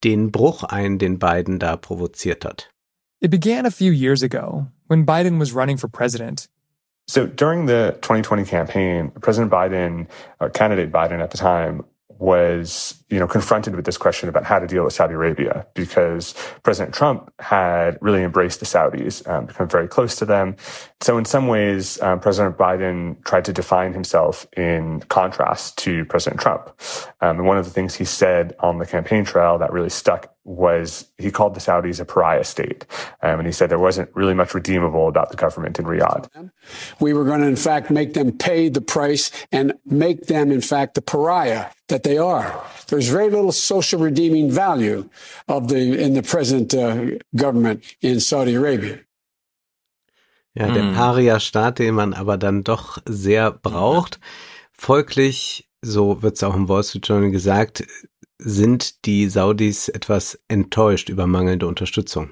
den 0.03 0.31
Bruch 0.31 0.63
ein, 0.63 0.99
den 0.99 1.19
Biden 1.19 1.59
da 1.59 1.77
provoziert 1.77 2.45
hat. 2.45 2.69
It 3.19 3.31
began 3.31 3.65
a 3.65 3.71
few 3.71 3.91
years 3.91 4.21
ago 4.21 4.67
when 4.87 5.05
Biden 5.05 5.39
was 5.39 5.55
running 5.55 5.77
for 5.77 5.89
president. 5.89 6.49
So 7.09 7.25
during 7.25 7.67
the 7.67 7.93
2020 8.01 8.43
campaign, 8.43 9.11
President 9.21 9.51
Biden, 9.51 10.07
or 10.39 10.49
candidate 10.49 10.91
Biden 10.91 11.21
at 11.21 11.31
the 11.31 11.37
time, 11.37 11.83
was, 12.19 13.03
you 13.09 13.19
know, 13.19 13.27
confronted 13.27 13.75
with 13.75 13.85
this 13.85 13.97
question 13.97 14.27
about 14.27 14.43
how 14.43 14.59
to 14.59 14.67
deal 14.67 14.83
with 14.83 14.93
Saudi 14.93 15.13
Arabia 15.13 15.65
because 15.75 16.33
President 16.63 16.93
Trump 16.93 17.31
had 17.39 17.97
really 18.01 18.21
embraced 18.21 18.59
the 18.59 18.65
Saudis, 18.65 19.25
um, 19.29 19.45
become 19.45 19.69
very 19.69 19.87
close 19.87 20.15
to 20.17 20.25
them. 20.25 20.57
So 20.99 21.17
in 21.17 21.23
some 21.23 21.47
ways, 21.47 22.01
um, 22.01 22.19
President 22.19 22.57
Biden 22.57 23.23
tried 23.23 23.45
to 23.45 23.53
define 23.53 23.93
himself 23.93 24.45
in 24.57 25.01
contrast 25.01 25.77
to 25.79 26.03
President 26.05 26.41
Trump. 26.41 26.69
Um, 27.21 27.37
and 27.37 27.47
one 27.47 27.57
of 27.57 27.65
the 27.65 27.71
things 27.71 27.95
he 27.95 28.05
said 28.05 28.55
on 28.59 28.77
the 28.77 28.85
campaign 28.85 29.23
trail 29.23 29.57
that 29.59 29.71
really 29.71 29.89
stuck 29.89 30.33
was 30.47 31.05
he 31.17 31.29
called 31.29 31.53
the 31.53 31.59
Saudis 31.59 31.99
a 31.99 32.05
pariah 32.05 32.43
state. 32.43 32.85
Um, 33.21 33.39
and 33.39 33.45
he 33.45 33.51
said 33.51 33.69
there 33.69 33.77
wasn't 33.77 34.09
really 34.15 34.33
much 34.33 34.53
redeemable 34.53 35.09
about 35.09 35.29
the 35.29 35.35
government 35.35 35.77
in 35.77 35.85
Riyadh. 35.85 36.51
We 37.01 37.13
were 37.13 37.25
going 37.25 37.41
to, 37.41 37.47
in 37.47 37.57
fact, 37.57 37.91
make 37.91 38.13
them 38.13 38.37
pay 38.37 38.69
the 38.69 38.81
price 38.81 39.29
and 39.51 39.73
make 39.85 40.27
them, 40.27 40.51
in 40.51 40.61
fact, 40.61 40.95
the 40.95 41.01
pariah 41.01 41.65
that 41.89 42.03
they 42.03 42.17
are. 42.17 42.63
There's 42.97 43.11
very 43.11 43.29
little 43.29 43.51
social 43.51 44.01
redeeming 44.01 44.49
value 44.49 45.07
of 45.47 45.67
the 45.67 46.03
in 46.03 46.15
the 46.15 46.23
present 46.23 46.73
uh, 46.73 47.19
government 47.35 47.83
in 48.01 48.19
Saudi 48.19 48.55
Arabia. 48.55 48.97
Ja, 50.55 50.71
der 50.71 50.83
mm. 50.83 50.95
Paria-Staat, 50.95 51.77
den 51.77 51.93
man 51.93 52.15
aber 52.15 52.39
dann 52.39 52.63
doch 52.63 52.97
sehr 53.05 53.51
braucht. 53.51 54.19
Folglich, 54.71 55.69
so 55.83 56.23
wird 56.23 56.37
es 56.37 56.43
auch 56.43 56.55
im 56.55 56.67
Wall 56.67 56.83
Street 56.83 57.07
Journal 57.07 57.29
gesagt, 57.29 57.85
sind 58.39 59.05
die 59.05 59.29
Saudis 59.29 59.89
etwas 59.89 60.39
enttäuscht 60.47 61.09
über 61.09 61.27
mangelnde 61.27 61.67
Unterstützung. 61.67 62.31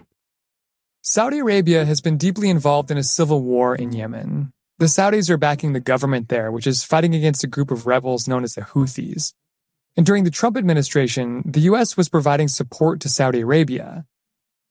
Saudi 1.03 1.41
Arabia 1.41 1.85
has 1.85 2.01
been 2.01 2.17
deeply 2.17 2.49
involved 2.49 2.89
in 2.89 2.97
a 2.97 3.03
civil 3.03 3.43
war 3.43 3.75
in 3.75 3.91
Yemen. 3.91 4.51
The 4.79 4.87
Saudis 4.87 5.29
are 5.29 5.37
backing 5.37 5.73
the 5.73 5.79
government 5.79 6.29
there, 6.29 6.51
which 6.51 6.65
is 6.65 6.83
fighting 6.83 7.13
against 7.13 7.43
a 7.43 7.47
group 7.47 7.69
of 7.69 7.85
rebels 7.85 8.27
known 8.27 8.43
as 8.43 8.55
the 8.55 8.61
Houthis. 8.61 9.33
And 9.97 10.05
during 10.05 10.23
the 10.23 10.31
Trump 10.31 10.57
administration, 10.57 11.43
the 11.45 11.61
US 11.61 11.95
was 11.95 12.09
providing 12.09 12.47
support 12.47 12.99
to 13.01 13.09
Saudi 13.09 13.41
Arabia. 13.41 14.05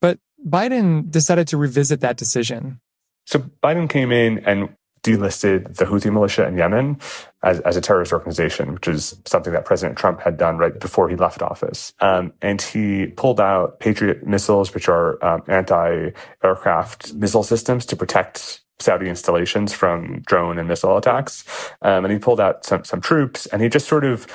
But 0.01 0.19
Biden 0.47 1.11
decided 1.11 1.49
to 1.49 1.57
revisit 1.57 2.01
that 2.01 2.17
decision. 2.17 2.81
So 3.27 3.39
Biden 3.63 3.89
came 3.89 4.13
in 4.13 4.41
and 4.41 4.69
delisted 5.05 5.77
the 5.77 5.85
Houthi 5.85 6.11
militia 6.13 6.47
in 6.47 6.57
Yemen 6.57 6.99
as, 7.43 7.61
as 7.61 7.77
a 7.77 7.81
terrorist 7.81 8.13
organization, 8.13 8.73
which 8.73 8.89
is 8.89 9.21
something 9.27 9.53
that 9.53 9.67
President 9.67 9.99
Trump 9.99 10.21
had 10.21 10.37
done 10.37 10.57
right 10.57 10.79
before 10.81 11.09
he 11.09 11.15
left 11.15 11.43
office. 11.43 11.93
Um, 12.01 12.33
and 12.41 12.61
he 12.61 13.09
pulled 13.09 13.39
out 13.39 13.81
Patriot 13.81 14.27
missiles, 14.27 14.75
which 14.75 14.89
are 14.89 15.23
um, 15.25 15.43
anti-aircraft 15.47 17.15
missile 17.15 17.43
systems 17.43 17.85
to 17.87 17.97
protect 17.97 18.63
Saudi 18.81 19.09
installations 19.09 19.73
from 19.73 20.21
drone 20.27 20.59
and 20.59 20.67
missile 20.67 20.97
attacks. 20.97 21.45
Um, 21.83 22.05
and 22.05 22.13
he 22.13 22.19
pulled 22.19 22.41
out 22.41 22.65
some, 22.65 22.85
some 22.85 23.01
troops 23.01 23.47
and 23.47 23.63
he 23.63 23.69
just 23.69 23.87
sort 23.87 24.05
of 24.05 24.27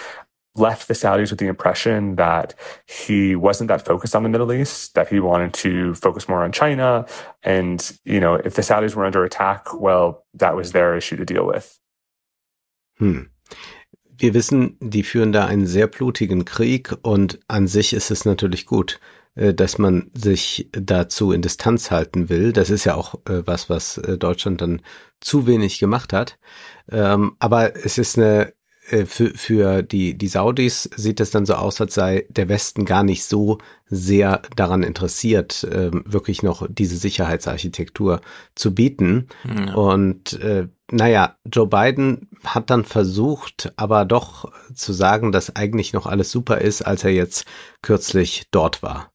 left 0.59 0.87
the 0.87 0.93
Saudis 0.93 1.31
with 1.31 1.39
the 1.39 1.47
impression 1.47 2.15
that 2.15 2.53
he 2.85 3.35
wasn't 3.35 3.69
that 3.69 3.85
focused 3.85 4.15
on 4.15 4.23
the 4.23 4.29
Middle 4.29 4.51
East, 4.51 4.93
that 4.95 5.07
he 5.07 5.19
wanted 5.19 5.53
to 5.53 5.95
focus 5.95 6.27
more 6.27 6.43
on 6.43 6.51
China. 6.51 7.05
And, 7.43 7.91
you 8.03 8.19
know, 8.19 8.35
if 8.35 8.55
the 8.55 8.61
Saudis 8.61 8.95
were 8.95 9.05
under 9.05 9.23
attack, 9.23 9.73
well, 9.73 10.25
that 10.33 10.55
was 10.55 10.71
their 10.71 10.95
issue 10.95 11.17
to 11.17 11.25
deal 11.25 11.45
with. 11.45 11.79
Hm. 12.97 13.29
Wir 14.17 14.33
wissen, 14.33 14.75
die 14.81 15.03
führen 15.03 15.31
da 15.31 15.45
einen 15.45 15.65
sehr 15.65 15.87
blutigen 15.87 16.43
Krieg 16.43 16.93
und 17.03 17.39
an 17.47 17.67
sich 17.67 17.93
ist 17.93 18.11
es 18.11 18.25
natürlich 18.25 18.65
gut, 18.65 18.99
äh, 19.35 19.53
dass 19.53 19.77
man 19.77 20.11
sich 20.13 20.69
dazu 20.73 21.31
in 21.31 21.41
Distanz 21.41 21.89
halten 21.89 22.27
will. 22.27 22.51
Das 22.51 22.69
ist 22.69 22.83
ja 22.83 22.95
auch 22.95 23.15
äh, 23.29 23.47
was, 23.47 23.69
was 23.69 23.97
äh, 23.97 24.17
Deutschland 24.17 24.61
dann 24.61 24.81
zu 25.21 25.47
wenig 25.47 25.79
gemacht 25.79 26.11
hat. 26.11 26.37
Ähm, 26.91 27.37
aber 27.39 27.77
es 27.77 27.97
ist 27.97 28.17
eine 28.17 28.53
für, 29.05 29.29
für 29.29 29.83
die, 29.83 30.17
die 30.17 30.27
Saudis 30.27 30.89
sieht 30.95 31.19
es 31.19 31.31
dann 31.31 31.45
so 31.45 31.53
aus, 31.53 31.79
als 31.79 31.93
sei 31.93 32.25
der 32.29 32.49
Westen 32.49 32.85
gar 32.85 33.03
nicht 33.03 33.23
so 33.23 33.59
sehr 33.85 34.41
daran 34.55 34.83
interessiert, 34.83 35.63
äh, 35.63 35.91
wirklich 36.05 36.43
noch 36.43 36.65
diese 36.69 36.97
Sicherheitsarchitektur 36.97 38.21
zu 38.55 38.73
bieten. 38.73 39.27
Ja. 39.45 39.73
Und 39.75 40.33
äh, 40.41 40.67
naja, 40.91 41.37
Joe 41.45 41.67
Biden 41.67 42.29
hat 42.43 42.69
dann 42.69 42.83
versucht, 42.83 43.71
aber 43.75 44.05
doch 44.05 44.51
zu 44.73 44.93
sagen, 44.93 45.31
dass 45.31 45.55
eigentlich 45.55 45.93
noch 45.93 46.07
alles 46.07 46.31
super 46.31 46.59
ist, 46.59 46.81
als 46.81 47.03
er 47.03 47.11
jetzt 47.11 47.45
kürzlich 47.81 48.47
dort 48.51 48.81
war. 48.81 49.11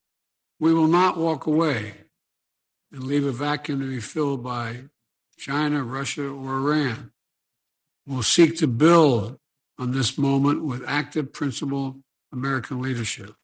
We 0.60 0.70
will 0.70 0.88
not 0.88 1.16
walk 1.16 1.46
away 1.48 1.94
and 2.92 3.04
leave 3.04 3.28
a 3.28 3.32
vacuum 3.32 3.80
to 3.80 3.86
be 3.86 4.00
filled 4.00 4.42
by 4.42 4.88
China, 5.36 5.82
Russia 5.82 6.28
or 6.28 6.58
Iran. 6.58 7.10
We'll 8.06 8.22
seek 8.22 8.56
to 8.58 8.68
build 8.68 9.38
on 9.78 9.92
this 9.92 10.16
moment 10.16 10.62
with 10.62 10.82
active 10.86 11.32
principle 11.32 12.02
American 12.32 12.82
leadership. 12.82 13.34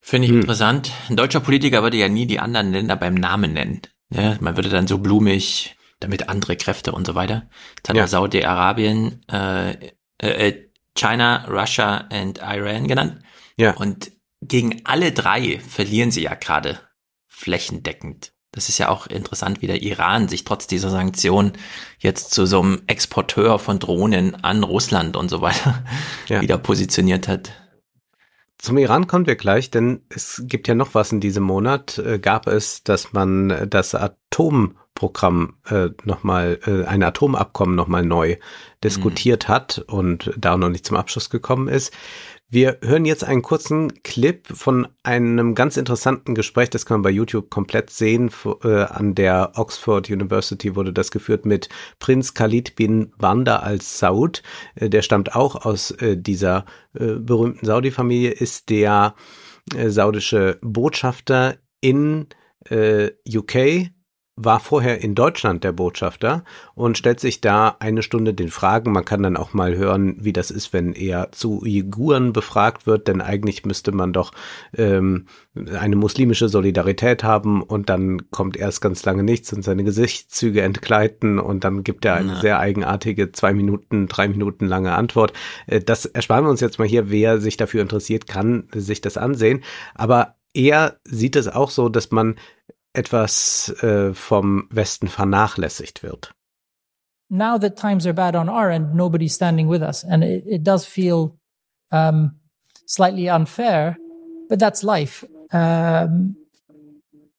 Finde 0.00 0.26
ich 0.26 0.32
hm. 0.32 0.40
interessant. 0.40 0.92
Ein 1.08 1.16
deutscher 1.16 1.40
Politiker 1.40 1.82
würde 1.82 1.96
ja 1.96 2.08
nie 2.08 2.26
die 2.26 2.40
anderen 2.40 2.72
Länder 2.72 2.96
beim 2.96 3.14
Namen 3.14 3.52
nennen. 3.52 3.82
Ja, 4.10 4.36
man 4.40 4.56
würde 4.56 4.68
dann 4.68 4.86
so 4.86 4.98
blumig, 4.98 5.76
damit 6.00 6.28
andere 6.28 6.56
Kräfte 6.56 6.92
und 6.92 7.06
so 7.06 7.14
weiter. 7.14 7.48
Jetzt 7.76 7.88
hat 7.88 7.96
ja. 7.96 8.02
er 8.02 8.08
Saudi-Arabien, 8.08 9.22
äh, 9.30 9.90
äh, 10.18 10.68
China, 10.94 11.46
Russia 11.48 12.08
und 12.12 12.38
Iran 12.38 12.88
genannt. 12.88 13.22
Ja. 13.56 13.74
Und 13.76 14.12
gegen 14.42 14.82
alle 14.84 15.12
drei 15.12 15.60
verlieren 15.60 16.10
sie 16.10 16.22
ja 16.22 16.34
gerade 16.34 16.80
flächendeckend. 17.28 18.32
Das 18.52 18.68
ist 18.68 18.76
ja 18.76 18.90
auch 18.90 19.06
interessant, 19.06 19.62
wie 19.62 19.66
der 19.66 19.82
Iran 19.82 20.28
sich 20.28 20.44
trotz 20.44 20.66
dieser 20.66 20.90
Sanktionen 20.90 21.52
jetzt 21.98 22.32
zu 22.32 22.44
so 22.44 22.60
einem 22.60 22.82
Exporteur 22.86 23.58
von 23.58 23.78
Drohnen 23.78 24.44
an 24.44 24.62
Russland 24.62 25.16
und 25.16 25.30
so 25.30 25.40
weiter 25.40 25.82
ja. 26.28 26.42
wieder 26.42 26.58
positioniert 26.58 27.28
hat. 27.28 27.52
Zum 28.58 28.78
Iran 28.78 29.08
kommen 29.08 29.26
wir 29.26 29.34
gleich, 29.34 29.70
denn 29.70 30.02
es 30.08 30.44
gibt 30.46 30.68
ja 30.68 30.76
noch 30.76 30.94
was 30.94 31.10
in 31.10 31.20
diesem 31.20 31.42
Monat. 31.42 31.98
Äh, 31.98 32.20
gab 32.20 32.46
es, 32.46 32.84
dass 32.84 33.12
man 33.12 33.68
das 33.68 33.94
Atomprogramm 33.94 35.56
äh, 35.68 35.88
nochmal, 36.04 36.60
äh, 36.66 36.84
ein 36.84 37.02
Atomabkommen 37.02 37.74
nochmal 37.74 38.04
neu 38.04 38.36
diskutiert 38.84 39.48
mhm. 39.48 39.52
hat 39.52 39.84
und 39.88 40.32
da 40.36 40.56
noch 40.56 40.68
nicht 40.68 40.86
zum 40.86 40.96
Abschluss 40.96 41.28
gekommen 41.28 41.66
ist. 41.66 41.92
Wir 42.54 42.76
hören 42.82 43.06
jetzt 43.06 43.24
einen 43.24 43.40
kurzen 43.40 44.02
Clip 44.02 44.46
von 44.46 44.86
einem 45.02 45.54
ganz 45.54 45.78
interessanten 45.78 46.34
Gespräch, 46.34 46.68
das 46.68 46.84
kann 46.84 46.96
man 46.96 47.02
bei 47.04 47.10
YouTube 47.10 47.48
komplett 47.48 47.88
sehen. 47.88 48.30
Äh, 48.62 48.82
an 48.82 49.14
der 49.14 49.52
Oxford 49.54 50.10
University 50.10 50.76
wurde 50.76 50.92
das 50.92 51.10
geführt 51.10 51.46
mit 51.46 51.70
Prinz 51.98 52.34
Khalid 52.34 52.76
bin 52.76 53.10
Bandar 53.16 53.62
al-Saud. 53.62 54.42
Äh, 54.74 54.90
der 54.90 55.00
stammt 55.00 55.34
auch 55.34 55.64
aus 55.64 55.92
äh, 55.92 56.18
dieser 56.18 56.66
berühmten 56.92 57.64
Saudi-Familie, 57.64 58.32
ist 58.32 58.68
der 58.68 59.14
saudische 59.86 60.58
Botschafter 60.60 61.56
in 61.80 62.26
UK 62.70 63.88
war 64.34 64.60
vorher 64.60 65.02
in 65.02 65.14
Deutschland 65.14 65.62
der 65.62 65.72
Botschafter 65.72 66.44
und 66.74 66.96
stellt 66.96 67.20
sich 67.20 67.42
da 67.42 67.76
eine 67.80 68.02
Stunde 68.02 68.32
den 68.32 68.48
Fragen. 68.48 68.90
Man 68.90 69.04
kann 69.04 69.22
dann 69.22 69.36
auch 69.36 69.52
mal 69.52 69.76
hören, 69.76 70.16
wie 70.20 70.32
das 70.32 70.50
ist, 70.50 70.72
wenn 70.72 70.94
er 70.94 71.32
zu 71.32 71.60
Uiguren 71.62 72.32
befragt 72.32 72.86
wird, 72.86 73.08
denn 73.08 73.20
eigentlich 73.20 73.66
müsste 73.66 73.92
man 73.92 74.14
doch 74.14 74.32
ähm, 74.74 75.26
eine 75.54 75.96
muslimische 75.96 76.48
Solidarität 76.48 77.24
haben 77.24 77.62
und 77.62 77.90
dann 77.90 78.30
kommt 78.30 78.56
erst 78.56 78.80
ganz 78.80 79.04
lange 79.04 79.22
nichts 79.22 79.52
und 79.52 79.62
seine 79.62 79.84
Gesichtszüge 79.84 80.62
entgleiten 80.62 81.38
und 81.38 81.64
dann 81.64 81.84
gibt 81.84 82.06
er 82.06 82.14
eine 82.14 82.32
ja. 82.32 82.40
sehr 82.40 82.58
eigenartige 82.58 83.32
zwei 83.32 83.52
Minuten, 83.52 84.08
drei 84.08 84.28
Minuten 84.28 84.66
lange 84.66 84.94
Antwort. 84.94 85.34
Äh, 85.66 85.80
das 85.80 86.06
ersparen 86.06 86.46
wir 86.46 86.50
uns 86.50 86.60
jetzt 86.60 86.78
mal 86.78 86.88
hier. 86.88 87.10
Wer 87.10 87.38
sich 87.38 87.58
dafür 87.58 87.82
interessiert, 87.82 88.26
kann 88.26 88.68
sich 88.72 89.02
das 89.02 89.18
ansehen. 89.18 89.62
Aber 89.94 90.36
er 90.54 90.98
sieht 91.04 91.36
es 91.36 91.48
auch 91.48 91.70
so, 91.70 91.88
dass 91.88 92.10
man 92.10 92.36
etwas 92.92 93.68
äh, 93.82 94.12
vom 94.12 94.68
Westen 94.70 95.08
vernachlässigt 95.08 96.02
wird. 96.02 96.34
Now 97.28 97.56
that 97.58 97.76
times 97.76 98.06
are 98.06 98.12
bad 98.12 98.36
on 98.36 98.48
our 98.48 98.70
end, 98.70 98.94
nobody's 98.94 99.34
standing 99.34 99.68
with 99.68 99.82
us, 99.82 100.04
and 100.04 100.22
it, 100.22 100.44
it 100.46 100.62
does 100.64 100.84
feel 100.84 101.38
um, 101.90 102.32
slightly 102.86 103.30
unfair, 103.30 103.96
but 104.48 104.58
that's 104.58 104.82
life. 104.82 105.24
Um, 105.50 106.36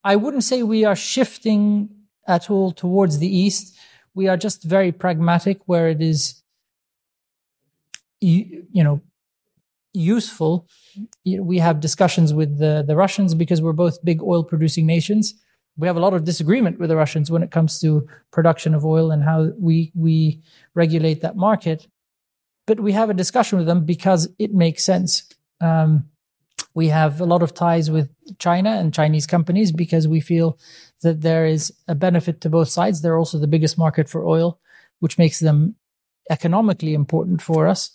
I 0.03 0.15
wouldn't 0.15 0.43
say 0.43 0.63
we 0.63 0.83
are 0.83 0.95
shifting 0.95 1.89
at 2.27 2.49
all 2.49 2.71
towards 2.71 3.19
the 3.19 3.27
east. 3.27 3.77
We 4.15 4.27
are 4.27 4.37
just 4.37 4.63
very 4.63 4.91
pragmatic 4.91 5.61
where 5.67 5.87
it 5.87 6.01
is, 6.01 6.41
you, 8.19 8.65
you 8.71 8.83
know, 8.83 9.01
useful. 9.93 10.67
We 11.25 11.59
have 11.59 11.79
discussions 11.79 12.33
with 12.33 12.57
the, 12.57 12.83
the 12.85 12.95
Russians 12.95 13.35
because 13.35 13.61
we're 13.61 13.73
both 13.73 14.03
big 14.03 14.23
oil 14.23 14.43
producing 14.43 14.87
nations 14.87 15.35
we 15.77 15.87
have 15.87 15.97
a 15.97 16.01
lot 16.01 16.13
of 16.13 16.25
disagreement 16.25 16.79
with 16.79 16.89
the 16.89 16.95
Russians 16.95 17.31
when 17.31 17.43
it 17.43 17.51
comes 17.51 17.79
to 17.79 18.07
production 18.31 18.75
of 18.75 18.85
oil 18.85 19.11
and 19.11 19.23
how 19.23 19.51
we 19.59 19.91
we 19.95 20.41
regulate 20.75 21.21
that 21.21 21.35
market. 21.35 21.87
But 22.65 22.79
we 22.79 22.93
have 22.93 23.09
a 23.09 23.13
discussion 23.13 23.57
with 23.57 23.67
them 23.67 23.85
because 23.85 24.29
it 24.39 24.53
makes 24.53 24.83
sense. 24.83 25.23
Um, 25.59 26.09
we 26.75 26.87
have 26.87 27.21
a 27.21 27.25
lot 27.25 27.43
of 27.43 27.53
ties 27.53 27.91
with 27.91 28.09
China 28.39 28.71
and 28.71 28.93
Chinese 28.93 29.27
companies 29.27 29.71
because 29.71 30.07
we 30.07 30.19
feel 30.19 30.57
that 31.01 31.21
there 31.21 31.45
is 31.45 31.73
a 31.87 31.95
benefit 31.95 32.41
to 32.41 32.49
both 32.49 32.69
sides. 32.69 33.01
They're 33.01 33.17
also 33.17 33.37
the 33.37 33.47
biggest 33.47 33.77
market 33.77 34.09
for 34.09 34.25
oil, 34.25 34.59
which 34.99 35.17
makes 35.17 35.39
them 35.39 35.75
economically 36.29 36.93
important 36.93 37.41
for 37.41 37.67
us. 37.67 37.91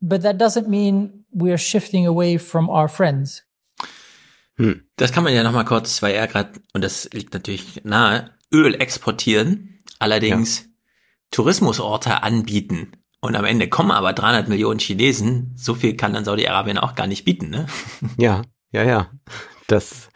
But 0.00 0.22
that 0.22 0.38
doesn't 0.38 0.68
mean 0.68 1.24
we're 1.32 1.58
shifting 1.58 2.06
away 2.06 2.38
from 2.38 2.70
our 2.70 2.88
friends. 2.88 3.42
Hm. 4.56 4.82
Das 4.96 5.12
kann 5.12 5.24
man 5.24 5.34
ja 5.34 5.42
nochmal 5.42 5.64
kurz, 5.64 6.02
weil 6.02 6.14
er 6.14 6.26
gerade, 6.26 6.60
und 6.72 6.82
das 6.82 7.08
liegt 7.12 7.34
natürlich 7.34 7.82
nahe, 7.84 8.30
Öl 8.52 8.74
exportieren, 8.74 9.80
allerdings 9.98 10.60
ja. 10.60 10.66
Tourismusorte 11.30 12.22
anbieten. 12.22 12.92
Und 13.20 13.36
am 13.36 13.44
Ende 13.44 13.68
kommen 13.68 13.90
aber 13.90 14.12
300 14.12 14.48
Millionen 14.48 14.78
Chinesen. 14.78 15.54
So 15.56 15.74
viel 15.74 15.96
kann 15.96 16.12
dann 16.12 16.24
Saudi-Arabien 16.24 16.78
auch 16.78 16.94
gar 16.94 17.06
nicht 17.06 17.24
bieten, 17.24 17.48
ne? 17.48 17.66
Ja, 18.18 18.42
ja, 18.70 18.84
ja. 18.84 19.10
Das, 19.66 20.10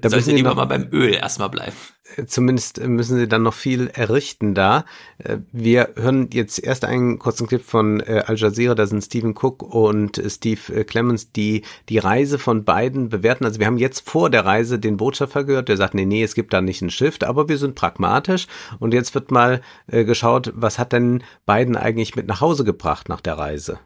da 0.00 0.10
Sollte 0.10 0.32
lieber 0.32 0.50
noch, 0.50 0.56
mal 0.56 0.64
beim 0.66 0.88
Öl 0.92 1.14
erstmal 1.14 1.50
bleiben. 1.50 1.74
Äh, 2.16 2.26
zumindest 2.26 2.84
müssen 2.86 3.18
sie 3.18 3.28
dann 3.28 3.42
noch 3.42 3.54
viel 3.54 3.88
errichten 3.88 4.54
da. 4.54 4.84
Äh, 5.18 5.38
wir 5.52 5.90
hören 5.96 6.30
jetzt 6.32 6.58
erst 6.62 6.84
einen 6.84 7.18
kurzen 7.18 7.46
Clip 7.46 7.62
von 7.62 8.00
äh, 8.00 8.22
Al 8.26 8.36
Jazeera, 8.36 8.74
da 8.74 8.86
sind 8.86 9.02
Stephen 9.02 9.34
Cook 9.36 9.62
und 9.62 10.22
Steve 10.26 10.84
Clemens, 10.84 11.32
die 11.32 11.62
die 11.88 11.98
Reise 11.98 12.38
von 12.38 12.64
beiden 12.64 13.08
bewerten. 13.08 13.44
Also 13.44 13.60
wir 13.60 13.66
haben 13.66 13.78
jetzt 13.78 14.08
vor 14.08 14.30
der 14.30 14.44
Reise 14.44 14.78
den 14.78 14.96
Botschafter 14.96 15.44
gehört, 15.44 15.68
der 15.68 15.76
sagt, 15.76 15.94
nee, 15.94 16.06
nee, 16.06 16.22
es 16.22 16.34
gibt 16.34 16.52
da 16.52 16.60
nicht 16.60 16.82
ein 16.82 16.90
Shift, 16.90 17.24
aber 17.24 17.48
wir 17.48 17.58
sind 17.58 17.74
pragmatisch. 17.74 18.46
Und 18.78 18.94
jetzt 18.94 19.14
wird 19.14 19.30
mal 19.30 19.60
geschaut, 19.88 20.52
was 20.54 20.78
hat 20.78 20.92
denn 20.92 21.22
Biden 21.46 21.76
eigentlich 21.76 22.16
mit 22.16 22.26
nach 22.26 22.40
Hause 22.40 22.64
gebracht 22.64 23.08
nach 23.08 23.20
der 23.20 23.38
Reise? 23.38 23.78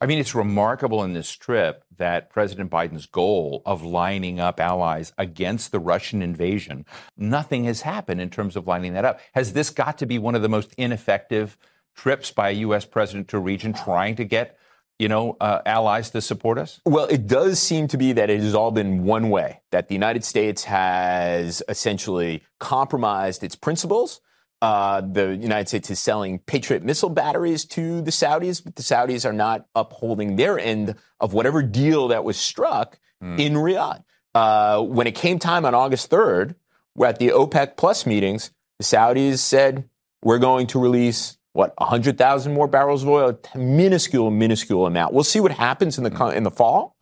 I 0.00 0.06
mean, 0.06 0.18
it's 0.18 0.34
remarkable 0.34 1.02
in 1.04 1.14
this 1.14 1.32
trip 1.32 1.84
that 1.96 2.28
President 2.28 2.70
Biden's 2.70 3.06
goal 3.06 3.62
of 3.64 3.82
lining 3.82 4.38
up 4.38 4.60
allies 4.60 5.12
against 5.16 5.72
the 5.72 5.80
Russian 5.80 6.20
invasion, 6.20 6.84
nothing 7.16 7.64
has 7.64 7.80
happened 7.80 8.20
in 8.20 8.28
terms 8.28 8.56
of 8.56 8.66
lining 8.66 8.92
that 8.92 9.06
up. 9.06 9.20
Has 9.32 9.54
this 9.54 9.70
got 9.70 9.96
to 9.98 10.06
be 10.06 10.18
one 10.18 10.34
of 10.34 10.42
the 10.42 10.50
most 10.50 10.74
ineffective 10.76 11.56
trips 11.94 12.30
by 12.30 12.50
a 12.50 12.52
U.S. 12.52 12.84
president 12.84 13.28
to 13.28 13.38
a 13.38 13.40
region 13.40 13.72
trying 13.72 14.16
to 14.16 14.24
get, 14.24 14.58
you 14.98 15.08
know, 15.08 15.34
uh, 15.40 15.62
allies 15.64 16.10
to 16.10 16.20
support 16.20 16.58
us? 16.58 16.78
Well, 16.84 17.06
it 17.06 17.26
does 17.26 17.58
seem 17.58 17.88
to 17.88 17.96
be 17.96 18.12
that 18.12 18.28
it 18.28 18.40
has 18.40 18.54
all 18.54 18.72
been 18.72 19.04
one 19.04 19.30
way, 19.30 19.62
that 19.70 19.88
the 19.88 19.94
United 19.94 20.24
States 20.24 20.64
has 20.64 21.62
essentially 21.70 22.42
compromised 22.58 23.42
its 23.42 23.56
principles 23.56 24.20
uh, 24.62 25.00
the 25.00 25.36
United 25.36 25.68
States 25.68 25.90
is 25.90 25.98
selling 25.98 26.38
Patriot 26.40 26.82
missile 26.82 27.10
batteries 27.10 27.64
to 27.66 28.00
the 28.00 28.10
Saudis, 28.10 28.62
but 28.62 28.76
the 28.76 28.82
Saudis 28.82 29.24
are 29.28 29.32
not 29.32 29.66
upholding 29.74 30.36
their 30.36 30.58
end 30.58 30.94
of 31.20 31.32
whatever 31.32 31.62
deal 31.62 32.08
that 32.08 32.24
was 32.24 32.38
struck 32.38 32.98
mm. 33.22 33.38
in 33.38 33.54
Riyadh. 33.54 34.02
Uh, 34.34 34.82
when 34.82 35.06
it 35.06 35.14
came 35.14 35.38
time 35.38 35.64
on 35.64 35.74
August 35.74 36.10
3rd, 36.10 36.54
we're 36.94 37.06
at 37.06 37.18
the 37.18 37.28
OPEC 37.28 37.76
Plus 37.76 38.06
meetings, 38.06 38.50
the 38.78 38.84
Saudis 38.84 39.38
said, 39.38 39.88
we're 40.22 40.38
going 40.38 40.66
to 40.68 40.80
release, 40.80 41.38
what, 41.52 41.74
100,000 41.78 42.52
more 42.52 42.66
barrels 42.66 43.02
of 43.02 43.08
oil? 43.08 43.38
A 43.54 43.58
minuscule, 43.58 44.30
minuscule 44.30 44.86
amount. 44.86 45.12
We'll 45.12 45.24
see 45.24 45.40
what 45.40 45.52
happens 45.52 45.98
in 45.98 46.04
the, 46.04 46.10
mm. 46.10 46.34
in 46.34 46.42
the 46.42 46.50
fall. 46.50 46.96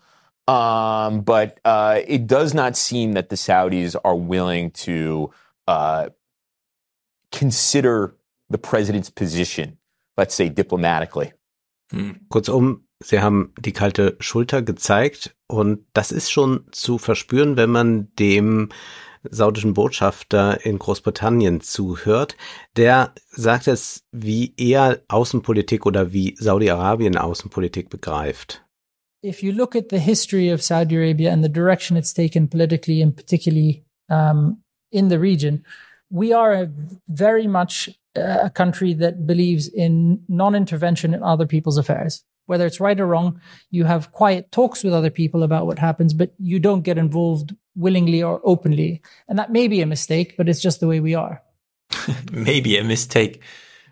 Um, 0.47 1.23
but 1.23 1.59
uh, 1.65 2.01
it 2.07 2.27
does 2.27 2.53
not 2.53 2.77
seem 2.77 3.15
that 3.15 3.31
the 3.31 3.37
Saudis 3.37 3.97
are 4.05 4.15
willing 4.15 4.73
to 4.73 5.31
uh, 5.67 6.11
consider 7.37 8.17
the 8.49 8.59
president's 8.59 9.11
position, 9.11 9.79
let's 10.17 10.35
say 10.35 10.49
diplomatically. 10.49 11.33
Hm. 11.91 12.27
Kurzum, 12.29 12.85
Sie 13.03 13.21
haben 13.21 13.53
die 13.59 13.73
kalte 13.73 14.17
Schulter 14.21 14.63
gezeigt 14.63 15.37
und 15.47 15.85
das 15.93 16.11
ist 16.11 16.31
schon 16.31 16.65
zu 16.71 16.97
verspüren, 16.99 17.57
wenn 17.57 17.71
man 17.71 18.09
dem 18.19 18.71
saudischen 19.31 19.75
Botschafter 19.75 20.65
in 20.65 20.79
Großbritannien 20.79 21.61
zuhört. 21.61 22.37
Der 22.77 23.13
sagt 23.31 23.69
es, 23.69 24.05
wie 24.13 24.55
er 24.57 25.03
Außenpolitik 25.09 25.87
oder 25.87 26.13
wie 26.13 26.35
Saudi-Arabien 26.39 27.17
Außenpolitik 27.17 27.91
begreift. 27.91 28.65
If 29.25 29.43
you 29.43 29.53
look 29.53 29.75
at 29.75 29.87
the 29.91 29.99
history 29.99 30.53
of 30.53 30.63
Saudi 30.63 30.97
Arabia 30.97 31.33
and 31.33 31.43
the 31.43 31.51
direction 31.51 31.97
it's 31.97 32.13
taken 32.13 32.49
politically 32.49 33.03
and 33.03 33.17
particularly 33.17 33.85
um, 34.11 34.63
in 34.91 35.09
the 35.09 35.19
region, 35.19 35.65
we 36.11 36.33
are 36.33 36.69
very 37.09 37.47
much 37.47 37.91
uh, 38.17 38.39
a 38.45 38.51
country 38.51 38.95
that 38.95 39.27
believes 39.27 39.69
in 39.69 40.23
non-intervention 40.29 41.15
in 41.15 41.23
other 41.23 41.47
people's 41.47 41.79
affairs. 41.79 42.25
Whether 42.47 42.67
it's 42.67 42.81
right 42.81 43.01
or 43.01 43.07
wrong, 43.07 43.41
you 43.71 43.85
have 43.85 44.13
quiet 44.13 44.53
talks 44.53 44.85
with 44.85 44.93
other 44.93 45.11
people 45.11 45.43
about 45.43 45.67
what 45.67 45.79
happens, 45.79 46.13
but 46.13 46.35
you 46.39 46.61
don't 46.61 46.83
get 46.83 46.99
involved 46.99 47.57
willingly 47.75 48.23
or 48.23 48.41
openly. 48.45 49.01
And 49.29 49.39
that 49.39 49.51
may 49.51 49.67
be 49.67 49.81
a 49.81 49.87
mistake, 49.87 50.37
but 50.37 50.49
it's 50.49 50.61
just 50.61 50.81
the 50.81 50.87
way 50.87 51.01
we 51.01 51.15
are. 51.15 51.43
Maybe 52.33 52.77
a 52.77 52.85
mistake. 52.85 53.41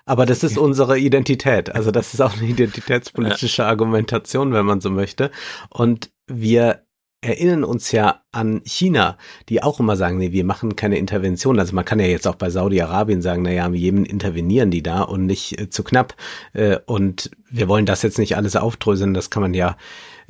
Aber 0.05 0.27
das 0.27 0.43
ist 0.43 0.59
unsere 0.59 0.99
Identität. 0.99 1.75
Also 1.75 1.91
das 1.91 2.13
ist 2.13 2.21
auch 2.21 2.37
eine 2.37 2.49
identitätspolitische 2.49 3.65
Argumentation, 3.65 4.53
wenn 4.53 4.67
man 4.67 4.81
so 4.81 4.91
möchte. 4.91 5.31
Und 5.71 6.11
wir 6.27 6.85
erinnern 7.23 7.65
uns 7.65 7.93
ja 7.93 8.21
an 8.33 8.61
China, 8.65 9.17
die 9.49 9.63
auch 9.63 9.81
immer 9.81 9.97
sagen, 9.97 10.19
nee, 10.19 10.33
wir 10.33 10.45
machen 10.45 10.77
keine 10.77 10.99
Intervention. 10.99 11.59
Also 11.59 11.75
man 11.75 11.85
kann 11.85 12.01
ja 12.01 12.07
jetzt 12.07 12.27
auch 12.27 12.35
bei 12.35 12.51
Saudi-Arabien 12.51 13.23
sagen, 13.23 13.43
naja, 13.43 13.65
im 13.65 13.75
Jemen 13.75 14.05
intervenieren 14.05 14.71
die 14.71 14.83
da 14.83 15.03
und 15.03 15.27
nicht 15.27 15.59
äh, 15.59 15.71
zu 15.71 15.85
knapp. 15.85 16.15
Äh, 16.53 16.79
und 16.85 17.31
wir 17.49 17.69
wollen 17.69 17.87
das 17.87 18.03
jetzt 18.03 18.19
nicht 18.19 18.37
alles 18.37 18.57
aufdröseln, 18.57 19.15
das 19.15 19.31
kann 19.31 19.43
man 19.43 19.55
ja 19.55 19.77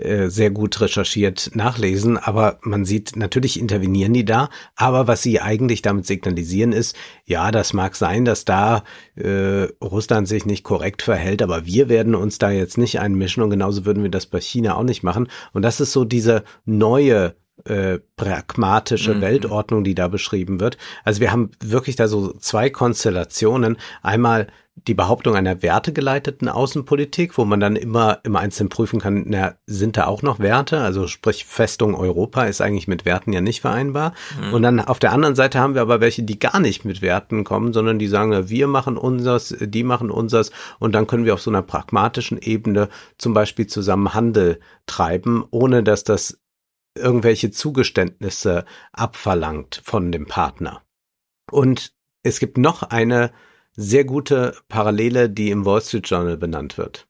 äh, 0.05 0.29
sehr 0.29 0.51
gut 0.51 0.81
recherchiert 0.81 1.51
nachlesen, 1.55 2.19
aber 2.19 2.59
man 2.62 2.85
sieht, 2.85 3.16
natürlich 3.16 3.59
intervenieren 3.59 4.12
die 4.12 4.24
da, 4.24 4.49
aber 4.77 5.07
was 5.07 5.23
sie 5.23 5.41
eigentlich 5.41 5.83
damit 5.83 6.07
signalisieren 6.07 6.73
ist, 6.73 6.97
ja, 7.24 7.51
das 7.51 7.73
mag 7.73 7.97
sein, 7.97 8.24
dass 8.24 8.45
da 8.45 8.85
äh, 9.16 9.69
Russland 9.83 10.29
sich 10.29 10.47
nicht 10.47 10.65
korrekt 10.65 11.03
verhält, 11.03 11.43
aber 11.43 11.66
wir 11.66 11.89
werden 11.89 12.15
uns 12.15 12.39
da 12.39 12.51
jetzt 12.51 12.79
nicht 12.79 13.01
einmischen 13.01 13.43
und 13.43 13.51
genauso 13.51 13.85
würden 13.85 14.03
wir 14.03 14.11
das 14.11 14.27
bei 14.27 14.41
China 14.41 14.77
auch 14.77 14.85
nicht 14.85 15.03
machen. 15.03 15.29
Und 15.53 15.62
das 15.62 15.81
ist 15.81 15.93
so 15.93 16.05
diese 16.05 16.45
neue 16.65 17.35
äh, 17.64 17.98
pragmatische 18.16 19.14
mhm. 19.14 19.20
Weltordnung, 19.20 19.84
die 19.84 19.94
da 19.94 20.09
beschrieben 20.09 20.60
wird. 20.60 20.78
Also 21.05 21.20
wir 21.20 21.32
haben 21.32 21.51
wirklich 21.60 21.97
da 21.97 22.09
so 22.09 22.32
zwei 22.34 22.70
Konstellationen. 22.70 23.76
Einmal 24.02 24.48
die 24.74 24.94
Behauptung 24.94 25.36
einer 25.36 25.62
wertegeleiteten 25.62 26.48
Außenpolitik, 26.48 27.36
wo 27.36 27.44
man 27.44 27.60
dann 27.60 27.76
immer 27.76 28.20
im 28.24 28.36
Einzelnen 28.36 28.70
prüfen 28.70 29.01
kann, 29.01 29.24
na, 29.28 29.55
sind 29.66 29.97
da 29.97 30.06
auch 30.06 30.22
noch 30.22 30.40
Werte? 30.40 30.80
Also 30.80 31.06
sprich, 31.06 31.44
Festung 31.44 31.94
Europa 31.94 32.44
ist 32.44 32.60
eigentlich 32.60 32.89
mit 32.89 33.05
Werten 33.05 33.32
ja 33.32 33.43
nicht 33.43 33.60
vereinbar. 33.60 34.14
Mhm. 34.40 34.55
Und 34.55 34.62
dann 34.62 34.80
auf 34.80 34.98
der 34.98 35.12
anderen 35.12 35.36
Seite 35.36 35.60
haben 35.60 35.74
wir 35.74 35.82
aber 35.82 36.01
welche, 36.01 36.22
die 36.22 36.39
gar 36.39 36.59
nicht 36.59 36.84
mit 36.84 37.02
Werten 37.02 37.44
kommen, 37.44 37.72
sondern 37.72 37.98
die 37.98 38.09
sagen, 38.09 38.48
wir 38.48 38.66
machen 38.66 38.97
unseres, 38.97 39.55
die 39.60 39.84
machen 39.84 40.10
unseres 40.10 40.51
und 40.78 40.94
dann 40.94 41.06
können 41.06 41.26
wir 41.26 41.34
auf 41.34 41.43
so 41.43 41.51
einer 41.51 41.62
pragmatischen 41.62 42.39
Ebene 42.39 42.89
zum 43.18 43.34
Beispiel 43.34 43.66
zusammen 43.66 44.14
Handel 44.14 44.59
treiben, 44.86 45.44
ohne 45.51 45.82
dass 45.82 46.02
das 46.02 46.39
irgendwelche 46.94 47.51
Zugeständnisse 47.51 48.64
abverlangt 48.93 49.81
von 49.85 50.12
dem 50.12 50.27
Partner. 50.27 50.82
Und 51.51 51.93
es 52.23 52.39
gibt 52.39 52.59
noch 52.59 52.82
eine 52.82 53.31
sehr 53.74 54.05
gute 54.05 54.55
Parallele, 54.69 55.31
die 55.31 55.51
im 55.51 55.64
Wall 55.64 55.81
Street 55.81 56.09
Journal 56.09 56.36
benannt 56.36 56.78
wird. 56.78 57.06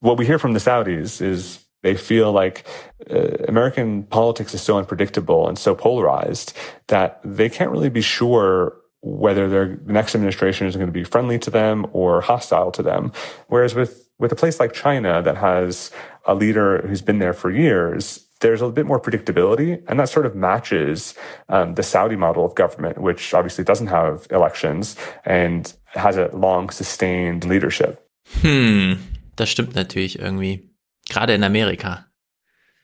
What 0.00 0.18
we 0.18 0.24
hear 0.24 0.38
from 0.38 0.54
the 0.54 0.60
Saudis 0.60 1.20
is 1.20 1.66
they 1.82 1.94
feel 1.94 2.32
like 2.32 2.64
uh, 3.10 3.44
American 3.48 4.04
politics 4.04 4.54
is 4.54 4.64
so 4.64 4.78
unpredictable 4.78 5.46
and 5.48 5.58
so 5.58 5.74
polarized 5.74 6.54
that 6.86 7.20
they 7.24 7.48
can't 7.50 7.70
really 7.70 7.90
be 7.90 8.02
sure 8.02 8.76
whether 9.02 9.48
their 9.48 9.78
the 9.84 9.92
next 9.92 10.14
administration 10.14 10.66
is 10.66 10.76
going 10.76 10.86
to 10.86 10.92
be 10.92 11.04
friendly 11.04 11.38
to 11.38 11.50
them 11.50 11.86
or 11.92 12.20
hostile 12.20 12.70
to 12.70 12.82
them. 12.82 13.12
Whereas 13.48 13.74
with 13.74 14.08
with 14.18 14.32
a 14.32 14.36
place 14.36 14.60
like 14.60 14.72
China 14.72 15.22
that 15.22 15.36
has 15.36 15.90
a 16.26 16.34
leader 16.34 16.86
who's 16.86 17.02
been 17.02 17.18
there 17.18 17.32
for 17.32 17.50
years, 17.50 18.26
there's 18.40 18.62
a 18.62 18.70
bit 18.70 18.86
more 18.86 19.00
predictability, 19.00 19.82
and 19.86 19.98
that 19.98 20.08
sort 20.08 20.26
of 20.26 20.34
matches 20.34 21.14
um, 21.48 21.74
the 21.74 21.82
Saudi 21.82 22.16
model 22.16 22.44
of 22.44 22.54
government, 22.54 22.98
which 22.98 23.32
obviously 23.34 23.64
doesn't 23.64 23.88
have 23.88 24.26
elections 24.30 24.96
and 25.24 25.72
has 25.86 26.16
a 26.16 26.30
long 26.34 26.70
sustained 26.70 27.44
leadership. 27.44 28.06
Hm, 28.42 28.98
das 29.36 29.50
stimmt 29.50 29.74
natürlich 29.74 30.18
irgendwie. 30.18 30.70
Gerade 31.08 31.34
in 31.34 31.42
Amerika. 31.42 32.06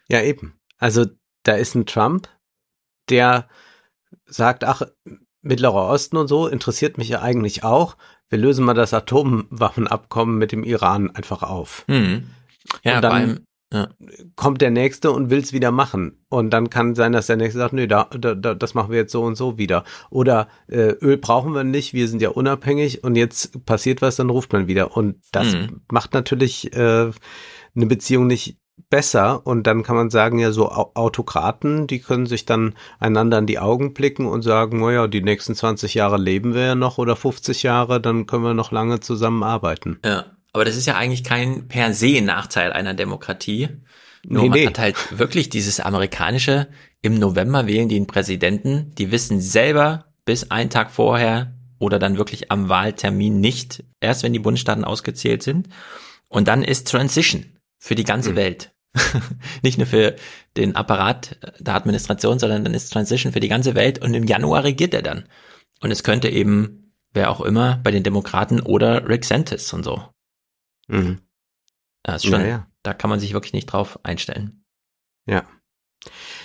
Ja, 0.09 0.21
eben. 0.23 0.59
Also 0.79 1.07
da 1.45 1.55
ist 1.55 1.75
ein 1.75 1.87
Trump, 1.87 2.29
der 3.09 3.49
sagt, 4.27 4.65
ach, 4.65 4.83
Mittlerer 5.43 5.89
Osten 5.89 6.17
und 6.17 6.27
so 6.27 6.49
interessiert 6.49 6.99
mich 6.99 7.09
ja 7.09 7.23
eigentlich 7.23 7.63
auch. 7.63 7.97
Wir 8.29 8.39
lösen 8.39 8.65
mal 8.65 8.75
das 8.75 8.93
Atomwaffenabkommen 8.93 10.39
mit 10.39 10.51
dem 10.51 10.65
Iran 10.65 11.11
einfach 11.15 11.45
auf. 11.45 11.85
Hm. 11.87 12.31
Ja, 12.83 12.97
und 12.97 13.03
dann 13.03 13.13
allem, 13.13 13.46
ja. 13.73 13.89
kommt 14.37 14.61
der 14.61 14.71
Nächste 14.71 15.11
und 15.11 15.31
will's 15.31 15.53
wieder 15.53 15.71
machen. 15.71 16.25
Und 16.29 16.51
dann 16.51 16.71
kann 16.71 16.95
sein, 16.95 17.13
dass 17.13 17.27
der 17.27 17.37
Nächste 17.37 17.59
sagt, 17.59 17.73
nee, 17.73 17.87
da, 17.87 18.05
da, 18.17 18.35
da, 18.35 18.55
das 18.55 18.75
machen 18.75 18.91
wir 18.91 18.99
jetzt 18.99 19.13
so 19.13 19.23
und 19.23 19.35
so 19.37 19.59
wieder. 19.59 19.85
Oder 20.11 20.49
äh, 20.69 20.93
Öl 21.01 21.17
brauchen 21.17 21.53
wir 21.53 21.65
nicht, 21.65 21.93
wir 21.93 22.09
sind 22.09 22.23
ja 22.23 22.31
unabhängig 22.31 23.03
und 23.05 23.17
jetzt 23.17 23.65
passiert 23.67 24.03
was, 24.03 24.17
dann 24.17 24.31
ruft 24.31 24.53
man 24.53 24.67
wieder. 24.69 24.97
Und 24.97 25.17
das 25.33 25.53
Hm. 25.53 25.81
macht 25.91 26.15
natürlich 26.15 26.73
äh, 26.75 27.11
eine 27.75 27.87
Beziehung 27.87 28.27
nicht 28.27 28.59
besser 28.91 29.47
und 29.47 29.67
dann 29.67 29.83
kann 29.83 29.97
man 29.97 30.11
sagen, 30.11 30.39
ja, 30.39 30.53
so 30.53 30.71
Au- 30.71 30.93
Autokraten, 30.95 31.87
die 31.87 31.99
können 31.99 32.27
sich 32.27 32.45
dann 32.45 32.75
einander 33.01 33.39
in 33.39 33.47
die 33.47 33.59
Augen 33.59 33.95
blicken 33.95 34.27
und 34.27 34.43
sagen, 34.43 34.81
naja, 34.81 35.07
die 35.09 35.23
nächsten 35.23 35.55
20 35.55 35.95
Jahre 35.95 36.19
leben 36.19 36.55
wir 36.55 36.63
ja 36.63 36.75
noch 36.75 36.99
oder 36.99 37.17
50 37.17 37.63
Jahre, 37.63 38.01
dann 38.01 38.27
können 38.27 38.45
wir 38.45 38.55
noch 38.55 38.73
lange 38.73 39.01
zusammenarbeiten. 39.01 39.99
Ja, 40.05 40.27
aber 40.57 40.65
das 40.65 40.75
ist 40.77 40.87
ja 40.87 40.97
eigentlich 40.97 41.23
kein 41.23 41.69
per 41.69 41.93
se 41.93 42.23
Nachteil 42.23 42.73
einer 42.73 42.95
Demokratie. 42.95 43.69
Nur 44.27 44.43
Nee, 44.43 44.49
man 44.49 44.59
nee. 44.59 44.67
hat 44.67 44.79
halt 44.79 44.97
wirklich 45.19 45.51
dieses 45.51 45.81
amerikanische, 45.81 46.69
im 47.03 47.19
November 47.19 47.67
wählen 47.67 47.91
die 47.91 47.97
einen 47.97 48.07
Präsidenten, 48.07 48.91
die 48.97 49.13
wissen 49.13 49.39
selber 49.43 50.07
bis 50.25 50.51
einen 50.51 50.71
Tag 50.71 50.91
vorher 50.91 51.53
oder 51.79 51.99
dann 51.99 52.17
wirklich 52.17 52.51
am 52.51 52.71
Wahltermin 52.71 53.39
nicht, 53.39 53.85
erst 54.01 54.23
wenn 54.23 54.33
die 54.33 54.39
Bundesstaaten 54.39 54.83
ausgezählt 54.85 55.43
sind. 55.43 55.69
Und 56.31 56.49
dann 56.49 56.65
ist 56.65 56.89
Transition 56.89 57.45
für 57.79 57.95
die 57.95 58.05
ganze 58.05 58.33
Mhm. 58.33 58.37
Welt. 58.37 58.73
nicht 59.63 59.77
nur 59.77 59.87
für 59.87 60.17
den 60.57 60.75
Apparat 60.75 61.37
der 61.61 61.75
Administration, 61.75 62.39
sondern 62.39 62.65
dann 62.65 62.73
ist 62.73 62.95
Transition 62.95 63.35
für 63.35 63.41
die 63.41 63.49
ganze 63.49 63.75
Welt 63.75 64.01
und 64.03 64.15
im 64.15 64.25
Januar 64.25 64.65
regiert 64.65 64.95
er 64.95 65.03
dann. 65.03 65.29
Und 65.83 65.91
es 65.91 66.03
könnte 66.03 66.31
eben, 66.31 66.95
wer 67.13 67.31
auch 67.31 67.43
immer, 67.43 67.79
bei 67.85 67.91
den 67.91 68.03
Demokraten 68.03 68.61
oder 68.61 69.07
Rick 69.07 69.27
Santis 69.27 69.71
und 69.75 69.85
so. 69.85 70.03
Mhm. 70.89 71.21
Das 72.03 72.25
ist 72.25 72.31
schon, 72.31 72.41
Ja, 72.41 72.47
ja. 72.47 72.67
da 72.83 72.95
kann 72.95 73.11
man 73.11 73.21
sich 73.21 73.33
wirklich 73.33 73.53
nicht 73.53 73.67
drauf 73.67 73.99
einstellen. 74.05 74.65
Ja. 75.27 75.45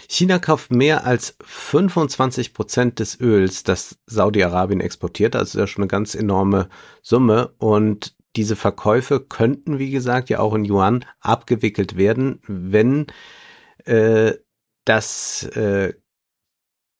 China 0.10 0.40
kauft 0.40 0.72
mehr 0.72 1.06
als 1.06 1.38
25 1.46 2.54
Prozent 2.54 3.00
des 3.00 3.20
Öls, 3.20 3.64
das 3.64 4.00
Saudi-Arabien 4.08 4.82
exportiert. 4.82 5.36
Also 5.36 5.44
das 5.44 5.56
ist 5.56 5.60
ja 5.60 5.68
schon 5.68 5.84
eine 5.84 5.88
ganz 5.90 6.16
enorme 6.16 6.70
Summe. 7.02 7.54
Und 7.60 8.16
diese 8.36 8.56
Verkäufe 8.56 9.20
könnten, 9.20 9.78
wie 9.78 9.92
gesagt, 9.92 10.30
ja 10.30 10.40
auch 10.40 10.54
in 10.54 10.66
Yuan 10.66 11.06
abgewickelt 11.20 11.96
werden, 11.96 12.42
wenn 12.48 13.08
äh, 13.86 14.34
das 14.86 15.44
äh, 15.44 15.94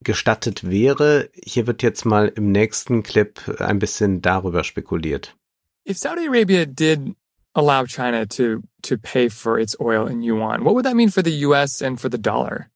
gestattet 0.04 0.70
wäre. 0.70 1.30
Hier 1.44 1.68
wird 1.68 1.84
jetzt 1.84 2.06
mal 2.06 2.28
im 2.28 2.52
nächsten 2.52 3.04
Clip 3.04 3.40
ein 3.60 3.80
bisschen 3.80 4.22
darüber 4.22 4.64
spekuliert. 4.64 5.36
If 5.88 5.98
Saudi 5.98 6.28
Arabia 6.28 6.66
did 6.66 7.16
allow 7.56 7.86
China 7.86 8.26
to 8.26 8.64
to 8.84 8.98
pay 8.98 9.30
for 9.30 9.60
its 9.60 9.76
oil 9.80 10.08
in 10.08 10.22
yuan, 10.22 10.64
what 10.64 10.76
would 10.76 10.86
that 10.86 10.96
mean 10.96 11.10
for 11.10 11.22
the 11.22 11.32
US 11.32 11.82
and 11.82 12.00
for 12.00 12.10
the 12.10 12.18
dollar? 12.18 12.70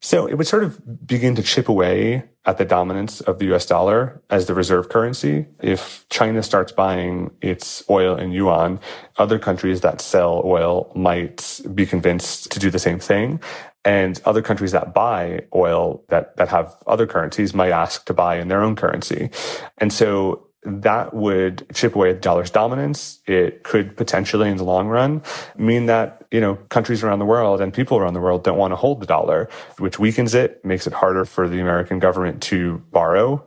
So 0.00 0.26
it 0.26 0.38
would 0.38 0.46
sort 0.46 0.62
of 0.62 1.06
begin 1.06 1.34
to 1.34 1.42
chip 1.42 1.68
away 1.68 2.24
at 2.44 2.56
the 2.56 2.64
dominance 2.64 3.20
of 3.20 3.38
the 3.38 3.52
US 3.52 3.66
dollar 3.66 4.22
as 4.30 4.46
the 4.46 4.54
reserve 4.54 4.88
currency. 4.88 5.46
If 5.60 6.06
China 6.08 6.42
starts 6.42 6.70
buying 6.70 7.30
its 7.42 7.82
oil 7.90 8.16
in 8.16 8.30
yuan, 8.30 8.78
other 9.16 9.38
countries 9.38 9.80
that 9.80 10.00
sell 10.00 10.40
oil 10.44 10.90
might 10.94 11.60
be 11.74 11.84
convinced 11.84 12.50
to 12.52 12.60
do 12.60 12.70
the 12.70 12.78
same 12.78 13.00
thing. 13.00 13.40
And 13.84 14.20
other 14.24 14.42
countries 14.42 14.72
that 14.72 14.94
buy 14.94 15.46
oil 15.54 16.04
that, 16.08 16.36
that 16.36 16.48
have 16.48 16.76
other 16.86 17.06
currencies 17.06 17.54
might 17.54 17.72
ask 17.72 18.04
to 18.06 18.14
buy 18.14 18.38
in 18.38 18.48
their 18.48 18.62
own 18.62 18.76
currency. 18.76 19.30
And 19.78 19.92
so 19.92 20.47
that 20.68 21.14
would 21.14 21.66
chip 21.74 21.94
away 21.94 22.10
at 22.10 22.16
the 22.16 22.20
dollar's 22.20 22.50
dominance. 22.50 23.20
It 23.26 23.62
could 23.62 23.96
potentially, 23.96 24.48
in 24.48 24.56
the 24.56 24.64
long 24.64 24.88
run, 24.88 25.22
mean 25.56 25.86
that, 25.86 26.26
you 26.30 26.40
know, 26.40 26.56
countries 26.68 27.02
around 27.02 27.18
the 27.18 27.24
world 27.24 27.60
and 27.60 27.72
people 27.72 27.98
around 27.98 28.14
the 28.14 28.20
world 28.20 28.44
don't 28.44 28.58
want 28.58 28.72
to 28.72 28.76
hold 28.76 29.00
the 29.00 29.06
dollar, 29.06 29.48
which 29.78 29.98
weakens 29.98 30.34
it, 30.34 30.64
makes 30.64 30.86
it 30.86 30.92
harder 30.92 31.24
for 31.24 31.48
the 31.48 31.60
American 31.60 31.98
government 31.98 32.42
to 32.42 32.82
borrow, 32.92 33.44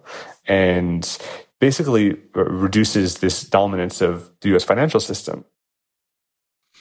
and 0.47 1.17
basically 1.59 2.17
uh, 2.35 2.43
reduces 2.43 3.19
this 3.19 3.43
dominance 3.43 4.01
of 4.01 4.31
the 4.41 4.55
US 4.55 4.63
financial 4.63 4.99
system. 4.99 5.45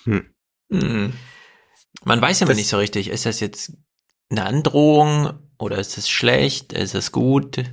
Hm. 0.04 0.26
Hm. 0.72 1.12
Man 2.04 2.20
weiß 2.20 2.40
ja 2.40 2.46
immer 2.46 2.54
nicht 2.54 2.68
so 2.68 2.78
richtig, 2.78 3.08
ist 3.08 3.26
das 3.26 3.40
jetzt 3.40 3.72
eine 4.30 4.46
Androhung 4.46 5.38
oder 5.58 5.78
ist 5.78 5.98
es 5.98 6.08
schlecht, 6.08 6.72
ist 6.72 6.94
es 6.94 7.12
gut? 7.12 7.64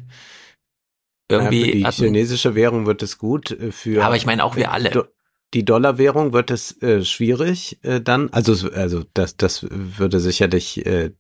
Ja, 1.30 1.40
Irgendwie 1.40 1.66
für 1.66 1.72
die 1.72 1.86
hat 1.86 1.98
man- 2.00 2.08
chinesische 2.08 2.56
Währung 2.56 2.86
wird 2.86 3.04
es 3.04 3.18
gut. 3.18 3.52
äh, 3.52 3.72
Für 3.72 3.92
Ja, 4.00 4.06
aber 4.08 4.16
ich 4.16 4.26
meine 4.26 4.44
auch 4.44 4.56
wir 4.56 4.72
alle. 4.72 5.10
Die 5.54 5.64
Dollarwährung 5.64 6.34
wird 6.34 6.52
es 6.52 6.82
äh, 6.82 7.04
schwierig 7.06 7.80
äh, 7.84 8.02
dann. 8.02 8.30
Also 8.32 8.70
also 8.72 9.04
das 9.14 9.38
das 9.38 9.66
würde 9.70 10.20
sicherlich 10.20 10.86
äh, 10.86 11.12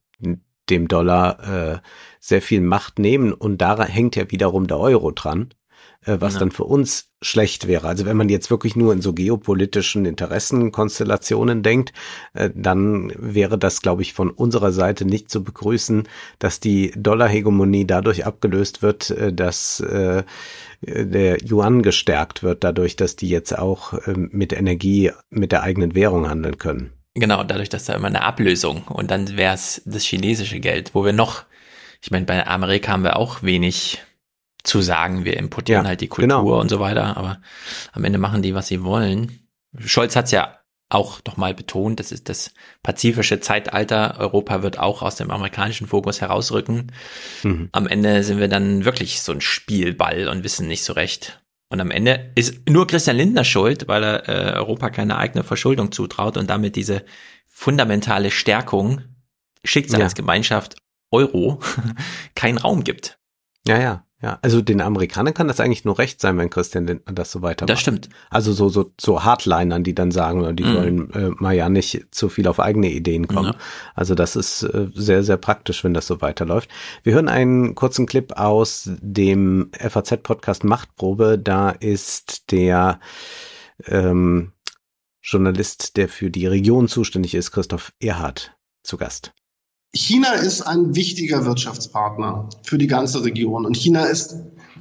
dem 0.69 0.87
Dollar 0.89 1.75
äh, 1.75 1.79
sehr 2.19 2.41
viel 2.41 2.59
Macht 2.61 2.99
nehmen 2.99 3.31
und 3.33 3.59
da 3.61 3.85
hängt 3.85 4.17
ja 4.17 4.29
wiederum 4.29 4.67
der 4.67 4.79
Euro 4.79 5.11
dran, 5.11 5.43
äh, 5.51 5.55
was 6.19 6.33
Ja. 6.33 6.39
dann 6.39 6.51
für 6.51 6.63
uns 6.63 7.09
schlecht 7.21 7.67
wäre. 7.67 7.87
Also 7.87 8.05
wenn 8.05 8.17
man 8.17 8.29
jetzt 8.29 8.49
wirklich 8.51 8.75
nur 8.75 8.93
in 8.93 9.01
so 9.01 9.13
geopolitischen 9.13 10.05
Interessenkonstellationen 10.05 11.63
denkt, 11.63 11.93
äh, 12.33 12.49
dann 12.53 13.11
wäre 13.17 13.57
das, 13.57 13.81
glaube 13.81 14.01
ich, 14.01 14.13
von 14.13 14.29
unserer 14.29 14.71
Seite 14.71 15.05
nicht 15.05 15.29
zu 15.29 15.43
begrüßen, 15.43 16.07
dass 16.39 16.59
die 16.59 16.91
Dollarhegemonie 16.95 17.85
dadurch 17.85 18.25
abgelöst 18.25 18.81
wird, 18.81 19.09
äh, 19.11 19.33
dass 19.33 19.79
äh, 19.79 20.23
der 20.81 21.37
Yuan 21.43 21.81
gestärkt 21.81 22.43
wird, 22.43 22.63
dadurch, 22.63 22.95
dass 22.95 23.15
die 23.15 23.29
jetzt 23.29 23.57
auch 23.57 23.93
ähm, 24.07 24.29
mit 24.31 24.53
Energie, 24.53 25.11
mit 25.29 25.51
der 25.51 25.63
eigenen 25.63 25.95
Währung 25.95 26.29
handeln 26.29 26.57
können. 26.57 26.91
Genau, 27.15 27.43
dadurch, 27.43 27.69
dass 27.69 27.85
da 27.85 27.95
immer 27.95 28.09
eine 28.09 28.21
Ablösung 28.21 28.83
und 28.83 29.09
dann 29.09 29.37
wäre 29.37 29.55
es 29.55 29.81
das 29.85 30.03
chinesische 30.03 30.59
Geld, 30.59 30.93
wo 30.93 31.03
wir 31.03 31.13
noch, 31.13 31.45
ich 31.99 32.11
meine, 32.11 32.27
bei 32.27 32.45
Amerika 32.45 32.91
haben 32.91 33.03
wir 33.03 33.15
auch 33.17 33.41
wenig 33.41 34.03
zu 34.67 34.81
sagen. 34.81 35.25
Wir 35.25 35.37
importieren 35.37 35.83
Ja, 35.83 35.89
halt 35.89 36.01
die 36.01 36.07
Kultur 36.07 36.41
genau. 36.43 36.59
und 36.59 36.69
so 36.69 36.79
weiter, 36.79 37.17
aber 37.17 37.39
am 37.93 38.03
Ende 38.03 38.19
machen 38.19 38.41
die, 38.41 38.53
was 38.53 38.67
sie 38.67 38.83
wollen. 38.83 39.47
Scholz 39.77 40.15
hat's 40.15 40.31
ja 40.31 40.59
auch 40.89 41.19
nochmal 41.27 41.53
betont, 41.53 41.99
das 41.99 42.11
ist 42.11 42.29
das 42.29 42.53
pazifische 42.81 43.39
Zeitalter. 43.41 44.15
Europa 44.19 44.63
wird 44.63 44.79
auch 44.79 45.01
aus 45.01 45.15
dem 45.17 45.31
amerikanischen 45.31 45.87
Fokus 45.87 46.21
herausrücken. 46.21 46.93
Mhm. 47.43 47.69
Am 47.73 47.87
Ende 47.87 48.23
sind 48.23 48.39
wir 48.39 48.47
dann 48.47 48.85
wirklich 48.85 49.21
so 49.21 49.33
ein 49.33 49.41
Spielball 49.41 50.29
und 50.29 50.43
wissen 50.43 50.67
nicht 50.67 50.83
so 50.83 50.93
recht. 50.93 51.41
Und 51.69 51.81
am 51.81 51.91
Ende 51.91 52.31
ist 52.35 52.69
nur 52.69 52.87
Christian 52.87 53.17
Lindner 53.17 53.43
schuld, 53.43 53.89
weil 53.89 54.01
er 54.01 54.29
äh, 54.29 54.53
Europa 54.53 54.89
keine 54.89 55.17
eigene 55.17 55.43
Verschuldung 55.43 55.91
zutraut 55.91 56.37
und 56.37 56.49
damit 56.49 56.77
diese 56.77 57.03
fundamentale 57.45 58.31
Stärkung, 58.31 59.01
Schicksalsgemeinschaft 59.65 60.77
Euro 61.11 61.59
keinen 62.35 62.57
Raum 62.57 62.85
gibt. 62.85 63.19
Ja, 63.67 63.77
ja, 63.79 64.06
ja. 64.21 64.39
Also 64.41 64.61
den 64.61 64.81
Amerikanern 64.81 65.33
kann 65.33 65.47
das 65.47 65.59
eigentlich 65.59 65.85
nur 65.85 65.99
recht 65.99 66.19
sein, 66.19 66.37
wenn 66.39 66.49
Christian 66.49 66.87
Lindner 66.87 67.13
das 67.13 67.31
so 67.31 67.43
weitermacht. 67.43 67.69
Das 67.69 67.79
stimmt. 67.79 68.09
Also 68.31 68.51
so, 68.51 68.67
so, 68.67 68.91
so 68.99 69.23
Hardlinern, 69.23 69.83
die 69.83 69.93
dann 69.93 70.09
sagen, 70.11 70.55
die 70.55 70.63
Mhm. 70.63 70.73
sollen 70.73 71.13
äh, 71.13 71.29
mal 71.37 71.53
ja 71.53 71.69
nicht 71.69 72.07
zu 72.11 72.27
viel 72.29 72.47
auf 72.47 72.59
eigene 72.59 72.89
Ideen 72.89 73.27
kommen. 73.27 73.53
Ja. 73.53 73.59
Also 73.93 74.15
das 74.15 74.35
ist 74.35 74.63
äh, 74.63 74.87
sehr, 74.95 75.23
sehr 75.23 75.37
praktisch, 75.37 75.83
wenn 75.83 75.93
das 75.93 76.07
so 76.07 76.19
weiterläuft. 76.21 76.69
Wir 77.03 77.13
hören 77.13 77.29
einen 77.29 77.75
kurzen 77.75 78.07
Clip 78.07 78.31
aus 78.33 78.89
dem 79.01 79.69
FAZ-Podcast 79.77 80.63
Machtprobe. 80.63 81.37
Da 81.37 81.69
ist 81.69 82.51
der 82.51 82.99
ähm, 83.85 84.51
Journalist, 85.21 85.97
der 85.97 86.09
für 86.09 86.31
die 86.31 86.47
Region 86.47 86.87
zuständig 86.87 87.35
ist, 87.35 87.51
Christoph 87.51 87.91
Erhardt, 87.99 88.55
zu 88.81 88.97
Gast. 88.97 89.33
China 89.93 90.33
ist 90.33 90.61
ein 90.61 90.95
wichtiger 90.95 91.45
Wirtschaftspartner 91.45 92.49
für 92.63 92.77
die 92.77 92.87
ganze 92.87 93.23
Region. 93.23 93.65
Und 93.65 93.75
China 93.75 94.05
ist 94.05 94.35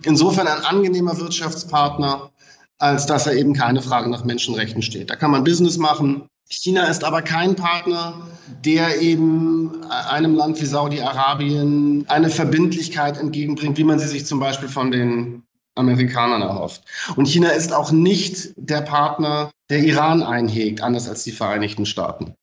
insofern 0.05 0.47
ein 0.47 0.65
angenehmer 0.65 1.19
Wirtschaftspartner, 1.19 2.31
als 2.79 3.07
dass 3.07 3.27
er 3.27 3.35
eben 3.35 3.55
keine 3.55 3.83
Frage 3.83 4.11
nach 4.11 4.25
Menschenrechten 4.25 4.83
steht. 4.83 5.11
Da 5.11 5.17
kann 5.17 5.31
man 5.31 5.45
Business 5.45 5.79
machen. 5.79 6.29
China 6.49 6.85
ist 6.85 7.03
aber 7.03 7.23
kein 7.23 7.57
Partner, 7.57 8.29
der 8.65 9.01
eben 9.01 9.83
einem 9.91 10.35
Land 10.35 10.61
wie 10.61 10.67
Saudi-Arabien 10.67 12.05
eine 12.09 12.31
Verbindlichkeit 12.31 13.19
entgegenbringt, 13.19 13.79
wie 13.79 13.85
man 13.85 13.99
sie 13.99 14.07
sich 14.07 14.27
zum 14.27 14.39
Beispiel 14.39 14.69
von 14.69 14.91
den 14.91 15.43
Amerikanern 15.75 16.43
erhofft. 16.43 16.83
Und 17.17 17.27
China 17.27 17.51
ist 17.51 17.73
auch 17.73 17.91
nicht 17.91 18.55
der 18.57 18.83
Partner, 18.83 19.51
der 19.71 19.81
Iran 19.81 20.23
einhegt, 20.23 20.83
anders 20.83 21.09
als 21.09 21.25
die 21.25 21.33
Vereinigten 21.33 21.87
Staaten. 21.87 22.35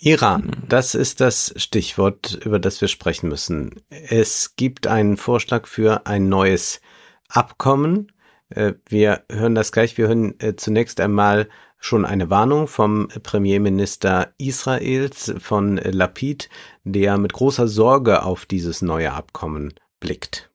Iran, 0.00 0.52
das 0.68 0.94
ist 0.94 1.20
das 1.20 1.52
Stichwort, 1.56 2.38
über 2.44 2.58
das 2.58 2.80
wir 2.80 2.88
sprechen 2.88 3.28
müssen. 3.28 3.82
Es 3.90 4.54
gibt 4.54 4.86
einen 4.86 5.16
Vorschlag 5.16 5.66
für 5.66 6.06
ein 6.06 6.28
neues 6.28 6.80
Abkommen. 7.28 8.12
Äh, 8.50 8.74
wir 8.88 9.24
hören 9.30 9.54
das 9.54 9.72
gleich. 9.72 9.98
Wir 9.98 10.06
hören 10.06 10.38
äh, 10.38 10.54
zunächst 10.54 11.00
einmal 11.00 11.48
schon 11.80 12.04
eine 12.04 12.30
Warnung 12.30 12.68
vom 12.68 13.08
Premierminister 13.22 14.32
Israels, 14.38 15.32
von 15.38 15.76
Lapid, 15.76 16.48
der 16.84 17.18
mit 17.18 17.32
großer 17.32 17.66
Sorge 17.66 18.22
auf 18.22 18.46
dieses 18.46 18.82
neue 18.82 19.12
Abkommen 19.12 19.74
blickt. 20.00 20.50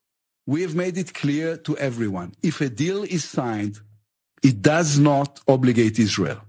We 0.45 0.63
have 0.63 0.75
made 0.75 0.99
it 0.99 1.13
clear 1.13 1.61
to 1.63 1.75
everyone, 1.77 2.31
if 2.43 2.61
a 2.61 2.67
deal 2.67 3.03
is 3.03 3.29
signed, 3.29 3.81
it 4.41 4.65
does 4.65 4.97
not 4.97 5.41
obligate 5.47 6.01
Israel. 6.01 6.41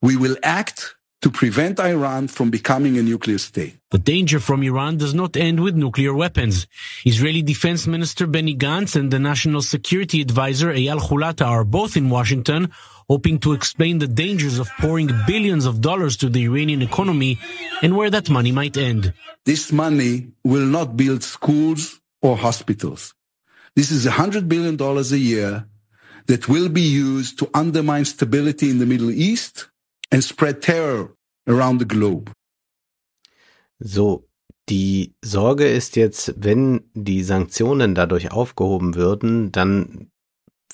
We 0.00 0.20
will 0.20 0.36
act 0.42 0.95
to 1.22 1.30
prevent 1.30 1.80
Iran 1.80 2.28
from 2.28 2.50
becoming 2.50 2.98
a 2.98 3.02
nuclear 3.02 3.38
state. 3.38 3.78
The 3.90 3.98
danger 3.98 4.38
from 4.38 4.62
Iran 4.62 4.98
does 4.98 5.14
not 5.14 5.36
end 5.36 5.60
with 5.60 5.74
nuclear 5.74 6.14
weapons. 6.14 6.66
Israeli 7.04 7.42
Defense 7.42 7.86
Minister 7.86 8.26
Benny 8.26 8.54
Gantz 8.54 8.96
and 8.96 9.10
the 9.10 9.18
National 9.18 9.62
Security 9.62 10.20
Advisor 10.20 10.72
Eyal 10.72 11.00
Hulata 11.00 11.46
are 11.46 11.64
both 11.64 11.96
in 11.96 12.10
Washington, 12.10 12.70
hoping 13.08 13.38
to 13.38 13.52
explain 13.52 13.98
the 13.98 14.08
dangers 14.08 14.58
of 14.58 14.68
pouring 14.78 15.10
billions 15.26 15.64
of 15.64 15.80
dollars 15.80 16.16
to 16.18 16.28
the 16.28 16.44
Iranian 16.44 16.82
economy 16.82 17.38
and 17.82 17.96
where 17.96 18.10
that 18.10 18.28
money 18.28 18.52
might 18.52 18.76
end. 18.76 19.14
This 19.44 19.72
money 19.72 20.32
will 20.44 20.66
not 20.66 20.96
build 20.96 21.22
schools 21.22 22.00
or 22.20 22.36
hospitals. 22.36 23.14
This 23.74 23.90
is 23.90 24.06
$100 24.06 24.48
billion 24.48 24.80
a 24.80 25.02
year 25.16 25.66
that 26.26 26.48
will 26.48 26.68
be 26.68 26.82
used 26.82 27.38
to 27.38 27.50
undermine 27.54 28.04
stability 28.04 28.70
in 28.70 28.78
the 28.78 28.86
Middle 28.86 29.10
East 29.10 29.68
and 30.12 30.22
spread 30.22 30.60
terror 30.60 31.14
around 31.48 31.80
the 31.80 31.88
globe. 31.88 32.32
So, 33.78 34.26
die 34.68 35.14
Sorge 35.22 35.68
ist 35.68 35.96
jetzt, 35.96 36.34
wenn 36.38 36.90
die 36.94 37.22
Sanktionen 37.22 37.94
dadurch 37.94 38.32
aufgehoben 38.32 38.94
würden, 38.94 39.52
dann 39.52 40.10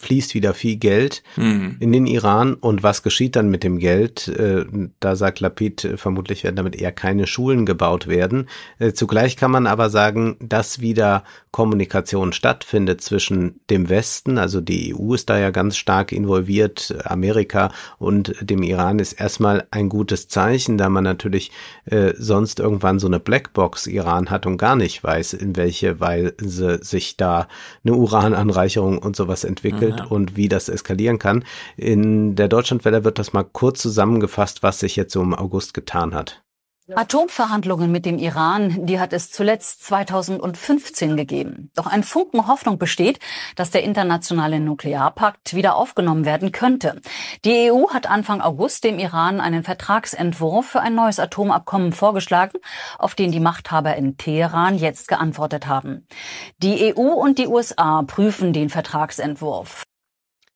fließt 0.03 0.35
wieder 0.35 0.53
viel 0.53 0.77
Geld 0.77 1.23
mhm. 1.37 1.77
in 1.79 1.93
den 1.93 2.07
Iran. 2.07 2.55
Und 2.55 2.83
was 2.83 3.03
geschieht 3.03 3.37
dann 3.37 3.51
mit 3.51 3.63
dem 3.63 3.79
Geld? 3.79 4.29
Äh, 4.29 4.65
da 4.99 5.15
sagt 5.15 5.41
Lapid, 5.41 5.85
äh, 5.85 5.97
vermutlich 5.97 6.43
werden 6.43 6.57
damit 6.57 6.75
eher 6.75 6.91
keine 6.91 7.27
Schulen 7.27 7.67
gebaut 7.67 8.09
werden. 8.09 8.49
Äh, 8.79 8.93
zugleich 8.93 9.37
kann 9.37 9.53
man 9.53 9.67
aber 9.67 9.91
sagen, 9.91 10.37
dass 10.41 10.81
wieder 10.81 11.23
Kommunikation 11.53 12.33
stattfindet 12.33 13.03
zwischen 13.03 13.61
dem 13.69 13.91
Westen, 13.91 14.39
also 14.39 14.63
die 14.63 14.95
EU 14.95 15.13
ist 15.13 15.29
da 15.29 15.39
ja 15.39 15.51
ganz 15.51 15.77
stark 15.77 16.11
involviert, 16.11 16.95
Amerika 17.05 17.71
und 17.99 18.35
dem 18.41 18.63
Iran 18.63 18.99
ist 18.99 19.13
erstmal 19.13 19.67
ein 19.71 19.91
gutes 19.91 20.29
Zeichen, 20.29 20.79
da 20.79 20.89
man 20.89 21.05
natürlich 21.05 21.53
äh, 21.85 22.15
sonst 22.17 22.59
irgendwann 22.59 22.99
so 22.99 23.07
eine 23.07 23.21
Blackbox 23.21 23.87
Iran 23.87 24.31
hat 24.31 24.47
und 24.47 24.57
gar 24.57 24.77
nicht 24.77 25.05
weiß, 25.05 25.35
in 25.35 25.55
welche 25.57 26.01
Weise 26.01 26.83
sich 26.83 27.19
da 27.19 27.49
eine 27.85 27.95
Urananreicherung 27.97 28.97
und 28.97 29.15
sowas 29.15 29.45
entwickelt 29.45 29.97
ja. 29.99 30.05
und 30.07 30.37
wie 30.37 30.49
das 30.49 30.71
eskalieren 30.71 31.19
kann. 31.19 31.45
In 31.77 32.35
der 32.35 32.49
Deutschlandwelle 32.49 33.05
wird 33.05 33.19
das 33.19 33.35
mal 33.35 33.45
kurz 33.45 33.83
zusammengefasst, 33.83 34.63
was 34.63 34.81
sich 34.81 34.97
jetzt 34.97 35.13
so 35.13 35.21
im 35.21 35.35
August 35.35 35.75
getan 35.75 36.15
hat. 36.15 36.43
Atomverhandlungen 36.97 37.91
mit 37.91 38.07
dem 38.07 38.19
Iran, 38.19 38.87
die 38.87 39.01
hat 39.01 39.13
es 39.13 39.31
zuletzt 39.31 39.85
2015 39.85 41.17
gegeben. 41.17 41.71
Doch 41.75 41.87
ein 41.87 42.03
Funken 42.03 42.47
Hoffnung 42.47 42.79
besteht, 42.79 43.19
dass 43.57 43.71
der 43.71 43.83
internationale 43.83 44.61
Nuklearpakt 44.61 45.55
wieder 45.55 45.77
aufgenommen 45.77 46.25
werden 46.25 46.53
könnte. 46.53 47.01
Die 47.45 47.71
EU 47.71 47.89
hat 47.91 48.09
Anfang 48.09 48.41
August 48.41 48.85
dem 48.85 48.99
Iran 48.99 49.41
einen 49.41 49.63
Vertragsentwurf 49.63 50.67
für 50.67 50.81
ein 50.81 50.95
neues 50.95 51.19
Atomabkommen 51.19 51.93
vorgeschlagen, 51.93 52.59
auf 52.99 53.15
den 53.15 53.33
die 53.33 53.41
Machthaber 53.41 53.97
in 53.97 54.17
Teheran 54.17 54.79
jetzt 54.79 55.09
geantwortet 55.09 55.67
haben. 55.67 56.07
Die 56.59 56.95
EU 56.95 57.13
und 57.13 57.39
die 57.39 57.47
USA 57.47 58.03
prüfen 58.03 58.53
den 58.53 58.71
Vertragsentwurf. 58.71 59.85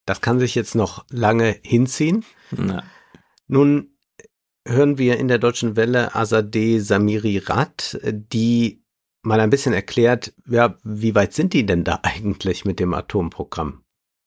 Das 0.05 0.21
kann 0.21 0.39
sich 0.39 0.55
jetzt 0.55 0.75
noch 0.75 1.05
lange 1.09 1.57
hinziehen. 1.63 2.23
Na. 2.51 2.83
Nun 3.47 3.96
hören 4.67 4.97
wir 4.97 5.17
in 5.17 5.27
der 5.27 5.39
deutschen 5.39 5.75
Welle 5.75 6.15
Azadeh 6.15 6.79
Samiri 6.79 7.39
Rat, 7.39 7.99
die 8.03 8.83
mal 9.23 9.39
ein 9.39 9.49
bisschen 9.49 9.73
erklärt, 9.73 10.33
ja, 10.47 10.77
wie 10.83 11.15
weit 11.15 11.33
sind 11.33 11.53
die 11.53 11.65
denn 11.65 11.83
da 11.83 11.99
eigentlich 12.03 12.65
mit 12.65 12.79
dem 12.79 12.93
Atomprogramm? 12.93 13.83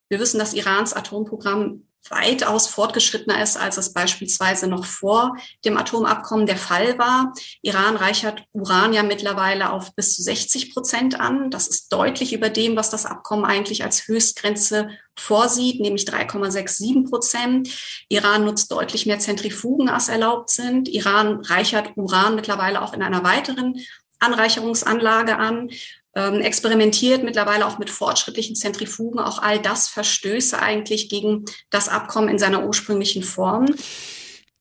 Wir 0.08 0.18
wissen, 0.18 0.38
dass 0.38 0.54
Irans 0.54 0.92
Atomprogramm 0.92 1.84
weitaus 2.08 2.66
fortgeschrittener 2.66 3.42
ist, 3.42 3.56
als 3.56 3.76
es 3.76 3.92
beispielsweise 3.92 4.66
noch 4.66 4.84
vor 4.84 5.36
dem 5.64 5.76
Atomabkommen 5.76 6.46
der 6.46 6.56
Fall 6.56 6.98
war. 6.98 7.34
Iran 7.62 7.96
reichert 7.96 8.42
Uran 8.52 8.92
ja 8.92 9.02
mittlerweile 9.02 9.70
auf 9.70 9.94
bis 9.94 10.16
zu 10.16 10.22
60 10.22 10.72
Prozent 10.72 11.20
an. 11.20 11.50
Das 11.50 11.68
ist 11.68 11.92
deutlich 11.92 12.32
über 12.32 12.48
dem, 12.48 12.76
was 12.76 12.90
das 12.90 13.06
Abkommen 13.06 13.44
eigentlich 13.44 13.84
als 13.84 14.08
Höchstgrenze 14.08 14.90
vorsieht, 15.16 15.80
nämlich 15.80 16.04
3,67 16.04 17.08
Prozent. 17.08 17.68
Iran 18.08 18.44
nutzt 18.44 18.72
deutlich 18.72 19.06
mehr 19.06 19.18
Zentrifugen, 19.18 19.88
als 19.88 20.08
erlaubt 20.08 20.50
sind. 20.50 20.88
Iran 20.88 21.40
reichert 21.44 21.92
Uran 21.96 22.34
mittlerweile 22.34 22.80
auch 22.82 22.94
in 22.94 23.02
einer 23.02 23.22
weiteren 23.22 23.78
Anreicherungsanlage 24.20 25.36
an 25.36 25.70
ähm, 26.14 26.40
experimentiert 26.40 27.22
mittlerweile 27.22 27.66
auch 27.66 27.78
mit 27.78 27.90
fortschrittlichen 27.90 28.56
Zentrifugen. 28.56 29.20
Auch 29.20 29.40
all 29.42 29.60
das 29.60 29.89
Verstöße 29.89 30.60
eigentlich 30.60 31.08
gegen 31.08 31.44
das 31.70 31.89
Abkommen 31.89 32.28
in 32.28 32.39
seiner 32.39 32.64
ursprünglichen 32.64 33.22
Form. 33.22 33.66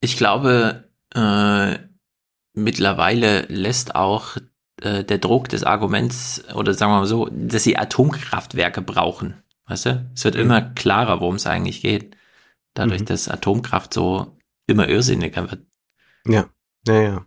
Ich 0.02 0.18
glaube, 0.18 0.90
äh, 1.16 1.78
mittlerweile 2.53 3.42
lässt 3.50 3.95
auch 3.95 4.38
äh, 4.82 5.03
der 5.03 5.18
Druck 5.18 5.50
des 5.50 5.64
Arguments 5.64 6.44
oder 6.53 6.74
sagen 6.74 6.92
wir 6.92 7.00
mal 7.00 7.06
so, 7.06 7.30
dass 7.32 7.64
sie 7.64 7.78
Atomkraftwerke 7.78 8.82
brauchen. 8.82 9.42
Weißt 9.66 9.86
du? 9.88 10.10
Es 10.16 10.24
wird 10.24 10.36
mhm. 10.36 10.42
immer 10.42 10.61
klarer, 10.61 11.19
worum 11.22 11.36
es 11.36 11.48
eigentlich 11.48 11.82
geht. 11.82 12.16
Dadurch, 12.76 13.02
mhm. 13.02 13.06
dass 13.06 13.28
Atomkraft 13.28 13.94
so 13.94 14.38
immer 14.68 14.88
irrsinniger 14.88 15.50
wird. 15.50 15.66
Ja, 16.26 16.50
ja, 16.88 17.02
ja. 17.02 17.26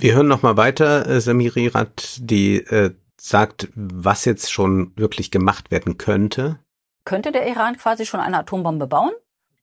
Wir 0.00 0.14
hören 0.14 0.28
noch 0.28 0.42
mal 0.42 0.56
weiter. 0.56 1.08
Äh, 1.08 1.20
Samiri 1.20 1.66
Rat, 1.66 2.18
die 2.20 2.58
äh, 2.58 2.94
sagt, 3.20 3.68
was 3.74 4.24
jetzt 4.26 4.52
schon 4.52 4.92
wirklich 4.94 5.32
gemacht 5.32 5.72
werden 5.72 5.98
könnte. 5.98 6.60
Könnte 7.04 7.32
der 7.32 7.48
Iran 7.48 7.76
quasi 7.76 8.06
schon 8.06 8.20
eine 8.20 8.38
Atombombe 8.38 8.86
bauen? 8.86 9.10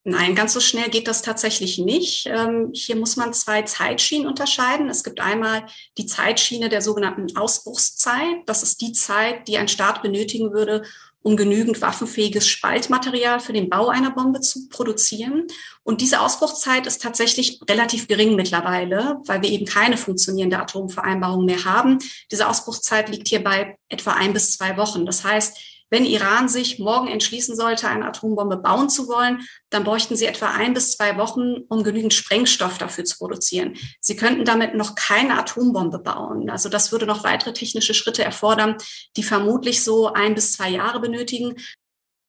Nein, 0.04 0.34
ganz 0.34 0.52
so 0.52 0.60
schnell 0.60 0.90
geht 0.90 1.08
das 1.08 1.22
tatsächlich 1.22 1.78
nicht. 1.78 2.26
Ähm, 2.26 2.70
hier 2.74 2.96
muss 2.96 3.16
man 3.16 3.32
zwei 3.32 3.62
Zeitschienen 3.62 4.28
unterscheiden. 4.28 4.90
Es 4.90 5.02
gibt 5.04 5.20
einmal 5.20 5.64
die 5.96 6.06
Zeitschiene 6.06 6.68
der 6.68 6.82
sogenannten 6.82 7.34
Ausbruchszeit. 7.34 8.36
Das 8.44 8.62
ist 8.62 8.82
die 8.82 8.92
Zeit, 8.92 9.48
die 9.48 9.56
ein 9.56 9.68
Staat 9.68 10.02
benötigen 10.02 10.52
würde, 10.52 10.84
um 11.26 11.36
genügend 11.36 11.82
waffenfähiges 11.82 12.46
Spaltmaterial 12.46 13.40
für 13.40 13.52
den 13.52 13.68
Bau 13.68 13.88
einer 13.88 14.12
Bombe 14.12 14.40
zu 14.40 14.68
produzieren. 14.68 15.48
Und 15.82 16.00
diese 16.00 16.20
Ausbruchszeit 16.20 16.86
ist 16.86 17.02
tatsächlich 17.02 17.60
relativ 17.68 18.06
gering 18.06 18.36
mittlerweile, 18.36 19.18
weil 19.26 19.42
wir 19.42 19.50
eben 19.50 19.66
keine 19.66 19.96
funktionierende 19.96 20.60
Atomvereinbarung 20.60 21.44
mehr 21.44 21.64
haben. 21.64 21.98
Diese 22.30 22.48
Ausbruchszeit 22.48 23.08
liegt 23.08 23.26
hier 23.26 23.42
bei 23.42 23.76
etwa 23.88 24.12
ein 24.12 24.34
bis 24.34 24.52
zwei 24.52 24.76
Wochen. 24.76 25.04
Das 25.04 25.24
heißt, 25.24 25.58
wenn 25.90 26.04
Iran 26.04 26.48
sich 26.48 26.78
morgen 26.78 27.08
entschließen 27.08 27.54
sollte, 27.54 27.88
eine 27.88 28.06
Atombombe 28.06 28.56
bauen 28.56 28.88
zu 28.88 29.08
wollen, 29.08 29.40
dann 29.70 29.84
bräuchten 29.84 30.16
sie 30.16 30.26
etwa 30.26 30.50
ein 30.50 30.74
bis 30.74 30.92
zwei 30.92 31.16
Wochen, 31.16 31.62
um 31.68 31.84
genügend 31.84 32.12
Sprengstoff 32.12 32.78
dafür 32.78 33.04
zu 33.04 33.18
produzieren. 33.18 33.74
Sie 34.00 34.16
könnten 34.16 34.44
damit 34.44 34.74
noch 34.74 34.94
keine 34.94 35.38
Atombombe 35.38 35.98
bauen. 35.98 36.50
Also 36.50 36.68
das 36.68 36.92
würde 36.92 37.06
noch 37.06 37.24
weitere 37.24 37.52
technische 37.52 37.94
Schritte 37.94 38.24
erfordern, 38.24 38.76
die 39.16 39.22
vermutlich 39.22 39.82
so 39.82 40.12
ein 40.12 40.34
bis 40.34 40.52
zwei 40.52 40.70
Jahre 40.70 41.00
benötigen. 41.00 41.56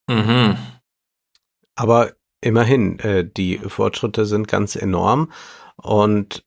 Mhm. 0.08 0.58
Aber 1.76 2.14
immerhin, 2.42 3.00
äh, 3.00 3.28
die 3.30 3.58
Fortschritte 3.58 4.26
sind 4.26 4.48
ganz 4.48 4.76
enorm 4.76 5.32
und 5.76 6.44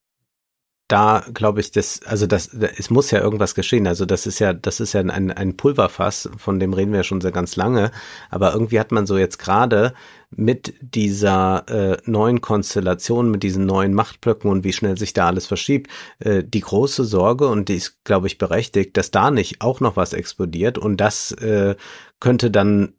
da 0.91 1.25
glaube 1.33 1.60
ich, 1.60 1.70
das, 1.70 2.01
also 2.05 2.27
das, 2.27 2.49
es 2.49 2.91
muss 2.91 3.12
ja 3.12 3.20
irgendwas 3.20 3.55
geschehen. 3.55 3.86
Also 3.86 4.07
das 4.07 4.27
ist 4.27 4.41
ja, 4.41 4.52
das 4.52 4.81
ist 4.81 4.93
ja 4.93 5.01
ein, 5.01 5.31
ein 5.31 5.57
Pulverfass, 5.57 6.28
von 6.36 6.59
dem 6.59 6.73
reden 6.73 6.93
wir 6.93 7.05
schon 7.05 7.20
sehr 7.20 7.31
ganz 7.31 7.55
lange. 7.55 7.93
Aber 8.28 8.52
irgendwie 8.52 8.81
hat 8.81 8.91
man 8.91 9.07
so 9.07 9.17
jetzt 9.17 9.39
gerade 9.39 9.94
mit 10.31 10.75
dieser 10.81 11.69
äh, 11.69 11.97
neuen 12.07 12.41
Konstellation, 12.41 13.31
mit 13.31 13.44
diesen 13.44 13.67
neuen 13.67 13.94
Machtblöcken 13.94 14.51
und 14.51 14.65
wie 14.65 14.73
schnell 14.73 14.99
sich 14.99 15.12
da 15.12 15.28
alles 15.28 15.47
verschiebt, 15.47 15.91
äh, 16.19 16.43
die 16.44 16.60
große 16.60 17.05
Sorge, 17.05 17.47
und 17.47 17.69
die 17.69 17.77
ist, 17.77 18.05
glaube 18.05 18.27
ich, 18.27 18.39
berechtigt, 18.39 18.97
dass 18.97 19.12
da 19.12 19.31
nicht 19.31 19.60
auch 19.60 19.81
noch 19.81 19.97
was 19.97 20.12
explodiert 20.12 20.77
und 20.77 20.97
das 20.97 21.33
äh, 21.33 21.77
könnte 22.19 22.51
dann 22.51 22.94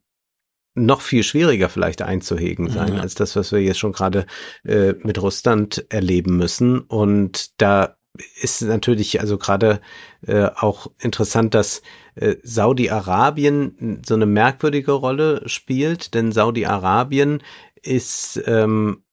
noch 0.74 1.02
viel 1.02 1.24
schwieriger 1.24 1.70
vielleicht 1.70 2.02
einzuhegen 2.02 2.70
sein, 2.70 2.96
ja. 2.96 3.02
als 3.02 3.16
das, 3.16 3.36
was 3.36 3.52
wir 3.52 3.60
jetzt 3.62 3.80
schon 3.80 3.92
gerade 3.92 4.26
äh, 4.64 4.94
mit 5.04 5.22
Russland 5.22 5.86
erleben 5.90 6.38
müssen. 6.38 6.80
Und 6.80 7.62
da 7.62 7.98
ist 8.42 8.62
natürlich 8.62 9.20
also 9.20 9.38
gerade 9.38 9.82
äh, 10.26 10.46
auch 10.56 10.88
interessant, 11.00 11.54
dass 11.54 11.82
äh, 12.16 12.36
Saudi-Arabien 12.44 14.02
so 14.06 14.16
eine 14.16 14.26
merkwürdige 14.26 14.92
Rolle 14.92 15.44
spielt, 15.48 16.14
denn 16.14 16.32
Saudi-Arabien 16.32 17.42
ist 17.82 18.42
ähm, 18.46 19.04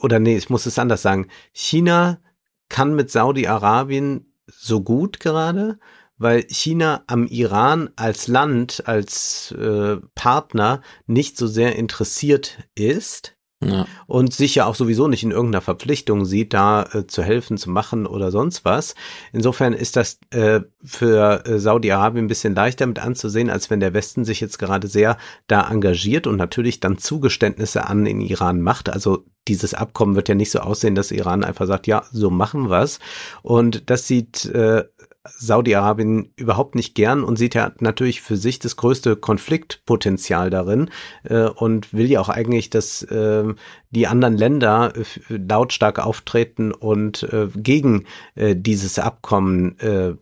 oder 0.00 0.18
nee, 0.18 0.36
ich 0.36 0.50
muss 0.50 0.66
es 0.66 0.78
anders 0.78 1.02
sagen. 1.02 1.28
China 1.52 2.20
kann 2.68 2.94
mit 2.94 3.10
Saudi-Arabien 3.10 4.32
so 4.46 4.80
gut 4.80 5.20
gerade, 5.20 5.78
weil 6.20 6.44
China 6.48 7.02
am 7.06 7.26
Iran 7.26 7.90
als 7.96 8.28
Land, 8.28 8.84
als 8.86 9.52
äh, 9.52 9.96
Partner 10.14 10.82
nicht 11.06 11.36
so 11.36 11.46
sehr 11.46 11.76
interessiert 11.76 12.58
ist. 12.74 13.34
Ja. 13.62 13.86
Und 14.06 14.32
sich 14.32 14.54
ja 14.54 14.64
auch 14.64 14.74
sowieso 14.74 15.06
nicht 15.06 15.22
in 15.22 15.32
irgendeiner 15.32 15.60
Verpflichtung 15.60 16.24
sieht, 16.24 16.54
da 16.54 16.82
äh, 16.94 17.06
zu 17.06 17.22
helfen, 17.22 17.58
zu 17.58 17.68
machen 17.68 18.06
oder 18.06 18.30
sonst 18.30 18.64
was. 18.64 18.94
Insofern 19.34 19.74
ist 19.74 19.96
das 19.96 20.18
äh, 20.30 20.60
für 20.82 21.44
äh, 21.44 21.58
Saudi-Arabien 21.58 22.24
ein 22.24 22.28
bisschen 22.28 22.54
leichter 22.54 22.86
mit 22.86 22.98
anzusehen, 23.00 23.50
als 23.50 23.68
wenn 23.68 23.80
der 23.80 23.92
Westen 23.92 24.24
sich 24.24 24.40
jetzt 24.40 24.58
gerade 24.58 24.88
sehr 24.88 25.18
da 25.46 25.68
engagiert 25.70 26.26
und 26.26 26.36
natürlich 26.36 26.80
dann 26.80 26.96
Zugeständnisse 26.96 27.86
an 27.86 28.06
den 28.06 28.22
Iran 28.22 28.62
macht. 28.62 28.88
Also 28.88 29.26
dieses 29.46 29.74
Abkommen 29.74 30.16
wird 30.16 30.30
ja 30.30 30.34
nicht 30.34 30.50
so 30.50 30.60
aussehen, 30.60 30.94
dass 30.94 31.10
Iran 31.10 31.44
einfach 31.44 31.66
sagt, 31.66 31.86
ja, 31.86 32.04
so 32.12 32.30
machen 32.30 32.70
wir's. 32.70 32.98
Und 33.42 33.90
das 33.90 34.06
sieht 34.06 34.46
äh, 34.46 34.84
Saudi-Arabien 35.24 36.32
überhaupt 36.36 36.74
nicht 36.74 36.94
gern 36.94 37.24
und 37.24 37.36
sieht 37.36 37.54
ja 37.54 37.72
natürlich 37.80 38.22
für 38.22 38.36
sich 38.36 38.58
das 38.58 38.76
größte 38.76 39.16
Konfliktpotenzial 39.16 40.48
darin 40.48 40.90
äh, 41.24 41.44
und 41.44 41.92
will 41.92 42.10
ja 42.10 42.20
auch 42.20 42.30
eigentlich, 42.30 42.70
dass 42.70 43.02
äh, 43.02 43.44
die 43.90 44.06
anderen 44.06 44.36
Länder 44.36 44.94
äh, 44.96 45.36
lautstark 45.36 45.98
auftreten 45.98 46.72
und 46.72 47.22
äh, 47.24 47.48
gegen 47.54 48.06
äh, 48.34 48.56
dieses 48.56 48.98
Abkommen 48.98 49.78
äh, 49.80 50.14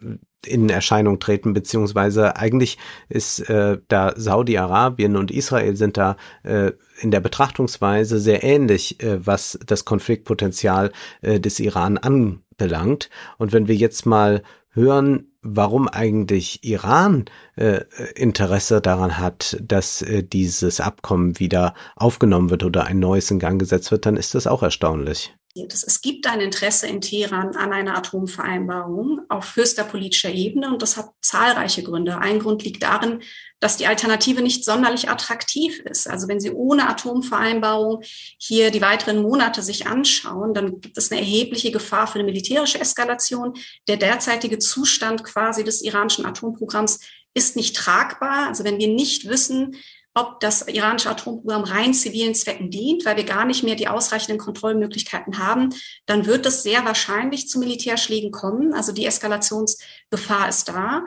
in 0.47 0.69
Erscheinung 0.71 1.19
treten, 1.19 1.53
beziehungsweise 1.53 2.37
eigentlich 2.37 2.79
ist 3.09 3.41
äh, 3.51 3.79
da 3.89 4.13
Saudi-Arabien 4.17 5.17
und 5.17 5.31
Israel 5.31 5.77
sind 5.77 5.97
da 5.97 6.17
äh, 6.43 6.73
in 7.01 7.11
der 7.11 7.21
Betrachtungsweise 7.21 8.19
sehr 8.19 8.45
ähnlich, 8.45 9.03
äh, 9.03 9.25
was 9.27 9.59
das 9.67 9.85
Konfliktpotenzial 9.85 10.93
äh, 11.23 11.41
des 11.41 11.61
Iran 11.61 11.99
anbelangt. 11.99 13.11
Und 13.39 13.53
wenn 13.53 13.69
wir 13.69 13.75
jetzt 13.75 14.07
mal 14.07 14.43
hören, 14.71 15.33
warum 15.43 15.89
eigentlich 15.89 16.65
Iran 16.65 17.25
äh, 17.57 17.81
Interesse 18.15 18.81
daran 18.81 19.19
hat, 19.19 19.57
dass 19.61 20.03
äh, 20.03 20.23
dieses 20.23 20.81
Abkommen 20.81 21.39
wieder 21.39 21.75
aufgenommen 21.97 22.51
wird 22.51 22.65
oder 22.65 22.85
ein 22.85 22.99
neues 22.99 23.31
in 23.31 23.39
Gang 23.39 23.59
gesetzt 23.59 23.91
wird, 23.91 24.07
dann 24.07 24.17
ist 24.17 24.35
das 24.35 24.47
auch 24.47 24.63
erstaunlich. 24.63 25.35
Es 25.55 26.01
gibt 26.03 26.27
ein 26.27 26.41
Interesse 26.41 26.87
in 26.87 27.01
Teheran 27.01 27.57
an 27.57 27.73
einer 27.73 27.97
Atomvereinbarung 27.97 29.23
auf 29.29 29.57
höchster 29.57 29.83
politischer 29.83 30.31
Ebene 30.31 30.69
und 30.69 30.83
das 30.83 30.97
hat 30.97 31.11
zahlreiche 31.21 31.83
Gründe. 31.83 32.19
Ein 32.19 32.39
Grund 32.39 32.63
liegt 32.63 32.83
darin, 32.83 33.23
dass 33.59 33.77
die 33.77 33.87
Alternative 33.87 34.41
nicht 34.41 34.65
sonderlich 34.65 35.09
attraktiv 35.09 35.81
ist. 35.81 36.09
Also 36.09 36.29
wenn 36.29 36.39
Sie 36.39 36.51
ohne 36.51 36.89
Atomvereinbarung 36.89 38.03
hier 38.39 38.71
die 38.71 38.83
weiteren 38.83 39.21
Monate 39.21 39.63
sich 39.63 39.87
anschauen, 39.87 40.55
dann 40.55 40.81
gibt 40.81 40.97
es 40.97 41.11
eine 41.11 41.21
erhebliche 41.21 41.73
Gefahr 41.73 42.07
für 42.07 42.21
eine 42.21 42.29
militärische 42.29 42.81
Eskalation. 42.81 43.55
Der 43.89 43.97
derzeitige 43.97 44.59
Zustand 44.59 45.25
quasi 45.25 45.65
des 45.65 45.83
iranischen 45.83 46.25
Atomprogramms 46.25 47.01
ist 47.35 47.57
nicht 47.57 47.75
tragbar. 47.75 48.49
Also 48.49 48.65
wenn 48.65 48.79
wir 48.79 48.89
nicht 48.89 49.29
wissen, 49.29 49.77
ob 50.19 50.41
das 50.41 50.67
iranische 50.67 51.11
Atomprogramm 51.11 51.65
rein 51.65 51.95
zivilen 51.95 52.35
Zwecken 52.35 52.71
dient, 52.71 53.07
weil 53.07 53.17
wir 53.17 53.25
gar 53.25 53.45
nicht 53.45 53.63
mehr 53.63 53.77
die 53.77 53.89
ausreichenden 53.89 54.39
Kontrollmöglichkeiten 54.39 55.39
haben, 55.39 55.71
dann 56.07 56.27
wird 56.27 56.47
es 56.47 56.63
sehr 56.63 56.85
wahrscheinlich 56.85 57.49
zu 57.49 57.59
Militärschlägen 57.59 58.31
kommen. 58.31 58.75
Also 58.75 58.93
die 58.93 59.07
Eskalationsgefahr 59.07 60.49
ist 60.49 60.69
da. 60.69 61.05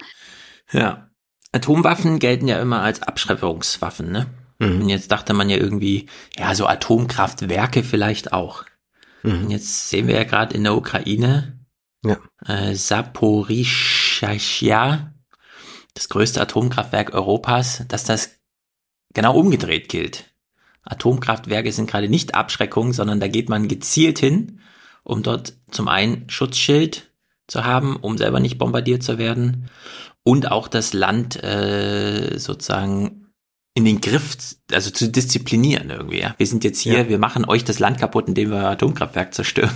Ja. 0.71 1.09
Atomwaffen 1.51 2.19
gelten 2.19 2.47
ja 2.47 2.61
immer 2.61 2.81
als 2.81 3.01
Abschreckungswaffen, 3.01 4.11
ne? 4.11 4.27
Mhm. 4.59 4.83
Und 4.83 4.89
jetzt 4.89 5.11
dachte 5.11 5.33
man 5.33 5.49
ja 5.49 5.57
irgendwie, 5.57 6.07
ja, 6.37 6.55
so 6.55 6.65
Atomkraftwerke 6.65 7.83
vielleicht 7.83 8.31
auch. 8.31 8.63
Mhm. 9.23 9.43
Und 9.43 9.51
jetzt 9.51 9.89
sehen 9.89 10.07
wir 10.07 10.15
ja 10.15 10.23
gerade 10.23 10.55
in 10.55 10.63
der 10.63 10.75
Ukraine, 10.75 11.59
ja. 12.05 12.17
äh, 12.45 12.75
Saporischschja, 12.75 15.11
das 15.93 16.07
größte 16.07 16.39
Atomkraftwerk 16.39 17.13
Europas, 17.13 17.83
dass 17.89 18.05
das 18.05 18.40
genau 19.13 19.35
umgedreht 19.35 19.89
gilt. 19.89 20.25
Atomkraftwerke 20.83 21.71
sind 21.71 21.89
gerade 21.89 22.09
nicht 22.09 22.35
Abschreckung, 22.35 22.93
sondern 22.93 23.19
da 23.19 23.27
geht 23.27 23.49
man 23.49 23.67
gezielt 23.67 24.19
hin, 24.19 24.59
um 25.03 25.23
dort 25.23 25.53
zum 25.69 25.87
einen 25.87 26.29
Schutzschild 26.29 27.11
zu 27.47 27.65
haben, 27.65 27.97
um 27.97 28.17
selber 28.17 28.39
nicht 28.39 28.57
bombardiert 28.57 29.03
zu 29.03 29.17
werden 29.17 29.69
und 30.23 30.51
auch 30.51 30.67
das 30.67 30.93
Land 30.93 31.43
äh, 31.43 32.37
sozusagen 32.37 33.21
in 33.73 33.85
den 33.85 34.01
Griff, 34.01 34.35
also 34.71 34.89
zu 34.89 35.09
disziplinieren 35.09 35.89
irgendwie. 35.89 36.19
Ja? 36.19 36.35
Wir 36.37 36.47
sind 36.47 36.63
jetzt 36.63 36.81
hier, 36.81 37.03
ja. 37.03 37.09
wir 37.09 37.19
machen 37.19 37.45
euch 37.45 37.63
das 37.63 37.79
Land 37.79 37.99
kaputt, 37.99 38.27
indem 38.27 38.51
wir 38.51 38.69
Atomkraftwerk 38.69 39.33
zerstören. 39.33 39.75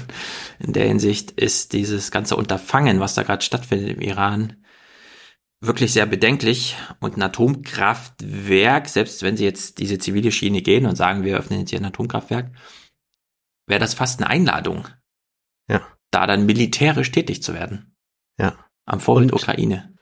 In 0.59 0.73
der 0.73 0.87
Hinsicht 0.87 1.31
ist 1.31 1.73
dieses 1.73 2.11
ganze 2.11 2.35
Unterfangen, 2.35 2.99
was 2.99 3.15
da 3.15 3.23
gerade 3.23 3.43
stattfindet 3.43 3.95
im 3.97 4.01
Iran, 4.01 4.57
wirklich 5.61 5.93
sehr 5.93 6.05
bedenklich. 6.05 6.75
Und 6.99 7.17
ein 7.17 7.23
Atomkraftwerk, 7.23 8.87
selbst 8.87 9.23
wenn 9.23 9.37
sie 9.37 9.43
jetzt 9.43 9.79
diese 9.79 9.97
zivile 9.97 10.31
Schiene 10.31 10.61
gehen 10.61 10.85
und 10.85 10.95
sagen, 10.95 11.23
wir 11.23 11.37
öffnen 11.37 11.59
jetzt 11.59 11.69
hier 11.69 11.79
ein 11.79 11.85
Atomkraftwerk, 11.85 12.51
wäre 13.67 13.79
das 13.79 13.93
fast 13.93 14.19
eine 14.19 14.29
Einladung. 14.29 14.87
Ja. 15.67 15.85
Da 16.11 16.27
dann 16.27 16.45
militärisch 16.45 17.11
tätig 17.11 17.41
zu 17.41 17.53
werden. 17.53 17.95
Ja. 18.37 18.57
Am 18.85 18.99
Vorbild 18.99 19.33
Ukraine. 19.33 19.95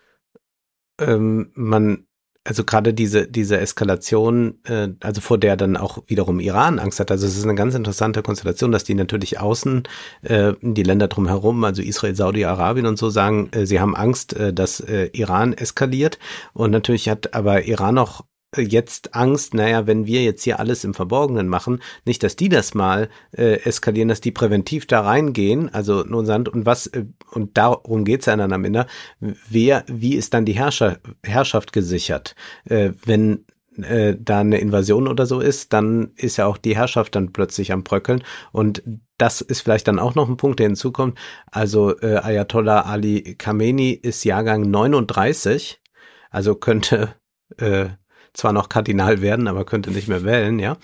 Ähm, 0.99 1.51
man 1.55 2.07
also 2.43 2.63
gerade 2.63 2.93
diese 2.93 3.27
diese 3.27 3.59
Eskalation, 3.59 4.59
äh, 4.65 4.89
also 5.01 5.21
vor 5.21 5.37
der 5.37 5.55
dann 5.55 5.77
auch 5.77 6.03
wiederum 6.07 6.39
Iran 6.39 6.79
Angst 6.79 6.99
hat. 6.99 7.11
Also 7.11 7.25
es 7.25 7.37
ist 7.37 7.43
eine 7.43 7.55
ganz 7.55 7.75
interessante 7.75 8.21
Konstellation, 8.21 8.71
dass 8.71 8.83
die 8.83 8.95
natürlich 8.95 9.39
außen 9.39 9.83
äh, 10.23 10.53
die 10.61 10.83
Länder 10.83 11.07
drumherum, 11.07 11.63
also 11.63 11.81
Israel, 11.81 12.15
Saudi-Arabien 12.15 12.85
und 12.85 12.97
so 12.97 13.09
sagen, 13.09 13.49
äh, 13.51 13.65
sie 13.65 13.79
haben 13.79 13.95
Angst, 13.95 14.33
äh, 14.33 14.53
dass 14.53 14.79
äh, 14.81 15.09
Iran 15.13 15.53
eskaliert. 15.53 16.19
Und 16.53 16.71
natürlich 16.71 17.09
hat 17.09 17.33
aber 17.33 17.63
Iran 17.65 17.97
auch 17.97 18.25
jetzt 18.57 19.15
Angst, 19.15 19.53
naja, 19.53 19.87
wenn 19.87 20.05
wir 20.05 20.23
jetzt 20.23 20.43
hier 20.43 20.59
alles 20.59 20.83
im 20.83 20.93
Verborgenen 20.93 21.47
machen, 21.47 21.81
nicht, 22.05 22.23
dass 22.23 22.35
die 22.35 22.49
das 22.49 22.73
mal 22.73 23.09
äh, 23.31 23.61
eskalieren, 23.63 24.09
dass 24.09 24.21
die 24.21 24.31
präventiv 24.31 24.85
da 24.87 25.01
reingehen, 25.01 25.73
also 25.73 26.03
nun 26.03 26.25
Sand 26.25 26.49
und 26.49 26.65
was, 26.65 26.87
äh, 26.87 27.05
und 27.31 27.57
darum 27.57 28.05
geht's 28.05 28.25
ja 28.25 28.35
dann 28.35 28.53
am 28.53 28.65
Ende, 28.65 28.85
wer, 29.19 29.83
wie 29.87 30.15
ist 30.15 30.33
dann 30.33 30.45
die 30.45 30.53
Herrscher, 30.53 30.99
Herrschaft 31.23 31.73
gesichert? 31.73 32.35
Äh, 32.65 32.91
wenn 33.05 33.45
äh, 33.81 34.15
da 34.19 34.39
eine 34.39 34.59
Invasion 34.59 35.07
oder 35.07 35.25
so 35.25 35.39
ist, 35.39 35.73
dann 35.73 36.11
ist 36.15 36.37
ja 36.37 36.45
auch 36.45 36.57
die 36.57 36.75
Herrschaft 36.75 37.15
dann 37.15 37.33
plötzlich 37.33 37.71
am 37.71 37.83
Bröckeln 37.83 38.23
und 38.51 38.83
das 39.17 39.41
ist 39.41 39.61
vielleicht 39.61 39.87
dann 39.87 39.99
auch 39.99 40.15
noch 40.15 40.27
ein 40.27 40.37
Punkt, 40.37 40.59
der 40.59 40.67
hinzukommt. 40.67 41.17
Also 41.49 41.97
äh, 41.99 42.17
Ayatollah 42.17 42.81
Ali 42.81 43.35
Khamenei 43.37 43.97
ist 44.01 44.23
Jahrgang 44.25 44.69
39, 44.69 45.81
also 46.29 46.55
könnte 46.55 47.15
äh, 47.57 47.89
zwar 48.33 48.51
noch 48.51 48.69
Kardinal 48.69 49.21
werden, 49.21 49.47
aber 49.47 49.63
könnte 49.63 49.91
nicht 49.91 50.07
mehr 50.07 50.23
wählen, 50.23 50.59
ja. 50.59 50.77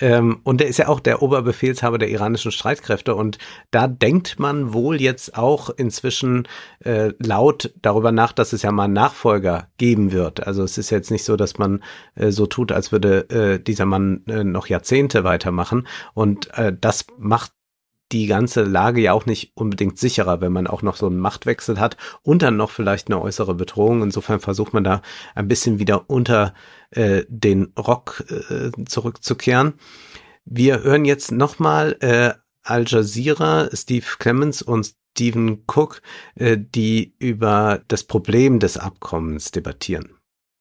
Ähm, 0.00 0.40
und 0.42 0.60
er 0.60 0.66
ist 0.66 0.78
ja 0.78 0.88
auch 0.88 1.00
der 1.00 1.22
Oberbefehlshaber 1.22 1.98
der 1.98 2.10
iranischen 2.10 2.50
Streitkräfte 2.50 3.14
und 3.14 3.38
da 3.70 3.86
denkt 3.86 4.38
man 4.38 4.72
wohl 4.72 5.00
jetzt 5.00 5.36
auch 5.36 5.70
inzwischen 5.70 6.48
äh, 6.80 7.12
laut 7.18 7.72
darüber 7.80 8.12
nach, 8.12 8.32
dass 8.32 8.52
es 8.52 8.62
ja 8.62 8.72
mal 8.72 8.84
einen 8.84 8.92
Nachfolger 8.94 9.68
geben 9.78 10.12
wird. 10.12 10.46
Also 10.46 10.64
es 10.64 10.78
ist 10.78 10.90
jetzt 10.90 11.10
nicht 11.10 11.24
so, 11.24 11.36
dass 11.36 11.58
man 11.58 11.82
äh, 12.16 12.30
so 12.30 12.46
tut, 12.46 12.72
als 12.72 12.92
würde 12.92 13.30
äh, 13.30 13.60
dieser 13.60 13.86
Mann 13.86 14.22
äh, 14.26 14.42
noch 14.42 14.66
Jahrzehnte 14.66 15.24
weitermachen 15.24 15.86
und 16.14 16.52
äh, 16.54 16.72
das 16.78 17.06
macht 17.18 17.52
die 18.12 18.26
ganze 18.26 18.62
Lage 18.62 19.00
ja 19.00 19.12
auch 19.12 19.26
nicht 19.26 19.52
unbedingt 19.54 19.98
sicherer, 19.98 20.40
wenn 20.40 20.52
man 20.52 20.66
auch 20.66 20.82
noch 20.82 20.96
so 20.96 21.06
einen 21.06 21.18
Machtwechsel 21.18 21.80
hat 21.80 21.96
und 22.22 22.42
dann 22.42 22.56
noch 22.56 22.70
vielleicht 22.70 23.08
eine 23.08 23.20
äußere 23.20 23.54
Bedrohung. 23.54 24.02
Insofern 24.02 24.40
versucht 24.40 24.72
man 24.72 24.84
da 24.84 25.02
ein 25.34 25.48
bisschen 25.48 25.78
wieder 25.78 26.08
unter 26.08 26.54
äh, 26.90 27.24
den 27.28 27.72
Rock 27.78 28.24
äh, 28.28 28.70
zurückzukehren. 28.86 29.74
Wir 30.44 30.82
hören 30.82 31.04
jetzt 31.04 31.32
nochmal 31.32 31.96
äh, 32.00 32.34
Al 32.62 32.84
Jazeera, 32.86 33.68
Steve 33.72 34.06
Clemens 34.18 34.62
und 34.62 34.94
Stephen 35.12 35.64
Cook, 35.66 36.02
äh, 36.34 36.56
die 36.58 37.14
über 37.18 37.82
das 37.88 38.04
Problem 38.04 38.60
des 38.60 38.76
Abkommens 38.76 39.50
debattieren. 39.50 40.10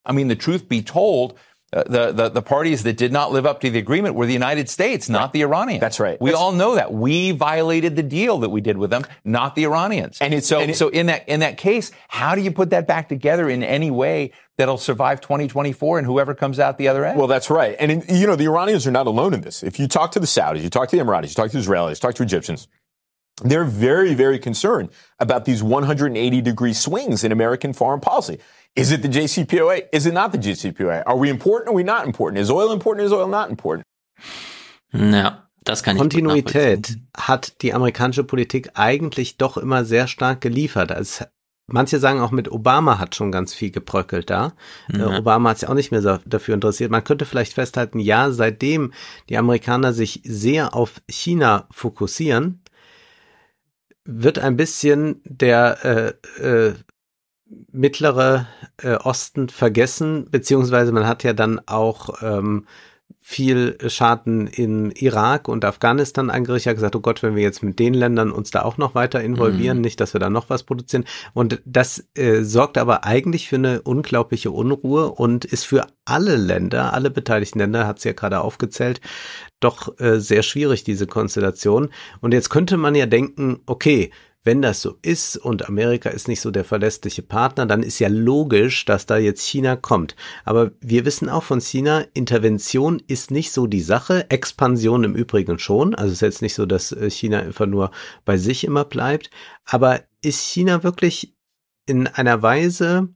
I 0.08 0.14
mean, 0.14 0.30
the 0.30 0.36
truth 0.36 0.68
be 0.68 0.84
told, 0.84 1.36
Uh, 1.74 1.84
the, 1.88 2.12
the, 2.12 2.30
the 2.30 2.42
parties 2.42 2.84
that 2.84 2.96
did 2.96 3.12
not 3.12 3.32
live 3.34 3.46
up 3.46 3.60
to 3.60 3.70
the 3.70 3.80
agreement 3.80 4.16
were 4.16 4.26
the 4.26 4.32
United 4.34 4.70
States, 4.70 5.10
not 5.10 5.34
the 5.34 5.42
Iranians. 5.42 5.82
That's 5.82 6.00
right. 6.00 6.20
We 6.22 6.30
That's- 6.30 6.42
all 6.42 6.52
know 6.52 6.76
that. 6.76 6.94
We 6.94 7.32
violated 7.32 7.96
the 7.96 8.04
deal 8.04 8.38
that 8.40 8.50
we 8.50 8.62
did 8.62 8.78
with 8.78 8.92
them, 8.92 9.04
not 9.26 9.56
the 9.56 9.64
Iranians. 9.66 10.20
And 10.22 10.34
it's- 10.34 10.48
so, 10.48 10.60
and 10.60 10.72
it- 10.72 10.78
so 10.78 10.90
in 10.90 11.08
that, 11.08 11.28
in 11.28 11.40
that 11.42 11.58
case, 11.58 11.92
how 12.08 12.36
do 12.36 12.42
you 12.42 12.52
put 12.52 12.70
that 12.70 12.88
back 12.88 13.10
together 13.10 13.50
in 13.50 13.62
any 13.64 13.92
way 13.92 14.32
that'll 14.58 14.78
survive 14.78 15.20
2024 15.22 15.98
and 15.98 16.08
whoever 16.08 16.34
comes 16.34 16.60
out 16.60 16.78
the 16.78 16.88
other 16.88 17.04
end? 17.04 17.18
Well, 17.18 17.28
that's 17.28 17.50
right. 17.50 17.76
And, 17.80 17.92
in, 17.92 18.04
you 18.08 18.28
know, 18.28 18.36
the 18.36 18.46
Iranians 18.46 18.86
are 18.88 18.92
not 18.92 19.08
alone 19.08 19.34
in 19.34 19.42
this. 19.42 19.64
If 19.64 19.80
you 19.80 19.88
talk 19.88 20.12
to 20.12 20.20
the 20.20 20.28
Saudis, 20.28 20.62
you 20.62 20.70
talk 20.70 20.88
to 20.90 20.96
the 20.98 21.04
Emiratis, 21.04 21.30
you 21.30 21.36
talk 21.36 21.50
to 21.52 21.58
the 21.58 21.64
Israelis, 21.68 21.90
you 21.90 21.96
talk 21.96 22.16
to 22.16 22.24
Egyptians, 22.24 22.68
they're 23.44 23.66
very, 23.66 24.14
very 24.14 24.40
concerned 24.40 24.90
about 25.20 25.44
these 25.44 25.62
180 25.62 26.40
degree 26.42 26.72
swings 26.74 27.24
in 27.26 27.34
American 27.34 27.74
foreign 27.74 28.00
policy. 28.00 28.40
Is 28.76 28.92
it 28.92 29.02
the 29.02 29.08
JCPOA? 29.08 29.84
Is 29.94 30.06
it 30.06 30.14
not 30.14 30.32
the 30.34 30.38
JCPOA? 30.38 31.04
Are 31.06 31.18
we 31.18 31.30
important? 31.30 31.70
Are 31.70 31.76
we 31.76 31.84
not 31.84 32.06
important? 32.06 32.40
Is 32.42 32.50
oil 32.52 32.74
important? 32.74 33.06
Is 33.06 33.14
oil 33.14 33.28
not 33.28 33.50
important? 33.50 33.84
Ja, 34.92 35.48
das 35.64 35.82
kann 35.84 35.96
ich. 35.96 36.00
Kontinuität 36.02 36.98
hat 37.16 37.62
die 37.62 37.74
amerikanische 37.74 38.24
Politik 38.24 38.72
eigentlich 38.74 39.38
doch 39.38 39.58
immer 39.58 39.86
sehr 39.86 40.08
stark 40.08 40.42
geliefert. 40.42 40.92
Also 40.92 41.26
manche 41.68 42.00
sagen 42.00 42.20
auch 42.20 42.32
mit 42.32 42.52
Obama 42.52 43.00
hat 43.00 43.16
schon 43.16 43.32
ganz 43.32 43.54
viel 43.54 43.72
gebröckelt 43.72 44.30
da. 44.30 44.54
Äh, 44.94 45.00
Ja. 45.00 45.18
Obama 45.20 45.52
hat 45.52 45.60
sich 45.60 45.70
auch 45.70 45.74
nicht 45.74 45.92
mehr 45.92 46.02
so 46.02 46.18
dafür 46.26 46.54
interessiert. 46.54 46.92
Man 46.92 47.04
könnte 47.04 47.26
vielleicht 47.26 47.54
festhalten, 47.54 48.00
ja, 48.00 48.30
seitdem 48.32 48.92
die 49.30 49.38
Amerikaner 49.38 49.94
sich 49.94 50.22
sehr 50.26 50.76
auf 50.76 51.02
China 51.10 51.68
fokussieren, 51.72 52.62
wird 54.04 54.38
ein 54.38 54.56
bisschen 54.58 55.22
der 55.24 56.16
äh, 56.40 56.44
äh, 56.44 56.74
mittlere 57.72 58.48
äh, 58.82 58.96
Osten 58.96 59.50
vergessen, 59.50 60.28
beziehungsweise 60.32 60.92
man 60.92 61.08
hat 61.08 61.24
ja 61.24 61.34
dann 61.34 61.62
auch 61.66 62.22
ähm, 62.22 62.66
viel 63.28 63.78
Schaden 63.88 64.46
in 64.46 64.92
Irak 64.92 65.48
und 65.48 65.66
Afghanistan 65.66 66.30
angerichtet, 66.30 66.70
hat 66.70 66.76
gesagt, 66.76 66.96
oh 66.96 67.00
Gott, 67.00 67.24
wenn 67.24 67.36
wir 67.36 67.42
jetzt 67.42 67.64
mit 67.64 67.80
den 67.80 67.96
Ländern 67.96 68.32
uns 68.32 68.52
da 68.52 68.62
auch 68.62 68.78
noch 68.78 68.94
weiter 68.94 69.20
involvieren, 69.20 69.78
Mhm. 69.78 69.82
nicht, 69.82 70.00
dass 70.00 70.14
wir 70.14 70.20
da 70.20 70.30
noch 70.30 70.52
was 70.52 70.62
produzieren. 70.62 71.06
Und 71.34 71.60
das 71.66 72.06
äh, 72.14 72.44
sorgt 72.44 72.78
aber 72.78 73.04
eigentlich 73.04 73.50
für 73.50 73.56
eine 73.56 73.82
unglaubliche 73.82 74.52
Unruhe 74.52 75.10
und 75.10 75.44
ist 75.44 75.64
für 75.66 75.88
alle 76.06 76.36
Länder, 76.36 76.94
alle 76.94 77.10
beteiligten 77.10 77.58
Länder, 77.58 77.88
hat 77.88 78.00
sie 78.00 78.10
ja 78.10 78.14
gerade 78.14 78.42
aufgezählt, 78.42 79.02
doch 79.60 80.00
äh, 80.00 80.20
sehr 80.20 80.44
schwierig, 80.44 80.84
diese 80.84 81.08
Konstellation. 81.08 81.90
Und 82.22 82.32
jetzt 82.32 82.52
könnte 82.52 82.78
man 82.78 82.94
ja 82.94 83.08
denken, 83.08 83.60
okay, 83.66 84.12
wenn 84.46 84.62
das 84.62 84.82
so 84.82 84.98
ist 85.02 85.38
und 85.38 85.68
Amerika 85.68 86.10
ist 86.10 86.28
nicht 86.28 86.40
so 86.40 86.52
der 86.52 86.64
verlässliche 86.64 87.24
Partner, 87.24 87.66
dann 87.66 87.82
ist 87.82 87.98
ja 87.98 88.08
logisch, 88.08 88.86
dass 88.86 89.08
da 89.08 89.18
jetzt 89.18 89.42
China 89.42 89.76
kommt. 89.76 90.16
Aber 90.44 90.72
wir 90.80 91.04
wissen 91.04 91.30
auch 91.30 91.44
von 91.44 91.60
China, 91.60 92.06
Intervention 92.14 93.02
ist 93.08 93.32
nicht 93.32 93.52
so 93.52 93.66
die 93.66 93.82
Sache, 93.82 94.30
Expansion 94.30 95.04
im 95.04 95.16
Übrigen 95.16 95.58
schon. 95.58 95.96
Also 95.96 96.10
es 96.10 96.14
ist 96.18 96.22
jetzt 96.22 96.42
nicht 96.44 96.54
so, 96.54 96.68
dass 96.68 96.92
äh, 96.92 97.10
China 97.10 97.40
einfach 97.40 97.66
nur 97.66 97.90
bei 98.24 98.38
sich 98.38 98.64
immer 98.64 98.86
bleibt. 98.86 99.32
Aber 99.66 100.02
ist 100.22 100.42
China 100.42 100.84
wirklich 100.84 101.36
in 101.88 102.06
einer 102.06 102.44
Weise 102.44 103.10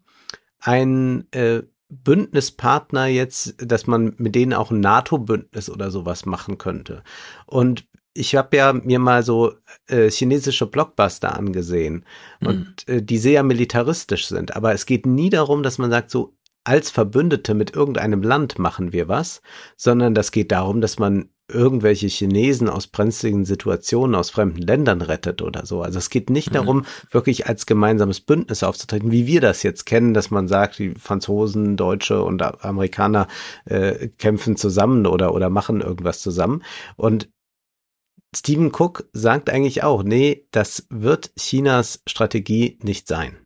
ein 0.60 1.32
äh, 1.32 1.62
Bündnispartner 1.90 3.06
jetzt, 3.06 3.56
dass 3.60 3.86
man 3.86 4.16
mit 4.18 4.34
denen 4.34 4.54
auch 4.54 4.72
ein 4.72 4.80
NATO-Bündnis 4.80 5.70
oder 5.70 5.92
sowas 5.92 6.26
machen 6.26 6.58
könnte? 6.58 7.04
Und 7.46 7.86
ich 8.14 8.36
habe 8.36 8.58
ja 8.58 8.74
mir 8.74 9.00
mal 9.00 9.24
so 9.24 9.54
äh, 9.88 10.10
chinesische 10.10 10.66
Blockbuster 10.66 11.38
angesehen 11.38 12.06
und 12.42 12.88
äh, 12.88 13.02
die 13.02 13.18
sehr 13.18 13.44
militaristisch 13.44 14.28
sind. 14.28 14.56
Aber 14.56 14.74
es 14.74 14.86
geht 14.86 15.06
nie 15.06 15.30
darum, 15.30 15.64
dass 15.64 15.78
man 15.78 15.92
sagt, 15.92 16.10
so 16.10 16.36
als 16.64 16.90
Verbündete 16.90 17.54
mit 17.54 17.76
irgendeinem 17.76 18.22
Land 18.22 18.60
machen 18.60 18.92
wir 18.92 19.08
was, 19.08 19.42
sondern 19.78 20.14
das 20.14 20.32
geht 20.32 20.52
darum, 20.52 20.82
dass 20.82 21.00
man 21.00 21.30
irgendwelche 21.52 22.08
Chinesen 22.08 22.70
aus 22.70 22.86
brenzligen 22.88 23.44
Situationen 23.44 24.16
aus 24.16 24.30
fremden 24.30 24.62
Ländern 24.62 25.02
rettet 25.02 25.42
oder 25.42 25.66
so. 25.66 25.82
Also 25.82 25.98
es 25.98 26.12
geht 26.12 26.30
nicht 26.30 26.50
Mhm. 26.50 26.54
darum, 26.54 26.86
wirklich 27.10 27.48
als 27.48 27.66
gemeinsames 27.66 28.22
Bündnis 28.22 28.62
aufzutreten, 28.62 29.12
wie 29.12 29.26
wir 29.26 29.42
das 29.42 29.64
jetzt 29.64 29.86
kennen, 29.86 30.14
dass 30.14 30.30
man 30.30 30.48
sagt, 30.48 30.78
die 30.78 30.92
Franzosen, 30.92 31.76
Deutsche 31.76 32.22
und 32.24 32.42
Amerikaner 32.64 33.28
äh, 33.66 34.10
kämpfen 34.10 34.58
zusammen 34.58 35.08
oder, 35.08 35.34
oder 35.34 35.50
machen 35.50 35.82
irgendwas 35.82 36.20
zusammen. 36.22 36.64
Und 36.98 37.30
Stephen 38.36 38.72
Cook 38.72 39.10
sagt 39.14 39.50
eigentlich 39.50 39.84
auch, 39.84 40.04
nee, 40.04 40.46
das 40.52 40.86
wird 40.90 41.32
Chinas 41.38 42.02
Strategie 42.08 42.78
nicht 42.84 43.08
sein. 43.08 43.38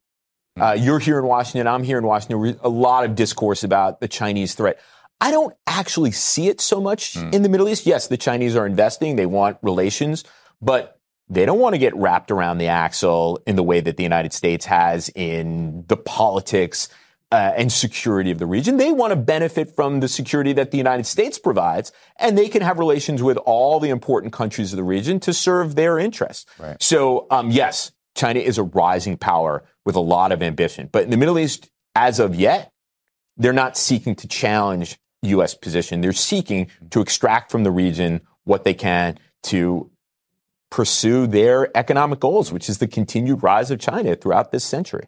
Uh, 0.60 0.76
you're 0.76 1.00
here 1.00 1.18
in 1.18 1.26
Washington. 1.26 1.68
I'm 1.68 1.84
here 1.84 1.98
in 1.98 2.06
Washington. 2.06 2.40
Re- 2.40 2.56
A 2.64 2.70
lot 2.70 3.06
of 3.10 3.16
discourse 3.16 3.64
about 3.64 4.02
the 4.02 4.08
Chinese 4.08 4.54
threat. 4.56 4.78
I 5.20 5.32
don't 5.32 5.56
actually 5.66 6.12
see 6.12 6.48
it 6.50 6.60
so 6.62 6.82
much 6.82 7.16
in 7.16 7.44
the 7.44 7.50
Middle 7.50 7.68
East. 7.70 7.86
Yes, 7.88 8.08
the 8.08 8.18
Chinese 8.18 8.56
are 8.58 8.68
investing. 8.68 9.16
They 9.16 9.26
want 9.26 9.58
relations, 9.64 10.24
but 10.62 11.00
they 11.30 11.46
don't 11.46 11.60
want 11.60 11.74
to 11.76 11.80
get 11.80 11.96
wrapped 11.96 12.30
around 12.30 12.58
the 12.58 12.68
axle 12.68 13.40
in 13.48 13.56
the 13.56 13.64
way 13.64 13.80
that 13.80 13.96
the 13.96 14.04
United 14.04 14.34
States 14.34 14.66
has 14.66 15.10
in 15.16 15.86
the 15.88 15.96
politics 15.98 16.90
uh, 17.34 17.52
and 17.58 17.72
security 17.72 18.30
of 18.30 18.38
the 18.38 18.46
region. 18.46 18.78
They 18.78 18.92
want 18.92 19.10
to 19.10 19.16
benefit 19.16 19.76
from 19.76 20.02
the 20.02 20.08
security 20.08 20.54
that 20.54 20.70
the 20.70 20.78
United 20.78 21.08
States 21.08 21.40
provides, 21.40 21.92
and 22.18 22.38
they 22.38 22.48
can 22.48 22.62
have 22.62 22.78
relations 22.78 23.24
with 23.24 23.38
all 23.38 23.80
the 23.80 23.90
important 23.90 24.34
countries 24.34 24.72
of 24.72 24.78
the 24.78 24.84
region 24.84 25.20
to 25.22 25.34
serve 25.34 25.74
their 25.74 25.98
interests. 25.98 26.46
So, 26.80 27.26
um, 27.32 27.50
yes, 27.50 27.92
China 28.14 28.40
is 28.40 28.60
a 28.60 28.64
rising 28.64 29.18
power 29.18 29.64
with 29.84 29.96
a 29.96 30.00
lot 30.00 30.32
of 30.32 30.44
ambition. 30.44 30.90
But 30.92 31.06
in 31.06 31.10
the 31.10 31.18
Middle 31.18 31.40
East, 31.40 31.72
as 31.96 32.20
of 32.20 32.36
yet, 32.36 32.72
they're 33.36 33.52
not 33.52 33.78
seeking 33.78 34.14
to 34.18 34.28
challenge 34.28 35.00
U.S. 35.24 35.56
position. 35.56 36.02
They're 36.02 36.14
seeking 36.14 36.68
to 36.92 37.02
extract 37.02 37.52
from 37.52 37.64
the 37.64 37.72
region 37.72 38.22
what 38.44 38.64
they 38.64 38.76
can 38.76 39.18
to 39.46 39.90
pursue 40.70 41.26
their 41.26 41.76
economic 41.76 42.20
goals, 42.20 42.52
which 42.52 42.70
is 42.70 42.78
the 42.78 42.88
continued 42.88 43.42
rise 43.42 43.72
of 43.72 43.80
China 43.80 44.16
throughout 44.16 44.52
this 44.52 44.64
century. 44.64 45.06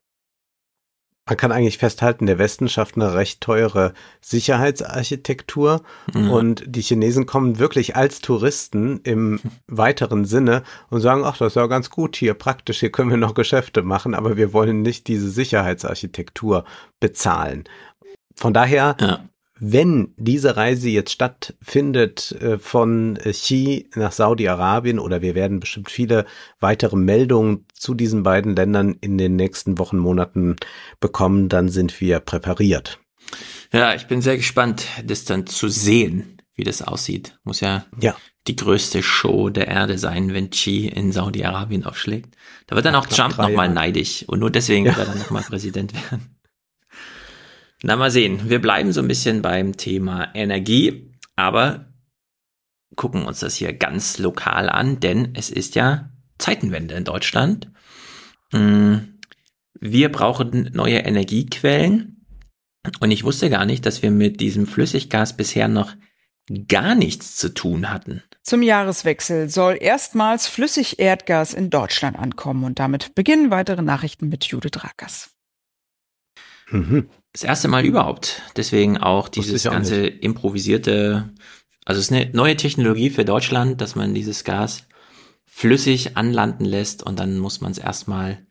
Man 1.27 1.37
kann 1.37 1.51
eigentlich 1.51 1.79
festhalten, 1.79 2.27
der 2.27 2.37
Westen 2.37 2.69
schafft 2.69 2.95
eine 2.97 3.15
recht 3.15 3.41
teure 3.41 3.93
Sicherheitsarchitektur 4.21 5.81
Mhm. 6.13 6.29
und 6.29 6.63
die 6.67 6.81
Chinesen 6.81 7.25
kommen 7.25 7.57
wirklich 7.57 7.95
als 7.95 8.21
Touristen 8.21 8.99
im 9.03 9.39
weiteren 9.67 10.25
Sinne 10.25 10.61
und 10.89 11.01
sagen, 11.01 11.23
ach, 11.25 11.37
das 11.37 11.53
ist 11.53 11.55
ja 11.55 11.65
ganz 11.65 11.89
gut 11.89 12.15
hier, 12.15 12.35
praktisch, 12.35 12.79
hier 12.79 12.91
können 12.91 13.09
wir 13.09 13.17
noch 13.17 13.33
Geschäfte 13.33 13.81
machen, 13.81 14.13
aber 14.13 14.37
wir 14.37 14.53
wollen 14.53 14.83
nicht 14.83 15.07
diese 15.07 15.29
Sicherheitsarchitektur 15.29 16.63
bezahlen. 16.99 17.63
Von 18.35 18.53
daher, 18.53 18.95
wenn 19.59 20.13
diese 20.17 20.57
Reise 20.57 20.89
jetzt 20.89 21.11
stattfindet 21.11 22.33
äh, 22.41 22.57
von 22.57 23.15
äh, 23.17 23.31
Xi 23.31 23.89
nach 23.95 24.11
Saudi-Arabien 24.11 24.99
oder 24.99 25.21
wir 25.21 25.33
werden 25.35 25.59
bestimmt 25.59 25.89
viele 25.89 26.25
weitere 26.59 26.95
Meldungen 26.97 27.65
zu 27.73 27.93
diesen 27.93 28.23
beiden 28.23 28.55
Ländern 28.55 28.97
in 28.99 29.17
den 29.17 29.35
nächsten 29.35 29.77
Wochen, 29.77 29.97
Monaten 29.97 30.57
bekommen, 30.99 31.47
dann 31.49 31.69
sind 31.69 32.01
wir 32.01 32.19
präpariert. 32.19 32.99
Ja, 33.71 33.95
ich 33.95 34.07
bin 34.07 34.21
sehr 34.21 34.37
gespannt, 34.37 34.85
das 35.05 35.23
dann 35.25 35.47
zu 35.47 35.69
sehen, 35.69 36.41
wie 36.55 36.63
das 36.63 36.81
aussieht. 36.81 37.37
Muss 37.43 37.61
ja, 37.61 37.85
Ja. 37.99 38.15
die 38.47 38.55
größte 38.55 39.01
Show 39.03 39.49
der 39.49 39.67
Erde 39.67 39.97
sein, 39.97 40.33
wenn 40.33 40.49
Xi 40.49 40.87
in 40.87 41.11
Saudi-Arabien 41.11 41.85
aufschlägt. 41.85 42.35
Da 42.67 42.75
wird 42.75 42.85
dann 42.85 42.95
auch 42.95 43.07
knapp 43.07 43.31
Trump 43.33 43.49
nochmal 43.49 43.69
neidisch 43.69 44.23
und 44.27 44.39
nur 44.39 44.51
deswegen 44.51 44.85
Ja. 44.85 44.95
wird 44.95 45.07
er 45.07 45.13
dann 45.13 45.21
nochmal 45.21 45.43
Präsident 45.43 45.93
werden. 45.93 46.34
Na, 47.83 47.95
mal 47.95 48.11
sehen. 48.11 48.49
Wir 48.49 48.61
bleiben 48.61 48.91
so 48.93 49.01
ein 49.01 49.07
bisschen 49.07 49.41
beim 49.41 49.77
Thema 49.77 50.33
Energie, 50.33 51.13
aber 51.35 51.93
gucken 52.95 53.25
uns 53.25 53.41
das 53.41 53.55
hier 53.55 53.73
ganz 53.73 54.17
lokal 54.17 54.69
an, 54.69 54.99
denn 54.99 55.35
es 55.35 55.49
ist 55.49 55.75
ja 55.75 56.09
Zeitenwende 56.37 56.95
in 56.95 57.03
Deutschland. 57.03 57.71
Hm, 58.51 59.19
Wir 59.79 60.09
brauchen 60.11 60.71
neue 60.73 60.99
Energiequellen 60.99 62.25
und 62.99 63.11
ich 63.11 63.23
wusste 63.23 63.49
gar 63.49 63.65
nicht, 63.65 63.85
dass 63.85 64.01
wir 64.01 64.11
mit 64.11 64.39
diesem 64.39 64.67
Flüssiggas 64.67 65.35
bisher 65.35 65.67
noch 65.67 65.93
gar 66.67 66.95
nichts 66.95 67.35
zu 67.35 67.53
tun 67.53 67.89
hatten. 67.89 68.23
Zum 68.43 68.61
Jahreswechsel 68.61 69.49
soll 69.49 69.77
erstmals 69.79 70.47
Flüssigerdgas 70.47 71.53
in 71.53 71.71
Deutschland 71.71 72.17
ankommen 72.17 72.63
und 72.63 72.79
damit 72.79 73.15
beginnen 73.15 73.49
weitere 73.49 73.81
Nachrichten 73.81 74.29
mit 74.29 74.45
Judith 74.45 74.83
Rakers. 74.83 75.31
Das 77.35 77.43
erste 77.43 77.67
Mal 77.67 77.83
überhaupt. 77.83 78.43
Deswegen 78.55 78.97
auch 78.97 79.27
dieses 79.27 79.67
auch 79.67 79.71
ganze 79.73 80.07
improvisierte, 80.07 81.33
also 81.83 81.99
es 81.99 82.05
ist 82.05 82.13
eine 82.13 82.29
neue 82.31 82.55
Technologie 82.55 83.09
für 83.09 83.25
Deutschland, 83.25 83.81
dass 83.81 83.97
man 83.97 84.13
dieses 84.13 84.45
Gas 84.45 84.87
flüssig 85.45 86.15
anlanden 86.15 86.63
lässt 86.63 87.03
und 87.03 87.19
dann 87.19 87.37
muss 87.37 87.59
man 87.59 87.73
es 87.73 87.77
erstmal 87.77 88.44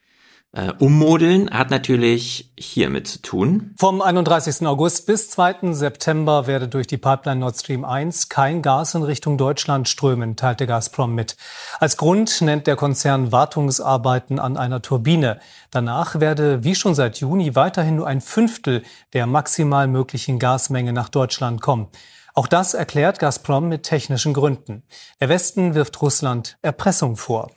äh, 0.55 0.73
ummodeln, 0.79 1.51
hat 1.51 1.71
natürlich 1.71 2.53
hiermit 2.57 3.09
zu 3.09 3.23
tun. 3.23 3.75
Vom 3.77 4.01
31. 4.01 4.67
August 4.67 5.07
bis 5.07 5.29
2. 5.31 5.73
September 5.73 6.47
werde 6.47 6.69
durch 6.69 6.87
die 6.87 6.97
Pipeline 6.97 7.41
Nord 7.41 7.57
Stream 7.57 7.85
1 7.85 8.29
kein 8.29 8.63
Gas 8.63 8.95
in 8.95 9.03
Richtung 9.03 9.37
Deutschland 9.37 9.89
strömen, 9.89 10.37
teilte 10.37 10.67
Gazprom 10.67 11.15
mit. 11.15 11.37
Als 11.81 11.97
Grund 11.97 12.41
nennt 12.41 12.67
der 12.67 12.77
Konzern 12.77 13.33
Wartungsarbeiten 13.33 14.39
an 14.39 14.57
einer 14.57 14.81
Turbine. 14.81 15.41
Danach 15.71 16.21
werde, 16.21 16.63
wie 16.63 16.77
schon 16.77 16.95
seit 16.95 17.19
Juni, 17.19 17.57
weiterhin 17.57 17.97
nur 17.97 18.07
ein 18.07 18.21
Fünftel 18.21 18.85
der 19.13 19.27
maximal 19.27 19.89
möglichen 19.89 20.39
Gasmenge 20.39 20.93
nach 20.93 21.09
Deutschland 21.09 21.61
kommen. 21.61 21.89
Auch 22.37 22.49
das 22.49 22.75
erklärt 22.75 23.19
Gazprom 23.21 23.69
mit 23.69 23.85
technischen 23.85 24.35
Gründen. 24.35 24.83
Der 25.21 25.29
Westen 25.29 25.75
wirft 25.75 26.01
Russland 26.03 26.59
Erpressung 26.63 27.17
vor. 27.17 27.51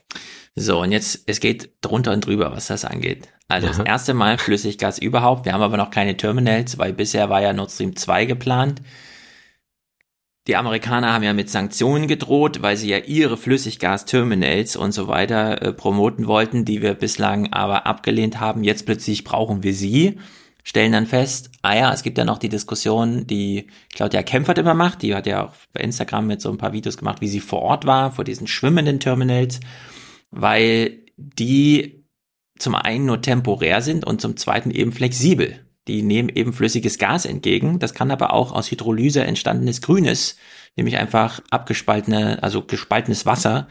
So, 0.60 0.82
und 0.82 0.92
jetzt, 0.92 1.22
es 1.28 1.40
geht 1.40 1.70
drunter 1.82 2.12
und 2.14 2.26
drüber, 2.26 2.52
was 2.52 2.66
das 2.66 2.84
angeht. 2.84 3.28
Also 3.48 3.68
das 3.68 3.78
erste 3.78 4.16
Mal 4.16 4.40
Flüssiggas 4.40 4.98
überhaupt. 4.98 5.46
Wir 5.46 5.54
haben 5.54 5.62
aber 5.62 5.78
noch 5.78 5.92
keine 5.92 6.18
Terminals, 6.18 6.80
weil 6.80 6.94
bisher 6.94 7.30
war 7.30 7.44
ja 7.44 7.54
Nord 7.54 7.70
Stream 7.70 7.96
2 7.96 8.26
geplant. 8.26 8.82
Die 10.48 10.56
Amerikaner 10.56 11.14
haben 11.14 11.24
ja 11.24 11.34
mit 11.34 11.52
Sanktionen 11.52 12.08
gedroht, 12.08 12.64
weil 12.64 12.76
sie 12.76 12.90
ja 12.90 12.98
ihre 12.98 13.38
Flüssiggas-Terminals 13.38 14.76
und 14.78 14.94
so 14.94 15.08
weiter 15.08 15.62
äh, 15.62 15.74
promoten 15.74 16.26
wollten, 16.26 16.66
die 16.66 16.82
wir 16.82 16.96
bislang 16.96 17.54
aber 17.54 17.86
abgelehnt 17.86 18.40
haben. 18.40 18.64
Jetzt 18.64 18.88
plötzlich 18.88 19.24
brauchen 19.24 19.62
wir 19.62 19.76
sie, 19.76 20.18
stellen 20.64 20.94
dann 20.94 21.06
fest, 21.06 21.52
ah 21.62 21.76
ja, 21.76 21.94
es 21.94 22.02
gibt 22.02 22.18
ja 22.18 22.26
noch 22.26 22.40
die 22.40 22.50
Diskussion, 22.50 23.28
die 23.28 23.68
Claudia 23.94 24.24
Kempfert 24.24 24.58
immer 24.58 24.74
macht. 24.74 25.04
Die 25.04 25.14
hat 25.14 25.28
ja 25.28 25.46
auch 25.46 25.54
bei 25.72 25.82
Instagram 25.82 26.26
mit 26.26 26.42
so 26.42 26.50
ein 26.50 26.58
paar 26.58 26.74
Videos 26.74 26.98
gemacht, 26.98 27.22
wie 27.22 27.28
sie 27.28 27.42
vor 27.42 27.62
Ort 27.62 27.86
war, 27.86 28.12
vor 28.12 28.24
diesen 28.24 28.48
schwimmenden 28.48 29.00
Terminals 29.00 29.60
weil 30.32 31.00
die 31.18 32.06
zum 32.60 32.76
einen 32.76 33.06
nur 33.06 33.22
temporär 33.22 33.82
sind 33.82 34.06
und 34.06 34.22
zum 34.22 34.38
zweiten 34.38 34.72
eben 34.72 34.92
flexibel. 34.92 35.66
Die 35.88 36.02
nehmen 36.02 36.30
eben 36.30 36.54
flüssiges 36.54 36.98
Gas 36.98 37.26
entgegen. 37.26 37.80
Das 37.80 37.94
kann 37.94 38.12
aber 38.12 38.34
auch 38.34 38.52
aus 38.52 38.70
Hydrolyse 38.70 39.24
entstandenes 39.24 39.82
Grünes, 39.82 40.38
nämlich 40.76 40.98
einfach 40.98 41.40
abgespaltene, 41.50 42.44
also 42.44 42.62
gespaltenes 42.64 43.26
Wasser, 43.26 43.68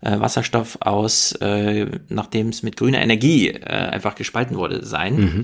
äh, 0.00 0.18
Wasserstoff 0.18 0.78
aus, 0.80 1.32
äh, 1.40 1.86
nachdem 2.08 2.48
es 2.48 2.62
mit 2.62 2.76
grüner 2.76 3.00
Energie 3.00 3.50
äh, 3.50 3.66
einfach 3.66 4.16
gespalten 4.16 4.56
wurde, 4.56 4.84
sein. 4.84 5.16
Mhm. 5.16 5.42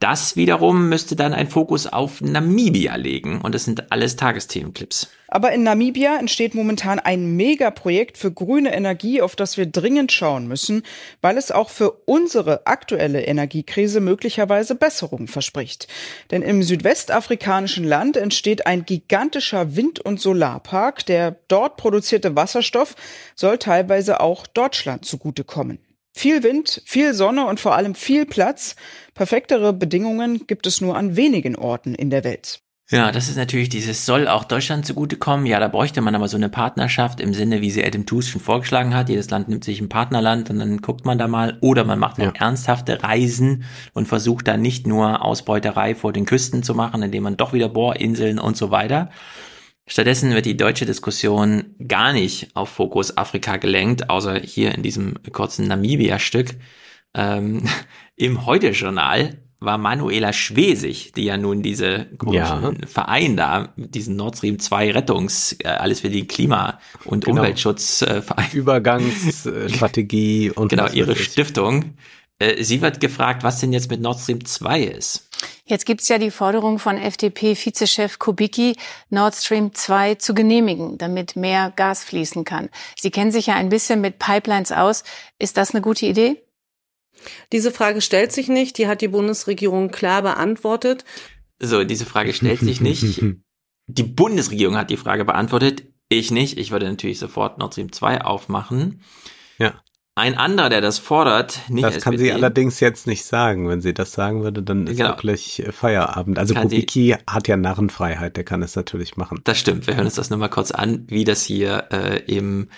Das 0.00 0.36
wiederum 0.36 0.88
müsste 0.88 1.16
dann 1.16 1.34
ein 1.34 1.48
Fokus 1.48 1.88
auf 1.88 2.20
Namibia 2.20 2.94
legen 2.94 3.40
und 3.40 3.52
das 3.52 3.64
sind 3.64 3.90
alles 3.90 4.14
Tagesthemenclips. 4.14 5.08
Aber 5.26 5.50
in 5.50 5.64
Namibia 5.64 6.16
entsteht 6.16 6.54
momentan 6.54 7.00
ein 7.00 7.34
Megaprojekt 7.34 8.16
für 8.16 8.32
grüne 8.32 8.72
Energie, 8.72 9.20
auf 9.20 9.34
das 9.34 9.56
wir 9.56 9.66
dringend 9.66 10.12
schauen 10.12 10.46
müssen, 10.46 10.84
weil 11.20 11.36
es 11.36 11.50
auch 11.50 11.68
für 11.68 11.90
unsere 12.06 12.66
aktuelle 12.68 13.22
Energiekrise 13.22 14.00
möglicherweise 14.00 14.76
Besserung 14.76 15.26
verspricht. 15.26 15.88
Denn 16.30 16.42
im 16.42 16.62
südwestafrikanischen 16.62 17.84
Land 17.84 18.16
entsteht 18.16 18.68
ein 18.68 18.86
gigantischer 18.86 19.74
Wind- 19.74 20.00
und 20.00 20.20
Solarpark. 20.20 21.06
Der 21.06 21.36
dort 21.48 21.76
produzierte 21.76 22.36
Wasserstoff 22.36 22.94
soll 23.34 23.58
teilweise 23.58 24.20
auch 24.20 24.46
Deutschland 24.46 25.04
zugutekommen. 25.04 25.80
Viel 26.14 26.42
Wind, 26.42 26.82
viel 26.84 27.14
Sonne 27.14 27.46
und 27.46 27.60
vor 27.60 27.74
allem 27.74 27.94
viel 27.94 28.26
Platz. 28.26 28.76
Perfektere 29.14 29.72
Bedingungen 29.72 30.46
gibt 30.46 30.66
es 30.66 30.80
nur 30.80 30.96
an 30.96 31.16
wenigen 31.16 31.56
Orten 31.56 31.94
in 31.94 32.10
der 32.10 32.24
Welt. 32.24 32.60
Ja, 32.90 33.12
das 33.12 33.28
ist 33.28 33.36
natürlich 33.36 33.68
dieses 33.68 34.06
soll 34.06 34.28
auch 34.28 34.44
Deutschland 34.44 34.86
zugutekommen. 34.86 35.44
Ja, 35.44 35.60
da 35.60 35.68
bräuchte 35.68 36.00
man 36.00 36.14
aber 36.14 36.26
so 36.26 36.38
eine 36.38 36.48
Partnerschaft 36.48 37.20
im 37.20 37.34
Sinne, 37.34 37.60
wie 37.60 37.70
sie 37.70 37.84
Adam 37.84 38.06
Tooze 38.06 38.30
schon 38.30 38.40
vorgeschlagen 38.40 38.94
hat. 38.94 39.10
Jedes 39.10 39.28
Land 39.28 39.50
nimmt 39.50 39.62
sich 39.62 39.82
ein 39.82 39.90
Partnerland 39.90 40.48
und 40.48 40.58
dann 40.58 40.78
guckt 40.78 41.04
man 41.04 41.18
da 41.18 41.28
mal. 41.28 41.58
Oder 41.60 41.84
man 41.84 41.98
macht 41.98 42.16
ja. 42.16 42.30
ernsthafte 42.30 43.02
Reisen 43.02 43.64
und 43.92 44.08
versucht 44.08 44.48
dann 44.48 44.62
nicht 44.62 44.86
nur 44.86 45.22
Ausbeuterei 45.22 45.94
vor 45.94 46.14
den 46.14 46.24
Küsten 46.24 46.62
zu 46.62 46.74
machen, 46.74 47.02
indem 47.02 47.24
man 47.24 47.36
doch 47.36 47.52
wieder 47.52 47.68
Bohrinseln 47.68 48.38
und 48.38 48.56
so 48.56 48.70
weiter. 48.70 49.10
Stattdessen 49.88 50.34
wird 50.34 50.46
die 50.46 50.56
deutsche 50.56 50.86
Diskussion 50.86 51.74
gar 51.86 52.12
nicht 52.12 52.54
auf 52.54 52.68
Fokus 52.68 53.16
Afrika 53.16 53.56
gelenkt, 53.56 54.10
außer 54.10 54.38
hier 54.38 54.74
in 54.74 54.82
diesem 54.82 55.14
kurzen 55.32 55.66
Namibia-Stück. 55.66 56.50
Ähm, 57.14 57.64
Im 58.16 58.46
Heute-Journal 58.46 59.38
war 59.60 59.78
Manuela 59.78 60.32
Schwesig, 60.32 61.12
die 61.14 61.24
ja 61.24 61.36
nun 61.36 61.62
diese 61.62 62.06
ja. 62.30 62.72
Verein 62.86 63.36
da, 63.36 63.72
diesen 63.76 64.14
Nord 64.16 64.36
Stream 64.36 64.58
2 64.58 64.92
Rettungs, 64.92 65.56
äh, 65.64 65.68
alles 65.68 66.00
für 66.00 66.10
die 66.10 66.28
Klima- 66.28 66.78
und 67.04 67.24
genau. 67.24 67.40
Umweltschutz 67.40 68.02
äh, 68.02 68.22
Verein. 68.22 68.50
Übergangsstrategie 68.52 70.50
und 70.54 70.68
genau, 70.68 70.88
ihre 70.88 71.16
Stiftung. 71.16 71.94
Äh, 72.38 72.62
sie 72.62 72.80
wird 72.80 73.00
gefragt, 73.00 73.42
was 73.42 73.60
denn 73.60 73.72
jetzt 73.72 73.90
mit 73.90 74.00
Nord 74.00 74.20
Stream 74.20 74.44
2 74.44 74.82
ist. 74.82 75.28
Jetzt 75.64 75.86
gibt 75.86 76.00
es 76.00 76.08
ja 76.08 76.18
die 76.18 76.30
Forderung 76.30 76.78
von 76.78 76.96
FDP-Vizechef 76.96 78.18
Kubicki, 78.18 78.76
Nord 79.10 79.34
Stream 79.34 79.74
2 79.74 80.14
zu 80.16 80.34
genehmigen, 80.34 80.98
damit 80.98 81.36
mehr 81.36 81.72
Gas 81.76 82.04
fließen 82.04 82.44
kann. 82.44 82.70
Sie 82.98 83.10
kennen 83.10 83.32
sich 83.32 83.46
ja 83.46 83.54
ein 83.54 83.68
bisschen 83.68 84.00
mit 84.00 84.18
Pipelines 84.18 84.72
aus. 84.72 85.04
Ist 85.38 85.56
das 85.56 85.72
eine 85.72 85.82
gute 85.82 86.06
Idee? 86.06 86.42
Diese 87.52 87.72
Frage 87.72 88.00
stellt 88.00 88.32
sich 88.32 88.48
nicht. 88.48 88.78
Die 88.78 88.86
hat 88.86 89.00
die 89.00 89.08
Bundesregierung 89.08 89.90
klar 89.90 90.22
beantwortet. 90.22 91.04
So, 91.58 91.84
diese 91.84 92.06
Frage 92.06 92.32
stellt 92.32 92.60
sich 92.60 92.80
nicht. 92.80 93.22
Die 93.90 94.02
Bundesregierung 94.02 94.76
hat 94.76 94.90
die 94.90 94.98
Frage 94.98 95.24
beantwortet. 95.24 95.82
Ich 96.10 96.30
nicht. 96.30 96.58
Ich 96.58 96.70
würde 96.70 96.86
natürlich 96.86 97.18
sofort 97.18 97.56
Nord 97.56 97.72
Stream 97.72 97.90
2 97.90 98.20
aufmachen. 98.20 99.02
Ja. 99.56 99.82
Ein 100.18 100.36
anderer, 100.36 100.68
der 100.68 100.80
das 100.80 100.98
fordert, 100.98 101.60
nicht 101.68 101.84
Das 101.84 102.02
kann 102.02 102.18
sie 102.18 102.32
allerdings 102.32 102.80
jetzt 102.80 103.06
nicht 103.06 103.24
sagen. 103.24 103.68
Wenn 103.68 103.80
sie 103.80 103.94
das 103.94 104.10
sagen 104.12 104.42
würde, 104.42 104.64
dann 104.64 104.88
ist 104.88 104.96
genau. 104.96 105.10
wirklich 105.10 105.64
Feierabend. 105.70 106.40
Also 106.40 106.54
Kubicki 106.54 107.16
hat 107.24 107.46
ja 107.46 107.56
Narrenfreiheit, 107.56 108.36
der 108.36 108.42
kann 108.42 108.60
es 108.62 108.74
natürlich 108.74 109.16
machen. 109.16 109.40
Das 109.44 109.58
stimmt. 109.58 109.86
Wir 109.86 109.94
hören 109.94 110.06
uns 110.06 110.16
das 110.16 110.30
nur 110.30 110.40
mal 110.40 110.48
kurz 110.48 110.72
an, 110.72 111.04
wie 111.06 111.22
das 111.22 111.42
hier 111.42 111.84
äh, 111.92 112.18
im 112.26 112.68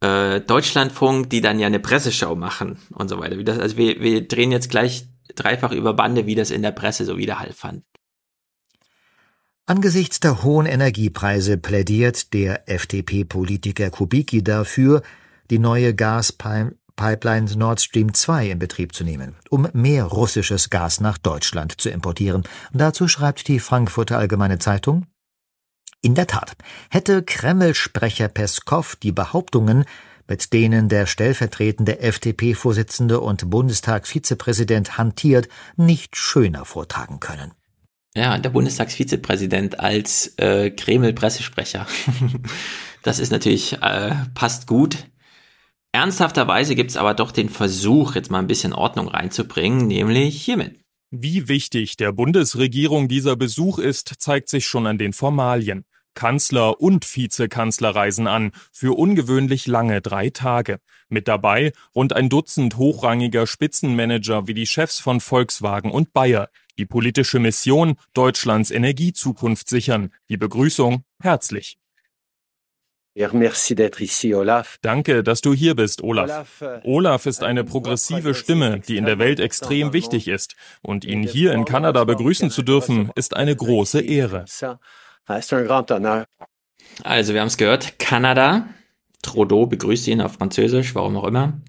äh, 0.00 0.40
Deutschlandfunk, 0.40 1.28
die 1.28 1.42
dann 1.42 1.58
ja 1.58 1.66
eine 1.66 1.78
Presseschau 1.78 2.34
machen 2.36 2.78
und 2.90 3.08
so 3.08 3.18
weiter. 3.18 3.36
Wie 3.36 3.44
das, 3.44 3.58
also 3.58 3.76
wir, 3.76 4.00
wir 4.00 4.26
drehen 4.26 4.50
jetzt 4.50 4.70
gleich 4.70 5.08
dreifach 5.34 5.72
über 5.72 5.92
Bande, 5.92 6.24
wie 6.24 6.34
das 6.36 6.50
in 6.50 6.62
der 6.62 6.72
Presse 6.72 7.04
so 7.04 7.18
Widerhall 7.18 7.52
fand. 7.52 7.84
Angesichts 9.66 10.20
der 10.20 10.42
hohen 10.42 10.64
Energiepreise 10.64 11.58
plädiert 11.58 12.32
der 12.32 12.66
FDP-Politiker 12.66 13.90
Kubicki 13.90 14.42
dafür, 14.42 15.02
die 15.50 15.58
neue 15.58 15.94
Gaspipeline 15.94 17.56
Nord 17.56 17.80
Stream 17.80 18.14
2 18.14 18.50
in 18.50 18.58
Betrieb 18.58 18.94
zu 18.94 19.04
nehmen, 19.04 19.36
um 19.50 19.68
mehr 19.72 20.04
russisches 20.04 20.70
Gas 20.70 21.00
nach 21.00 21.18
Deutschland 21.18 21.80
zu 21.80 21.90
importieren. 21.90 22.44
Dazu 22.72 23.08
schreibt 23.08 23.48
die 23.48 23.60
Frankfurter 23.60 24.18
Allgemeine 24.18 24.58
Zeitung 24.58 25.06
In 26.02 26.14
der 26.14 26.26
Tat, 26.26 26.56
hätte 26.90 27.22
Kreml-Sprecher 27.22 28.28
Peskow 28.28 28.96
die 28.96 29.12
Behauptungen, 29.12 29.84
mit 30.28 30.52
denen 30.52 30.88
der 30.88 31.06
stellvertretende 31.06 32.00
FDP-Vorsitzende 32.00 33.20
und 33.20 33.48
Bundestagsvizepräsident 33.48 34.98
hantiert, 34.98 35.48
nicht 35.76 36.16
schöner 36.16 36.64
vortragen 36.64 37.20
können. 37.20 37.52
Ja, 38.16 38.38
der 38.38 38.48
Bundestagsvizepräsident 38.48 39.78
als 39.78 40.32
äh, 40.38 40.70
Kreml-Pressesprecher. 40.70 41.86
das 43.02 43.18
ist 43.18 43.30
natürlich, 43.30 43.74
äh, 43.82 44.14
passt 44.34 44.66
gut. 44.66 45.06
Ernsthafterweise 45.96 46.74
gibt 46.74 46.90
es 46.90 46.98
aber 46.98 47.14
doch 47.14 47.32
den 47.32 47.48
Versuch, 47.48 48.16
jetzt 48.16 48.30
mal 48.30 48.40
ein 48.40 48.46
bisschen 48.46 48.74
Ordnung 48.74 49.08
reinzubringen, 49.08 49.86
nämlich 49.86 50.42
hiermit. 50.42 50.78
Wie 51.10 51.48
wichtig 51.48 51.96
der 51.96 52.12
Bundesregierung 52.12 53.08
dieser 53.08 53.34
Besuch 53.34 53.78
ist, 53.78 54.12
zeigt 54.18 54.50
sich 54.50 54.66
schon 54.66 54.86
an 54.86 54.98
den 54.98 55.14
Formalien. 55.14 55.86
Kanzler 56.12 56.82
und 56.82 57.06
Vizekanzler 57.16 57.96
reisen 57.96 58.26
an, 58.26 58.52
für 58.72 58.94
ungewöhnlich 58.94 59.66
lange 59.66 60.02
drei 60.02 60.28
Tage. 60.28 60.80
Mit 61.08 61.28
dabei 61.28 61.72
rund 61.94 62.12
ein 62.12 62.28
Dutzend 62.28 62.76
hochrangiger 62.76 63.46
Spitzenmanager 63.46 64.46
wie 64.46 64.54
die 64.54 64.66
Chefs 64.66 65.00
von 65.00 65.20
Volkswagen 65.20 65.90
und 65.90 66.12
Bayer. 66.12 66.50
Die 66.76 66.84
politische 66.84 67.38
Mission 67.38 67.96
Deutschlands 68.12 68.70
Energiezukunft 68.70 69.70
sichern. 69.70 70.10
Die 70.28 70.36
Begrüßung 70.36 71.04
herzlich. 71.22 71.78
Danke, 74.82 75.22
dass 75.22 75.40
du 75.40 75.54
hier 75.54 75.74
bist, 75.74 76.02
Olaf. 76.02 76.62
Olaf 76.84 77.24
ist 77.24 77.42
eine 77.42 77.64
progressive 77.64 78.34
Stimme, 78.34 78.80
die 78.80 78.98
in 78.98 79.06
der 79.06 79.18
Welt 79.18 79.40
extrem 79.40 79.94
wichtig 79.94 80.28
ist. 80.28 80.54
Und 80.82 81.06
ihn 81.06 81.22
hier 81.22 81.52
in 81.52 81.64
Kanada 81.64 82.04
begrüßen 82.04 82.50
zu 82.50 82.62
dürfen, 82.62 83.10
ist 83.14 83.34
eine 83.34 83.56
große 83.56 84.02
Ehre. 84.02 84.44
Also, 87.02 87.32
wir 87.32 87.40
haben 87.40 87.48
es 87.48 87.56
gehört. 87.56 87.98
Kanada. 87.98 88.68
Trudeau 89.22 89.64
begrüßt 89.66 90.06
ihn 90.08 90.20
auf 90.20 90.34
Französisch, 90.34 90.94
warum 90.94 91.16
auch 91.16 91.24
immer. 91.24 91.60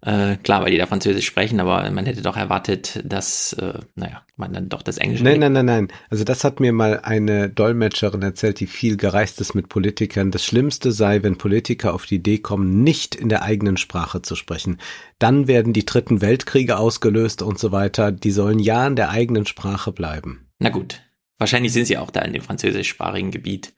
Äh, 0.00 0.36
klar, 0.36 0.62
weil 0.62 0.70
die 0.70 0.78
da 0.78 0.86
Französisch 0.86 1.26
sprechen, 1.26 1.58
aber 1.58 1.90
man 1.90 2.06
hätte 2.06 2.22
doch 2.22 2.36
erwartet, 2.36 3.00
dass, 3.04 3.52
äh, 3.54 3.80
naja, 3.96 4.22
man 4.36 4.52
dann 4.52 4.68
doch 4.68 4.82
das 4.82 4.98
Englische. 4.98 5.24
Nein, 5.24 5.40
nein, 5.40 5.52
nein, 5.52 5.66
nein. 5.66 5.88
Also 6.08 6.22
das 6.22 6.44
hat 6.44 6.60
mir 6.60 6.72
mal 6.72 7.00
eine 7.00 7.50
Dolmetscherin 7.50 8.22
erzählt, 8.22 8.60
die 8.60 8.68
viel 8.68 8.96
gereist 8.96 9.40
ist 9.40 9.54
mit 9.54 9.68
Politikern. 9.68 10.30
Das 10.30 10.44
Schlimmste 10.44 10.92
sei, 10.92 11.24
wenn 11.24 11.36
Politiker 11.36 11.94
auf 11.94 12.06
die 12.06 12.16
Idee 12.16 12.38
kommen, 12.38 12.84
nicht 12.84 13.16
in 13.16 13.28
der 13.28 13.42
eigenen 13.42 13.76
Sprache 13.76 14.22
zu 14.22 14.36
sprechen. 14.36 14.78
Dann 15.18 15.48
werden 15.48 15.72
die 15.72 15.84
dritten 15.84 16.20
Weltkriege 16.20 16.78
ausgelöst 16.78 17.42
und 17.42 17.58
so 17.58 17.72
weiter. 17.72 18.12
Die 18.12 18.30
sollen 18.30 18.60
ja 18.60 18.86
in 18.86 18.94
der 18.94 19.10
eigenen 19.10 19.46
Sprache 19.46 19.90
bleiben. 19.90 20.46
Na 20.60 20.68
gut. 20.70 21.00
Wahrscheinlich 21.38 21.72
sind 21.72 21.86
sie 21.86 21.98
auch 21.98 22.10
da 22.10 22.20
in 22.20 22.32
dem 22.32 22.42
französischsprachigen 22.42 23.32
Gebiet. 23.32 23.74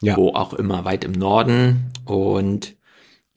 Ja. 0.00 0.16
Wo 0.16 0.30
auch 0.30 0.54
immer 0.54 0.86
weit 0.86 1.04
im 1.04 1.12
Norden. 1.12 1.90
Und 2.06 2.77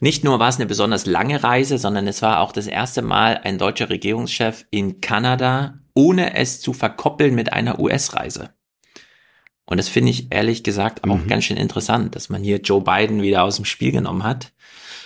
nicht 0.01 0.23
nur 0.23 0.39
war 0.39 0.49
es 0.49 0.55
eine 0.55 0.65
besonders 0.65 1.05
lange 1.05 1.43
Reise, 1.43 1.77
sondern 1.77 2.07
es 2.07 2.23
war 2.23 2.39
auch 2.39 2.51
das 2.51 2.65
erste 2.65 3.03
Mal 3.03 3.39
ein 3.43 3.59
deutscher 3.59 3.91
Regierungschef 3.91 4.65
in 4.71 4.99
Kanada, 4.99 5.75
ohne 5.93 6.35
es 6.35 6.59
zu 6.59 6.73
verkoppeln 6.73 7.35
mit 7.35 7.53
einer 7.53 7.79
US-Reise. 7.79 8.49
Und 9.65 9.77
das 9.77 9.89
finde 9.89 10.09
ich 10.09 10.33
ehrlich 10.33 10.63
gesagt 10.63 11.03
auch 11.03 11.17
mhm. 11.17 11.27
ganz 11.27 11.43
schön 11.43 11.55
interessant, 11.55 12.15
dass 12.15 12.29
man 12.29 12.43
hier 12.43 12.57
Joe 12.57 12.81
Biden 12.81 13.21
wieder 13.21 13.43
aus 13.43 13.57
dem 13.57 13.65
Spiel 13.65 13.91
genommen 13.91 14.23
hat. 14.23 14.53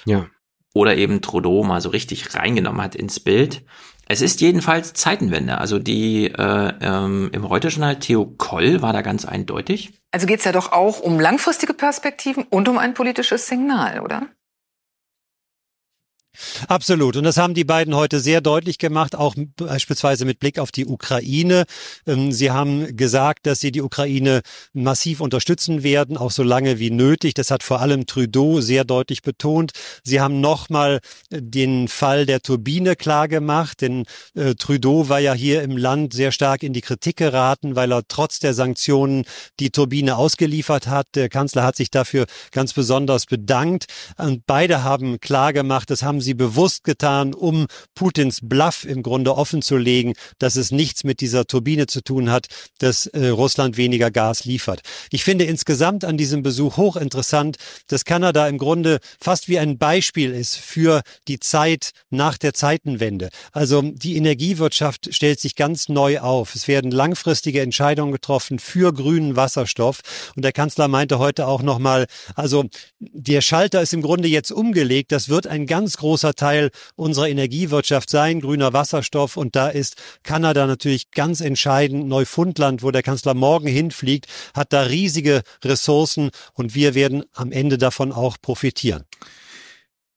Ja. 0.05 0.27
Oder 0.73 0.95
eben 0.95 1.21
Trudeau 1.21 1.65
mal 1.65 1.81
so 1.81 1.89
richtig 1.89 2.33
reingenommen 2.33 2.81
hat 2.81 2.95
ins 2.95 3.19
Bild. 3.19 3.63
Es 4.07 4.21
ist 4.21 4.39
jedenfalls 4.39 4.93
Zeitenwende. 4.93 5.57
Also 5.57 5.77
die 5.77 6.27
äh, 6.27 6.73
ähm, 6.79 7.31
im 7.33 7.49
Heute-Journal 7.49 7.99
Theo 7.99 8.27
Koll 8.37 8.81
war 8.81 8.93
da 8.93 9.01
ganz 9.01 9.25
eindeutig. 9.25 9.91
Also 10.11 10.25
geht 10.25 10.39
es 10.39 10.45
ja 10.45 10.53
doch 10.53 10.71
auch 10.71 11.01
um 11.01 11.19
langfristige 11.19 11.73
Perspektiven 11.73 12.45
und 12.49 12.69
um 12.69 12.77
ein 12.77 12.93
politisches 12.93 13.47
Signal, 13.47 13.99
oder? 13.99 14.29
Absolut. 16.67 17.15
Und 17.15 17.23
das 17.23 17.37
haben 17.37 17.53
die 17.53 17.63
beiden 17.63 17.95
heute 17.95 18.19
sehr 18.19 18.41
deutlich 18.41 18.77
gemacht, 18.77 19.15
auch 19.15 19.35
beispielsweise 19.57 20.25
mit 20.25 20.39
Blick 20.39 20.59
auf 20.59 20.71
die 20.71 20.85
Ukraine. 20.85 21.65
Ähm, 22.05 22.31
sie 22.31 22.51
haben 22.51 22.95
gesagt, 22.95 23.45
dass 23.45 23.59
sie 23.59 23.71
die 23.71 23.81
Ukraine 23.81 24.41
massiv 24.73 25.21
unterstützen 25.21 25.83
werden, 25.83 26.17
auch 26.17 26.31
so 26.31 26.43
lange 26.43 26.79
wie 26.79 26.91
nötig. 26.91 27.33
Das 27.33 27.51
hat 27.51 27.63
vor 27.63 27.81
allem 27.81 28.05
Trudeau 28.05 28.61
sehr 28.61 28.83
deutlich 28.83 29.21
betont. 29.21 29.71
Sie 30.03 30.21
haben 30.21 30.41
nochmal 30.41 30.99
den 31.31 31.87
Fall 31.87 32.25
der 32.25 32.41
Turbine 32.41 32.95
klargemacht, 32.95 33.81
denn 33.81 34.05
äh, 34.35 34.55
Trudeau 34.55 35.09
war 35.09 35.19
ja 35.19 35.33
hier 35.33 35.63
im 35.63 35.77
Land 35.77 36.13
sehr 36.13 36.31
stark 36.31 36.63
in 36.63 36.73
die 36.73 36.81
Kritik 36.81 37.17
geraten, 37.17 37.75
weil 37.75 37.91
er 37.91 38.03
trotz 38.07 38.39
der 38.39 38.53
Sanktionen 38.53 39.25
die 39.59 39.69
Turbine 39.69 40.17
ausgeliefert 40.17 40.87
hat. 40.87 41.07
Der 41.15 41.29
Kanzler 41.29 41.63
hat 41.63 41.75
sich 41.75 41.91
dafür 41.91 42.25
ganz 42.51 42.73
besonders 42.73 43.25
bedankt. 43.25 43.85
Und 44.17 44.45
beide 44.45 44.83
haben 44.83 45.19
klargemacht, 45.19 45.89
das 45.89 46.03
haben 46.03 46.21
sie 46.25 46.33
bewusst 46.33 46.83
getan, 46.83 47.33
um 47.33 47.67
Putins 47.93 48.39
Bluff 48.41 48.83
im 48.83 49.01
Grunde 49.01 49.35
offen 49.37 49.61
dass 50.39 50.55
es 50.55 50.71
nichts 50.71 51.03
mit 51.03 51.21
dieser 51.21 51.45
Turbine 51.45 51.87
zu 51.87 52.01
tun 52.01 52.29
hat, 52.29 52.47
dass 52.79 53.05
äh, 53.07 53.27
Russland 53.27 53.77
weniger 53.77 54.11
Gas 54.11 54.45
liefert. 54.45 54.81
Ich 55.11 55.23
finde 55.23 55.45
insgesamt 55.45 56.03
an 56.03 56.17
diesem 56.17 56.43
Besuch 56.43 56.77
hochinteressant, 56.77 57.57
dass 57.87 58.03
Kanada 58.03 58.47
im 58.47 58.57
Grunde 58.57 58.99
fast 59.21 59.47
wie 59.47 59.59
ein 59.59 59.77
Beispiel 59.77 60.33
ist 60.33 60.57
für 60.57 61.01
die 61.27 61.39
Zeit 61.39 61.91
nach 62.09 62.37
der 62.37 62.53
Zeitenwende. 62.53 63.29
Also 63.51 63.81
die 63.81 64.17
Energiewirtschaft 64.17 65.13
stellt 65.13 65.39
sich 65.39 65.55
ganz 65.55 65.89
neu 65.89 66.19
auf. 66.19 66.55
Es 66.55 66.67
werden 66.67 66.91
langfristige 66.91 67.61
Entscheidungen 67.61 68.11
getroffen 68.11 68.59
für 68.59 68.93
grünen 68.93 69.35
Wasserstoff. 69.35 70.01
Und 70.35 70.43
der 70.43 70.51
Kanzler 70.51 70.87
meinte 70.87 71.19
heute 71.19 71.47
auch 71.47 71.61
nochmal, 71.61 72.05
also 72.35 72.65
der 72.99 73.41
Schalter 73.41 73.81
ist 73.81 73.93
im 73.93 74.01
Grunde 74.01 74.27
jetzt 74.27 74.51
umgelegt. 74.51 75.11
Das 75.11 75.29
wird 75.29 75.47
ein 75.47 75.67
ganz 75.67 75.97
großer 75.97 76.14
großer 76.15 76.33
Teil 76.33 76.71
unserer 76.95 77.27
Energiewirtschaft 77.27 78.09
sein, 78.09 78.39
grüner 78.39 78.71
Wasserstoff. 78.71 79.35
Und 79.35 79.57
da 79.57 79.67
ist 79.67 80.01
Kanada 80.23 80.65
natürlich 80.65 81.11
ganz 81.11 81.41
entscheidend. 81.41 82.07
Neufundland, 82.07 82.83
wo 82.83 82.91
der 82.91 83.03
Kanzler 83.03 83.33
morgen 83.33 83.67
hinfliegt, 83.67 84.27
hat 84.53 84.71
da 84.71 84.83
riesige 84.83 85.41
Ressourcen 85.61 86.29
und 86.53 86.73
wir 86.73 86.95
werden 86.95 87.25
am 87.33 87.51
Ende 87.51 87.77
davon 87.77 88.13
auch 88.13 88.37
profitieren. 88.41 89.03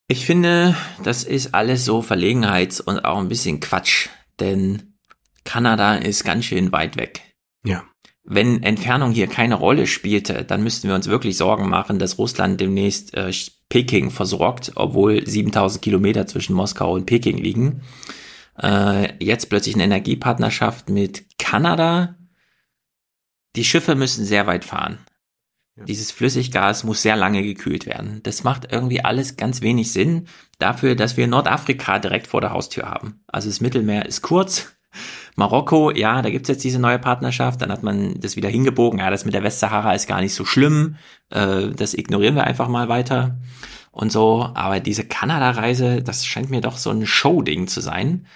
Ich 0.07 0.25
finde, 0.25 0.77
das 1.03 1.25
ist 1.25 1.53
alles 1.53 1.85
so 1.85 2.01
Verlegenheits- 2.01 2.81
und 2.81 3.05
auch 3.05 3.19
ein 3.19 3.29
bisschen 3.29 3.59
Quatsch, 3.59 4.09
denn 4.39 4.95
Kanada 5.43 5.97
ist 5.97 6.25
ganz 6.25 6.45
schön 6.45 6.71
weit 6.71 6.97
weg. 6.97 7.23
Ja. 7.65 7.83
Wenn 8.23 8.63
Entfernung 8.63 9.11
hier 9.11 9.27
keine 9.27 9.57
Rolle 9.57 9.89
spielte, 9.89 10.45
dann 10.45 10.63
müssten 10.63 10.87
wir 10.87 10.95
uns 10.95 11.09
wirklich 11.09 11.37
Sorgen 11.37 11.69
machen, 11.69 11.99
dass 11.99 12.19
Russland 12.19 12.61
demnächst 12.61 13.15
äh, 13.15 13.33
Peking 13.69 14.11
versorgt, 14.11 14.73
obwohl 14.75 15.27
7000 15.27 15.83
Kilometer 15.83 16.27
zwischen 16.27 16.55
Moskau 16.55 16.95
und 16.95 17.07
Peking 17.07 17.39
liegen. 17.39 17.83
Äh, 18.61 19.23
jetzt 19.23 19.49
plötzlich 19.51 19.75
eine 19.75 19.85
Energiepartnerschaft 19.85 20.89
mit 20.89 21.39
Kanada. 21.39 22.17
Die 23.57 23.65
Schiffe 23.65 23.95
müssen 23.95 24.25
sehr 24.25 24.47
weit 24.47 24.65
fahren. 24.65 24.99
Dieses 25.87 26.11
Flüssiggas 26.11 26.83
muss 26.83 27.03
sehr 27.03 27.15
lange 27.15 27.43
gekühlt 27.43 27.87
werden. 27.87 28.21
Das 28.25 28.43
macht 28.43 28.73
irgendwie 28.73 29.05
alles 29.05 29.37
ganz 29.37 29.61
wenig 29.61 29.93
Sinn 29.93 30.27
dafür, 30.59 30.97
dass 30.97 31.17
wir 31.17 31.29
Nordafrika 31.29 32.01
direkt 32.01 32.27
vor 32.27 32.41
der 32.41 32.51
Haustür 32.51 32.85
haben. 32.85 33.21
Also 33.29 33.49
das 33.49 33.61
Mittelmeer 33.61 34.07
ist 34.07 34.23
kurz, 34.23 34.77
Marokko, 35.39 35.93
ja, 35.93 36.21
da 36.21 36.31
gibt's 36.31 36.49
jetzt 36.49 36.65
diese 36.65 36.81
neue 36.81 36.99
Partnerschaft, 36.99 37.63
dann 37.63 37.71
hat 37.71 37.85
man 37.85 38.19
das 38.21 38.35
wieder 38.35 38.49
hingebogen, 38.49 38.99
ja, 38.99 39.09
das 39.09 39.25
mit 39.25 39.35
der 39.35 39.45
Westsahara 39.45 39.93
ist 39.93 40.09
gar 40.09 40.21
nicht 40.21 40.35
so 40.35 40.45
schlimm, 40.45 40.97
äh, 41.31 41.69
das 41.69 41.95
ignorieren 41.95 42.35
wir 42.35 42.43
einfach 42.43 42.67
mal 42.67 42.89
weiter 42.89 43.37
und 43.93 44.11
so, 44.11 44.51
aber 44.55 44.81
diese 44.81 45.05
Kanada-Reise, 45.05 46.03
das 46.03 46.27
scheint 46.27 46.51
mir 46.51 46.61
doch 46.61 46.77
so 46.77 46.91
ein 46.91 47.07
Show-Ding 47.07 47.69
zu 47.69 47.81
sein 47.81 48.27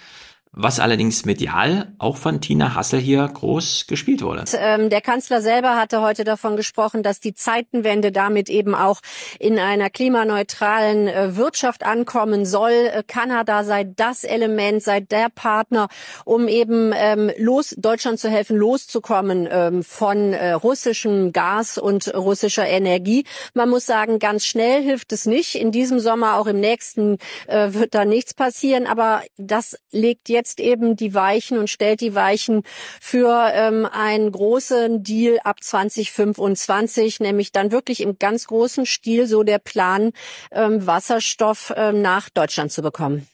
was 0.55 0.79
allerdings 0.79 1.25
medial 1.25 1.91
auch 1.97 2.15
von 2.17 2.39
Tina 2.39 2.75
Hassel 2.75 2.99
hier 2.99 3.27
groß 3.27 3.87
gespielt 3.87 4.21
wurde. 4.21 4.43
Ähm, 4.55 4.91
der 4.91 5.01
Kanzler 5.01 5.41
selber 5.41 5.75
hatte 5.75 6.01
heute 6.01 6.23
davon 6.23 6.55
gesprochen, 6.55 7.01
dass 7.01 7.19
die 7.19 7.33
Zeitenwende 7.33 8.11
damit 8.11 8.49
eben 8.49 8.75
auch 8.75 8.99
in 9.39 9.57
einer 9.57 9.89
klimaneutralen 9.89 11.07
äh, 11.07 11.35
Wirtschaft 11.35 11.83
ankommen 11.83 12.45
soll. 12.45 12.71
Äh, 12.71 13.03
Kanada 13.07 13.63
sei 13.63 13.83
das 13.83 14.23
Element, 14.23 14.83
sei 14.83 14.99
der 14.99 15.29
Partner, 15.33 15.87
um 16.23 16.47
eben 16.47 16.93
ähm, 16.95 17.31
los 17.37 17.73
Deutschland 17.75 18.19
zu 18.19 18.29
helfen, 18.29 18.55
loszukommen 18.55 19.47
ähm, 19.49 19.83
von 19.83 20.33
äh, 20.33 20.51
russischem 20.51 21.31
Gas 21.33 21.79
und 21.79 22.13
russischer 22.13 22.67
Energie. 22.67 23.25
Man 23.55 23.69
muss 23.69 23.87
sagen, 23.87 24.19
ganz 24.19 24.45
schnell 24.45 24.83
hilft 24.83 25.13
es 25.13 25.25
nicht. 25.25 25.55
In 25.55 25.71
diesem 25.71 25.99
Sommer, 25.99 26.37
auch 26.37 26.47
im 26.47 26.59
nächsten, 26.59 27.17
wird 27.47 27.95
da 27.95 28.05
nichts 28.05 28.33
passieren. 28.33 28.87
Aber 28.87 29.21
das 29.37 29.77
legt 29.91 30.29
jetzt 30.29 30.42
jetzt 30.43 30.59
eben 30.59 30.97
die 30.97 31.13
Weichen 31.13 31.57
und 31.57 31.69
stellt 31.69 32.01
die 32.01 32.15
Weichen 32.15 32.63
für 32.99 33.49
ähm, 33.53 33.87
einen 33.89 34.29
großen 34.29 35.01
Deal 35.01 35.39
ab 35.45 35.63
2025, 35.63 37.21
nämlich 37.21 37.53
dann 37.53 37.71
wirklich 37.71 38.01
im 38.01 38.19
ganz 38.19 38.47
großen 38.47 38.85
Stil 38.85 39.25
so 39.25 39.43
der 39.43 39.59
Plan, 39.59 40.11
ähm, 40.51 40.85
Wasserstoff 40.85 41.73
ähm, 41.77 42.01
nach 42.01 42.29
Deutschland 42.29 42.73
zu 42.73 42.81
bekommen. 42.81 43.25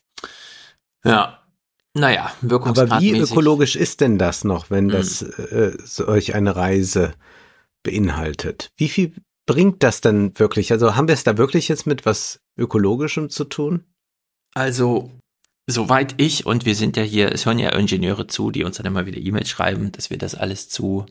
Ja, 1.03 1.41
naja, 1.95 2.31
wirkungsgrad 2.41 2.91
Aber 2.91 3.01
wie 3.01 3.17
ökologisch 3.17 3.75
ist 3.75 4.01
denn 4.01 4.19
das 4.19 4.43
noch, 4.43 4.69
wenn 4.69 4.85
hm. 4.85 4.91
das 4.91 5.23
äh, 5.23 5.75
solch 5.83 6.35
eine 6.35 6.55
Reise 6.55 7.13
beinhaltet? 7.81 8.69
Wie 8.77 8.89
viel 8.89 9.13
bringt 9.47 9.81
das 9.81 10.01
denn 10.01 10.37
wirklich? 10.37 10.71
Also 10.71 10.95
haben 10.95 11.07
wir 11.07 11.15
es 11.15 11.23
da 11.23 11.39
wirklich 11.39 11.69
jetzt 11.69 11.87
mit 11.87 12.05
was 12.05 12.39
Ökologischem 12.55 13.31
zu 13.31 13.45
tun? 13.45 13.85
Also 14.53 15.09
soweit 15.69 16.15
ich, 16.17 16.45
und 16.45 16.65
wir 16.65 16.75
sind 16.75 16.97
ja 16.97 17.03
hier, 17.03 17.31
es 17.31 17.45
hören 17.45 17.59
ja 17.59 17.69
Ingenieure 17.69 18.27
zu, 18.27 18.51
die 18.51 18.63
uns 18.63 18.77
dann 18.77 18.85
immer 18.85 19.05
wieder 19.05 19.19
E-Mails 19.19 19.49
schreiben, 19.49 19.91
dass 19.91 20.09
wir 20.09 20.17
das 20.17 20.35
alles 20.35 20.69
zu 20.69 21.05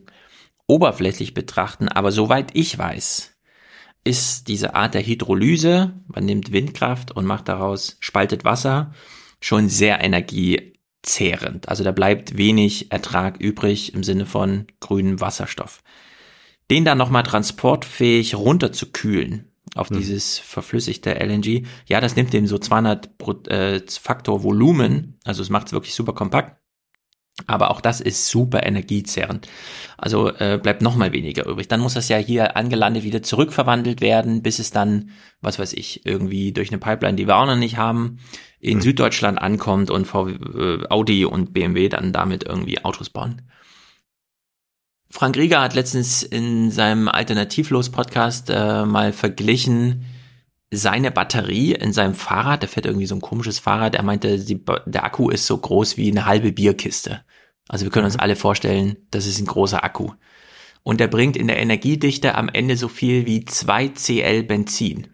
oberflächlich 0.66 1.32
betrachten, 1.32 1.88
aber 1.88 2.12
soweit 2.12 2.50
ich 2.54 2.76
weiß, 2.76 3.34
ist 4.04 4.48
diese 4.48 4.74
Art 4.74 4.94
der 4.94 5.02
Hydrolyse, 5.02 5.94
man 6.06 6.24
nimmt 6.24 6.52
Windkraft 6.52 7.12
und 7.12 7.24
macht 7.26 7.48
daraus, 7.48 7.96
spaltet 8.00 8.44
Wasser, 8.44 8.92
schon 9.40 9.68
sehr 9.68 10.02
energiezehrend. 10.02 11.68
Also 11.68 11.84
da 11.84 11.92
bleibt 11.92 12.36
wenig 12.36 12.90
Ertrag 12.90 13.40
übrig 13.40 13.94
im 13.94 14.02
Sinne 14.02 14.26
von 14.26 14.66
grünem 14.80 15.20
Wasserstoff. 15.20 15.82
Den 16.70 16.84
dann 16.84 16.98
nochmal 16.98 17.22
transportfähig 17.22 18.34
runterzukühlen, 18.34 19.47
auf 19.74 19.90
mhm. 19.90 19.98
dieses 19.98 20.38
verflüssigte 20.38 21.14
LNG. 21.14 21.66
Ja, 21.86 22.00
das 22.00 22.16
nimmt 22.16 22.32
dem 22.32 22.46
so 22.46 22.58
200 22.58 23.10
äh, 23.48 23.80
Faktor 23.88 24.42
Volumen, 24.42 25.18
also 25.24 25.42
es 25.42 25.50
macht 25.50 25.68
es 25.68 25.72
wirklich 25.72 25.94
super 25.94 26.12
kompakt. 26.12 26.56
Aber 27.46 27.70
auch 27.70 27.80
das 27.80 28.00
ist 28.00 28.28
super 28.28 28.66
energiezerrend. 28.66 29.46
Also 29.96 30.28
äh, 30.28 30.58
bleibt 30.60 30.82
noch 30.82 30.96
mal 30.96 31.12
weniger 31.12 31.46
übrig. 31.46 31.68
Dann 31.68 31.80
muss 31.80 31.94
das 31.94 32.08
ja 32.08 32.16
hier 32.16 32.56
angelandet 32.56 33.04
wieder 33.04 33.22
zurückverwandelt 33.22 34.00
werden, 34.00 34.42
bis 34.42 34.58
es 34.58 34.72
dann, 34.72 35.10
was 35.40 35.58
weiß 35.60 35.72
ich, 35.74 36.04
irgendwie 36.04 36.52
durch 36.52 36.70
eine 36.70 36.78
Pipeline, 36.78 37.16
die 37.16 37.28
wir 37.28 37.36
auch 37.36 37.46
noch 37.46 37.56
nicht 37.56 37.76
haben, 37.76 38.18
in 38.58 38.78
mhm. 38.78 38.82
Süddeutschland 38.82 39.40
ankommt 39.40 39.90
und 39.90 40.06
VW, 40.06 40.32
äh, 40.32 40.88
Audi 40.88 41.24
und 41.24 41.52
BMW 41.52 41.88
dann 41.88 42.12
damit 42.12 42.42
irgendwie 42.42 42.84
Autos 42.84 43.08
bauen. 43.08 43.42
Frank 45.10 45.36
Rieger 45.36 45.60
hat 45.62 45.74
letztens 45.74 46.22
in 46.22 46.70
seinem 46.70 47.08
Alternativlos-Podcast 47.08 48.50
äh, 48.50 48.84
mal 48.84 49.12
verglichen, 49.12 50.04
seine 50.70 51.10
Batterie 51.10 51.72
in 51.72 51.94
seinem 51.94 52.14
Fahrrad, 52.14 52.60
der 52.62 52.68
fährt 52.68 52.84
irgendwie 52.84 53.06
so 53.06 53.14
ein 53.14 53.22
komisches 53.22 53.58
Fahrrad, 53.58 53.94
er 53.94 54.02
meinte, 54.02 54.38
die, 54.38 54.62
der 54.84 55.04
Akku 55.04 55.30
ist 55.30 55.46
so 55.46 55.56
groß 55.56 55.96
wie 55.96 56.10
eine 56.10 56.26
halbe 56.26 56.52
Bierkiste. 56.52 57.24
Also 57.68 57.86
wir 57.86 57.90
können 57.90 58.04
uns 58.04 58.18
alle 58.18 58.36
vorstellen, 58.36 58.96
das 59.10 59.26
ist 59.26 59.38
ein 59.40 59.46
großer 59.46 59.82
Akku. 59.82 60.12
Und 60.82 61.00
der 61.00 61.08
bringt 61.08 61.36
in 61.36 61.48
der 61.48 61.58
Energiedichte 61.58 62.34
am 62.34 62.48
Ende 62.48 62.76
so 62.76 62.88
viel 62.88 63.26
wie 63.26 63.44
2 63.44 63.88
Cl 63.88 64.42
Benzin. 64.42 65.08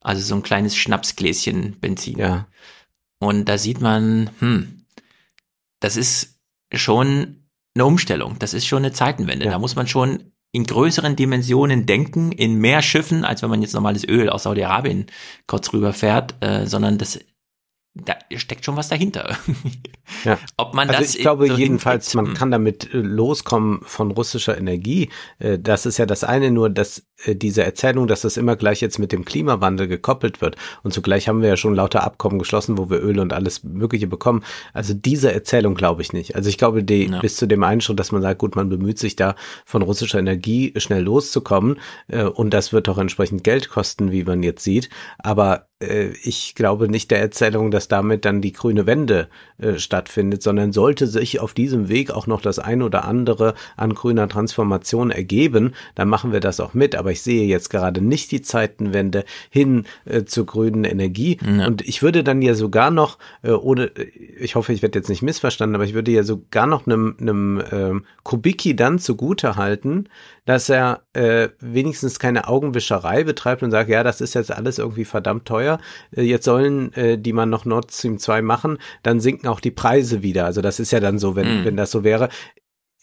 Also 0.00 0.22
so 0.22 0.34
ein 0.34 0.42
kleines 0.42 0.76
Schnapsgläschen 0.76 1.80
Benzin. 1.80 2.18
Ja. 2.18 2.48
Und 3.18 3.46
da 3.46 3.58
sieht 3.58 3.80
man, 3.80 4.30
hm, 4.40 4.86
das 5.80 5.96
ist 5.96 6.38
schon 6.72 7.39
eine 7.74 7.86
Umstellung. 7.86 8.36
Das 8.38 8.54
ist 8.54 8.66
schon 8.66 8.78
eine 8.78 8.92
Zeitenwende. 8.92 9.46
Ja. 9.46 9.52
Da 9.52 9.58
muss 9.58 9.76
man 9.76 9.86
schon 9.86 10.32
in 10.52 10.64
größeren 10.64 11.14
Dimensionen 11.14 11.86
denken, 11.86 12.32
in 12.32 12.56
mehr 12.56 12.82
Schiffen, 12.82 13.24
als 13.24 13.42
wenn 13.42 13.50
man 13.50 13.62
jetzt 13.62 13.74
normales 13.74 14.06
Öl 14.06 14.28
aus 14.28 14.42
Saudi-Arabien 14.42 15.06
kurz 15.46 15.72
rüberfährt, 15.72 16.34
äh, 16.40 16.66
sondern 16.66 16.98
das 16.98 17.20
da 17.94 18.14
steckt 18.36 18.64
schon 18.64 18.76
was 18.76 18.88
dahinter. 18.88 19.36
Ja. 20.24 20.38
Ob 20.56 20.74
man 20.74 20.88
also 20.90 21.00
das 21.00 21.14
ich 21.14 21.20
glaube 21.20 21.46
so 21.46 21.54
jedenfalls, 21.54 22.14
man 22.14 22.34
kann 22.34 22.50
damit 22.50 22.92
äh, 22.92 22.98
loskommen 22.98 23.80
von 23.84 24.10
russischer 24.10 24.58
Energie. 24.58 25.08
Äh, 25.38 25.58
Das 25.60 25.86
ist 25.86 25.98
ja 25.98 26.04
das 26.04 26.24
eine, 26.24 26.50
nur 26.50 26.68
dass 26.68 27.06
diese 27.26 27.64
Erzählung, 27.64 28.06
dass 28.06 28.22
das 28.22 28.36
immer 28.36 28.56
gleich 28.56 28.80
jetzt 28.80 28.98
mit 28.98 29.12
dem 29.12 29.24
Klimawandel 29.24 29.88
gekoppelt 29.88 30.40
wird. 30.40 30.56
Und 30.82 30.92
zugleich 30.92 31.28
haben 31.28 31.42
wir 31.42 31.48
ja 31.48 31.56
schon 31.56 31.74
lauter 31.74 32.02
Abkommen 32.04 32.38
geschlossen, 32.38 32.78
wo 32.78 32.90
wir 32.90 33.02
Öl 33.02 33.18
und 33.20 33.32
alles 33.32 33.62
Mögliche 33.64 34.06
bekommen. 34.06 34.42
Also 34.72 34.94
diese 34.94 35.32
Erzählung 35.32 35.74
glaube 35.74 36.02
ich 36.02 36.12
nicht. 36.12 36.34
Also 36.36 36.48
ich 36.48 36.58
glaube, 36.58 36.82
die, 36.84 37.06
Ja. 37.10 37.20
bis 37.20 37.36
zu 37.36 37.46
dem 37.46 37.62
Einschritt, 37.62 37.98
dass 37.98 38.12
man 38.12 38.22
sagt, 38.22 38.38
gut, 38.38 38.56
man 38.56 38.68
bemüht 38.68 38.98
sich 38.98 39.16
da 39.16 39.34
von 39.64 39.82
russischer 39.82 40.18
Energie 40.18 40.72
schnell 40.76 41.02
loszukommen. 41.02 41.78
äh, 42.08 42.24
Und 42.24 42.54
das 42.54 42.72
wird 42.72 42.88
auch 42.88 42.98
entsprechend 42.98 43.44
Geld 43.44 43.68
kosten, 43.68 44.12
wie 44.12 44.24
man 44.24 44.42
jetzt 44.42 44.64
sieht. 44.64 44.88
Aber 45.18 45.66
äh, 45.80 46.10
ich 46.22 46.54
glaube 46.54 46.88
nicht 46.88 47.10
der 47.10 47.20
Erzählung, 47.20 47.70
dass 47.70 47.88
damit 47.88 48.24
dann 48.24 48.40
die 48.40 48.52
grüne 48.52 48.86
Wende 48.86 49.28
äh, 49.58 49.78
stattfindet, 49.78 50.42
sondern 50.42 50.72
sollte 50.72 51.06
sich 51.06 51.40
auf 51.40 51.54
diesem 51.54 51.88
Weg 51.88 52.10
auch 52.10 52.26
noch 52.26 52.40
das 52.40 52.58
ein 52.58 52.82
oder 52.82 53.04
andere 53.04 53.54
an 53.76 53.94
grüner 53.94 54.28
Transformation 54.28 55.10
ergeben, 55.10 55.72
dann 55.94 56.08
machen 56.08 56.32
wir 56.32 56.40
das 56.40 56.60
auch 56.60 56.74
mit. 56.74 56.94
Aber 56.96 57.09
ich 57.10 57.22
sehe 57.22 57.46
jetzt 57.46 57.70
gerade 57.70 58.00
nicht 58.00 58.30
die 58.32 58.42
Zeitenwende 58.42 59.24
hin 59.50 59.84
äh, 60.04 60.24
zur 60.24 60.46
grünen 60.46 60.84
Energie. 60.84 61.38
Und 61.66 61.82
ich 61.82 62.02
würde 62.02 62.24
dann 62.24 62.42
ja 62.42 62.54
sogar 62.54 62.90
noch, 62.90 63.18
äh, 63.42 63.50
ohne, 63.50 63.90
ich 64.38 64.54
hoffe, 64.54 64.72
ich 64.72 64.82
werde 64.82 64.98
jetzt 64.98 65.08
nicht 65.08 65.22
missverstanden, 65.22 65.74
aber 65.74 65.84
ich 65.84 65.94
würde 65.94 66.10
ja 66.10 66.22
sogar 66.22 66.66
noch 66.66 66.86
einem, 66.86 67.16
einem 67.20 67.62
ähm, 67.70 68.04
Kubicki 68.22 68.74
dann 68.76 68.98
zugute 68.98 69.56
halten, 69.56 70.08
dass 70.44 70.68
er 70.68 71.02
äh, 71.12 71.48
wenigstens 71.60 72.18
keine 72.18 72.48
Augenwischerei 72.48 73.24
betreibt 73.24 73.62
und 73.62 73.70
sagt, 73.70 73.88
ja, 73.90 74.02
das 74.02 74.20
ist 74.20 74.34
jetzt 74.34 74.50
alles 74.50 74.78
irgendwie 74.78 75.04
verdammt 75.04 75.46
teuer. 75.46 75.78
Äh, 76.16 76.22
jetzt 76.22 76.44
sollen 76.44 76.92
äh, 76.94 77.18
die 77.18 77.32
man 77.32 77.50
noch 77.50 77.64
Nord 77.64 77.92
Stream 77.92 78.18
2 78.18 78.42
machen, 78.42 78.78
dann 79.02 79.20
sinken 79.20 79.46
auch 79.48 79.60
die 79.60 79.70
Preise 79.70 80.22
wieder. 80.22 80.46
Also 80.46 80.60
das 80.60 80.80
ist 80.80 80.90
ja 80.90 81.00
dann 81.00 81.18
so, 81.18 81.36
wenn, 81.36 81.60
Mhm. 81.60 81.64
wenn 81.64 81.76
das 81.76 81.90
so 81.90 82.04
wäre. 82.04 82.28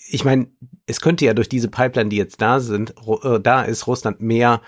Ich 0.09 0.23
meine, 0.25 0.47
es 0.85 1.01
könnte 1.01 1.25
ja 1.25 1.33
durch 1.33 1.49
diese 1.49 1.69
Pipeline, 1.69 2.09
die 2.09 2.17
jetzt 2.17 2.41
da 2.41 2.59
sind, 2.59 2.93
äh, 3.23 3.39
da 3.39 3.63
ist 3.63 3.87
Russland 3.87 4.21
mehr 4.21 4.61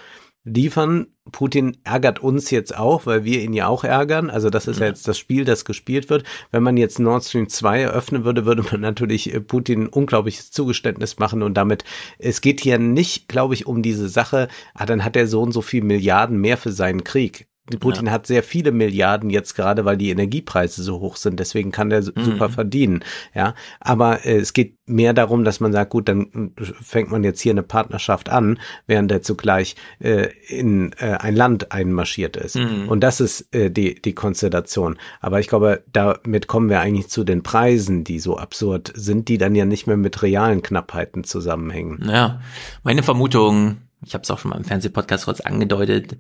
liefern. 0.43 1.08
Putin 1.32 1.77
ärgert 1.84 2.19
uns 2.19 2.50
jetzt 2.50 2.76
auch, 2.76 3.06
weil 3.06 3.24
wir 3.24 3.42
ihn 3.42 3.53
ja 3.53 3.68
auch 3.68 3.84
ärgern. 3.84 4.30
Also 4.30 4.50
das 4.50 4.68
ist 4.68 4.80
ja 4.80 4.88
jetzt 4.88 5.08
das 5.08 5.18
Spiel, 5.18 5.45
das 5.45 5.64
gespielt 5.64 6.09
wird. 6.09 6.24
Wenn 6.51 6.64
man 6.64 6.77
jetzt 6.77 7.00
Nord 7.00 7.24
Stream 7.24 7.50
2 7.50 7.82
eröffnen 7.82 8.24
würde, 8.24 8.45
würde 8.45 8.64
man 8.64 8.82
natürlich 8.82 9.34
äh, 9.34 9.40
Putin 9.40 9.84
ein 9.84 9.88
unglaubliches 9.88 10.51
Zugeständnis 10.51 11.19
machen 11.19 11.43
und 11.43 11.56
damit, 11.56 11.84
es 12.18 12.42
geht 12.42 12.61
hier 12.61 12.80
nicht, 12.80 13.27
glaube 13.27 13.53
ich, 13.53 13.68
um 13.68 13.82
diese 13.82 14.09
Sache, 14.09 14.48
ah, 14.74 14.85
dann 14.85 15.03
hat 15.03 15.16
er 15.16 15.27
so 15.27 15.42
und 15.42 15.51
so 15.51 15.61
viel 15.61 15.84
Milliarden 15.84 16.40
mehr 16.40 16.58
für 16.58 16.72
seinen 16.72 17.03
Krieg. 17.03 17.49
Putin 17.77 18.11
hat 18.11 18.27
sehr 18.27 18.43
viele 18.43 18.72
Milliarden 18.72 19.30
jetzt 19.30 19.56
gerade, 19.56 19.85
weil 19.85 19.98
die 19.98 20.09
Energiepreise 20.09 20.81
so 20.83 20.99
hoch 20.99 21.15
sind. 21.15 21.39
Deswegen 21.39 21.72
kann 21.72 21.89
der 21.89 22.03
su- 22.03 22.11
super 22.15 22.49
verdienen. 22.49 23.03
Ja, 23.35 23.56
aber 23.80 24.25
äh, 24.25 24.38
es 24.38 24.53
geht 24.53 24.77
mehr 24.85 25.14
darum, 25.14 25.43
dass 25.43 25.59
man 25.59 25.72
sagt, 25.72 25.91
gut, 25.91 26.09
dann 26.09 26.53
fängt 26.81 27.11
man 27.11 27.23
jetzt 27.23 27.41
hier 27.41 27.51
eine 27.51 27.64
Partnerschaft 27.64 28.30
an, 28.30 28.59
während 28.88 29.11
er 29.11 29.22
zugleich 29.22 29.75
äh, 29.99 30.30
in 30.48 30.93
äh, 30.98 31.17
ein 31.19 31.35
Land 31.35 31.72
einmarschiert 31.72 32.38
ist. 32.38 32.56
Mhm. 32.56 32.89
Und 32.89 33.01
das 33.01 33.22
ist 33.22 33.53
äh, 33.53 33.69
die 33.69 34.01
die 34.01 34.14
Konstellation. 34.14 34.98
Aber 35.19 35.39
ich 35.39 35.48
glaube, 35.48 35.83
damit 35.91 36.48
kommen 36.48 36.69
wir 36.69 36.80
eigentlich 36.80 37.09
zu 37.09 37.23
den 37.23 37.43
Preisen, 37.43 38.03
die 38.03 38.19
so 38.19 38.38
absurd 38.38 38.91
sind, 38.95 39.27
die 39.27 39.38
dann 39.38 39.56
ja 39.56 39.65
nicht 39.65 39.88
mehr 39.88 39.98
mit 39.98 40.22
realen 40.23 40.61
Knappheiten 40.61 41.23
zusammenhängen. 41.23 42.09
Ja, 42.09 42.41
meine 42.83 43.03
Vermutung, 43.03 43.77
ich 44.03 44.14
habe 44.14 44.23
es 44.23 44.31
auch 44.31 44.39
schon 44.39 44.49
mal 44.49 44.57
im 44.57 44.64
Fernsehpodcast 44.64 45.25
kurz 45.25 45.41
angedeutet, 45.41 46.17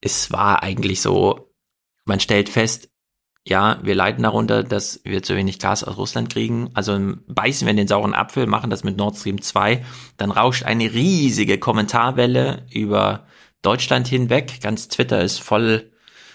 es 0.00 0.30
war 0.32 0.62
eigentlich 0.62 1.00
so, 1.00 1.52
man 2.04 2.20
stellt 2.20 2.48
fest, 2.48 2.88
ja, 3.44 3.80
wir 3.82 3.94
leiden 3.94 4.22
darunter, 4.22 4.62
dass 4.62 5.00
wir 5.04 5.22
zu 5.22 5.34
wenig 5.34 5.58
Gas 5.58 5.82
aus 5.82 5.96
Russland 5.96 6.30
kriegen. 6.30 6.70
Also 6.74 6.98
beißen 7.26 7.66
wir 7.66 7.70
in 7.70 7.78
den 7.78 7.88
sauren 7.88 8.14
Apfel, 8.14 8.46
machen 8.46 8.70
das 8.70 8.84
mit 8.84 8.96
Nord 8.96 9.16
Stream 9.16 9.40
2, 9.40 9.84
dann 10.18 10.30
rauscht 10.30 10.64
eine 10.64 10.92
riesige 10.92 11.58
Kommentarwelle 11.58 12.66
über 12.70 13.26
Deutschland 13.62 14.08
hinweg. 14.08 14.60
Ganz 14.60 14.88
Twitter 14.88 15.22
ist 15.22 15.40
voll 15.40 15.90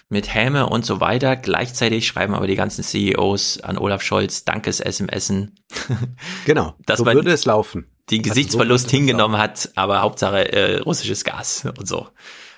mit 0.09 0.33
Häme 0.33 0.67
und 0.67 0.85
so 0.85 0.99
weiter. 0.99 1.35
Gleichzeitig 1.35 2.07
schreiben 2.07 2.35
aber 2.35 2.47
die 2.47 2.55
ganzen 2.55 2.83
CEOs 2.83 3.61
an 3.61 3.77
Olaf 3.77 4.01
Scholz 4.01 4.45
Dankes-SMSen. 4.45 5.55
Genau, 6.45 6.75
dass 6.85 6.99
so 6.99 7.05
man 7.05 7.15
würde 7.15 7.31
es 7.31 7.45
laufen. 7.45 7.87
den 8.09 8.19
Also 8.19 8.29
so 8.29 8.29
Gesichtsverlust 8.29 8.85
es 8.87 8.91
hingenommen 8.91 9.37
hat, 9.37 9.71
aber 9.75 10.01
Hauptsache 10.01 10.51
äh, 10.51 10.77
russisches 10.77 11.23
Gas 11.23 11.67
und 11.77 11.87
so. 11.87 12.07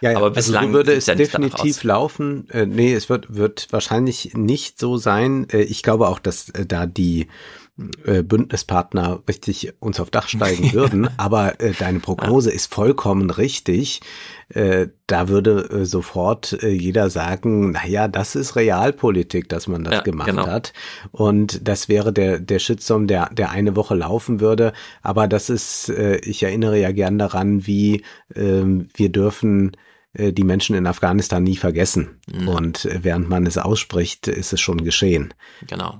Ja, 0.01 0.11
ja. 0.11 0.17
aber 0.17 0.27
also 0.27 0.35
bislang 0.35 0.67
so 0.67 0.73
würde 0.73 0.93
es 0.93 1.05
ja 1.07 1.15
definitiv 1.15 1.83
laufen. 1.83 2.49
Äh, 2.49 2.65
nee, 2.65 2.93
es 2.93 3.09
wird, 3.09 3.35
wird 3.35 3.67
wahrscheinlich 3.71 4.33
nicht 4.35 4.79
so 4.79 4.97
sein. 4.97 5.47
Äh, 5.51 5.61
ich 5.61 5.83
glaube 5.83 6.07
auch, 6.07 6.19
dass 6.19 6.49
äh, 6.49 6.65
da 6.65 6.85
die 6.85 7.27
äh, 8.05 8.23
Bündnispartner 8.23 9.21
richtig 9.27 9.73
uns 9.79 9.99
auf 9.99 10.09
Dach 10.09 10.27
steigen 10.27 10.73
würden. 10.73 11.09
Aber 11.17 11.59
äh, 11.61 11.73
deine 11.77 11.99
Prognose 11.99 12.51
ist 12.51 12.73
vollkommen 12.73 13.29
richtig. 13.29 14.01
Äh, 14.49 14.87
da 15.05 15.27
würde 15.27 15.69
äh, 15.69 15.85
sofort 15.85 16.63
äh, 16.63 16.69
jeder 16.69 17.09
sagen, 17.09 17.71
na 17.71 17.85
ja, 17.85 18.07
das 18.07 18.35
ist 18.35 18.55
Realpolitik, 18.55 19.47
dass 19.49 19.67
man 19.67 19.83
das 19.83 19.95
Ja, 19.95 20.01
gemacht 20.01 20.27
genau. 20.29 20.47
hat. 20.47 20.73
Und 21.11 21.67
das 21.67 21.87
wäre 21.87 22.11
der, 22.11 22.39
der 22.39 22.59
Shitstorm, 22.59 23.05
der, 23.07 23.29
der 23.31 23.51
eine 23.51 23.75
Woche 23.75 23.93
laufen 23.93 24.39
würde. 24.39 24.73
Aber 25.03 25.27
das 25.27 25.49
ist, 25.49 25.89
äh, 25.89 26.17
ich 26.17 26.41
erinnere 26.43 26.79
ja 26.79 26.91
gern 26.91 27.19
daran, 27.19 27.67
wie 27.67 28.03
ähm, 28.35 28.89
wir 28.95 29.09
dürfen 29.09 29.77
die 30.17 30.43
Menschen 30.43 30.75
in 30.75 30.87
Afghanistan 30.87 31.43
nie 31.43 31.57
vergessen. 31.57 32.19
Mhm. 32.31 32.47
Und 32.47 32.85
äh, 32.85 33.03
während 33.03 33.29
man 33.29 33.45
es 33.45 33.57
ausspricht, 33.57 34.27
ist 34.27 34.53
es 34.53 34.61
schon 34.61 34.83
geschehen. 34.83 35.33
Genau. 35.67 35.99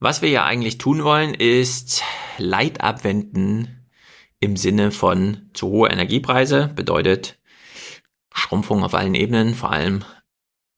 Was 0.00 0.22
wir 0.22 0.30
ja 0.30 0.44
eigentlich 0.44 0.78
tun 0.78 1.02
wollen, 1.02 1.34
ist 1.34 2.02
Leid 2.38 2.80
abwenden 2.80 3.88
im 4.40 4.56
Sinne 4.56 4.92
von 4.92 5.50
zu 5.54 5.68
hohe 5.68 5.88
Energiepreise, 5.88 6.70
bedeutet 6.74 7.38
Schrumpfung 8.32 8.84
auf 8.84 8.94
allen 8.94 9.14
Ebenen, 9.14 9.54
vor 9.54 9.72
allem 9.72 10.04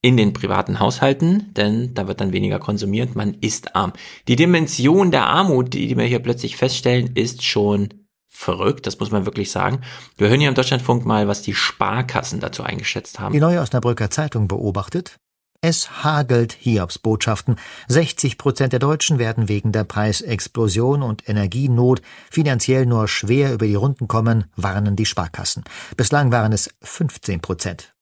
in 0.03 0.17
den 0.17 0.33
privaten 0.33 0.81
Haushalten, 0.81 1.53
denn 1.53 1.93
da 1.93 2.09
wird 2.09 2.23
dann 2.23 2.33
weniger 2.33 2.59
konsumiert, 2.59 3.15
man 3.17 3.35
ist 3.35 3.77
arm. 3.77 3.93
Die 4.29 4.37
Dimension 4.37 5.11
der 5.11 5.27
Armut, 5.27 5.75
die 5.75 5.97
wir 5.97 6.07
hier 6.07 6.20
plötzlich 6.20 6.57
feststellen, 6.57 7.11
ist 7.15 7.45
schon 7.45 7.93
verrückt, 8.41 8.86
das 8.86 8.99
muss 8.99 9.10
man 9.10 9.27
wirklich 9.27 9.51
sagen. 9.51 9.83
Wir 10.17 10.28
hören 10.28 10.41
hier 10.41 10.49
im 10.49 10.55
Deutschlandfunk 10.55 11.05
mal, 11.05 11.28
was 11.28 11.43
die 11.43 11.55
Sparkassen 11.55 12.41
dazu 12.41 12.62
eingeschätzt 12.62 13.20
haben. 13.20 13.33
Die 13.33 13.41
Neue 13.41 13.60
Osnabrücker 13.60 14.10
Zeitung 14.10 14.49
beobachtet, 14.49 15.19
es 15.62 16.02
hagelt 16.02 16.55
Hiobsbotschaften. 16.55 17.57
60 17.89 18.39
Prozent 18.39 18.73
der 18.73 18.81
Deutschen 18.81 19.19
werden 19.19 19.49
wegen 19.49 19.73
der 19.73 19.85
Preisexplosion 19.85 21.02
und 21.02 21.28
Energienot 21.28 22.01
finanziell 22.31 22.86
nur 22.86 23.09
schwer 23.09 23.52
über 23.52 23.67
die 23.67 23.75
Runden 23.75 24.09
kommen, 24.09 24.44
warnen 24.57 24.97
die 24.97 25.05
Sparkassen. 25.05 25.65
Bislang 25.99 26.33
waren 26.33 26.55
es 26.55 26.70
15 26.81 27.43
Prozent. 27.43 27.94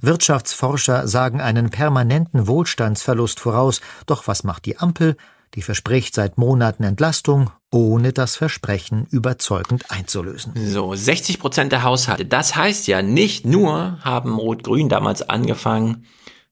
Wirtschaftsforscher 0.00 1.06
sagen 1.06 1.42
einen 1.42 1.68
permanenten 1.68 2.46
Wohlstandsverlust 2.46 3.40
voraus. 3.40 3.82
Doch 4.06 4.26
was 4.26 4.42
macht 4.42 4.64
die 4.64 4.78
Ampel? 4.78 5.16
Die 5.54 5.62
verspricht 5.62 6.14
seit 6.14 6.38
Monaten 6.38 6.82
Entlastung, 6.82 7.50
ohne 7.70 8.12
das 8.12 8.36
Versprechen 8.36 9.06
überzeugend 9.10 9.90
einzulösen. 9.90 10.52
So, 10.56 10.94
60 10.94 11.38
Prozent 11.38 11.72
der 11.72 11.82
Haushalte. 11.82 12.24
Das 12.24 12.56
heißt 12.56 12.86
ja, 12.86 13.02
nicht 13.02 13.44
nur 13.44 13.98
haben 14.02 14.38
Rot-Grün 14.38 14.88
damals 14.88 15.28
angefangen, 15.28 16.06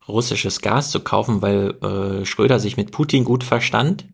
russisches 0.07 0.61
Gas 0.61 0.91
zu 0.91 1.01
kaufen, 1.01 1.41
weil 1.41 1.77
äh, 1.83 2.27
Schröder 2.27 2.61
sich 2.61 2.77
mit 2.77 2.91
Putin 2.91 3.25
gut 3.25 3.43
verstand, 3.43 4.07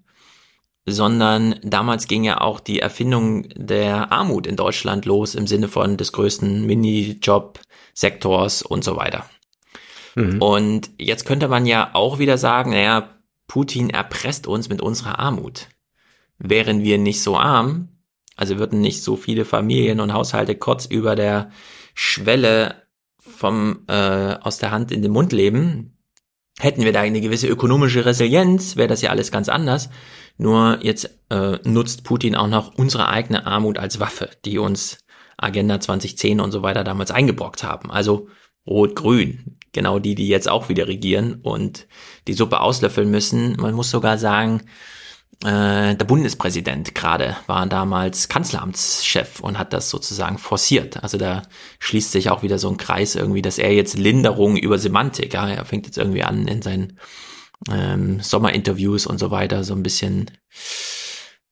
sondern 0.85 1.59
damals 1.65 2.07
ging 2.07 2.23
ja 2.23 2.41
auch 2.41 2.61
die 2.61 2.79
Erfindung 2.79 3.49
der 3.57 4.13
Armut 4.13 4.47
in 4.47 4.55
Deutschland 4.55 5.05
los 5.05 5.35
im 5.35 5.49
Sinne 5.49 5.67
von 5.67 5.97
des 5.97 6.13
größten 6.13 6.65
Minijob-Sektors 6.65 8.63
und 8.63 8.85
so 8.85 8.97
weiter. 8.97 9.29
Mhm. 10.15 10.41
Und 10.41 10.91
jetzt 10.99 11.27
könnte 11.27 11.49
man 11.49 11.67
ja 11.67 11.91
auch 11.93 12.21
wieder 12.21 12.39
sagen, 12.39 12.71
naja, 12.71 13.16
Putin 13.47 13.91
erpresst 13.91 14.47
uns 14.47 14.69
mit 14.69 14.83
unserer 14.83 15.19
Armut. 15.19 15.69
Wären 16.39 16.83
wir 16.83 16.99
nicht 16.99 17.23
so 17.23 17.37
arm, 17.37 17.89
also 18.37 18.59
würden 18.59 18.81
nicht 18.81 19.03
so 19.03 19.17
viele 19.17 19.45
Familien 19.45 20.01
und 20.01 20.13
Haushalte 20.13 20.55
kurz 20.55 20.85
über 20.87 21.17
der 21.17 21.51
Schwelle 21.95 22.83
vom 23.19 23.85
äh, 23.89 24.35
aus 24.41 24.59
der 24.59 24.71
Hand 24.71 24.93
in 24.93 25.03
den 25.03 25.13
Mund 25.13 25.33
leben. 25.33 25.99
Hätten 26.59 26.85
wir 26.85 26.93
da 26.93 27.01
eine 27.01 27.21
gewisse 27.21 27.49
ökonomische 27.49 28.05
Resilienz, 28.05 28.77
wäre 28.77 28.89
das 28.89 29.03
ja 29.03 29.11
alles 29.11 29.31
ganz 29.31 29.49
anders. 29.49 29.91
Nur 30.39 30.79
jetzt 30.83 31.11
äh, 31.31 31.59
nutzt 31.65 32.05
Putin 32.05 32.35
auch 32.35 32.49
noch 32.49 32.75
unsere 32.77 33.09
eigene 33.09 33.47
Armut 33.47 33.79
als 33.79 34.01
Waffe, 34.01 34.31
die 34.45 34.59
uns 34.59 34.99
Agenda 35.39 35.81
2010 35.81 36.41
und 36.41 36.53
so 36.53 36.63
weiter 36.63 36.85
damals 36.85 37.11
eingebrockt 37.11 37.63
haben. 37.63 37.91
Also 37.91 38.29
Rot-Grün, 38.67 39.59
genau 39.73 39.99
die, 39.99 40.15
die 40.15 40.29
jetzt 40.29 40.49
auch 40.49 40.69
wieder 40.69 40.89
regieren 40.89 41.41
und 41.43 41.87
die 42.27 42.33
Suppe 42.33 42.61
auslöffeln 42.61 43.11
müssen. 43.11 43.57
Man 43.57 43.75
muss 43.75 43.91
sogar 43.91 44.19
sagen, 44.19 44.63
äh, 45.45 45.95
der 45.95 46.05
Bundespräsident 46.07 46.95
gerade 46.95 47.37
war 47.47 47.67
damals 47.67 48.29
Kanzleramtschef 48.29 49.41
und 49.41 49.59
hat 49.59 49.73
das 49.73 49.91
sozusagen 49.91 50.39
forciert. 50.39 51.03
Also 51.03 51.19
da 51.19 51.43
schließt 51.79 52.11
sich 52.11 52.31
auch 52.31 52.43
wieder 52.43 52.59
so 52.59 52.71
ein 52.71 52.79
Kreis 52.79 53.15
irgendwie, 53.15 53.43
dass 53.43 53.59
er 53.59 53.73
jetzt 53.73 53.99
Linderung 53.99 54.57
über 54.57 54.79
Semantik, 54.79 55.35
ja, 55.35 55.49
er 55.49 55.65
fängt 55.65 55.87
jetzt 55.87 55.99
irgendwie 55.99 56.23
an 56.23 56.49
in 56.49 56.63
seinen 56.63 56.99
ähm, 57.71 58.21
Sommerinterviews 58.21 59.07
und 59.07 59.19
so 59.19 59.31
weiter 59.31 59.63
so 59.63 59.75
ein 59.75 59.83
bisschen, 59.83 60.31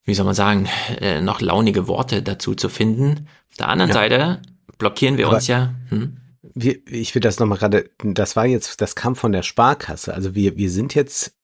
wie 0.03 0.15
soll 0.15 0.25
man 0.25 0.35
sagen, 0.35 0.67
äh, 0.99 1.21
noch 1.21 1.41
launige 1.41 1.87
Worte 1.87 2.23
dazu 2.23 2.55
zu 2.55 2.69
finden. 2.69 3.27
Auf 3.51 3.57
der 3.57 3.69
anderen 3.69 3.89
ja. 3.89 3.93
Seite 3.93 4.41
blockieren 4.79 5.17
wir 5.17 5.27
Aber 5.27 5.35
uns 5.35 5.47
ja. 5.47 5.75
Hm? 5.89 6.17
Wir, 6.55 6.79
ich 6.87 7.13
will 7.13 7.21
das 7.21 7.39
nochmal 7.39 7.57
gerade, 7.57 7.89
das 8.03 8.35
war 8.35 8.45
jetzt, 8.45 8.81
das 8.81 8.95
kam 8.95 9.15
von 9.15 9.31
der 9.31 9.43
Sparkasse. 9.43 10.13
Also 10.13 10.35
wir, 10.35 10.57
wir 10.57 10.71
sind 10.71 10.95
jetzt, 10.95 11.35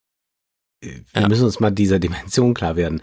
wir 0.82 1.04
ja. 1.14 1.28
müssen 1.28 1.46
uns 1.46 1.60
mal 1.60 1.72
dieser 1.72 2.00
Dimension 2.00 2.54
klar 2.54 2.76
werden. 2.76 3.02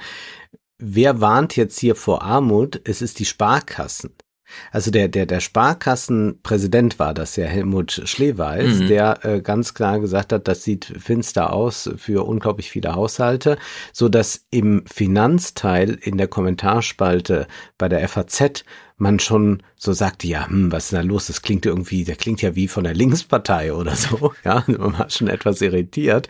Wer 0.78 1.20
warnt 1.20 1.56
jetzt 1.56 1.78
hier 1.78 1.94
vor 1.94 2.22
Armut? 2.22 2.80
Es 2.84 3.02
ist 3.02 3.18
die 3.18 3.24
Sparkassen. 3.24 4.14
Also 4.70 4.90
der, 4.90 5.08
der, 5.08 5.26
der 5.26 5.40
Sparkassenpräsident 5.40 6.98
war 6.98 7.14
das 7.14 7.36
ja, 7.36 7.46
Helmut 7.46 8.02
Schleweis, 8.04 8.78
mhm. 8.78 8.88
der 8.88 9.24
äh, 9.24 9.40
ganz 9.40 9.74
klar 9.74 10.00
gesagt 10.00 10.32
hat, 10.32 10.48
das 10.48 10.64
sieht 10.64 10.86
finster 10.86 11.52
aus 11.52 11.90
für 11.96 12.26
unglaublich 12.26 12.70
viele 12.70 12.94
Haushalte, 12.94 13.58
so 13.92 14.08
dass 14.08 14.46
im 14.50 14.84
Finanzteil 14.86 15.90
in 16.00 16.16
der 16.16 16.28
Kommentarspalte 16.28 17.46
bei 17.76 17.88
der 17.88 18.06
FAZ 18.08 18.64
man 18.98 19.20
schon 19.20 19.62
so 19.76 19.92
sagte, 19.92 20.26
ja, 20.26 20.48
hm, 20.48 20.72
was 20.72 20.86
ist 20.86 20.92
da 20.92 21.00
los? 21.00 21.28
Das 21.28 21.42
klingt 21.42 21.64
irgendwie, 21.64 22.04
der 22.04 22.16
klingt 22.16 22.42
ja 22.42 22.56
wie 22.56 22.66
von 22.66 22.84
der 22.84 22.94
Linkspartei 22.94 23.72
oder 23.72 23.94
so. 23.94 24.32
Ja, 24.44 24.64
man 24.66 24.98
war 24.98 25.10
schon 25.10 25.28
etwas 25.28 25.60
irritiert. 25.60 26.28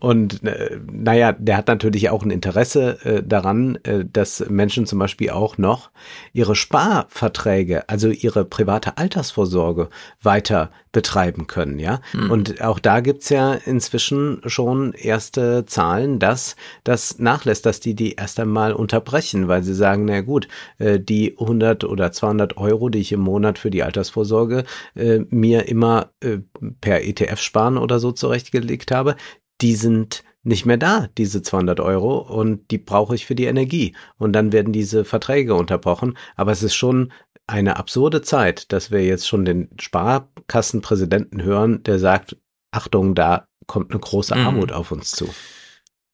Und 0.00 0.42
äh, 0.44 0.78
naja, 0.90 1.32
der 1.32 1.56
hat 1.56 1.68
natürlich 1.68 2.08
auch 2.08 2.22
ein 2.22 2.30
Interesse 2.30 2.98
äh, 3.04 3.22
daran, 3.22 3.76
äh, 3.82 4.04
dass 4.04 4.44
Menschen 4.48 4.86
zum 4.86 4.98
Beispiel 4.98 5.30
auch 5.30 5.58
noch 5.58 5.90
ihre 6.32 6.54
Sparverträge, 6.54 7.88
also 7.88 8.08
ihre 8.08 8.44
private 8.44 8.96
Altersvorsorge 8.96 9.90
weiter 10.22 10.70
betreiben 10.92 11.46
können, 11.46 11.78
ja. 11.78 12.00
Mhm. 12.14 12.30
Und 12.30 12.62
auch 12.62 12.78
da 12.78 13.00
gibt's 13.00 13.28
ja 13.28 13.52
inzwischen 13.52 14.40
schon 14.46 14.92
erste 14.94 15.66
Zahlen, 15.66 16.18
dass 16.18 16.56
das 16.82 17.18
nachlässt, 17.18 17.66
dass 17.66 17.80
die 17.80 17.94
die 17.94 18.14
erst 18.14 18.40
einmal 18.40 18.72
unterbrechen, 18.72 19.48
weil 19.48 19.62
sie 19.62 19.74
sagen, 19.74 20.06
na 20.06 20.22
gut, 20.22 20.48
äh, 20.78 20.98
die 20.98 21.36
100 21.38 21.84
oder 21.84 22.07
200 22.12 22.56
Euro, 22.56 22.88
die 22.88 23.00
ich 23.00 23.12
im 23.12 23.20
Monat 23.20 23.58
für 23.58 23.70
die 23.70 23.82
Altersvorsorge 23.82 24.64
äh, 24.94 25.20
mir 25.30 25.68
immer 25.68 26.10
äh, 26.20 26.38
per 26.80 27.04
ETF 27.04 27.40
sparen 27.40 27.78
oder 27.78 27.98
so 27.98 28.12
zurechtgelegt 28.12 28.90
habe, 28.90 29.16
die 29.60 29.74
sind 29.74 30.24
nicht 30.42 30.66
mehr 30.66 30.76
da, 30.76 31.08
diese 31.18 31.42
200 31.42 31.80
Euro, 31.80 32.18
und 32.18 32.70
die 32.70 32.78
brauche 32.78 33.14
ich 33.14 33.26
für 33.26 33.34
die 33.34 33.44
Energie. 33.44 33.94
Und 34.16 34.32
dann 34.32 34.52
werden 34.52 34.72
diese 34.72 35.04
Verträge 35.04 35.54
unterbrochen. 35.54 36.16
Aber 36.36 36.52
es 36.52 36.62
ist 36.62 36.74
schon 36.74 37.12
eine 37.46 37.76
absurde 37.76 38.22
Zeit, 38.22 38.72
dass 38.72 38.90
wir 38.90 39.04
jetzt 39.04 39.26
schon 39.26 39.44
den 39.44 39.68
Sparkassenpräsidenten 39.78 41.42
hören, 41.42 41.82
der 41.82 41.98
sagt, 41.98 42.36
Achtung, 42.70 43.14
da 43.14 43.46
kommt 43.66 43.90
eine 43.90 44.00
große 44.00 44.34
mhm. 44.34 44.46
Armut 44.46 44.72
auf 44.72 44.92
uns 44.92 45.10
zu. 45.10 45.28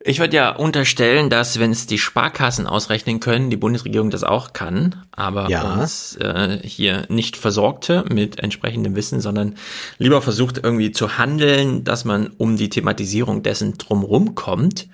Ich 0.07 0.19
würde 0.19 0.37
ja 0.37 0.51
unterstellen, 0.51 1.31
dass 1.31 1.59
wenn 1.59 1.71
es 1.71 1.87
die 1.87 1.97
Sparkassen 1.97 2.67
ausrechnen 2.67 3.21
können, 3.21 3.49
die 3.49 3.57
Bundesregierung 3.57 4.11
das 4.11 4.23
auch 4.23 4.53
kann, 4.53 5.07
aber 5.13 5.49
ja. 5.49 5.73
uns 5.73 6.17
äh, 6.17 6.59
hier 6.63 7.07
nicht 7.09 7.39
versorgte 7.39 8.05
mit 8.13 8.39
entsprechendem 8.39 8.97
Wissen, 8.97 9.23
sondern 9.23 9.55
lieber 9.97 10.21
versucht 10.21 10.61
irgendwie 10.63 10.93
zu 10.93 11.17
handeln, 11.17 11.85
dass 11.85 12.05
man 12.05 12.27
um 12.37 12.59
die 12.59 12.69
Thematisierung 12.69 13.43
dessen 13.43 13.79
drumherum 13.79 14.35
kommt. 14.35 14.89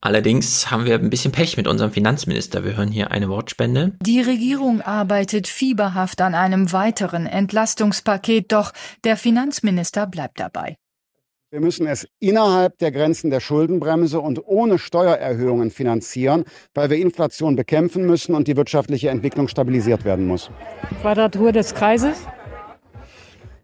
Allerdings 0.00 0.70
haben 0.70 0.86
wir 0.86 0.94
ein 0.94 1.10
bisschen 1.10 1.32
Pech 1.32 1.58
mit 1.58 1.68
unserem 1.68 1.92
Finanzminister. 1.92 2.64
Wir 2.64 2.74
hören 2.78 2.90
hier 2.90 3.10
eine 3.10 3.28
Wortspende. 3.28 3.92
Die 4.00 4.22
Regierung 4.22 4.80
arbeitet 4.80 5.46
fieberhaft 5.46 6.22
an 6.22 6.34
einem 6.34 6.72
weiteren 6.72 7.26
Entlastungspaket, 7.26 8.50
doch 8.50 8.72
der 9.04 9.18
Finanzminister 9.18 10.06
bleibt 10.06 10.40
dabei. 10.40 10.76
Wir 11.52 11.60
müssen 11.60 11.86
es 11.86 12.08
innerhalb 12.18 12.78
der 12.78 12.90
Grenzen 12.90 13.28
der 13.28 13.40
Schuldenbremse 13.40 14.18
und 14.22 14.40
ohne 14.42 14.78
Steuererhöhungen 14.78 15.70
finanzieren, 15.70 16.44
weil 16.72 16.88
wir 16.88 16.96
Inflation 16.96 17.56
bekämpfen 17.56 18.06
müssen 18.06 18.34
und 18.34 18.48
die 18.48 18.56
wirtschaftliche 18.56 19.10
Entwicklung 19.10 19.48
stabilisiert 19.48 20.06
werden 20.06 20.26
muss. 20.26 20.50
Quadratur 21.02 21.52
des 21.52 21.74
Kreises? 21.74 22.16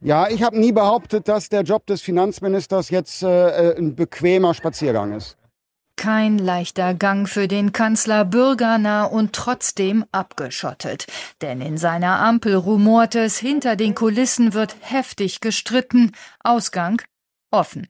Ja, 0.02 0.28
ich 0.28 0.42
habe 0.42 0.60
nie 0.60 0.72
behauptet, 0.72 1.28
dass 1.28 1.48
der 1.48 1.62
Job 1.62 1.86
des 1.86 2.02
Finanzministers 2.02 2.90
jetzt 2.90 3.22
äh, 3.22 3.74
ein 3.78 3.96
bequemer 3.96 4.52
Spaziergang 4.52 5.14
ist. 5.14 5.38
Kein 5.96 6.36
leichter 6.36 6.92
Gang 6.92 7.26
für 7.26 7.48
den 7.48 7.72
Kanzler 7.72 8.26
bürgernah 8.26 9.04
und 9.04 9.32
trotzdem 9.32 10.04
abgeschottet. 10.12 11.06
Denn 11.40 11.62
in 11.62 11.78
seiner 11.78 12.20
Ampel 12.20 12.54
rumort 12.54 13.14
es, 13.14 13.38
hinter 13.38 13.76
den 13.76 13.94
Kulissen 13.94 14.52
wird 14.52 14.76
heftig 14.82 15.40
gestritten. 15.40 16.12
Ausgang 16.44 17.00
offen. 17.50 17.88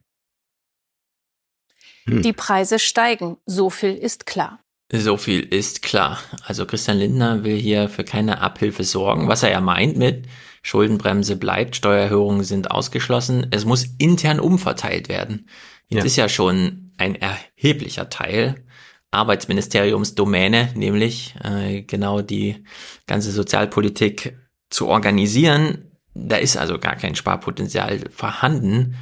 Hm. 2.05 2.23
Die 2.23 2.33
Preise 2.33 2.79
steigen, 2.79 3.37
so 3.47 3.71
viel 3.71 3.95
ist 3.95 4.27
klar. 4.27 4.61
So 4.91 5.19
viel 5.19 5.41
ist 5.41 5.83
klar. 5.83 6.19
Also 6.47 6.65
Christian 6.65 6.97
Lindner 6.97 7.45
will 7.45 7.59
hier 7.59 7.89
für 7.91 8.05
keine 8.05 8.41
Abhilfe 8.41 8.85
sorgen, 8.85 9.29
was 9.29 9.43
er 9.43 9.51
ja 9.51 9.61
meint 9.61 9.99
mit 9.99 10.27
Schuldenbremse 10.63 11.37
bleibt, 11.37 11.77
Steuererhöhungen 11.77 12.43
sind 12.45 12.71
ausgeschlossen, 12.71 13.47
es 13.51 13.65
muss 13.65 13.87
intern 13.99 14.41
umverteilt 14.41 15.09
werden. 15.09 15.49
Jetzt 15.89 16.01
ja. 16.01 16.05
ist 16.05 16.17
ja 16.17 16.29
schon 16.29 16.93
ein 16.97 17.15
erheblicher 17.15 18.11
Teil 18.11 18.65
Arbeitsministeriumsdomäne, 19.11 20.73
nämlich 20.75 21.35
äh, 21.43 21.83
genau 21.83 22.21
die 22.21 22.65
ganze 23.07 23.31
Sozialpolitik 23.31 24.37
zu 24.69 24.89
organisieren. 24.89 25.93
Da 26.15 26.37
ist 26.37 26.57
also 26.57 26.79
gar 26.79 26.97
kein 26.97 27.15
Sparpotenzial 27.15 28.01
vorhanden 28.11 28.97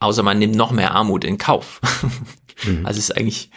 außer 0.00 0.22
man 0.22 0.38
nimmt 0.38 0.56
noch 0.56 0.70
mehr 0.70 0.94
Armut 0.94 1.24
in 1.24 1.38
Kauf. 1.38 1.80
mhm. 2.64 2.86
Also 2.86 2.98
es 2.98 3.10
ist 3.10 3.16
eigentlich 3.16 3.50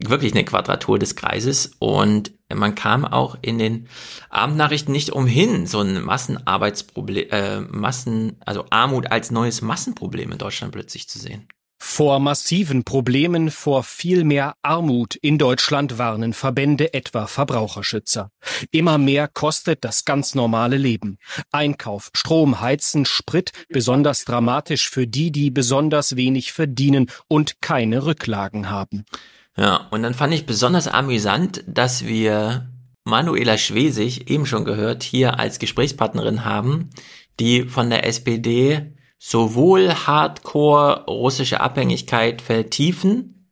wirklich 0.00 0.32
eine 0.32 0.44
Quadratur 0.44 0.98
des 0.98 1.16
Kreises 1.16 1.72
und 1.78 2.32
man 2.54 2.74
kam 2.74 3.04
auch 3.04 3.36
in 3.42 3.58
den 3.58 3.88
Abendnachrichten 4.30 4.92
nicht 4.92 5.10
umhin, 5.10 5.66
so 5.66 5.80
ein 5.80 6.02
Massenarbeitsproblem, 6.02 7.30
äh, 7.30 7.60
Massen, 7.60 8.36
also 8.44 8.64
Armut 8.70 9.10
als 9.10 9.30
neues 9.30 9.60
Massenproblem 9.60 10.32
in 10.32 10.38
Deutschland 10.38 10.72
plötzlich 10.72 11.08
zu 11.08 11.18
sehen. 11.18 11.48
Vor 11.80 12.18
massiven 12.18 12.82
Problemen, 12.84 13.50
vor 13.50 13.84
viel 13.84 14.24
mehr 14.24 14.54
Armut 14.62 15.14
in 15.14 15.38
Deutschland 15.38 15.96
warnen 15.96 16.32
Verbände 16.32 16.92
etwa 16.92 17.26
Verbraucherschützer. 17.26 18.30
Immer 18.72 18.98
mehr 18.98 19.28
kostet 19.28 19.84
das 19.84 20.04
ganz 20.04 20.34
normale 20.34 20.76
Leben. 20.76 21.18
Einkauf, 21.52 22.10
Strom, 22.14 22.60
Heizen, 22.60 23.04
Sprit, 23.04 23.52
besonders 23.68 24.24
dramatisch 24.24 24.90
für 24.90 25.06
die, 25.06 25.30
die 25.30 25.50
besonders 25.50 26.16
wenig 26.16 26.52
verdienen 26.52 27.10
und 27.28 27.60
keine 27.60 28.04
Rücklagen 28.04 28.70
haben. 28.70 29.04
Ja, 29.56 29.88
und 29.90 30.02
dann 30.02 30.14
fand 30.14 30.34
ich 30.34 30.46
besonders 30.46 30.88
amüsant, 30.88 31.64
dass 31.66 32.06
wir 32.06 32.68
Manuela 33.04 33.56
Schwesig, 33.56 34.30
eben 34.30 34.46
schon 34.46 34.64
gehört, 34.64 35.02
hier 35.02 35.38
als 35.38 35.58
Gesprächspartnerin 35.58 36.44
haben, 36.44 36.90
die 37.40 37.64
von 37.64 37.88
der 37.88 38.06
SPD 38.06 38.92
sowohl 39.18 39.92
Hardcore 39.92 41.04
russische 41.06 41.60
Abhängigkeit 41.60 42.40
vertiefen, 42.40 43.50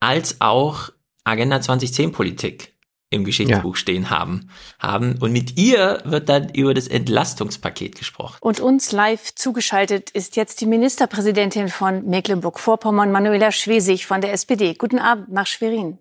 als 0.00 0.40
auch 0.40 0.90
Agenda 1.24 1.60
2010 1.60 2.12
Politik 2.12 2.74
im 3.10 3.24
Geschichtsbuch 3.24 3.74
ja. 3.74 3.80
stehen 3.80 4.10
haben, 4.10 4.50
haben. 4.78 5.16
Und 5.20 5.32
mit 5.32 5.58
ihr 5.58 6.02
wird 6.04 6.28
dann 6.28 6.50
über 6.50 6.74
das 6.74 6.88
Entlastungspaket 6.88 7.96
gesprochen. 7.96 8.36
Und 8.40 8.60
uns 8.60 8.92
live 8.92 9.34
zugeschaltet 9.34 10.10
ist 10.10 10.36
jetzt 10.36 10.60
die 10.60 10.66
Ministerpräsidentin 10.66 11.68
von 11.68 12.04
Mecklenburg-Vorpommern, 12.04 13.10
Manuela 13.10 13.50
Schwesig 13.50 14.06
von 14.06 14.20
der 14.20 14.32
SPD. 14.32 14.74
Guten 14.74 14.98
Abend 14.98 15.30
nach 15.30 15.46
Schwerin. 15.46 15.98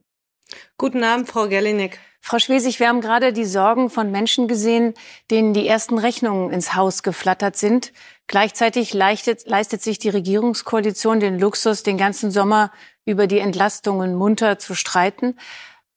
Guten 0.77 1.03
Abend, 1.03 1.27
Frau 1.29 1.47
Gellinek. 1.47 1.99
Frau 2.19 2.39
Schwesig, 2.39 2.79
wir 2.81 2.89
haben 2.89 2.99
gerade 2.99 3.31
die 3.31 3.45
Sorgen 3.45 3.89
von 3.89 4.11
Menschen 4.11 4.49
gesehen, 4.49 4.93
denen 5.31 5.53
die 5.53 5.65
ersten 5.65 5.97
Rechnungen 5.97 6.51
ins 6.51 6.75
Haus 6.75 7.03
geflattert 7.03 7.55
sind. 7.55 7.93
Gleichzeitig 8.27 8.93
leistet, 8.93 9.47
leistet 9.47 9.81
sich 9.81 9.99
die 9.99 10.09
Regierungskoalition 10.09 11.19
den 11.19 11.39
Luxus, 11.39 11.83
den 11.83 11.97
ganzen 11.97 12.29
Sommer 12.29 12.71
über 13.05 13.25
die 13.27 13.39
Entlastungen 13.39 14.15
munter 14.15 14.59
zu 14.59 14.75
streiten. 14.75 15.37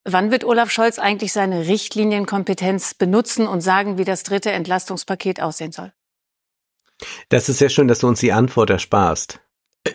Wann 0.05 0.31
wird 0.31 0.45
Olaf 0.45 0.71
Scholz 0.71 0.97
eigentlich 0.97 1.33
seine 1.33 1.67
Richtlinienkompetenz 1.67 2.93
benutzen 2.93 3.47
und 3.47 3.61
sagen, 3.61 3.97
wie 3.97 4.05
das 4.05 4.23
dritte 4.23 4.51
Entlastungspaket 4.51 5.41
aussehen 5.41 5.71
soll? 5.73 5.91
Das 7.29 7.49
ist 7.49 7.57
sehr 7.57 7.69
schön, 7.69 7.87
dass 7.87 7.99
du 7.99 8.07
uns 8.07 8.19
die 8.19 8.31
Antwort 8.31 8.69
ersparst 8.69 9.39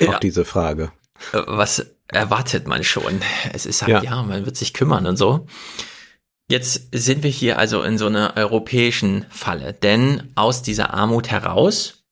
Ja. 0.00 0.10
auf 0.10 0.20
diese 0.20 0.44
Frage. 0.44 0.92
Äh, 1.32 1.40
Was 1.46 1.86
erwartet 2.08 2.66
man 2.68 2.84
schon? 2.84 3.20
Es 3.52 3.64
ist 3.66 3.82
halt, 3.82 3.90
Ja. 3.90 4.02
ja. 4.02 4.22
man 4.22 4.44
wird 4.44 4.56
sich 4.56 4.74
kümmern 4.74 5.06
und 5.06 5.16
so. 5.16 5.46
Jetzt 6.48 6.88
sind 6.92 7.22
wir 7.24 7.30
hier 7.30 7.58
also 7.58 7.82
in 7.82 7.98
so 7.98 8.06
einer 8.06 8.34
europäischen 8.36 9.26
Falle, 9.30 9.72
denn 9.72 10.30
aus 10.36 10.62
dieser 10.62 10.94
Armut 10.94 11.28
heraus 11.30 12.04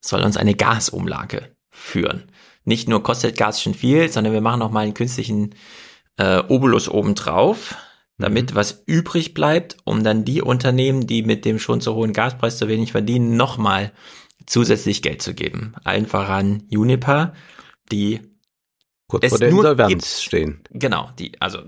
soll 0.00 0.22
uns 0.22 0.36
eine 0.36 0.54
Gasumlage 0.54 1.54
führen. 1.70 2.24
Nicht 2.64 2.88
nur 2.88 3.02
kostet 3.02 3.36
Gas 3.36 3.62
schon 3.62 3.74
viel, 3.74 4.10
sondern 4.10 4.32
wir 4.32 4.40
machen 4.40 4.60
noch 4.60 4.70
mal 4.70 4.80
einen 4.80 4.94
künstlichen 4.94 5.54
äh, 6.16 6.38
Obolus 6.48 6.88
obendrauf, 6.88 7.76
damit 8.18 8.54
was 8.54 8.82
übrig 8.86 9.32
bleibt, 9.32 9.78
um 9.84 10.04
dann 10.04 10.24
die 10.24 10.42
Unternehmen, 10.42 11.06
die 11.06 11.22
mit 11.22 11.44
dem 11.44 11.58
schon 11.58 11.80
so 11.80 11.94
hohen 11.94 12.12
Gaspreis 12.12 12.58
zu 12.58 12.68
wenig 12.68 12.92
verdienen, 12.92 13.36
noch 13.36 13.56
mal 13.56 13.92
zusätzlich 14.46 15.00
Geld 15.02 15.22
zu 15.22 15.32
geben. 15.34 15.74
Allen 15.84 16.06
voran 16.06 16.64
Uniper, 16.70 17.32
die 17.90 18.20
Kurz 19.06 19.24
es 19.24 19.30
vor 19.30 19.38
der 19.38 19.48
Insolvenz 19.48 19.88
gibt- 19.88 20.04
stehen. 20.04 20.62
Genau, 20.70 21.10
die 21.18 21.32
also 21.40 21.60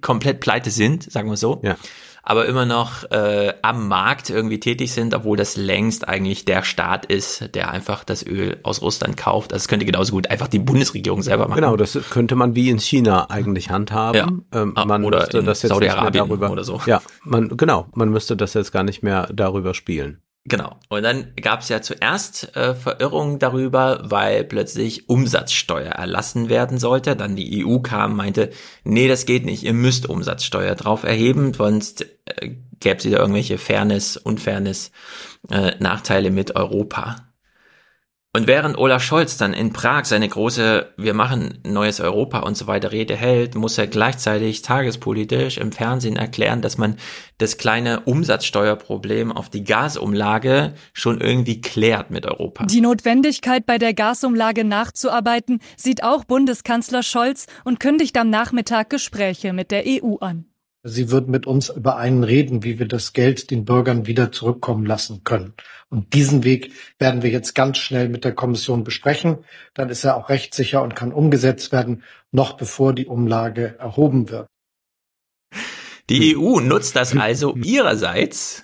komplett 0.00 0.40
pleite 0.40 0.70
sind, 0.70 1.10
sagen 1.10 1.30
wir 1.30 1.36
so. 1.36 1.60
Ja. 1.62 1.76
Aber 2.22 2.46
immer 2.46 2.66
noch 2.66 3.10
äh, 3.10 3.54
am 3.62 3.88
Markt 3.88 4.30
irgendwie 4.30 4.60
tätig 4.60 4.92
sind, 4.92 5.14
obwohl 5.14 5.36
das 5.36 5.56
längst 5.56 6.06
eigentlich 6.08 6.44
der 6.44 6.62
Staat 6.62 7.06
ist, 7.06 7.54
der 7.54 7.70
einfach 7.70 8.04
das 8.04 8.24
Öl 8.24 8.58
aus 8.62 8.82
Russland 8.82 9.16
kauft. 9.16 9.52
Also 9.52 9.62
es 9.64 9.68
könnte 9.68 9.86
genauso 9.86 10.12
gut 10.12 10.28
einfach 10.30 10.48
die 10.48 10.58
Bundesregierung 10.58 11.22
selber 11.22 11.48
machen. 11.48 11.60
Genau, 11.60 11.76
das 11.76 11.98
könnte 12.10 12.36
man 12.36 12.54
wie 12.54 12.68
in 12.70 12.78
China 12.78 13.30
eigentlich 13.30 13.70
handhaben. 13.70 14.44
Ähm, 14.52 14.72
Ah, 14.76 14.84
man 14.84 15.04
oder 15.04 15.20
müsste 15.20 15.38
in 15.38 15.46
das 15.46 15.62
jetzt 15.62 15.70
Saudi-Arabien 15.70 16.28
darüber, 16.28 16.50
oder 16.50 16.64
so. 16.64 16.80
Ja, 16.86 17.02
man 17.24 17.56
genau, 17.56 17.86
man 17.94 18.10
müsste 18.10 18.36
das 18.36 18.54
jetzt 18.54 18.72
gar 18.72 18.82
nicht 18.82 19.02
mehr 19.02 19.28
darüber 19.32 19.74
spielen. 19.74 20.22
Genau. 20.50 20.76
Und 20.88 21.04
dann 21.04 21.32
gab 21.40 21.60
es 21.60 21.68
ja 21.68 21.80
zuerst 21.80 22.56
äh, 22.56 22.74
Verirrungen 22.74 23.38
darüber, 23.38 24.00
weil 24.02 24.42
plötzlich 24.42 25.08
Umsatzsteuer 25.08 25.92
erlassen 25.92 26.48
werden 26.48 26.78
sollte. 26.78 27.14
Dann 27.14 27.36
die 27.36 27.64
EU 27.64 27.78
kam, 27.78 28.16
meinte, 28.16 28.50
nee, 28.82 29.06
das 29.06 29.26
geht 29.26 29.44
nicht, 29.44 29.62
ihr 29.62 29.72
müsst 29.72 30.08
Umsatzsteuer 30.08 30.74
drauf 30.74 31.04
erheben, 31.04 31.54
sonst 31.54 32.04
äh, 32.24 32.50
gäbe 32.80 32.96
es 32.98 33.04
wieder 33.04 33.20
irgendwelche 33.20 33.58
Fairness, 33.58 34.16
Unfairness, 34.16 34.90
äh, 35.50 35.76
Nachteile 35.78 36.32
mit 36.32 36.56
Europa. 36.56 37.29
Und 38.32 38.46
während 38.46 38.78
Olaf 38.78 39.02
Scholz 39.02 39.38
dann 39.38 39.52
in 39.52 39.72
Prag 39.72 40.04
seine 40.04 40.28
große 40.28 40.92
Wir 40.96 41.14
machen 41.14 41.58
neues 41.66 41.98
Europa 41.98 42.38
und 42.40 42.56
so 42.56 42.68
weiter 42.68 42.92
Rede 42.92 43.16
hält, 43.16 43.56
muss 43.56 43.76
er 43.76 43.88
gleichzeitig 43.88 44.62
tagespolitisch 44.62 45.58
im 45.58 45.72
Fernsehen 45.72 46.14
erklären, 46.14 46.62
dass 46.62 46.78
man 46.78 46.94
das 47.38 47.58
kleine 47.58 48.00
Umsatzsteuerproblem 48.00 49.32
auf 49.32 49.48
die 49.48 49.64
Gasumlage 49.64 50.74
schon 50.92 51.20
irgendwie 51.20 51.60
klärt 51.60 52.12
mit 52.12 52.24
Europa. 52.24 52.66
Die 52.66 52.80
Notwendigkeit, 52.80 53.66
bei 53.66 53.78
der 53.78 53.94
Gasumlage 53.94 54.62
nachzuarbeiten, 54.62 55.58
sieht 55.76 56.04
auch 56.04 56.22
Bundeskanzler 56.22 57.02
Scholz 57.02 57.48
und 57.64 57.80
kündigt 57.80 58.16
am 58.16 58.30
Nachmittag 58.30 58.90
Gespräche 58.90 59.52
mit 59.52 59.72
der 59.72 59.82
EU 59.84 60.18
an. 60.20 60.49
Sie 60.82 61.10
würden 61.10 61.30
mit 61.30 61.46
uns 61.46 61.68
über 61.68 61.96
einen 61.96 62.24
reden, 62.24 62.64
wie 62.64 62.78
wir 62.78 62.88
das 62.88 63.12
Geld 63.12 63.50
den 63.50 63.66
Bürgern 63.66 64.06
wieder 64.06 64.32
zurückkommen 64.32 64.86
lassen 64.86 65.24
können. 65.24 65.52
Und 65.90 66.14
diesen 66.14 66.42
Weg 66.42 66.72
werden 66.98 67.22
wir 67.22 67.30
jetzt 67.30 67.54
ganz 67.54 67.76
schnell 67.76 68.08
mit 68.08 68.24
der 68.24 68.34
Kommission 68.34 68.82
besprechen. 68.82 69.38
Dann 69.74 69.90
ist 69.90 70.04
er 70.04 70.16
auch 70.16 70.30
rechtssicher 70.30 70.82
und 70.82 70.96
kann 70.96 71.12
umgesetzt 71.12 71.70
werden, 71.70 72.02
noch 72.32 72.54
bevor 72.54 72.94
die 72.94 73.06
Umlage 73.06 73.78
erhoben 73.78 74.30
wird. 74.30 74.46
Die 76.08 76.36
EU 76.36 76.60
nutzt 76.60 76.96
das 76.96 77.14
also 77.14 77.54
ihrerseits, 77.56 78.62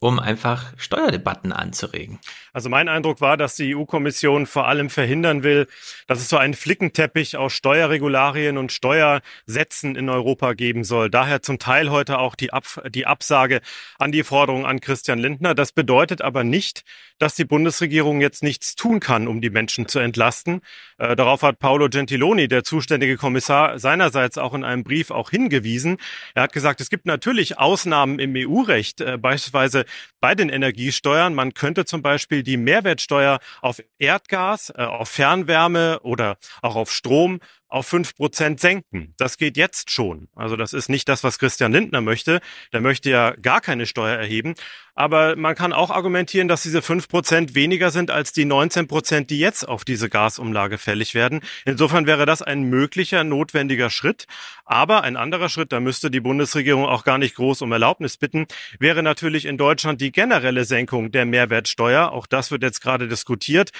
um 0.00 0.18
einfach 0.18 0.72
Steuerdebatten 0.78 1.52
anzuregen. 1.52 2.18
Also 2.52 2.68
mein 2.68 2.88
Eindruck 2.88 3.20
war, 3.20 3.36
dass 3.36 3.56
die 3.56 3.74
EU-Kommission 3.74 4.46
vor 4.46 4.68
allem 4.68 4.90
verhindern 4.90 5.42
will, 5.42 5.66
dass 6.06 6.18
es 6.20 6.28
so 6.28 6.36
einen 6.36 6.52
Flickenteppich 6.52 7.36
aus 7.36 7.54
Steuerregularien 7.54 8.58
und 8.58 8.72
Steuersätzen 8.72 9.96
in 9.96 10.10
Europa 10.10 10.52
geben 10.52 10.84
soll. 10.84 11.08
Daher 11.08 11.40
zum 11.40 11.58
Teil 11.58 11.90
heute 11.90 12.18
auch 12.18 12.34
die, 12.34 12.52
Ab 12.52 12.64
die 12.90 13.06
Absage 13.06 13.60
an 13.98 14.12
die 14.12 14.22
Forderung 14.22 14.66
an 14.66 14.80
Christian 14.80 15.18
Lindner. 15.18 15.54
Das 15.54 15.72
bedeutet 15.72 16.20
aber 16.20 16.44
nicht, 16.44 16.84
dass 17.18 17.34
die 17.34 17.44
Bundesregierung 17.44 18.20
jetzt 18.20 18.42
nichts 18.42 18.74
tun 18.74 19.00
kann, 19.00 19.28
um 19.28 19.40
die 19.40 19.50
Menschen 19.50 19.86
zu 19.86 19.98
entlasten. 19.98 20.60
Äh, 20.98 21.16
darauf 21.16 21.42
hat 21.42 21.58
Paolo 21.58 21.88
Gentiloni, 21.88 22.48
der 22.48 22.64
zuständige 22.64 23.16
Kommissar, 23.16 23.78
seinerseits 23.78 24.38
auch 24.38 24.54
in 24.54 24.64
einem 24.64 24.84
Brief 24.84 25.10
auch 25.10 25.30
hingewiesen. 25.30 25.98
Er 26.34 26.42
hat 26.42 26.52
gesagt, 26.52 26.80
es 26.80 26.90
gibt 26.90 27.06
natürlich 27.06 27.58
Ausnahmen 27.58 28.18
im 28.18 28.34
EU-Recht, 28.36 29.00
äh, 29.00 29.18
beispielsweise 29.18 29.84
bei 30.20 30.34
den 30.34 30.48
Energiesteuern. 30.48 31.34
Man 31.34 31.54
könnte 31.54 31.84
zum 31.84 32.02
Beispiel 32.02 32.41
die 32.42 32.56
Mehrwertsteuer 32.56 33.38
auf 33.60 33.82
Erdgas, 33.98 34.70
äh, 34.70 34.82
auf 34.82 35.08
Fernwärme 35.08 36.00
oder 36.00 36.36
auch 36.62 36.76
auf 36.76 36.92
Strom 36.92 37.40
auf 37.72 37.86
fünf 37.86 38.14
Prozent 38.14 38.60
senken. 38.60 39.14
Das 39.16 39.38
geht 39.38 39.56
jetzt 39.56 39.90
schon. 39.90 40.28
Also 40.36 40.56
das 40.56 40.72
ist 40.72 40.88
nicht 40.88 41.08
das, 41.08 41.24
was 41.24 41.38
Christian 41.38 41.72
Lindner 41.72 42.02
möchte. 42.02 42.40
Der 42.72 42.80
möchte 42.80 43.08
ja 43.10 43.34
gar 43.40 43.60
keine 43.60 43.86
Steuer 43.86 44.16
erheben. 44.16 44.54
Aber 44.94 45.36
man 45.36 45.54
kann 45.54 45.72
auch 45.72 45.90
argumentieren, 45.90 46.48
dass 46.48 46.62
diese 46.62 46.82
fünf 46.82 47.08
Prozent 47.08 47.54
weniger 47.54 47.90
sind 47.90 48.10
als 48.10 48.32
die 48.32 48.44
19 48.44 48.88
Prozent, 48.88 49.30
die 49.30 49.38
jetzt 49.38 49.66
auf 49.66 49.86
diese 49.86 50.10
Gasumlage 50.10 50.76
fällig 50.76 51.14
werden. 51.14 51.40
Insofern 51.64 52.06
wäre 52.06 52.26
das 52.26 52.42
ein 52.42 52.64
möglicher, 52.64 53.24
notwendiger 53.24 53.88
Schritt. 53.88 54.26
Aber 54.66 55.02
ein 55.02 55.16
anderer 55.16 55.48
Schritt, 55.48 55.72
da 55.72 55.80
müsste 55.80 56.10
die 56.10 56.20
Bundesregierung 56.20 56.84
auch 56.84 57.04
gar 57.04 57.16
nicht 57.16 57.36
groß 57.36 57.62
um 57.62 57.72
Erlaubnis 57.72 58.18
bitten, 58.18 58.46
wäre 58.78 59.02
natürlich 59.02 59.46
in 59.46 59.56
Deutschland 59.56 60.00
die 60.02 60.12
generelle 60.12 60.66
Senkung 60.66 61.10
der 61.10 61.24
Mehrwertsteuer. 61.24 62.12
Auch 62.12 62.26
das 62.26 62.50
wird 62.50 62.62
jetzt 62.62 62.82
gerade 62.82 63.08
diskutiert. 63.08 63.70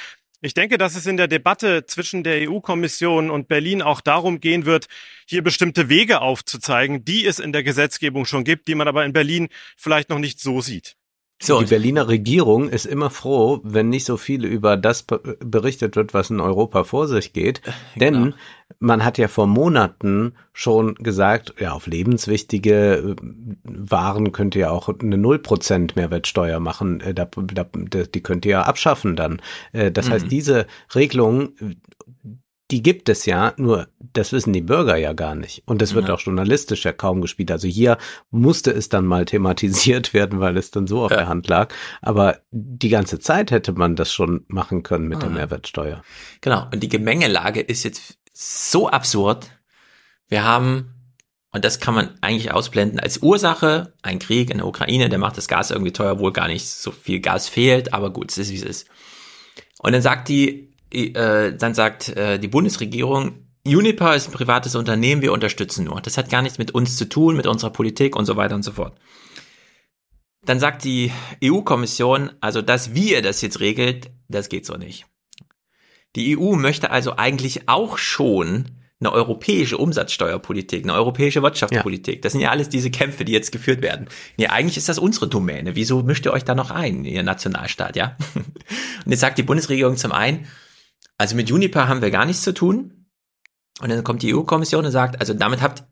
Ich 0.45 0.55
denke, 0.55 0.77
dass 0.77 0.97
es 0.97 1.07
in 1.07 1.17
der 1.17 1.29
Debatte 1.29 1.87
zwischen 1.87 2.25
der 2.25 2.51
EU-Kommission 2.51 3.31
und 3.31 3.47
Berlin 3.47 3.81
auch 3.81 4.01
darum 4.01 4.41
gehen 4.41 4.67
wird, 4.67 4.89
hier 5.25 5.41
bestimmte 5.41 5.89
Wege 5.89 6.21
aufzuzeigen, 6.21 7.05
die 7.05 7.25
es 7.27 7.39
in 7.39 7.53
der 7.53 7.63
Gesetzgebung 7.63 8.25
schon 8.25 8.43
gibt, 8.43 8.67
die 8.67 8.75
man 8.75 8.89
aber 8.89 9.05
in 9.05 9.13
Berlin 9.13 9.51
vielleicht 9.77 10.09
noch 10.11 10.19
nicht 10.19 10.41
so 10.41 10.61
sieht. 10.61 10.97
Die 11.61 11.67
Berliner 11.67 12.09
Regierung 12.09 12.69
ist 12.69 12.87
immer 12.87 13.11
froh, 13.11 13.61
wenn 13.65 13.89
nicht 13.89 14.05
so 14.05 14.17
viel 14.17 14.45
über 14.45 14.77
das 14.77 15.03
be- 15.03 15.37
berichtet 15.45 15.97
wird, 15.97 16.15
was 16.15 16.31
in 16.31 16.41
Europa 16.41 16.85
vor 16.85 17.09
sich 17.09 17.33
geht. 17.33 17.61
Denn 17.97 18.35
man 18.79 19.05
hat 19.05 19.19
ja 19.19 19.29
vor 19.29 19.47
Monaten 19.47 20.35
schon 20.53 20.95
gesagt, 20.95 21.55
ja, 21.59 21.73
auf 21.73 21.87
lebenswichtige 21.87 22.95
äh, 22.95 23.17
Waren 23.65 24.33
könnt 24.33 24.55
ihr 24.55 24.73
auch 24.73 24.89
eine 24.89 25.17
0% 25.17 25.93
Mehrwertsteuer 25.97 26.61
machen. 26.61 27.01
Äh, 27.01 27.13
da, 27.15 27.27
da, 27.27 27.65
die 27.65 28.23
könnt 28.23 28.45
ihr 28.47 28.53
ja 28.53 28.63
abschaffen 28.63 29.17
dann. 29.17 29.41
Äh, 29.73 29.91
Das 29.91 30.09
Mhm. 30.09 30.13
heißt, 30.13 30.31
diese 30.31 30.67
Regelung, 30.95 31.51
die 32.73 32.83
gibt 32.83 33.09
es 33.09 33.27
ja, 33.27 33.53
nur 33.59 33.87
das 34.15 34.33
wissen 34.33 34.53
die 34.53 34.63
Bürger 34.63 34.97
ja 34.97 35.13
gar 35.13 35.35
nicht. 35.35 35.63
Und 35.67 35.81
das 35.83 35.95
wird 35.95 36.09
Ja. 36.09 36.15
auch 36.15 36.21
journalistisch 36.21 36.85
ja 36.85 36.93
kaum 36.93 37.21
gespielt. 37.21 37.51
Also 37.53 37.69
hier 37.69 37.99
musste 38.31 38.71
es 38.73 38.89
dann 38.89 39.07
mal 39.07 39.25
thematisiert 39.27 40.15
werden, 40.15 40.41
weil 40.41 40.57
es 40.57 40.71
dann 40.73 40.87
so 40.87 41.03
auf 41.05 41.13
der 41.13 41.29
Hand 41.29 41.47
lag. 41.49 41.73
Aber 42.01 42.41
die 42.51 42.89
ganze 42.89 43.19
Zeit 43.21 43.51
hätte 43.51 43.73
man 43.73 43.95
das 43.95 44.13
schon 44.13 44.45
machen 44.49 44.83
können 44.83 45.07
mit 45.07 45.23
der 45.23 45.29
Ah. 45.29 45.33
Mehrwertsteuer. 45.33 46.03
Genau. 46.41 46.67
Und 46.73 46.83
die 46.83 46.89
Gemengelage 46.89 47.61
ist 47.61 47.85
jetzt 47.85 48.19
so 48.33 48.89
absurd. 48.89 49.51
Wir 50.29 50.43
haben, 50.43 50.95
und 51.53 51.65
das 51.67 51.79
kann 51.79 51.95
man 51.95 52.09
eigentlich 52.23 52.53
ausblenden, 52.53 52.99
als 52.99 53.19
Ursache 53.19 53.93
ein 54.03 54.19
Krieg 54.19 54.51
in 54.51 54.57
der 54.59 54.67
Ukraine, 54.67 55.11
der 55.11 55.19
macht 55.19 55.37
das 55.37 55.47
Gas 55.47 55.71
irgendwie 55.71 55.93
teuer, 55.93 56.19
wohl 56.19 56.33
gar 56.33 56.49
nicht 56.49 56.67
so 56.67 56.91
viel 56.91 57.21
Gas 57.21 57.49
fehlt, 57.49 57.93
aber 57.93 58.11
gut, 58.11 58.31
es 58.33 58.39
ist 58.39 58.51
wie 58.51 58.57
es 58.57 58.63
ist. 58.63 58.89
Und 59.79 59.93
dann 59.93 60.01
sagt 60.01 60.29
die, 60.31 60.72
äh, 60.93 61.57
dann 61.57 61.75
sagt 61.75 62.09
äh, 62.11 62.39
die 62.39 62.49
Bundesregierung, 62.49 63.47
Uniper 63.65 64.17
ist 64.17 64.29
ein 64.29 64.33
privates 64.33 64.75
Unternehmen, 64.75 65.23
wir 65.23 65.33
unterstützen 65.33 65.85
nur. 65.85 66.01
Das 66.01 66.19
hat 66.19 66.31
gar 66.31 66.43
nichts 66.43 66.59
mit 66.59 66.73
uns 66.73 66.97
zu 66.97 67.09
tun, 67.09 67.37
mit 67.37 67.47
unserer 67.47 67.71
Politik 67.71 68.17
und 68.17 68.25
so 68.25 68.37
weiter 68.37 68.55
und 68.55 68.65
so 68.65 68.73
fort. 68.73 68.99
Dann 70.45 70.59
sagt 70.59 70.83
die 70.83 71.13
EU-Kommission, 71.43 72.31
also 72.41 72.63
dass 72.63 72.95
wir 72.95 73.23
das 73.23 73.41
jetzt 73.41 73.61
regelt, 73.61 74.11
das 74.29 74.49
geht 74.49 74.67
so 74.67 74.75
nicht. 74.75 75.07
Die 76.17 76.37
EU 76.37 76.57
möchte 76.57 76.91
also 76.91 77.17
eigentlich 77.17 77.69
auch 77.69 77.97
schon 77.97 78.83
eine 78.99 79.13
europäische 79.13 79.79
Umsatzsteuerpolitik, 79.79 80.85
eine 80.85 80.95
europäische 80.95 81.43
Wirtschaftspolitik. 81.43 82.23
Das 82.23 82.33
sind 82.33 82.41
ja 82.41 82.51
alles 82.51 82.69
diese 82.69 82.91
Kämpfe, 82.91 83.25
die 83.25 83.33
jetzt 83.33 83.51
geführt 83.51 83.83
werden. 83.83 84.09
Nee, 84.37 84.47
eigentlich 84.49 84.77
ist 84.77 84.89
das 84.89 84.99
unsere 84.99 85.29
Domäne. 85.29 85.75
Wieso 85.75 86.03
mischt 86.03 86.25
ihr 86.27 86.33
euch 86.33 86.45
da 86.45 86.55
noch 86.55 86.71
ein, 86.71 87.05
ihr 87.05 87.23
Nationalstaat, 87.23 87.97
ja? 87.97 88.17
Und 88.35 89.11
jetzt 89.11 89.21
sagt 89.21 89.39
die 89.39 89.43
Bundesregierung 89.43 89.97
zum 89.97 90.13
einen, 90.13 90.47
also 91.23 91.37
mit 91.37 91.53
Uniper 91.53 91.87
haben 91.87 92.03
wir 92.03 92.11
gar 92.11 92.27
nichts 92.27 92.43
zu 92.43 92.53
tun. 92.53 93.07
Und 93.81 93.89
dann 93.89 94.03
kommt 94.03 94.23
die 94.23 94.35
EU-Kommission 94.35 94.85
und 94.85 94.91
sagt, 94.91 95.21
also 95.21 95.33
damit 95.33 95.63
habt, 95.63 95.85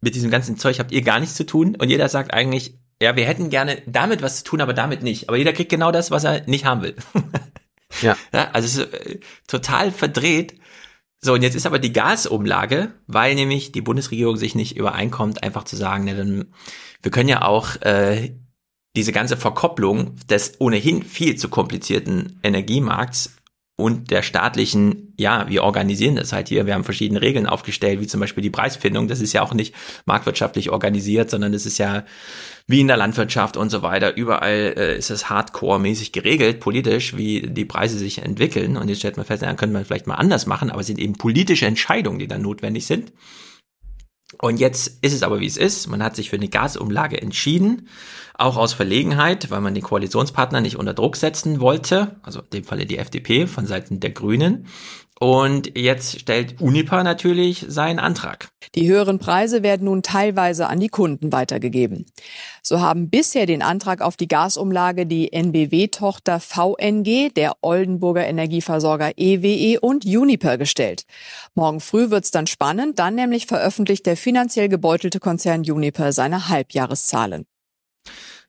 mit 0.00 0.14
diesem 0.14 0.30
ganzen 0.30 0.58
Zeug 0.58 0.78
habt 0.78 0.92
ihr 0.92 1.02
gar 1.02 1.18
nichts 1.18 1.34
zu 1.34 1.44
tun. 1.44 1.74
Und 1.74 1.88
jeder 1.88 2.08
sagt 2.08 2.32
eigentlich, 2.32 2.78
ja, 3.02 3.16
wir 3.16 3.26
hätten 3.26 3.50
gerne 3.50 3.82
damit 3.86 4.22
was 4.22 4.38
zu 4.38 4.44
tun, 4.44 4.60
aber 4.60 4.74
damit 4.74 5.02
nicht. 5.02 5.28
Aber 5.28 5.38
jeder 5.38 5.52
kriegt 5.52 5.70
genau 5.70 5.90
das, 5.90 6.12
was 6.12 6.22
er 6.22 6.46
nicht 6.46 6.64
haben 6.64 6.82
will. 6.82 6.94
Ja. 8.02 8.16
ja 8.32 8.50
also 8.52 8.66
es 8.66 8.76
ist 8.88 8.94
äh, 8.94 9.20
total 9.46 9.92
verdreht. 9.92 10.58
So, 11.20 11.34
und 11.34 11.42
jetzt 11.42 11.54
ist 11.54 11.66
aber 11.66 11.78
die 11.78 11.92
Gasumlage, 11.92 12.92
weil 13.06 13.36
nämlich 13.36 13.70
die 13.70 13.80
Bundesregierung 13.80 14.36
sich 14.36 14.56
nicht 14.56 14.76
übereinkommt, 14.76 15.44
einfach 15.44 15.64
zu 15.64 15.76
sagen, 15.76 16.04
ne, 16.04 16.16
dann, 16.16 16.52
wir 17.00 17.12
können 17.12 17.28
ja 17.28 17.42
auch 17.42 17.80
äh, 17.82 18.34
diese 18.96 19.12
ganze 19.12 19.36
Verkopplung 19.36 20.16
des 20.28 20.60
ohnehin 20.60 21.04
viel 21.04 21.36
zu 21.36 21.48
komplizierten 21.48 22.40
Energiemarkts 22.42 23.35
und 23.76 24.10
der 24.10 24.22
staatlichen, 24.22 25.12
ja, 25.18 25.48
wir 25.48 25.62
organisieren 25.62 26.16
das 26.16 26.32
halt 26.32 26.48
hier, 26.48 26.64
wir 26.64 26.72
haben 26.72 26.84
verschiedene 26.84 27.20
Regeln 27.20 27.46
aufgestellt, 27.46 28.00
wie 28.00 28.06
zum 28.06 28.20
Beispiel 28.20 28.42
die 28.42 28.50
Preisfindung, 28.50 29.06
das 29.06 29.20
ist 29.20 29.34
ja 29.34 29.42
auch 29.42 29.52
nicht 29.52 29.74
marktwirtschaftlich 30.06 30.70
organisiert, 30.70 31.30
sondern 31.30 31.52
das 31.52 31.66
ist 31.66 31.76
ja 31.76 32.04
wie 32.66 32.80
in 32.80 32.88
der 32.88 32.96
Landwirtschaft 32.96 33.58
und 33.58 33.70
so 33.70 33.82
weiter, 33.82 34.16
überall 34.16 34.74
äh, 34.76 34.96
ist 34.96 35.10
es 35.10 35.28
hardcore-mäßig 35.28 36.12
geregelt, 36.12 36.60
politisch, 36.60 37.16
wie 37.16 37.42
die 37.42 37.66
Preise 37.66 37.98
sich 37.98 38.22
entwickeln. 38.22 38.76
Und 38.78 38.88
jetzt 38.88 38.98
stellt 38.98 39.18
man 39.18 39.26
fest, 39.26 39.42
dann 39.42 39.56
könnte 39.56 39.74
man 39.74 39.84
vielleicht 39.84 40.06
mal 40.06 40.14
anders 40.14 40.46
machen, 40.46 40.70
aber 40.70 40.80
es 40.80 40.86
sind 40.86 40.98
eben 40.98 41.12
politische 41.12 41.66
Entscheidungen, 41.66 42.18
die 42.18 42.28
dann 42.28 42.42
notwendig 42.42 42.86
sind. 42.86 43.12
Und 44.40 44.58
jetzt 44.58 44.98
ist 45.02 45.12
es 45.12 45.22
aber 45.22 45.38
wie 45.38 45.46
es 45.46 45.56
ist. 45.56 45.86
Man 45.86 46.02
hat 46.02 46.16
sich 46.16 46.30
für 46.30 46.36
eine 46.36 46.48
Gasumlage 46.48 47.20
entschieden, 47.20 47.88
auch 48.38 48.56
aus 48.56 48.72
Verlegenheit, 48.72 49.50
weil 49.50 49.60
man 49.60 49.74
den 49.74 49.82
Koalitionspartner 49.82 50.60
nicht 50.60 50.76
unter 50.76 50.94
Druck 50.94 51.16
setzen 51.16 51.60
wollte, 51.60 52.16
also 52.22 52.40
in 52.40 52.50
dem 52.52 52.64
Falle 52.64 52.86
die 52.86 52.98
FDP 52.98 53.46
von 53.46 53.66
Seiten 53.66 54.00
der 54.00 54.10
Grünen. 54.10 54.66
Und 55.18 55.78
jetzt 55.78 56.20
stellt 56.20 56.60
Unipa 56.60 57.02
natürlich 57.02 57.64
seinen 57.66 57.98
Antrag. 57.98 58.50
Die 58.74 58.86
höheren 58.86 59.18
Preise 59.18 59.62
werden 59.62 59.86
nun 59.86 60.02
teilweise 60.02 60.66
an 60.66 60.78
die 60.78 60.90
Kunden 60.90 61.32
weitergegeben. 61.32 62.04
So 62.62 62.80
haben 62.80 63.08
bisher 63.08 63.46
den 63.46 63.62
Antrag 63.62 64.02
auf 64.02 64.18
die 64.18 64.28
Gasumlage 64.28 65.06
die 65.06 65.32
NBW-Tochter 65.32 66.38
VNG, 66.38 67.30
der 67.34 67.54
Oldenburger 67.62 68.26
Energieversorger 68.26 69.12
EWE 69.16 69.46
e 69.46 69.78
und 69.78 70.04
Uniper 70.04 70.58
gestellt. 70.58 71.06
Morgen 71.54 71.80
früh 71.80 72.10
wird's 72.10 72.30
dann 72.30 72.46
spannend, 72.46 72.98
dann 72.98 73.14
nämlich 73.14 73.46
veröffentlicht 73.46 74.04
der 74.04 74.18
finanziell 74.18 74.68
gebeutelte 74.68 75.18
Konzern 75.18 75.62
Uniper 75.62 76.12
seine 76.12 76.50
Halbjahreszahlen. 76.50 77.46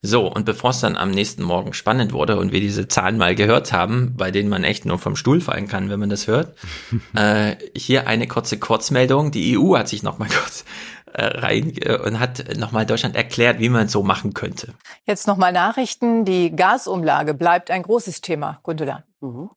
So, 0.04 0.32
und 0.32 0.46
bevor 0.46 0.70
es 0.70 0.80
dann 0.80 0.96
am 0.96 1.10
nächsten 1.10 1.42
Morgen 1.42 1.74
spannend 1.74 2.14
wurde 2.14 2.38
und 2.38 2.52
wir 2.52 2.60
diese 2.60 2.88
Zahlen 2.88 3.18
mal 3.18 3.34
gehört 3.34 3.74
haben, 3.74 4.14
bei 4.16 4.30
denen 4.30 4.48
man 4.48 4.64
echt 4.64 4.86
nur 4.86 5.00
vom 5.00 5.16
Stuhl 5.16 5.42
fallen 5.42 5.68
kann, 5.68 5.90
wenn 5.90 6.00
man 6.00 6.10
das 6.10 6.28
hört, 6.28 6.56
äh, 7.16 7.56
hier 7.76 8.08
eine 8.08 8.28
kurze 8.28 8.60
Kurzmeldung. 8.60 9.32
Die 9.32 9.58
EU 9.58 9.76
hat 9.76 9.88
sich 9.88 10.04
nochmal 10.04 10.30
kurz 10.32 10.66
äh, 11.14 11.26
rein 11.26 11.74
äh, 11.78 11.98
und 11.98 12.20
hat 12.20 12.58
nochmal 12.58 12.86
Deutschland 12.86 13.16
erklärt, 13.16 13.60
wie 13.60 13.70
man 13.70 13.88
es 13.88 13.92
so 13.92 14.04
machen 14.04 14.34
könnte. 14.34 14.74
Jetzt 15.06 15.26
nochmal 15.26 15.52
Nachrichten. 15.52 16.26
Die 16.26 16.56
Gasumlage 16.56 17.34
bleibt 17.34 17.72
ein 17.72 17.82
großes 17.82 18.22
Thema. 18.22 18.60
Gundula. 18.62 19.04
Mhm. 19.20 19.50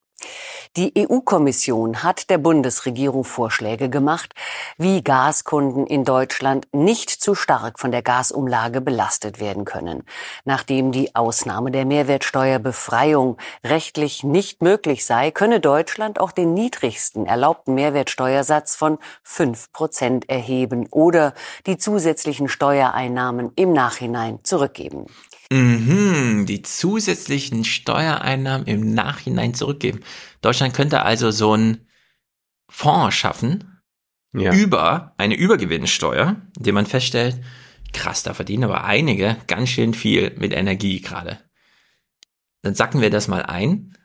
Die 0.77 0.93
EU-Kommission 0.97 2.01
hat 2.01 2.29
der 2.29 2.37
Bundesregierung 2.37 3.25
Vorschläge 3.25 3.89
gemacht, 3.89 4.33
wie 4.77 5.03
Gaskunden 5.03 5.85
in 5.85 6.05
Deutschland 6.05 6.65
nicht 6.71 7.09
zu 7.09 7.35
stark 7.35 7.77
von 7.77 7.91
der 7.91 8.01
Gasumlage 8.01 8.79
belastet 8.79 9.41
werden 9.41 9.65
können. 9.65 10.03
Nachdem 10.45 10.93
die 10.93 11.13
Ausnahme 11.13 11.71
der 11.71 11.83
Mehrwertsteuerbefreiung 11.83 13.35
rechtlich 13.65 14.23
nicht 14.23 14.61
möglich 14.61 15.05
sei, 15.05 15.31
könne 15.31 15.59
Deutschland 15.59 16.21
auch 16.21 16.31
den 16.31 16.53
niedrigsten 16.53 17.25
erlaubten 17.25 17.75
Mehrwertsteuersatz 17.75 18.77
von 18.77 18.97
fünf 19.23 19.73
Prozent 19.73 20.29
erheben 20.29 20.87
oder 20.89 21.33
die 21.65 21.77
zusätzlichen 21.77 22.47
Steuereinnahmen 22.47 23.51
im 23.57 23.73
Nachhinein 23.73 24.39
zurückgeben. 24.43 25.07
Mhm, 25.51 26.45
die 26.45 26.61
zusätzlichen 26.61 27.65
Steuereinnahmen 27.65 28.67
im 28.67 28.93
Nachhinein 28.93 29.53
zurückgeben. 29.53 29.99
Deutschland 30.41 30.73
könnte 30.73 31.03
also 31.03 31.31
so 31.31 31.53
einen 31.53 31.87
Fonds 32.69 33.15
schaffen 33.15 33.81
ja. 34.33 34.53
über 34.53 35.13
eine 35.17 35.35
Übergewinnsteuer, 35.35 36.41
indem 36.57 36.75
man 36.75 36.85
feststellt, 36.85 37.41
krass, 37.93 38.23
da 38.23 38.33
verdienen 38.33 38.63
aber 38.63 38.83
einige 38.83 39.37
ganz 39.47 39.69
schön 39.69 39.93
viel 39.93 40.35
mit 40.37 40.53
Energie 40.53 41.01
gerade. 41.01 41.39
Dann 42.61 42.75
sacken 42.75 43.01
wir 43.01 43.09
das 43.09 43.27
mal 43.27 43.43
ein 43.43 43.97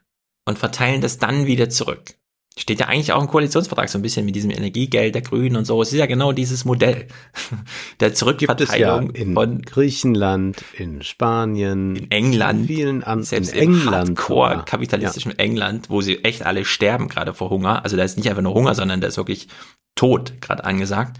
und 0.44 0.58
verteilen 0.58 1.00
das 1.00 1.18
dann 1.18 1.47
wieder 1.47 1.68
zurück. 1.68 2.15
Steht 2.59 2.81
ja 2.81 2.86
eigentlich 2.86 3.12
auch 3.12 3.20
im 3.20 3.28
Koalitionsvertrag 3.28 3.91
so 3.91 3.99
ein 3.99 4.02
bisschen 4.02 4.25
mit 4.25 4.35
diesem 4.35 4.51
Energiegeld 4.51 5.15
der 5.15 5.20
Grünen 5.20 5.57
und 5.57 5.67
so. 5.67 5.83
Es 5.83 5.93
ist 5.93 5.99
ja 5.99 6.07
genau 6.07 6.33
dieses 6.33 6.65
Modell 6.65 7.07
der 8.01 8.15
Zurückverteilung 8.15 9.15
ja 9.15 9.20
in 9.20 9.35
von 9.35 9.60
Griechenland, 9.60 10.65
in 10.73 11.02
Spanien, 11.02 11.97
in 11.97 12.10
England, 12.10 12.60
in 12.60 12.67
vielen 12.67 13.05
an, 13.05 13.23
selbst 13.23 13.52
in 13.52 13.60
England, 13.60 14.18
Hardcore 14.18 14.65
kapitalistischen 14.65 15.33
ja. 15.33 15.39
England, 15.39 15.91
wo 15.91 16.01
sie 16.01 16.25
echt 16.25 16.47
alle 16.47 16.65
sterben 16.65 17.09
gerade 17.09 17.35
vor 17.35 17.51
Hunger. 17.51 17.85
Also 17.85 17.99
da 17.99 18.05
ist 18.05 18.17
nicht 18.17 18.31
einfach 18.31 18.43
nur 18.43 18.55
Hunger, 18.55 18.75
sondern 18.75 19.02
da 19.02 19.09
ist 19.09 19.18
wirklich 19.18 19.49
Tod 19.94 20.41
gerade 20.41 20.65
angesagt. 20.65 21.18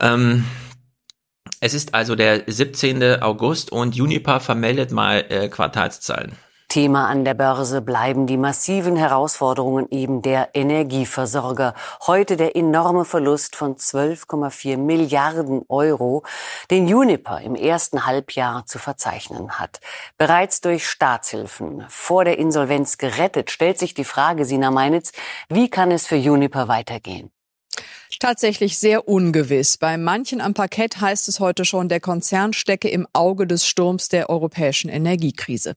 Ähm, 0.00 0.44
es 1.60 1.74
ist 1.74 1.94
also 1.94 2.14
der 2.14 2.44
17. 2.46 3.20
August 3.22 3.72
und 3.72 3.98
Unipa 4.00 4.40
vermeldet 4.40 4.90
mal 4.90 5.24
äh, 5.28 5.48
Quartalszahlen. 5.48 6.32
Thema 6.74 7.06
an 7.06 7.24
der 7.24 7.34
Börse 7.34 7.80
bleiben 7.82 8.26
die 8.26 8.36
massiven 8.36 8.96
Herausforderungen 8.96 9.86
eben 9.92 10.22
der 10.22 10.56
Energieversorger. 10.56 11.72
Heute 12.04 12.36
der 12.36 12.56
enorme 12.56 13.04
Verlust 13.04 13.54
von 13.54 13.76
12,4 13.76 14.76
Milliarden 14.76 15.62
Euro, 15.68 16.24
den 16.72 16.92
Uniper 16.92 17.40
im 17.40 17.54
ersten 17.54 18.06
Halbjahr 18.06 18.66
zu 18.66 18.80
verzeichnen 18.80 19.60
hat. 19.60 19.78
Bereits 20.18 20.62
durch 20.62 20.88
Staatshilfen 20.88 21.84
vor 21.88 22.24
der 22.24 22.38
Insolvenz 22.40 22.98
gerettet, 22.98 23.52
stellt 23.52 23.78
sich 23.78 23.94
die 23.94 24.02
Frage, 24.02 24.44
Sina 24.44 24.72
Meinitz, 24.72 25.12
wie 25.48 25.70
kann 25.70 25.92
es 25.92 26.08
für 26.08 26.16
Uniper 26.16 26.66
weitergehen? 26.66 27.30
Tatsächlich 28.24 28.78
sehr 28.78 29.06
ungewiss. 29.06 29.76
Bei 29.76 29.98
manchen 29.98 30.40
am 30.40 30.54
Parkett 30.54 30.98
heißt 30.98 31.28
es 31.28 31.40
heute 31.40 31.66
schon, 31.66 31.90
der 31.90 32.00
Konzern 32.00 32.54
stecke 32.54 32.88
im 32.88 33.06
Auge 33.12 33.46
des 33.46 33.66
Sturms 33.66 34.08
der 34.08 34.30
europäischen 34.30 34.88
Energiekrise. 34.88 35.74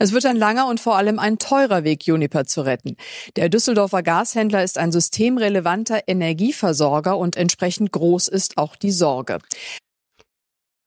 Es 0.00 0.10
wird 0.10 0.26
ein 0.26 0.34
langer 0.34 0.66
und 0.66 0.80
vor 0.80 0.96
allem 0.96 1.20
ein 1.20 1.38
teurer 1.38 1.84
Weg, 1.84 2.04
Juniper 2.04 2.46
zu 2.46 2.62
retten. 2.62 2.96
Der 3.36 3.48
Düsseldorfer 3.48 4.02
Gashändler 4.02 4.64
ist 4.64 4.76
ein 4.76 4.90
systemrelevanter 4.90 6.00
Energieversorger 6.08 7.16
und 7.16 7.36
entsprechend 7.36 7.92
groß 7.92 8.26
ist 8.26 8.58
auch 8.58 8.74
die 8.74 8.90
Sorge. 8.90 9.38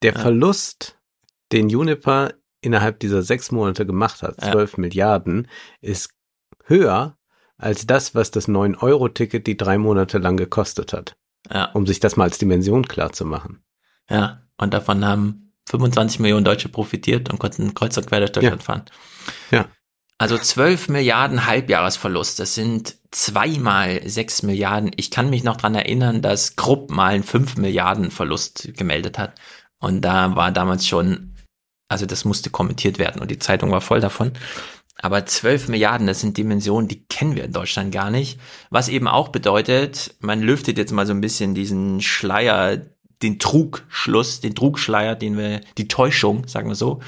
Der 0.04 0.12
Verlust, 0.12 0.98
den 1.54 1.70
Juniper 1.70 2.34
innerhalb 2.60 3.00
dieser 3.00 3.22
sechs 3.24 3.50
Monate 3.50 3.86
gemacht 3.86 4.24
hat, 4.24 4.42
zwölf 4.42 4.74
ja. 4.74 4.82
Milliarden, 4.82 5.48
ist 5.80 6.10
höher 6.66 7.17
als 7.58 7.88
das, 7.88 8.16
was 8.16 8.32
das 8.32 8.48
9-Euro-Ticket 8.48 9.48
die 9.48 9.58
drei 9.58 9.78
Monate 9.78 10.18
lang 10.18 10.38
gekostet 10.38 10.94
hat. 10.94 11.16
Ja. 11.52 11.72
Um 11.72 11.88
sich 11.88 12.00
das 12.00 12.16
mal 12.16 12.26
als 12.26 12.38
Dimension 12.38 12.88
klar 12.88 13.14
zu 13.14 13.26
machen. 13.26 13.64
Ja, 14.10 14.42
und 14.58 14.74
davon 14.74 15.06
haben 15.06 15.54
25 15.70 16.20
Millionen 16.20 16.46
Deutsche 16.46 16.70
profitiert 16.70 17.30
und 17.30 17.40
konnten 17.40 17.74
kreuz 17.74 17.98
und 17.98 18.08
quer 18.08 18.20
durch 18.20 18.32
Deutschland 18.32 18.62
ja. 18.62 18.66
fahren. 18.66 18.86
Ja. 19.52 19.66
Also 20.20 20.38
12 20.38 20.90
Milliarden 20.90 21.46
Halbjahresverlust, 21.46 22.40
das 22.40 22.56
sind 22.56 22.96
zweimal 23.12 24.02
6 24.04 24.44
Milliarden. 24.44 24.92
Ich 24.96 25.12
kann 25.12 25.30
mich 25.30 25.44
noch 25.44 25.58
dran 25.58 25.76
erinnern, 25.76 26.22
dass 26.22 26.56
Krupp 26.56 26.90
mal 26.90 27.14
einen 27.14 27.24
5 27.24 27.58
Milliarden 27.58 28.10
Verlust 28.10 28.70
gemeldet 28.76 29.20
hat. 29.20 29.36
Und 29.80 30.02
da 30.02 30.36
war 30.36 30.52
damals 30.52 30.88
schon, 30.88 31.36
also 31.88 32.08
das 32.08 32.26
musste 32.26 32.50
kommentiert 32.50 32.98
werden 32.98 33.22
und 33.22 33.30
die 33.30 33.38
Zeitung 33.38 33.72
war 33.72 33.82
voll 33.82 34.00
davon. 34.00 34.32
Aber 35.00 35.26
12 35.26 35.68
Milliarden, 35.68 36.08
das 36.08 36.22
sind 36.22 36.38
Dimensionen, 36.38 36.88
die 36.88 37.06
kennen 37.06 37.36
wir 37.36 37.44
in 37.46 37.52
Deutschland 37.52 37.92
gar 37.92 38.10
nicht. 38.10 38.40
Was 38.70 38.90
eben 38.90 39.08
auch 39.08 39.30
bedeutet, 39.30 40.16
man 40.20 40.42
lüftet 40.42 40.78
jetzt 40.78 40.92
mal 40.92 41.06
so 41.06 41.14
ein 41.14 41.22
bisschen 41.22 41.54
diesen 41.54 42.02
Schleier 42.02 42.82
den 43.24 43.40
Trugschluss, 43.40 44.42
den 44.42 44.54
Trugschleier, 44.54 45.16
den 45.16 45.38
wir, 45.38 45.62
die 45.78 45.88
Täuschung, 45.88 46.48
sagen 46.48 46.70
wir 46.70 46.76
so, 46.76 47.00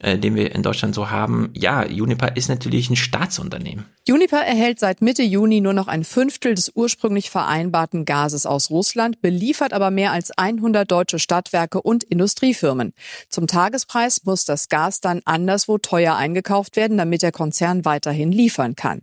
äh, 0.00 0.18
den 0.18 0.34
wir 0.34 0.54
in 0.54 0.62
Deutschland 0.62 0.94
so 0.94 1.10
haben. 1.10 1.50
Ja, 1.54 1.82
Uniper 1.82 2.36
ist 2.36 2.48
natürlich 2.48 2.90
ein 2.90 2.96
Staatsunternehmen. 2.96 3.86
Uniper 4.06 4.40
erhält 4.44 4.78
seit 4.78 5.00
Mitte 5.00 5.22
Juni 5.22 5.62
nur 5.62 5.72
noch 5.72 5.88
ein 5.88 6.04
Fünftel 6.04 6.54
des 6.54 6.72
ursprünglich 6.74 7.30
vereinbarten 7.30 8.04
Gases 8.04 8.44
aus 8.44 8.68
Russland, 8.68 9.22
beliefert 9.22 9.72
aber 9.72 9.90
mehr 9.90 10.12
als 10.12 10.30
100 10.36 10.90
deutsche 10.90 11.18
Stadtwerke 11.18 11.80
und 11.80 12.04
Industriefirmen. 12.04 12.92
Zum 13.30 13.46
Tagespreis 13.46 14.24
muss 14.24 14.44
das 14.44 14.68
Gas 14.68 15.00
dann 15.00 15.22
anderswo 15.24 15.78
teuer 15.78 16.16
eingekauft 16.16 16.76
werden, 16.76 16.98
damit 16.98 17.22
der 17.22 17.32
Konzern 17.32 17.86
weiterhin 17.86 18.30
liefern 18.30 18.76
kann. 18.76 19.00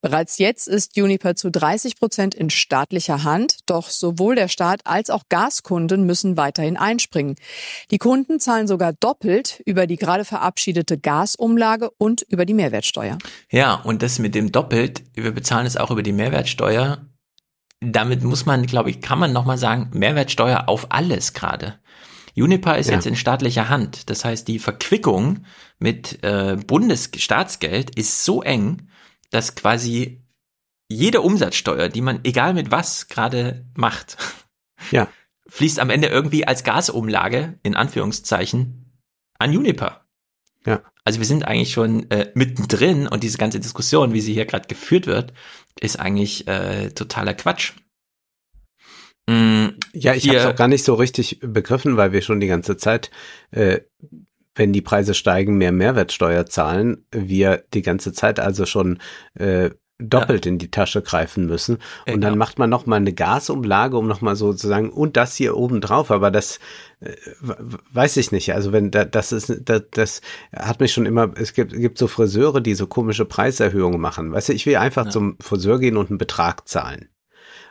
Bereits 0.00 0.38
jetzt 0.38 0.66
ist 0.66 0.96
Uniper 0.96 1.34
zu 1.34 1.50
30 1.50 1.98
Prozent 1.98 2.34
in 2.34 2.48
staatlicher 2.48 3.24
Hand, 3.24 3.58
doch 3.66 3.90
sowohl 3.90 4.34
der 4.34 4.48
Staat 4.48 4.80
als 4.84 5.10
auch 5.10 5.24
Gaskunden 5.28 5.97
müssen 6.06 6.36
weiterhin 6.36 6.76
einspringen. 6.76 7.36
Die 7.90 7.98
Kunden 7.98 8.40
zahlen 8.40 8.66
sogar 8.66 8.92
doppelt 8.92 9.62
über 9.66 9.86
die 9.86 9.96
gerade 9.96 10.24
verabschiedete 10.24 10.98
Gasumlage 10.98 11.90
und 11.98 12.22
über 12.22 12.44
die 12.44 12.54
Mehrwertsteuer. 12.54 13.18
Ja, 13.50 13.74
und 13.74 14.02
das 14.02 14.18
mit 14.18 14.34
dem 14.34 14.52
doppelt, 14.52 15.02
wir 15.14 15.32
bezahlen 15.32 15.66
es 15.66 15.76
auch 15.76 15.90
über 15.90 16.02
die 16.02 16.12
Mehrwertsteuer. 16.12 17.06
Damit 17.80 18.24
muss 18.24 18.46
man, 18.46 18.66
glaube 18.66 18.90
ich, 18.90 19.00
kann 19.00 19.18
man 19.18 19.32
nochmal 19.32 19.58
sagen, 19.58 19.90
Mehrwertsteuer 19.92 20.68
auf 20.68 20.86
alles 20.90 21.32
gerade. 21.32 21.78
Uniper 22.36 22.78
ist 22.78 22.88
ja. 22.88 22.94
jetzt 22.94 23.06
in 23.06 23.16
staatlicher 23.16 23.68
Hand. 23.68 24.10
Das 24.10 24.24
heißt, 24.24 24.46
die 24.48 24.58
Verquickung 24.58 25.44
mit 25.78 26.22
äh, 26.22 26.56
Bundesstaatsgeld 26.56 27.96
ist 27.96 28.24
so 28.24 28.42
eng, 28.42 28.88
dass 29.30 29.54
quasi 29.54 30.22
jede 30.88 31.20
Umsatzsteuer, 31.20 31.88
die 31.88 32.00
man 32.00 32.20
egal 32.24 32.54
mit 32.54 32.70
was 32.70 33.08
gerade 33.08 33.66
macht, 33.76 34.16
ja. 34.90 35.08
Fließt 35.50 35.80
am 35.80 35.90
Ende 35.90 36.08
irgendwie 36.08 36.46
als 36.46 36.64
Gasumlage 36.64 37.58
in 37.62 37.74
Anführungszeichen 37.74 39.00
an 39.38 39.56
Uniper. 39.56 40.04
Ja. 40.66 40.82
Also 41.04 41.20
wir 41.20 41.26
sind 41.26 41.46
eigentlich 41.46 41.72
schon 41.72 42.10
äh, 42.10 42.30
mittendrin 42.34 43.06
und 43.06 43.22
diese 43.22 43.38
ganze 43.38 43.60
Diskussion, 43.60 44.12
wie 44.12 44.20
sie 44.20 44.34
hier 44.34 44.44
gerade 44.44 44.68
geführt 44.68 45.06
wird, 45.06 45.32
ist 45.80 45.98
eigentlich 45.98 46.46
äh, 46.46 46.90
totaler 46.90 47.34
Quatsch. 47.34 47.72
Mm, 49.26 49.68
ja, 49.92 50.14
ich 50.14 50.28
habe 50.28 50.38
es 50.38 50.46
auch 50.46 50.56
gar 50.56 50.68
nicht 50.68 50.84
so 50.84 50.94
richtig 50.94 51.38
begriffen, 51.40 51.96
weil 51.96 52.12
wir 52.12 52.22
schon 52.22 52.40
die 52.40 52.46
ganze 52.46 52.76
Zeit, 52.76 53.10
äh, 53.50 53.80
wenn 54.54 54.72
die 54.72 54.82
Preise 54.82 55.14
steigen, 55.14 55.56
mehr 55.56 55.72
Mehrwertsteuer 55.72 56.46
zahlen. 56.46 57.06
Wir 57.10 57.64
die 57.72 57.82
ganze 57.82 58.12
Zeit 58.12 58.40
also 58.40 58.66
schon 58.66 59.00
äh, 59.34 59.70
doppelt 59.98 60.46
ja. 60.46 60.52
in 60.52 60.58
die 60.58 60.70
Tasche 60.70 61.02
greifen 61.02 61.46
müssen. 61.46 61.76
Und 62.06 62.14
genau. 62.14 62.28
dann 62.28 62.38
macht 62.38 62.58
man 62.58 62.70
noch 62.70 62.86
mal 62.86 62.96
eine 62.96 63.12
Gasumlage, 63.12 63.96
um 63.96 64.06
noch 64.06 64.20
mal 64.20 64.36
sozusagen 64.36 64.90
und 64.90 65.16
das 65.16 65.34
hier 65.34 65.56
oben 65.56 65.80
drauf. 65.80 66.10
Aber 66.10 66.30
das 66.30 66.60
äh, 67.00 67.14
weiß 67.92 68.16
ich 68.16 68.32
nicht. 68.32 68.54
Also 68.54 68.72
wenn 68.72 68.90
da, 68.90 69.04
das 69.04 69.32
ist, 69.32 69.62
das, 69.64 69.82
das 69.90 70.20
hat 70.54 70.80
mich 70.80 70.92
schon 70.92 71.06
immer. 71.06 71.30
Es 71.36 71.52
gibt, 71.52 71.72
gibt 71.72 71.98
so 71.98 72.06
Friseure, 72.06 72.60
die 72.60 72.74
so 72.74 72.86
komische 72.86 73.24
Preiserhöhungen 73.24 74.00
machen. 74.00 74.32
Weißt 74.32 74.48
du, 74.50 74.52
ich 74.52 74.66
will 74.66 74.76
einfach 74.76 75.06
ja. 75.06 75.10
zum 75.10 75.36
Friseur 75.40 75.78
gehen 75.78 75.96
und 75.96 76.10
einen 76.10 76.18
Betrag 76.18 76.68
zahlen. 76.68 77.08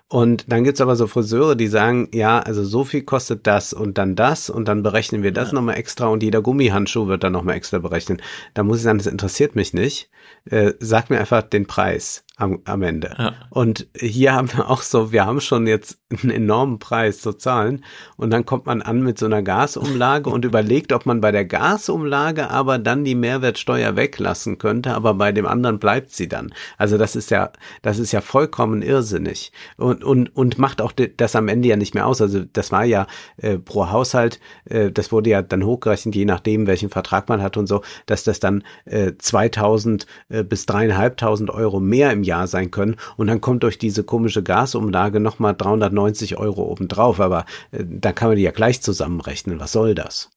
Und 0.10 0.52
dann 0.52 0.64
gibt's 0.64 0.80
aber 0.80 0.95
so 0.95 1.06
Friseure, 1.06 1.56
die 1.56 1.68
sagen, 1.68 2.08
ja, 2.14 2.40
also 2.40 2.64
so 2.64 2.86
viel 2.86 3.02
kostet 3.02 3.45
das 3.45 3.74
und 3.74 3.98
dann 3.98 4.16
das 4.16 4.50
und 4.50 4.68
dann 4.68 4.82
berechnen 4.82 5.22
wir 5.22 5.34
das 5.34 5.50
ja. 5.50 5.56
nochmal 5.56 5.77
extra 5.77 6.08
und 6.08 6.24
jeder 6.24 6.42
Gummihandschuh 6.42 7.08
wird 7.08 7.24
dann 7.26 7.34
nochmal 7.34 7.56
extra 7.56 7.80
berechnen. 7.80 8.22
Da 8.53 8.64
muss 8.64 8.77
ich 8.77 8.84
sagen, 8.84 9.00
das 9.00 9.08
interessiert 9.08 9.56
mich 9.56 9.74
nicht. 9.74 10.10
Äh, 10.45 10.74
sag 10.80 11.10
mir 11.10 11.19
einfach 11.19 11.42
den 11.42 11.68
Preis 11.68 12.24
am, 12.38 12.60
am 12.66 12.84
Ende. 12.84 13.16
Ja. 13.18 13.34
Und 13.50 13.88
hier 13.96 14.34
haben 14.34 14.52
wir 14.54 14.70
auch 14.70 14.84
so, 14.84 15.12
wir 15.12 15.26
haben 15.26 15.42
schon 15.42 15.66
jetzt 15.66 16.00
einen 16.12 16.30
enormen 16.30 16.78
Preis 16.78 17.20
zu 17.20 17.34
zahlen 17.34 17.84
und 18.16 18.30
dann 18.30 18.46
kommt 18.46 18.68
man 18.68 18.84
an 18.84 19.02
mit 19.02 19.18
so 19.18 19.26
einer 19.26 19.42
Gasumlage 19.42 20.30
und 20.30 20.46
überlegt, 20.46 20.94
ob 20.94 21.08
man 21.08 21.20
bei 21.20 21.32
der 21.32 21.46
Gasumlage 21.46 22.52
aber 22.52 22.78
dann 22.78 23.04
die 23.04 23.16
Mehrwertsteuer 23.16 23.96
weglassen 23.96 24.60
könnte, 24.60 24.94
aber 24.94 25.16
bei 25.16 25.32
dem 25.32 25.48
anderen 25.48 25.80
bleibt 25.80 26.12
sie 26.12 26.28
dann. 26.28 26.54
Also 26.78 27.00
das 27.00 27.16
ist 27.16 27.32
ja, 27.32 27.52
das 27.82 27.98
ist 27.98 28.12
ja 28.12 28.22
vollkommen 28.22 28.84
irrsinnig 28.84 29.52
und 29.78 30.04
und 30.04 30.36
und 30.36 30.60
macht 30.60 30.80
auch 30.82 30.92
das 30.92 31.36
am 31.36 31.48
Ende 31.48 31.70
ja 31.70 31.76
nicht 31.76 31.96
mehr 31.96 32.06
aus. 32.06 32.22
Also 32.22 32.44
das 32.54 32.72
war 32.72 32.86
ja 32.86 33.08
äh, 33.38 33.58
pro 33.58 33.90
Haushalt, 33.90 34.40
äh, 34.66 34.92
das 34.92 35.12
wurde 35.12 35.32
ja 35.32 35.42
dann 35.42 35.66
hochgerechnet, 35.66 36.14
je 36.14 36.26
nachdem 36.26 36.68
welchen 36.68 36.90
Vertrag 36.90 37.30
man 37.30 37.42
hat 37.42 37.58
und 37.58 37.66
so, 37.66 37.82
dass 38.06 38.24
das 38.24 38.40
dann 38.40 38.64
äh, 38.86 39.14
2000 39.18 40.06
äh, 40.30 40.44
bis 40.44 40.68
dreieinhalbtausend 40.68 41.50
Euro 41.50 41.80
mehr 41.80 42.12
im 42.12 42.27
Jahr 42.28 42.46
sein 42.48 42.70
können. 42.70 42.98
Und 43.16 43.28
dann 43.28 43.42
kommt 43.42 43.64
durch 43.64 43.80
diese 43.80 44.04
komische 44.04 44.44
Gasumlage 44.44 45.20
nochmal 45.20 45.56
390 45.56 46.38
Euro 46.38 46.64
obendrauf. 46.64 47.20
Aber 47.20 47.46
äh, 47.72 47.84
da 47.84 48.12
kann 48.12 48.30
man 48.30 48.38
die 48.38 48.44
ja 48.44 48.52
gleich 48.52 48.82
zusammenrechnen. 48.82 49.60
Was 49.60 49.72
soll 49.72 49.96
das? 49.96 50.30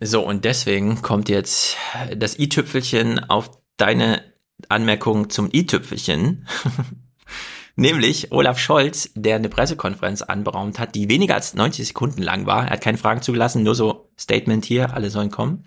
So, 0.00 0.24
und 0.24 0.44
deswegen 0.44 1.02
kommt 1.02 1.28
jetzt 1.28 1.76
das 2.16 2.38
i-Tüpfelchen 2.38 3.18
auf 3.28 3.50
deine 3.76 4.22
Anmerkung 4.68 5.30
zum 5.30 5.48
i-Tüpfelchen. 5.52 6.46
Nämlich 7.76 8.30
Olaf 8.30 8.60
Scholz, 8.60 9.10
der 9.16 9.34
eine 9.34 9.48
Pressekonferenz 9.48 10.22
anberaumt 10.22 10.78
hat, 10.78 10.94
die 10.94 11.08
weniger 11.08 11.34
als 11.34 11.54
90 11.54 11.88
Sekunden 11.88 12.22
lang 12.22 12.46
war. 12.46 12.66
Er 12.66 12.70
hat 12.70 12.82
keine 12.82 12.98
Fragen 12.98 13.20
zugelassen, 13.20 13.64
nur 13.64 13.74
so 13.74 14.10
Statement 14.18 14.64
hier, 14.64 14.94
alle 14.94 15.10
sollen 15.10 15.32
kommen. 15.32 15.64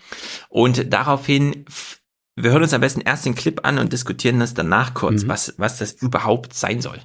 Und 0.48 0.94
daraufhin 0.94 1.66
wir 2.38 2.51
hören 2.51 2.61
uns 2.61 2.74
am 2.74 2.82
besten 2.82 3.01
erst 3.01 3.25
den 3.25 3.35
Clip 3.35 3.59
an 3.66 3.80
und 3.80 3.91
diskutieren 3.91 4.40
das 4.40 4.53
danach 4.53 4.93
kurz, 4.93 5.24
mhm. 5.24 5.30
was, 5.30 5.56
was 5.57 5.80
das 5.80 5.93
überhaupt 5.93 6.53
sein 6.53 6.82
soll. 6.82 6.99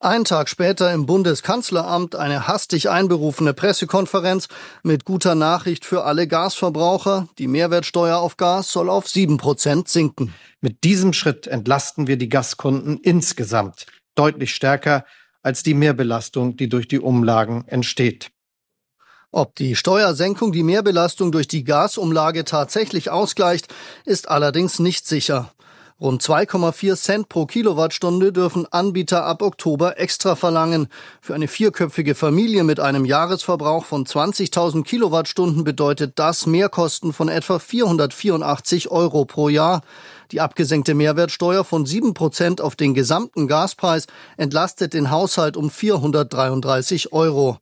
Ein 0.00 0.24
Tag 0.24 0.48
später 0.48 0.92
im 0.92 1.06
Bundeskanzleramt 1.06 2.16
eine 2.16 2.48
hastig 2.48 2.90
einberufene 2.90 3.54
Pressekonferenz 3.54 4.48
mit 4.82 5.04
guter 5.04 5.36
Nachricht 5.36 5.84
für 5.84 6.02
alle 6.02 6.26
Gasverbraucher. 6.26 7.28
Die 7.38 7.46
Mehrwertsteuer 7.46 8.18
auf 8.18 8.36
Gas 8.36 8.72
soll 8.72 8.90
auf 8.90 9.08
sieben 9.08 9.36
Prozent 9.36 9.86
sinken. 9.86 10.34
Mit 10.60 10.82
diesem 10.82 11.12
Schritt 11.12 11.46
entlasten 11.46 12.08
wir 12.08 12.16
die 12.16 12.28
Gaskunden 12.28 12.98
insgesamt 12.98 13.86
deutlich 14.16 14.52
stärker 14.52 15.04
als 15.44 15.62
die 15.62 15.74
Mehrbelastung, 15.74 16.56
die 16.56 16.68
durch 16.68 16.88
die 16.88 16.98
Umlagen 16.98 17.64
entsteht. 17.68 18.31
Ob 19.34 19.56
die 19.56 19.76
Steuersenkung 19.76 20.52
die 20.52 20.62
Mehrbelastung 20.62 21.32
durch 21.32 21.48
die 21.48 21.64
Gasumlage 21.64 22.44
tatsächlich 22.44 23.08
ausgleicht, 23.08 23.66
ist 24.04 24.28
allerdings 24.28 24.78
nicht 24.78 25.06
sicher. 25.06 25.50
Rund 25.98 26.20
2,4 26.20 26.96
Cent 26.96 27.28
pro 27.30 27.46
Kilowattstunde 27.46 28.30
dürfen 28.30 28.66
Anbieter 28.70 29.24
ab 29.24 29.40
Oktober 29.40 29.98
extra 29.98 30.36
verlangen. 30.36 30.88
Für 31.22 31.34
eine 31.34 31.48
vierköpfige 31.48 32.14
Familie 32.14 32.62
mit 32.62 32.78
einem 32.78 33.06
Jahresverbrauch 33.06 33.86
von 33.86 34.04
20.000 34.04 34.82
Kilowattstunden 34.82 35.64
bedeutet 35.64 36.18
das 36.18 36.44
Mehrkosten 36.44 37.14
von 37.14 37.30
etwa 37.30 37.58
484 37.58 38.90
Euro 38.90 39.24
pro 39.24 39.48
Jahr. 39.48 39.80
Die 40.30 40.42
abgesenkte 40.42 40.92
Mehrwertsteuer 40.92 41.64
von 41.64 41.86
7 41.86 42.12
Prozent 42.12 42.60
auf 42.60 42.76
den 42.76 42.92
gesamten 42.92 43.48
Gaspreis 43.48 44.08
entlastet 44.36 44.92
den 44.92 45.10
Haushalt 45.10 45.56
um 45.56 45.70
433 45.70 47.14
Euro. 47.14 47.58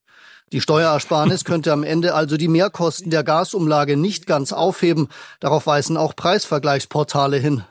Die 0.53 0.61
Steuerersparnis 0.61 1.45
könnte 1.45 1.73
am 1.73 1.85
Ende 1.85 2.15
also 2.15 2.37
die 2.37 2.49
Mehrkosten 2.49 3.11
der 3.11 3.23
Gasumlage 3.23 3.97
nicht 3.97 4.27
ganz 4.27 4.53
aufheben. 4.53 5.09
Darauf 5.39 5.67
weisen 5.67 5.97
auch 5.97 6.17
Preisvergleichsportale 6.17 7.37
hin. 7.37 7.63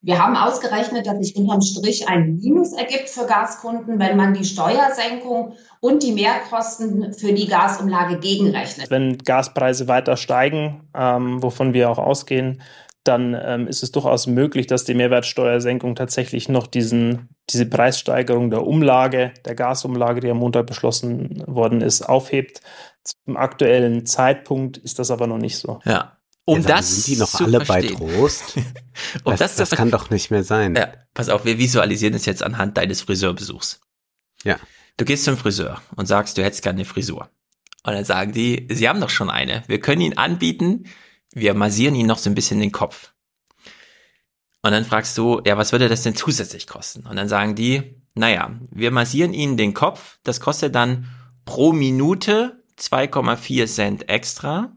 Wir 0.00 0.22
haben 0.22 0.36
ausgerechnet, 0.36 1.06
dass 1.06 1.18
sich 1.18 1.34
unterm 1.34 1.60
Strich 1.60 2.06
ein 2.06 2.36
Minus 2.36 2.72
ergibt 2.72 3.08
für 3.08 3.26
Gaskunden, 3.26 3.98
wenn 3.98 4.16
man 4.16 4.32
die 4.32 4.44
Steuersenkung 4.44 5.54
und 5.80 6.02
die 6.04 6.12
Mehrkosten 6.12 7.12
für 7.14 7.32
die 7.32 7.48
Gasumlage 7.48 8.18
gegenrechnet. 8.18 8.90
Wenn 8.90 9.18
Gaspreise 9.18 9.88
weiter 9.88 10.16
steigen, 10.16 10.88
ähm, 10.94 11.42
wovon 11.42 11.74
wir 11.74 11.90
auch 11.90 11.98
ausgehen, 11.98 12.62
dann 13.02 13.36
ähm, 13.42 13.66
ist 13.66 13.82
es 13.82 13.90
durchaus 13.90 14.26
möglich, 14.26 14.66
dass 14.68 14.84
die 14.84 14.94
Mehrwertsteuersenkung 14.94 15.96
tatsächlich 15.96 16.48
noch 16.48 16.68
diesen, 16.68 17.30
diese 17.50 17.66
Preissteigerung 17.66 18.50
der 18.50 18.66
Umlage, 18.66 19.32
der 19.44 19.54
Gasumlage, 19.54 20.20
die 20.20 20.30
am 20.30 20.38
Montag 20.38 20.66
beschlossen 20.66 21.42
worden 21.46 21.80
ist, 21.80 22.02
aufhebt. 22.02 22.60
Zum 23.04 23.36
aktuellen 23.36 24.04
Zeitpunkt 24.06 24.76
ist 24.76 24.98
das 24.98 25.10
aber 25.10 25.26
noch 25.26 25.38
nicht 25.38 25.56
so. 25.58 25.80
Ja. 25.84 26.18
Um 26.44 26.60
ja, 26.60 26.68
das 26.68 27.04
sind 27.04 27.06
die 27.06 27.20
noch 27.20 27.34
alle 27.40 27.64
verstehen. 27.64 27.98
bei 27.98 28.06
Trost? 28.06 28.56
um 29.24 29.32
das, 29.36 29.56
das, 29.56 29.56
das 29.56 29.70
kann 29.70 29.90
doch 29.90 30.08
nicht 30.08 30.30
mehr 30.30 30.44
sein. 30.44 30.74
Ja, 30.74 30.92
pass 31.12 31.28
auf, 31.28 31.44
wir 31.44 31.58
visualisieren 31.58 32.14
es 32.14 32.24
jetzt 32.24 32.42
anhand 32.42 32.78
deines 32.78 33.02
Friseurbesuchs. 33.02 33.80
Ja. 34.44 34.56
Du 34.96 35.04
gehst 35.04 35.24
zum 35.24 35.36
Friseur 35.36 35.80
und 35.96 36.06
sagst, 36.06 36.38
du 36.38 36.42
hättest 36.42 36.62
gerne 36.62 36.78
eine 36.78 36.84
Frisur. 36.84 37.28
Und 37.84 37.92
dann 37.92 38.04
sagen 38.04 38.32
die, 38.32 38.66
sie 38.70 38.88
haben 38.88 39.00
doch 39.00 39.10
schon 39.10 39.30
eine. 39.30 39.62
Wir 39.66 39.80
können 39.80 40.00
ihn 40.00 40.18
anbieten, 40.18 40.84
wir 41.32 41.54
massieren 41.54 41.94
ihn 41.94 42.06
noch 42.06 42.18
so 42.18 42.30
ein 42.30 42.34
bisschen 42.34 42.60
den 42.60 42.72
Kopf. 42.72 43.12
Und 44.62 44.72
dann 44.72 44.84
fragst 44.84 45.16
du, 45.16 45.40
ja, 45.44 45.56
was 45.56 45.72
würde 45.72 45.88
das 45.88 46.02
denn 46.02 46.16
zusätzlich 46.16 46.66
kosten? 46.66 47.06
Und 47.06 47.16
dann 47.16 47.28
sagen 47.28 47.54
die, 47.54 48.02
naja, 48.14 48.58
wir 48.70 48.90
massieren 48.90 49.32
ihnen 49.32 49.56
den 49.56 49.74
Kopf, 49.74 50.18
das 50.24 50.40
kostet 50.40 50.74
dann 50.74 51.06
pro 51.44 51.72
Minute 51.72 52.62
2,4 52.78 53.66
Cent 53.66 54.08
extra. 54.08 54.76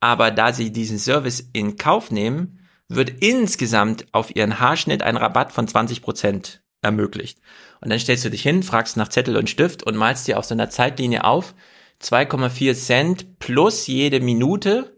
Aber 0.00 0.30
da 0.30 0.52
sie 0.52 0.72
diesen 0.72 0.98
Service 0.98 1.48
in 1.52 1.76
Kauf 1.76 2.10
nehmen, 2.10 2.60
wird 2.88 3.22
insgesamt 3.22 4.06
auf 4.12 4.34
ihren 4.34 4.60
Haarschnitt 4.60 5.02
ein 5.02 5.16
Rabatt 5.16 5.52
von 5.52 5.68
20 5.68 6.02
Prozent 6.02 6.62
ermöglicht. 6.82 7.40
Und 7.80 7.90
dann 7.90 7.98
stellst 7.98 8.24
du 8.24 8.30
dich 8.30 8.42
hin, 8.42 8.62
fragst 8.62 8.96
nach 8.96 9.08
Zettel 9.08 9.36
und 9.36 9.48
Stift 9.48 9.82
und 9.82 9.96
malst 9.96 10.26
dir 10.26 10.38
auf 10.38 10.44
so 10.44 10.54
einer 10.54 10.70
Zeitlinie 10.70 11.24
auf 11.24 11.54
2,4 12.02 12.74
Cent 12.74 13.38
plus 13.38 13.86
jede 13.86 14.20
Minute 14.20 14.94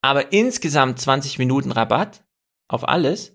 aber 0.00 0.32
insgesamt 0.32 1.00
20 1.00 1.38
Minuten 1.38 1.72
Rabatt 1.72 2.24
auf 2.68 2.88
alles, 2.88 3.34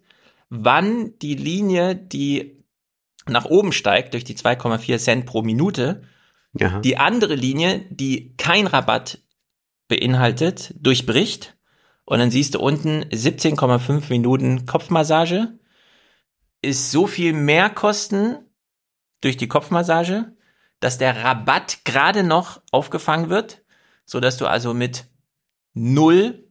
wann 0.49 1.17
die 1.19 1.35
Linie, 1.35 1.95
die 1.95 2.63
nach 3.27 3.45
oben 3.45 3.71
steigt 3.71 4.13
durch 4.13 4.23
die 4.23 4.35
2,4 4.35 4.97
Cent 4.99 5.25
pro 5.25 5.41
Minute, 5.41 6.03
ja. 6.53 6.79
die 6.79 6.97
andere 6.97 7.35
Linie, 7.35 7.85
die 7.89 8.35
kein 8.37 8.67
Rabatt 8.67 9.19
beinhaltet, 9.87 10.73
durchbricht 10.77 11.57
und 12.05 12.19
dann 12.19 12.31
siehst 12.31 12.55
du 12.55 12.59
unten 12.59 13.03
17,5 13.03 14.09
Minuten 14.09 14.65
Kopfmassage, 14.65 15.57
ist 16.61 16.91
so 16.91 17.07
viel 17.07 17.33
mehr 17.33 17.69
Kosten 17.69 18.37
durch 19.21 19.37
die 19.37 19.47
Kopfmassage, 19.47 20.35
dass 20.79 20.97
der 20.97 21.23
Rabatt 21.23 21.85
gerade 21.85 22.23
noch 22.23 22.61
aufgefangen 22.71 23.29
wird, 23.29 23.63
so 24.05 24.19
dass 24.19 24.37
du 24.37 24.47
also 24.47 24.73
mit 24.73 25.05
null 25.73 26.43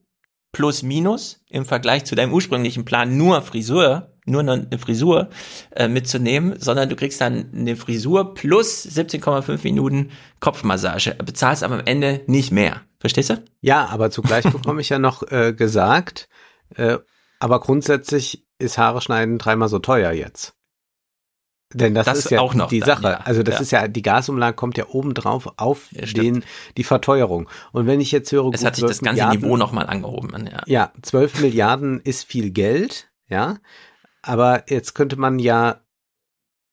plus 0.53 0.83
minus 0.83 1.41
im 1.49 1.65
Vergleich 1.65 2.05
zu 2.05 2.15
deinem 2.15 2.33
ursprünglichen 2.33 2.85
Plan 2.85 3.17
nur 3.17 3.43
Frisur, 3.43 4.11
nur 4.27 4.41
eine 4.43 4.79
Frisur 4.79 5.31
äh, 5.71 5.89
mitzunehmen, 5.89 6.55
sondern 6.59 6.89
du 6.89 6.97
kriegst 6.97 7.21
dann 7.21 7.51
eine 7.55 7.75
Frisur 7.77 8.35
plus 8.35 8.87
17,5 8.87 9.65
Minuten 9.65 10.11
Kopfmassage, 10.41 11.17
bezahlst 11.25 11.65
aber 11.65 11.75
am 11.75 11.87
Ende 11.87 12.21
nicht 12.27 12.53
mehr. 12.53 12.83
Verstehst 13.01 13.31
du? 13.31 13.43
Ja, 13.61 13.87
aber 13.87 14.11
zugleich 14.11 14.45
bekomme 14.45 14.81
ich 14.81 14.91
ja 14.91 14.99
noch 14.99 15.23
äh, 15.33 15.53
gesagt, 15.53 16.29
äh, 16.77 16.99
aber 17.41 17.59
grundsätzlich 17.59 18.47
ist 18.59 18.79
Haare 18.79 19.01
schneiden 19.01 19.39
dreimal 19.39 19.69
so 19.69 19.81
teuer 19.81 20.13
jetzt. 20.13 20.55
Denn 21.75 21.95
das, 21.95 22.07
Das 22.07 22.19
ist 22.19 22.31
ja 22.31 22.41
auch 22.41 22.55
noch 22.55 22.69
die 22.69 22.81
dann, 22.81 22.89
Sache. 22.89 23.03
ja. 23.05 23.21
Also 23.25 23.43
das 23.43 23.57
Ja. 23.57 23.61
ist 23.61 23.71
ja, 23.71 23.89
die 23.89 24.03
Gasumlage 24.03 24.55
kommt 24.57 24.77
ja 24.79 24.87
obendrauf 24.89 25.53
auf 25.57 25.89
Ja, 25.93 26.05
den, 26.07 26.45
die 26.77 26.85
Verteuerung. 26.85 27.49
Und 27.73 27.87
wenn 27.87 28.01
ich 28.01 28.13
jetzt 28.13 28.31
höre, 28.33 28.53
Es 28.53 28.61
gut, 28.61 28.67
hat 28.67 28.77
sich 28.77 28.83
das 28.85 28.99
12 28.99 29.01
ganze 29.03 29.23
Milliarden- 29.23 29.41
Niveau 29.43 29.57
nochmal 29.57 29.87
angehoben. 29.87 30.47
Ja. 30.51 30.63
Ja, 30.67 30.93
12 31.03 31.41
Milliarden 31.41 32.01
ist 32.01 32.25
viel 32.25 32.51
Geld, 32.51 33.11
ja. 33.29 33.59
Aber 34.23 34.65
jetzt 34.71 34.95
könnte 34.95 35.17
man 35.17 35.39
ja 35.39 35.81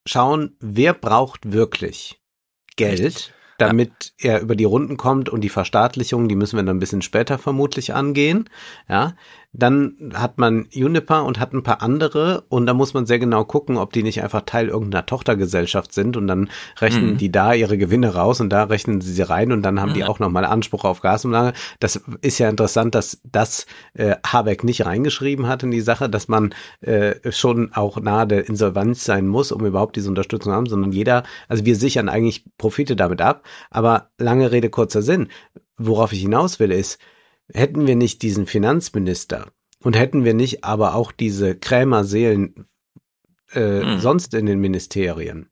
schauen, 0.08 0.56
wer 0.60 0.94
braucht 0.94 1.52
wirklich 1.52 2.22
Geld, 2.76 3.34
damit 3.58 4.14
er 4.18 4.40
über 4.40 4.56
die 4.56 4.64
Runden 4.64 4.95
kommt 4.95 5.28
und 5.30 5.42
die 5.42 5.50
Verstaatlichung, 5.50 6.30
die 6.30 6.36
müssen 6.36 6.56
wir 6.58 6.64
dann 6.64 6.78
ein 6.78 6.80
bisschen 6.80 7.02
später 7.02 7.38
vermutlich 7.38 7.94
angehen, 7.94 8.50
ja. 8.88 9.16
Dann 9.52 10.11
hat 10.14 10.38
man 10.38 10.68
Juniper 10.69 11.26
und 11.26 11.40
hat 11.40 11.53
ein 11.53 11.64
paar 11.64 11.82
andere 11.82 12.44
und 12.50 12.68
da 12.68 12.76
muss 12.76 12.94
man 12.94 13.08
sehr 13.08 13.18
genau 13.18 13.44
gucken, 13.45 13.78
ob 13.78 13.92
die 13.94 14.03
nicht 14.03 14.22
einfach 14.22 14.42
Teil 14.42 14.68
irgendeiner 14.68 15.08
Tochtergesellschaft 15.08 15.92
sind 15.92 16.18
und 16.18 16.28
dann 16.28 16.50
rechnen 16.80 17.14
Mhm. 17.14 17.18
die 17.18 17.32
da 17.32 17.53
ihre 17.53 17.80
Gewinne 17.80 18.14
raus 18.14 18.42
und 18.42 18.50
da 18.52 18.66
rechnen 18.66 19.02
sie 19.02 19.11
sie 19.11 19.24
rein 19.24 19.52
und 19.52 19.64
dann 19.64 19.82
haben 19.82 19.94
die 19.95 20.02
Mhm. 20.03 20.08
auch 20.08 20.19
nochmal 20.19 20.45
Anspruch 20.45 20.84
auf 20.86 21.02
Gasumlage. 21.02 21.53
Das 21.80 22.00
ist 22.22 22.38
ja 22.38 22.48
interessant, 22.48 22.94
dass 22.94 23.22
das 23.24 23.66
äh, 23.95 24.16
Habeck 24.26 24.64
nicht 24.64 24.86
reingeschrieben 24.86 25.48
hat 25.48 25.64
in 25.64 25.72
die 25.72 25.82
Sache, 25.82 26.10
dass 26.10 26.28
man 26.28 26.53
äh, 26.82 27.16
schon 27.32 27.74
auch 27.74 28.00
nahe 28.00 28.28
der 28.28 28.48
Insolvenz 28.48 29.03
sein 29.03 29.28
muss, 29.28 29.52
um 29.52 29.66
überhaupt 29.66 29.95
diese 29.95 30.10
Unterstützung 30.10 30.52
zu 30.52 30.56
haben, 30.56 30.68
sondern 30.68 30.92
jeder, 30.92 31.24
also 31.48 31.66
wir 31.66 31.76
sichern 31.76 32.08
eigentlich 32.08 32.45
Profite 32.60 32.95
damit 32.95 33.19
ab, 33.22 33.44
aber 33.72 34.11
lange 34.19 34.52
Rede, 34.52 34.69
kurzer 34.69 35.02
Sinn. 35.02 35.30
Worauf 35.78 36.14
ich 36.14 36.22
hinaus 36.22 36.60
will, 36.60 36.72
ist, 36.72 37.00
hätten 37.53 37.88
wir 37.88 37.95
nicht 37.95 38.22
diesen 38.22 38.45
Finanzminister 38.45 39.52
und 39.84 39.98
hätten 39.98 40.24
wir 40.26 40.34
nicht 40.34 40.64
aber 40.64 40.95
auch 40.95 41.11
diese 41.11 41.56
Krämerseelen 41.56 42.68
äh, 43.53 43.84
Mhm. 43.84 44.00
sonst 44.00 44.34
in 44.34 44.45
den 44.45 44.60
Ministerien, 44.60 45.50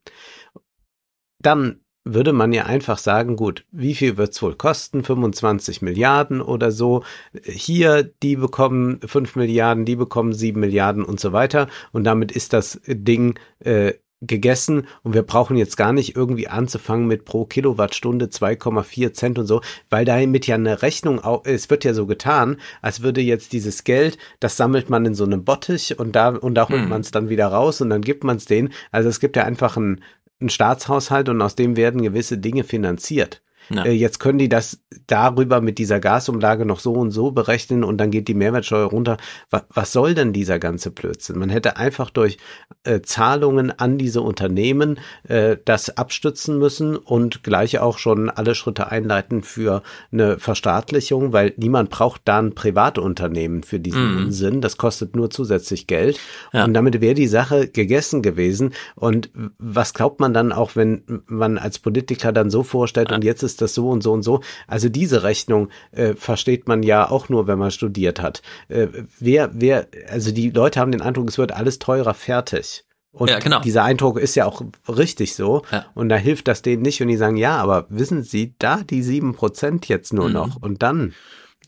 dann 1.40 1.80
würde 2.04 2.32
man 2.32 2.52
ja 2.52 2.64
einfach 2.64 2.96
sagen, 2.96 3.36
gut, 3.36 3.66
wie 3.70 3.94
viel 3.94 4.16
wird's 4.16 4.40
wohl 4.40 4.54
kosten? 4.54 5.04
25 5.04 5.82
Milliarden 5.82 6.40
oder 6.40 6.72
so. 6.72 7.02
Hier, 7.42 8.02
die 8.02 8.36
bekommen 8.36 9.00
5 9.04 9.36
Milliarden, 9.36 9.84
die 9.84 9.96
bekommen 9.96 10.32
7 10.32 10.58
Milliarden 10.58 11.04
und 11.04 11.20
so 11.20 11.32
weiter. 11.32 11.68
Und 11.92 12.04
damit 12.04 12.32
ist 12.32 12.54
das 12.54 12.80
Ding 12.86 13.38
äh, 13.60 13.92
gegessen 14.20 14.86
und 15.02 15.14
wir 15.14 15.22
brauchen 15.22 15.56
jetzt 15.56 15.76
gar 15.76 15.92
nicht 15.92 16.16
irgendwie 16.16 16.48
anzufangen 16.48 17.06
mit 17.06 17.24
pro 17.24 17.44
Kilowattstunde 17.44 18.26
2,4 18.26 19.12
Cent 19.12 19.38
und 19.38 19.46
so, 19.46 19.60
weil 19.90 20.04
damit 20.04 20.46
ja 20.46 20.56
eine 20.56 20.82
Rechnung, 20.82 21.22
au- 21.24 21.42
es 21.44 21.70
wird 21.70 21.84
ja 21.84 21.94
so 21.94 22.06
getan, 22.06 22.56
als 22.82 23.02
würde 23.02 23.20
jetzt 23.20 23.52
dieses 23.52 23.84
Geld, 23.84 24.18
das 24.40 24.56
sammelt 24.56 24.90
man 24.90 25.06
in 25.06 25.14
so 25.14 25.24
einem 25.24 25.44
Bottich 25.44 25.98
und 25.98 26.16
da, 26.16 26.30
und 26.30 26.54
da 26.54 26.68
holt 26.68 26.82
Hm. 26.82 26.88
man 26.88 27.00
es 27.00 27.10
dann 27.10 27.28
wieder 27.28 27.46
raus 27.48 27.80
und 27.80 27.90
dann 27.90 28.02
gibt 28.02 28.24
man 28.24 28.36
es 28.38 28.44
denen. 28.46 28.72
Also 28.90 29.08
es 29.08 29.20
gibt 29.20 29.36
ja 29.36 29.44
einfach 29.44 29.76
einen, 29.76 30.02
einen 30.40 30.50
Staatshaushalt 30.50 31.28
und 31.28 31.40
aus 31.42 31.54
dem 31.54 31.76
werden 31.76 32.02
gewisse 32.02 32.38
Dinge 32.38 32.64
finanziert. 32.64 33.42
Ja. 33.70 33.84
Äh, 33.84 33.92
Jetzt 33.92 34.18
können 34.20 34.38
die 34.38 34.48
das 34.48 34.80
darüber 35.06 35.60
mit 35.60 35.78
dieser 35.78 36.00
Gasumlage 36.00 36.64
noch 36.64 36.80
so 36.80 36.92
und 36.92 37.10
so 37.10 37.30
berechnen 37.30 37.84
und 37.84 37.98
dann 37.98 38.10
geht 38.10 38.28
die 38.28 38.34
Mehrwertsteuer 38.34 38.86
runter. 38.86 39.16
Was, 39.50 39.64
was 39.70 39.92
soll 39.92 40.14
denn 40.14 40.32
dieser 40.32 40.58
ganze 40.58 40.90
Blödsinn? 40.90 41.38
Man 41.38 41.48
hätte 41.50 41.76
einfach 41.76 42.10
durch 42.10 42.38
äh, 42.84 43.00
Zahlungen 43.02 43.70
an 43.70 43.98
diese 43.98 44.22
Unternehmen 44.22 44.98
äh, 45.28 45.56
das 45.64 45.96
abstützen 45.96 46.58
müssen 46.58 46.96
und 46.96 47.42
gleich 47.42 47.78
auch 47.78 47.98
schon 47.98 48.30
alle 48.30 48.54
Schritte 48.54 48.90
einleiten 48.90 49.42
für 49.42 49.82
eine 50.12 50.38
Verstaatlichung, 50.38 51.32
weil 51.32 51.52
niemand 51.56 51.90
braucht 51.90 52.22
da 52.24 52.38
ein 52.38 52.54
Privatunternehmen 52.54 53.62
für 53.62 53.78
diesen 53.80 53.98
Mhm. 53.98 54.16
Unsinn. 54.26 54.60
Das 54.60 54.76
kostet 54.76 55.16
nur 55.16 55.30
zusätzlich 55.30 55.86
Geld. 55.86 56.20
Ja. 56.52 56.64
Und 56.64 56.74
damit 56.74 57.00
wäre 57.00 57.14
die 57.14 57.26
Sache 57.26 57.68
gegessen 57.68 58.22
gewesen. 58.22 58.72
Und 58.94 59.30
was 59.58 59.92
glaubt 59.92 60.20
man 60.20 60.32
dann 60.32 60.52
auch, 60.52 60.76
wenn 60.76 61.02
man 61.26 61.58
als 61.58 61.78
Politiker 61.78 62.32
dann 62.32 62.50
so 62.50 62.62
vorstellt, 62.62 63.12
und 63.12 63.24
jetzt 63.24 63.42
ist 63.42 63.57
das 63.58 63.74
so 63.74 63.88
und 63.90 64.02
so 64.02 64.12
und 64.12 64.22
so. 64.22 64.40
Also 64.66 64.88
diese 64.88 65.22
Rechnung 65.22 65.68
äh, 65.92 66.14
versteht 66.14 66.66
man 66.68 66.82
ja 66.82 67.10
auch 67.10 67.28
nur, 67.28 67.46
wenn 67.46 67.58
man 67.58 67.70
studiert 67.70 68.20
hat. 68.22 68.42
Äh, 68.68 68.88
wer, 69.18 69.50
wer, 69.52 69.86
also 70.10 70.30
die 70.32 70.50
Leute 70.50 70.80
haben 70.80 70.92
den 70.92 71.02
Eindruck, 71.02 71.28
es 71.28 71.38
wird 71.38 71.52
alles 71.52 71.78
teurer 71.78 72.14
fertig. 72.14 72.84
Und 73.10 73.30
Ja, 73.30 73.38
genau. 73.38 73.60
dieser 73.60 73.84
Eindruck 73.84 74.18
ist 74.18 74.34
ja 74.34 74.44
auch 74.44 74.62
richtig 74.86 75.34
so. 75.34 75.62
Ja. 75.72 75.86
Und 75.94 76.08
da 76.08 76.16
hilft 76.16 76.46
das 76.46 76.62
denen 76.62 76.82
nicht. 76.82 77.00
Und 77.00 77.08
die 77.08 77.16
sagen, 77.16 77.36
ja, 77.36 77.56
aber 77.56 77.86
wissen 77.88 78.22
Sie, 78.22 78.54
da 78.58 78.82
die 78.82 79.02
sieben 79.02 79.34
Prozent 79.34 79.88
jetzt 79.88 80.12
nur 80.12 80.28
Mhm. 80.28 80.34
noch. 80.34 80.56
Und 80.56 80.82
dann. 80.82 81.14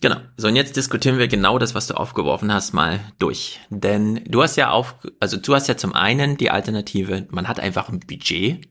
Genau. 0.03 0.17
So, 0.37 0.49
und 0.49 0.57
jetzt 0.57 0.77
diskutieren 0.77 1.19
wir 1.19 1.29
genau 1.29 1.59
das, 1.59 1.75
was 1.75 1.87
du 1.87 1.95
aufgeworfen 1.95 2.53
hast, 2.53 2.73
mal 2.73 3.01
durch. 3.19 3.61
Denn 3.71 4.23
du 4.27 4.43
hast 4.43 4.57
ja 4.57 4.71
auf, 4.71 4.95
also 5.19 5.37
du 5.39 5.55
hast 5.55 5.67
ja 5.67 5.77
zum 5.77 5.95
einen 5.95 6.37
die 6.37 6.51
Alternative, 6.51 7.27
man 7.31 7.49
hat 7.49 7.59
einfach 7.61 7.89
ein 7.89 8.01
Budget. 8.01 8.69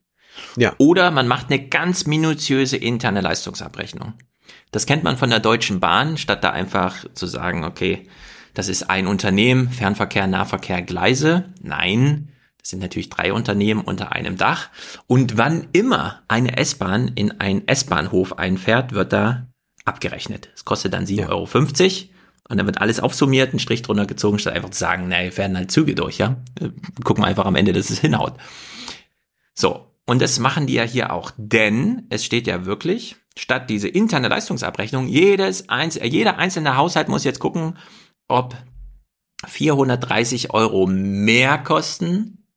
Ja. 0.56 0.74
Oder 0.77 1.11
man 1.11 1.27
macht 1.27 1.50
eine 1.50 1.68
ganz 1.68 2.06
minutiöse 2.06 2.77
interne 2.77 3.22
Leistungsabrechnung. 3.22 4.14
Das 4.72 4.85
kennt 4.85 5.03
man 5.03 5.18
von 5.18 5.30
der 5.30 5.40
Deutschen 5.40 5.80
Bahn, 5.80 6.18
statt 6.18 6.43
da 6.43 6.51
einfach 6.51 7.06
zu 7.14 7.27
sagen, 7.27 7.64
okay, 7.64 8.08
das 8.53 8.68
ist 8.68 8.90
ein 8.90 9.08
Unternehmen, 9.08 9.69
Fernverkehr, 9.69 10.27
Nahverkehr, 10.27 10.82
Gleise. 10.82 11.45
Nein, 11.61 12.30
das 12.59 12.72
sind 12.72 12.80
natürlich 12.82 13.09
drei 13.09 13.34
Unternehmen 13.34 13.82
unter 13.82 14.11
einem 14.11 14.38
Dach. 14.38 14.69
Und 15.08 15.38
wann 15.38 15.68
immer 15.72 16.22
eine 16.27 16.58
S-Bahn 16.58 17.09
in 17.16 17.40
einen 17.40 17.68
S-Bahnhof 17.68 18.38
einfährt, 18.38 18.93
wird 18.93 19.14
da 19.14 19.48
abgerechnet. 19.85 20.50
Es 20.56 20.66
kostet 20.66 20.93
dann 20.93 21.06
7,50 21.06 21.30
Euro. 21.30 21.48
Und 22.50 22.58
dann 22.58 22.66
wird 22.66 22.82
alles 22.82 23.00
aufsummiert, 23.00 23.53
ein 23.53 23.59
Strich 23.59 23.84
drunter 23.84 24.08
gezogen, 24.08 24.40
statt 24.40 24.56
einfach 24.56 24.72
zu 24.72 24.80
sagen, 24.80 25.08
naja, 25.08 25.35
werden 25.38 25.56
halt 25.56 25.72
Züge 25.72 25.93
durch, 25.93 26.18
ja. 26.18 26.38
Gucken 27.03 27.24
wir 27.24 27.27
einfach 27.27 27.45
am 27.45 27.56
Ende, 27.56 27.74
dass 27.74 27.92
es 27.92 28.00
hinhaut. 28.00 28.38
So. 29.53 29.89
Und 30.10 30.24
das 30.24 30.40
machen 30.40 30.66
die 30.66 30.74
ja 30.74 30.82
hier 30.82 31.14
auch, 31.14 31.32
denn 31.38 32.08
es 32.10 32.26
steht 32.26 32.48
ja 32.48 32.66
wirklich, 32.66 33.18
statt 33.38 33.70
diese 33.70 33.88
interne 33.88 34.28
Leistungsabrechnung, 34.28 35.08
jedes 35.08 35.70
einz 35.70 36.00
jeder 36.02 36.40
einzelne 36.40 36.76
Haushalt 36.76 37.10
muss 37.10 37.24
jetzt 37.24 37.40
gucken, 37.40 37.78
ob 38.28 38.58
430 39.46 40.52
Euro 40.52 40.88
mehr 40.88 41.60
kosten 41.60 42.48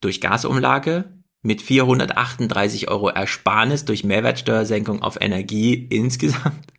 durch 0.00 0.20
Gasumlage 0.20 1.20
mit 1.42 1.62
438 1.62 2.88
Euro 2.88 3.08
Ersparnis 3.08 3.84
durch 3.84 4.04
Mehrwertsteuersenkung 4.04 5.02
auf 5.02 5.20
Energie 5.20 5.74
insgesamt, 5.74 6.72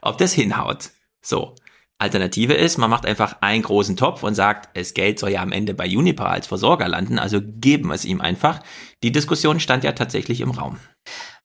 ob 0.00 0.16
das 0.16 0.32
hinhaut. 0.32 0.92
So. 1.20 1.56
Alternative 1.98 2.52
ist, 2.52 2.76
man 2.76 2.90
macht 2.90 3.06
einfach 3.06 3.38
einen 3.40 3.62
großen 3.62 3.96
Topf 3.96 4.22
und 4.22 4.34
sagt, 4.34 4.76
das 4.76 4.92
Geld 4.92 5.18
soll 5.18 5.30
ja 5.30 5.40
am 5.40 5.52
Ende 5.52 5.72
bei 5.72 5.86
Uniper 5.86 6.28
als 6.28 6.46
Versorger 6.46 6.88
landen, 6.88 7.18
also 7.18 7.40
geben 7.42 7.88
wir 7.88 7.94
es 7.94 8.04
ihm 8.04 8.20
einfach. 8.20 8.60
Die 9.02 9.12
Diskussion 9.12 9.60
stand 9.60 9.82
ja 9.82 9.92
tatsächlich 9.92 10.40
im 10.42 10.50
Raum. 10.50 10.78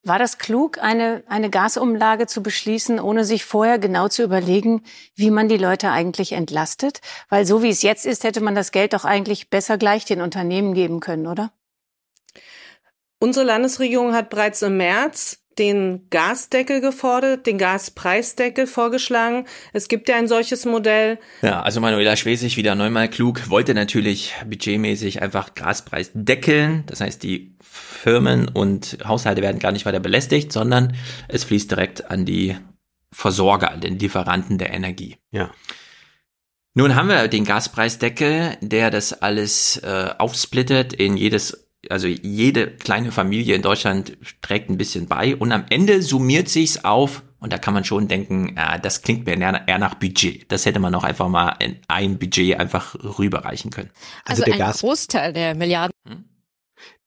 War 0.03 0.17
das 0.17 0.39
klug, 0.39 0.79
eine, 0.79 1.23
eine 1.27 1.49
Gasumlage 1.49 2.25
zu 2.25 2.41
beschließen, 2.41 2.99
ohne 2.99 3.23
sich 3.23 3.45
vorher 3.45 3.77
genau 3.77 4.07
zu 4.07 4.23
überlegen, 4.23 4.81
wie 5.15 5.29
man 5.29 5.47
die 5.47 5.57
Leute 5.57 5.91
eigentlich 5.91 6.31
entlastet? 6.31 7.01
Weil 7.29 7.45
so 7.45 7.61
wie 7.61 7.69
es 7.69 7.83
jetzt 7.83 8.05
ist, 8.05 8.23
hätte 8.23 8.41
man 8.41 8.55
das 8.55 8.71
Geld 8.71 8.93
doch 8.93 9.05
eigentlich 9.05 9.51
besser 9.51 9.77
gleich 9.77 10.03
den 10.03 10.21
Unternehmen 10.21 10.73
geben 10.73 11.01
können, 11.01 11.27
oder? 11.27 11.51
Unsere 13.19 13.45
Landesregierung 13.45 14.15
hat 14.15 14.31
bereits 14.31 14.63
im 14.63 14.77
März 14.77 15.40
den 15.61 16.09
Gasdeckel 16.09 16.81
gefordert, 16.81 17.45
den 17.45 17.59
Gaspreisdeckel 17.59 18.65
vorgeschlagen. 18.65 19.45
Es 19.73 19.87
gibt 19.87 20.09
ja 20.09 20.15
ein 20.15 20.27
solches 20.27 20.65
Modell. 20.65 21.19
Ja, 21.43 21.61
also 21.61 21.79
Manuela 21.79 22.15
Schwesig, 22.15 22.57
wieder 22.57 22.73
neunmal 22.73 23.09
klug, 23.09 23.47
wollte 23.47 23.75
natürlich 23.75 24.33
budgetmäßig 24.43 25.21
einfach 25.21 25.53
Gaspreis 25.53 26.09
deckeln. 26.15 26.83
Das 26.87 26.99
heißt, 26.99 27.21
die 27.21 27.55
Firmen 27.61 28.47
und 28.47 28.97
Haushalte 29.05 29.43
werden 29.43 29.59
gar 29.59 29.71
nicht 29.71 29.85
weiter 29.85 29.99
belästigt, 29.99 30.51
sondern 30.51 30.97
es 31.27 31.43
fließt 31.43 31.69
direkt 31.69 32.09
an 32.09 32.25
die 32.25 32.57
Versorger, 33.11 33.69
an 33.69 33.81
den 33.81 33.99
Lieferanten 33.99 34.57
der 34.57 34.73
Energie. 34.73 35.17
Ja. 35.29 35.51
Nun 36.73 36.95
haben 36.95 37.09
wir 37.09 37.27
den 37.27 37.45
Gaspreisdeckel, 37.45 38.57
der 38.61 38.89
das 38.89 39.13
alles 39.21 39.77
äh, 39.77 40.09
aufsplittet 40.17 40.93
in 40.93 41.17
jedes 41.17 41.70
also 41.91 42.07
jede 42.07 42.67
kleine 42.67 43.11
Familie 43.11 43.55
in 43.55 43.61
Deutschland 43.61 44.17
trägt 44.41 44.69
ein 44.69 44.77
bisschen 44.77 45.07
bei 45.07 45.35
und 45.35 45.51
am 45.51 45.65
Ende 45.69 46.01
summiert 46.01 46.49
sich's 46.49 46.83
auf 46.83 47.23
und 47.39 47.51
da 47.51 47.57
kann 47.57 47.73
man 47.73 47.83
schon 47.83 48.07
denken, 48.07 48.55
äh, 48.55 48.79
das 48.79 49.01
klingt 49.01 49.25
mir 49.25 49.35
eher, 49.39 49.77
nach 49.79 49.95
Budget. 49.95 50.51
Das 50.51 50.65
hätte 50.65 50.79
man 50.79 50.93
auch 50.93 51.03
einfach 51.03 51.27
mal 51.27 51.55
in 51.59 51.77
ein 51.87 52.19
Budget 52.19 52.59
einfach 52.59 52.95
rüberreichen 53.17 53.71
können. 53.71 53.89
Also, 54.25 54.43
Also, 54.43 54.45
der 54.45 54.53
ein 54.53 54.59
Gas 54.59 54.81
Großteil 54.81 55.33
der 55.33 55.55
Milliarden. 55.55 55.91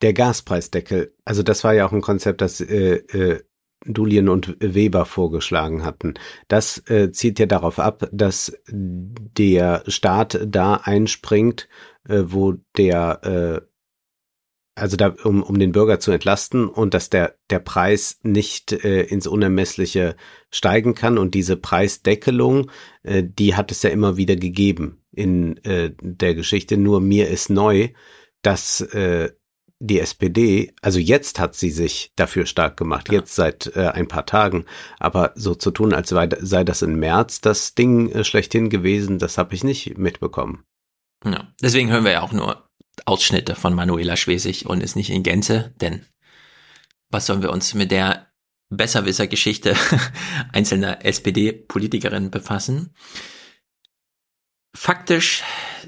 Der 0.03 0.13
Gaspreisdeckel, 0.13 1.15
also 1.25 1.43
das 1.43 1.65
war 1.65 1.73
ja 1.73 1.87
auch 1.87 1.93
ein 1.93 2.01
Konzept, 2.01 2.41
das 2.41 2.61
äh, 2.61 2.97
äh, 2.97 3.45
Dulien 3.87 4.29
und 4.29 4.57
Weber 4.61 5.05
vorgeschlagen 5.05 5.85
hatten. 5.85 6.15
Das 6.49 6.79
äh, 6.89 7.13
zielt 7.13 7.39
ja 7.39 7.47
darauf 7.47 7.79
ab, 7.79 8.09
dass 8.13 8.57
der 8.69 9.85
Staat 9.87 10.41
da 10.47 10.75
einspringt, 10.77 11.69
äh, 12.09 12.23
wo 12.27 12.55
der 12.77 13.63
äh, 13.63 13.74
also 14.75 14.97
da, 14.97 15.15
um, 15.25 15.43
um 15.43 15.59
den 15.59 15.73
Bürger 15.73 16.01
zu 16.01 16.11
entlasten 16.11 16.69
und 16.69 16.94
dass 16.94 17.11
der, 17.11 17.36
der 17.51 17.61
Preis 17.61 18.19
nicht 18.23 18.73
äh, 18.73 19.03
ins 19.03 19.27
Unermessliche 19.27 20.17
steigen 20.51 20.94
kann. 20.94 21.17
Und 21.19 21.35
diese 21.35 21.57
Preisdeckelung, 21.57 22.70
äh, 23.03 23.23
die 23.25 23.55
hat 23.55 23.70
es 23.70 23.83
ja 23.83 23.91
immer 23.91 24.17
wieder 24.17 24.36
gegeben 24.36 25.03
in 25.12 25.59
äh, 25.65 25.93
der 26.01 26.35
Geschichte. 26.35 26.77
Nur 26.77 27.01
mir 27.01 27.28
ist 27.28 27.51
neu, 27.51 27.91
dass 28.43 28.81
äh, 28.81 29.31
die 29.78 30.01
SPD, 30.01 30.73
also 30.83 30.99
jetzt 30.99 31.39
hat 31.39 31.55
sie 31.55 31.70
sich 31.70 32.12
dafür 32.17 32.47
stark 32.47 32.77
gemacht, 32.77 33.09
ja. 33.09 33.19
jetzt 33.19 33.35
seit 33.35 33.77
äh, 33.77 33.89
ein 33.89 34.09
paar 34.09 34.25
Tagen, 34.25 34.65
aber 34.99 35.33
so 35.35 35.55
zu 35.55 35.70
tun, 35.70 35.93
als 35.93 36.09
sei, 36.09 36.28
sei 36.41 36.65
das 36.65 36.83
im 36.83 36.99
März 36.99 37.41
das 37.41 37.75
Ding 37.75 38.11
äh, 38.11 38.25
schlechthin 38.25 38.70
gewesen, 38.70 39.19
das 39.19 39.36
habe 39.36 39.55
ich 39.55 39.62
nicht 39.62 39.99
mitbekommen. 39.99 40.65
Ja, 41.25 41.49
deswegen 41.62 41.91
hören 41.91 42.05
wir 42.05 42.12
ja 42.12 42.23
auch 42.23 42.33
nur 42.33 42.64
Ausschnitte 43.06 43.55
von 43.55 43.74
Manuela 43.74 44.16
Schwesig 44.16 44.66
und 44.66 44.82
ist 44.82 44.97
nicht 44.97 45.10
in 45.10 45.23
Gänze, 45.23 45.74
denn 45.81 46.06
was 47.10 47.26
sollen 47.26 47.42
wir 47.42 47.52
uns 47.52 47.74
mit 47.74 47.90
der 47.90 48.28
Besserwisser-Geschichte 48.70 49.76
einzelner 50.52 51.05
SPD-Politikerinnen 51.05 52.31
befassen? 52.31 52.94
Faktisch 54.76 55.42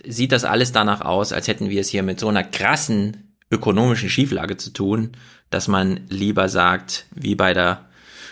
sieht 0.04 0.32
das 0.32 0.44
alles 0.44 0.72
danach 0.72 1.00
aus, 1.00 1.32
als 1.32 1.48
hätten 1.48 1.70
wir 1.70 1.80
es 1.80 1.88
hier 1.88 2.02
mit 2.02 2.20
so 2.20 2.28
einer 2.28 2.44
krassen 2.44 3.36
ökonomischen 3.50 4.08
Schieflage 4.08 4.56
zu 4.56 4.70
tun, 4.70 5.12
dass 5.50 5.68
man 5.68 6.06
lieber 6.08 6.48
sagt, 6.48 7.06
wie 7.14 7.34
bei 7.34 7.54
der 7.54 7.88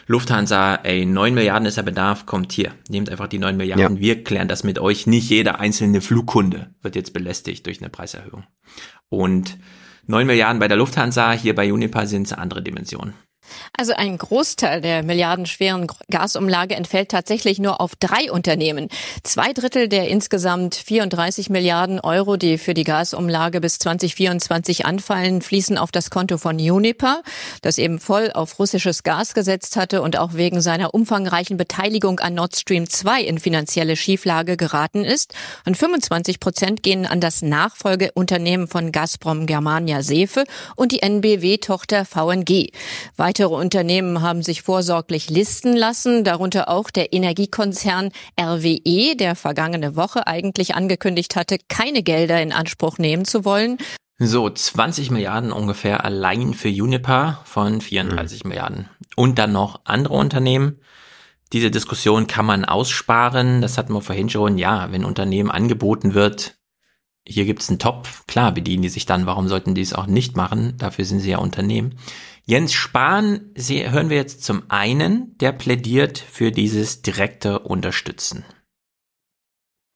Lufthansa, 0.07 0.76
ey, 0.76 1.07
9 1.07 1.34
Milliarden 1.34 1.66
ist 1.66 1.76
der 1.76 1.83
Bedarf, 1.83 2.26
kommt 2.26 2.52
hier, 2.52 2.73
nehmt 2.89 3.10
einfach 3.10 3.28
die 3.28 3.39
9 3.39 3.57
Milliarden, 3.57 3.97
ja. 3.97 4.02
wir 4.02 4.24
klären 4.24 4.49
das 4.49 4.65
mit 4.65 4.78
euch. 4.78 5.07
Nicht 5.07 5.31
jeder 5.31 5.60
einzelne 5.60 6.00
Flugkunde 6.00 6.74
wird 6.83 6.97
jetzt 6.97 7.12
belästigt 7.12 7.66
durch 7.66 7.81
eine 7.81 7.91
Preiserhöhung. 7.91 8.44
Und 9.08 9.58
9 10.07 10.26
Milliarden 10.26 10.60
bei 10.60 10.68
der 10.68 10.76
Lufthansa, 10.76 11.33
hier 11.33 11.55
bei 11.55 11.73
Unipa 11.73 12.07
sind 12.07 12.26
es 12.26 12.33
andere 12.33 12.62
Dimensionen. 12.62 13.15
Also 13.76 13.92
ein 13.94 14.18
Großteil 14.18 14.81
der 14.81 15.02
milliardenschweren 15.02 15.86
Gasumlage 16.10 16.74
entfällt 16.74 17.10
tatsächlich 17.10 17.58
nur 17.58 17.81
auf 17.81 17.97
drei 17.97 18.31
Unternehmen. 18.31 18.89
Zwei 19.23 19.52
Drittel 19.52 19.89
der 19.89 20.08
insgesamt 20.08 20.74
34 20.74 21.50
Milliarden 21.50 22.00
Euro, 22.00 22.36
die 22.36 22.58
für 22.58 22.74
die 22.74 22.84
Gasumlage 22.84 23.60
bis 23.60 23.78
2024 23.78 24.86
anfallen, 24.86 25.42
fließen 25.42 25.78
auf 25.78 25.90
das 25.92 26.10
Konto 26.10 26.39
von 26.39 26.56
Uniper, 26.56 27.23
das 27.62 27.78
eben 27.78 27.98
voll 27.98 28.31
auf 28.32 28.58
russisches 28.58 29.02
Gas 29.02 29.34
gesetzt 29.34 29.76
hatte 29.76 30.02
und 30.02 30.16
auch 30.18 30.34
wegen 30.34 30.60
seiner 30.60 30.94
umfangreichen 30.94 31.56
Beteiligung 31.56 32.20
an 32.20 32.34
Nord 32.34 32.56
Stream 32.56 32.89
2 32.89 33.23
in 33.23 33.39
finanzielle 33.39 33.97
Schieflage 33.97 34.56
geraten 34.56 35.05
ist. 35.05 35.34
Und 35.66 35.76
25 35.76 36.40
Prozent 36.40 36.82
gehen 36.82 37.06
an 37.06 37.20
das 37.20 37.42
Nachfolgeunternehmen 37.42 38.68
von 38.68 38.92
Gazprom 38.92 39.47
Germania 39.47 40.02
Sefe 40.02 40.44
und 40.76 40.92
die 40.92 41.02
NBW-Tochter 41.02 42.05
VNG. 42.05 42.70
Weitere 43.34 43.56
Unternehmen 43.56 44.22
haben 44.22 44.44
sich 44.44 44.62
vorsorglich 44.62 45.28
listen 45.28 45.76
lassen, 45.76 46.22
darunter 46.22 46.68
auch 46.68 46.88
der 46.88 47.12
Energiekonzern 47.12 48.10
RWE, 48.40 49.16
der 49.16 49.34
vergangene 49.34 49.96
Woche 49.96 50.28
eigentlich 50.28 50.76
angekündigt 50.76 51.34
hatte, 51.34 51.58
keine 51.68 52.04
Gelder 52.04 52.40
in 52.40 52.52
Anspruch 52.52 52.98
nehmen 52.98 53.24
zu 53.24 53.44
wollen. 53.44 53.78
So, 54.20 54.48
20 54.48 55.10
Milliarden 55.10 55.50
ungefähr 55.50 56.04
allein 56.04 56.54
für 56.54 56.68
Uniper 56.68 57.40
von 57.44 57.80
34 57.80 58.44
mhm. 58.44 58.48
Milliarden. 58.50 58.88
Und 59.16 59.36
dann 59.40 59.50
noch 59.50 59.80
andere 59.82 60.14
Unternehmen. 60.14 60.78
Diese 61.52 61.72
Diskussion 61.72 62.28
kann 62.28 62.46
man 62.46 62.64
aussparen. 62.64 63.60
Das 63.62 63.78
hatten 63.78 63.94
wir 63.94 64.00
vorhin 64.00 64.30
schon. 64.30 64.58
Ja, 64.58 64.92
wenn 64.92 65.04
Unternehmen 65.04 65.50
angeboten 65.50 66.14
wird, 66.14 66.54
hier 67.26 67.46
gibt's 67.46 67.68
einen 67.68 67.78
Topf, 67.78 68.26
klar 68.26 68.52
bedienen 68.52 68.82
die 68.82 68.90
sich 68.90 69.06
dann. 69.06 69.26
Warum 69.26 69.48
sollten 69.48 69.74
die 69.74 69.80
es 69.80 69.94
auch 69.94 70.06
nicht 70.06 70.36
machen? 70.36 70.74
Dafür 70.78 71.04
sind 71.04 71.20
sie 71.20 71.30
ja 71.30 71.38
Unternehmen. 71.38 71.96
Jens 72.47 72.74
Spahn 72.74 73.52
Sie, 73.55 73.90
hören 73.90 74.10
wir 74.10 74.18
jetzt 74.18 74.44
zum 74.44 74.64
einen, 74.68 75.39
der 75.39 75.52
plädiert 75.52 76.18
für 76.18 76.52
dieses 76.52 77.00
direkte 77.00 77.60
Unterstützen. 77.60 78.44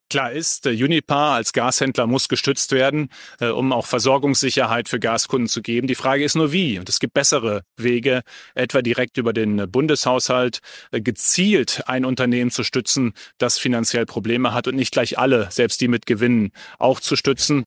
Klar 0.08 0.32
ist, 0.32 0.66
Unipa 0.66 1.34
als 1.34 1.52
Gashändler 1.52 2.06
muss 2.06 2.28
gestützt 2.28 2.72
werden, 2.72 3.10
äh, 3.40 3.48
um 3.48 3.70
auch 3.74 3.84
Versorgungssicherheit 3.84 4.88
für 4.88 4.98
Gaskunden 4.98 5.46
zu 5.48 5.60
geben. 5.60 5.88
Die 5.88 5.94
Frage 5.94 6.24
ist 6.24 6.36
nur 6.36 6.50
wie. 6.50 6.78
Und 6.78 6.88
es 6.88 7.00
gibt 7.00 7.12
bessere 7.12 7.64
Wege, 7.76 8.22
etwa 8.54 8.80
direkt 8.80 9.18
über 9.18 9.34
den 9.34 9.70
Bundeshaushalt 9.70 10.60
äh, 10.90 11.02
gezielt 11.02 11.82
ein 11.84 12.06
Unternehmen 12.06 12.50
zu 12.50 12.64
stützen, 12.64 13.12
das 13.36 13.58
finanziell 13.58 14.06
Probleme 14.06 14.54
hat 14.54 14.66
und 14.66 14.76
nicht 14.76 14.92
gleich 14.92 15.18
alle, 15.18 15.50
selbst 15.50 15.82
die 15.82 15.88
mit 15.88 16.06
Gewinnen, 16.06 16.52
auch 16.78 17.00
zu 17.00 17.14
stützen. 17.14 17.64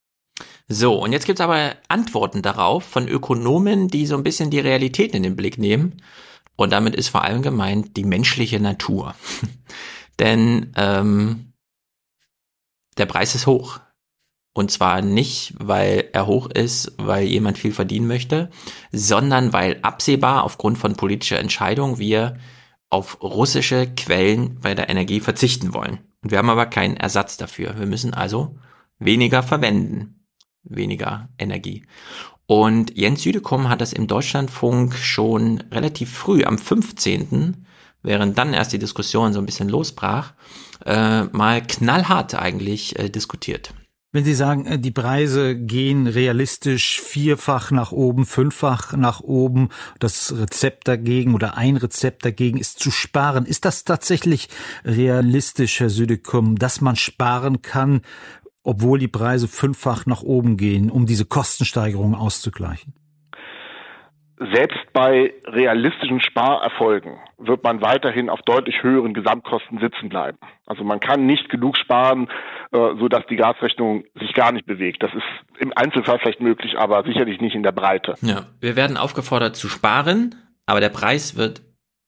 So, 0.74 0.96
und 1.04 1.12
jetzt 1.12 1.26
gibt's 1.26 1.42
aber 1.42 1.76
Antworten 1.90 2.42
darauf 2.42 2.86
von 2.86 3.10
Ökonomen, 3.10 3.90
die 3.90 4.06
so 4.06 4.16
ein 4.16 4.24
bisschen 4.24 4.52
die 4.52 4.60
Realität 4.62 5.14
in 5.14 5.22
den 5.22 5.36
Blick 5.36 5.58
nehmen. 5.58 6.02
Und 6.56 6.72
damit 6.72 6.96
ist 6.96 7.10
vor 7.10 7.26
allem 7.26 7.42
gemeint 7.42 7.98
die 7.98 8.06
menschliche 8.06 8.58
Natur. 8.62 9.14
Denn 10.20 10.72
ähm, 10.78 11.52
der 12.98 13.06
Preis 13.06 13.36
ist 13.36 13.48
hoch. 13.48 13.82
Und 14.54 14.72
zwar 14.72 15.02
nicht, 15.02 15.56
weil 15.58 16.08
er 16.14 16.26
hoch 16.26 16.50
ist, 16.50 16.94
weil 16.98 17.26
jemand 17.26 17.58
viel 17.58 17.74
verdienen 17.74 18.08
möchte, 18.08 18.50
sondern 18.94 19.52
weil 19.52 19.78
absehbar 19.82 20.46
aufgrund 20.46 20.78
von 20.78 20.96
politischer 20.96 21.40
Entscheidung 21.40 22.00
wir 22.00 22.38
auf 22.90 23.22
russische 23.22 23.88
Quellen 23.94 24.58
bei 24.62 24.74
der 24.74 24.88
Energie 24.88 25.20
verzichten 25.20 25.74
wollen. 25.74 26.00
Und 26.24 26.32
wir 26.32 26.38
haben 26.38 26.50
aber 26.50 26.66
keinen 26.66 26.96
Ersatz 26.96 27.36
dafür. 27.36 27.78
Wir 27.78 27.88
müssen 27.88 28.14
also 28.14 28.56
weniger 29.00 29.44
verwenden 29.44 30.21
weniger 30.64 31.30
Energie. 31.38 31.84
Und 32.46 32.98
Jens 32.98 33.22
Südekum 33.24 33.70
hat 33.70 33.82
das 33.82 33.94
im 33.94 34.08
Deutschlandfunk 34.08 34.96
schon 34.96 35.64
relativ 35.72 36.12
früh, 36.12 36.44
am 36.44 36.58
15., 36.58 37.66
während 38.04 38.38
dann 38.38 38.54
erst 38.54 38.74
die 38.74 38.80
Diskussion 38.80 39.32
so 39.32 39.40
ein 39.40 39.46
bisschen 39.46 39.70
losbrach, 39.70 40.34
äh, 40.86 41.24
mal 41.26 41.62
knallhart 41.62 42.36
eigentlich 42.36 42.98
äh, 43.00 43.10
diskutiert. 43.10 43.74
Wenn 44.14 44.26
Sie 44.26 44.34
sagen, 44.34 44.66
äh, 44.66 44.78
die 44.78 44.92
Preise 44.92 45.56
gehen 45.56 46.06
realistisch 46.06 47.00
vierfach 47.00 47.72
nach 47.72 47.94
oben, 47.94 48.26
fünffach 48.26 48.92
nach 48.98 49.22
oben, 49.22 49.70
das 50.00 50.34
Rezept 50.38 50.90
dagegen 50.90 51.34
oder 51.34 51.56
ein 51.56 51.78
Rezept 51.78 52.26
dagegen 52.26 52.58
ist 52.58 52.80
zu 52.80 52.92
sparen. 52.92 53.46
Ist 53.46 53.64
das 53.64 53.86
tatsächlich 53.86 54.50
realistisch, 54.84 55.80
Herr 55.80 55.90
Südekum, 55.90 56.58
dass 56.58 56.82
man 56.82 56.98
sparen 56.98 57.62
kann, 57.62 58.02
obwohl 58.64 59.00
die 59.00 59.08
Preise 59.08 59.48
fünffach 59.48 60.06
nach 60.06 60.22
oben 60.22 60.58
gehen, 60.58 60.90
um 60.90 61.06
diese 61.06 61.26
Kostensteigerungen 61.26 62.16
auszugleichen? 62.16 62.94
Selbst 64.54 64.80
bei 64.92 65.36
realistischen 65.46 66.20
Sparerfolgen 66.20 67.20
wird 67.38 67.64
man 67.64 67.82
weiterhin 67.82 68.28
auf 68.28 68.42
deutlich 68.42 68.82
höheren 68.82 69.14
Gesamtkosten 69.14 69.80
sitzen 69.80 70.10
bleiben. 70.10 70.40
Also 70.66 70.84
man 70.84 71.00
kann 71.00 71.28
nicht 71.28 71.48
genug 71.50 71.78
sparen, 71.78 72.28
äh, 72.72 72.96
so 73.00 73.08
dass 73.08 73.24
die 73.28 73.36
Gasrechnung 73.36 74.04
sich 74.20 74.34
gar 74.34 74.52
nicht 74.52 74.66
bewegt. 74.66 75.04
Das 75.04 75.14
ist 75.14 75.60
im 75.60 75.72
Einzelfall 75.76 76.18
vielleicht 76.20 76.42
möglich, 76.42 76.76
aber 76.76 77.04
sicherlich 77.04 77.40
nicht 77.40 77.54
in 77.54 77.62
der 77.62 77.72
Breite. 77.72 78.16
Ja, 78.22 78.48
wir 78.60 78.76
werden 78.76 78.98
aufgefordert 78.98 79.56
zu 79.56 79.70
sparen, 79.70 80.34
aber 80.66 80.80
der 80.80 80.90
Preis 80.90 81.38
wird 81.38 81.62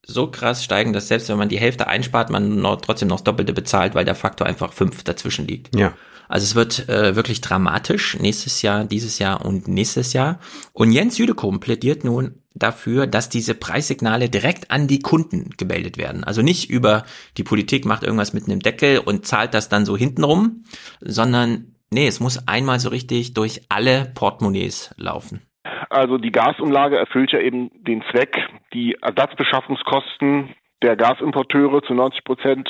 so 0.04 0.32
krass 0.32 0.64
steigen, 0.64 0.92
dass 0.92 1.10
selbst 1.10 1.30
wenn 1.30 1.38
man 1.38 1.50
die 1.50 1.60
Hälfte 1.60 1.88
einspart, 1.88 2.32
man 2.32 2.64
trotzdem 2.82 3.10
noch 3.10 3.18
das 3.18 3.26
Doppelte 3.26 3.54
bezahlt, 3.54 3.94
weil 3.94 4.06
der 4.06 4.16
Faktor 4.16 4.48
einfach 4.48 4.74
fünf 4.74 5.04
dazwischen 5.04 5.48
liegt. 5.48 5.76
Ja. 5.76 5.94
Also 6.28 6.44
es 6.46 6.56
wird 6.56 6.90
äh, 6.90 7.16
wirklich 7.16 7.42
dramatisch 7.42 8.18
nächstes 8.20 8.62
Jahr, 8.62 8.86
dieses 8.86 9.20
Jahr 9.20 9.46
und 9.46 9.68
nächstes 9.68 10.14
Jahr. 10.14 10.40
Und 10.74 10.92
Jens 10.92 11.16
Südekum 11.16 11.60
plädiert 11.60 12.04
nun 12.04 12.44
dafür, 12.56 13.08
dass 13.08 13.30
diese 13.30 13.56
Preissignale 13.56 14.30
direkt 14.30 14.72
an 14.72 14.88
die 14.88 15.00
Kunden 15.00 15.52
gemeldet 15.58 15.98
werden. 15.98 16.24
Also 16.24 16.42
nicht 16.42 16.70
über 16.70 17.04
die 17.38 17.44
Politik 17.44 17.86
macht 17.86 18.04
irgendwas 18.04 18.34
mit 18.34 18.46
einem 18.46 18.60
Deckel 18.60 19.00
und 19.00 19.26
zahlt 19.26 19.54
das 19.54 19.70
dann 19.70 19.86
so 19.86 19.98
hintenrum, 19.98 20.64
sondern 21.02 21.76
nee, 21.92 22.08
es 22.08 22.20
muss 22.20 22.48
einmal 22.48 22.80
so 22.80 22.90
richtig 22.90 23.34
durch 23.34 23.62
alle 23.70 24.12
Portemonnaies 24.14 24.94
laufen. 24.98 25.42
Also 25.90 26.18
die 26.18 26.32
Gasumlage 26.32 26.98
erfüllt 26.98 27.32
ja 27.32 27.40
eben 27.40 27.70
den 27.84 28.04
Zweck, 28.12 28.38
die 28.74 28.98
Ersatzbeschaffungskosten 29.02 30.56
der 30.82 30.96
Gasimporteure 30.96 31.82
zu 31.84 31.94
90 31.94 32.24
Prozent 32.24 32.70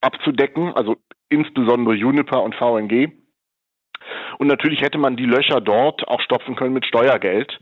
abzudecken, 0.00 0.72
also 0.74 0.96
insbesondere 1.28 1.94
Juniper 1.94 2.42
und 2.42 2.54
VNG. 2.54 3.12
Und 4.38 4.46
natürlich 4.46 4.80
hätte 4.80 4.98
man 4.98 5.16
die 5.16 5.24
Löcher 5.24 5.60
dort 5.60 6.06
auch 6.06 6.20
stopfen 6.20 6.56
können 6.56 6.74
mit 6.74 6.86
Steuergeld. 6.86 7.58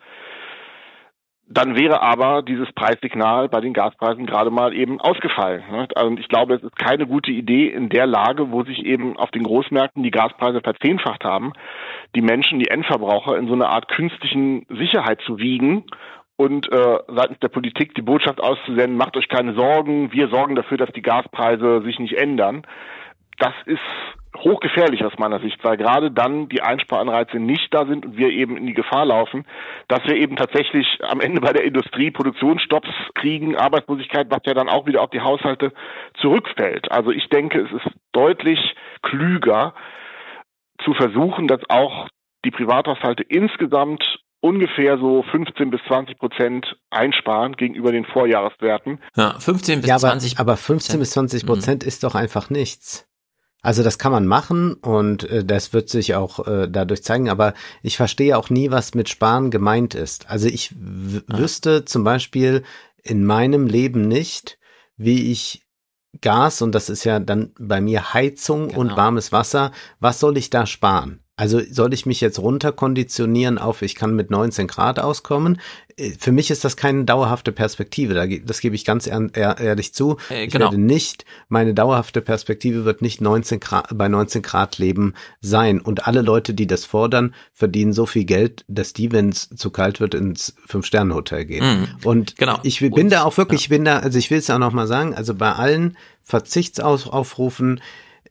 Dann 1.47 1.77
wäre 1.77 2.01
aber 2.01 2.43
dieses 2.43 2.73
Preissignal 2.73 3.49
bei 3.51 3.61
den 3.61 3.75
Gaspreisen 3.75 4.25
gerade 4.25 4.51
mal 4.51 4.75
eben 4.75 4.99
ausgefallen. 4.99 5.63
Also 5.95 6.17
ich 6.17 6.29
glaube, 6.29 6.55
es 6.55 6.63
ist 6.63 6.77
keine 6.79 7.07
gute 7.07 7.31
Idee 7.31 7.69
in 7.69 7.91
der 7.91 8.07
Lage, 8.07 8.51
wo 8.51 8.65
sich 8.65 8.85
eben 8.85 9.17
auf 9.19 9.31
den 9.31 9.43
Großmärkten 9.43 10.03
die 10.03 10.11
Gaspreise 10.11 10.63
verzehnfacht 10.63 11.23
haben, 11.25 11.53
die 12.15 12.23
Menschen, 12.23 12.61
die 12.61 12.69
Endverbraucher 12.69 13.37
in 13.37 13.47
so 13.47 13.53
eine 13.53 13.69
Art 13.69 13.89
künstlichen 13.89 14.65
Sicherheit 14.71 15.21
zu 15.27 15.39
wiegen 15.39 15.85
und 16.37 16.71
äh, 16.73 16.99
seitens 17.09 17.39
der 17.41 17.49
Politik 17.49 17.95
die 17.95 18.03
Botschaft 18.03 18.41
auszusenden, 18.41 18.97
macht 18.97 19.17
euch 19.17 19.29
keine 19.29 19.55
Sorgen, 19.55 20.13
wir 20.13 20.29
sorgen 20.29 20.57
dafür, 20.57 20.79
dass 20.79 20.91
die 20.93 21.03
Gaspreise 21.03 21.83
sich 21.83 21.99
nicht 21.99 22.15
ändern. 22.15 22.67
Das 23.39 23.55
ist 23.67 23.81
hochgefährlich 24.37 25.05
aus 25.05 25.17
meiner 25.19 25.41
Sicht, 25.41 25.63
weil 25.63 25.77
gerade 25.77 26.11
dann 26.11 26.49
die 26.49 26.61
Einsparanreize 26.61 27.39
nicht 27.39 27.73
da 27.73 27.87
sind 27.87 28.05
und 28.05 28.17
wir 28.17 28.31
eben 28.31 28.57
in 28.57 28.67
die 28.67 28.75
Gefahr 28.75 29.07
laufen, 29.07 29.45
dass 29.89 30.05
wir 30.05 30.17
eben 30.17 30.37
tatsächlich 30.37 30.87
am 31.03 31.21
Ende 31.21 31.41
bei 31.41 31.53
der 31.53 31.65
Industrie 31.65 32.11
Produktionsstopps 32.11 32.91
kriegen, 33.15 33.57
Arbeitslosigkeit, 33.57 34.29
was 34.31 34.41
ja 34.45 34.55
dann 34.55 34.69
auch 34.69 34.87
wieder 34.87 35.03
auf 35.03 35.11
die 35.11 35.21
Haushalte 35.21 35.73
zurückfällt. 36.21 36.91
Also 36.91 37.11
ich 37.11 37.29
denke, 37.29 37.61
es 37.61 37.73
ist 37.73 37.95
deutlich 38.13 38.59
klüger 39.03 39.75
zu 40.85 40.95
versuchen, 40.95 41.47
dass 41.47 41.61
auch 41.69 42.09
die 42.45 42.51
Privathaushalte 42.51 43.23
insgesamt 43.23 44.24
ungefähr 44.45 44.99
so 44.99 45.25
15 45.31 45.71
bis 45.71 45.81
20 45.89 46.19
Prozent 46.19 46.77
einsparen 46.91 47.55
gegenüber 47.57 47.93
den 47.93 48.05
Vorjahreswerten. 48.05 49.01
Ja, 49.17 49.39
15 49.39 49.81
bis 49.81 49.89
ja, 49.89 49.95
aber, 49.95 50.11
20 50.11 50.39
aber 50.39 50.59
15 50.59 51.01
bis 51.01 51.13
20 51.13 51.47
Prozent 51.47 51.83
mhm. 51.83 51.89
ist 51.89 52.05
doch 52.05 52.15
einfach 52.15 52.51
nichts. 52.51 53.09
Also 53.63 53.83
das 53.83 53.99
kann 53.99 54.13
man 54.13 54.27
machen 54.27 54.75
und 54.75 55.25
äh, 55.31 55.47
das 55.47 55.73
wird 55.73 55.89
sich 55.89 56.15
auch 56.15 56.47
äh, 56.47 56.69
dadurch 56.69 57.03
zeigen, 57.03 57.31
aber 57.31 57.55
ich 57.83 57.97
verstehe 57.97 58.37
auch 58.37 58.51
nie, 58.51 58.71
was 58.71 58.95
mit 58.95 59.09
Sparen 59.09 59.51
gemeint 59.51 59.95
ist. 59.95 60.29
Also 60.29 60.47
ich 60.47 60.73
ja. 60.73 61.39
wüsste 61.39 61.87
zum 61.87 62.05
Beispiel 62.05 62.65
in 63.03 63.25
meinem 63.25 63.67
Leben 63.67 64.07
nicht, 64.07 64.59
wie 64.99 65.33
ich 65.33 65.63
Gas, 66.21 66.61
und 66.61 66.75
das 66.75 66.91
ist 66.91 67.05
ja 67.05 67.19
dann 67.19 67.55
bei 67.59 67.81
mir 67.81 68.13
Heizung 68.13 68.69
genau. 68.69 68.81
und 68.81 68.97
warmes 68.97 69.33
Wasser, 69.33 69.73
was 70.01 70.21
soll 70.21 70.37
ich 70.37 70.51
da 70.51 70.67
sparen? 70.67 71.24
Also 71.37 71.61
soll 71.69 71.93
ich 71.93 72.07
mich 72.07 72.21
jetzt 72.21 72.39
runterkonditionieren 72.39 73.59
auf, 73.59 73.83
ich 73.83 73.97
kann 73.97 74.15
mit 74.15 74.31
19 74.31 74.69
Grad 74.69 75.01
auskommen? 75.01 75.61
Äh, 75.97 76.13
für 76.17 76.31
mich 76.31 76.51
ist 76.53 76.65
das 76.65 76.77
keine 76.77 77.05
dauerhafte 77.05 77.51
Perspektive. 77.51 78.15
Das 78.45 78.61
gebe 78.61 78.77
ich 78.77 78.85
ganz 78.85 79.09
ehrlich 79.09 79.95
zu. 79.95 80.17
Äh, 80.29 80.47
genau. 80.47 80.67
Ich 80.67 80.73
werde 80.73 80.79
nicht, 80.79 81.25
meine 81.49 81.75
dauerhafte 81.75 82.21
Perspektive 82.21 82.85
wird 82.85 83.03
nicht 83.03 83.21
19 83.21 83.59
Grad, 83.59 83.89
bei 83.99 84.07
19 84.07 84.43
Grad 84.43 84.79
Leben 84.79 85.15
sein. 85.41 85.81
Und 85.81 86.07
alle 86.07 86.23
Leute, 86.23 86.55
die 86.55 86.69
das 86.69 86.85
fordern, 86.85 87.35
verdienen 87.53 87.93
so 87.93 88.07
viel 88.07 88.25
Geld, 88.25 88.65
dass 88.69 88.93
die, 88.93 89.11
wenn 89.11 89.31
es 89.31 89.49
zu 89.49 89.71
kalt 89.71 89.99
wird, 89.99 90.15
ins 90.15 90.55
Fünf-Sterne-Hotel 90.67 91.47
gehen. 91.47 91.81
Mhm. 91.81 91.89
Und 92.05 92.37
genau. 92.37 92.61
ich 92.63 92.79
bin 92.79 92.93
Und, 92.93 93.11
da 93.11 93.25
auch 93.25 93.37
wirklich, 93.39 93.63
ja. 93.63 93.65
ich 93.65 93.69
bin 93.71 93.85
da, 93.85 93.99
also 93.99 94.21
ich 94.21 94.31
will 94.31 94.39
es 94.39 94.49
auch 94.51 94.59
nochmal 94.59 94.87
sagen, 94.87 95.15
also 95.15 95.35
bei 95.35 95.53
allen 95.53 95.97
Verzichtsaufrufen, 96.23 97.81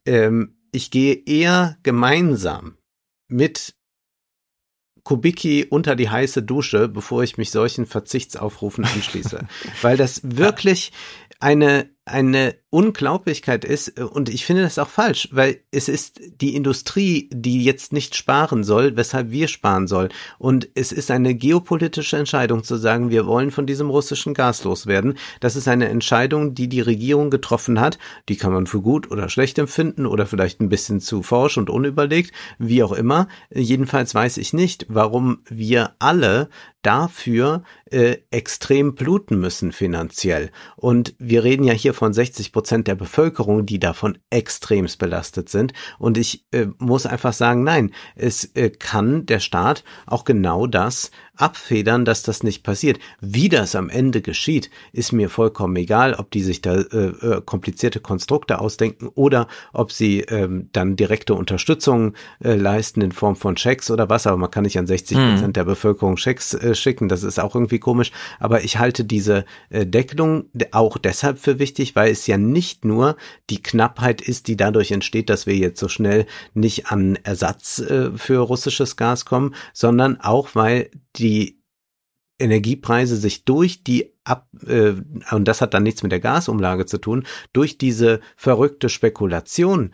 ähm, 0.06 0.56
ich 0.72 0.90
gehe 0.90 1.22
eher 1.25 1.75
gemeinsam 1.83 2.77
mit 3.33 3.75
Kubicki 5.03 5.65
unter 5.69 5.95
die 5.95 6.09
heiße 6.09 6.43
Dusche, 6.43 6.87
bevor 6.87 7.23
ich 7.23 7.37
mich 7.37 7.51
solchen 7.51 7.85
Verzichtsaufrufen 7.85 8.85
anschließe. 8.85 9.47
Weil 9.81 9.97
das 9.97 10.21
wirklich 10.23 10.93
eine, 11.39 11.89
eine 12.06 12.56
Unglaublichkeit 12.69 13.64
ist, 13.64 13.99
äh, 13.99 14.03
und 14.03 14.27
ich 14.27 14.45
finde 14.45 14.64
das 14.64 14.80
auch 14.80 14.90
falsch, 14.90 15.30
weil 15.32 15.61
es 15.72 15.88
ist 15.88 16.19
die 16.41 16.56
Industrie, 16.56 17.30
die 17.32 17.64
jetzt 17.64 17.93
nicht 17.93 18.15
sparen 18.15 18.64
soll, 18.64 18.98
weshalb 18.98 19.32
wir 19.32 19.48
sparen 19.48 19.88
sollen. 19.88 20.09
Und 20.38 20.67
es 20.75 20.91
ist 20.91 21.11
eine 21.11 21.35
geopolitische 21.35 22.17
Entscheidung 22.17 22.64
zu 22.64 22.75
sagen, 22.75 23.09
wir 23.09 23.25
wollen 23.25 23.51
von 23.51 23.65
diesem 23.65 23.90
russischen 23.90 24.33
Gas 24.33 24.64
loswerden. 24.64 25.17
Das 25.40 25.56
ist 25.56 25.67
eine 25.67 25.88
Entscheidung, 25.88 26.56
die 26.56 26.67
die 26.67 26.82
Regierung 26.82 27.30
getroffen 27.30 27.80
hat. 27.80 27.99
Die 28.27 28.35
kann 28.35 28.51
man 28.51 28.67
für 28.67 28.82
gut 28.82 29.09
oder 29.11 29.30
schlecht 29.30 29.57
empfinden 29.57 30.06
oder 30.06 30.25
vielleicht 30.25 30.59
ein 30.59 30.69
bisschen 30.69 30.99
zu 30.99 31.23
forsch 31.23 31.57
und 31.57 31.69
unüberlegt, 31.69 32.33
wie 32.57 32.83
auch 32.83 32.91
immer. 32.91 33.27
Jedenfalls 33.49 34.14
weiß 34.14 34.38
ich 34.38 34.51
nicht, 34.51 34.88
warum 34.90 35.40
wir 35.48 35.95
alle 35.99 36.49
dafür 36.83 37.63
äh, 37.85 38.17
extrem 38.29 38.93
bluten 38.93 39.39
müssen 39.39 39.71
finanziell. 39.71 40.51
Und 40.75 41.15
wir 41.17 41.43
reden 41.43 41.63
ja 41.63 41.73
hier 41.73 41.93
von 41.93 42.13
60 42.13 42.51
Prozent 42.51 42.87
der 42.87 42.95
Bevölkerung, 42.95 43.65
die 43.65 43.79
davon 43.79 44.19
extremst 44.29 44.99
belastet 44.99 45.49
sind. 45.49 45.73
Und 45.97 46.17
ich 46.17 46.45
äh, 46.51 46.67
muss 46.77 47.05
einfach 47.05 47.33
sagen, 47.33 47.63
nein, 47.63 47.91
es 48.15 48.45
äh, 48.55 48.69
kann 48.69 49.25
der 49.25 49.39
Staat 49.39 49.83
auch 50.05 50.25
genau 50.25 50.67
das 50.67 51.09
abfedern, 51.35 52.05
dass 52.05 52.21
das 52.21 52.43
nicht 52.43 52.63
passiert. 52.63 52.99
Wie 53.19 53.49
das 53.49 53.75
am 53.75 53.89
Ende 53.89 54.21
geschieht, 54.21 54.69
ist 54.91 55.11
mir 55.11 55.29
vollkommen 55.29 55.75
egal, 55.75 56.13
ob 56.13 56.29
die 56.29 56.43
sich 56.43 56.61
da 56.61 56.75
äh, 56.75 56.97
äh, 56.97 57.41
komplizierte 57.43 57.99
Konstrukte 57.99 58.59
ausdenken 58.59 59.07
oder 59.15 59.47
ob 59.73 59.91
sie 59.91 60.19
ähm, 60.21 60.69
dann 60.73 60.95
direkte 60.95 61.33
Unterstützung 61.33 62.13
äh, 62.43 62.53
leisten 62.53 63.01
in 63.01 63.11
Form 63.11 63.35
von 63.35 63.57
Schecks 63.57 63.89
oder 63.89 64.09
was, 64.09 64.27
aber 64.27 64.37
man 64.37 64.51
kann 64.51 64.63
nicht 64.63 64.77
an 64.77 64.85
60 64.85 65.17
Prozent 65.17 65.47
mhm. 65.47 65.53
der 65.53 65.63
Bevölkerung 65.63 66.17
Schecks 66.17 66.53
äh, 66.53 66.75
schicken, 66.75 67.09
das 67.09 67.23
ist 67.23 67.39
auch 67.39 67.55
irgendwie 67.55 67.79
komisch, 67.79 68.11
aber 68.39 68.63
ich 68.63 68.77
halte 68.77 69.03
diese 69.03 69.45
äh, 69.69 69.87
Deckelung 69.87 70.45
auch 70.71 70.99
deshalb 70.99 71.39
für 71.39 71.57
wichtig, 71.57 71.95
weil 71.95 72.11
es 72.11 72.27
ja 72.27 72.37
nicht 72.37 72.85
nur 72.85 73.15
die 73.49 73.61
Knappheit 73.61 74.21
ist, 74.21 74.47
die 74.47 74.55
dadurch 74.55 74.91
entsteht, 74.91 75.31
dass 75.31 75.47
wir 75.47 75.55
jetzt 75.55 75.79
so 75.79 75.87
schnell 75.87 76.27
nicht 76.53 76.87
an 76.87 77.17
Ersatz 77.23 77.79
äh, 77.79 78.11
für 78.15 78.39
russisches 78.39 78.97
Gas 78.97 79.25
kommen, 79.25 79.55
sondern 79.73 80.21
auch 80.21 80.49
weil 80.53 80.91
die 81.15 81.23
Energiepreise 82.40 83.18
sich 83.18 83.45
durch 83.45 83.84
die 83.84 84.14
ab, 84.24 84.48
äh, 84.66 84.93
und 85.32 85.48
das 85.48 85.61
hat 85.61 85.74
dann 85.74 85.84
nichts 85.84 86.03
mit 86.03 86.11
der 86.11 86.19
Gasumlage 86.19 86.85
zu 86.85 86.98
tun, 86.98 87.24
durch 87.52 87.77
diese 87.77 88.22
verrückte 88.35 88.90
Spekulation 88.90 89.92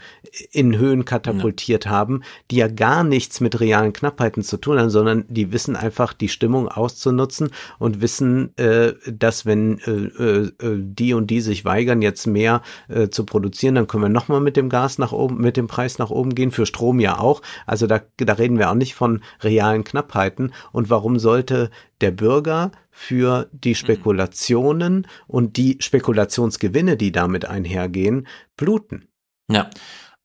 in 0.52 0.78
Höhen 0.78 1.06
katapultiert 1.06 1.86
ja. 1.86 1.92
haben, 1.92 2.22
die 2.52 2.58
ja 2.58 2.68
gar 2.68 3.04
nichts 3.04 3.42
mit 3.42 3.60
realen 3.60 3.94
Knappheiten 3.94 4.44
zu 4.44 4.58
tun 4.58 4.80
haben, 4.80 4.90
sondern 4.90 5.26
die 5.30 5.52
wissen 5.52 5.76
einfach 5.76 6.14
die 6.14 6.30
Stimmung 6.30 6.68
auszunutzen 6.68 7.50
und 7.80 8.02
wissen, 8.02 8.56
äh, 8.58 8.94
dass 9.12 9.46
wenn 9.46 9.80
äh, 9.80 10.24
äh, 10.24 10.52
die 10.78 11.14
und 11.14 11.28
die 11.28 11.42
sich 11.42 11.66
weigern, 11.66 12.02
jetzt 12.02 12.28
mehr 12.28 12.62
äh, 12.88 13.10
zu 13.10 13.26
produzieren, 13.26 13.76
dann 13.76 13.88
können 13.88 14.04
wir 14.04 14.10
nochmal 14.10 14.42
mit 14.42 14.58
dem 14.58 14.70
Gas 14.70 15.00
nach 15.00 15.12
oben, 15.12 15.38
mit 15.38 15.58
dem 15.58 15.68
Preis 15.68 15.98
nach 15.98 16.12
oben 16.12 16.36
gehen, 16.36 16.52
für 16.52 16.66
Strom 16.66 17.00
ja 17.00 17.18
auch. 17.18 17.42
Also 17.66 17.88
da, 17.88 18.02
da 18.18 18.34
reden 18.34 18.60
wir 18.60 18.70
auch 18.70 18.76
nicht 18.76 18.94
von 18.94 19.22
realen 19.42 19.84
Knappheiten. 19.84 20.54
Und 20.72 20.90
warum 20.90 21.18
sollte 21.20 21.72
der 22.02 22.12
Bürger 22.12 22.72
für 23.02 23.50
die 23.54 23.70
mhm. 23.70 23.76
Spekulationen 23.76 25.08
und 25.26 25.56
die 25.56 25.78
Spekulationsgewinne, 25.80 26.98
die 26.98 27.14
damit 27.14 27.46
einhergehen, 27.46 28.28
bluten. 28.58 29.08
Ja. 29.50 29.70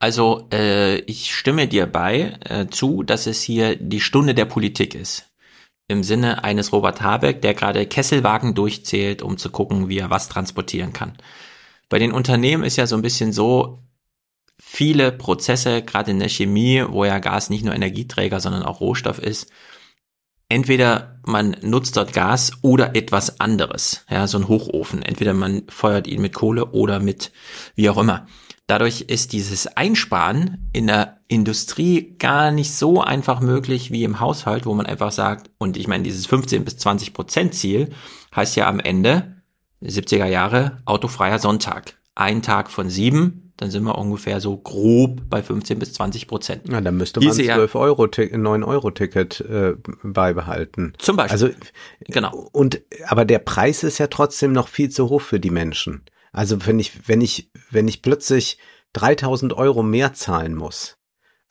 Also 0.00 0.48
äh, 0.52 0.96
ich 1.02 1.32
stimme 1.32 1.68
dir 1.68 1.86
bei 1.86 2.36
äh, 2.40 2.66
zu, 2.66 3.04
dass 3.04 3.28
es 3.28 3.40
hier 3.42 3.76
die 3.76 4.00
Stunde 4.00 4.34
der 4.34 4.44
Politik 4.46 4.96
ist. 4.96 5.30
Im 5.86 6.02
Sinne 6.02 6.42
eines 6.42 6.72
Robert 6.72 7.00
Habeck, 7.00 7.40
der 7.42 7.54
gerade 7.54 7.86
Kesselwagen 7.86 8.54
durchzählt, 8.54 9.22
um 9.22 9.38
zu 9.38 9.50
gucken, 9.50 9.88
wie 9.88 9.98
er 9.98 10.10
was 10.10 10.28
transportieren 10.28 10.92
kann. 10.92 11.16
Bei 11.88 12.00
den 12.00 12.10
Unternehmen 12.10 12.64
ist 12.64 12.76
ja 12.76 12.88
so 12.88 12.96
ein 12.96 13.02
bisschen 13.02 13.32
so, 13.32 13.78
viele 14.60 15.12
Prozesse, 15.12 15.82
gerade 15.82 16.10
in 16.10 16.18
der 16.18 16.28
Chemie, 16.28 16.84
wo 16.88 17.04
ja 17.04 17.18
Gas 17.18 17.50
nicht 17.50 17.64
nur 17.64 17.74
Energieträger, 17.74 18.40
sondern 18.40 18.62
auch 18.62 18.80
Rohstoff 18.80 19.18
ist, 19.18 19.50
entweder 20.48 21.20
man 21.26 21.56
nutzt 21.62 21.96
dort 21.96 22.12
Gas 22.12 22.52
oder 22.62 22.94
etwas 22.96 23.40
anderes, 23.40 24.04
ja, 24.10 24.26
so 24.26 24.38
ein 24.38 24.48
Hochofen. 24.48 25.02
Entweder 25.02 25.34
man 25.34 25.62
feuert 25.68 26.06
ihn 26.06 26.20
mit 26.20 26.34
Kohle 26.34 26.66
oder 26.66 27.00
mit 27.00 27.32
wie 27.74 27.88
auch 27.88 27.98
immer. 27.98 28.26
Dadurch 28.66 29.02
ist 29.02 29.32
dieses 29.34 29.66
Einsparen 29.66 30.70
in 30.72 30.86
der 30.86 31.18
Industrie 31.28 32.16
gar 32.18 32.50
nicht 32.50 32.72
so 32.72 33.02
einfach 33.02 33.40
möglich 33.40 33.90
wie 33.90 34.04
im 34.04 34.20
Haushalt, 34.20 34.64
wo 34.64 34.74
man 34.74 34.86
einfach 34.86 35.12
sagt, 35.12 35.50
und 35.58 35.76
ich 35.76 35.86
meine, 35.86 36.04
dieses 36.04 36.26
15 36.26 36.64
bis 36.64 36.78
20 36.78 37.12
Prozent 37.12 37.54
Ziel 37.54 37.90
heißt 38.34 38.56
ja 38.56 38.66
am 38.66 38.80
Ende 38.80 39.42
70er 39.82 40.26
Jahre 40.26 40.78
autofreier 40.86 41.38
Sonntag. 41.38 41.98
Ein 42.14 42.40
Tag 42.40 42.70
von 42.70 42.88
sieben 42.88 43.43
dann 43.56 43.70
sind 43.70 43.84
wir 43.84 43.96
ungefähr 43.96 44.40
so 44.40 44.56
grob 44.56 45.22
bei 45.28 45.42
15 45.42 45.78
bis 45.78 45.92
20 45.92 46.26
Prozent. 46.26 46.68
Ja, 46.68 46.80
dann 46.80 46.96
müsste 46.96 47.20
man 47.20 47.28
Diese 47.28 47.44
12 47.44 47.74
Euro, 47.76 48.08
9 48.08 48.64
Euro 48.64 48.90
Ticket 48.90 49.40
äh, 49.40 49.74
beibehalten. 50.02 50.94
Zum 50.98 51.16
Beispiel. 51.16 51.32
Also, 51.32 51.48
genau. 52.00 52.48
Und, 52.52 52.80
aber 53.06 53.24
der 53.24 53.38
Preis 53.38 53.84
ist 53.84 53.98
ja 53.98 54.08
trotzdem 54.08 54.52
noch 54.52 54.68
viel 54.68 54.90
zu 54.90 55.08
hoch 55.08 55.20
für 55.20 55.38
die 55.38 55.50
Menschen. 55.50 56.02
Also 56.32 56.66
wenn 56.66 56.80
ich, 56.80 57.08
wenn 57.08 57.20
ich, 57.20 57.50
wenn 57.70 57.86
ich 57.86 58.02
plötzlich 58.02 58.58
3000 58.94 59.52
Euro 59.52 59.84
mehr 59.84 60.14
zahlen 60.14 60.56
muss, 60.56 60.98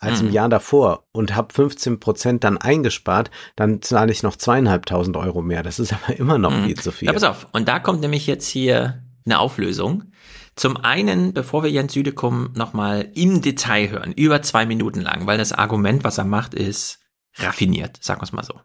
als 0.04 0.20
im 0.20 0.28
mhm. 0.28 0.34
Jahr 0.34 0.50
davor 0.50 1.06
und 1.14 1.34
habe 1.36 1.54
15 1.54 2.00
Prozent 2.02 2.44
dann 2.44 2.58
eingespart, 2.58 3.32
dann 3.56 3.82
zahle 3.82 4.12
ich 4.12 4.22
noch 4.22 4.36
zweieinhalbtausend 4.36 5.16
Euro 5.16 5.42
mehr. 5.42 5.64
Das 5.64 5.80
ist 5.80 5.94
aber 5.94 6.18
immer 6.18 6.38
noch 6.38 6.52
mhm. 6.52 6.66
viel 6.66 6.76
zu 6.78 6.92
viel. 6.92 7.08
Ja, 7.08 7.14
pass 7.14 7.24
auf. 7.24 7.48
Und 7.54 7.70
da 7.70 7.80
kommt 7.80 8.02
nämlich 8.02 8.28
jetzt 8.28 8.48
hier 8.48 9.04
eine 9.26 9.40
Auflösung. 9.40 10.12
Zum 10.56 10.78
einen, 10.78 11.34
bevor 11.34 11.64
wir 11.64 11.72
Jens 11.72 11.94
Südekum 11.94 12.52
nochmal 12.56 13.10
im 13.16 13.42
Detail 13.42 13.90
hören, 13.90 14.14
über 14.14 14.42
zwei 14.42 14.66
Minuten 14.66 15.02
lang, 15.02 15.26
weil 15.26 15.38
das 15.38 15.52
Argument, 15.52 16.04
was 16.04 16.18
er 16.18 16.26
macht, 16.26 16.54
ist 16.54 17.00
raffiniert, 17.36 17.98
sagen 18.02 18.22
wir 18.22 18.26
es 18.26 18.34
mal 18.34 18.44
so. 18.44 18.60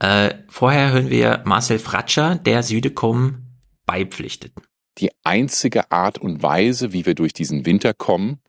Äh, 0.00 0.34
vorher 0.48 0.92
hören 0.92 1.10
wir 1.10 1.42
Marcel 1.44 1.78
Fratscher, 1.78 2.36
der 2.36 2.62
Südekum 2.62 3.56
beipflichtet. 3.86 4.52
Die 4.98 5.10
einzige 5.24 5.90
Art 5.90 6.18
und 6.18 6.42
Weise, 6.42 6.92
wie 6.92 7.06
wir 7.06 7.14
durch 7.14 7.32
diesen 7.32 7.64
Winter 7.64 7.94
kommen, 7.94 8.40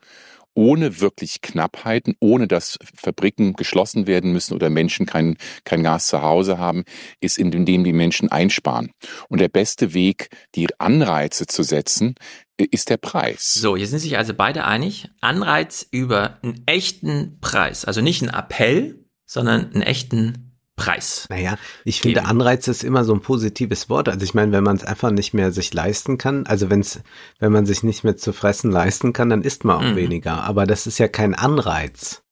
ohne 0.54 1.00
wirklich 1.00 1.42
Knappheiten, 1.42 2.16
ohne 2.20 2.48
dass 2.48 2.78
Fabriken 2.96 3.54
geschlossen 3.54 4.08
werden 4.08 4.32
müssen 4.32 4.54
oder 4.54 4.70
Menschen 4.70 5.06
kein, 5.06 5.38
kein 5.64 5.84
Gas 5.84 6.08
zu 6.08 6.22
Hause 6.22 6.58
haben, 6.58 6.84
ist, 7.22 7.38
indem 7.38 7.84
die 7.84 7.94
Menschen 7.94 8.30
einsparen. 8.30 8.92
Und 9.30 9.40
der 9.40 9.50
beste 9.50 9.94
Weg, 9.94 10.30
die 10.56 10.68
Anreize 10.80 11.48
zu 11.48 11.64
setzen, 11.64 12.16
ist 12.58 12.90
der 12.90 12.98
Preis. 12.98 13.54
So, 13.54 13.78
hier 13.78 13.88
sind 13.88 14.00
sich 14.00 14.18
also 14.18 14.34
beide 14.34 14.66
einig. 14.66 15.10
Anreiz 15.22 15.88
über 15.92 16.40
einen 16.44 16.64
echten 16.66 17.40
Preis. 17.40 17.86
Also 17.86 18.02
nicht 18.02 18.22
einen 18.22 18.34
Appell, 18.34 19.06
sondern 19.26 19.72
einen 19.72 19.84
echten 19.84 20.49
Preis. 20.80 21.28
Naja, 21.30 21.58
ich 21.86 22.02
geben. 22.02 22.16
finde 22.16 22.30
Anreiz 22.30 22.68
ist 22.68 22.84
immer 22.84 23.04
so 23.04 23.14
ein 23.14 23.22
positives 23.22 23.90
Wort. 23.90 24.10
Also 24.10 24.24
ich 24.24 24.34
meine, 24.34 24.52
wenn 24.52 24.64
man 24.64 24.76
es 24.76 24.84
einfach 24.84 25.12
nicht 25.12 25.34
mehr 25.34 25.52
sich 25.52 25.74
leisten 25.74 26.18
kann, 26.18 26.46
also 26.46 26.70
wenn's, 26.70 27.02
wenn 27.40 27.52
man 27.52 27.66
sich 27.66 27.84
nicht 27.84 28.04
mehr 28.04 28.18
zu 28.18 28.34
fressen 28.34 28.72
leisten 28.72 29.14
kann, 29.14 29.30
dann 29.30 29.42
isst 29.42 29.66
man 29.66 29.78
auch 29.78 29.92
mhm. 29.92 29.96
weniger. 29.96 30.44
Aber 30.44 30.66
das 30.66 30.88
ist 30.88 30.98
ja 30.98 31.08
kein 31.08 31.36
Anreiz. 31.36 32.24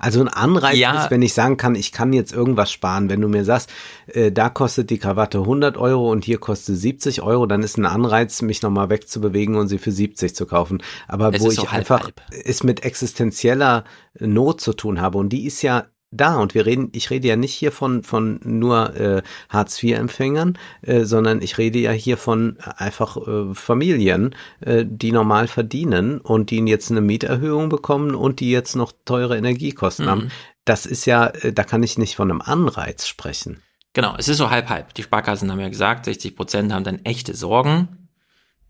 Also 0.00 0.20
ein 0.20 0.28
Anreiz 0.28 0.78
ja. 0.78 1.04
ist, 1.04 1.10
wenn 1.10 1.20
ich 1.20 1.34
sagen 1.34 1.58
kann, 1.58 1.74
ich 1.74 1.92
kann 1.92 2.14
jetzt 2.14 2.32
irgendwas 2.32 2.72
sparen. 2.72 3.10
Wenn 3.10 3.20
du 3.20 3.28
mir 3.28 3.44
sagst, 3.44 3.70
äh, 4.06 4.32
da 4.32 4.48
kostet 4.48 4.88
die 4.88 4.98
Krawatte 4.98 5.38
100 5.40 5.76
Euro 5.76 6.10
und 6.10 6.24
hier 6.24 6.38
kostet 6.38 6.78
70 6.78 7.20
Euro, 7.20 7.44
dann 7.44 7.62
ist 7.62 7.76
ein 7.76 7.84
Anreiz, 7.84 8.40
mich 8.40 8.62
nochmal 8.62 8.88
wegzubewegen 8.88 9.56
und 9.56 9.68
sie 9.68 9.76
für 9.76 9.92
70 9.92 10.34
zu 10.34 10.46
kaufen. 10.46 10.82
Aber 11.06 11.34
es 11.34 11.42
wo 11.42 11.50
ich 11.50 11.68
einfach 11.68 12.04
halb. 12.04 12.22
es 12.30 12.64
mit 12.64 12.82
existenzieller 12.82 13.84
Not 14.18 14.62
zu 14.62 14.72
tun 14.72 15.02
habe 15.02 15.18
und 15.18 15.28
die 15.28 15.44
ist 15.44 15.60
ja 15.60 15.84
da 16.10 16.38
und 16.38 16.54
wir 16.54 16.66
reden, 16.66 16.88
ich 16.92 17.10
rede 17.10 17.28
ja 17.28 17.36
nicht 17.36 17.54
hier 17.54 17.72
von 17.72 18.02
von 18.02 18.40
nur 18.42 18.96
äh, 18.96 19.22
Hartz-IV-Empfängern, 19.48 20.58
äh, 20.82 21.04
sondern 21.04 21.40
ich 21.40 21.58
rede 21.58 21.78
ja 21.78 21.92
hier 21.92 22.16
von 22.16 22.58
einfach 22.76 23.16
äh, 23.16 23.54
Familien, 23.54 24.34
äh, 24.60 24.84
die 24.86 25.12
normal 25.12 25.46
verdienen 25.46 26.20
und 26.20 26.50
die 26.50 26.58
jetzt 26.60 26.90
eine 26.90 27.00
Mieterhöhung 27.00 27.68
bekommen 27.68 28.14
und 28.14 28.40
die 28.40 28.50
jetzt 28.50 28.74
noch 28.74 28.92
teure 29.04 29.36
Energiekosten 29.36 30.06
mhm. 30.06 30.10
haben. 30.10 30.28
Das 30.64 30.86
ist 30.86 31.06
ja, 31.06 31.26
äh, 31.26 31.52
da 31.52 31.62
kann 31.64 31.82
ich 31.82 31.96
nicht 31.96 32.16
von 32.16 32.30
einem 32.30 32.40
Anreiz 32.40 33.06
sprechen. 33.06 33.62
Genau, 33.92 34.14
es 34.18 34.28
ist 34.28 34.38
so 34.38 34.50
halb 34.50 34.68
halb. 34.68 34.94
Die 34.94 35.02
Sparkassen 35.02 35.50
haben 35.50 35.60
ja 35.60 35.68
gesagt, 35.68 36.04
60 36.04 36.36
Prozent 36.36 36.72
haben 36.72 36.84
dann 36.84 37.04
echte 37.04 37.34
Sorgen 37.34 37.99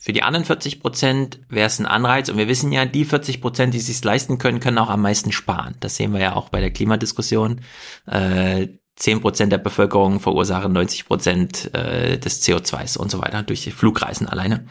für 0.03 0.15
die 0.15 0.23
anderen 0.23 0.47
40 0.47 0.81
Prozent 0.81 1.41
wäre 1.51 1.67
es 1.67 1.79
ein 1.79 1.85
Anreiz 1.85 2.31
und 2.31 2.39
wir 2.39 2.49
wissen 2.49 2.73
ja, 2.73 2.87
die 2.87 3.05
40 3.05 3.43
Prozent, 3.43 3.75
die 3.75 3.81
sich 3.81 4.03
leisten 4.03 4.39
können, 4.39 4.59
können 4.59 4.79
auch 4.79 4.89
am 4.89 5.03
meisten 5.03 5.31
sparen. 5.31 5.75
Das 5.81 5.97
sehen 5.97 6.15
wir 6.15 6.21
ja 6.21 6.37
auch 6.37 6.49
bei 6.49 6.61
der 6.61 6.71
Klimadiskussion. 6.71 7.61
Äh, 8.07 8.69
10 8.97 9.21
Prozent 9.21 9.53
der 9.53 9.59
Bevölkerung 9.59 10.19
verursachen 10.19 10.73
90 10.73 11.05
Prozent 11.05 11.75
äh, 11.75 12.19
des 12.19 12.43
CO2s 12.43 12.97
und 12.97 13.11
so 13.11 13.21
weiter 13.21 13.43
durch 13.43 13.63
die 13.63 13.73
Flugreisen 13.73 14.27
alleine. 14.27 14.65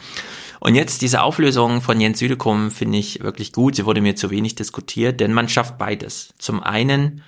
Und 0.59 0.73
jetzt 0.73 1.03
diese 1.03 1.21
Auflösung 1.21 1.81
von 1.81 2.01
Jens 2.01 2.17
Südekum 2.17 2.71
finde 2.71 2.97
ich 2.97 3.21
wirklich 3.21 3.53
gut. 3.53 3.75
Sie 3.75 3.85
wurde 3.85 4.01
mir 4.01 4.15
zu 4.15 4.31
wenig 4.31 4.55
diskutiert, 4.55 5.19
denn 5.19 5.31
man 5.31 5.47
schafft 5.47 5.77
beides. 5.77 6.33
Zum 6.39 6.63
einen 6.63 7.21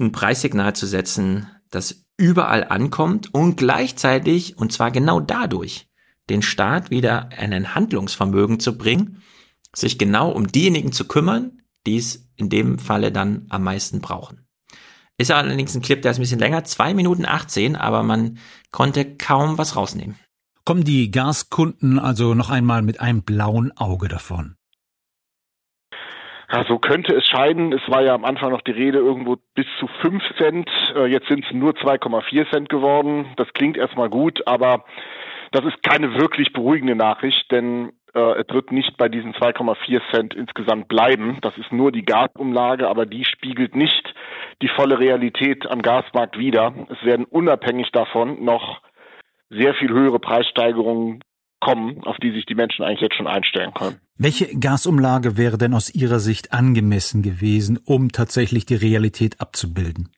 ein 0.00 0.10
Preissignal 0.10 0.74
zu 0.74 0.88
setzen, 0.88 1.46
das 1.70 2.04
überall 2.16 2.64
ankommt 2.64 3.32
und 3.32 3.56
gleichzeitig, 3.56 4.58
und 4.58 4.72
zwar 4.72 4.90
genau 4.90 5.20
dadurch, 5.20 5.86
den 6.30 6.42
Staat 6.42 6.90
wieder 6.90 7.28
ein 7.36 7.74
Handlungsvermögen 7.74 8.60
zu 8.60 8.78
bringen, 8.78 9.22
sich 9.74 9.98
genau 9.98 10.30
um 10.30 10.46
diejenigen 10.46 10.92
zu 10.92 11.06
kümmern, 11.06 11.62
die 11.86 11.96
es 11.96 12.30
in 12.36 12.48
dem 12.48 12.78
Falle 12.78 13.12
dann 13.12 13.46
am 13.50 13.64
meisten 13.64 14.00
brauchen. 14.00 14.46
Ist 15.16 15.30
allerdings 15.30 15.74
ein 15.74 15.82
Clip, 15.82 16.02
der 16.02 16.10
ist 16.10 16.18
ein 16.18 16.22
bisschen 16.22 16.40
länger, 16.40 16.64
zwei 16.64 16.92
Minuten 16.92 17.24
18, 17.24 17.76
aber 17.76 18.02
man 18.02 18.38
konnte 18.72 19.16
kaum 19.16 19.58
was 19.58 19.76
rausnehmen. 19.76 20.18
Kommen 20.64 20.82
die 20.82 21.10
Gaskunden 21.10 21.98
also 21.98 22.34
noch 22.34 22.50
einmal 22.50 22.82
mit 22.82 23.00
einem 23.00 23.22
blauen 23.22 23.70
Auge 23.76 24.08
davon? 24.08 24.56
Ja, 26.50 26.64
so 26.66 26.78
könnte 26.78 27.14
es 27.14 27.26
scheinen. 27.26 27.72
Es 27.72 27.82
war 27.88 28.02
ja 28.02 28.14
am 28.14 28.24
Anfang 28.24 28.50
noch 28.50 28.60
die 28.62 28.72
Rede 28.72 28.98
irgendwo 28.98 29.36
bis 29.54 29.66
zu 29.78 29.86
5 30.02 30.22
Cent. 30.38 30.70
Äh, 30.94 31.06
jetzt 31.06 31.28
sind 31.28 31.44
es 31.44 31.52
nur 31.52 31.72
2,4 31.72 32.50
Cent 32.50 32.68
geworden. 32.68 33.26
Das 33.36 33.52
klingt 33.54 33.76
erstmal 33.76 34.08
gut, 34.08 34.46
aber 34.46 34.84
das 35.54 35.64
ist 35.64 35.82
keine 35.84 36.14
wirklich 36.14 36.52
beruhigende 36.52 36.96
Nachricht, 36.96 37.50
denn 37.52 37.92
äh, 38.12 38.40
es 38.40 38.52
wird 38.52 38.72
nicht 38.72 38.96
bei 38.96 39.08
diesen 39.08 39.34
2,4 39.34 40.00
Cent 40.12 40.34
insgesamt 40.34 40.88
bleiben. 40.88 41.38
Das 41.42 41.56
ist 41.56 41.72
nur 41.72 41.92
die 41.92 42.04
Gasumlage, 42.04 42.88
aber 42.88 43.06
die 43.06 43.24
spiegelt 43.24 43.76
nicht 43.76 44.14
die 44.62 44.68
volle 44.68 44.98
Realität 44.98 45.66
am 45.66 45.80
Gasmarkt 45.80 46.38
wider. 46.38 46.74
Es 46.90 47.04
werden 47.04 47.24
unabhängig 47.24 47.90
davon 47.92 48.44
noch 48.44 48.82
sehr 49.48 49.74
viel 49.74 49.90
höhere 49.90 50.18
Preissteigerungen 50.18 51.22
kommen, 51.60 52.02
auf 52.02 52.16
die 52.16 52.32
sich 52.32 52.46
die 52.46 52.56
Menschen 52.56 52.84
eigentlich 52.84 53.00
jetzt 53.00 53.16
schon 53.16 53.28
einstellen 53.28 53.72
können. 53.74 54.00
Welche 54.18 54.58
Gasumlage 54.58 55.36
wäre 55.36 55.56
denn 55.56 55.72
aus 55.72 55.94
Ihrer 55.94 56.18
Sicht 56.18 56.52
angemessen 56.52 57.22
gewesen, 57.22 57.78
um 57.84 58.10
tatsächlich 58.10 58.66
die 58.66 58.74
Realität 58.74 59.40
abzubilden? 59.40 60.10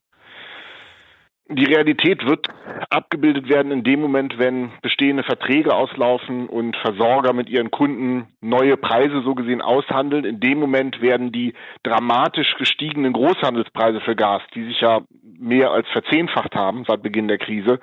Die 1.48 1.64
Realität 1.64 2.26
wird 2.26 2.48
abgebildet 2.90 3.48
werden 3.48 3.70
in 3.70 3.84
dem 3.84 4.00
Moment, 4.00 4.36
wenn 4.36 4.72
bestehende 4.82 5.22
Verträge 5.22 5.74
auslaufen 5.74 6.48
und 6.48 6.76
Versorger 6.78 7.32
mit 7.32 7.48
ihren 7.48 7.70
Kunden 7.70 8.26
neue 8.40 8.76
Preise 8.76 9.22
so 9.22 9.36
gesehen 9.36 9.62
aushandeln. 9.62 10.24
In 10.24 10.40
dem 10.40 10.58
Moment 10.58 11.00
werden 11.00 11.30
die 11.30 11.54
dramatisch 11.84 12.56
gestiegenen 12.58 13.12
Großhandelspreise 13.12 14.00
für 14.00 14.16
Gas, 14.16 14.42
die 14.56 14.64
sich 14.64 14.80
ja 14.80 15.02
mehr 15.38 15.70
als 15.70 15.86
verzehnfacht 15.90 16.56
haben 16.56 16.84
seit 16.88 17.02
Beginn 17.02 17.28
der 17.28 17.38
Krise, 17.38 17.78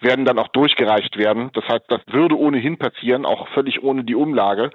werden 0.00 0.24
dann 0.24 0.38
auch 0.38 0.48
durchgereicht 0.48 1.16
werden. 1.16 1.50
Das 1.54 1.64
heißt, 1.64 1.86
das 1.88 2.02
würde 2.06 2.38
ohnehin 2.38 2.78
passieren, 2.78 3.26
auch 3.26 3.48
völlig 3.48 3.82
ohne 3.82 4.04
die 4.04 4.14
Umlage. 4.14 4.70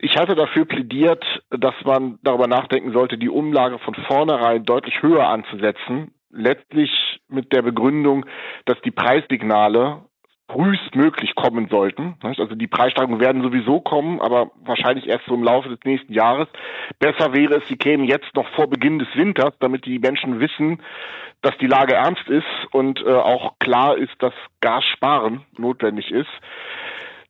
Ich 0.00 0.16
hatte 0.16 0.34
dafür 0.34 0.64
plädiert, 0.64 1.24
dass 1.50 1.74
man 1.84 2.18
darüber 2.22 2.48
nachdenken 2.48 2.92
sollte, 2.92 3.16
die 3.16 3.30
Umlage 3.30 3.78
von 3.78 3.94
vornherein 3.94 4.64
deutlich 4.64 5.02
höher 5.02 5.28
anzusetzen, 5.28 6.12
letztlich 6.36 6.90
mit 7.28 7.52
der 7.52 7.62
Begründung, 7.62 8.26
dass 8.64 8.80
die 8.82 8.90
Preissignale 8.90 10.02
frühestmöglich 10.48 11.34
kommen 11.34 11.68
sollten. 11.68 12.16
Also 12.22 12.54
die 12.54 12.68
Preissteigerungen 12.68 13.20
werden 13.20 13.42
sowieso 13.42 13.80
kommen, 13.80 14.20
aber 14.20 14.52
wahrscheinlich 14.64 15.08
erst 15.08 15.26
so 15.26 15.34
im 15.34 15.42
Laufe 15.42 15.68
des 15.68 15.80
nächsten 15.84 16.12
Jahres. 16.12 16.48
Besser 17.00 17.34
wäre 17.34 17.56
es, 17.56 17.66
sie 17.66 17.76
kämen 17.76 18.04
jetzt 18.04 18.34
noch 18.34 18.48
vor 18.50 18.68
Beginn 18.68 18.98
des 18.98 19.08
Winters, 19.14 19.54
damit 19.58 19.86
die 19.86 19.98
Menschen 19.98 20.38
wissen, 20.38 20.80
dass 21.42 21.56
die 21.58 21.66
Lage 21.66 21.94
ernst 21.94 22.28
ist 22.28 22.46
und 22.70 23.00
äh, 23.00 23.12
auch 23.12 23.58
klar 23.58 23.96
ist, 23.96 24.14
dass 24.20 24.34
Gassparen 24.60 25.42
notwendig 25.58 26.10
ist. 26.10 26.30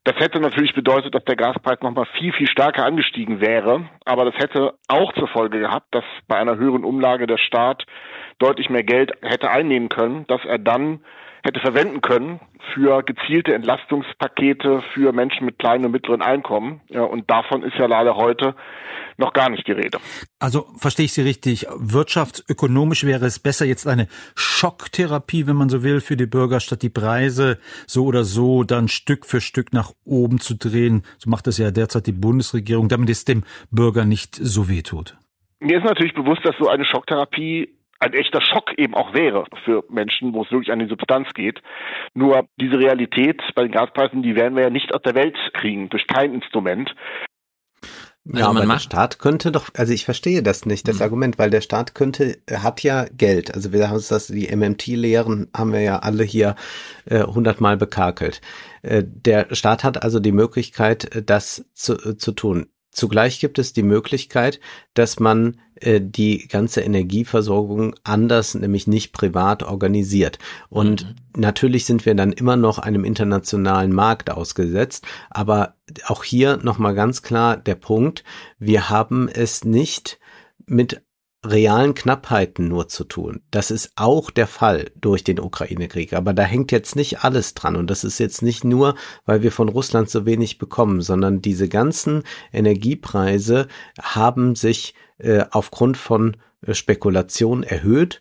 Das 0.06 0.14
hätte 0.20 0.38
natürlich 0.38 0.72
bedeutet, 0.72 1.16
dass 1.16 1.24
der 1.24 1.34
Gaspreis 1.34 1.80
nochmal 1.82 2.06
viel, 2.16 2.32
viel 2.32 2.46
stärker 2.46 2.84
angestiegen 2.84 3.40
wäre. 3.40 3.88
Aber 4.04 4.24
das 4.24 4.36
hätte 4.36 4.74
auch 4.86 5.12
zur 5.14 5.26
Folge 5.26 5.58
gehabt, 5.58 5.92
dass 5.92 6.04
bei 6.28 6.36
einer 6.36 6.56
höheren 6.56 6.84
Umlage 6.84 7.26
der 7.26 7.38
Staat 7.38 7.84
deutlich 8.38 8.70
mehr 8.70 8.84
Geld 8.84 9.10
hätte 9.20 9.50
einnehmen 9.50 9.88
können, 9.88 10.24
dass 10.28 10.44
er 10.44 10.58
dann 10.58 11.00
hätte 11.46 11.60
verwenden 11.60 12.00
können 12.00 12.40
für 12.74 13.02
gezielte 13.02 13.54
Entlastungspakete 13.54 14.82
für 14.92 15.12
Menschen 15.12 15.46
mit 15.46 15.58
kleinen 15.58 15.86
und 15.86 15.92
mittleren 15.92 16.22
Einkommen. 16.22 16.80
Ja, 16.88 17.04
und 17.04 17.30
davon 17.30 17.62
ist 17.62 17.76
ja 17.78 17.86
leider 17.86 18.16
heute 18.16 18.54
noch 19.16 19.32
gar 19.32 19.48
nicht 19.48 19.66
die 19.66 19.72
Rede. 19.72 19.98
Also 20.38 20.66
verstehe 20.76 21.06
ich 21.06 21.12
Sie 21.12 21.22
richtig. 21.22 21.66
Wirtschaftsökonomisch 21.74 23.04
wäre 23.04 23.24
es 23.24 23.38
besser, 23.38 23.64
jetzt 23.64 23.86
eine 23.86 24.08
Schocktherapie, 24.34 25.46
wenn 25.46 25.56
man 25.56 25.68
so 25.68 25.82
will, 25.82 26.00
für 26.00 26.16
die 26.16 26.26
Bürger, 26.26 26.60
statt 26.60 26.82
die 26.82 26.90
Preise 26.90 27.58
so 27.86 28.04
oder 28.04 28.24
so 28.24 28.62
dann 28.64 28.88
Stück 28.88 29.24
für 29.24 29.40
Stück 29.40 29.72
nach 29.72 29.92
oben 30.04 30.40
zu 30.40 30.54
drehen. 30.54 31.02
So 31.18 31.30
macht 31.30 31.46
es 31.46 31.58
ja 31.58 31.70
derzeit 31.70 32.06
die 32.06 32.12
Bundesregierung, 32.12 32.88
damit 32.88 33.08
es 33.08 33.24
dem 33.24 33.44
Bürger 33.70 34.04
nicht 34.04 34.34
so 34.34 34.68
weh 34.68 34.82
tut. 34.82 35.16
Mir 35.60 35.78
ist 35.78 35.84
natürlich 35.84 36.14
bewusst, 36.14 36.44
dass 36.44 36.54
so 36.58 36.68
eine 36.68 36.84
Schocktherapie 36.84 37.75
ein 37.98 38.12
echter 38.12 38.40
Schock 38.40 38.76
eben 38.78 38.94
auch 38.94 39.14
wäre 39.14 39.44
für 39.64 39.84
Menschen, 39.88 40.32
wo 40.32 40.42
es 40.42 40.50
wirklich 40.50 40.72
an 40.72 40.78
die 40.78 40.88
Substanz 40.88 41.28
geht. 41.34 41.62
Nur 42.14 42.46
diese 42.60 42.78
Realität 42.78 43.42
bei 43.54 43.62
den 43.62 43.72
Gaspreisen, 43.72 44.22
die 44.22 44.36
werden 44.36 44.56
wir 44.56 44.64
ja 44.64 44.70
nicht 44.70 44.94
aus 44.94 45.02
der 45.02 45.14
Welt 45.14 45.36
kriegen, 45.54 45.88
durch 45.88 46.06
kein 46.06 46.34
Instrument. 46.34 46.94
Ja, 48.32 48.48
also 48.48 48.58
aber 48.58 48.66
der 48.66 48.78
Staat 48.80 49.18
könnte 49.20 49.52
doch, 49.52 49.68
also 49.76 49.92
ich 49.92 50.04
verstehe 50.04 50.42
das 50.42 50.66
nicht, 50.66 50.88
das 50.88 50.96
mhm. 50.96 51.02
Argument, 51.02 51.38
weil 51.38 51.50
der 51.50 51.60
Staat 51.60 51.94
könnte, 51.94 52.38
hat 52.50 52.82
ja 52.82 53.06
Geld. 53.16 53.54
Also 53.54 53.72
wir 53.72 53.88
haben 53.88 54.02
das, 54.08 54.26
die 54.26 54.54
MMT-Lehren 54.54 55.48
haben 55.56 55.72
wir 55.72 55.80
ja 55.80 56.00
alle 56.00 56.24
hier 56.24 56.56
äh, 57.04 57.22
hundertmal 57.22 57.76
bekakelt. 57.76 58.40
Äh, 58.82 59.04
der 59.06 59.54
Staat 59.54 59.84
hat 59.84 60.02
also 60.02 60.18
die 60.18 60.32
Möglichkeit, 60.32 61.22
das 61.26 61.64
zu, 61.74 61.94
äh, 61.94 62.16
zu 62.16 62.32
tun. 62.32 62.66
Zugleich 62.96 63.40
gibt 63.40 63.58
es 63.58 63.74
die 63.74 63.82
Möglichkeit, 63.82 64.58
dass 64.94 65.20
man 65.20 65.58
äh, 65.74 66.00
die 66.00 66.48
ganze 66.48 66.80
Energieversorgung 66.80 67.94
anders, 68.04 68.54
nämlich 68.54 68.86
nicht 68.86 69.12
privat 69.12 69.62
organisiert. 69.62 70.38
Und 70.70 71.04
mhm. 71.04 71.40
natürlich 71.42 71.84
sind 71.84 72.06
wir 72.06 72.14
dann 72.14 72.32
immer 72.32 72.56
noch 72.56 72.78
einem 72.78 73.04
internationalen 73.04 73.92
Markt 73.92 74.30
ausgesetzt. 74.30 75.06
Aber 75.28 75.74
auch 76.06 76.24
hier 76.24 76.56
nochmal 76.56 76.94
ganz 76.94 77.20
klar 77.20 77.58
der 77.58 77.74
Punkt, 77.74 78.24
wir 78.58 78.88
haben 78.88 79.28
es 79.28 79.62
nicht 79.62 80.18
mit 80.64 81.02
realen 81.46 81.94
Knappheiten 81.94 82.68
nur 82.68 82.88
zu 82.88 83.04
tun. 83.04 83.40
Das 83.50 83.70
ist 83.70 83.92
auch 83.96 84.30
der 84.30 84.46
Fall 84.46 84.90
durch 84.96 85.24
den 85.24 85.40
Ukraine-Krieg. 85.40 86.12
Aber 86.12 86.32
da 86.32 86.42
hängt 86.42 86.72
jetzt 86.72 86.96
nicht 86.96 87.24
alles 87.24 87.54
dran. 87.54 87.76
Und 87.76 87.90
das 87.90 88.04
ist 88.04 88.18
jetzt 88.18 88.42
nicht 88.42 88.64
nur, 88.64 88.94
weil 89.24 89.42
wir 89.42 89.52
von 89.52 89.68
Russland 89.68 90.10
so 90.10 90.26
wenig 90.26 90.58
bekommen, 90.58 91.00
sondern 91.00 91.42
diese 91.42 91.68
ganzen 91.68 92.22
Energiepreise 92.52 93.68
haben 94.00 94.54
sich 94.54 94.94
äh, 95.18 95.44
aufgrund 95.50 95.96
von 95.96 96.36
äh, 96.62 96.74
Spekulation 96.74 97.62
erhöht 97.62 98.20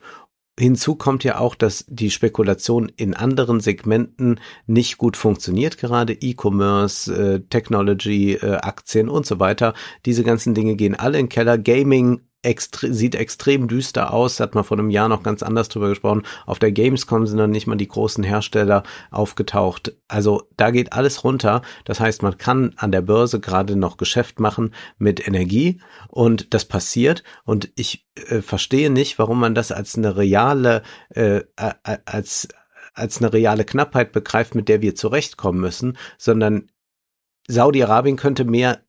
Hinzu 0.57 0.95
kommt 0.95 1.25
ja 1.25 1.39
auch, 1.39 1.53
dass 1.53 1.85
die 1.89 2.09
Spekulation 2.09 2.89
in 2.95 3.13
anderen 3.13 3.59
Segmenten 3.59 4.39
nicht 4.67 4.97
gut 4.97 5.17
funktioniert, 5.17 5.77
gerade 5.77 6.13
E-Commerce, 6.13 7.13
äh, 7.13 7.39
Technology, 7.49 8.35
äh, 8.35 8.55
Aktien 8.61 9.09
und 9.09 9.25
so 9.25 9.41
weiter. 9.41 9.73
Diese 10.05 10.23
ganzen 10.23 10.53
Dinge 10.53 10.77
gehen 10.77 10.95
alle 10.95 11.19
in 11.19 11.25
den 11.25 11.29
Keller. 11.29 11.57
Gaming 11.57 12.21
extre 12.45 12.93
sieht 12.93 13.15
extrem 13.15 13.67
düster 13.67 14.13
aus. 14.13 14.39
Hat 14.39 14.55
man 14.55 14.63
vor 14.63 14.77
einem 14.77 14.89
Jahr 14.89 15.09
noch 15.09 15.23
ganz 15.23 15.43
anders 15.43 15.69
drüber 15.69 15.89
gesprochen. 15.89 16.23
Auf 16.45 16.59
der 16.59 16.71
Gamescom 16.71 17.25
sind 17.25 17.37
dann 17.37 17.51
nicht 17.51 17.67
mal 17.67 17.75
die 17.75 17.87
großen 17.87 18.23
Hersteller 18.23 18.83
aufgetaucht. 19.11 19.95
Also 20.07 20.43
da 20.55 20.71
geht 20.71 20.93
alles 20.93 21.23
runter. 21.23 21.61
Das 21.83 21.99
heißt, 21.99 22.21
man 22.23 22.37
kann 22.37 22.73
an 22.77 22.91
der 22.91 23.01
Börse 23.01 23.39
gerade 23.39 23.75
noch 23.75 23.97
Geschäft 23.97 24.39
machen 24.39 24.73
mit 24.97 25.27
Energie 25.27 25.81
und 26.07 26.53
das 26.53 26.65
passiert. 26.65 27.23
Und 27.43 27.71
ich 27.75 28.07
äh, 28.29 28.41
verstehe 28.41 28.89
nicht, 28.89 29.19
warum 29.19 29.39
man 29.39 29.55
das 29.55 29.71
als 29.71 29.97
eine 29.97 30.15
reale, 30.15 30.83
äh, 31.09 31.41
als 32.05 32.47
als 32.93 33.17
eine 33.17 33.33
reale 33.33 33.65
Knappheit 33.65 34.13
begreift, 34.13 34.55
mit 34.55 34.69
der 34.69 34.81
wir 34.81 34.95
zurechtkommen 34.95 35.59
müssen, 35.59 35.97
sondern 36.17 36.69
Saudi-Arabien 37.47 38.15
könnte 38.15 38.45
mehr 38.45 38.84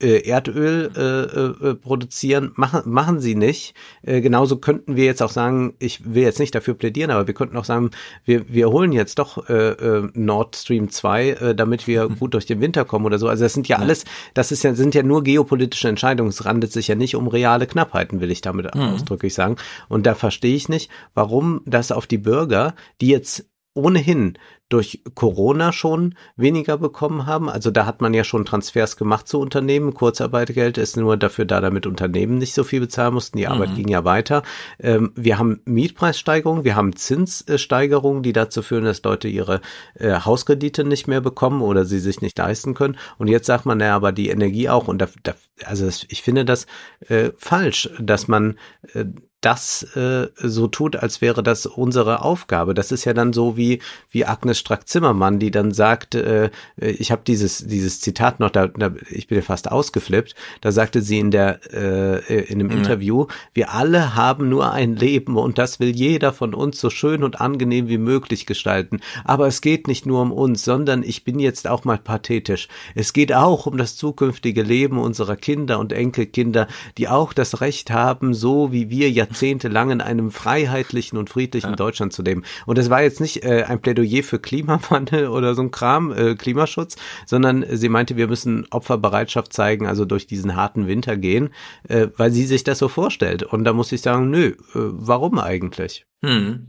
Erdöl 0.00 0.90
äh, 0.96 1.68
äh, 1.70 1.74
produzieren, 1.74 2.52
machen, 2.54 2.82
machen 2.84 3.20
sie 3.20 3.34
nicht. 3.34 3.74
Äh, 4.02 4.20
genauso 4.20 4.58
könnten 4.58 4.94
wir 4.94 5.04
jetzt 5.04 5.22
auch 5.22 5.30
sagen, 5.30 5.74
ich 5.80 6.14
will 6.14 6.22
jetzt 6.22 6.38
nicht 6.38 6.54
dafür 6.54 6.74
plädieren, 6.74 7.10
aber 7.10 7.26
wir 7.26 7.34
könnten 7.34 7.56
auch 7.56 7.64
sagen, 7.64 7.90
wir, 8.24 8.48
wir 8.48 8.70
holen 8.70 8.92
jetzt 8.92 9.18
doch 9.18 9.48
äh, 9.48 9.70
äh, 9.70 10.08
Nord 10.14 10.54
Stream 10.54 10.90
2, 10.90 11.28
äh, 11.30 11.54
damit 11.54 11.88
wir 11.88 12.08
mhm. 12.08 12.18
gut 12.18 12.34
durch 12.34 12.46
den 12.46 12.60
Winter 12.60 12.84
kommen 12.84 13.06
oder 13.06 13.18
so. 13.18 13.28
Also 13.28 13.42
das 13.42 13.54
sind 13.54 13.66
ja, 13.66 13.78
ja, 13.78 13.82
alles, 13.82 14.04
das 14.34 14.52
ist 14.52 14.62
ja, 14.62 14.74
sind 14.74 14.94
ja 14.94 15.02
nur 15.02 15.24
geopolitische 15.24 15.88
Entscheidungen. 15.88 16.30
Es 16.30 16.44
handelt 16.44 16.72
sich 16.72 16.86
ja 16.86 16.94
nicht 16.94 17.16
um 17.16 17.26
reale 17.26 17.66
Knappheiten, 17.66 18.20
will 18.20 18.30
ich 18.30 18.40
damit 18.40 18.72
mhm. 18.76 18.80
ausdrücklich 18.80 19.34
sagen. 19.34 19.56
Und 19.88 20.06
da 20.06 20.14
verstehe 20.14 20.54
ich 20.54 20.68
nicht, 20.68 20.90
warum 21.14 21.62
das 21.66 21.90
auf 21.90 22.06
die 22.06 22.18
Bürger, 22.18 22.74
die 23.00 23.08
jetzt 23.08 23.46
ohnehin 23.78 24.38
durch 24.68 25.00
Corona 25.14 25.72
schon 25.72 26.14
weniger 26.36 26.76
bekommen 26.76 27.24
haben. 27.24 27.48
Also 27.48 27.70
da 27.70 27.86
hat 27.86 28.02
man 28.02 28.12
ja 28.12 28.22
schon 28.22 28.44
Transfers 28.44 28.98
gemacht 28.98 29.26
zu 29.26 29.40
Unternehmen. 29.40 29.94
Kurzarbeitergeld 29.94 30.76
ist 30.76 30.96
nur 30.96 31.16
dafür 31.16 31.46
da, 31.46 31.62
damit 31.62 31.86
Unternehmen 31.86 32.36
nicht 32.36 32.52
so 32.52 32.64
viel 32.64 32.80
bezahlen 32.80 33.14
mussten. 33.14 33.38
Die 33.38 33.46
mhm. 33.46 33.52
Arbeit 33.52 33.74
ging 33.76 33.88
ja 33.88 34.04
weiter. 34.04 34.42
Ähm, 34.78 35.12
wir 35.14 35.38
haben 35.38 35.62
Mietpreissteigerungen, 35.64 36.64
wir 36.64 36.76
haben 36.76 36.94
Zinssteigerungen, 36.94 38.22
die 38.22 38.34
dazu 38.34 38.60
führen, 38.60 38.84
dass 38.84 39.02
Leute 39.02 39.28
ihre 39.28 39.62
äh, 39.94 40.20
Hauskredite 40.20 40.84
nicht 40.84 41.08
mehr 41.08 41.22
bekommen 41.22 41.62
oder 41.62 41.86
sie 41.86 41.98
sich 41.98 42.20
nicht 42.20 42.36
leisten 42.36 42.74
können. 42.74 42.98
Und 43.16 43.28
jetzt 43.28 43.46
sagt 43.46 43.64
man, 43.64 43.78
naja, 43.78 43.96
aber 43.96 44.12
die 44.12 44.28
Energie 44.28 44.68
auch. 44.68 44.86
Und 44.86 44.98
da, 44.98 45.08
da 45.22 45.34
also 45.64 45.86
das, 45.86 46.04
ich 46.08 46.22
finde 46.22 46.44
das 46.44 46.66
äh, 47.08 47.30
falsch, 47.38 47.88
dass 48.00 48.28
man 48.28 48.58
äh, 48.92 49.06
das 49.40 49.84
äh, 49.94 50.28
so 50.36 50.66
tut, 50.66 50.96
als 50.96 51.20
wäre 51.20 51.44
das 51.44 51.64
unsere 51.66 52.22
Aufgabe. 52.22 52.74
Das 52.74 52.90
ist 52.90 53.04
ja 53.04 53.14
dann 53.14 53.32
so 53.32 53.56
wie 53.56 53.80
wie 54.10 54.24
Agnes 54.24 54.58
Strack-Zimmermann, 54.58 55.38
die 55.38 55.52
dann 55.52 55.70
sagt, 55.72 56.16
äh, 56.16 56.50
ich 56.76 57.12
habe 57.12 57.22
dieses 57.24 57.58
dieses 57.58 58.00
Zitat 58.00 58.40
noch, 58.40 58.50
da, 58.50 58.66
da 58.66 58.92
ich 59.08 59.28
bin 59.28 59.36
ja 59.36 59.42
fast 59.42 59.70
ausgeflippt. 59.70 60.34
Da 60.60 60.72
sagte 60.72 61.02
sie 61.02 61.20
in 61.20 61.30
der 61.30 61.60
äh, 61.72 62.42
in 62.44 62.60
einem 62.60 62.66
mhm. 62.66 62.78
Interview: 62.78 63.26
Wir 63.52 63.72
alle 63.72 64.16
haben 64.16 64.48
nur 64.48 64.72
ein 64.72 64.96
Leben 64.96 65.36
und 65.36 65.56
das 65.56 65.78
will 65.78 65.94
jeder 65.94 66.32
von 66.32 66.52
uns 66.52 66.80
so 66.80 66.90
schön 66.90 67.22
und 67.22 67.40
angenehm 67.40 67.86
wie 67.86 67.98
möglich 67.98 68.44
gestalten. 68.44 69.00
Aber 69.24 69.46
es 69.46 69.60
geht 69.60 69.86
nicht 69.86 70.04
nur 70.04 70.20
um 70.20 70.32
uns, 70.32 70.64
sondern 70.64 71.04
ich 71.04 71.22
bin 71.22 71.38
jetzt 71.38 71.68
auch 71.68 71.84
mal 71.84 71.98
pathetisch. 71.98 72.66
Es 72.96 73.12
geht 73.12 73.32
auch 73.32 73.66
um 73.66 73.76
das 73.76 73.96
zukünftige 73.96 74.62
Leben 74.62 74.98
unserer 74.98 75.36
Kinder 75.36 75.78
und 75.78 75.92
Enkelkinder, 75.92 76.66
die 76.96 77.06
auch 77.06 77.32
das 77.32 77.60
Recht 77.60 77.92
haben, 77.92 78.34
so 78.34 78.72
wie 78.72 78.90
wir 78.90 79.08
ja 79.12 79.27
jahrzehntelang 79.28 79.90
in 79.90 80.00
einem 80.00 80.30
freiheitlichen 80.30 81.18
und 81.18 81.30
friedlichen 81.30 81.70
ja. 81.70 81.76
Deutschland 81.76 82.12
zu 82.12 82.22
leben. 82.22 82.42
Und 82.66 82.78
es 82.78 82.90
war 82.90 83.02
jetzt 83.02 83.20
nicht 83.20 83.44
äh, 83.44 83.64
ein 83.64 83.80
Plädoyer 83.80 84.22
für 84.22 84.38
Klimawandel 84.38 85.28
oder 85.28 85.54
so 85.54 85.62
ein 85.62 85.70
Kram, 85.70 86.12
äh, 86.12 86.34
Klimaschutz, 86.34 86.96
sondern 87.26 87.64
sie 87.70 87.88
meinte, 87.88 88.16
wir 88.16 88.28
müssen 88.28 88.66
Opferbereitschaft 88.70 89.52
zeigen, 89.52 89.86
also 89.86 90.04
durch 90.04 90.26
diesen 90.26 90.56
harten 90.56 90.86
Winter 90.86 91.16
gehen, 91.16 91.50
äh, 91.88 92.08
weil 92.16 92.30
sie 92.30 92.46
sich 92.46 92.64
das 92.64 92.78
so 92.78 92.88
vorstellt. 92.88 93.42
Und 93.42 93.64
da 93.64 93.72
muss 93.72 93.92
ich 93.92 94.00
sagen, 94.00 94.30
nö, 94.30 94.48
äh, 94.48 94.54
warum 94.74 95.38
eigentlich? 95.38 96.06
Hm. 96.22 96.66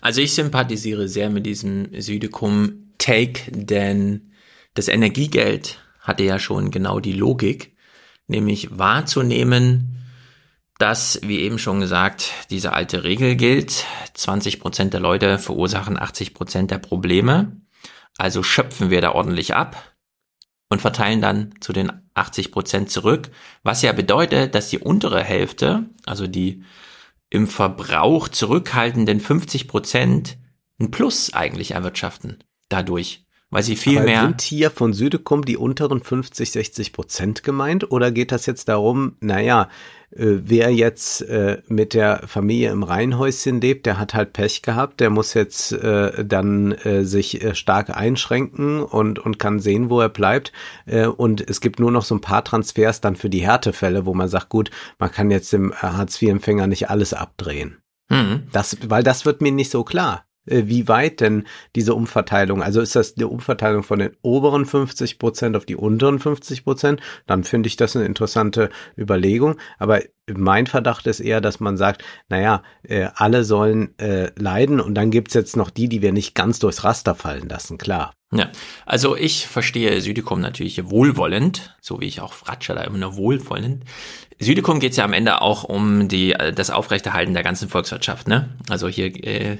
Also 0.00 0.20
ich 0.20 0.34
sympathisiere 0.34 1.08
sehr 1.08 1.30
mit 1.30 1.46
diesem 1.46 1.88
Südekum-Take, 1.98 3.50
denn 3.50 4.30
das 4.74 4.88
Energiegeld 4.88 5.80
hatte 6.00 6.22
ja 6.22 6.38
schon 6.38 6.70
genau 6.70 7.00
die 7.00 7.12
Logik, 7.12 7.74
nämlich 8.28 8.78
wahrzunehmen, 8.78 9.96
dass, 10.78 11.20
wie 11.22 11.40
eben 11.40 11.58
schon 11.58 11.80
gesagt, 11.80 12.32
diese 12.50 12.72
alte 12.72 13.04
Regel 13.04 13.36
gilt. 13.36 13.84
20 14.14 14.60
Prozent 14.60 14.92
der 14.92 15.00
Leute 15.00 15.38
verursachen 15.38 15.98
80 15.98 16.34
Prozent 16.34 16.70
der 16.70 16.78
Probleme. 16.78 17.60
Also 18.18 18.42
schöpfen 18.42 18.90
wir 18.90 19.00
da 19.00 19.12
ordentlich 19.12 19.54
ab 19.54 19.94
und 20.68 20.80
verteilen 20.80 21.20
dann 21.20 21.54
zu 21.60 21.72
den 21.72 21.92
80 22.14 22.52
Prozent 22.52 22.90
zurück. 22.90 23.30
Was 23.62 23.82
ja 23.82 23.92
bedeutet, 23.92 24.54
dass 24.54 24.70
die 24.70 24.78
untere 24.78 25.22
Hälfte, 25.22 25.84
also 26.04 26.26
die 26.26 26.62
im 27.30 27.46
Verbrauch 27.46 28.28
zurückhaltenden 28.28 29.20
50 29.20 29.68
Prozent, 29.68 30.38
ein 30.78 30.90
Plus 30.90 31.32
eigentlich 31.32 31.72
erwirtschaften 31.72 32.42
dadurch. 32.68 33.24
Weil 33.48 33.62
sie 33.62 33.76
viel 33.76 33.98
Aber 33.98 34.06
mehr. 34.06 34.22
Sind 34.22 34.42
hier 34.42 34.70
von 34.70 34.92
Südekum 34.92 35.44
die 35.44 35.56
unteren 35.56 36.02
50, 36.02 36.50
60 36.50 36.92
Prozent 36.92 37.42
gemeint? 37.44 37.90
Oder 37.92 38.10
geht 38.10 38.32
das 38.32 38.44
jetzt 38.46 38.68
darum, 38.68 39.16
naja, 39.20 39.68
wer 40.10 40.72
jetzt 40.72 41.22
äh, 41.22 41.62
mit 41.68 41.94
der 41.94 42.22
Familie 42.26 42.70
im 42.70 42.82
Reihenhäuschen 42.82 43.60
lebt, 43.60 43.86
der 43.86 43.98
hat 43.98 44.14
halt 44.14 44.32
Pech 44.32 44.62
gehabt, 44.62 45.00
der 45.00 45.10
muss 45.10 45.34
jetzt 45.34 45.72
äh, 45.72 46.24
dann 46.24 46.72
äh, 46.72 47.04
sich 47.04 47.42
äh, 47.42 47.54
stark 47.54 47.96
einschränken 47.96 48.82
und, 48.82 49.18
und 49.18 49.38
kann 49.38 49.60
sehen, 49.60 49.90
wo 49.90 50.00
er 50.00 50.08
bleibt. 50.08 50.52
Äh, 50.86 51.06
und 51.06 51.48
es 51.48 51.60
gibt 51.60 51.80
nur 51.80 51.90
noch 51.90 52.04
so 52.04 52.14
ein 52.14 52.20
paar 52.20 52.44
Transfers 52.44 53.00
dann 53.00 53.16
für 53.16 53.28
die 53.28 53.44
Härtefälle, 53.44 54.06
wo 54.06 54.14
man 54.14 54.28
sagt, 54.28 54.48
gut, 54.48 54.70
man 54.98 55.10
kann 55.10 55.30
jetzt 55.30 55.52
dem 55.52 55.74
Hartz-IV-Empfänger 55.74 56.66
nicht 56.66 56.88
alles 56.88 57.12
abdrehen. 57.12 57.78
Mhm. 58.08 58.44
Das, 58.52 58.76
weil 58.88 59.02
das 59.02 59.26
wird 59.26 59.40
mir 59.40 59.52
nicht 59.52 59.70
so 59.70 59.84
klar. 59.84 60.24
Äh, 60.46 60.64
wie 60.66 60.88
weit 60.88 61.20
denn 61.20 61.44
diese 61.74 61.94
Umverteilung, 61.94 62.62
also 62.62 62.80
ist 62.80 62.96
das 62.96 63.16
eine 63.16 63.28
Umverteilung 63.28 63.82
von 63.82 63.98
den 63.98 64.16
oberen 64.22 64.64
50 64.66 65.18
Prozent 65.18 65.56
auf 65.56 65.66
die 65.66 65.76
unteren 65.76 66.18
50 66.18 66.64
Prozent, 66.64 67.00
dann 67.26 67.44
finde 67.44 67.66
ich 67.68 67.76
das 67.76 67.96
eine 67.96 68.06
interessante 68.06 68.70
Überlegung. 68.96 69.56
Aber 69.78 70.00
mein 70.32 70.66
Verdacht 70.66 71.06
ist 71.06 71.20
eher, 71.20 71.40
dass 71.40 71.60
man 71.60 71.76
sagt, 71.76 72.04
naja, 72.28 72.62
äh, 72.82 73.08
alle 73.14 73.44
sollen 73.44 73.96
äh, 73.98 74.30
leiden 74.36 74.80
und 74.80 74.94
dann 74.94 75.10
gibt's 75.10 75.34
jetzt 75.34 75.56
noch 75.56 75.70
die, 75.70 75.88
die 75.88 76.02
wir 76.02 76.12
nicht 76.12 76.34
ganz 76.34 76.58
durchs 76.58 76.84
Raster 76.84 77.14
fallen 77.14 77.48
lassen, 77.48 77.78
klar. 77.78 78.12
Ja, 78.32 78.50
also 78.84 79.16
ich 79.16 79.46
verstehe 79.46 80.00
Südikum 80.00 80.40
natürlich 80.40 80.90
wohlwollend, 80.90 81.76
so 81.80 82.00
wie 82.00 82.06
ich 82.06 82.20
auch 82.20 82.32
Fratscher 82.32 82.74
da 82.74 82.82
immer 82.82 82.98
nur 82.98 83.16
wohlwollend. 83.16 83.84
Südikum 84.40 84.80
geht 84.80 84.96
ja 84.96 85.04
am 85.04 85.12
Ende 85.12 85.40
auch 85.40 85.62
um 85.62 86.08
die 86.08 86.32
äh, 86.32 86.52
das 86.52 86.70
Aufrechterhalten 86.70 87.34
der 87.34 87.44
ganzen 87.44 87.68
Volkswirtschaft, 87.68 88.26
ne? 88.26 88.56
Also 88.68 88.88
hier 88.88 89.06
äh, 89.24 89.58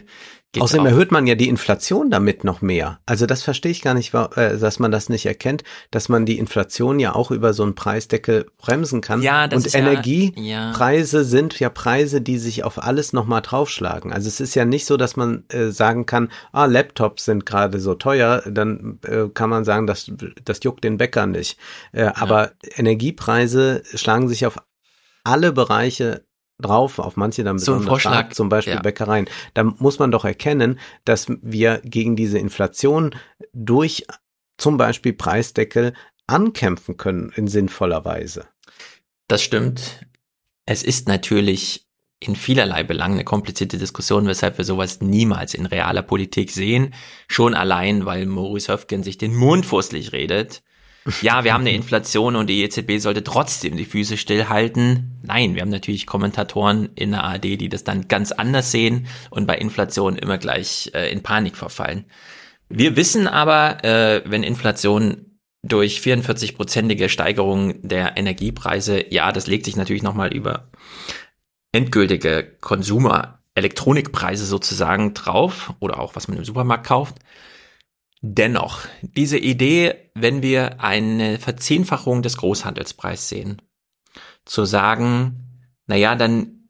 Außerdem 0.61 0.87
erhöht 0.87 1.13
man 1.13 1.27
ja 1.27 1.35
die 1.35 1.49
Inflation 1.49 2.11
damit 2.11 2.45
noch 2.45 2.63
mehr. 2.63 3.01
Also 3.07 3.27
das 3.27 3.43
verstehe 3.43 3.73
ich 3.73 3.83
gar 3.83 3.95
nicht, 3.95 4.15
äh, 4.15 4.59
dass 4.59 4.79
man 4.79 4.91
das 4.91 5.09
nicht 5.09 5.27
erkennt, 5.27 5.65
dass 5.91 6.09
man 6.09 6.27
die 6.27 6.39
Inflation 6.39 6.99
ja 7.01 7.15
auch 7.15 7.31
über 7.31 7.53
so 7.53 7.63
einen 7.63 7.75
Preisdeckel 7.75 8.47
bremsen 8.59 9.01
kann. 9.01 9.23
Ja, 9.23 9.49
das 9.49 9.59
Und 9.59 9.67
ist 9.67 9.75
Energiepreise 9.75 11.17
ja, 11.19 11.23
ja. 11.23 11.29
sind 11.29 11.59
ja 11.59 11.71
Preise, 11.71 12.21
die 12.21 12.39
sich 12.39 12.65
auf 12.65 12.83
alles 12.83 13.13
nochmal 13.13 13.43
draufschlagen. 13.43 14.13
Also 14.13 14.29
es 14.29 14.41
ist 14.41 14.55
ja 14.55 14.65
nicht 14.65 14.87
so, 14.87 14.97
dass 14.97 15.17
man 15.17 15.45
äh, 15.49 15.69
sagen 15.69 16.07
kann, 16.07 16.31
ah, 16.53 16.67
Laptops 16.67 17.25
sind 17.25 17.47
gerade 17.47 17.79
so 17.81 17.95
teuer, 17.95 18.43
dann 18.47 18.99
äh, 19.07 19.29
kann 19.33 19.51
man 19.51 19.65
sagen, 19.65 19.87
das, 19.87 20.11
das 20.45 20.61
juckt 20.63 20.85
den 20.85 20.99
Bäcker 20.99 21.27
nicht. 21.27 21.59
Äh. 21.93 22.11
Aber 22.15 22.53
Energiepreise 22.77 23.83
schlagen 23.95 24.29
sich 24.29 24.47
auf 24.47 24.59
alle 25.25 25.53
Bereiche 25.53 26.26
drauf, 26.59 26.99
auf 26.99 27.17
manche 27.17 27.45
dann 27.45 27.57
besonders 27.57 27.85
so 27.85 27.89
Vorschlag, 27.89 28.13
stark, 28.13 28.35
zum 28.35 28.49
Beispiel 28.49 28.75
ja. 28.75 28.81
Bäckereien. 28.81 29.29
Da 29.55 29.65
muss 29.65 29.99
man 29.99 30.11
doch 30.11 30.25
erkennen, 30.25 30.79
dass 31.05 31.27
wir 31.29 31.81
gegen 31.85 32.17
diese 32.17 32.39
Inflation 32.39 33.15
durch 33.53 34.07
zum 34.57 34.77
Beispiel 34.77 35.13
Preisdeckel 35.13 35.93
ankämpfen 36.27 36.97
können 36.97 37.31
in 37.35 37.47
sinnvoller 37.47 38.05
Weise. 38.05 38.47
Das 39.29 39.43
stimmt. 39.43 40.07
Es 40.65 40.83
ist 40.83 41.09
natürlich 41.09 41.87
in 42.19 42.35
vielerlei 42.35 42.83
Belangen 42.83 43.15
eine 43.15 43.25
komplizierte 43.25 43.77
Diskussion, 43.77 44.27
weshalb 44.27 44.57
wir 44.57 44.65
sowas 44.65 45.01
niemals 45.01 45.53
in 45.53 45.67
realer 45.67 46.03
Politik 46.03 46.51
sehen. 46.51 46.95
Schon 47.29 47.55
allein, 47.55 48.07
weil 48.07 48.27
Maurice 48.27 48.73
Höfgen 48.73 49.03
sich 49.03 49.19
den 49.19 49.35
Mund 49.35 49.67
fußlich 49.67 50.13
redet 50.13 50.63
ja, 51.21 51.45
wir 51.45 51.55
haben 51.55 51.63
eine 51.63 51.73
Inflation 51.73 52.37
und 52.37 52.49
die 52.49 52.63
EZB 52.63 52.99
sollte 52.99 53.25
trotzdem 53.25 53.77
die 53.77 53.85
Füße 53.85 54.17
stillhalten. 54.17 55.21
Nein, 55.23 55.55
wir 55.55 55.63
haben 55.63 55.71
natürlich 55.71 56.07
Kommentatoren 56.07 56.91
in 56.95 57.13
der 57.13 57.25
ARD, 57.25 57.45
die 57.45 57.69
das 57.69 57.85
dann 57.85 58.09
ganz 58.09 58.33
anders 58.33 58.71
sehen 58.71 59.07
und 59.31 59.47
bei 59.47 59.57
Inflation 59.57 60.17
immer 60.17 60.39
gleich 60.39 60.91
äh, 60.95 61.11
in 61.11 61.23
Panik 61.23 61.57
verfallen. 61.57 62.05
Wir 62.69 62.97
wissen 62.97 63.29
aber, 63.29 63.85
äh, 63.85 64.23
wenn 64.27 64.43
Inflation 64.43 65.39
durch 65.63 66.01
44-prozentige 66.01 67.09
Steigerung 67.09 67.87
der 67.87 68.17
Energiepreise, 68.17 69.13
ja, 69.13 69.33
das 69.33 69.47
legt 69.47 69.65
sich 69.65 69.77
natürlich 69.77 70.03
nochmal 70.03 70.33
über 70.33 70.71
endgültige 71.73 72.57
Konsumer 72.61 73.41
Elektronikpreise 73.55 74.45
sozusagen 74.45 75.15
drauf 75.15 75.73
oder 75.81 75.99
auch 75.99 76.15
was 76.15 76.29
man 76.29 76.37
im 76.37 76.45
Supermarkt 76.45 76.87
kauft. 76.87 77.17
Dennoch, 78.23 78.81
diese 79.03 79.39
Idee, 79.39 80.11
wenn 80.15 80.43
wir 80.43 80.81
eine 80.81 81.39
Verzehnfachung 81.39 82.23
des 82.23 82.39
Großhandelspreises 82.39 83.29
sehen, 83.29 83.63
zu 84.45 84.65
sagen, 84.65 85.69
naja, 85.87 86.15
dann 86.15 86.69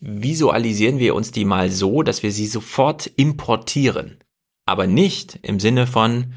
visualisieren 0.00 0.98
wir 0.98 1.14
uns 1.14 1.30
die 1.30 1.44
mal 1.44 1.70
so, 1.70 2.02
dass 2.02 2.22
wir 2.22 2.32
sie 2.32 2.46
sofort 2.46 3.06
importieren. 3.06 4.18
Aber 4.66 4.86
nicht 4.86 5.38
im 5.42 5.60
Sinne 5.60 5.86
von, 5.86 6.32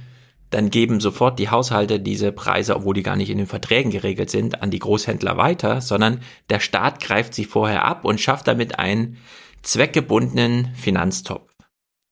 dann 0.50 0.70
geben 0.70 1.00
sofort 1.00 1.40
die 1.40 1.50
Haushalte 1.50 2.00
diese 2.00 2.32
Preise, 2.32 2.76
obwohl 2.76 2.94
die 2.94 3.04
gar 3.04 3.16
nicht 3.16 3.30
in 3.30 3.40
den 3.40 3.48
Verträgen 3.48 3.92
geregelt 3.92 4.30
sind, 4.30 4.62
an 4.62 4.70
die 4.70 4.80
Großhändler 4.80 5.38
weiter, 5.38 5.82
sondern 5.82 6.22
der 6.50 6.60
Staat 6.60 7.00
greift 7.00 7.34
sie 7.34 7.46
vorher 7.46 7.86
ab 7.86 8.06
und 8.06 8.22
schafft 8.22 8.48
damit 8.48 8.78
einen 8.78 9.18
zweckgebundenen 9.64 10.74
Finanztopf. 10.76 11.53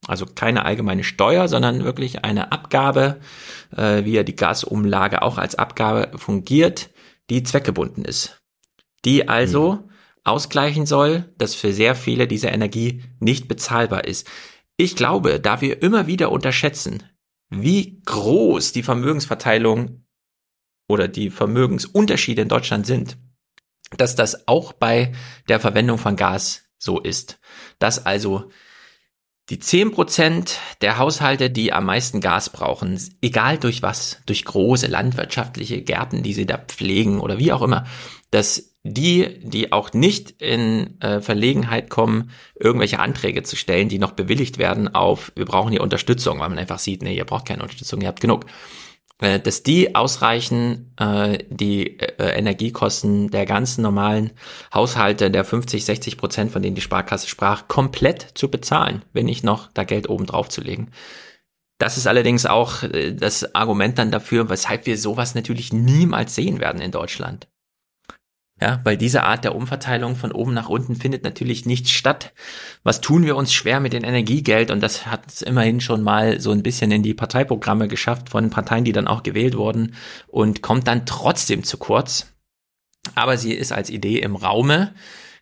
Also 0.07 0.25
keine 0.25 0.65
allgemeine 0.65 1.03
Steuer, 1.03 1.47
sondern 1.47 1.83
wirklich 1.83 2.23
eine 2.23 2.51
Abgabe, 2.51 3.19
äh, 3.75 4.03
wie 4.03 4.13
ja 4.13 4.23
die 4.23 4.35
Gasumlage 4.35 5.21
auch 5.21 5.37
als 5.37 5.55
Abgabe 5.55 6.17
fungiert, 6.17 6.89
die 7.29 7.43
zweckgebunden 7.43 8.03
ist. 8.03 8.41
Die 9.05 9.29
also 9.29 9.73
mhm. 9.73 9.89
ausgleichen 10.23 10.85
soll, 10.85 11.31
dass 11.37 11.53
für 11.53 11.71
sehr 11.71 11.95
viele 11.95 12.27
diese 12.27 12.47
Energie 12.47 13.03
nicht 13.19 13.47
bezahlbar 13.47 14.05
ist. 14.05 14.27
Ich 14.75 14.95
glaube, 14.95 15.39
da 15.39 15.61
wir 15.61 15.83
immer 15.83 16.07
wieder 16.07 16.31
unterschätzen, 16.31 17.03
wie 17.49 18.01
groß 18.05 18.71
die 18.71 18.83
Vermögensverteilung 18.83 20.05
oder 20.87 21.07
die 21.07 21.29
Vermögensunterschiede 21.29 22.41
in 22.41 22.49
Deutschland 22.49 22.87
sind, 22.87 23.17
dass 23.97 24.15
das 24.15 24.47
auch 24.47 24.73
bei 24.73 25.11
der 25.47 25.59
Verwendung 25.59 25.97
von 25.97 26.15
Gas 26.15 26.63
so 26.77 26.99
ist. 26.99 27.39
Dass 27.77 28.05
also 28.05 28.49
die 29.51 29.59
zehn 29.59 29.91
Prozent 29.91 30.59
der 30.79 30.97
Haushalte, 30.97 31.49
die 31.49 31.73
am 31.73 31.85
meisten 31.85 32.21
Gas 32.21 32.49
brauchen, 32.49 32.97
egal 33.21 33.57
durch 33.57 33.81
was, 33.81 34.21
durch 34.25 34.45
große 34.45 34.87
landwirtschaftliche 34.87 35.81
Gärten, 35.81 36.23
die 36.23 36.31
sie 36.31 36.45
da 36.45 36.57
pflegen 36.57 37.19
oder 37.19 37.37
wie 37.37 37.51
auch 37.51 37.61
immer, 37.61 37.85
dass 38.31 38.73
die, 38.83 39.41
die 39.43 39.73
auch 39.73 39.91
nicht 39.91 40.41
in 40.41 41.01
äh, 41.01 41.19
Verlegenheit 41.19 41.89
kommen, 41.89 42.31
irgendwelche 42.55 42.99
Anträge 42.99 43.43
zu 43.43 43.57
stellen, 43.57 43.89
die 43.89 43.99
noch 43.99 44.13
bewilligt 44.13 44.57
werden 44.57 44.95
auf, 44.95 45.33
wir 45.35 45.43
brauchen 45.43 45.71
hier 45.71 45.81
Unterstützung, 45.81 46.39
weil 46.39 46.47
man 46.47 46.57
einfach 46.57 46.79
sieht, 46.79 47.03
nee, 47.03 47.13
ihr 47.13 47.25
braucht 47.25 47.45
keine 47.45 47.61
Unterstützung, 47.61 47.99
ihr 47.99 48.07
habt 48.07 48.21
genug. 48.21 48.45
Äh, 49.21 49.39
dass 49.39 49.61
die 49.61 49.95
ausreichen, 49.95 50.93
äh, 50.97 51.37
die 51.49 51.99
äh, 51.99 52.37
Energiekosten 52.37 53.29
der 53.29 53.45
ganzen 53.45 53.83
normalen 53.83 54.31
Haushalte, 54.73 55.29
der 55.29 55.45
50, 55.45 55.85
60 55.85 56.17
Prozent, 56.17 56.51
von 56.51 56.63
denen 56.63 56.75
die 56.75 56.81
Sparkasse 56.81 57.29
sprach, 57.29 57.67
komplett 57.67 58.31
zu 58.33 58.49
bezahlen, 58.49 59.05
wenn 59.13 59.27
nicht 59.27 59.43
noch 59.43 59.71
da 59.73 59.83
Geld 59.83 60.09
oben 60.09 60.25
drauf 60.25 60.49
zu 60.49 60.61
legen. 60.61 60.91
Das 61.77 61.97
ist 61.97 62.07
allerdings 62.07 62.47
auch 62.47 62.81
äh, 62.81 63.13
das 63.13 63.53
Argument 63.53 63.99
dann 63.99 64.09
dafür, 64.09 64.49
weshalb 64.49 64.87
wir 64.87 64.97
sowas 64.97 65.35
natürlich 65.35 65.71
niemals 65.71 66.33
sehen 66.33 66.59
werden 66.59 66.81
in 66.81 66.91
Deutschland. 66.91 67.47
Ja, 68.61 68.79
weil 68.83 68.95
diese 68.95 69.23
Art 69.23 69.43
der 69.43 69.55
Umverteilung 69.55 70.15
von 70.15 70.31
oben 70.31 70.53
nach 70.53 70.69
unten 70.69 70.95
findet 70.95 71.23
natürlich 71.23 71.65
nicht 71.65 71.89
statt. 71.89 72.31
Was 72.83 73.01
tun 73.01 73.25
wir 73.25 73.35
uns 73.35 73.51
schwer 73.51 73.79
mit 73.79 73.91
dem 73.91 74.03
Energiegeld? 74.03 74.69
Und 74.69 74.81
das 74.81 75.07
hat 75.07 75.23
es 75.27 75.41
immerhin 75.41 75.81
schon 75.81 76.03
mal 76.03 76.39
so 76.39 76.51
ein 76.51 76.61
bisschen 76.61 76.91
in 76.91 77.01
die 77.01 77.15
Parteiprogramme 77.15 77.87
geschafft 77.87 78.29
von 78.29 78.51
Parteien, 78.51 78.83
die 78.83 78.91
dann 78.91 79.07
auch 79.07 79.23
gewählt 79.23 79.57
wurden 79.57 79.95
und 80.27 80.61
kommt 80.61 80.87
dann 80.87 81.07
trotzdem 81.07 81.63
zu 81.63 81.77
kurz. 81.77 82.27
Aber 83.15 83.35
sie 83.35 83.53
ist 83.53 83.71
als 83.71 83.89
Idee 83.89 84.19
im 84.19 84.35
Raume. 84.35 84.93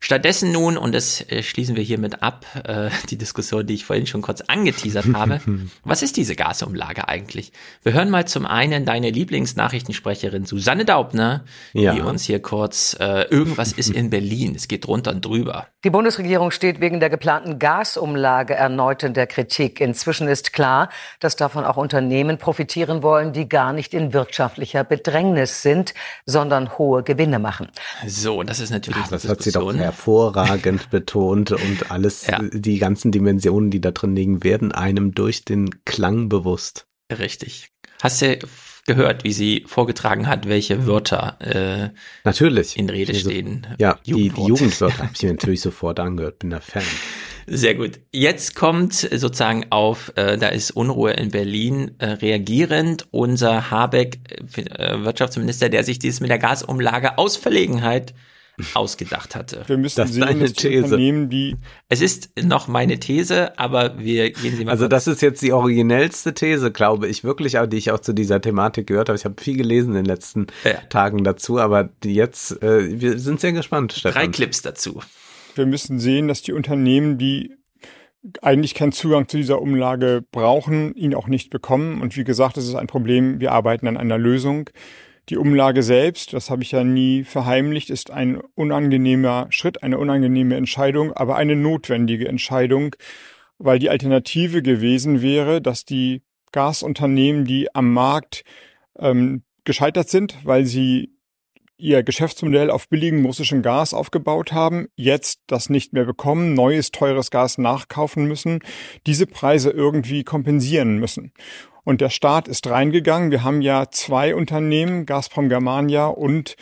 Stattdessen 0.02 0.54
nun, 0.54 0.78
und 0.78 0.96
das 0.96 1.22
äh, 1.30 1.44
schließen 1.44 1.76
wir 1.76 1.84
hiermit 1.84 2.24
ab, 2.24 2.46
äh, 2.64 2.90
die 3.10 3.18
Diskussion, 3.18 3.68
die 3.68 3.74
ich 3.74 3.86
vorhin 3.86 4.08
schon 4.08 4.22
kurz 4.22 4.40
angeteasert 4.42 5.06
habe, 5.14 5.42
was 5.84 6.02
ist 6.02 6.16
diese 6.16 6.36
Gasumlage 6.38 7.10
eigentlich? 7.10 7.52
Wir 7.84 7.94
hören 7.94 8.10
mal 8.10 8.26
zum 8.26 8.46
einen 8.46 8.86
deine 8.86 9.10
Lieblingsnachrichtensprecherin 9.10 10.46
Susanne 10.46 10.86
Daubner, 10.86 11.44
ja. 11.74 11.94
die 11.94 12.02
uns 12.02 12.24
hier 12.24 12.42
kurz, 12.42 12.96
äh, 13.00 13.24
irgendwas 13.24 13.74
ist 13.74 13.90
in 13.90 14.10
Berlin, 14.10 14.56
es 14.56 14.70
geht 14.70 14.88
drunter 14.88 15.12
und 15.12 15.26
drüber. 15.26 15.68
Die 15.84 15.90
Bundesregierung 15.90 16.52
steht 16.52 16.80
wegen 16.80 17.02
der 17.02 17.10
geplanten 17.10 17.60
Gasumlage 17.60 18.54
erneut 18.54 19.04
in 19.04 19.14
der 19.14 19.28
Kritik. 19.28 19.82
Inzwischen 19.82 20.30
ist 20.30 20.54
klar, 20.54 20.90
dass 21.20 21.36
davon 21.36 21.66
auch 21.66 21.78
Unternehmen 21.78 22.38
profitieren 22.38 23.04
wollen, 23.04 23.34
die 23.34 23.50
gar 23.50 23.74
nicht 23.74 23.94
in 23.94 24.14
wirtschaftlicher 24.14 24.86
Bedrängnis 24.86 25.62
sind, 25.62 25.94
sondern 26.26 26.78
hohe 26.78 27.04
Gewinne 27.04 27.40
machen. 27.40 27.68
So, 28.08 28.44
das 28.44 28.60
ist 28.60 28.70
natürlich 28.70 29.04
Ach, 29.04 29.10
das 29.10 29.24
Diskussion 29.24 29.89
hervorragend 29.90 30.90
betont 30.92 31.52
und 31.52 31.92
alles, 31.92 32.28
ja. 32.28 32.40
die 32.42 32.78
ganzen 32.78 33.12
Dimensionen, 33.12 33.72
die 33.72 33.82
da 33.82 33.92
drin 33.92 34.16
liegen, 34.16 34.44
werden 34.44 34.72
einem 34.72 35.14
durch 35.14 35.46
den 35.46 35.84
Klang 35.86 36.30
bewusst. 36.30 36.88
Richtig. 37.12 37.70
Hast 38.02 38.22
du 38.22 38.40
gehört, 38.86 39.24
wie 39.24 39.34
sie 39.34 39.64
vorgetragen 39.68 40.28
hat, 40.28 40.48
welche 40.48 40.88
Wörter 40.88 41.38
äh, 41.42 41.90
natürlich 42.24 42.78
in 42.78 42.90
Rede 42.90 43.14
stehen? 43.14 43.68
Ja, 43.78 44.00
die, 44.06 44.30
die 44.30 44.44
Jugendwörter 44.44 45.00
habe 45.00 45.12
ich 45.14 45.24
mir 45.24 45.30
natürlich 45.34 45.62
sofort 45.62 46.00
angehört, 46.00 46.40
bin 46.40 46.52
da 46.52 46.60
Fan. 46.60 46.84
Sehr 47.46 47.74
gut. 47.74 48.00
Jetzt 48.12 48.56
kommt 48.56 48.94
sozusagen 48.94 49.66
auf, 49.72 50.14
äh, 50.16 50.38
da 50.38 50.50
ist 50.50 50.72
Unruhe 50.72 51.14
in 51.14 51.32
Berlin 51.32 51.96
äh, 51.98 52.06
reagierend 52.06 53.08
unser 53.12 53.72
Habeck, 53.72 54.20
äh, 54.56 55.04
Wirtschaftsminister, 55.04 55.70
der 55.70 55.84
sich 55.84 55.98
dieses 55.98 56.20
mit 56.20 56.30
der 56.30 56.38
Gasumlage 56.38 57.18
aus 57.18 57.38
Verlegenheit 57.38 58.14
ausgedacht 58.74 59.36
hatte. 59.36 59.64
Wir 59.68 59.78
müssen 59.78 59.98
das 59.98 60.14
sehen, 60.14 60.22
deine 60.22 60.42
dass 60.42 60.54
These. 60.54 60.84
Unternehmen, 60.84 61.30
die 61.30 61.56
es 61.90 62.02
ist 62.02 62.32
noch 62.42 62.68
meine 62.68 63.00
These, 63.00 63.58
aber 63.58 63.98
wir 64.00 64.32
gehen 64.32 64.56
sie 64.56 64.66
mal. 64.66 64.72
Also 64.72 64.88
das 64.88 65.08
ist 65.08 65.22
jetzt 65.22 65.42
die 65.42 65.54
originellste 65.54 66.34
These, 66.34 66.72
glaube 66.72 67.08
ich 67.08 67.24
wirklich, 67.24 67.58
auch 67.60 67.68
die 67.68 67.78
ich 67.78 67.92
auch 67.92 68.00
zu 68.00 68.14
dieser 68.14 68.42
Thematik 68.42 68.88
gehört 68.88 69.10
habe. 69.10 69.18
Ich 69.18 69.26
habe 69.26 69.42
viel 69.42 69.58
gelesen 69.58 69.90
in 69.90 69.96
den 69.96 70.06
letzten 70.06 70.48
ja. 70.64 70.76
Tagen 70.90 71.24
dazu, 71.24 71.60
aber 71.60 71.90
jetzt 72.04 72.62
äh, 72.64 73.00
wir 73.00 73.20
sind 73.20 73.40
sehr 73.40 73.54
gespannt. 73.54 73.94
Stefan. 73.94 74.22
Drei 74.22 74.28
Clips 74.28 74.62
dazu. 74.62 75.02
Wir 75.56 75.66
müssen 75.66 76.00
sehen, 76.00 76.28
dass 76.28 76.42
die 76.42 76.54
Unternehmen, 76.54 77.18
die 77.18 77.56
eigentlich 78.42 78.76
keinen 78.76 78.92
Zugang 78.92 79.28
zu 79.28 79.38
dieser 79.38 79.62
Umlage 79.62 80.24
brauchen, 80.32 80.94
ihn 80.96 81.16
auch 81.16 81.28
nicht 81.28 81.50
bekommen. 81.50 82.02
Und 82.02 82.18
wie 82.18 82.24
gesagt, 82.24 82.58
das 82.58 82.66
ist 82.68 82.76
ein 82.76 82.88
Problem. 82.88 83.40
Wir 83.40 83.52
arbeiten 83.52 83.88
an 83.88 83.98
einer 83.98 84.18
Lösung. 84.18 84.70
Die 85.30 85.38
Umlage 85.38 85.84
selbst, 85.84 86.34
das 86.34 86.50
habe 86.50 86.64
ich 86.64 86.72
ja 86.72 86.84
nie 86.84 87.24
verheimlicht, 87.24 87.92
ist 87.92 88.10
ein 88.10 88.42
unangenehmer 88.56 89.46
Schritt, 89.52 89.84
eine 89.84 90.00
unangenehme 90.00 90.56
Entscheidung, 90.56 91.14
aber 91.14 91.36
eine 91.36 91.56
notwendige 91.56 92.28
Entscheidung, 92.28 92.96
weil 93.60 93.78
die 93.78 93.92
Alternative 93.92 94.64
gewesen 94.64 95.22
wäre, 95.22 95.62
dass 95.62 95.86
die 95.86 96.24
Gasunternehmen, 96.52 97.46
die 97.46 97.74
am 97.76 97.94
Markt 97.94 98.44
ähm, 98.98 99.44
gescheitert 99.66 100.10
sind, 100.10 100.36
weil 100.44 100.66
sie 100.66 101.14
ihr 101.78 102.04
Geschäftsmodell 102.04 102.70
auf 102.72 102.90
billigem 102.90 103.26
russischem 103.26 103.62
Gas 103.62 103.94
aufgebaut 103.94 104.52
haben, 104.52 104.88
jetzt 104.96 105.42
das 105.48 105.70
nicht 105.70 105.94
mehr 105.94 106.06
bekommen, 106.06 106.54
neues 106.54 106.92
teures 106.92 107.32
Gas 107.32 107.58
nachkaufen 107.58 108.26
müssen, 108.26 108.60
diese 109.08 109.26
Preise 109.26 109.70
irgendwie 109.70 110.24
kompensieren 110.24 110.98
müssen. 110.98 111.32
Und 111.84 112.02
der 112.02 112.10
Staat 112.10 112.48
ist 112.48 112.68
reingegangen. 112.68 113.32
Wir 113.32 113.44
haben 113.44 113.62
ja 113.62 113.90
zwei 113.90 114.36
Unternehmen, 114.36 115.06
Gazprom 115.06 115.50
Germania 115.50 116.08
und 116.08 116.56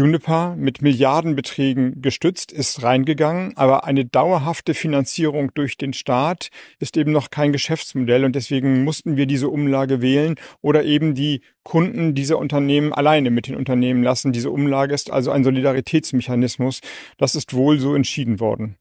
Uniper 0.00 0.56
mit 0.56 0.82
Milliardenbeträgen 0.82 2.02
gestützt, 2.02 2.50
ist 2.50 2.82
reingegangen, 2.82 3.56
aber 3.56 3.84
eine 3.84 4.04
dauerhafte 4.04 4.74
Finanzierung 4.74 5.52
durch 5.54 5.76
den 5.76 5.92
Staat 5.92 6.50
ist 6.78 6.96
eben 6.96 7.12
noch 7.12 7.30
kein 7.30 7.52
Geschäftsmodell 7.52 8.24
und 8.24 8.34
deswegen 8.34 8.84
mussten 8.84 9.16
wir 9.16 9.26
diese 9.26 9.48
Umlage 9.48 10.02
wählen 10.02 10.34
oder 10.60 10.84
eben 10.84 11.14
die 11.14 11.42
Kunden 11.62 12.14
dieser 12.14 12.38
Unternehmen 12.38 12.92
alleine 12.92 13.30
mit 13.30 13.46
den 13.46 13.56
Unternehmen 13.56 14.02
lassen. 14.02 14.32
Diese 14.32 14.50
Umlage 14.50 14.94
ist 14.94 15.10
also 15.10 15.30
ein 15.30 15.44
Solidaritätsmechanismus. 15.44 16.80
Das 17.16 17.34
ist 17.34 17.54
wohl 17.54 17.78
so 17.78 17.94
entschieden 17.94 18.40
worden. 18.40 18.76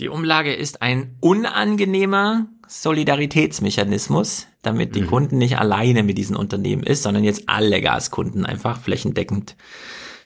Die 0.00 0.08
Umlage 0.08 0.54
ist 0.54 0.82
ein 0.82 1.16
unangenehmer 1.20 2.48
Solidaritätsmechanismus, 2.80 4.46
damit 4.62 4.94
die 4.94 5.02
mhm. 5.02 5.08
Kunden 5.08 5.38
nicht 5.38 5.58
alleine 5.58 6.02
mit 6.02 6.16
diesen 6.16 6.36
Unternehmen 6.36 6.82
ist, 6.82 7.02
sondern 7.02 7.22
jetzt 7.22 7.48
alle 7.48 7.82
Gaskunden 7.82 8.46
einfach 8.46 8.80
flächendeckend 8.80 9.56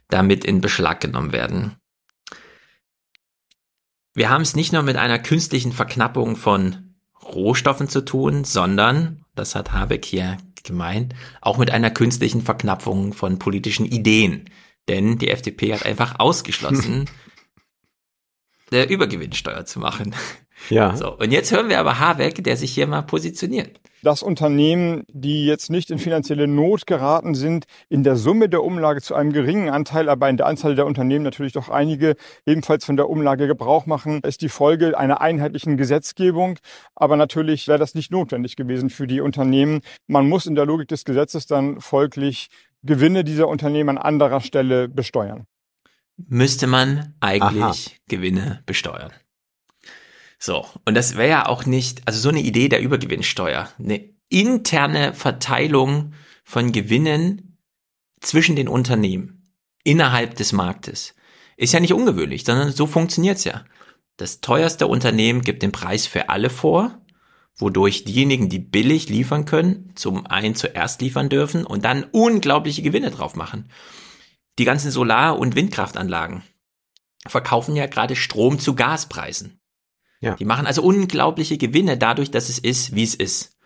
damit 0.09 0.45
in 0.45 0.61
Beschlag 0.61 1.01
genommen 1.01 1.33
werden. 1.33 1.77
Wir 4.15 4.31
haben 4.31 4.43
es 4.43 4.55
nicht 4.55 4.73
nur 4.73 4.83
mit 4.83 4.97
einer 4.97 5.19
künstlichen 5.19 5.73
Verknappung 5.73 6.37
von 6.37 6.95
Rohstoffen 7.23 7.89
zu 7.89 8.05
tun, 8.05 8.45
sondern, 8.45 9.25
das 9.35 9.57
hat 9.57 9.73
Habeck 9.73 10.05
hier 10.05 10.39
gemeint, 10.63 11.15
auch 11.41 11.59
mit 11.59 11.71
einer 11.71 11.91
künstlichen 11.91 12.43
Verknappung 12.43 13.13
von 13.13 13.39
politischen 13.39 13.85
Ideen. 13.85 14.49
Denn 14.89 15.19
die 15.19 15.31
FDP 15.31 15.75
hat 15.75 15.85
einfach 15.85 16.21
ausgeschlossen, 16.21 17.11
der 18.71 18.89
Übergewinnsteuer 18.89 19.65
zu 19.65 19.81
machen. 19.81 20.15
Ja. 20.71 20.97
So, 20.97 21.17
und 21.17 21.33
jetzt 21.33 21.53
hören 21.53 21.69
wir 21.69 21.79
aber 21.79 21.99
Habeck, 21.99 22.43
der 22.43 22.57
sich 22.57 22.73
hier 22.73 22.87
mal 22.87 23.03
positioniert. 23.03 23.81
Dass 24.03 24.23
Unternehmen, 24.23 25.05
die 25.09 25.47
jetzt 25.47 25.71
nicht 25.71 25.91
in 25.91 25.99
finanzielle 25.99 26.47
Not 26.47 26.87
geraten 26.87 27.35
sind, 27.35 27.67
in 27.89 28.05
der 28.05 28.17
Summe 28.17 28.49
der 28.49 28.63
Umlage 28.63 29.01
zu 29.01 29.15
einem 29.15 29.33
geringen 29.33 29.69
Anteil, 29.69 30.09
aber 30.09 30.29
in 30.29 30.37
der 30.37 30.47
Anzahl 30.47 30.75
der 30.75 30.87
Unternehmen 30.87 31.25
natürlich 31.25 31.53
doch 31.53 31.69
einige 31.69 32.17
ebenfalls 32.47 32.85
von 32.85 32.97
der 32.97 33.09
Umlage 33.09 33.47
Gebrauch 33.47 33.87
machen, 33.87 34.21
ist 34.23 34.43
die 34.43 34.49
Folge 34.49 34.99
einer 34.99 35.21
einheitlichen 35.21 35.77
Gesetzgebung. 35.77 36.59
Aber 36.95 37.17
natürlich 37.17 37.69
wäre 37.69 37.79
das 37.79 37.95
nicht 37.95 38.11
notwendig 38.11 38.57
gewesen 38.57 38.91
für 38.91 39.07
die 39.07 39.21
Unternehmen. 39.21 39.81
Man 40.07 40.29
muss 40.29 40.47
in 40.47 40.55
der 40.55 40.67
Logik 40.67 40.89
des 40.89 41.05
Gesetzes 41.05 41.47
dann 41.47 41.81
folglich 41.81 42.49
Gewinne 42.83 43.25
dieser 43.25 43.49
Unternehmen 43.49 43.91
an 43.91 43.99
anderer 43.99 44.41
Stelle 44.41 44.89
besteuern. 44.89 45.47
müsste 46.17 46.67
man 46.67 47.15
eigentlich 47.21 47.63
Aha. 47.63 47.75
Gewinne 48.09 48.63
besteuern. 48.67 49.13
So, 50.39 50.67
und 50.85 50.95
das 50.95 51.17
wäre 51.17 51.29
ja 51.29 51.47
auch 51.47 51.65
nicht, 51.65 52.03
also 52.07 52.21
so 52.21 52.29
eine 52.29 52.41
Idee 52.41 52.69
der 52.69 52.81
Übergewinnsteuer, 52.81 53.71
eine 53.79 54.11
interne 54.29 55.15
Verteilung 55.15 56.13
von 56.45 56.73
Gewinnen 56.73 57.59
zwischen 58.21 58.57
den 58.57 58.69
Unternehmen 58.69 59.53
innerhalb 59.85 60.35
des 60.35 60.53
Marktes. 60.53 61.15
Ist 61.57 61.73
ja 61.73 61.81
nicht 61.81 61.95
ungewöhnlich, 61.95 62.45
sondern 62.45 62.73
so 62.73 62.87
funktioniert's 62.87 63.45
ja. 63.45 63.65
Das 64.17 64.41
teuerste 64.41 64.87
Unternehmen 64.87 65.43
gibt 65.43 65.63
den 65.63 65.73
Preis 65.73 66.07
für 66.07 66.29
alle 66.29 66.51
vor, 66.51 67.01
wodurch 67.57 68.05
diejenigen, 68.05 68.49
die 68.49 68.59
billig 68.59 69.09
liefern 69.09 69.45
können, 69.45 69.93
zum 69.95 70.27
einen 70.27 70.55
zuerst 70.55 71.01
liefern 71.01 71.29
dürfen 71.29 71.65
und 71.65 71.85
dann 71.85 72.05
unglaubliche 72.05 72.83
Gewinne 72.83 73.11
drauf 73.11 73.37
machen. 73.37 73.71
Die 74.59 74.65
ganzen 74.65 74.91
Solar- 74.91 75.39
und 75.39 75.55
Windkraftanlagen 75.55 76.43
verkaufen 77.27 77.77
ja 77.77 77.87
gerade 77.87 78.17
Strom 78.17 78.59
zu 78.59 78.75
Gaspreisen. 78.75 79.56
Ja. 80.21 80.35
Die 80.35 80.45
machen 80.45 80.67
also 80.67 80.83
unglaubliche 80.83 81.59
Gewinne 81.59 81.99
dadurch, 81.99 82.31
dass 82.31 82.49
es 82.49 82.59
ist, 82.59 82.95
wie 82.95 83.03
es 83.03 83.15
ist. 83.15 83.57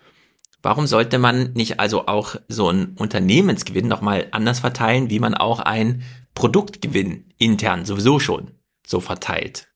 Warum 0.62 0.86
sollte 0.86 1.18
man 1.18 1.52
nicht 1.54 1.80
also 1.80 2.06
auch 2.06 2.36
so 2.48 2.68
einen 2.68 2.96
Unternehmensgewinn 2.98 3.88
nochmal 3.88 4.28
anders 4.32 4.60
verteilen, 4.60 5.08
wie 5.08 5.18
man 5.18 5.34
auch 5.34 5.60
einen 5.60 6.02
Produktgewinn 6.34 7.32
intern 7.38 7.86
sowieso 7.86 8.18
schon 8.20 8.50
so 8.86 9.00
verteilt? 9.00 9.68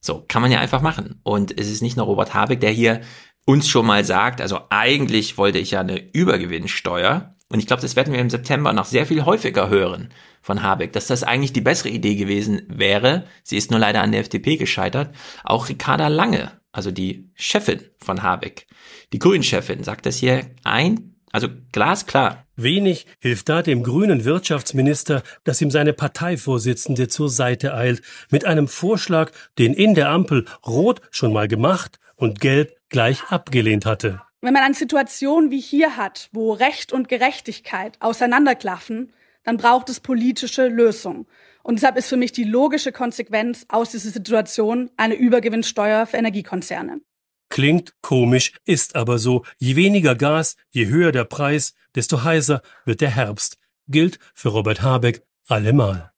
So, 0.00 0.24
kann 0.28 0.42
man 0.42 0.52
ja 0.52 0.60
einfach 0.60 0.82
machen. 0.82 1.20
Und 1.22 1.58
es 1.58 1.70
ist 1.70 1.82
nicht 1.82 1.96
nur 1.96 2.06
Robert 2.06 2.34
Habeck, 2.34 2.60
der 2.60 2.70
hier 2.70 3.00
uns 3.46 3.68
schon 3.68 3.86
mal 3.86 4.04
sagt, 4.04 4.40
also 4.42 4.60
eigentlich 4.68 5.38
wollte 5.38 5.58
ich 5.58 5.70
ja 5.70 5.80
eine 5.80 5.98
Übergewinnsteuer. 6.12 7.34
Und 7.48 7.58
ich 7.60 7.66
glaube, 7.66 7.80
das 7.80 7.96
werden 7.96 8.12
wir 8.12 8.20
im 8.20 8.28
September 8.28 8.74
noch 8.74 8.84
sehr 8.84 9.06
viel 9.06 9.24
häufiger 9.24 9.70
hören 9.70 10.10
von 10.48 10.62
Habeck, 10.62 10.94
dass 10.94 11.06
das 11.06 11.24
eigentlich 11.24 11.52
die 11.52 11.60
bessere 11.60 11.90
Idee 11.90 12.14
gewesen 12.14 12.62
wäre. 12.68 13.24
Sie 13.42 13.58
ist 13.58 13.70
nur 13.70 13.78
leider 13.78 14.00
an 14.00 14.12
der 14.12 14.22
FDP 14.22 14.56
gescheitert. 14.56 15.14
Auch 15.44 15.68
Ricarda 15.68 16.08
Lange, 16.08 16.52
also 16.72 16.90
die 16.90 17.28
Chefin 17.34 17.82
von 17.98 18.22
Habeck, 18.22 18.66
die 19.12 19.18
Grünen-Chefin 19.18 19.84
sagt 19.84 20.06
das 20.06 20.16
hier 20.16 20.46
ein, 20.64 21.16
also 21.32 21.48
glasklar. 21.72 22.46
Wenig 22.56 23.04
hilft 23.20 23.50
da 23.50 23.60
dem 23.60 23.82
grünen 23.82 24.24
Wirtschaftsminister, 24.24 25.22
dass 25.44 25.60
ihm 25.60 25.70
seine 25.70 25.92
Parteivorsitzende 25.92 27.08
zur 27.08 27.28
Seite 27.28 27.74
eilt, 27.74 28.00
mit 28.30 28.46
einem 28.46 28.68
Vorschlag, 28.68 29.32
den 29.58 29.74
in 29.74 29.94
der 29.94 30.08
Ampel 30.08 30.46
Rot 30.66 31.02
schon 31.10 31.34
mal 31.34 31.46
gemacht 31.46 31.98
und 32.16 32.40
Gelb 32.40 32.74
gleich 32.88 33.22
abgelehnt 33.24 33.84
hatte. 33.84 34.22
Wenn 34.40 34.54
man 34.54 34.62
eine 34.62 34.72
Situation 34.72 35.50
wie 35.50 35.60
hier 35.60 35.98
hat, 35.98 36.30
wo 36.32 36.52
Recht 36.52 36.90
und 36.90 37.10
Gerechtigkeit 37.10 37.98
auseinanderklaffen, 38.00 39.12
dann 39.44 39.56
braucht 39.56 39.88
es 39.88 40.00
politische 40.00 40.68
Lösungen. 40.68 41.26
Und 41.62 41.76
deshalb 41.76 41.96
ist 41.96 42.08
für 42.08 42.16
mich 42.16 42.32
die 42.32 42.44
logische 42.44 42.92
Konsequenz 42.92 43.66
aus 43.68 43.90
dieser 43.90 44.10
Situation 44.10 44.90
eine 44.96 45.14
Übergewinnsteuer 45.14 46.06
für 46.06 46.16
Energiekonzerne. 46.16 47.00
Klingt 47.50 47.94
komisch, 48.02 48.52
ist 48.64 48.94
aber 48.96 49.18
so. 49.18 49.44
Je 49.58 49.76
weniger 49.76 50.14
Gas, 50.14 50.56
je 50.70 50.86
höher 50.86 51.12
der 51.12 51.24
Preis, 51.24 51.74
desto 51.94 52.24
heißer 52.24 52.62
wird 52.84 53.00
der 53.00 53.10
Herbst. 53.10 53.58
Gilt 53.88 54.18
für 54.34 54.50
Robert 54.50 54.82
Habeck 54.82 55.22
allemal. 55.46 56.12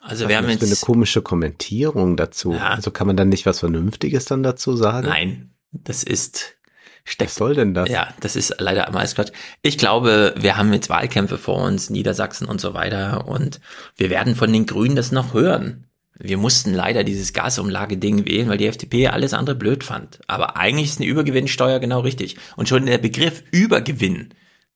Also 0.00 0.28
wir 0.28 0.36
haben 0.36 0.48
jetzt 0.48 0.64
eine 0.64 0.76
komische 0.76 1.22
Kommentierung 1.22 2.16
dazu. 2.16 2.52
Ja. 2.52 2.70
Also 2.70 2.90
kann 2.90 3.06
man 3.06 3.16
dann 3.16 3.28
nicht 3.28 3.46
was 3.46 3.60
Vernünftiges 3.60 4.24
dann 4.24 4.42
dazu 4.42 4.74
sagen? 4.76 5.06
Nein, 5.06 5.54
das 5.70 6.02
ist 6.02 6.56
steckt. 7.04 7.30
Was 7.30 7.36
soll 7.36 7.54
denn 7.54 7.74
das? 7.74 7.88
Ja, 7.88 8.08
das 8.20 8.36
ist 8.36 8.54
leider 8.58 8.86
immer 8.88 9.00
alles 9.00 9.14
Quatsch. 9.14 9.32
Ich 9.62 9.78
glaube, 9.78 10.34
wir 10.36 10.56
haben 10.56 10.72
jetzt 10.72 10.90
Wahlkämpfe 10.90 11.38
vor 11.38 11.62
uns, 11.62 11.90
Niedersachsen 11.90 12.46
und 12.46 12.60
so 12.60 12.74
weiter 12.74 13.26
und 13.28 13.60
wir 13.96 14.10
werden 14.10 14.34
von 14.34 14.52
den 14.52 14.66
Grünen 14.66 14.96
das 14.96 15.12
noch 15.12 15.34
hören. 15.34 15.86
Wir 16.18 16.36
mussten 16.36 16.72
leider 16.74 17.04
dieses 17.04 17.32
Gasumlage-Ding 17.32 18.26
wählen, 18.26 18.48
weil 18.48 18.58
die 18.58 18.66
FDP 18.66 19.08
alles 19.08 19.34
andere 19.34 19.56
blöd 19.56 19.82
fand. 19.82 20.20
Aber 20.28 20.56
eigentlich 20.56 20.90
ist 20.90 21.00
eine 21.00 21.08
Übergewinnsteuer 21.08 21.80
genau 21.80 22.00
richtig. 22.00 22.36
Und 22.56 22.68
schon 22.68 22.86
der 22.86 22.98
Begriff 22.98 23.42
Übergewinn, 23.50 24.28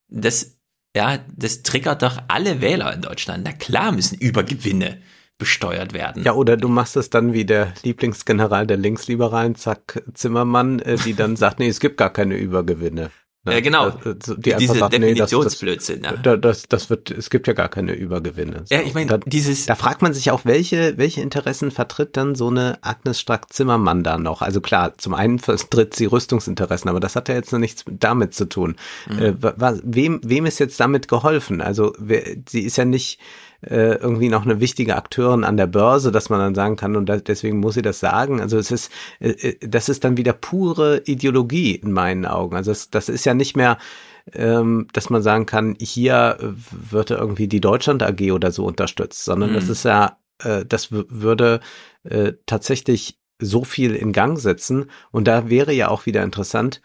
das, 0.09 0.57
ja, 0.97 1.19
das 1.37 1.63
triggert 1.63 2.03
doch 2.03 2.19
alle 2.29 2.61
Wähler 2.61 2.93
in 2.93 3.03
Deutschland. 3.03 3.45
Na 3.45 3.53
klar 3.53 3.93
müssen 3.93 4.19
Übergewinne 4.19 4.99
besteuert 5.39 5.93
werden. 5.93 6.23
Ja, 6.25 6.33
oder 6.33 6.57
du 6.57 6.69
machst 6.69 6.97
es 6.97 7.11
dann 7.11 7.33
wie 7.33 7.45
der 7.45 7.73
Lieblingsgeneral 7.83 8.67
der 8.67 8.77
Linksliberalen, 8.77 9.55
Zack 9.55 10.03
Zimmermann, 10.15 10.79
äh, 10.81 10.97
die 10.97 11.15
dann 11.15 11.37
sagt, 11.37 11.59
nee, 11.59 11.69
es 11.69 11.81
gibt 11.81 11.97
gar 11.99 12.11
keine 12.11 12.37
Übergewinne. 12.37 13.11
Ne? 13.47 13.55
Ja, 13.55 13.61
genau. 13.61 13.91
Die 13.91 14.55
Diese 14.59 14.75
sagt, 14.75 14.93
Definitionsblödsinn. 14.93 16.01
Nee, 16.01 16.09
das, 16.21 16.41
das, 16.41 16.41
das, 16.41 16.69
das, 16.69 16.91
wird, 16.91 17.13
es 17.13 17.31
gibt 17.31 17.47
ja 17.47 17.53
gar 17.53 17.69
keine 17.69 17.93
Übergewinne. 17.93 18.63
So. 18.65 18.75
Ja, 18.75 18.83
ich 18.83 18.93
meine, 18.93 19.21
dieses. 19.25 19.67
Da 19.67 19.77
fragt 19.77 20.03
man 20.03 20.13
sich 20.13 20.33
auch, 20.33 20.45
welche, 20.45 20.99
welche 20.99 21.21
Interessen 21.21 21.71
vertritt 21.71 22.17
dann 22.17 22.35
so 22.35 22.49
eine 22.49 22.79
Agnes 22.83 23.21
Strack-Zimmermann 23.21 24.03
da 24.03 24.19
noch? 24.19 24.43
Also 24.43 24.61
klar, 24.61 24.99
zum 24.99 25.15
einen 25.15 25.39
vertritt 25.39 25.95
sie 25.95 26.07
Rüstungsinteressen, 26.07 26.91
aber 26.91 26.99
das 26.99 27.15
hat 27.15 27.29
ja 27.29 27.37
jetzt 27.37 27.53
noch 27.53 27.61
nichts 27.61 27.85
damit 27.89 28.35
zu 28.35 28.47
tun. 28.49 28.75
Mhm. 29.09 29.23
Äh, 29.23 29.35
wem, 29.85 30.21
wem 30.25 30.47
ist 30.47 30.59
jetzt 30.59 30.81
damit 30.81 31.07
geholfen? 31.07 31.61
Also, 31.61 31.95
wer, 31.99 32.25
sie 32.49 32.63
ist 32.63 32.77
ja 32.77 32.85
nicht, 32.85 33.21
äh, 33.67 33.97
irgendwie 33.97 34.29
noch 34.29 34.45
eine 34.45 34.61
wichtige 34.61 34.97
Akteurin 34.97 35.45
an 35.45 35.57
der 35.57 35.67
Börse, 35.67 36.13
dass 36.13 36.31
man 36.31 36.41
dann 36.41 36.55
sagen 36.55 36.77
kann 36.77 36.97
und 36.97 37.09
deswegen 37.29 37.59
muss 37.59 37.75
sie 37.75 37.83
das 37.83 38.01
sagen. 38.01 38.41
Also 38.41 38.59
es 38.59 38.71
ist, 38.71 38.93
äh, 39.21 39.31
äh, 39.31 39.59
das 39.61 39.89
ist 39.89 40.05
dann 40.05 40.17
wieder 40.17 40.33
pure 40.33 41.03
Ideologie 41.05 41.75
in 41.75 41.93
meinen 41.93 42.27
Augen. 42.27 42.57
Also 42.57 42.71
das, 42.71 42.91
das 42.91 43.09
ist 43.09 43.25
ja 43.27 43.35
nicht 43.35 43.57
mehr 43.57 43.79
ähm, 44.33 44.89
dass 44.93 45.09
man 45.09 45.23
sagen 45.23 45.47
kann, 45.47 45.77
hier 45.79 46.37
wird 46.41 47.11
irgendwie 47.11 47.47
die 47.47 47.61
Deutschland 47.61 48.03
AG 48.03 48.33
oder 48.33 48.51
so 48.51 48.65
unterstützt, 48.67 49.25
sondern 49.25 49.51
mhm. 49.51 49.55
das 49.55 49.69
ist 49.69 49.85
ja, 49.85 50.19
äh, 50.43 50.65
das 50.65 50.89
würde 50.91 51.61
äh, 52.03 52.33
tatsächlich 52.47 53.21
so 53.39 53.65
viel 53.65 53.95
in 53.95 54.13
Gang 54.13 54.39
setzen. 54.39 54.91
Und 55.11 55.29
da 55.29 55.49
wäre 55.49 55.73
ja 55.73 55.89
auch 55.89 56.07
wieder 56.07 56.23
interessant, 56.23 56.81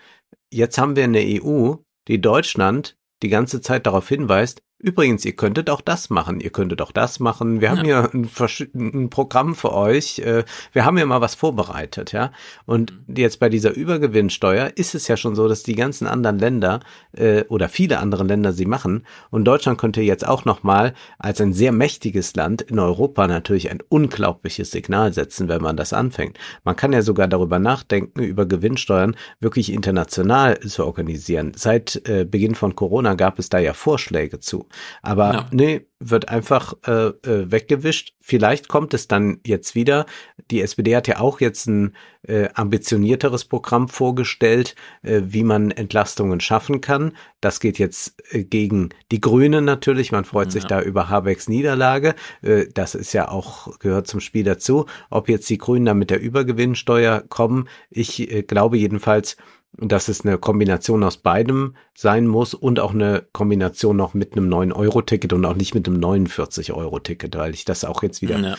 jetzt 0.51 0.77
haben 0.77 0.95
wir 0.95 1.05
eine 1.05 1.41
EU, 1.43 1.75
die 2.07 2.21
Deutschland 2.21 2.97
die 3.23 3.29
ganze 3.29 3.61
Zeit 3.61 3.85
darauf 3.85 4.07
hinweist, 4.07 4.63
Übrigens, 4.81 5.23
ihr 5.25 5.35
könntet 5.35 5.69
auch 5.69 5.81
das 5.81 6.09
machen, 6.09 6.39
ihr 6.39 6.49
könntet 6.49 6.81
auch 6.81 6.91
das 6.91 7.19
machen. 7.19 7.61
Wir 7.61 7.69
ja. 7.69 7.77
haben 7.77 7.85
hier 7.85 8.09
ein, 8.13 8.29
ein, 8.73 9.09
Programm 9.11 9.53
für 9.53 9.73
euch. 9.73 10.19
Äh, 10.19 10.43
wir 10.73 10.85
haben 10.85 10.97
ja 10.97 11.05
mal 11.05 11.21
was 11.21 11.35
vorbereitet, 11.35 12.13
ja. 12.13 12.31
Und 12.65 12.91
mhm. 13.07 13.15
jetzt 13.15 13.39
bei 13.39 13.49
dieser 13.49 13.75
Übergewinnsteuer 13.75 14.71
ist 14.75 14.95
es 14.95 15.07
ja 15.07 15.17
schon 15.17 15.35
so, 15.35 15.47
dass 15.47 15.61
die 15.61 15.75
ganzen 15.75 16.07
anderen 16.07 16.39
Länder 16.39 16.79
äh, 17.11 17.43
oder 17.43 17.69
viele 17.69 17.99
andere 17.99 18.23
Länder 18.23 18.53
sie 18.53 18.65
machen. 18.65 19.05
Und 19.29 19.45
Deutschland 19.45 19.77
könnte 19.77 20.01
jetzt 20.01 20.27
auch 20.27 20.45
nochmal 20.45 20.93
als 21.19 21.39
ein 21.41 21.53
sehr 21.53 21.71
mächtiges 21.71 22.35
Land 22.35 22.63
in 22.63 22.79
Europa 22.79 23.27
natürlich 23.27 23.69
ein 23.69 23.83
unglaubliches 23.87 24.71
Signal 24.71 25.13
setzen, 25.13 25.47
wenn 25.47 25.61
man 25.61 25.77
das 25.77 25.93
anfängt. 25.93 26.39
Man 26.63 26.75
kann 26.75 26.91
ja 26.91 27.03
sogar 27.03 27.27
darüber 27.27 27.59
nachdenken, 27.59 28.19
über 28.19 28.47
Gewinnsteuern 28.47 29.15
wirklich 29.39 29.71
international 29.71 30.59
zu 30.61 30.85
organisieren. 30.85 31.51
Seit 31.55 32.01
äh, 32.09 32.25
Beginn 32.25 32.55
von 32.55 32.75
Corona 32.75 33.13
gab 33.13 33.37
es 33.37 33.49
da 33.49 33.59
ja 33.59 33.73
Vorschläge 33.73 34.39
zu. 34.39 34.67
Aber 35.01 35.33
ja. 35.33 35.47
nee, 35.51 35.85
wird 35.99 36.29
einfach 36.29 36.73
äh, 36.85 37.07
äh, 37.07 37.51
weggewischt. 37.51 38.13
Vielleicht 38.19 38.67
kommt 38.67 38.93
es 38.93 39.07
dann 39.07 39.39
jetzt 39.45 39.75
wieder. 39.75 40.05
Die 40.49 40.61
SPD 40.61 40.95
hat 40.95 41.07
ja 41.07 41.19
auch 41.19 41.39
jetzt 41.39 41.67
ein 41.67 41.95
äh, 42.27 42.49
ambitionierteres 42.53 43.45
Programm 43.45 43.87
vorgestellt, 43.87 44.75
äh, 45.03 45.21
wie 45.25 45.43
man 45.43 45.71
Entlastungen 45.71 46.39
schaffen 46.39 46.81
kann. 46.81 47.13
Das 47.39 47.59
geht 47.59 47.77
jetzt 47.77 48.15
äh, 48.33 48.43
gegen 48.43 48.89
die 49.11 49.21
Grünen 49.21 49.63
natürlich. 49.63 50.11
Man 50.11 50.25
freut 50.25 50.47
ja. 50.47 50.51
sich 50.51 50.65
da 50.65 50.81
über 50.81 51.09
Habecks 51.09 51.47
Niederlage. 51.47 52.15
Äh, 52.41 52.65
das 52.73 52.95
ist 52.95 53.13
ja 53.13 53.29
auch, 53.29 53.77
gehört 53.79 54.07
zum 54.07 54.19
Spiel 54.19 54.43
dazu. 54.43 54.87
Ob 55.09 55.29
jetzt 55.29 55.49
die 55.49 55.59
Grünen 55.59 55.85
da 55.85 55.93
mit 55.93 56.09
der 56.09 56.21
Übergewinnsteuer 56.21 57.23
kommen, 57.29 57.69
ich 57.89 58.31
äh, 58.31 58.41
glaube 58.43 58.77
jedenfalls, 58.77 59.37
dass 59.77 60.09
es 60.09 60.25
eine 60.25 60.37
Kombination 60.37 61.03
aus 61.03 61.17
beidem 61.17 61.75
sein 61.93 62.27
muss 62.27 62.53
und 62.53 62.79
auch 62.79 62.93
eine 62.93 63.25
Kombination 63.31 63.95
noch 63.95 64.13
mit 64.13 64.33
einem 64.33 64.49
9-Euro-Ticket 64.49 65.33
und 65.33 65.45
auch 65.45 65.55
nicht 65.55 65.73
mit 65.73 65.87
einem 65.87 65.99
49-Euro-Ticket, 65.99 67.35
weil 67.37 67.53
ich 67.53 67.63
das 67.65 67.85
auch 67.85 68.03
jetzt 68.03 68.21
wieder, 68.21 68.37
ja. 68.37 68.55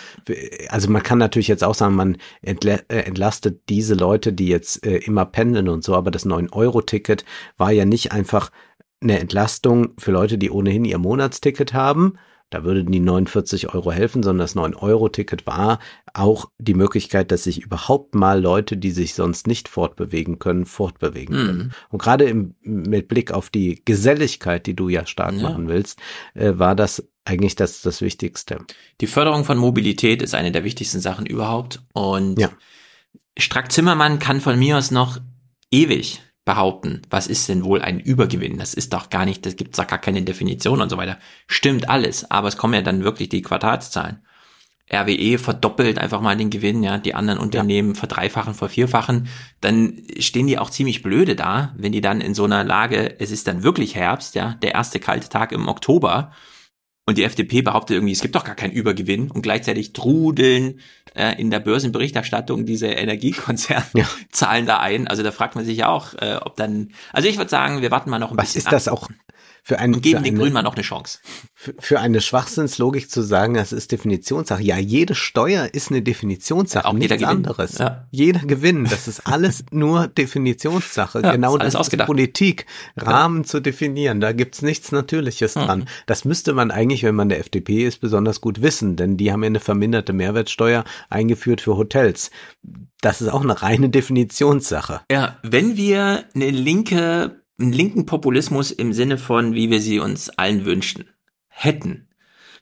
also 0.69 0.91
man 0.91 1.03
kann 1.03 1.19
natürlich 1.19 1.49
jetzt 1.49 1.65
auch 1.65 1.75
sagen, 1.75 1.95
man 1.95 2.17
äh, 2.43 2.79
entlastet 2.89 3.69
diese 3.69 3.95
Leute, 3.95 4.33
die 4.33 4.49
jetzt 4.49 4.85
äh, 4.87 4.99
immer 4.99 5.27
pendeln 5.27 5.69
und 5.69 5.85
so, 5.85 5.95
aber 5.95 6.11
das 6.11 6.27
9-Euro-Ticket 6.27 7.25
war 7.59 7.73
ja 7.73 7.85
nicht 7.85 8.13
einfach 8.13 8.51
eine 9.03 9.19
Entlastung 9.19 9.95
für 9.99 10.13
Leute, 10.13 10.39
die 10.39 10.51
ohnehin 10.51 10.85
ihr 10.85 10.99
Monatsticket 10.99 11.75
haben, 11.75 12.15
da 12.55 12.65
würden 12.65 12.93
die 12.93 13.01
49 13.01 13.75
Euro 13.75 13.93
helfen, 13.93 14.23
sondern 14.23 14.45
das 14.45 14.57
9-Euro-Ticket 14.57 15.47
war 15.47 15.79
auch 16.13 16.51
die 16.59 16.75
Möglichkeit, 16.75 17.31
dass 17.31 17.45
sich 17.45 17.63
überhaupt 17.63 18.15
mal 18.15 18.41
Leute, 18.41 18.77
die 18.77 18.91
sich 18.91 19.15
sonst 19.15 19.47
nicht 19.47 19.69
fortbewegen 19.69 20.39
können, 20.39 20.67
fortbewegen 20.67 21.35
mhm. 21.35 21.47
können. 21.47 21.73
Und 21.89 22.03
gerade 22.03 22.25
im, 22.25 22.55
mit 22.61 23.09
Blick 23.09 23.33
auf 23.33 23.49
die 23.49 23.83
Geselligkeit, 23.85 24.67
die 24.67 24.77
du 24.77 24.89
ja 24.89 25.07
stark 25.07 25.35
ja. 25.35 25.43
machen 25.43 25.69
willst, 25.69 25.99
äh, 26.35 26.53
war 26.59 26.75
das 26.75 27.09
eigentlich 27.25 27.57
das, 27.57 27.81
das 27.83 28.03
Wichtigste. 28.03 28.59
Die 29.01 29.07
Förderung 29.07 29.45
von 29.45 29.57
Mobilität 29.57 30.21
ist 30.21 30.35
eine 30.35 30.53
der 30.53 30.65
wichtigsten 30.65 31.01
Sachen 31.01 31.25
überhaupt. 31.25 31.83
Und 31.95 32.39
ja. 32.39 32.51
Strack 33.39 33.73
Zimmermann 33.73 34.19
kann 34.19 34.41
von 34.41 34.59
mir 34.59 34.77
aus 34.77 34.91
noch 34.91 35.19
ewig 35.71 36.21
behaupten, 36.45 37.03
was 37.09 37.27
ist 37.27 37.49
denn 37.49 37.65
wohl 37.65 37.83
ein 37.83 38.01
Übergewinn? 38.01 38.59
Das 38.59 38.75
ist 38.75 38.93
doch 38.93 39.11
gar 39.11 39.25
nicht, 39.25 39.47
das 39.47 39.57
gibt's 39.57 39.77
doch 39.77 39.87
gar 39.87 39.99
keine 39.99 40.23
Definition 40.23 40.81
und 40.81 40.89
so 40.89 40.97
weiter. 40.97 41.19
Stimmt 41.47 41.89
alles, 41.89 42.31
aber 42.31 42.49
es 42.49 42.57
kommen 42.57 42.75
ja 42.75 42.83
dann 42.83 43.05
wirklich 43.05 43.29
die 43.29 43.43
Quartalszahlen. 43.43 44.23
RWE 44.93 45.39
verdoppelt 45.39 45.99
einfach 45.99 46.21
mal 46.21 46.37
den 46.37 46.51
Gewinn, 46.51 46.83
ja, 46.83 46.99
die 46.99 47.15
anderen 47.15 47.39
Unternehmen 47.39 47.95
ja. 47.95 47.95
verdreifachen, 47.95 48.55
vervierfachen, 48.55 49.29
dann 49.61 50.03
stehen 50.19 50.47
die 50.47 50.59
auch 50.59 50.71
ziemlich 50.71 51.03
blöde 51.03 51.35
da, 51.35 51.75
wenn 51.79 51.93
die 51.93 52.01
dann 52.01 52.21
in 52.21 52.35
so 52.35 52.45
einer 52.45 52.65
Lage, 52.65 53.19
es 53.19 53.31
ist 53.31 53.47
dann 53.47 53.62
wirklich 53.62 53.95
Herbst, 53.95 54.35
ja, 54.35 54.55
der 54.62 54.75
erste 54.75 55.01
kalte 55.01 55.29
Tag 55.29 55.53
im 55.53 55.69
Oktober 55.69 56.33
und 57.07 57.17
die 57.17 57.25
FDP 57.25 57.62
behauptet 57.62 57.97
irgendwie, 57.97 58.12
es 58.12 58.21
gibt 58.21 58.35
doch 58.35 58.45
gar 58.45 58.55
keinen 58.55 58.73
Übergewinn 58.73 59.31
und 59.31 59.43
gleichzeitig 59.43 59.93
trudeln 59.93 60.81
äh, 61.15 61.41
in 61.41 61.51
der 61.51 61.61
Börsenberichterstattung 61.61 62.67
diese 62.67 62.87
Energiekonzernzahlen 62.89 63.95
ja. 63.95 64.61
da 64.67 64.79
ein. 64.81 65.09
Also 65.09 65.23
da 65.23 65.31
fragt 65.31 65.55
man 65.55 65.65
sich 65.65 65.85
auch, 65.85 66.15
äh, 66.15 66.37
ob 66.43 66.57
dann, 66.57 66.93
also 67.13 67.29
ich 67.29 67.37
würde 67.37 67.51
sagen, 67.51 67.83
wir 67.83 67.91
warten 67.91 68.11
mal 68.11 68.19
noch 68.19 68.31
ein 68.31 68.37
Was 68.37 68.53
bisschen. 68.53 68.67
Was 68.67 68.73
ist 68.73 68.87
das 68.87 68.89
auch 68.89 69.09
für 69.65 69.79
einen, 69.79 69.95
und 69.95 70.03
geben 70.03 70.19
für 70.19 70.25
den 70.25 70.35
eine, 70.35 70.39
Grünen 70.41 70.55
mal 70.55 70.63
noch 70.63 70.75
eine 70.75 70.83
Chance. 70.83 71.21
Für, 71.55 71.75
für 71.79 72.01
eine 72.01 72.21
Schwachsinnslogik 72.21 73.09
zu 73.09 73.23
sagen, 73.23 73.55
das 73.55 73.73
ist 73.73 73.93
Definitionssache. 73.93 74.61
Ja, 74.61 74.77
jede 74.77 75.15
Steuer 75.15 75.69
ist 75.73 75.91
eine 75.91 76.03
Definitionssache, 76.03 76.85
auch 76.85 76.93
nichts 76.93 77.23
anderes. 77.23 77.79
Ja. 77.79 78.09
Jeder 78.11 78.41
Gewinn, 78.41 78.85
das 78.85 79.07
ist 79.07 79.27
alles 79.29 79.65
nur 79.71 80.09
Definitionssache. 80.09 81.21
Ja, 81.23 81.33
genau 81.33 81.57
das 81.59 81.75
ist 81.75 81.97
Politik, 82.07 82.67
Rahmen 82.97 83.43
ja. 83.43 83.45
zu 83.45 83.61
definieren. 83.61 84.21
Da 84.21 84.33
gibt's 84.33 84.63
nichts 84.63 84.91
Natürliches 84.91 85.55
dran. 85.55 85.81
Mhm. 85.81 85.85
Das 86.07 86.25
müsste 86.25 86.55
man 86.55 86.73
eigentlich, 86.73 87.05
wenn 87.05 87.15
man 87.15 87.29
der 87.29 87.39
FDP 87.39 87.87
ist, 87.87 88.01
besonders 88.01 88.41
gut 88.41 88.63
wissen, 88.63 88.97
denn 88.97 89.17
die 89.17 89.31
haben 89.31 89.45
ja 89.45 89.47
eine 89.47 89.61
verminderte 89.61 90.13
Mehrwertsteuer 90.13 90.83
eingeführt 91.09 91.61
für 91.61 91.77
Hotels. 91.77 92.33
Das 93.01 93.21
ist 93.21 93.29
auch 93.29 93.43
eine 93.43 93.63
reine 93.63 93.91
Definitionssache. 93.91 95.03
Ja, 95.11 95.39
wenn 95.43 95.77
wir 95.77 96.25
eine 96.35 96.51
linke 96.51 97.42
einen 97.63 97.73
linken 97.73 98.07
Populismus 98.07 98.71
im 98.71 98.93
Sinne 98.93 99.19
von, 99.19 99.55
wie 99.55 99.71
wir 99.71 99.81
sie 99.81 99.99
uns 99.99 100.31
allen 100.31 100.65
wünschten, 100.65 101.09
hätten, 101.49 102.09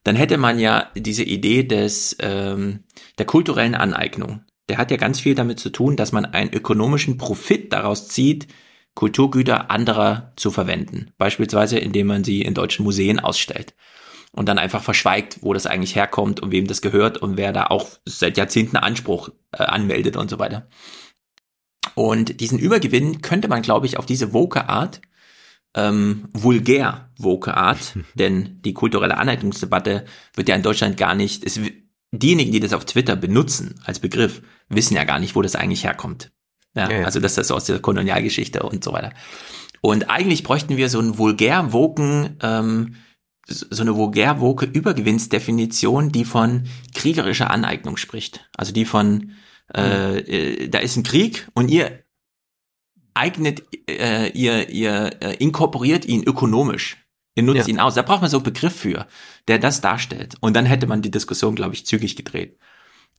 dann 0.04 0.16
hätte 0.16 0.38
man 0.38 0.58
ja 0.58 0.90
diese 0.96 1.24
Idee 1.24 1.62
des 1.62 2.16
ähm, 2.20 2.84
der 3.18 3.26
kulturellen 3.26 3.74
Aneignung. 3.74 4.44
Der 4.68 4.78
hat 4.78 4.90
ja 4.90 4.96
ganz 4.96 5.20
viel 5.20 5.34
damit 5.34 5.58
zu 5.58 5.70
tun, 5.70 5.96
dass 5.96 6.12
man 6.12 6.24
einen 6.24 6.52
ökonomischen 6.52 7.18
Profit 7.18 7.72
daraus 7.72 8.08
zieht, 8.08 8.46
Kulturgüter 8.94 9.70
anderer 9.70 10.32
zu 10.36 10.50
verwenden. 10.50 11.12
Beispielsweise, 11.18 11.78
indem 11.78 12.06
man 12.06 12.24
sie 12.24 12.42
in 12.42 12.54
deutschen 12.54 12.84
Museen 12.84 13.20
ausstellt 13.20 13.74
und 14.32 14.48
dann 14.48 14.58
einfach 14.58 14.82
verschweigt, 14.82 15.38
wo 15.42 15.52
das 15.52 15.66
eigentlich 15.66 15.96
herkommt 15.96 16.40
und 16.40 16.52
wem 16.52 16.66
das 16.66 16.82
gehört 16.82 17.18
und 17.18 17.36
wer 17.36 17.52
da 17.52 17.66
auch 17.66 17.88
seit 18.04 18.36
Jahrzehnten 18.36 18.76
Anspruch 18.76 19.30
äh, 19.52 19.62
anmeldet 19.62 20.16
und 20.16 20.30
so 20.30 20.38
weiter. 20.38 20.68
Und 21.94 22.40
diesen 22.40 22.58
Übergewinn 22.58 23.22
könnte 23.22 23.48
man, 23.48 23.62
glaube 23.62 23.86
ich, 23.86 23.98
auf 23.98 24.06
diese 24.06 24.32
woke 24.32 24.68
Art, 24.68 25.00
ähm, 25.74 26.28
vulgär 26.32 27.10
woke 27.18 27.56
Art, 27.56 27.94
denn 28.14 28.60
die 28.62 28.74
kulturelle 28.74 29.16
Aneignungsdebatte 29.16 30.04
wird 30.34 30.48
ja 30.48 30.56
in 30.56 30.62
Deutschland 30.62 30.96
gar 30.96 31.14
nicht, 31.14 31.44
es, 31.44 31.60
diejenigen, 32.12 32.52
die 32.52 32.60
das 32.60 32.72
auf 32.72 32.84
Twitter 32.84 33.16
benutzen 33.16 33.80
als 33.84 34.00
Begriff, 34.00 34.42
wissen 34.68 34.94
ja 34.94 35.04
gar 35.04 35.18
nicht, 35.18 35.36
wo 35.36 35.42
das 35.42 35.56
eigentlich 35.56 35.84
herkommt. 35.84 36.32
Ja, 36.74 36.88
ja, 36.88 37.00
ja. 37.00 37.04
Also 37.04 37.20
das 37.20 37.36
ist 37.38 37.50
aus 37.50 37.64
der 37.64 37.80
Kolonialgeschichte 37.80 38.62
und 38.62 38.84
so 38.84 38.92
weiter. 38.92 39.12
Und 39.80 40.10
eigentlich 40.10 40.42
bräuchten 40.42 40.76
wir 40.76 40.88
so 40.88 40.98
einen 40.98 41.18
vulgär 41.18 41.72
woken, 41.72 42.36
ähm, 42.42 42.96
so 43.46 43.82
eine 43.82 43.96
vulgär 43.96 44.40
woke 44.40 44.66
Übergewinnsdefinition, 44.66 46.12
die 46.12 46.24
von 46.24 46.64
kriegerischer 46.94 47.50
Aneignung 47.50 47.96
spricht. 47.96 48.48
Also 48.56 48.72
die 48.72 48.84
von 48.84 49.32
äh, 49.74 50.18
äh, 50.18 50.68
da 50.68 50.78
ist 50.78 50.96
ein 50.96 51.02
Krieg 51.02 51.48
und 51.54 51.68
ihr 51.68 52.04
eignet, 53.14 53.62
äh, 53.88 54.30
ihr, 54.30 54.68
ihr 54.68 55.10
äh, 55.20 55.34
inkorporiert 55.36 56.04
ihn 56.04 56.22
ökonomisch. 56.22 56.96
Ihr 57.34 57.42
nutzt 57.42 57.68
ja. 57.68 57.74
ihn 57.74 57.80
aus. 57.80 57.94
Da 57.94 58.02
braucht 58.02 58.22
man 58.22 58.30
so 58.30 58.38
einen 58.38 58.44
Begriff 58.44 58.74
für, 58.74 59.06
der 59.48 59.58
das 59.58 59.80
darstellt. 59.80 60.34
Und 60.40 60.54
dann 60.54 60.66
hätte 60.66 60.86
man 60.86 61.02
die 61.02 61.10
Diskussion, 61.10 61.54
glaube 61.54 61.74
ich, 61.74 61.86
zügig 61.86 62.16
gedreht. 62.16 62.58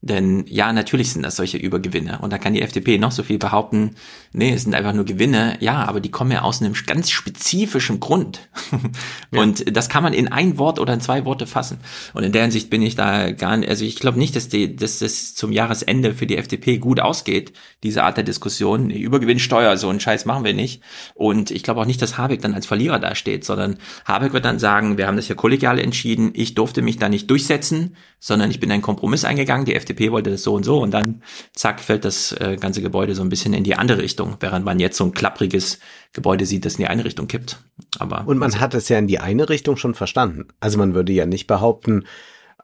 Denn 0.04 0.44
ja, 0.48 0.72
natürlich 0.72 1.12
sind 1.12 1.22
das 1.22 1.36
solche 1.36 1.58
Übergewinne. 1.58 2.18
Und 2.18 2.32
da 2.32 2.38
kann 2.38 2.54
die 2.54 2.62
FDP 2.62 2.98
noch 2.98 3.12
so 3.12 3.22
viel 3.22 3.38
behaupten, 3.38 3.94
nee, 4.32 4.52
es 4.52 4.64
sind 4.64 4.74
einfach 4.74 4.92
nur 4.92 5.04
Gewinne. 5.04 5.56
Ja, 5.60 5.84
aber 5.84 6.00
die 6.00 6.10
kommen 6.10 6.32
ja 6.32 6.42
aus 6.42 6.60
einem 6.60 6.74
ganz 6.86 7.08
spezifischen 7.10 8.00
Grund. 8.00 8.48
Und 9.30 9.60
ja. 9.60 9.70
das 9.70 9.88
kann 9.88 10.02
man 10.02 10.12
in 10.12 10.26
ein 10.26 10.58
Wort 10.58 10.80
oder 10.80 10.92
in 10.92 11.00
zwei 11.00 11.24
Worte 11.24 11.46
fassen. 11.46 11.78
Und 12.14 12.24
in 12.24 12.32
der 12.32 12.42
Hinsicht 12.42 12.68
bin 12.68 12.82
ich 12.82 12.96
da 12.96 13.30
gar 13.30 13.56
nicht, 13.56 13.68
also 13.68 13.84
ich 13.84 13.94
glaube 13.94 14.18
nicht, 14.18 14.34
dass, 14.34 14.48
die, 14.48 14.74
dass 14.74 14.98
das 14.98 15.36
zum 15.36 15.52
Jahresende 15.52 16.14
für 16.14 16.26
die 16.26 16.36
FDP 16.36 16.78
gut 16.78 16.98
ausgeht, 16.98 17.52
diese 17.84 18.02
Art 18.02 18.16
der 18.16 18.24
Diskussion. 18.24 18.90
Übergewinnsteuer, 18.90 19.76
so 19.76 19.88
einen 19.88 20.00
Scheiß 20.00 20.24
machen 20.24 20.44
wir 20.44 20.52
nicht. 20.52 20.82
Und 21.14 21.52
ich 21.52 21.62
glaube 21.62 21.80
auch 21.80 21.86
nicht, 21.86 22.02
dass 22.02 22.18
Habeck 22.18 22.42
dann 22.42 22.54
als 22.54 22.66
Verlierer 22.66 22.98
dasteht, 22.98 23.44
sondern 23.44 23.78
Habeck 24.04 24.32
wird 24.32 24.46
dann 24.46 24.58
sagen, 24.58 24.98
wir 24.98 25.06
haben 25.06 25.16
das 25.16 25.28
ja 25.28 25.36
kollegial 25.36 25.78
entschieden, 25.78 26.32
ich 26.34 26.56
durfte 26.56 26.82
mich 26.82 26.98
da 26.98 27.08
nicht 27.08 27.30
durchsetzen, 27.30 27.94
sondern 28.18 28.50
ich 28.50 28.60
bin 28.60 28.70
einen 28.70 28.82
Kompromiss 28.82 29.24
eingegangen, 29.24 29.64
die 29.64 29.74
FDP 29.74 29.91
FDP 29.92 30.12
wollte 30.12 30.30
das 30.30 30.42
so 30.42 30.54
und 30.54 30.64
so 30.64 30.80
und 30.80 30.92
dann 30.92 31.22
zack 31.54 31.80
fällt 31.80 32.04
das 32.04 32.32
äh, 32.32 32.56
ganze 32.58 32.82
Gebäude 32.82 33.14
so 33.14 33.22
ein 33.22 33.28
bisschen 33.28 33.54
in 33.54 33.64
die 33.64 33.76
andere 33.76 34.02
Richtung, 34.02 34.36
während 34.40 34.64
man 34.64 34.80
jetzt 34.80 34.96
so 34.96 35.04
ein 35.04 35.12
klappriges 35.12 35.78
Gebäude 36.12 36.46
sieht, 36.46 36.64
das 36.64 36.74
in 36.74 36.78
die 36.78 36.86
eine 36.86 37.04
Richtung 37.04 37.28
kippt. 37.28 37.58
Aber 37.98 38.26
und 38.26 38.38
man 38.38 38.50
also, 38.50 38.60
hat 38.60 38.74
es 38.74 38.88
ja 38.88 38.98
in 38.98 39.06
die 39.06 39.20
eine 39.20 39.48
Richtung 39.48 39.76
schon 39.76 39.94
verstanden. 39.94 40.48
Also 40.60 40.78
man 40.78 40.94
würde 40.94 41.12
ja 41.12 41.26
nicht 41.26 41.46
behaupten, 41.46 42.04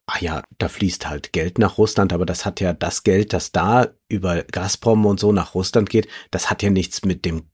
ah 0.06 0.18
ja, 0.20 0.42
da 0.58 0.68
fließt 0.68 1.08
halt 1.08 1.32
Geld 1.32 1.58
nach 1.58 1.78
Russland, 1.78 2.12
aber 2.12 2.26
das 2.26 2.46
hat 2.46 2.60
ja 2.60 2.72
das 2.72 3.02
Geld, 3.02 3.32
das 3.32 3.52
da 3.52 3.88
über 4.08 4.42
Gazprom 4.42 5.06
und 5.06 5.20
so 5.20 5.32
nach 5.32 5.54
Russland 5.54 5.90
geht, 5.90 6.08
das 6.30 6.50
hat 6.50 6.62
ja 6.62 6.70
nichts 6.70 7.04
mit 7.04 7.24
dem 7.24 7.44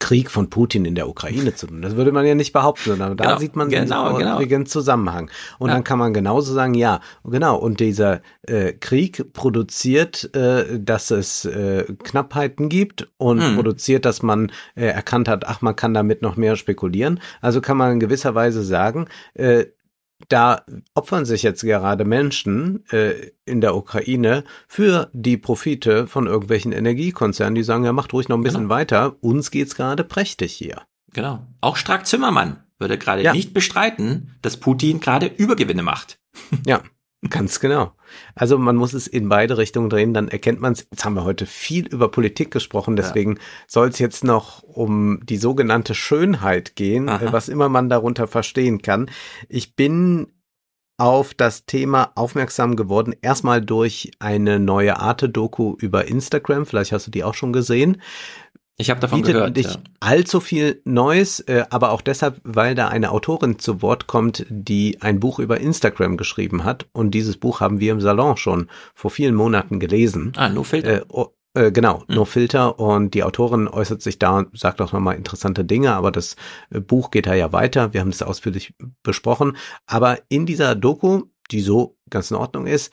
Krieg 0.00 0.30
von 0.30 0.50
Putin 0.50 0.84
in 0.86 0.96
der 0.96 1.08
Ukraine 1.08 1.54
zu 1.54 1.68
tun. 1.68 1.82
Das 1.82 1.94
würde 1.94 2.10
man 2.10 2.26
ja 2.26 2.34
nicht 2.34 2.52
behaupten, 2.52 2.90
sondern 2.90 3.16
da 3.16 3.24
genau, 3.24 3.38
sieht 3.38 3.54
man 3.54 3.68
genau, 3.68 4.18
den 4.18 4.48
genau. 4.48 4.64
Zusammenhang. 4.64 5.30
Und 5.58 5.68
ja. 5.68 5.74
dann 5.74 5.84
kann 5.84 5.98
man 5.98 6.12
genauso 6.12 6.52
sagen, 6.52 6.74
ja, 6.74 7.00
genau, 7.22 7.56
und 7.56 7.78
dieser 7.78 8.22
äh, 8.42 8.72
Krieg 8.72 9.32
produziert, 9.32 10.34
äh, 10.34 10.80
dass 10.80 11.10
es 11.10 11.44
äh, 11.44 11.84
Knappheiten 12.02 12.68
gibt 12.68 13.08
und 13.18 13.42
hm. 13.42 13.54
produziert, 13.54 14.04
dass 14.04 14.22
man 14.22 14.50
äh, 14.74 14.86
erkannt 14.86 15.28
hat, 15.28 15.46
ach, 15.46 15.60
man 15.60 15.76
kann 15.76 15.94
damit 15.94 16.22
noch 16.22 16.36
mehr 16.36 16.56
spekulieren. 16.56 17.20
Also 17.42 17.60
kann 17.60 17.76
man 17.76 17.92
in 17.92 18.00
gewisser 18.00 18.34
Weise 18.34 18.64
sagen, 18.64 19.06
äh, 19.34 19.66
da 20.28 20.64
opfern 20.94 21.24
sich 21.24 21.42
jetzt 21.42 21.62
gerade 21.62 22.04
Menschen 22.04 22.84
äh, 22.90 23.32
in 23.44 23.60
der 23.60 23.74
Ukraine 23.74 24.44
für 24.68 25.10
die 25.12 25.36
Profite 25.36 26.06
von 26.06 26.26
irgendwelchen 26.26 26.72
Energiekonzernen, 26.72 27.54
die 27.54 27.62
sagen, 27.62 27.84
ja, 27.84 27.92
macht 27.92 28.12
ruhig 28.12 28.28
noch 28.28 28.36
ein 28.36 28.42
bisschen 28.42 28.62
genau. 28.62 28.74
weiter, 28.74 29.16
uns 29.20 29.50
geht's 29.50 29.74
gerade 29.74 30.04
prächtig 30.04 30.52
hier. 30.52 30.82
Genau. 31.12 31.46
Auch 31.60 31.76
Strack 31.76 32.06
Zimmermann 32.06 32.62
würde 32.78 32.98
gerade 32.98 33.22
ja. 33.22 33.32
nicht 33.32 33.52
bestreiten, 33.52 34.36
dass 34.42 34.56
Putin 34.56 35.00
gerade 35.00 35.26
Übergewinne 35.26 35.82
macht. 35.82 36.18
Ja. 36.66 36.82
Ganz 37.28 37.60
genau. 37.60 37.92
Also 38.34 38.56
man 38.56 38.76
muss 38.76 38.94
es 38.94 39.06
in 39.06 39.28
beide 39.28 39.58
Richtungen 39.58 39.90
drehen, 39.90 40.14
dann 40.14 40.28
erkennt 40.28 40.60
man 40.60 40.72
es. 40.72 40.86
Jetzt 40.90 41.04
haben 41.04 41.14
wir 41.14 41.24
heute 41.24 41.44
viel 41.44 41.86
über 41.86 42.10
Politik 42.10 42.50
gesprochen, 42.50 42.96
deswegen 42.96 43.34
ja. 43.34 43.40
soll 43.66 43.88
es 43.88 43.98
jetzt 43.98 44.24
noch 44.24 44.62
um 44.62 45.20
die 45.24 45.36
sogenannte 45.36 45.94
Schönheit 45.94 46.76
gehen, 46.76 47.10
Aha. 47.10 47.30
was 47.30 47.50
immer 47.50 47.68
man 47.68 47.90
darunter 47.90 48.26
verstehen 48.26 48.80
kann. 48.80 49.10
Ich 49.50 49.76
bin 49.76 50.28
auf 50.96 51.34
das 51.34 51.66
Thema 51.66 52.12
aufmerksam 52.14 52.76
geworden, 52.76 53.14
erstmal 53.20 53.62
durch 53.62 54.10
eine 54.18 54.58
neue 54.58 54.98
Arte-Doku 54.98 55.76
über 55.78 56.06
Instagram, 56.06 56.66
vielleicht 56.66 56.92
hast 56.92 57.06
du 57.06 57.10
die 57.10 57.24
auch 57.24 57.34
schon 57.34 57.52
gesehen. 57.52 58.02
Ich 58.80 58.88
habe 58.88 58.98
davon 58.98 59.20
bietet 59.20 59.34
gehört. 59.34 59.56
Nicht 59.56 59.74
ja. 59.74 59.80
allzu 60.00 60.40
viel 60.40 60.80
Neues, 60.84 61.40
äh, 61.40 61.64
aber 61.68 61.92
auch 61.92 62.00
deshalb, 62.00 62.40
weil 62.44 62.74
da 62.74 62.88
eine 62.88 63.10
Autorin 63.12 63.58
zu 63.58 63.82
Wort 63.82 64.06
kommt, 64.06 64.46
die 64.48 65.02
ein 65.02 65.20
Buch 65.20 65.38
über 65.38 65.60
Instagram 65.60 66.16
geschrieben 66.16 66.64
hat. 66.64 66.86
Und 66.92 67.10
dieses 67.10 67.36
Buch 67.36 67.60
haben 67.60 67.78
wir 67.78 67.92
im 67.92 68.00
Salon 68.00 68.38
schon 68.38 68.68
vor 68.94 69.10
vielen 69.10 69.34
Monaten 69.34 69.80
gelesen. 69.80 70.32
Ah, 70.36 70.48
No 70.48 70.62
Filter. 70.62 71.02
Äh, 71.02 71.04
oh, 71.08 71.26
äh, 71.52 71.70
genau, 71.70 72.04
mhm. 72.08 72.14
No 72.14 72.24
Filter. 72.24 72.78
Und 72.80 73.12
die 73.12 73.22
Autorin 73.22 73.68
äußert 73.68 74.00
sich 74.00 74.18
da 74.18 74.38
und 74.38 74.58
sagt 74.58 74.80
auch 74.80 74.92
nochmal 74.92 75.16
interessante 75.16 75.64
Dinge, 75.64 75.92
aber 75.92 76.10
das 76.10 76.36
äh, 76.70 76.80
Buch 76.80 77.10
geht 77.10 77.26
da 77.26 77.34
ja 77.34 77.52
weiter. 77.52 77.92
Wir 77.92 78.00
haben 78.00 78.10
das 78.10 78.22
ausführlich 78.22 78.74
besprochen. 79.02 79.58
Aber 79.86 80.20
in 80.30 80.46
dieser 80.46 80.74
Doku, 80.74 81.24
die 81.50 81.60
so 81.60 81.98
ganz 82.08 82.30
in 82.30 82.38
Ordnung 82.38 82.66
ist, 82.66 82.92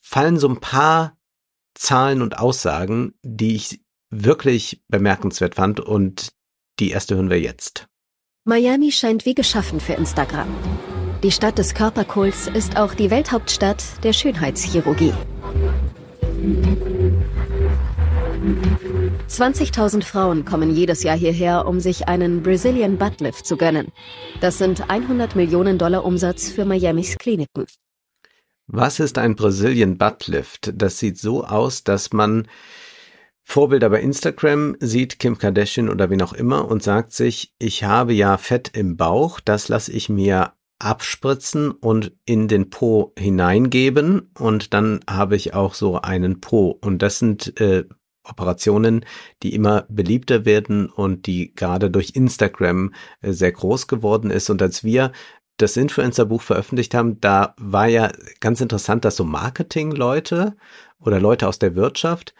fallen 0.00 0.36
so 0.36 0.48
ein 0.48 0.58
paar 0.58 1.16
Zahlen 1.74 2.22
und 2.22 2.38
Aussagen, 2.38 3.14
die 3.22 3.54
ich 3.54 3.81
wirklich 4.12 4.82
bemerkenswert 4.88 5.56
fand 5.56 5.80
und 5.80 6.32
die 6.78 6.90
erste 6.90 7.16
hören 7.16 7.30
wir 7.30 7.40
jetzt. 7.40 7.88
Miami 8.44 8.92
scheint 8.92 9.24
wie 9.24 9.34
geschaffen 9.34 9.80
für 9.80 9.94
Instagram. 9.94 10.48
Die 11.22 11.30
Stadt 11.30 11.58
des 11.58 11.74
Körperkults 11.74 12.48
ist 12.48 12.76
auch 12.76 12.94
die 12.94 13.10
Welthauptstadt 13.10 13.82
der 14.02 14.12
Schönheitschirurgie. 14.12 15.12
20.000 19.28 20.02
Frauen 20.02 20.44
kommen 20.44 20.74
jedes 20.74 21.04
Jahr 21.04 21.16
hierher, 21.16 21.66
um 21.66 21.80
sich 21.80 22.08
einen 22.08 22.42
Brazilian 22.42 22.98
Buttlift 22.98 23.46
zu 23.46 23.56
gönnen. 23.56 23.92
Das 24.40 24.58
sind 24.58 24.90
100 24.90 25.36
Millionen 25.36 25.78
Dollar 25.78 26.04
Umsatz 26.04 26.50
für 26.50 26.64
Miamis 26.64 27.16
Kliniken. 27.16 27.66
Was 28.66 29.00
ist 29.00 29.18
ein 29.18 29.36
Brazilian 29.36 29.96
Buttlift? 29.96 30.72
Das 30.74 30.98
sieht 30.98 31.18
so 31.18 31.44
aus, 31.44 31.84
dass 31.84 32.12
man 32.12 32.48
Vorbilder 33.52 33.90
bei 33.90 34.00
Instagram 34.00 34.76
sieht 34.80 35.18
Kim 35.18 35.36
Kardashian 35.36 35.90
oder 35.90 36.08
wen 36.08 36.22
auch 36.22 36.32
immer 36.32 36.70
und 36.70 36.82
sagt 36.82 37.12
sich, 37.12 37.52
ich 37.58 37.84
habe 37.84 38.14
ja 38.14 38.38
Fett 38.38 38.70
im 38.74 38.96
Bauch, 38.96 39.40
das 39.40 39.68
lasse 39.68 39.92
ich 39.92 40.08
mir 40.08 40.54
abspritzen 40.78 41.70
und 41.70 42.12
in 42.24 42.48
den 42.48 42.70
Po 42.70 43.12
hineingeben 43.18 44.30
und 44.38 44.72
dann 44.72 45.00
habe 45.06 45.36
ich 45.36 45.52
auch 45.52 45.74
so 45.74 46.00
einen 46.00 46.40
Po. 46.40 46.78
Und 46.80 47.02
das 47.02 47.18
sind 47.18 47.60
äh, 47.60 47.84
Operationen, 48.24 49.04
die 49.42 49.54
immer 49.54 49.84
beliebter 49.90 50.46
werden 50.46 50.88
und 50.88 51.26
die 51.26 51.54
gerade 51.54 51.90
durch 51.90 52.12
Instagram 52.14 52.94
äh, 53.20 53.32
sehr 53.32 53.52
groß 53.52 53.86
geworden 53.86 54.30
ist. 54.30 54.48
Und 54.48 54.62
als 54.62 54.82
wir 54.82 55.12
das 55.58 55.76
Influencer-Buch 55.76 56.40
veröffentlicht 56.40 56.94
haben, 56.94 57.20
da 57.20 57.54
war 57.58 57.86
ja 57.86 58.10
ganz 58.40 58.62
interessant, 58.62 59.04
dass 59.04 59.16
so 59.16 59.24
Marketing-Leute 59.24 60.56
oder 60.98 61.20
Leute 61.20 61.46
aus 61.48 61.58
der 61.58 61.74
Wirtschaft 61.74 62.34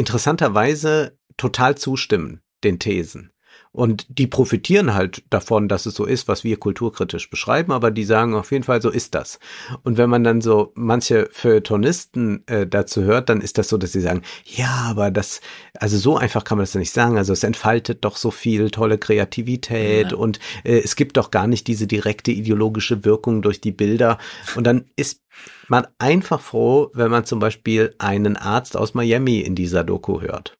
interessanterweise 0.00 1.18
total 1.36 1.76
zustimmen 1.76 2.40
den 2.64 2.78
Thesen. 2.78 3.32
Und 3.72 4.06
die 4.08 4.26
profitieren 4.26 4.94
halt 4.94 5.22
davon, 5.30 5.68
dass 5.68 5.86
es 5.86 5.94
so 5.94 6.04
ist, 6.04 6.26
was 6.26 6.42
wir 6.42 6.58
kulturkritisch 6.58 7.30
beschreiben, 7.30 7.70
aber 7.70 7.92
die 7.92 8.02
sagen 8.02 8.34
auf 8.34 8.50
jeden 8.50 8.64
Fall, 8.64 8.82
so 8.82 8.90
ist 8.90 9.14
das. 9.14 9.38
Und 9.84 9.96
wenn 9.96 10.10
man 10.10 10.24
dann 10.24 10.40
so 10.40 10.72
manche 10.74 11.28
Feuilletonisten 11.30 12.42
äh, 12.48 12.66
dazu 12.66 13.02
hört, 13.02 13.28
dann 13.28 13.40
ist 13.40 13.58
das 13.58 13.68
so, 13.68 13.78
dass 13.78 13.92
sie 13.92 14.00
sagen, 14.00 14.22
ja, 14.44 14.86
aber 14.88 15.12
das, 15.12 15.40
also 15.78 15.98
so 15.98 16.16
einfach 16.16 16.42
kann 16.42 16.58
man 16.58 16.64
das 16.64 16.74
ja 16.74 16.80
nicht 16.80 16.92
sagen. 16.92 17.16
Also 17.16 17.32
es 17.32 17.44
entfaltet 17.44 18.04
doch 18.04 18.16
so 18.16 18.32
viel 18.32 18.72
tolle 18.72 18.98
Kreativität 18.98 20.10
ja. 20.10 20.16
und 20.16 20.40
äh, 20.64 20.80
es 20.80 20.96
gibt 20.96 21.16
doch 21.16 21.30
gar 21.30 21.46
nicht 21.46 21.68
diese 21.68 21.86
direkte 21.86 22.32
ideologische 22.32 23.04
Wirkung 23.04 23.40
durch 23.40 23.60
die 23.60 23.72
Bilder. 23.72 24.18
Und 24.56 24.64
dann 24.64 24.86
ist 24.96 25.22
man 25.68 25.86
einfach 25.98 26.40
froh, 26.40 26.90
wenn 26.92 27.12
man 27.12 27.24
zum 27.24 27.38
Beispiel 27.38 27.94
einen 27.98 28.36
Arzt 28.36 28.76
aus 28.76 28.94
Miami 28.94 29.38
in 29.38 29.54
dieser 29.54 29.84
Doku 29.84 30.20
hört. 30.20 30.59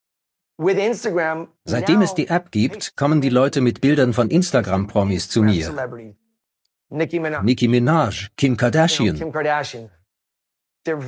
Seitdem 1.65 2.03
es 2.03 2.15
die 2.15 2.29
App 2.29 2.51
gibt, 2.51 2.97
kommen 2.97 3.21
die 3.21 3.31
Leute 3.31 3.61
mit 3.61 3.81
Bildern 3.81 4.13
von 4.13 4.29
Instagram-Promis 4.29 5.29
zu 5.29 5.43
mir. 5.43 5.73
Nicki 6.91 7.69
Minaj, 7.69 8.29
Kim 8.37 8.57
Kardashian. 8.57 9.17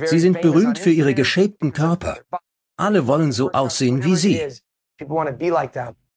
Sie 0.05 0.19
sind 0.19 0.41
berühmt 0.41 0.79
für 0.79 0.89
ihre 0.91 1.13
geschäbten 1.13 1.73
Körper. 1.73 2.19
Alle 2.77 3.05
wollen 3.05 3.31
so 3.31 3.51
aussehen 3.51 4.03
wie 4.03 4.15
sie. 4.15 4.41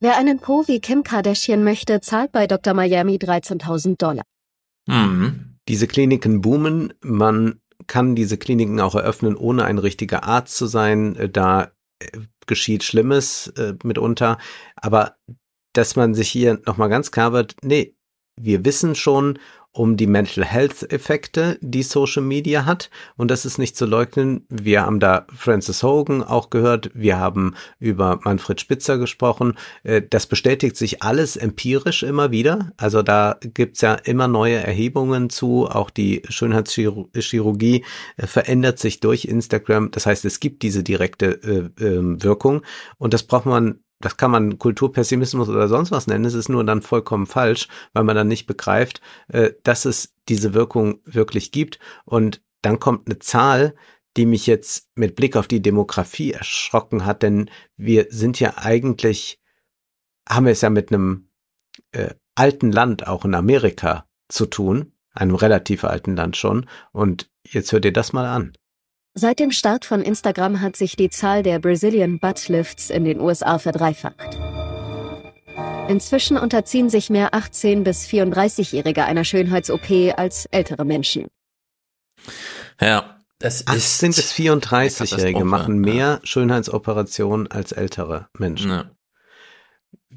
Wer 0.00 0.16
einen 0.16 0.38
Po 0.38 0.64
wie 0.66 0.80
Kim 0.80 1.02
Kardashian 1.02 1.64
möchte, 1.64 2.00
zahlt 2.00 2.32
bei 2.32 2.46
Dr. 2.46 2.74
Miami 2.74 3.16
13.000 3.16 3.96
Dollar. 3.98 4.24
Mhm. 4.86 5.58
Diese 5.68 5.86
Kliniken 5.86 6.40
boomen. 6.40 6.94
Man 7.00 7.60
kann 7.86 8.14
diese 8.14 8.36
Kliniken 8.36 8.80
auch 8.80 8.94
eröffnen, 8.94 9.36
ohne 9.36 9.64
ein 9.64 9.78
richtiger 9.78 10.24
Arzt 10.24 10.56
zu 10.56 10.66
sein. 10.66 11.30
Da 11.32 11.72
geschieht 12.46 12.84
Schlimmes 12.84 13.48
äh, 13.56 13.74
mitunter, 13.82 14.38
aber 14.76 15.16
dass 15.72 15.96
man 15.96 16.14
sich 16.14 16.28
hier 16.28 16.60
nochmal 16.66 16.88
ganz 16.88 17.10
klar 17.10 17.32
wird, 17.32 17.56
nee, 17.62 17.96
wir 18.36 18.64
wissen 18.64 18.94
schon 18.94 19.38
um 19.76 19.96
die 19.96 20.06
Mental 20.06 20.44
Health 20.44 20.90
Effekte, 20.90 21.58
die 21.60 21.82
Social 21.82 22.22
Media 22.22 22.64
hat. 22.64 22.90
Und 23.16 23.30
das 23.30 23.44
ist 23.44 23.58
nicht 23.58 23.76
zu 23.76 23.84
leugnen. 23.84 24.46
Wir 24.48 24.82
haben 24.82 25.00
da 25.00 25.26
Francis 25.34 25.82
Hogan 25.82 26.22
auch 26.22 26.50
gehört. 26.50 26.90
Wir 26.94 27.18
haben 27.18 27.54
über 27.78 28.18
Manfred 28.24 28.60
Spitzer 28.60 28.96
gesprochen. 28.98 29.54
Äh, 29.82 30.02
das 30.08 30.26
bestätigt 30.26 30.76
sich 30.76 31.02
alles 31.02 31.36
empirisch 31.36 32.02
immer 32.02 32.30
wieder. 32.30 32.72
Also 32.78 33.02
da 33.02 33.36
gibt's 33.40 33.82
ja 33.82 33.94
immer 33.94 34.28
neue 34.28 34.56
Erhebungen 34.56 35.28
zu. 35.28 35.66
Auch 35.68 35.90
die 35.90 36.22
Schönheitschirurgie 36.28 37.84
äh, 38.16 38.26
verändert 38.26 38.78
sich 38.78 39.00
durch 39.00 39.26
Instagram. 39.26 39.90
Das 39.90 40.06
heißt, 40.06 40.24
es 40.24 40.40
gibt 40.40 40.62
diese 40.62 40.82
direkte 40.82 41.70
äh, 41.78 41.84
ähm, 41.84 42.22
Wirkung. 42.22 42.62
Und 42.98 43.12
das 43.12 43.24
braucht 43.24 43.46
man 43.46 43.80
das 44.00 44.16
kann 44.16 44.30
man 44.30 44.58
Kulturpessimismus 44.58 45.48
oder 45.48 45.68
sonst 45.68 45.90
was 45.90 46.06
nennen, 46.06 46.24
es 46.24 46.34
ist 46.34 46.48
nur 46.48 46.64
dann 46.64 46.82
vollkommen 46.82 47.26
falsch, 47.26 47.68
weil 47.92 48.04
man 48.04 48.16
dann 48.16 48.28
nicht 48.28 48.46
begreift, 48.46 49.00
äh, 49.28 49.52
dass 49.62 49.84
es 49.84 50.14
diese 50.28 50.54
Wirkung 50.54 51.00
wirklich 51.04 51.52
gibt. 51.52 51.78
Und 52.04 52.42
dann 52.62 52.78
kommt 52.78 53.06
eine 53.06 53.18
Zahl, 53.18 53.74
die 54.16 54.26
mich 54.26 54.46
jetzt 54.46 54.88
mit 54.94 55.14
Blick 55.14 55.36
auf 55.36 55.46
die 55.46 55.62
Demografie 55.62 56.32
erschrocken 56.32 57.04
hat, 57.04 57.22
denn 57.22 57.50
wir 57.76 58.06
sind 58.10 58.40
ja 58.40 58.54
eigentlich, 58.56 59.40
haben 60.28 60.46
wir 60.46 60.52
es 60.52 60.62
ja 60.62 60.70
mit 60.70 60.90
einem 60.90 61.28
äh, 61.92 62.14
alten 62.34 62.72
Land 62.72 63.06
auch 63.06 63.24
in 63.24 63.34
Amerika 63.34 64.06
zu 64.28 64.46
tun, 64.46 64.92
einem 65.12 65.34
relativ 65.34 65.84
alten 65.84 66.16
Land 66.16 66.36
schon. 66.36 66.66
Und 66.92 67.30
jetzt 67.44 67.72
hört 67.72 67.84
ihr 67.84 67.92
das 67.92 68.12
mal 68.12 68.26
an. 68.26 68.56
Seit 69.18 69.38
dem 69.38 69.50
Start 69.50 69.86
von 69.86 70.02
Instagram 70.02 70.60
hat 70.60 70.76
sich 70.76 70.94
die 70.94 71.08
Zahl 71.08 71.42
der 71.42 71.58
Brazilian 71.58 72.18
Buttlifts 72.18 72.90
in 72.90 73.06
den 73.06 73.18
USA 73.18 73.58
verdreifacht. 73.58 74.38
Inzwischen 75.88 76.36
unterziehen 76.36 76.90
sich 76.90 77.08
mehr 77.08 77.30
18- 77.30 77.82
bis 77.82 78.06
34-Jährige 78.06 79.06
einer 79.06 79.24
Schönheits-OP 79.24 80.18
als 80.18 80.44
ältere 80.50 80.84
Menschen. 80.84 81.28
Ja, 82.78 83.16
das 83.38 83.62
ist 83.62 83.68
18 83.68 84.10
bis 84.10 84.32
34-Jährige 84.32 85.46
machen 85.46 85.78
mehr 85.78 86.20
Schönheitsoperationen 86.22 87.50
als 87.50 87.72
ältere 87.72 88.28
Menschen. 88.36 88.70
Ja 88.70 88.95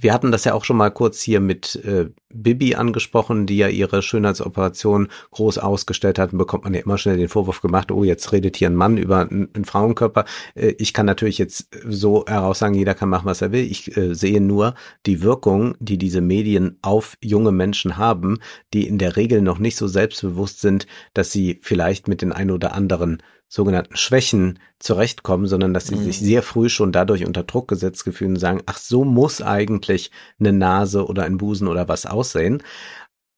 wir 0.01 0.13
hatten 0.13 0.31
das 0.31 0.45
ja 0.45 0.53
auch 0.53 0.63
schon 0.63 0.77
mal 0.77 0.91
kurz 0.91 1.21
hier 1.21 1.41
mit 1.41 1.75
äh, 1.83 2.09
Bibi 2.29 2.75
angesprochen, 2.75 3.45
die 3.45 3.57
ja 3.57 3.67
ihre 3.67 4.01
Schönheitsoperation 4.01 5.09
groß 5.31 5.57
ausgestellt 5.57 6.19
hat. 6.19 6.31
Und 6.31 6.37
bekommt 6.37 6.63
man 6.63 6.73
ja 6.73 6.81
immer 6.81 6.97
schnell 6.97 7.17
den 7.17 7.27
Vorwurf 7.27 7.61
gemacht, 7.61 7.91
oh, 7.91 8.03
jetzt 8.03 8.31
redet 8.31 8.55
hier 8.55 8.69
ein 8.69 8.75
Mann 8.75 8.97
über 8.97 9.21
einen, 9.29 9.65
Frauenkörper. 9.65 10.25
Äh, 10.55 10.75
ich 10.77 10.93
kann 10.93 11.05
natürlich 11.05 11.37
jetzt 11.37 11.69
so 11.85 12.23
heraussagen, 12.27 12.75
jeder 12.75 12.95
kann 12.95 13.09
machen, 13.09 13.25
was 13.25 13.41
er 13.41 13.51
will. 13.51 13.69
Ich 13.69 13.95
äh, 13.97 14.13
sehe 14.13 14.39
nur 14.39 14.75
die 15.05 15.21
Wirkung, 15.21 15.75
die 15.79 15.97
diese 15.97 16.21
Medien 16.21 16.77
auf 16.81 17.17
junge 17.21 17.51
Menschen 17.51 17.97
haben, 17.97 18.39
die 18.73 18.87
in 18.87 18.99
der 18.99 19.17
Regel 19.17 19.41
noch 19.41 19.59
nicht 19.59 19.75
so 19.75 19.87
selbstbewusst 19.87 20.61
sind, 20.61 20.87
dass 21.13 21.31
sie 21.31 21.59
vielleicht 21.61 22.07
mit 22.07 22.21
den 22.21 22.31
ein 22.31 22.51
oder 22.51 22.73
anderen 22.73 23.21
sogenannten 23.49 23.97
Schwächen 23.97 24.59
zurechtkommen, 24.77 25.47
sondern 25.47 25.73
dass 25.73 25.87
sie 25.87 25.95
mhm. 25.95 26.03
sich 26.03 26.19
sehr 26.19 26.43
früh 26.43 26.69
schon 26.69 26.91
dadurch 26.91 27.25
unter 27.25 27.43
Druck 27.43 27.67
gesetzt 27.67 28.05
gefühlen 28.05 28.33
und 28.33 28.39
sagen, 28.39 28.61
ach, 28.67 28.77
so 28.77 29.03
muss 29.03 29.41
eigentlich 29.41 30.11
eine 30.39 30.53
Nase 30.53 31.05
oder 31.05 31.23
ein 31.23 31.37
Busen 31.37 31.67
oder 31.67 31.87
was 31.87 32.05
aussehen. 32.05 32.63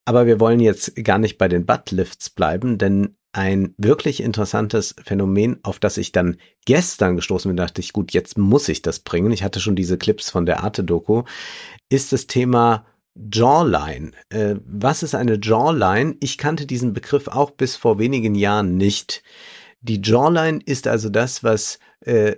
Aber 0.06 0.26
wir 0.26 0.40
wollen 0.40 0.60
jetzt 0.60 0.96
gar 1.04 1.18
nicht 1.18 1.38
bei 1.38 1.48
den 1.48 1.66
Buttlifts 1.66 2.30
bleiben, 2.30 2.78
denn 2.78 3.16
ein 3.34 3.74
wirklich 3.78 4.22
interessantes 4.22 4.96
Phänomen, 5.02 5.60
auf 5.64 5.80
das 5.80 5.98
ich 5.98 6.12
dann 6.12 6.36
gestern 6.66 7.16
gestoßen 7.16 7.48
bin, 7.48 7.56
dachte 7.56 7.80
ich, 7.80 7.94
gut, 7.94 8.12
jetzt 8.12 8.38
muss 8.38 8.68
ich 8.68 8.82
das 8.82 9.00
bringen. 9.00 9.32
Ich 9.32 9.44
hatte 9.44 9.62
schon 9.62 9.78
diese 9.78 9.98
Clips 9.98 10.30
von 10.30 10.46
der 10.46 10.64
Arte-Doku, 10.64 11.24
ist 11.88 12.12
das 12.12 12.28
Thema 12.28 12.86
Jawline. 13.16 14.12
Äh, 14.30 14.56
was 14.66 15.04
ist 15.04 15.16
eine 15.16 15.40
Jawline? 15.42 16.18
Ich 16.20 16.38
kannte 16.38 16.66
diesen 16.66 16.92
Begriff 16.92 17.30
auch 17.30 17.52
bis 17.52 17.78
vor 17.78 18.00
wenigen 18.00 18.36
Jahren 18.36 18.76
nicht. 18.76 19.24
Die 19.82 20.02
Jawline 20.02 20.60
ist 20.64 20.88
also 20.88 21.10
das, 21.10 21.44
was 21.44 21.80
äh, 22.02 22.36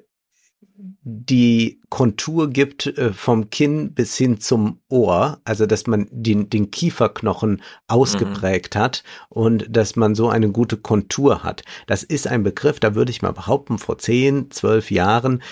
die 0.76 1.82
Kontur 1.90 2.50
gibt 2.50 2.88
äh, 2.88 3.14
vom 3.14 3.50
Kinn 3.50 3.94
bis 3.94 4.16
hin 4.18 4.40
zum 4.40 4.80
Ohr, 4.90 5.42
also 5.44 5.66
dass 5.66 5.86
man 5.88 6.08
den, 6.12 6.50
den 6.50 6.72
Kieferknochen 6.72 7.62
ausgeprägt 7.88 8.76
mhm. 8.76 8.80
hat 8.80 9.04
und 9.30 9.66
dass 9.70 9.96
man 9.96 10.16
so 10.16 10.30
eine 10.30 10.50
gute 10.52 10.78
Kontur 10.78 11.44
hat. 11.44 11.64
Das 11.86 12.04
ist 12.04 12.28
ein 12.28 12.44
Begriff, 12.44 12.80
da 12.80 12.96
würde 12.96 13.12
ich 13.12 13.22
mal 13.22 13.34
behaupten, 13.34 13.78
vor 13.78 13.98
zehn, 13.98 14.50
zwölf 14.52 14.92
Jahren 14.92 15.44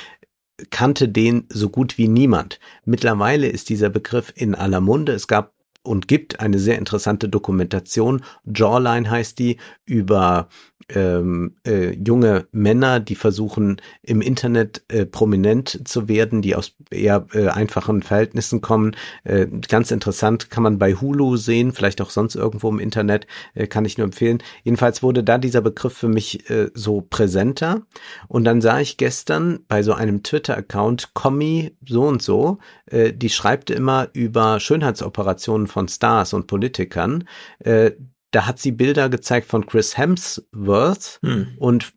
kannte 0.69 1.09
den 1.09 1.45
so 1.49 1.69
gut 1.69 1.97
wie 1.97 2.07
niemand. 2.07 2.59
Mittlerweile 2.85 3.47
ist 3.47 3.69
dieser 3.69 3.89
Begriff 3.89 4.31
in 4.35 4.55
aller 4.55 4.79
Munde. 4.79 5.13
Es 5.13 5.27
gab 5.27 5.53
und 5.83 6.07
gibt 6.07 6.39
eine 6.39 6.59
sehr 6.59 6.77
interessante 6.77 7.27
Dokumentation. 7.27 8.23
Jawline 8.45 9.09
heißt 9.09 9.39
die 9.39 9.57
über 9.85 10.47
ähm, 10.95 11.55
äh, 11.65 11.93
junge 11.93 12.47
Männer, 12.51 12.99
die 12.99 13.15
versuchen 13.15 13.81
im 14.01 14.21
Internet 14.21 14.83
äh, 14.89 15.05
prominent 15.05 15.87
zu 15.87 16.07
werden, 16.07 16.41
die 16.41 16.55
aus 16.55 16.73
eher 16.89 17.25
äh, 17.33 17.47
einfachen 17.47 18.03
Verhältnissen 18.03 18.61
kommen. 18.61 18.95
Äh, 19.23 19.47
ganz 19.67 19.91
interessant 19.91 20.49
kann 20.49 20.63
man 20.63 20.77
bei 20.77 20.93
Hulu 20.93 21.37
sehen, 21.37 21.71
vielleicht 21.71 22.01
auch 22.01 22.09
sonst 22.09 22.35
irgendwo 22.35 22.69
im 22.69 22.79
Internet, 22.79 23.27
äh, 23.53 23.67
kann 23.67 23.85
ich 23.85 23.97
nur 23.97 24.05
empfehlen. 24.05 24.43
Jedenfalls 24.63 25.03
wurde 25.03 25.23
da 25.23 25.37
dieser 25.37 25.61
Begriff 25.61 25.93
für 25.93 26.09
mich 26.09 26.49
äh, 26.49 26.69
so 26.73 27.01
präsenter. 27.01 27.81
Und 28.27 28.43
dann 28.43 28.61
sah 28.61 28.79
ich 28.79 28.97
gestern 28.97 29.59
bei 29.67 29.83
so 29.83 29.93
einem 29.93 30.23
Twitter-Account, 30.23 31.13
Kommi 31.13 31.75
so 31.87 32.03
und 32.03 32.21
so, 32.21 32.59
äh, 32.87 33.13
die 33.13 33.29
schreibt 33.29 33.69
immer 33.69 34.09
über 34.13 34.59
Schönheitsoperationen 34.59 35.67
von 35.67 35.87
Stars 35.87 36.33
und 36.33 36.47
Politikern. 36.47 37.25
Äh, 37.59 37.91
da 38.31 38.45
hat 38.45 38.59
sie 38.59 38.71
Bilder 38.71 39.09
gezeigt 39.09 39.47
von 39.47 39.65
Chris 39.65 39.97
Hemsworth 39.97 41.19
hm. 41.21 41.55
und 41.57 41.93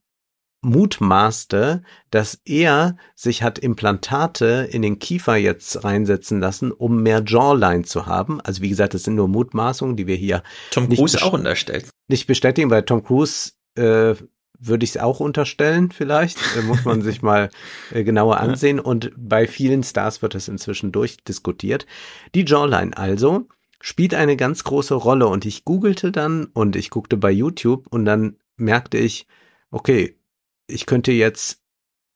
mutmaßte, 0.65 1.83
dass 2.11 2.41
er 2.45 2.97
sich 3.15 3.43
hat 3.43 3.59
Implantate 3.59 4.69
in 4.71 4.83
den 4.83 4.99
Kiefer 4.99 5.37
jetzt 5.37 5.85
reinsetzen 5.85 6.41
lassen, 6.41 6.73
um 6.73 7.03
mehr 7.03 7.23
Jawline 7.25 7.83
zu 7.83 8.07
haben. 8.07 8.41
Also 8.41 8.63
wie 8.63 8.71
gesagt, 8.71 8.95
das 8.95 9.05
sind 9.05 9.15
nur 9.15 9.29
Mutmaßungen, 9.29 9.97
die 9.97 10.07
wir 10.07 10.17
hier 10.17 10.43
Tom 10.71 10.89
Cruise 10.89 11.23
auch 11.23 11.35
unterstellt. 11.35 11.91
Nicht 12.09 12.27
bestätigen, 12.27 12.71
weil 12.71 12.83
Tom 12.83 13.05
Cruise 13.05 13.53
äh, 13.77 14.15
würde 14.59 14.85
ich 14.85 14.91
es 14.91 14.97
auch 14.97 15.21
unterstellen, 15.21 15.91
vielleicht. 15.91 16.39
Äh, 16.57 16.63
muss 16.63 16.85
man 16.85 17.03
sich 17.03 17.23
mal 17.23 17.51
äh, 17.93 18.03
genauer 18.05 18.41
ansehen. 18.41 18.81
Und 18.81 19.13
bei 19.17 19.47
vielen 19.47 19.83
Stars 19.83 20.23
wird 20.23 20.35
es 20.35 20.49
inzwischen 20.49 20.93
durchdiskutiert. 20.93 21.87
Die 22.35 22.45
Jawline 22.45 22.97
also 22.97 23.49
spielt 23.85 24.15
eine 24.15 24.39
ganz 24.39 24.65
große 24.65 24.95
Rolle. 24.95 25.27
Und 25.27 25.45
ich 25.45 25.67
googelte 25.67 26.11
dann 26.11 26.47
und 26.47 26.75
ich 26.75 26.89
guckte 26.89 27.19
bei 27.19 27.31
YouTube 27.31 27.87
und 27.91 28.07
dann 28.07 28.39
merkte 28.57 28.97
ich, 28.97 29.27
okay, 29.71 30.19
ich 30.67 30.87
könnte 30.87 31.13
jetzt 31.13 31.61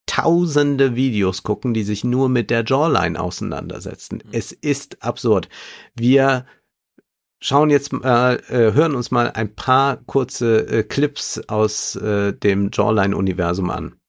tausende 0.07 0.97
Videos 0.97 1.43
gucken, 1.43 1.75
die 1.75 1.83
sich 1.83 2.05
nur 2.05 2.31
mit 2.31 2.49
der 2.49 2.65
Jawline 2.65 3.21
auseinandersetzen. 3.21 4.23
Mhm. 4.25 4.31
Es 4.33 4.53
ist 4.53 5.03
absurd. 5.03 5.51
Wir 5.95 6.47
schauen 7.39 7.69
jetzt 7.69 7.93
äh, 7.93 8.37
äh, 8.37 8.73
hören 8.73 8.95
uns 8.95 9.11
mal 9.11 9.31
ein 9.33 9.55
paar 9.55 9.99
kurze 10.07 10.67
äh, 10.69 10.83
Clips 10.85 11.39
aus 11.49 11.97
äh, 11.97 12.33
dem 12.33 12.71
Jawline-Universum 12.73 13.69
an. 13.69 14.01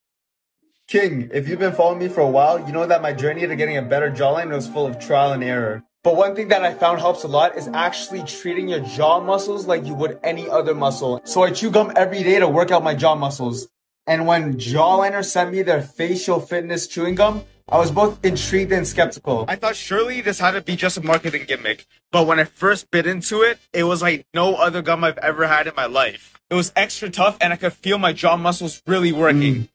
King, 0.87 1.29
if 1.33 1.49
you've 1.49 1.59
been 1.59 1.73
following 1.73 1.99
me 1.99 2.09
for 2.09 2.21
a 2.21 2.31
while, 2.31 2.65
you 2.65 2.71
know 2.71 2.87
that 2.87 3.01
my 3.01 3.11
journey 3.13 3.45
to 3.45 3.55
getting 3.57 3.77
a 3.77 3.81
better 3.81 4.09
jawline 4.09 4.49
was 4.49 4.65
full 4.65 4.87
of 4.87 4.97
trial 4.97 5.33
and 5.33 5.43
error. 5.43 5.83
But 6.01 6.15
one 6.15 6.33
thing 6.33 6.47
that 6.47 6.63
I 6.63 6.73
found 6.73 7.01
helps 7.01 7.25
a 7.25 7.27
lot 7.27 7.57
is 7.57 7.67
actually 7.73 8.23
treating 8.23 8.69
your 8.69 8.79
jaw 8.79 9.19
muscles 9.19 9.67
like 9.67 9.85
you 9.85 9.93
would 9.95 10.17
any 10.23 10.47
other 10.47 10.73
muscle. 10.73 11.19
So 11.25 11.43
I 11.43 11.51
chew 11.51 11.71
gum 11.71 11.91
every 11.93 12.23
day 12.23 12.39
to 12.39 12.47
work 12.47 12.71
out 12.71 12.85
my 12.85 12.95
jaw 12.95 13.15
muscles. 13.15 13.67
And 14.07 14.25
when 14.25 14.53
Jawliner 14.53 15.25
sent 15.25 15.51
me 15.51 15.61
their 15.61 15.81
facial 15.81 16.39
fitness 16.39 16.87
chewing 16.87 17.15
gum, 17.15 17.43
I 17.67 17.77
was 17.77 17.91
both 17.91 18.23
intrigued 18.23 18.71
and 18.71 18.87
skeptical. 18.87 19.43
I 19.49 19.57
thought 19.57 19.75
surely 19.75 20.21
this 20.21 20.39
had 20.39 20.51
to 20.51 20.61
be 20.61 20.77
just 20.77 20.95
a 20.95 21.01
marketing 21.01 21.43
gimmick. 21.45 21.85
But 22.13 22.25
when 22.25 22.39
I 22.39 22.45
first 22.45 22.89
bit 22.91 23.05
into 23.05 23.41
it, 23.41 23.59
it 23.73 23.83
was 23.83 24.01
like 24.01 24.25
no 24.33 24.55
other 24.55 24.81
gum 24.81 25.03
I've 25.03 25.17
ever 25.17 25.47
had 25.47 25.67
in 25.67 25.73
my 25.75 25.85
life. 25.85 26.39
It 26.49 26.53
was 26.53 26.71
extra 26.77 27.09
tough 27.09 27.37
and 27.41 27.51
I 27.51 27.57
could 27.57 27.73
feel 27.73 27.97
my 27.97 28.13
jaw 28.13 28.37
muscles 28.37 28.81
really 28.87 29.11
working. 29.11 29.55
Mm. 29.55 29.67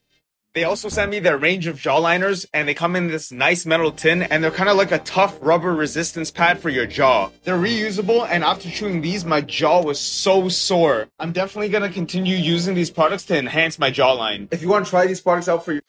They 0.55 0.62
also 0.62 0.89
sent 0.89 1.10
me 1.10 1.18
their 1.18 1.36
range 1.36 1.66
of 1.66 1.81
jawliners 1.81 2.47
and 2.55 2.68
they 2.68 2.74
come 2.74 2.94
in 2.94 3.08
this 3.08 3.33
nice 3.33 3.66
metal 3.66 3.91
tin 3.91 4.23
and 4.23 4.42
they're 4.42 4.52
kind 4.52 4.68
of 4.68 4.76
like 4.76 4.92
a 4.92 5.00
tough 5.00 5.36
rubber 5.41 5.74
resistance 5.74 6.31
pad 6.31 6.60
for 6.60 6.70
your 6.70 6.86
jaw. 6.86 7.31
They're 7.42 7.58
reusable 7.58 8.24
and 8.31 8.44
after 8.44 8.70
chewing 8.70 9.00
these, 9.00 9.24
my 9.24 9.41
jaw 9.41 9.83
was 9.83 9.99
so 9.99 10.49
sore. 10.49 11.08
I'm 11.18 11.33
definitely 11.33 11.70
going 11.70 11.83
to 11.83 11.92
continue 11.92 12.36
using 12.36 12.76
these 12.76 12.92
products 12.92 13.24
to 13.24 13.36
enhance 13.36 13.81
my 13.81 13.91
jawline. 13.91 14.47
If 14.52 14.62
you 14.62 14.68
want 14.68 14.86
to 14.86 14.91
try 14.91 15.08
these 15.08 15.20
products 15.20 15.49
out 15.49 15.65
for 15.65 15.73
you. 15.73 15.81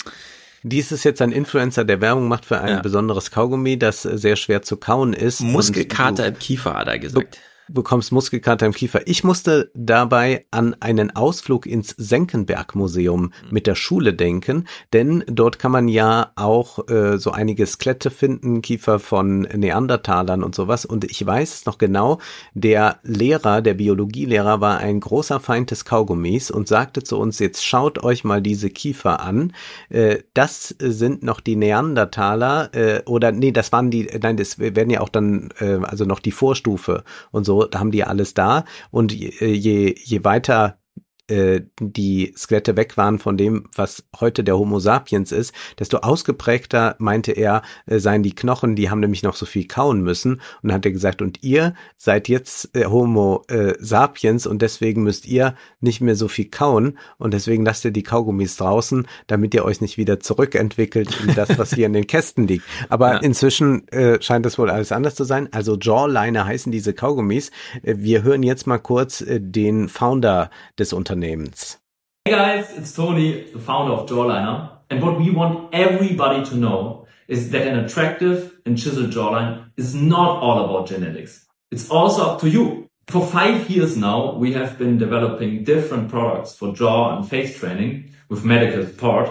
Dies 0.63 0.91
ist 0.91 1.03
jetzt 1.03 1.21
ein 1.21 1.31
Influencer, 1.31 1.85
der 1.85 2.01
Werbung 2.01 2.27
macht 2.27 2.43
für 2.43 2.59
ein 2.59 2.77
ja. 2.77 2.81
besonderes 2.81 3.29
Kaugummi, 3.29 3.77
das 3.77 4.01
sehr 4.01 4.35
schwer 4.35 4.63
zu 4.63 4.77
kauen 4.77 5.13
ist. 5.13 5.41
Muskelkater 5.41 6.25
im 6.25 6.39
Kiefer, 6.39 6.73
hat 6.73 6.87
er 6.87 6.97
gesagt 6.97 7.37
bekommst 7.67 8.11
Muskelkater 8.11 8.65
im 8.65 8.73
Kiefer. 8.73 9.07
Ich 9.07 9.23
musste 9.23 9.71
dabei 9.73 10.45
an 10.51 10.75
einen 10.79 11.15
Ausflug 11.15 11.65
ins 11.65 11.89
Senckenberg-Museum 11.89 13.31
mit 13.49 13.67
der 13.67 13.75
Schule 13.75 14.13
denken, 14.13 14.67
denn 14.93 15.23
dort 15.27 15.59
kann 15.59 15.71
man 15.71 15.87
ja 15.87 16.31
auch 16.35 16.87
äh, 16.89 17.17
so 17.17 17.31
einige 17.31 17.65
Skelette 17.65 18.11
finden, 18.11 18.61
Kiefer 18.61 18.99
von 18.99 19.41
Neandertalern 19.41 20.43
und 20.43 20.53
sowas. 20.53 20.85
Und 20.85 21.05
ich 21.05 21.25
weiß 21.25 21.53
es 21.53 21.65
noch 21.65 21.77
genau, 21.77 22.19
der 22.53 22.99
Lehrer, 23.03 23.61
der 23.61 23.73
Biologielehrer 23.73 24.61
war 24.61 24.77
ein 24.77 24.99
großer 24.99 25.39
Feind 25.39 25.71
des 25.71 25.85
Kaugummis 25.85 26.51
und 26.51 26.67
sagte 26.67 27.03
zu 27.03 27.17
uns, 27.17 27.39
jetzt 27.39 27.65
schaut 27.65 28.03
euch 28.03 28.23
mal 28.23 28.41
diese 28.41 28.69
Kiefer 28.69 29.21
an. 29.21 29.53
Äh, 29.89 30.19
das 30.33 30.75
sind 30.79 31.23
noch 31.23 31.39
die 31.39 31.55
Neandertaler 31.55 32.69
äh, 32.73 33.01
oder 33.05 33.31
nee, 33.31 33.51
das 33.51 33.71
waren 33.71 33.89
die, 33.89 34.07
nein, 34.21 34.37
das 34.37 34.59
werden 34.59 34.89
ja 34.89 35.01
auch 35.01 35.09
dann 35.09 35.49
äh, 35.59 35.79
also 35.83 36.05
noch 36.05 36.19
die 36.19 36.31
Vorstufe 36.31 37.03
und 37.31 37.45
so 37.45 37.54
da 37.63 37.79
haben 37.79 37.91
die 37.91 38.03
alles 38.03 38.33
da. 38.33 38.65
Und 38.91 39.13
je, 39.13 39.31
je, 39.45 39.95
je 39.97 40.23
weiter 40.23 40.79
äh, 41.27 41.61
die 41.79 42.33
Skelette 42.37 42.77
weg 42.77 42.97
waren 42.97 43.19
von 43.19 43.37
dem, 43.37 43.67
was 43.75 44.03
heute 44.19 44.43
der 44.43 44.57
Homo 44.57 44.79
sapiens 44.79 45.31
ist, 45.31 45.53
desto 45.79 45.97
ausgeprägter, 45.97 46.95
meinte 46.99 47.31
er, 47.31 47.63
äh, 47.87 47.99
seien 47.99 48.21
die 48.21 48.35
Knochen, 48.35 48.75
die 48.75 48.89
haben 48.89 48.99
nämlich 48.99 49.23
noch 49.23 49.35
so 49.35 49.45
viel 49.45 49.67
kauen 49.67 50.01
müssen. 50.01 50.41
Und 50.61 50.71
hat 50.71 50.85
er 50.85 50.91
gesagt, 50.91 51.21
und 51.21 51.43
ihr 51.43 51.73
seid 51.97 52.27
jetzt 52.27 52.75
äh, 52.75 52.85
Homo 52.85 53.43
äh, 53.47 53.73
sapiens 53.79 54.45
und 54.45 54.61
deswegen 54.61 55.03
müsst 55.03 55.25
ihr 55.25 55.55
nicht 55.79 55.99
mehr 56.01 56.15
so 56.15 56.27
viel 56.27 56.45
kauen 56.45 56.97
und 57.17 57.33
deswegen 57.33 57.65
lasst 57.65 57.85
ihr 57.85 57.91
die 57.91 58.03
Kaugummis 58.03 58.57
draußen, 58.57 59.07
damit 59.27 59.53
ihr 59.53 59.65
euch 59.65 59.81
nicht 59.81 59.97
wieder 59.97 60.19
zurückentwickelt 60.19 61.19
in 61.25 61.33
das, 61.33 61.57
was 61.57 61.73
hier 61.73 61.87
in 61.87 61.93
den 61.93 62.07
Kästen 62.07 62.47
liegt. 62.47 62.65
Aber 62.89 63.13
ja. 63.13 63.17
inzwischen 63.17 63.87
äh, 63.87 64.21
scheint 64.21 64.45
das 64.45 64.59
wohl 64.59 64.69
alles 64.69 64.91
anders 64.91 65.15
zu 65.15 65.23
sein. 65.23 65.49
Also 65.51 65.77
Jawliner 65.79 66.45
heißen 66.45 66.71
diese 66.71 66.93
Kaugummis. 66.93 67.49
Äh, 67.81 67.95
wir 67.97 68.21
hören 68.21 68.43
jetzt 68.43 68.67
mal 68.67 68.77
kurz 68.77 69.21
äh, 69.21 69.39
den 69.41 69.89
Founder 69.89 70.51
des 70.77 70.93
Unternehmens 70.93 71.14
Unternehmens. 71.15 71.77
Hey 72.25 72.31
guys, 72.31 72.71
it's 72.77 72.93
Tony, 72.93 73.49
the 73.51 73.59
founder 73.59 73.93
of 73.93 74.09
Jawliner. 74.09 74.71
And 74.89 75.01
what 75.01 75.17
we 75.17 75.31
want 75.31 75.73
everybody 75.73 76.43
to 76.45 76.55
know 76.57 77.07
is 77.27 77.51
that 77.51 77.67
an 77.67 77.79
attractive 77.79 78.59
and 78.65 78.77
chiseled 78.77 79.11
jawline 79.11 79.71
is 79.77 79.95
not 79.95 80.41
all 80.43 80.65
about 80.65 80.87
genetics. 80.87 81.45
It's 81.71 81.89
also 81.89 82.31
up 82.31 82.41
to 82.41 82.49
you. 82.49 82.89
For 83.07 83.25
five 83.25 83.69
years 83.69 83.97
now, 83.97 84.35
we 84.35 84.53
have 84.53 84.77
been 84.77 84.97
developing 84.97 85.63
different 85.63 86.09
products 86.09 86.55
for 86.55 86.73
jaw 86.73 87.15
and 87.15 87.27
face 87.27 87.57
training 87.57 88.11
with 88.29 88.43
medical 88.43 88.85
support. 88.85 89.29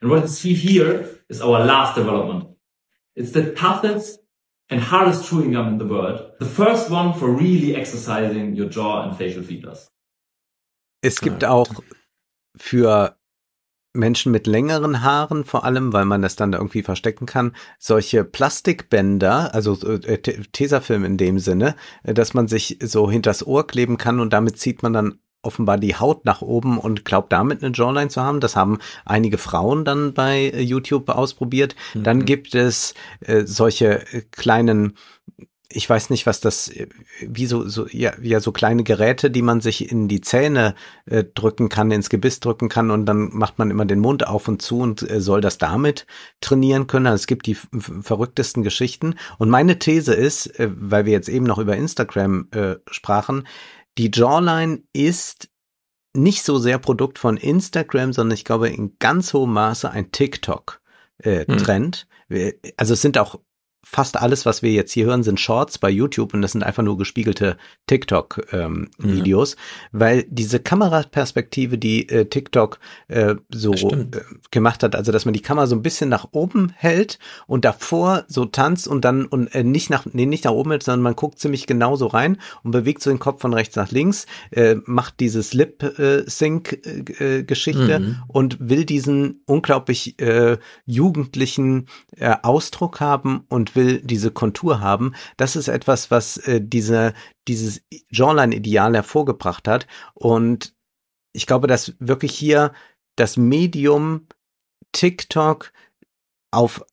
And 0.00 0.10
what 0.10 0.22
you 0.22 0.28
see 0.28 0.54
here 0.54 1.20
is 1.28 1.40
our 1.40 1.64
last 1.64 1.96
development. 1.96 2.56
It's 3.14 3.32
the 3.32 3.52
toughest 3.52 4.20
and 4.70 4.80
hardest 4.80 5.28
chewing 5.28 5.52
gum 5.52 5.68
in 5.68 5.78
the 5.78 5.86
world. 5.86 6.32
The 6.40 6.46
first 6.46 6.90
one 6.90 7.12
for 7.12 7.30
really 7.30 7.76
exercising 7.76 8.56
your 8.56 8.68
jaw 8.68 9.08
and 9.08 9.16
facial 9.16 9.42
features. 9.42 9.88
Es 11.06 11.20
gibt 11.20 11.44
auch 11.44 11.68
für 12.56 13.16
Menschen 13.96 14.30
mit 14.30 14.46
längeren 14.46 15.02
Haaren 15.02 15.44
vor 15.44 15.64
allem, 15.64 15.92
weil 15.92 16.04
man 16.04 16.22
das 16.22 16.36
dann 16.36 16.52
da 16.52 16.58
irgendwie 16.58 16.82
verstecken 16.82 17.26
kann, 17.26 17.52
solche 17.78 18.24
Plastikbänder, 18.24 19.54
also 19.54 19.74
äh, 19.90 20.18
Tesafilm 20.18 21.04
in 21.04 21.16
dem 21.16 21.38
Sinne, 21.38 21.74
äh, 22.02 22.14
dass 22.14 22.34
man 22.34 22.46
sich 22.48 22.78
so 22.82 23.10
hinters 23.10 23.46
Ohr 23.46 23.66
kleben 23.66 23.96
kann 23.96 24.20
und 24.20 24.32
damit 24.32 24.58
zieht 24.58 24.82
man 24.82 24.92
dann 24.92 25.18
offenbar 25.42 25.78
die 25.78 25.94
Haut 25.94 26.24
nach 26.24 26.42
oben 26.42 26.78
und 26.78 27.04
glaubt 27.04 27.32
damit 27.32 27.62
eine 27.62 27.72
Jawline 27.74 28.08
zu 28.08 28.20
haben. 28.22 28.40
Das 28.40 28.56
haben 28.56 28.78
einige 29.04 29.38
Frauen 29.38 29.84
dann 29.84 30.12
bei 30.12 30.50
äh, 30.50 30.60
YouTube 30.60 31.08
ausprobiert. 31.08 31.76
Mhm. 31.94 32.02
Dann 32.02 32.24
gibt 32.24 32.54
es 32.54 32.94
äh, 33.20 33.44
solche 33.44 34.12
äh, 34.12 34.22
kleinen 34.32 34.96
ich 35.76 35.88
weiß 35.88 36.08
nicht, 36.08 36.24
was 36.24 36.40
das, 36.40 36.72
wie 37.20 37.44
so, 37.44 37.68
so 37.68 37.86
ja, 37.88 38.14
ja, 38.22 38.40
so 38.40 38.50
kleine 38.50 38.82
Geräte, 38.82 39.30
die 39.30 39.42
man 39.42 39.60
sich 39.60 39.90
in 39.90 40.08
die 40.08 40.22
Zähne 40.22 40.74
äh, 41.04 41.22
drücken 41.22 41.68
kann, 41.68 41.90
ins 41.90 42.08
Gebiss 42.08 42.40
drücken 42.40 42.70
kann 42.70 42.90
und 42.90 43.04
dann 43.04 43.28
macht 43.32 43.58
man 43.58 43.70
immer 43.70 43.84
den 43.84 44.00
Mund 44.00 44.26
auf 44.26 44.48
und 44.48 44.62
zu 44.62 44.78
und 44.78 45.08
äh, 45.08 45.20
soll 45.20 45.42
das 45.42 45.58
damit 45.58 46.06
trainieren 46.40 46.86
können. 46.86 47.06
Also 47.06 47.16
es 47.16 47.26
gibt 47.26 47.46
die 47.46 47.54
verrücktesten 47.54 48.62
Geschichten. 48.62 49.16
Und 49.38 49.50
meine 49.50 49.78
These 49.78 50.14
ist, 50.14 50.46
äh, 50.58 50.70
weil 50.74 51.04
wir 51.04 51.12
jetzt 51.12 51.28
eben 51.28 51.44
noch 51.44 51.58
über 51.58 51.76
Instagram 51.76 52.48
äh, 52.52 52.76
sprachen, 52.90 53.46
die 53.98 54.10
Jawline 54.12 54.82
ist 54.94 55.50
nicht 56.14 56.42
so 56.42 56.56
sehr 56.58 56.78
Produkt 56.78 57.18
von 57.18 57.36
Instagram, 57.36 58.14
sondern 58.14 58.34
ich 58.34 58.46
glaube 58.46 58.70
in 58.70 58.96
ganz 58.98 59.34
hohem 59.34 59.52
Maße 59.52 59.90
ein 59.90 60.10
TikTok-Trend. 60.10 62.06
Äh, 62.30 62.52
hm. 62.52 62.52
Also 62.78 62.94
es 62.94 63.02
sind 63.02 63.18
auch 63.18 63.38
fast 63.88 64.16
alles, 64.16 64.44
was 64.44 64.62
wir 64.62 64.72
jetzt 64.72 64.90
hier 64.90 65.06
hören, 65.06 65.22
sind 65.22 65.38
Shorts 65.38 65.78
bei 65.78 65.88
YouTube 65.88 66.34
und 66.34 66.42
das 66.42 66.50
sind 66.52 66.64
einfach 66.64 66.82
nur 66.82 66.98
gespiegelte 66.98 67.56
TikTok-Videos, 67.86 69.52
ähm, 69.52 69.58
mhm. 69.92 70.00
weil 70.00 70.24
diese 70.28 70.58
Kameraperspektive, 70.58 71.78
die 71.78 72.08
äh, 72.08 72.24
TikTok 72.24 72.80
äh, 73.06 73.36
so 73.48 73.72
äh, 73.72 74.06
gemacht 74.50 74.82
hat, 74.82 74.96
also 74.96 75.12
dass 75.12 75.24
man 75.24 75.34
die 75.34 75.40
Kamera 75.40 75.68
so 75.68 75.76
ein 75.76 75.82
bisschen 75.82 76.08
nach 76.08 76.26
oben 76.32 76.72
hält 76.74 77.20
und 77.46 77.64
davor 77.64 78.24
so 78.26 78.44
tanzt 78.44 78.88
und 78.88 79.04
dann 79.04 79.24
und 79.24 79.54
äh, 79.54 79.62
nicht 79.62 79.88
nach 79.88 80.04
nee, 80.12 80.26
nicht 80.26 80.42
nach 80.44 80.52
oben 80.52 80.70
hält, 80.70 80.82
sondern 80.82 81.02
man 81.02 81.14
guckt 81.14 81.38
ziemlich 81.38 81.68
genau 81.68 81.94
so 81.94 82.08
rein 82.08 82.38
und 82.64 82.72
bewegt 82.72 83.04
so 83.04 83.10
den 83.10 83.20
Kopf 83.20 83.40
von 83.40 83.54
rechts 83.54 83.76
nach 83.76 83.92
links, 83.92 84.26
äh, 84.50 84.74
macht 84.84 85.20
dieses 85.20 85.54
Lip-Sync-Geschichte 85.54 87.92
äh, 87.92 88.00
mhm. 88.00 88.16
und 88.26 88.68
will 88.68 88.84
diesen 88.84 89.42
unglaublich 89.46 90.20
äh, 90.20 90.58
jugendlichen 90.86 91.86
äh, 92.16 92.34
Ausdruck 92.42 92.98
haben 92.98 93.44
und 93.48 93.75
will 93.76 94.00
diese 94.02 94.30
Kontur 94.30 94.80
haben. 94.80 95.14
Das 95.36 95.56
ist 95.56 95.68
etwas, 95.68 96.10
was 96.10 96.36
äh, 96.38 96.60
diese, 96.62 97.14
dieses 97.46 97.82
Jawline-Ideal 98.10 98.94
hervorgebracht 98.94 99.68
hat. 99.68 99.86
Und 100.14 100.74
ich 101.32 101.46
glaube, 101.46 101.66
dass 101.66 101.94
wirklich 101.98 102.34
hier 102.34 102.72
das 103.16 103.36
Medium 103.36 104.26
TikTok 104.92 105.72
auf 106.50 106.84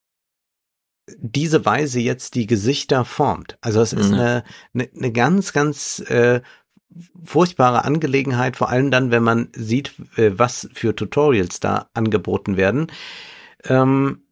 diese 1.17 1.65
Weise 1.65 1.99
jetzt 1.99 2.35
die 2.35 2.47
Gesichter 2.47 3.05
formt. 3.05 3.57
Also 3.61 3.81
es 3.81 3.93
ist 3.93 4.09
mhm. 4.09 4.13
eine, 4.15 4.43
eine, 4.73 4.89
eine 4.95 5.11
ganz, 5.11 5.53
ganz 5.53 5.99
äh, 6.07 6.41
furchtbare 7.23 7.83
Angelegenheit, 7.83 8.55
vor 8.55 8.69
allem 8.69 8.91
dann, 8.91 9.11
wenn 9.11 9.23
man 9.23 9.49
sieht, 9.53 9.95
äh, 10.15 10.31
was 10.37 10.69
für 10.73 10.95
Tutorials 10.95 11.59
da 11.59 11.89
angeboten 11.93 12.57
werden. 12.57 12.87
Ähm, 13.63 14.23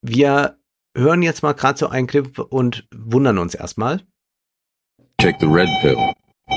wir 0.00 0.58
hören 0.96 1.22
jetzt 1.22 1.42
mal 1.42 1.52
gerade 1.52 1.78
so 1.78 1.88
einen 1.88 2.06
Clip 2.06 2.38
und 2.38 2.86
wundern 2.94 3.38
uns 3.38 3.54
erstmal. 3.54 4.00
Take 5.18 5.38
the 5.40 5.46
red 5.46 5.68
pill. 5.80 5.96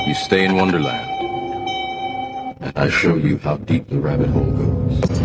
You 0.08 0.14
stay 0.14 0.46
in 0.46 0.56
Wonderland. 0.56 1.10
And 2.62 2.78
I 2.78 2.90
show 2.90 3.16
you 3.16 3.38
how 3.44 3.58
deep 3.58 3.88
the 3.90 3.98
rabbit 3.98 4.30
hole 4.30 4.52
goes. 4.52 5.25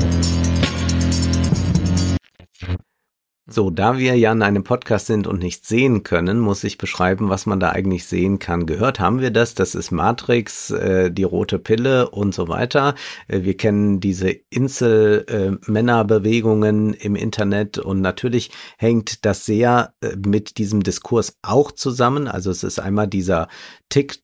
So, 3.53 3.71
da 3.71 3.99
wir 3.99 4.17
ja 4.17 4.31
in 4.31 4.43
einem 4.43 4.63
Podcast 4.63 5.07
sind 5.07 5.27
und 5.27 5.43
nicht 5.43 5.67
sehen 5.67 6.05
können, 6.05 6.39
muss 6.39 6.63
ich 6.63 6.79
beschreiben, 6.79 7.31
was 7.31 7.47
man 7.47 7.59
da 7.59 7.71
eigentlich 7.71 8.07
sehen 8.07 8.39
kann. 8.39 8.65
Gehört 8.65 9.01
haben 9.01 9.21
wir 9.21 9.33
das, 9.33 9.57
das 9.57 9.75
ist 9.75 9.91
Matrix, 9.91 10.71
äh, 10.71 11.11
die 11.11 11.25
rote 11.25 11.59
Pille 11.59 12.11
und 12.11 12.33
so 12.33 12.47
weiter. 12.47 12.95
Äh, 13.27 13.43
wir 13.43 13.57
kennen 13.57 13.99
diese 13.99 14.31
Insel-Männerbewegungen 14.31 16.95
äh, 16.95 16.99
im 16.99 17.17
Internet 17.17 17.79
und 17.79 18.01
natürlich 18.01 18.53
hängt 18.79 19.25
das 19.25 19.47
sehr 19.47 19.95
äh, 20.01 20.15
mit 20.15 20.59
diesem 20.59 20.85
Diskurs 20.85 21.37
auch 21.43 21.73
zusammen. 21.73 22.29
Also 22.29 22.53
es 22.53 22.63
ist 22.63 22.79
einmal 22.79 23.09
dieser 23.09 23.49
Tick 23.89 24.21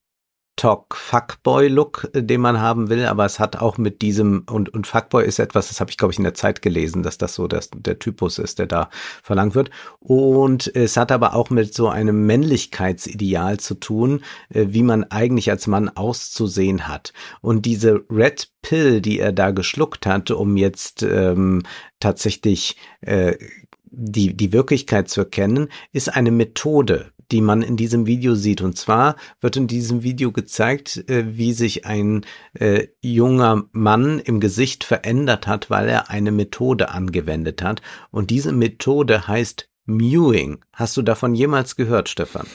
TikTok-Fuckboy-Look, 0.56 2.10
den 2.14 2.40
man 2.40 2.60
haben 2.60 2.88
will, 2.88 3.04
aber 3.04 3.24
es 3.26 3.38
hat 3.38 3.56
auch 3.56 3.76
mit 3.78 4.00
diesem, 4.02 4.44
und, 4.50 4.72
und 4.72 4.86
Fuckboy 4.86 5.24
ist 5.24 5.38
etwas, 5.38 5.68
das 5.68 5.80
habe 5.80 5.90
ich, 5.90 5.98
glaube 5.98 6.12
ich, 6.12 6.18
in 6.18 6.24
der 6.24 6.34
Zeit 6.34 6.62
gelesen, 6.62 7.02
dass 7.02 7.18
das 7.18 7.34
so 7.34 7.46
das, 7.46 7.70
der 7.74 7.98
Typus 7.98 8.38
ist, 8.38 8.58
der 8.58 8.66
da 8.66 8.88
verlangt 9.22 9.54
wird. 9.54 9.70
Und 10.00 10.74
es 10.74 10.96
hat 10.96 11.12
aber 11.12 11.34
auch 11.34 11.50
mit 11.50 11.74
so 11.74 11.88
einem 11.88 12.26
Männlichkeitsideal 12.26 13.58
zu 13.58 13.74
tun, 13.74 14.22
äh, 14.48 14.66
wie 14.68 14.82
man 14.82 15.04
eigentlich 15.04 15.50
als 15.50 15.66
Mann 15.66 15.90
auszusehen 15.90 16.88
hat. 16.88 17.12
Und 17.42 17.66
diese 17.66 18.04
Red 18.10 18.50
Pill, 18.62 19.00
die 19.00 19.20
er 19.20 19.32
da 19.32 19.50
geschluckt 19.50 20.06
hat, 20.06 20.30
um 20.30 20.56
jetzt 20.56 21.02
ähm, 21.02 21.62
tatsächlich 22.00 22.76
äh, 23.02 23.36
die, 23.84 24.36
die 24.36 24.52
Wirklichkeit 24.52 25.08
zu 25.08 25.20
erkennen, 25.20 25.68
ist 25.92 26.14
eine 26.14 26.30
Methode, 26.30 27.12
die 27.30 27.40
man 27.40 27.62
in 27.62 27.76
diesem 27.76 28.06
Video 28.06 28.34
sieht. 28.34 28.60
Und 28.60 28.76
zwar 28.76 29.16
wird 29.40 29.56
in 29.56 29.66
diesem 29.66 30.02
Video 30.02 30.32
gezeigt, 30.32 31.08
äh, 31.08 31.36
wie 31.36 31.52
sich 31.52 31.86
ein 31.86 32.24
äh, 32.54 32.88
junger 33.00 33.64
Mann 33.72 34.18
im 34.20 34.40
Gesicht 34.40 34.84
verändert 34.84 35.46
hat, 35.46 35.70
weil 35.70 35.88
er 35.88 36.10
eine 36.10 36.32
Methode 36.32 36.90
angewendet 36.90 37.62
hat. 37.62 37.82
Und 38.10 38.30
diese 38.30 38.52
Methode 38.52 39.26
heißt 39.26 39.68
Mewing. 39.86 40.58
Hast 40.72 40.96
du 40.96 41.02
davon 41.02 41.34
jemals 41.34 41.76
gehört, 41.76 42.08
Stefan? 42.08 42.46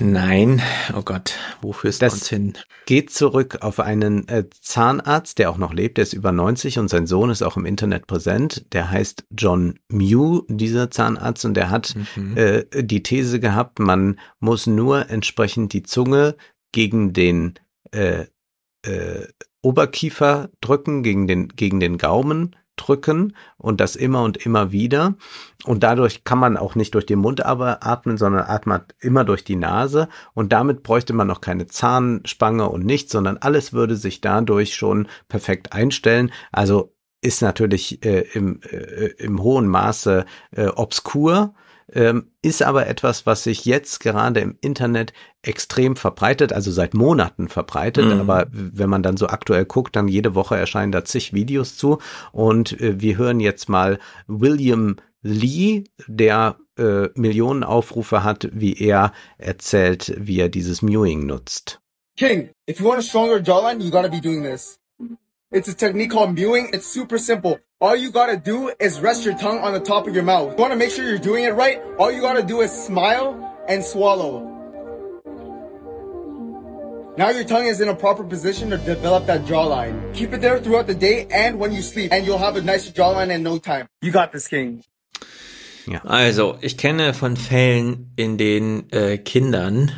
Nein, 0.00 0.62
oh 0.96 1.02
Gott, 1.02 1.34
wofür 1.60 1.90
ist 1.90 2.02
das 2.02 2.14
uns 2.14 2.28
hin? 2.28 2.52
Geht 2.86 3.10
zurück 3.10 3.58
auf 3.60 3.80
einen 3.80 4.26
äh, 4.28 4.44
Zahnarzt, 4.60 5.38
der 5.38 5.50
auch 5.50 5.58
noch 5.58 5.72
lebt, 5.72 5.98
der 5.98 6.02
ist 6.02 6.12
über 6.12 6.32
90 6.32 6.78
und 6.78 6.88
sein 6.88 7.06
Sohn 7.06 7.30
ist 7.30 7.42
auch 7.42 7.56
im 7.56 7.66
Internet 7.66 8.06
präsent. 8.06 8.64
Der 8.72 8.90
heißt 8.90 9.26
John 9.30 9.78
Mew, 9.88 10.42
dieser 10.48 10.90
Zahnarzt, 10.90 11.44
und 11.44 11.54
der 11.54 11.70
hat 11.70 11.94
mhm. 12.16 12.36
äh, 12.36 12.64
die 12.72 13.02
These 13.02 13.40
gehabt, 13.40 13.78
man 13.78 14.18
muss 14.40 14.66
nur 14.66 15.10
entsprechend 15.10 15.72
die 15.72 15.82
Zunge 15.82 16.36
gegen 16.72 17.12
den 17.12 17.54
äh, 17.92 18.26
äh, 18.82 19.26
Oberkiefer 19.62 20.50
drücken, 20.60 21.02
gegen 21.02 21.26
den, 21.26 21.48
gegen 21.48 21.80
den 21.80 21.98
Gaumen 21.98 22.54
drücken 22.78 23.36
und 23.56 23.80
das 23.80 23.96
immer 23.96 24.22
und 24.22 24.38
immer 24.38 24.72
wieder. 24.72 25.16
Und 25.64 25.82
dadurch 25.82 26.24
kann 26.24 26.38
man 26.38 26.56
auch 26.56 26.74
nicht 26.74 26.94
durch 26.94 27.06
den 27.06 27.18
Mund 27.18 27.44
aber 27.44 27.86
atmen, 27.86 28.16
sondern 28.16 28.44
atmet 28.46 28.94
immer 29.00 29.24
durch 29.24 29.44
die 29.44 29.56
Nase. 29.56 30.08
Und 30.34 30.52
damit 30.52 30.82
bräuchte 30.82 31.12
man 31.12 31.26
noch 31.26 31.40
keine 31.40 31.66
Zahnspange 31.66 32.68
und 32.68 32.84
nichts, 32.86 33.12
sondern 33.12 33.36
alles 33.38 33.72
würde 33.72 33.96
sich 33.96 34.20
dadurch 34.20 34.74
schon 34.74 35.08
perfekt 35.28 35.72
einstellen. 35.72 36.32
Also 36.52 36.94
ist 37.20 37.42
natürlich 37.42 38.04
äh, 38.04 38.20
im, 38.32 38.60
äh, 38.62 39.06
im 39.18 39.42
hohen 39.42 39.66
Maße 39.66 40.24
äh, 40.52 40.66
obskur 40.68 41.54
ähm, 41.92 42.32
ist 42.42 42.62
aber 42.62 42.86
etwas, 42.86 43.26
was 43.26 43.44
sich 43.44 43.64
jetzt 43.64 44.00
gerade 44.00 44.40
im 44.40 44.56
Internet 44.60 45.12
extrem 45.42 45.96
verbreitet, 45.96 46.52
also 46.52 46.70
seit 46.70 46.94
Monaten 46.94 47.48
verbreitet. 47.48 48.06
Mhm. 48.06 48.20
Aber 48.20 48.46
wenn 48.50 48.90
man 48.90 49.02
dann 49.02 49.16
so 49.16 49.28
aktuell 49.28 49.64
guckt, 49.64 49.96
dann 49.96 50.08
jede 50.08 50.34
Woche 50.34 50.56
erscheinen 50.56 50.92
da 50.92 51.04
zig 51.04 51.32
Videos 51.32 51.76
zu. 51.76 51.98
Und 52.32 52.80
äh, 52.80 53.00
wir 53.00 53.16
hören 53.16 53.40
jetzt 53.40 53.68
mal 53.68 53.98
William 54.26 54.96
Lee, 55.22 55.84
der 56.06 56.56
äh, 56.78 57.08
Millionen 57.14 57.64
Aufrufe 57.64 58.22
hat, 58.22 58.48
wie 58.52 58.74
er 58.74 59.12
erzählt, 59.36 60.14
wie 60.16 60.38
er 60.38 60.48
dieses 60.48 60.82
Mewing 60.82 61.26
nutzt. 61.26 61.80
King, 62.16 62.50
if 62.68 62.80
you 62.80 62.86
want 62.86 62.98
a 62.98 63.02
stronger 63.02 63.40
jawline, 63.40 63.80
you 63.80 63.90
gotta 63.90 64.08
be 64.08 64.20
doing 64.20 64.42
this. 64.42 64.78
It's 65.50 65.66
a 65.66 65.74
technique 65.74 66.10
called 66.10 66.34
mewing. 66.34 66.68
It's 66.74 66.86
super 66.86 67.16
simple. 67.16 67.58
All 67.80 67.96
you 67.96 68.10
gotta 68.10 68.36
do 68.36 68.70
is 68.78 69.00
rest 69.00 69.24
your 69.24 69.34
tongue 69.38 69.60
on 69.60 69.72
the 69.72 69.80
top 69.80 70.06
of 70.06 70.14
your 70.14 70.22
mouth. 70.22 70.50
You 70.50 70.62
wanna 70.62 70.76
make 70.76 70.90
sure 70.90 71.08
you're 71.08 71.16
doing 71.16 71.44
it 71.44 71.54
right? 71.54 71.80
All 71.98 72.12
you 72.12 72.20
gotta 72.20 72.42
do 72.42 72.60
is 72.60 72.70
smile 72.70 73.32
and 73.66 73.82
swallow. 73.82 74.44
Now 77.16 77.30
your 77.30 77.44
tongue 77.44 77.64
is 77.64 77.80
in 77.80 77.88
a 77.88 77.94
proper 77.94 78.24
position 78.24 78.68
to 78.70 78.76
develop 78.76 79.24
that 79.26 79.46
jawline. 79.46 80.14
Keep 80.14 80.34
it 80.34 80.42
there 80.42 80.58
throughout 80.60 80.86
the 80.86 80.94
day 80.94 81.26
and 81.30 81.58
when 81.58 81.72
you 81.72 81.80
sleep, 81.80 82.12
and 82.12 82.26
you'll 82.26 82.36
have 82.36 82.56
a 82.56 82.60
nicer 82.60 82.92
jawline 82.92 83.30
in 83.30 83.42
no 83.42 83.56
time. 83.56 83.88
You 84.02 84.12
got 84.12 84.32
this, 84.32 84.48
King. 84.48 84.84
Ja. 85.86 86.00
Also, 86.04 86.58
ich 86.60 86.76
kenne 86.76 87.14
von 87.14 87.38
Fällen, 87.38 88.12
in 88.16 88.36
denen 88.36 88.92
äh, 88.92 89.16
Kindern, 89.16 89.92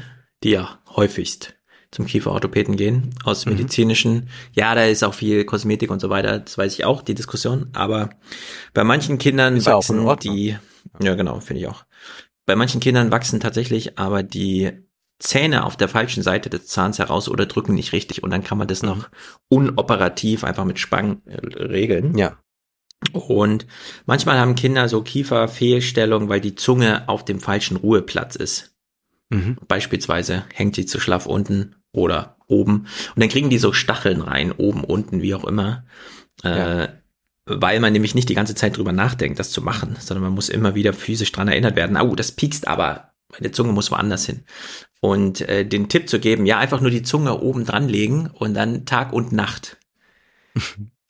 die 0.45 0.51
ja 0.51 0.79
häufigst 0.95 1.60
zum 1.91 2.07
Kieferorthopäden 2.07 2.77
gehen, 2.77 3.15
aus 3.25 3.47
mhm. 3.47 3.53
medizinischen. 3.53 4.29
Ja, 4.53 4.75
da 4.75 4.85
ist 4.85 5.03
auch 5.03 5.15
viel 5.15 5.45
Kosmetik 5.45 5.91
und 5.91 6.01
so 6.01 6.11
weiter, 6.11 6.39
das 6.39 6.57
weiß 6.57 6.75
ich 6.75 6.85
auch, 6.85 7.03
die 7.03 7.15
Diskussion. 7.15 7.69
Aber 7.73 8.11
bei 8.75 8.85
manchen 8.85 9.19
Kindern 9.19 9.57
ist 9.57 9.67
wachsen 9.67 10.07
die, 10.23 10.57
ja 11.03 11.15
genau, 11.15 11.41
finde 11.41 11.63
ich 11.63 11.69
auch. 11.69 11.85
Bei 12.47 12.57
manchen 12.57 12.81
Kindern 12.81 13.11
wachsen 13.11 13.41
tatsächlich 13.41 13.99
aber 13.99 14.23
die 14.23 14.73
Zähne 15.19 15.65
auf 15.65 15.77
der 15.77 15.89
falschen 15.89 16.23
Seite 16.23 16.49
des 16.49 16.67
Zahns 16.67 16.99
heraus 16.99 17.29
oder 17.29 17.47
drücken 17.47 17.75
nicht 17.75 17.93
richtig 17.93 18.23
und 18.23 18.31
dann 18.31 18.45
kann 18.45 18.59
man 18.59 18.69
das 18.69 18.83
mhm. 18.83 18.89
noch 18.89 19.09
unoperativ 19.49 20.45
einfach 20.45 20.65
mit 20.65 20.79
Spangen 20.79 21.23
äh, 21.27 21.37
regeln. 21.63 22.17
Ja. 22.17 22.39
Und 23.13 23.67
manchmal 24.07 24.39
haben 24.39 24.55
Kinder 24.55 24.89
so 24.89 25.03
Kieferfehlstellungen, 25.03 26.29
weil 26.29 26.41
die 26.41 26.55
Zunge 26.55 27.09
auf 27.09 27.25
dem 27.25 27.41
falschen 27.41 27.77
Ruheplatz 27.77 28.37
ist. 28.37 28.75
Mhm. 29.31 29.57
Beispielsweise 29.69 30.45
hängt 30.53 30.75
sie 30.75 30.87
zu 30.87 31.01
schlaff 31.01 31.27
unten 31.27 31.77
oder 31.93 32.37
oben. 32.47 32.87
Und 33.15 33.21
dann 33.21 33.29
kriegen 33.29 33.51
die 33.51 33.59
so 33.59 33.73
Stacheln 33.73 34.21
rein, 34.21 34.53
oben, 34.53 34.85
unten, 34.85 35.23
wie 35.23 35.35
auch 35.35 35.45
immer. 35.45 35.85
Ja. 36.43 36.85
Äh, 36.85 36.89
weil 37.47 37.81
man 37.81 37.93
nämlich 37.93 38.15
nicht 38.15 38.29
die 38.29 38.35
ganze 38.35 38.55
Zeit 38.55 38.77
drüber 38.77 38.93
nachdenkt, 38.93 39.39
das 39.39 39.51
zu 39.51 39.63
machen, 39.63 39.97
sondern 39.99 40.23
man 40.23 40.35
muss 40.35 40.49
immer 40.49 40.75
wieder 40.75 40.93
physisch 40.93 41.33
dran 41.33 41.49
erinnert 41.49 41.77
werden. 41.77 41.97
Oh, 41.97 42.15
das 42.15 42.33
piekst 42.33 42.69
aber, 42.69 43.13
meine 43.33 43.51
Zunge 43.51 43.73
muss 43.73 43.91
woanders 43.91 44.27
hin. 44.27 44.45
Und 45.01 45.41
äh, 45.49 45.65
den 45.65 45.89
Tipp 45.89 46.09
zu 46.09 46.21
geben, 46.21 46.47
ja, 46.47 46.59
einfach 46.59 46.81
nur 46.81 46.91
die 46.91 47.03
Zunge 47.03 47.41
oben 47.41 47.65
dran 47.65 47.89
legen 47.89 48.31
und 48.33 48.55
dann 48.55 48.85
Tag 48.85 49.13
und 49.13 49.33
Nacht. 49.33 49.79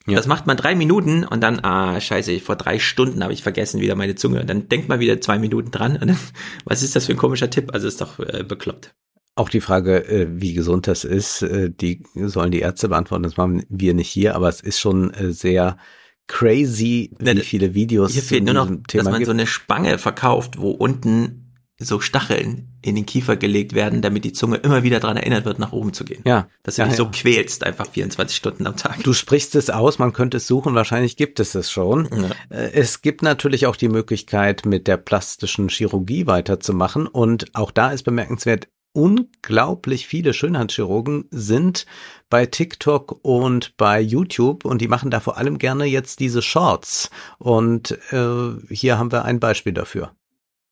Ja. 0.07 0.17
Das 0.17 0.27
macht 0.27 0.47
man 0.47 0.57
drei 0.57 0.75
Minuten 0.75 1.25
und 1.25 1.43
dann, 1.43 1.61
ah, 1.61 2.01
scheiße, 2.01 2.41
vor 2.41 2.57
drei 2.57 2.79
Stunden 2.79 3.23
habe 3.23 3.35
ich 3.35 3.43
vergessen 3.43 3.83
wieder 3.83 3.95
meine 3.95 4.15
Zunge. 4.15 4.41
Und 4.41 4.49
dann 4.49 4.69
denkt 4.69 4.89
man 4.89 4.99
wieder 4.99 5.21
zwei 5.21 5.39
Minuten 5.39 5.71
dran 5.71 5.99
und 5.99 6.09
dann, 6.09 6.19
was 6.65 6.83
ist 6.83 6.97
das 6.97 7.07
für 7.07 7.13
ein 7.13 7.19
komischer 7.19 7.51
Tipp? 7.51 7.73
Also 7.75 7.87
ist 7.87 8.01
doch 8.01 8.19
äh, 8.19 8.43
bekloppt. 8.43 8.95
Auch 9.41 9.49
die 9.49 9.63
Frage, 9.63 10.07
äh, 10.07 10.29
wie 10.31 10.53
gesund 10.53 10.87
das 10.87 11.05
ist, 11.05 11.41
äh, 11.41 11.71
die 11.71 12.03
sollen 12.15 12.51
die 12.51 12.61
Ärzte 12.61 12.91
beantworten. 12.91 13.23
Das 13.23 13.39
machen 13.39 13.65
wir 13.71 13.95
nicht 13.95 14.11
hier, 14.11 14.35
aber 14.35 14.51
es 14.51 14.61
ist 14.61 14.79
schon 14.79 15.15
äh, 15.15 15.33
sehr 15.33 15.79
crazy, 16.27 17.15
wie 17.19 17.41
viele 17.41 17.73
Videos. 17.73 18.13
Hier 18.13 18.23
fehlt 18.23 18.45
nur 18.45 18.53
noch, 18.53 18.67
Thema 18.67 19.05
dass 19.05 19.05
man 19.05 19.15
gibt. 19.15 19.25
so 19.25 19.33
eine 19.33 19.47
Spange 19.47 19.97
verkauft, 19.97 20.59
wo 20.59 20.73
unten 20.73 21.55
so 21.79 22.01
Stacheln 22.01 22.69
in 22.83 22.97
den 22.97 23.07
Kiefer 23.07 23.39
gelegt 23.39 23.73
werden, 23.73 24.03
damit 24.03 24.27
die 24.27 24.35
Zunge 24.35 24.57
immer 24.57 24.83
wieder 24.83 25.01
daran 25.01 25.17
erinnert 25.17 25.47
wird, 25.47 25.59
nach 25.59 25.73
oben 25.73 25.95
zu 25.95 26.05
gehen. 26.05 26.23
Ja. 26.27 26.47
Dass 26.63 26.75
du 26.75 26.83
ja, 26.83 26.89
dich 26.89 26.99
ja. 26.99 27.05
so 27.05 27.11
quälst, 27.11 27.65
einfach 27.65 27.89
24 27.89 28.37
Stunden 28.37 28.67
am 28.67 28.77
Tag. 28.77 29.03
Du 29.03 29.15
sprichst 29.15 29.55
es 29.55 29.71
aus, 29.71 29.99
man 29.99 30.13
könnte 30.13 30.37
es 30.37 30.47
suchen, 30.47 30.75
wahrscheinlich 30.75 31.17
gibt 31.17 31.41
es 31.41 31.55
es 31.55 31.71
schon. 31.71 32.11
Ja. 32.13 32.59
Es 32.59 33.01
gibt 33.01 33.23
natürlich 33.23 33.67
auch 33.67 33.77
die 33.77 33.89
Möglichkeit, 33.89 34.67
mit 34.67 34.87
der 34.87 34.99
plastischen 34.99 35.71
Chirurgie 35.71 36.27
weiterzumachen 36.27 37.07
und 37.07 37.55
auch 37.55 37.71
da 37.71 37.93
ist 37.93 38.03
bemerkenswert, 38.03 38.69
unglaublich 38.93 40.07
viele 40.07 40.35
Schönheitschirurgen 40.35 41.27
sind 41.31 41.87
bei 42.29 42.47
TikTok 42.47 43.19
und 43.23 43.77
bei 43.77 44.01
YouTube 44.01 44.65
und 44.65 44.81
die 44.81 44.89
machen 44.89 45.11
da 45.11 45.21
vor 45.21 45.37
allem 45.37 45.59
gerne 45.59 45.85
jetzt 45.85 46.21
diese 46.21 46.43
Shorts. 46.43 47.11
Und 47.39 47.99
äh, 48.11 48.75
hier 48.75 48.99
haben 48.99 49.13
wir 49.13 49.25
ein 49.25 49.41
Beispiel 49.41 49.73
dafür. 49.73 50.13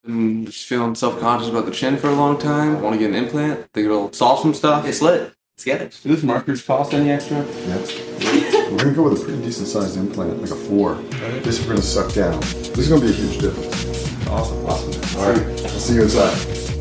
Been 0.04 0.46
just 0.46 0.66
feeling 0.66 0.94
self-conscious 0.94 1.50
about 1.50 1.66
the 1.66 1.72
chin 1.72 1.98
for 1.98 2.08
a 2.08 2.14
long 2.14 2.38
time. 2.38 2.78
I 2.78 2.80
want 2.80 2.94
to 2.94 2.98
get 2.98 3.10
an 3.10 3.14
implant. 3.14 3.70
Think 3.74 3.86
it'll 3.86 4.12
solve 4.12 4.40
some 4.40 4.54
stuff. 4.54 4.86
It's 4.86 5.02
lit. 5.02 5.32
Let's 5.56 5.64
get 5.64 5.82
it. 5.82 6.00
Do 6.02 6.14
this 6.14 6.22
markers 6.22 6.62
cost 6.62 6.94
any 6.94 7.10
extra? 7.10 7.38
Yep. 7.38 8.70
We're 8.70 8.78
gonna 8.78 8.92
go 8.94 9.02
with 9.02 9.20
a 9.20 9.24
pretty 9.24 9.42
decent 9.42 9.66
sized 9.66 9.96
implant, 9.96 10.40
like 10.40 10.52
a 10.52 10.54
four. 10.54 10.92
Right. 10.94 11.42
This 11.42 11.60
we're 11.60 11.70
gonna 11.70 11.82
suck 11.82 12.14
down. 12.14 12.38
This 12.40 12.78
is 12.78 12.88
gonna 12.88 13.00
be 13.00 13.10
a 13.10 13.12
huge 13.12 13.38
difference. 13.38 14.28
Awesome. 14.28 14.64
Awesome. 14.66 15.20
All 15.20 15.32
right. 15.32 15.62
I'll 15.62 15.68
see 15.68 15.94
you 15.94 16.02
inside. 16.02 16.77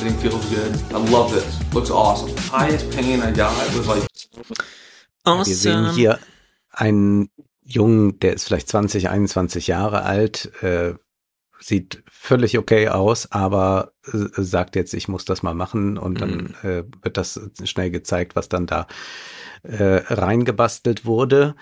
Everything 0.00 0.30
feels 0.30 0.46
good. 0.46 0.94
I 0.94 1.10
love 1.10 1.30
this. 1.30 1.60
Looks 1.74 1.90
awesome. 1.90 2.34
Highest 2.50 2.90
pain 2.90 3.20
I 3.20 3.30
got 3.32 3.52
was 3.76 3.86
like. 3.86 4.02
Awesome. 5.24 5.46
Wir 5.46 5.54
sehen 5.54 5.90
hier 5.92 6.18
einen 6.70 7.28
Jungen, 7.62 8.18
der 8.20 8.32
ist 8.32 8.44
vielleicht 8.44 8.70
20, 8.70 9.10
21 9.10 9.66
Jahre 9.66 10.04
alt, 10.04 10.52
äh, 10.62 10.94
sieht 11.58 12.02
völlig 12.10 12.56
okay 12.56 12.88
aus, 12.88 13.30
aber 13.30 13.92
äh, 14.10 14.40
sagt 14.40 14.74
jetzt, 14.74 14.94
ich 14.94 15.08
muss 15.08 15.26
das 15.26 15.42
mal 15.42 15.54
machen 15.54 15.98
und 15.98 16.22
dann 16.22 16.54
mhm. 16.62 16.68
äh, 16.70 16.84
wird 17.02 17.18
das 17.18 17.38
schnell 17.64 17.90
gezeigt, 17.90 18.36
was 18.36 18.48
dann 18.48 18.66
da 18.66 18.86
äh, 19.62 20.02
reingebastelt 20.08 21.04
wurde. 21.04 21.54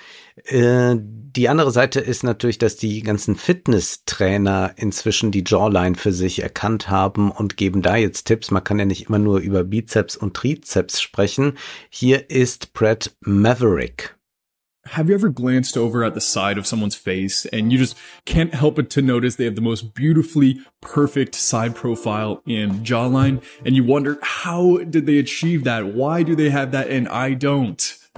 Äh, 0.44 0.96
die 0.98 1.48
andere 1.48 1.70
Seite 1.70 2.00
ist 2.00 2.24
natürlich, 2.24 2.58
dass 2.58 2.76
die 2.76 3.02
ganzen 3.02 3.36
Fitnesstrainer 3.36 4.72
inzwischen 4.76 5.30
die 5.30 5.44
Jawline 5.46 5.96
für 5.96 6.12
sich 6.12 6.42
erkannt 6.42 6.88
haben 6.90 7.30
und 7.30 7.56
geben 7.56 7.82
da 7.82 7.96
jetzt 7.96 8.24
Tipps. 8.24 8.50
Man 8.50 8.64
kann 8.64 8.78
ja 8.78 8.84
nicht 8.84 9.08
immer 9.08 9.18
nur 9.18 9.38
über 9.38 9.64
Bizeps 9.64 10.16
und 10.16 10.34
Trizeps 10.34 11.00
sprechen. 11.00 11.58
Hier 11.90 12.30
ist 12.30 12.72
Brett 12.72 13.16
Maverick. 13.20 14.17
Have 14.92 15.08
you 15.08 15.14
ever 15.14 15.28
glanced 15.28 15.76
over 15.76 16.02
at 16.02 16.14
the 16.14 16.20
side 16.20 16.56
of 16.56 16.66
someone's 16.66 16.94
face 16.94 17.44
and 17.46 17.70
you 17.70 17.78
just 17.78 17.96
can't 18.24 18.54
help 18.54 18.76
but 18.76 18.88
to 18.90 19.02
notice 19.02 19.36
they 19.36 19.44
have 19.44 19.54
the 19.54 19.60
most 19.60 19.94
beautifully 19.94 20.60
perfect 20.80 21.34
side 21.34 21.76
profile 21.76 22.42
and 22.46 22.86
jawline 22.86 23.42
and 23.66 23.76
you 23.76 23.84
wonder 23.84 24.18
how 24.22 24.78
did 24.78 25.04
they 25.04 25.18
achieve 25.18 25.64
that? 25.64 25.88
Why 25.88 26.22
do 26.22 26.34
they 26.34 26.48
have 26.48 26.72
that 26.72 26.88
and 26.88 27.06
I 27.08 27.34
don't? 27.34 27.98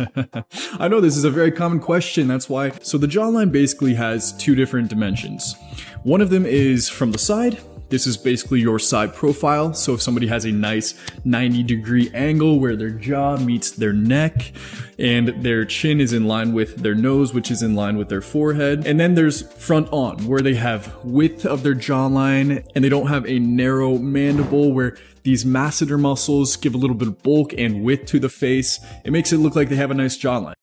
I 0.79 0.87
know 0.87 1.01
this 1.01 1.17
is 1.17 1.25
a 1.25 1.31
very 1.31 1.51
common 1.51 1.81
question. 1.81 2.29
That's 2.29 2.49
why. 2.49 2.71
So 2.83 2.99
the 2.99 3.09
jawline 3.09 3.51
basically 3.51 3.95
has 3.95 4.33
two 4.37 4.55
different 4.55 4.89
dimensions. 4.89 5.57
One 6.05 6.21
of 6.21 6.31
them 6.31 6.47
is 6.47 6.89
from 6.89 7.11
the 7.13 7.19
side 7.19 7.59
this 7.91 8.07
is 8.07 8.17
basically 8.17 8.61
your 8.61 8.79
side 8.79 9.15
profile. 9.15 9.75
So 9.75 9.95
if 9.95 10.03
somebody 10.03 10.29
has 10.29 10.45
a 10.45 10.53
nice 10.53 10.95
90 11.25 11.63
degree 11.65 12.11
angle 12.15 12.59
where 12.59 12.77
their 12.77 12.91
jaw 12.91 13.37
meets 13.37 13.71
their 13.73 13.93
neck 13.93 14.53
and 14.99 15.29
their 15.43 15.65
chin 15.65 16.01
is 16.01 16.13
in 16.13 16.27
line 16.27 16.53
with 16.53 16.77
their 16.77 16.95
nose, 16.95 17.35
which 17.35 17.51
is 17.51 17.63
in 17.63 17.75
line 17.75 17.97
with 17.99 18.09
their 18.09 18.21
forehead. 18.21 18.87
And 18.87 18.99
then 18.99 19.15
there's 19.15 19.43
front 19.55 19.89
on 19.93 20.27
where 20.27 20.41
they 20.41 20.55
have 20.55 20.95
width 21.05 21.45
of 21.45 21.63
their 21.63 21.75
jawline 21.75 22.67
and 22.75 22.85
they 22.85 22.89
don't 22.89 23.09
have 23.09 23.27
a 23.27 23.39
narrow 23.39 23.99
mandible 23.99 24.73
where 24.73 24.97
these 25.23 25.45
masseter 25.45 25.99
muscles 25.99 26.57
give 26.57 26.75
a 26.75 26.79
little 26.79 26.97
bit 26.97 27.09
of 27.09 27.23
bulk 27.23 27.53
and 27.59 27.83
width 27.83 28.07
to 28.07 28.19
the 28.19 28.29
face. 28.29 28.81
It 29.05 29.11
makes 29.11 29.33
it 29.33 29.39
look 29.39 29.55
like 29.55 29.69
they 29.69 29.77
have 29.77 29.91
a 29.91 29.95
nice 29.95 30.17
jawline. 30.17 30.55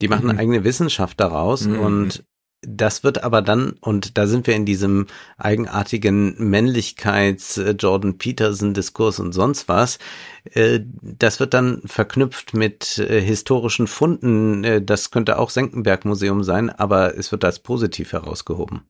Die 0.00 0.06
machen 0.06 0.30
eine 0.30 0.38
eigene 0.38 0.62
Wissenschaft 0.62 1.18
daraus 1.18 1.66
mhm. 1.66 1.80
und 1.80 2.24
Das 2.62 3.04
wird 3.04 3.22
aber 3.22 3.40
dann, 3.40 3.74
und 3.80 4.18
da 4.18 4.26
sind 4.26 4.48
wir 4.48 4.56
in 4.56 4.66
diesem 4.66 5.06
eigenartigen 5.36 6.34
Männlichkeits-Jordan 6.38 8.10
äh, 8.10 8.14
Peterson-Diskurs 8.14 9.20
und 9.20 9.32
sonst 9.32 9.68
was, 9.68 9.98
äh, 10.52 10.80
das 11.02 11.38
wird 11.38 11.54
dann 11.54 11.82
verknüpft 11.84 12.54
mit 12.54 12.98
äh, 12.98 13.20
historischen 13.20 13.86
Funden. 13.86 14.84
Das 14.84 15.10
könnte 15.12 15.38
auch 15.38 15.50
Senckenberg-Museum 15.50 16.42
sein, 16.42 16.70
aber 16.70 17.16
es 17.16 17.30
wird 17.30 17.44
als 17.44 17.60
positiv 17.60 18.12
herausgehoben. 18.12 18.82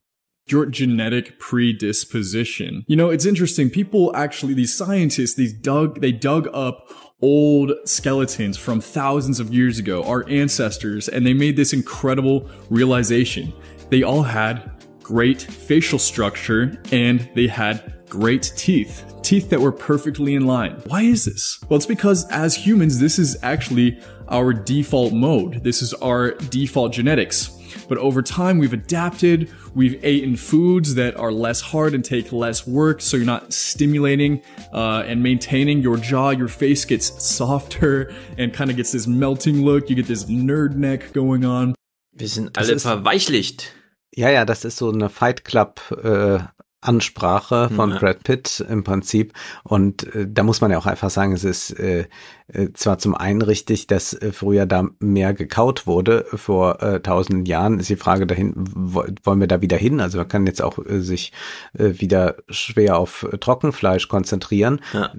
your 0.51 0.65
genetic 0.65 1.39
predisposition. 1.39 2.85
You 2.87 2.97
know, 2.97 3.11
it's 3.11 3.27
interesting. 3.27 3.71
People 3.71 4.13
actually, 4.15 4.55
these 4.55 4.75
scientists, 4.75 5.35
these 5.35 5.53
dug, 5.53 6.01
they 6.01 6.11
dug 6.13 6.49
up 6.55 6.89
old 7.21 7.73
skeletons 7.85 8.57
from 8.57 8.81
thousands 8.81 9.41
of 9.41 9.53
years 9.53 9.79
ago, 9.79 10.05
our 10.05 10.29
ancestors, 10.29 11.09
and 11.09 11.27
they 11.27 11.35
made 11.35 11.57
this 11.57 11.73
incredible 11.73 12.49
realization. 12.71 13.53
They 13.91 14.03
all 14.03 14.23
had 14.23 14.71
great 15.03 15.41
facial 15.43 15.99
structure 15.99 16.81
and 16.93 17.29
they 17.35 17.47
had 17.47 17.95
great 18.09 18.53
teeth. 18.57 19.05
Teeth 19.23 19.51
that 19.51 19.61
were 19.61 19.73
perfectly 19.73 20.35
in 20.35 20.47
line. 20.47 20.81
Why 20.87 21.03
is 21.03 21.25
this? 21.25 21.59
Well, 21.69 21.77
it's 21.77 21.87
because 21.87 22.29
as 22.31 22.55
humans, 22.55 22.99
this 22.99 23.19
is 23.19 23.37
actually 23.43 24.01
our 24.29 24.53
default 24.53 25.13
mode. 25.13 25.65
This 25.65 25.83
is 25.83 25.95
our 25.95 26.33
default 26.33 26.93
genetics. 26.93 27.58
But 27.89 27.99
over 27.99 28.23
time, 28.23 28.59
we've 28.59 28.73
adapted. 28.73 29.51
We've 29.75 30.03
eaten 30.05 30.37
foods 30.37 30.95
that 30.95 31.17
are 31.17 31.33
less 31.33 31.61
hard 31.61 31.95
and 31.95 32.05
take 32.05 32.33
less 32.33 32.67
work, 32.67 33.01
so 33.01 33.17
you're 33.17 33.27
not 33.27 33.53
stimulating 33.53 34.43
uh, 34.73 35.05
and 35.07 35.23
maintaining 35.23 35.81
your 35.83 35.97
jaw. 35.97 36.31
Your 36.31 36.49
face 36.49 36.85
gets 36.85 37.23
softer 37.23 38.13
and 38.39 38.53
kind 38.53 38.71
of 38.71 38.77
gets 38.77 38.93
this 38.93 39.07
melting 39.07 39.65
look. 39.65 39.89
You 39.91 39.97
get 39.97 40.07
this 40.07 40.25
nerd 40.25 40.75
neck 40.77 41.13
going 41.13 41.45
on. 41.45 41.75
Wir 42.13 42.29
sind 42.29 42.57
alle 42.59 42.79
verweichlicht. 42.79 43.73
Ja, 44.15 44.31
ja, 44.31 44.45
das 44.45 44.65
ist 44.65 44.79
so 44.79 44.91
eine 44.91 45.09
Fight 45.09 45.45
Club 45.45 45.81
äh, 46.03 46.41
Ansprache 46.81 47.71
von 47.75 47.91
ja. 47.91 47.99
Brad 47.99 48.23
Pitt 48.23 48.65
im 48.69 48.85
Prinzip. 48.85 49.33
Und 49.65 50.15
äh, 50.15 50.27
da 50.29 50.45
muss 50.45 50.61
man 50.61 50.71
ja 50.71 50.79
auch 50.79 50.87
einfach 50.87 51.11
sagen, 51.11 51.33
es 51.33 51.43
ist 51.43 51.71
äh, 51.79 52.07
äh 52.49 52.73
zwar 52.73 52.99
zum 52.99 53.15
einen 53.15 53.43
richtig, 53.43 53.89
dass 53.89 54.13
äh, 54.13 54.33
früher 54.33 54.65
da 54.65 54.89
mehr 55.01 55.35
gekaut 55.35 55.87
wurde 55.87 56.25
vor 56.33 56.83
äh, 56.83 57.01
tausenden 57.01 57.47
Jahren, 57.47 57.81
ist 57.81 57.89
die 57.89 57.97
Frage 57.97 58.27
dahin, 58.27 58.55
wollen 58.57 59.41
wir 59.41 59.49
da 59.49 59.61
wieder 59.61 59.77
hin? 59.77 60.01
Also 60.01 60.19
man 60.19 60.29
kann 60.29 60.47
jetzt 60.47 60.63
auch 60.63 60.79
äh, 60.79 61.01
sich 61.01 61.33
äh, 61.73 62.01
wieder 62.01 62.37
schwer 62.49 62.99
auf 62.99 63.27
Trockenfleisch 63.41 64.09
konzentrieren. 64.09 64.81
Ja. 64.93 65.13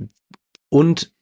Und 0.70 1.14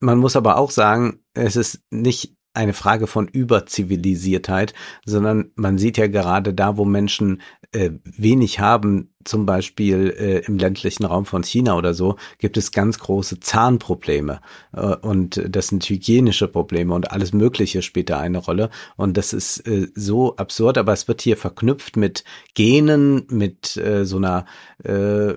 man 0.00 0.18
muss 0.18 0.36
aber 0.36 0.56
auch 0.56 0.70
sagen, 0.70 1.20
es 1.34 1.56
ist 1.56 1.82
nicht 1.90 2.36
eine 2.52 2.72
Frage 2.72 3.06
von 3.06 3.28
Überzivilisiertheit, 3.28 4.74
sondern 5.04 5.52
man 5.54 5.78
sieht 5.78 5.96
ja 5.98 6.08
gerade 6.08 6.52
da, 6.52 6.76
wo 6.76 6.84
Menschen 6.84 7.42
äh, 7.72 7.90
wenig 8.04 8.58
haben, 8.58 9.14
zum 9.24 9.46
Beispiel 9.46 10.14
äh, 10.18 10.38
im 10.46 10.58
ländlichen 10.58 11.04
Raum 11.04 11.26
von 11.26 11.44
China 11.44 11.76
oder 11.76 11.94
so, 11.94 12.16
gibt 12.38 12.56
es 12.56 12.72
ganz 12.72 12.98
große 12.98 13.38
Zahnprobleme. 13.38 14.40
Äh, 14.72 14.96
und 14.96 15.42
das 15.48 15.68
sind 15.68 15.88
hygienische 15.88 16.48
Probleme 16.48 16.94
und 16.94 17.12
alles 17.12 17.32
Mögliche 17.32 17.82
spielt 17.82 18.10
da 18.10 18.18
eine 18.18 18.38
Rolle. 18.38 18.70
Und 18.96 19.16
das 19.16 19.32
ist 19.32 19.66
äh, 19.68 19.88
so 19.94 20.36
absurd, 20.36 20.78
aber 20.78 20.92
es 20.92 21.06
wird 21.06 21.20
hier 21.22 21.36
verknüpft 21.36 21.96
mit 21.96 22.24
Genen, 22.54 23.26
mit 23.28 23.76
äh, 23.76 24.04
so 24.04 24.16
einer 24.16 24.46
äh, 24.82 25.34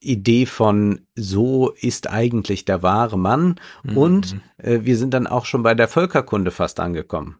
Idee 0.00 0.46
von 0.46 1.06
so 1.14 1.70
ist 1.70 2.10
eigentlich 2.10 2.64
der 2.64 2.82
wahre 2.82 3.18
Mann 3.18 3.56
mhm. 3.82 3.96
und 3.96 4.36
äh, 4.56 4.80
wir 4.82 4.96
sind 4.96 5.14
dann 5.14 5.26
auch 5.26 5.44
schon 5.44 5.62
bei 5.62 5.74
der 5.74 5.88
Völkerkunde 5.88 6.50
fast 6.50 6.80
angekommen. 6.80 7.36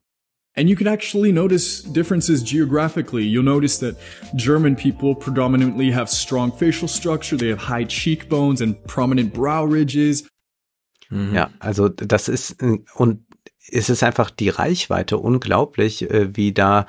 And 0.57 0.69
you 0.69 0.77
can 0.77 0.89
actually 0.89 1.33
notice 1.33 1.85
differences 1.85 2.43
geographically. 2.43 3.25
You'll 3.25 3.45
notice 3.45 3.79
that 3.79 3.97
German 4.35 4.75
people 4.77 5.15
predominantly 5.15 5.93
have 5.93 6.09
strong 6.11 6.53
facial 6.53 6.89
structure, 6.89 7.39
they 7.39 7.51
have 7.51 7.69
high 7.69 7.87
cheekbones 7.87 8.61
and 8.61 8.77
prominent 8.87 9.33
brow 9.33 9.65
ridges. 9.65 10.29
Mhm. 11.09 11.35
Ja, 11.35 11.51
also 11.61 11.89
das 11.89 12.29
ist 12.29 12.63
und 12.95 13.25
es 13.73 13.89
ist 13.89 14.03
einfach 14.03 14.31
die 14.31 14.49
Reichweite 14.49 15.19
unglaublich, 15.19 16.11
äh, 16.11 16.37
wie 16.37 16.53
da 16.53 16.87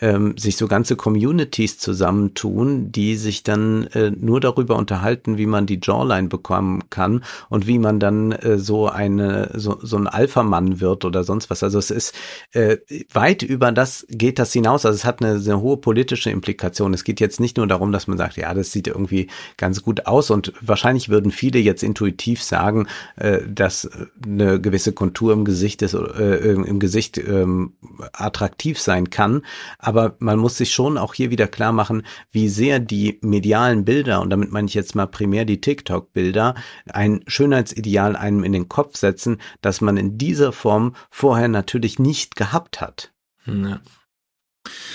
ähm, 0.00 0.36
sich 0.38 0.56
so 0.56 0.68
ganze 0.68 0.96
Communities 0.96 1.78
zusammentun, 1.78 2.92
die 2.92 3.16
sich 3.16 3.42
dann 3.42 3.86
äh, 3.88 4.10
nur 4.10 4.40
darüber 4.40 4.76
unterhalten, 4.76 5.38
wie 5.38 5.46
man 5.46 5.66
die 5.66 5.80
Jawline 5.82 6.28
bekommen 6.28 6.88
kann 6.90 7.24
und 7.48 7.66
wie 7.66 7.78
man 7.78 8.00
dann 8.00 8.32
äh, 8.32 8.58
so 8.58 8.88
eine 8.88 9.50
so, 9.54 9.78
so 9.82 9.96
ein 9.96 10.06
Alpha-Mann 10.06 10.80
wird 10.80 11.04
oder 11.04 11.24
sonst 11.24 11.50
was. 11.50 11.62
Also 11.62 11.78
es 11.78 11.90
ist 11.90 12.14
äh, 12.52 12.78
weit 13.12 13.42
über 13.42 13.72
das 13.72 14.06
geht 14.08 14.38
das 14.38 14.52
hinaus. 14.52 14.86
Also 14.86 14.96
es 14.96 15.04
hat 15.04 15.22
eine 15.22 15.38
sehr 15.38 15.60
hohe 15.60 15.76
politische 15.76 16.30
Implikation. 16.30 16.94
Es 16.94 17.04
geht 17.04 17.20
jetzt 17.20 17.40
nicht 17.40 17.56
nur 17.56 17.66
darum, 17.66 17.92
dass 17.92 18.06
man 18.06 18.18
sagt, 18.18 18.36
ja, 18.36 18.52
das 18.54 18.72
sieht 18.72 18.86
irgendwie 18.86 19.28
ganz 19.56 19.82
gut 19.82 20.06
aus 20.06 20.30
und 20.30 20.52
wahrscheinlich 20.60 21.08
würden 21.08 21.30
viele 21.30 21.58
jetzt 21.58 21.82
intuitiv 21.82 22.42
sagen, 22.42 22.86
äh, 23.16 23.40
dass 23.46 23.88
eine 24.24 24.60
gewisse 24.60 24.92
Kontur 24.92 25.32
im 25.32 25.44
Gesicht 25.44 25.82
ist, 25.82 25.94
äh, 25.94 26.52
im 26.52 26.78
Gesicht 26.78 27.18
ähm, 27.18 27.72
attraktiv 28.12 28.80
sein 28.80 29.10
kann. 29.10 29.42
Aber 29.84 30.14
man 30.20 30.38
muss 30.38 30.56
sich 30.56 30.72
schon 30.72 30.96
auch 30.96 31.12
hier 31.12 31.30
wieder 31.30 31.48
klar 31.48 31.72
machen, 31.72 32.06
wie 32.30 32.48
sehr 32.48 32.78
die 32.78 33.18
medialen 33.20 33.84
Bilder, 33.84 34.22
und 34.22 34.30
damit 34.30 34.52
meine 34.52 34.68
ich 34.68 34.74
jetzt 34.74 34.94
mal 34.94 35.06
primär 35.06 35.44
die 35.44 35.60
TikTok-Bilder, 35.60 36.54
ein 36.86 37.24
Schönheitsideal 37.26 38.14
einem 38.14 38.44
in 38.44 38.52
den 38.52 38.68
Kopf 38.68 38.96
setzen, 38.96 39.38
dass 39.60 39.80
man 39.80 39.96
in 39.96 40.18
dieser 40.18 40.52
Form 40.52 40.94
vorher 41.10 41.48
natürlich 41.48 41.98
nicht 41.98 42.36
gehabt 42.36 42.80
hat. 42.80 43.12
Ja. 43.44 43.80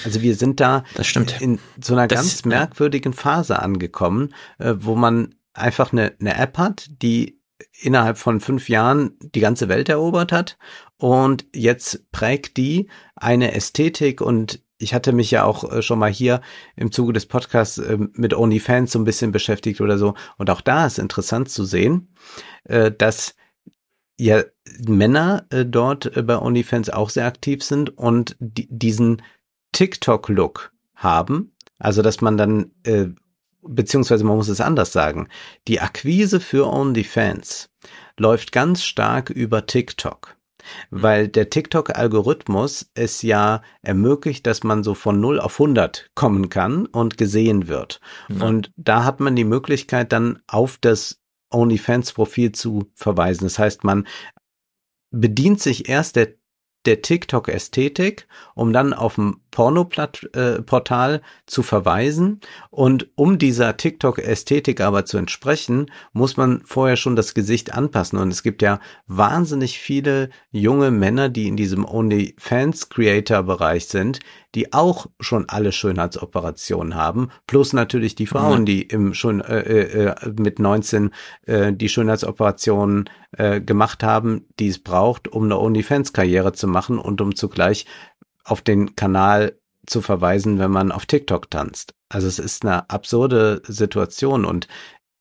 Also 0.06 0.22
wir 0.22 0.36
sind 0.36 0.62
da 0.62 0.86
in 1.42 1.60
so 1.84 1.94
einer 1.94 2.08
das, 2.08 2.20
ganz 2.20 2.46
merkwürdigen 2.46 3.12
Phase 3.12 3.60
angekommen, 3.60 4.34
äh, 4.58 4.76
wo 4.78 4.96
man 4.96 5.36
einfach 5.52 5.92
eine, 5.92 6.16
eine 6.22 6.38
App 6.38 6.58
hat, 6.58 6.88
die 7.02 7.42
innerhalb 7.82 8.18
von 8.18 8.40
fünf 8.40 8.70
Jahren 8.70 9.18
die 9.20 9.42
ganze 9.42 9.68
Welt 9.68 9.90
erobert 9.90 10.32
hat 10.32 10.58
und 10.96 11.46
jetzt 11.54 12.10
prägt 12.12 12.56
die 12.56 12.90
eine 13.16 13.54
Ästhetik 13.54 14.22
und 14.22 14.62
ich 14.78 14.94
hatte 14.94 15.12
mich 15.12 15.32
ja 15.32 15.44
auch 15.44 15.72
äh, 15.72 15.82
schon 15.82 16.00
mal 16.00 16.12
hier 16.12 16.42
im 16.76 16.92
Zuge 16.92 17.14
des 17.14 17.26
Podcasts 17.26 17.78
äh, 17.78 17.98
mit 18.14 18.34
OnlyFans 18.34 18.92
so 18.92 19.00
ein 19.00 19.06
bisschen 19.06 19.32
beschäftigt 19.32 19.82
oder 19.82 19.98
so. 19.98 20.14
Und 20.38 20.50
auch 20.50 20.62
da 20.62 20.86
ist 20.86 21.00
interessant 21.00 21.50
zu 21.50 21.66
sehen, 21.66 22.14
äh, 22.66 22.92
dass 22.92 23.36
ja 24.20 24.44
Männer 24.88 25.46
dort 25.50 26.12
bei 26.26 26.40
OnlyFans 26.40 26.90
auch 26.90 27.12
sehr 27.12 27.28
aktiv 27.28 27.64
sind 27.64 27.96
und 27.98 28.36
diesen 28.40 29.22
TikTok-Look 29.74 30.72
haben. 30.96 31.54
Also, 31.78 32.02
dass 32.02 32.22
man 32.22 32.36
dann, 32.36 32.72
beziehungsweise 33.62 34.24
man 34.24 34.38
muss 34.38 34.48
es 34.48 34.60
anders 34.60 34.92
sagen, 34.92 35.28
die 35.68 35.82
Akquise 35.82 36.40
für 36.40 36.66
OnlyFans 36.66 37.70
läuft 38.18 38.52
ganz 38.52 38.84
stark 38.84 39.30
über 39.30 39.68
TikTok. 39.68 40.37
Weil 40.90 41.28
der 41.28 41.50
TikTok-Algorithmus 41.50 42.90
es 42.94 43.22
ja 43.22 43.62
ermöglicht, 43.82 44.46
dass 44.46 44.64
man 44.64 44.84
so 44.84 44.94
von 44.94 45.20
0 45.20 45.40
auf 45.40 45.60
100 45.60 46.10
kommen 46.16 46.50
kann 46.50 46.86
und 46.86 47.18
gesehen 47.18 47.68
wird. 47.68 48.00
Ja. 48.30 48.46
Und 48.46 48.72
da 48.76 49.04
hat 49.04 49.20
man 49.20 49.36
die 49.36 49.44
Möglichkeit 49.44 50.12
dann 50.12 50.40
auf 50.48 50.78
das 50.80 51.20
OnlyFans-Profil 51.52 52.52
zu 52.52 52.92
verweisen. 52.96 53.46
Das 53.46 53.60
heißt, 53.60 53.84
man 53.84 54.08
bedient 55.12 55.62
sich 55.62 55.90
erst 55.90 56.16
der 56.16 56.36
der 56.86 57.02
TikTok-Ästhetik, 57.02 58.28
um 58.56 58.72
dann 58.72 58.94
auf 58.94 59.16
dem 59.16 59.42
Porno-Portal 59.52 61.16
äh, 61.16 61.20
zu 61.46 61.64
verweisen. 61.64 62.40
Und 62.70 63.10
um 63.16 63.38
dieser 63.38 63.76
TikTok-Ästhetik 63.76 64.82
aber 64.82 65.06
zu 65.06 65.18
entsprechen, 65.18 65.92
muss 66.14 66.38
man 66.38 66.62
vorher 66.64 66.96
schon 66.96 67.16
das 67.16 67.34
Gesicht 67.34 67.74
anpassen. 67.74 68.20
Und 68.20 68.30
es 68.30 68.44
gibt 68.44 68.62
ja 68.62 68.80
wahnsinnig 69.08 69.80
viele 69.80 70.30
junge 70.52 70.92
Männer, 70.92 71.30
die 71.30 71.48
in 71.48 71.58
diesem 71.58 71.86
OnlyFans-Creator-Bereich 71.86 73.88
sind, 73.88 74.20
die 74.56 74.74
auch 74.74 75.08
schon 75.20 75.48
alle 75.50 75.72
Schönheitsoperationen 75.72 76.96
haben, 76.96 77.30
plus 77.48 77.74
natürlich 77.74 78.16
die 78.16 78.28
Frauen, 78.28 78.66
die 78.66 78.82
im 78.82 79.14
schon 79.14 79.42
äh, 79.42 79.62
äh, 79.62 80.34
mit 80.38 80.60
19 80.60 81.12
äh, 81.46 81.74
die 81.74 81.90
Schönheitsoperationen 81.90 83.10
äh, 83.32 83.62
gemacht 83.62 84.04
haben, 84.04 84.48
die 84.60 84.70
es 84.70 84.80
braucht, 84.80 85.28
um 85.28 85.44
eine 85.44 85.60
OnlyFans-Karriere 85.60 86.54
zu 86.54 86.68
machen 86.68 86.98
und 86.98 87.22
um 87.22 87.36
zugleich 87.36 87.86
auf 88.44 88.62
den 88.62 88.96
Kanal 88.96 89.60
zu 89.86 90.02
verweisen, 90.02 90.60
wenn 90.60 90.72
man 90.72 90.92
auf 90.92 91.06
TikTok 91.06 91.50
tanzt. 91.50 91.94
Also 92.10 92.28
es 92.28 92.40
ist 92.40 92.66
eine 92.66 92.90
absurde 92.90 93.62
Situation 93.66 94.46
und 94.46 94.68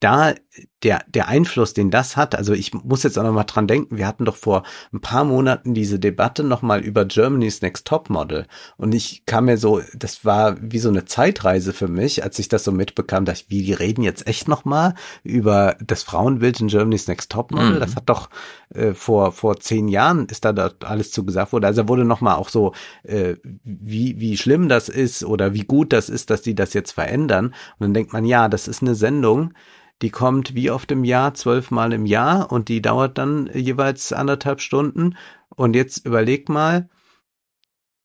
da 0.01 0.35
der, 0.83 1.05
der 1.09 1.29
Einfluss, 1.29 1.73
den 1.73 1.91
das 1.91 2.17
hat, 2.17 2.35
also 2.35 2.53
ich 2.53 2.75
muss 2.75 3.03
jetzt 3.03 3.19
auch 3.19 3.23
noch 3.23 3.33
mal 3.33 3.45
dran 3.45 3.67
denken, 3.67 3.97
wir 3.97 4.07
hatten 4.07 4.25
doch 4.25 4.37
vor 4.37 4.63
ein 4.93 5.01
paar 5.01 5.25
Monaten 5.25 5.73
diese 5.73 5.99
Debatte 5.99 6.45
noch 6.45 6.61
mal 6.61 6.81
über 6.81 7.07
Germany's 7.07 7.63
Next 7.63 7.87
Top 7.87 8.11
Model 8.11 8.47
und 8.77 8.95
ich 8.95 9.25
kam 9.25 9.47
mir 9.47 9.57
so, 9.57 9.81
das 9.95 10.25
war 10.25 10.57
wie 10.61 10.79
so 10.79 10.91
eine 10.91 11.07
Zeitreise 11.07 11.73
für 11.73 11.89
mich, 11.89 12.23
als 12.23 12.39
ich 12.39 12.49
das 12.49 12.65
so 12.65 12.73
mitbekam, 12.73 13.25
dass 13.25 13.43
ich, 13.43 13.51
wie, 13.51 13.63
die 13.63 13.73
reden 13.73 14.03
jetzt 14.03 14.27
echt 14.27 14.49
noch 14.49 14.65
mal 14.65 14.95
über 15.23 15.77
das 15.85 16.03
Frauenbild 16.03 16.61
in 16.61 16.69
Germany's 16.69 17.09
Next 17.09 17.33
Top 17.33 17.53
Model, 17.53 17.77
mhm. 17.77 17.81
das 17.81 17.97
hat 17.97 18.09
doch 18.09 18.29
äh, 18.75 18.93
vor, 18.93 19.33
vor 19.33 19.59
zehn 19.59 19.89
Jahren 19.89 20.27
ist 20.27 20.45
da 20.45 20.53
dort 20.53 20.85
alles 20.85 21.11
zu 21.11 21.25
gesagt 21.25 21.53
wurde, 21.53 21.67
also 21.67 21.89
wurde 21.89 22.05
noch 22.05 22.21
mal 22.21 22.35
auch 22.35 22.49
so, 22.49 22.73
äh, 23.03 23.37
wie, 23.65 24.21
wie 24.21 24.37
schlimm 24.37 24.69
das 24.69 24.89
ist 24.89 25.25
oder 25.25 25.55
wie 25.55 25.65
gut 25.65 25.93
das 25.93 26.09
ist, 26.09 26.31
dass 26.31 26.43
die 26.43 26.55
das 26.55 26.75
jetzt 26.75 26.93
verändern. 26.93 27.47
Und 27.47 27.81
dann 27.81 27.95
denkt 27.95 28.13
man, 28.13 28.25
ja, 28.25 28.49
das 28.49 28.69
ist 28.69 28.83
eine 28.83 28.95
Sendung, 28.95 29.53
die 30.03 30.11
kommt 30.11 30.55
wie 30.55 30.71
oft 30.71 30.93
im 30.93 31.05
Jahr, 31.05 31.35
zwölfmal 31.35 31.93
im 31.93 32.07
Jahr 32.07 32.53
und 32.53 32.69
die 32.69 32.83
dauert 32.83 33.19
dann 33.19 33.51
jeweils 33.55 34.13
anderthalb 34.13 34.61
Stunden. 34.61 35.17
Und 35.49 35.75
jetzt 35.75 36.05
überleg 36.05 36.49
mal, 36.49 36.89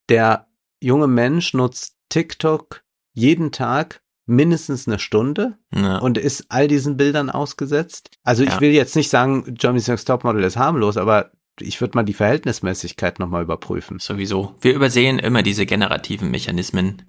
der 0.10 0.48
junge 0.82 1.08
Mensch 1.08 1.54
nutzt 1.54 1.98
TikTok 2.10 2.84
jeden 3.14 3.52
Tag 3.52 4.02
mindestens 4.26 4.88
eine 4.88 5.00
Stunde 5.00 5.58
ja. 5.74 5.98
und 5.98 6.18
ist 6.18 6.46
all 6.50 6.68
diesen 6.68 6.96
Bildern 6.96 7.30
ausgesetzt. 7.30 8.12
Also 8.24 8.44
ja. 8.44 8.54
ich 8.54 8.62
will 8.62 8.72
jetzt 8.72 8.96
nicht 8.96 9.10
sagen, 9.10 9.56
Germany's 9.56 9.88
Next 9.88 10.08
Topmodel 10.08 10.44
ist 10.44 10.58
harmlos, 10.58 10.96
aber 10.96 11.32
ich 11.60 11.82
würde 11.82 11.98
mal 11.98 12.04
die 12.04 12.14
Verhältnismäßigkeit 12.14 13.20
nochmal 13.20 13.44
überprüfen. 13.44 14.00
Sowieso. 14.00 14.56
Wir 14.62 14.74
übersehen 14.74 15.20
immer 15.20 15.44
diese 15.44 15.66
generativen 15.66 16.32
Mechanismen, 16.32 17.04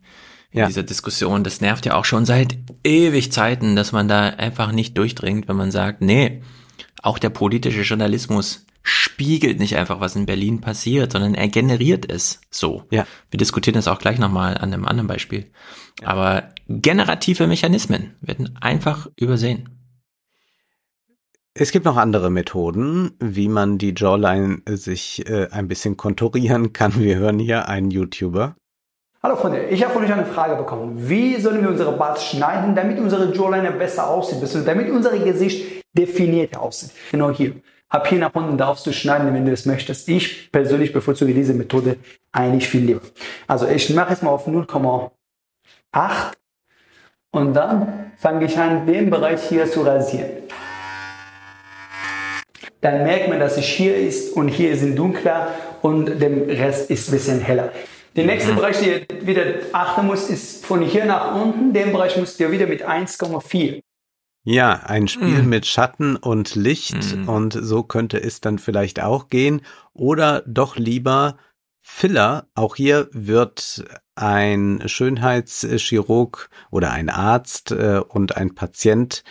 ja. 0.52 0.66
dieser 0.66 0.82
Diskussion. 0.82 1.44
Das 1.44 1.60
nervt 1.60 1.86
ja 1.86 1.94
auch 1.94 2.04
schon 2.04 2.24
seit 2.24 2.56
ewig 2.84 3.32
Zeiten, 3.32 3.76
dass 3.76 3.92
man 3.92 4.08
da 4.08 4.20
einfach 4.28 4.72
nicht 4.72 4.96
durchdringt, 4.96 5.48
wenn 5.48 5.56
man 5.56 5.70
sagt, 5.70 6.00
nee, 6.00 6.42
auch 7.02 7.18
der 7.18 7.30
politische 7.30 7.82
Journalismus 7.82 8.66
spiegelt 8.82 9.60
nicht 9.60 9.76
einfach, 9.76 10.00
was 10.00 10.16
in 10.16 10.26
Berlin 10.26 10.60
passiert, 10.60 11.12
sondern 11.12 11.34
er 11.34 11.48
generiert 11.48 12.10
es 12.10 12.40
so. 12.50 12.84
Ja. 12.90 13.06
Wir 13.30 13.38
diskutieren 13.38 13.74
das 13.74 13.88
auch 13.88 13.98
gleich 13.98 14.18
nochmal 14.18 14.56
an 14.58 14.72
einem 14.72 14.86
anderen 14.86 15.06
Beispiel. 15.06 15.50
Ja. 16.00 16.08
Aber 16.08 16.48
generative 16.68 17.46
Mechanismen 17.46 18.14
werden 18.20 18.58
einfach 18.60 19.08
übersehen. 19.16 19.68
Es 21.54 21.70
gibt 21.70 21.84
noch 21.84 21.98
andere 21.98 22.30
Methoden, 22.30 23.12
wie 23.20 23.48
man 23.48 23.76
die 23.76 23.92
Jawline 23.94 24.62
sich 24.66 25.28
äh, 25.28 25.48
ein 25.50 25.68
bisschen 25.68 25.98
konturieren 25.98 26.72
kann. 26.72 26.98
Wir 26.98 27.16
hören 27.16 27.38
hier 27.38 27.68
einen 27.68 27.90
YouTuber. 27.90 28.56
Hallo 29.24 29.36
Freunde, 29.36 29.66
ich 29.66 29.84
habe 29.84 29.94
von 29.94 30.02
euch 30.02 30.12
eine 30.12 30.26
Frage 30.26 30.56
bekommen. 30.56 30.96
Wie 31.08 31.40
sollen 31.40 31.62
wir 31.62 31.68
unsere 31.68 31.92
Bart 31.92 32.20
schneiden, 32.20 32.74
damit 32.74 32.98
unsere 32.98 33.32
Jawline 33.32 33.70
besser 33.70 34.10
aussieht, 34.10 34.38
damit 34.66 34.90
unser 34.90 35.16
Gesicht 35.16 35.84
definiert 35.92 36.56
aussieht? 36.56 36.90
Genau 37.12 37.30
hier. 37.30 37.52
Ab 37.88 38.08
hier 38.08 38.18
nach 38.18 38.34
unten 38.34 38.58
darfst 38.58 38.84
du 38.84 38.92
schneiden, 38.92 39.32
wenn 39.32 39.44
du 39.44 39.52
das 39.52 39.64
möchtest. 39.64 40.08
Ich 40.08 40.50
persönlich 40.50 40.92
bevorzuge 40.92 41.32
diese 41.34 41.54
Methode 41.54 41.98
eigentlich 42.32 42.68
viel 42.68 42.80
lieber. 42.80 43.02
Also 43.46 43.68
ich 43.68 43.94
mache 43.94 44.12
es 44.12 44.22
mal 44.22 44.30
auf 44.30 44.48
0,8 44.48 45.12
und 47.30 47.54
dann 47.54 48.10
fange 48.16 48.46
ich 48.46 48.58
an, 48.58 48.88
den 48.88 49.08
Bereich 49.08 49.40
hier 49.44 49.70
zu 49.70 49.82
rasieren. 49.82 50.30
Dann 52.80 53.04
merkt 53.04 53.28
man, 53.28 53.38
dass 53.38 53.56
es 53.56 53.66
hier 53.66 53.94
ist 53.94 54.36
und 54.36 54.48
hier 54.48 54.72
ist 54.72 54.98
dunkler 54.98 55.54
und 55.80 56.06
der 56.20 56.48
Rest 56.48 56.90
ist 56.90 57.08
ein 57.08 57.12
bisschen 57.12 57.40
heller. 57.40 57.70
Der 58.16 58.26
nächste 58.26 58.52
mhm. 58.52 58.56
Bereich, 58.56 58.78
den 58.78 59.06
ihr 59.08 59.26
wieder 59.26 59.44
achten 59.72 60.06
muss, 60.06 60.28
ist 60.28 60.66
von 60.66 60.82
hier 60.82 61.04
nach 61.04 61.34
unten. 61.34 61.72
Den 61.72 61.92
Bereich 61.92 62.16
müsst 62.16 62.38
ihr 62.40 62.50
wieder 62.50 62.66
mit 62.66 62.86
1,4. 62.86 63.80
Ja, 64.44 64.82
ein 64.84 65.06
Spiel 65.08 65.42
mhm. 65.42 65.48
mit 65.48 65.66
Schatten 65.66 66.16
und 66.16 66.56
Licht 66.56 67.16
mhm. 67.16 67.28
und 67.28 67.52
so 67.60 67.84
könnte 67.84 68.20
es 68.20 68.40
dann 68.40 68.58
vielleicht 68.58 69.00
auch 69.00 69.28
gehen. 69.28 69.62
Oder 69.92 70.42
doch 70.46 70.76
lieber 70.76 71.36
Filler. 71.80 72.48
Auch 72.54 72.76
hier 72.76 73.08
wird 73.12 73.84
ein 74.14 74.82
Schönheitschirurg 74.86 76.50
oder 76.70 76.90
ein 76.90 77.08
Arzt 77.08 77.70
äh, 77.70 78.00
und 78.06 78.36
ein 78.36 78.54
Patient 78.54 79.22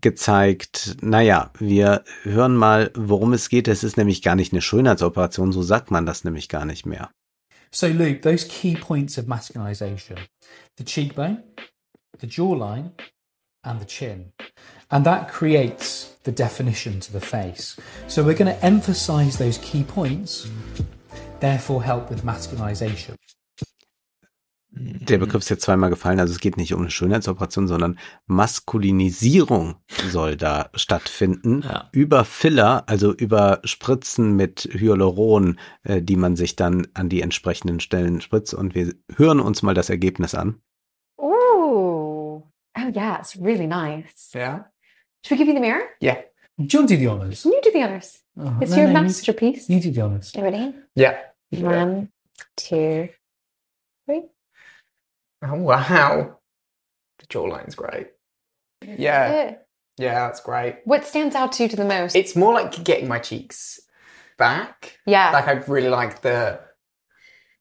gezeigt. 0.00 0.96
Naja, 1.00 1.50
wir 1.58 2.04
hören 2.22 2.54
mal, 2.54 2.92
worum 2.94 3.32
es 3.32 3.48
geht. 3.48 3.68
Es 3.68 3.84
ist 3.84 3.96
nämlich 3.96 4.22
gar 4.22 4.36
nicht 4.36 4.52
eine 4.52 4.62
Schönheitsoperation, 4.62 5.52
so 5.52 5.62
sagt 5.62 5.90
man 5.90 6.06
das 6.06 6.24
nämlich 6.24 6.48
gar 6.48 6.64
nicht 6.64 6.86
mehr. 6.86 7.10
So, 7.76 7.88
Luke, 7.88 8.22
those 8.22 8.44
key 8.44 8.74
points 8.74 9.18
of 9.18 9.26
masculinization 9.26 10.18
the 10.78 10.82
cheekbone, 10.82 11.42
the 12.20 12.26
jawline, 12.26 12.92
and 13.64 13.80
the 13.82 13.84
chin. 13.84 14.32
And 14.90 15.04
that 15.04 15.28
creates 15.28 16.16
the 16.22 16.32
definition 16.32 17.00
to 17.00 17.12
the 17.12 17.20
face. 17.20 17.78
So, 18.08 18.24
we're 18.24 18.32
going 18.32 18.50
to 18.50 18.64
emphasize 18.64 19.36
those 19.36 19.58
key 19.58 19.84
points, 19.84 20.48
therefore, 21.40 21.82
help 21.82 22.08
with 22.08 22.24
masculinization. 22.24 23.16
Der 24.78 25.16
Begriff 25.16 25.42
ist 25.42 25.48
jetzt 25.48 25.62
zweimal 25.62 25.88
gefallen, 25.88 26.20
also 26.20 26.34
es 26.34 26.40
geht 26.40 26.58
nicht 26.58 26.74
um 26.74 26.82
eine 26.82 26.90
Schönheitsoperation, 26.90 27.66
sondern 27.66 27.98
Maskulinisierung 28.26 29.76
soll 30.10 30.36
da 30.36 30.68
stattfinden. 30.74 31.62
Ja. 31.62 31.88
Über 31.92 32.26
Filler, 32.26 32.84
also 32.86 33.14
über 33.14 33.60
Spritzen 33.64 34.36
mit 34.36 34.68
Hyaluron, 34.72 35.58
äh, 35.84 36.02
die 36.02 36.16
man 36.16 36.36
sich 36.36 36.56
dann 36.56 36.88
an 36.92 37.08
die 37.08 37.22
entsprechenden 37.22 37.80
Stellen 37.80 38.20
spritzt. 38.20 38.52
Und 38.52 38.74
wir 38.74 38.92
hören 39.16 39.40
uns 39.40 39.62
mal 39.62 39.74
das 39.74 39.88
Ergebnis 39.88 40.34
an. 40.34 40.60
Oh, 41.16 42.42
oh 42.76 42.90
yeah, 42.94 43.18
it's 43.18 43.40
really 43.40 43.66
nice. 43.66 44.30
Yeah. 44.34 44.66
Should 45.24 45.38
we 45.38 45.44
give 45.44 45.48
you 45.48 45.54
the 45.54 45.60
mirror? 45.60 45.84
Yeah. 46.02 46.18
You 46.58 46.66
do 46.66 46.86
the 46.86 47.08
honors? 47.08 47.44
You 47.44 47.60
do 47.62 47.70
the 47.72 47.82
honors. 47.82 48.22
Oh, 48.38 48.52
it's 48.60 48.72
no, 48.72 48.78
your 48.82 48.88
no, 48.88 49.02
masterpiece. 49.02 49.68
You 49.70 49.80
do 49.80 49.90
the 49.90 50.02
honors. 50.02 50.34
You 50.34 50.42
ready? 50.42 50.74
Yeah. 50.94 51.16
One, 51.50 52.10
two, 52.56 53.08
three. 54.06 54.22
Oh 55.42 55.54
wow. 55.54 56.38
The 57.18 57.26
jawline's 57.26 57.74
great. 57.74 58.08
Yeah. 58.82 59.56
Yeah, 59.98 60.26
that's 60.26 60.40
great. 60.40 60.80
What 60.84 61.06
stands 61.06 61.34
out 61.34 61.52
to 61.52 61.62
you 61.62 61.68
to 61.70 61.76
the 61.76 61.84
most? 61.84 62.14
It's 62.14 62.36
more 62.36 62.52
like 62.52 62.84
getting 62.84 63.08
my 63.08 63.18
cheeks 63.18 63.80
back. 64.38 64.98
Yeah. 65.06 65.30
Like 65.32 65.48
I 65.48 65.52
really 65.70 65.88
like 65.88 66.20
the 66.20 66.60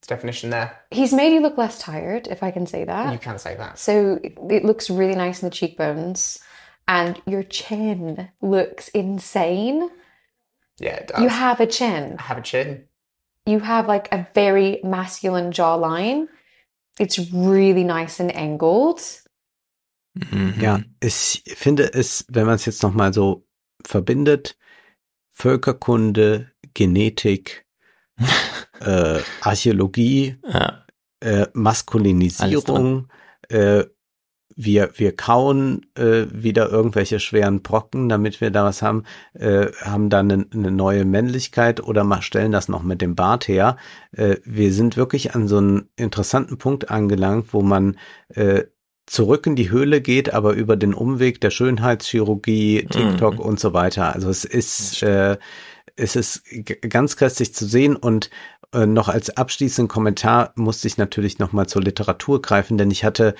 definition 0.07 0.49
there. 0.49 0.77
He's 0.91 1.13
made 1.13 1.33
you 1.33 1.39
look 1.39 1.57
less 1.57 1.79
tired, 1.79 2.27
if 2.27 2.43
I 2.43 2.51
can 2.51 2.67
say 2.67 2.83
that. 2.83 3.11
You 3.11 3.19
can 3.19 3.39
say 3.39 3.55
that. 3.55 3.79
So 3.79 4.19
it 4.23 4.65
looks 4.65 4.89
really 4.89 5.15
nice 5.15 5.41
in 5.41 5.49
the 5.49 5.55
cheekbones. 5.55 6.39
And 6.87 7.19
your 7.25 7.41
chin 7.41 8.29
looks 8.41 8.89
insane. 8.89 9.89
Yeah, 10.77 10.97
it 10.97 11.07
does. 11.07 11.21
You 11.21 11.29
have 11.29 11.59
a 11.59 11.65
chin. 11.65 12.17
I 12.19 12.21
have 12.21 12.37
a 12.37 12.41
chin. 12.41 12.85
You 13.47 13.59
have 13.59 13.87
like 13.87 14.07
a 14.11 14.27
very 14.35 14.81
masculine 14.83 15.51
jawline. 15.51 16.27
It's 16.99 17.19
really 17.31 17.83
nice 17.83 18.19
and 18.19 18.35
angled. 18.35 19.01
Mhm. 20.13 20.53
Ja, 20.61 20.79
ich 21.01 21.43
finde 21.45 21.93
es, 21.93 22.25
wenn 22.29 22.45
man 22.45 22.55
es 22.55 22.65
jetzt 22.65 22.83
nochmal 22.83 23.13
so 23.13 23.45
verbindet, 23.85 24.57
Völkerkunde, 25.31 26.51
Genetik, 26.73 27.65
äh, 28.79 29.19
Archäologie, 29.41 30.37
ja. 30.47 30.85
äh, 31.19 31.47
Maskulinisierung, 31.53 33.09
äh, 33.49 33.83
wir, 34.55 34.91
wir 34.95 35.15
kauen 35.15 35.85
äh, 35.95 36.25
wieder 36.31 36.69
irgendwelche 36.69 37.19
schweren 37.19 37.61
Brocken, 37.61 38.07
damit 38.07 38.39
wir 38.39 38.51
da 38.51 38.63
was 38.63 38.81
haben, 38.81 39.03
äh, 39.33 39.67
haben 39.81 40.09
dann 40.09 40.31
eine, 40.31 40.45
eine 40.53 40.71
neue 40.71 41.03
Männlichkeit 41.03 41.83
oder 41.83 42.03
mal 42.03 42.21
stellen 42.21 42.51
das 42.51 42.69
noch 42.69 42.83
mit 42.83 43.01
dem 43.01 43.15
Bart 43.15 43.47
her. 43.47 43.77
Äh, 44.13 44.37
wir 44.45 44.71
sind 44.71 44.95
wirklich 44.95 45.35
an 45.35 45.47
so 45.47 45.57
einem 45.57 45.89
interessanten 45.97 46.57
Punkt 46.57 46.89
angelangt, 46.89 47.53
wo 47.53 47.61
man 47.61 47.97
äh, 48.29 48.63
zurück 49.05 49.45
in 49.45 49.55
die 49.55 49.69
Höhle 49.69 50.01
geht, 50.01 50.33
aber 50.33 50.53
über 50.53 50.77
den 50.77 50.93
Umweg 50.93 51.41
der 51.41 51.51
Schönheitschirurgie, 51.51 52.87
TikTok 52.89 53.35
mhm. 53.35 53.39
und 53.41 53.59
so 53.59 53.73
weiter. 53.73 54.13
Also 54.13 54.29
es 54.29 54.45
ist, 54.45 55.03
äh, 55.03 55.37
es 55.95 56.15
ist 56.15 56.43
ganz 56.89 57.17
köstlich 57.17 57.53
zu 57.53 57.65
sehen 57.65 57.95
und 57.95 58.29
äh, 58.73 58.85
noch 58.85 59.09
als 59.09 59.35
abschließenden 59.35 59.89
Kommentar 59.89 60.53
musste 60.55 60.87
ich 60.87 60.97
natürlich 60.97 61.39
noch 61.39 61.51
mal 61.51 61.67
zur 61.67 61.83
Literatur 61.83 62.41
greifen, 62.41 62.77
denn 62.77 62.89
ich 62.89 63.03
hatte 63.03 63.35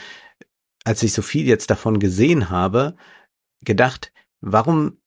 als 0.86 1.04
ich 1.04 1.12
so 1.12 1.22
viel 1.22 1.46
jetzt 1.46 1.70
davon 1.70 2.00
gesehen 2.00 2.50
habe, 2.50 2.96
gedacht, 3.62 4.14
warum 4.40 5.02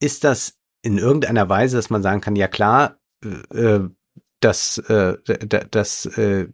ist 0.00 0.24
das 0.24 0.58
in 0.82 0.98
irgendeiner 0.98 1.48
Weise, 1.48 1.76
dass 1.76 1.90
man 1.90 2.02
sagen 2.02 2.20
kann, 2.20 2.34
ja 2.34 2.48
klar, 2.48 2.98
äh, 3.24 3.58
äh 3.58 3.90
das, 4.42 4.78
äh, 4.88 5.18
äh, 5.26 6.48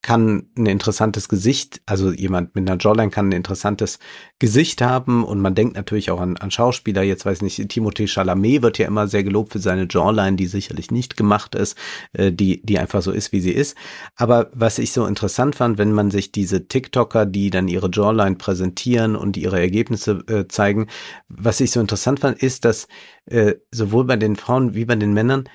kann 0.00 0.48
ein 0.56 0.66
interessantes 0.66 1.28
Gesicht, 1.28 1.80
also 1.84 2.12
jemand 2.12 2.54
mit 2.54 2.68
einer 2.68 2.78
Jawline 2.80 3.10
kann 3.10 3.28
ein 3.28 3.32
interessantes 3.32 3.98
Gesicht 4.38 4.80
haben 4.80 5.24
und 5.24 5.40
man 5.40 5.56
denkt 5.56 5.74
natürlich 5.74 6.12
auch 6.12 6.20
an, 6.20 6.36
an 6.36 6.52
Schauspieler, 6.52 7.02
jetzt 7.02 7.26
weiß 7.26 7.42
ich 7.42 7.58
nicht, 7.58 7.72
Timothée 7.72 8.06
Chalamet 8.06 8.62
wird 8.62 8.78
ja 8.78 8.86
immer 8.86 9.08
sehr 9.08 9.24
gelobt 9.24 9.52
für 9.52 9.58
seine 9.58 9.88
Jawline, 9.90 10.36
die 10.36 10.46
sicherlich 10.46 10.92
nicht 10.92 11.16
gemacht 11.16 11.56
ist, 11.56 11.76
äh, 12.12 12.30
die, 12.30 12.62
die 12.62 12.78
einfach 12.78 13.02
so 13.02 13.10
ist, 13.10 13.32
wie 13.32 13.40
sie 13.40 13.50
ist. 13.50 13.76
Aber 14.14 14.50
was 14.54 14.78
ich 14.78 14.92
so 14.92 15.04
interessant 15.04 15.56
fand, 15.56 15.78
wenn 15.78 15.92
man 15.92 16.12
sich 16.12 16.30
diese 16.30 16.68
TikToker, 16.68 17.26
die 17.26 17.50
dann 17.50 17.66
ihre 17.66 17.90
Jawline 17.92 18.36
präsentieren 18.36 19.16
und 19.16 19.36
ihre 19.36 19.58
Ergebnisse 19.58 20.22
äh, 20.28 20.46
zeigen, 20.46 20.86
was 21.28 21.58
ich 21.60 21.72
so 21.72 21.80
interessant 21.80 22.20
fand, 22.20 22.40
ist, 22.40 22.64
dass 22.64 22.86
äh, 23.26 23.54
sowohl 23.72 24.04
bei 24.04 24.16
den 24.16 24.36
Frauen 24.36 24.74
wie 24.74 24.84
bei 24.84 24.96
den 24.96 25.12
Männern 25.12 25.48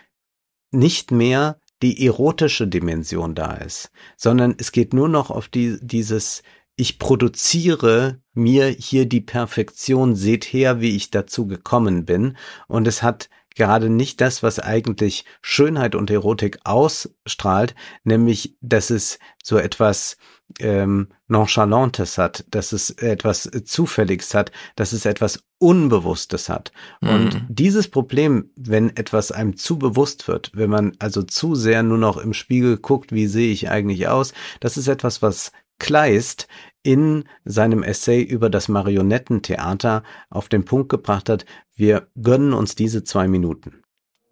nicht 0.71 1.11
mehr 1.11 1.59
die 1.83 2.05
erotische 2.05 2.65
Dimension 2.65 3.35
da 3.35 3.55
ist, 3.55 3.91
sondern 4.15 4.55
es 4.57 4.71
geht 4.71 4.93
nur 4.93 5.09
noch 5.09 5.29
auf 5.29 5.49
die, 5.49 5.77
dieses, 5.81 6.41
ich 6.77 6.97
produziere 6.97 8.21
mir 8.33 8.67
hier 8.67 9.05
die 9.05 9.19
Perfektion, 9.19 10.15
seht 10.15 10.45
her, 10.45 10.79
wie 10.79 10.95
ich 10.95 11.11
dazu 11.11 11.45
gekommen 11.45 12.05
bin. 12.05 12.37
Und 12.67 12.87
es 12.87 13.03
hat 13.03 13.29
gerade 13.55 13.89
nicht 13.89 14.21
das, 14.21 14.41
was 14.41 14.59
eigentlich 14.59 15.25
Schönheit 15.41 15.93
und 15.93 16.09
Erotik 16.09 16.59
ausstrahlt, 16.63 17.75
nämlich, 18.05 18.55
dass 18.61 18.89
es 18.89 19.19
so 19.43 19.57
etwas 19.57 20.15
ähm, 20.59 21.07
Nonchalantes 21.27 22.17
hat, 22.17 22.45
dass 22.49 22.71
es 22.71 22.89
etwas 22.91 23.49
Zufälliges 23.65 24.33
hat, 24.33 24.51
dass 24.75 24.93
es 24.93 25.05
etwas 25.05 25.43
Unbewusstes 25.57 26.49
hat. 26.49 26.71
Mhm. 27.01 27.09
Und 27.09 27.45
dieses 27.49 27.87
Problem, 27.87 28.51
wenn 28.55 28.95
etwas 28.95 29.31
einem 29.31 29.57
zu 29.57 29.77
bewusst 29.77 30.27
wird, 30.27 30.51
wenn 30.53 30.69
man 30.69 30.93
also 30.99 31.23
zu 31.23 31.55
sehr 31.55 31.83
nur 31.83 31.97
noch 31.97 32.17
im 32.17 32.33
Spiegel 32.33 32.77
guckt, 32.77 33.11
wie 33.11 33.27
sehe 33.27 33.51
ich 33.51 33.69
eigentlich 33.69 34.07
aus, 34.07 34.33
das 34.59 34.77
ist 34.77 34.87
etwas, 34.87 35.21
was 35.21 35.51
Kleist 35.79 36.47
in 36.83 37.25
seinem 37.45 37.83
Essay 37.83 38.21
über 38.21 38.49
das 38.49 38.67
Marionettentheater 38.67 40.03
auf 40.29 40.49
den 40.49 40.65
Punkt 40.65 40.89
gebracht 40.89 41.29
hat, 41.29 41.45
wir 41.75 42.07
gönnen 42.21 42.53
uns 42.53 42.75
diese 42.75 43.03
zwei 43.03 43.27
Minuten. 43.27 43.82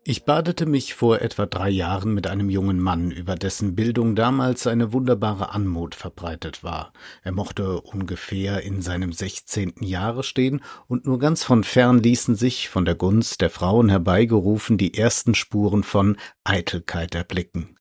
Ich 0.04 0.26
badete 0.26 0.66
mich 0.66 0.96
vor 0.96 1.22
etwa 1.22 1.46
drei 1.46 1.70
Jahren 1.70 2.16
mit 2.16 2.26
einem 2.26 2.50
jungen 2.50 2.80
Mann, 2.80 3.12
über 3.12 3.36
dessen 3.36 3.76
Bildung 3.76 4.16
damals 4.16 4.66
eine 4.66 4.94
wunderbare 4.94 5.52
Anmut 5.52 5.94
verbreitet 5.94 6.64
war. 6.64 6.92
Er 7.22 7.32
mochte 7.32 7.82
ungefähr 7.82 8.64
in 8.64 8.82
seinem 8.82 9.14
sechzehnten 9.14 9.84
Jahre 9.84 10.24
stehen, 10.24 10.64
und 10.88 11.06
nur 11.06 11.20
ganz 11.20 11.44
von 11.44 11.64
fern 11.64 12.00
ließen 12.00 12.36
sich, 12.36 12.68
von 12.68 12.84
der 12.84 12.96
Gunst 12.96 13.42
der 13.42 13.52
Frauen 13.52 13.90
herbeigerufen, 13.90 14.80
die 14.80 14.96
ersten 14.96 15.36
Spuren 15.36 15.84
von 15.84 16.18
Eitelkeit 16.44 17.14
erblicken. 17.14 17.78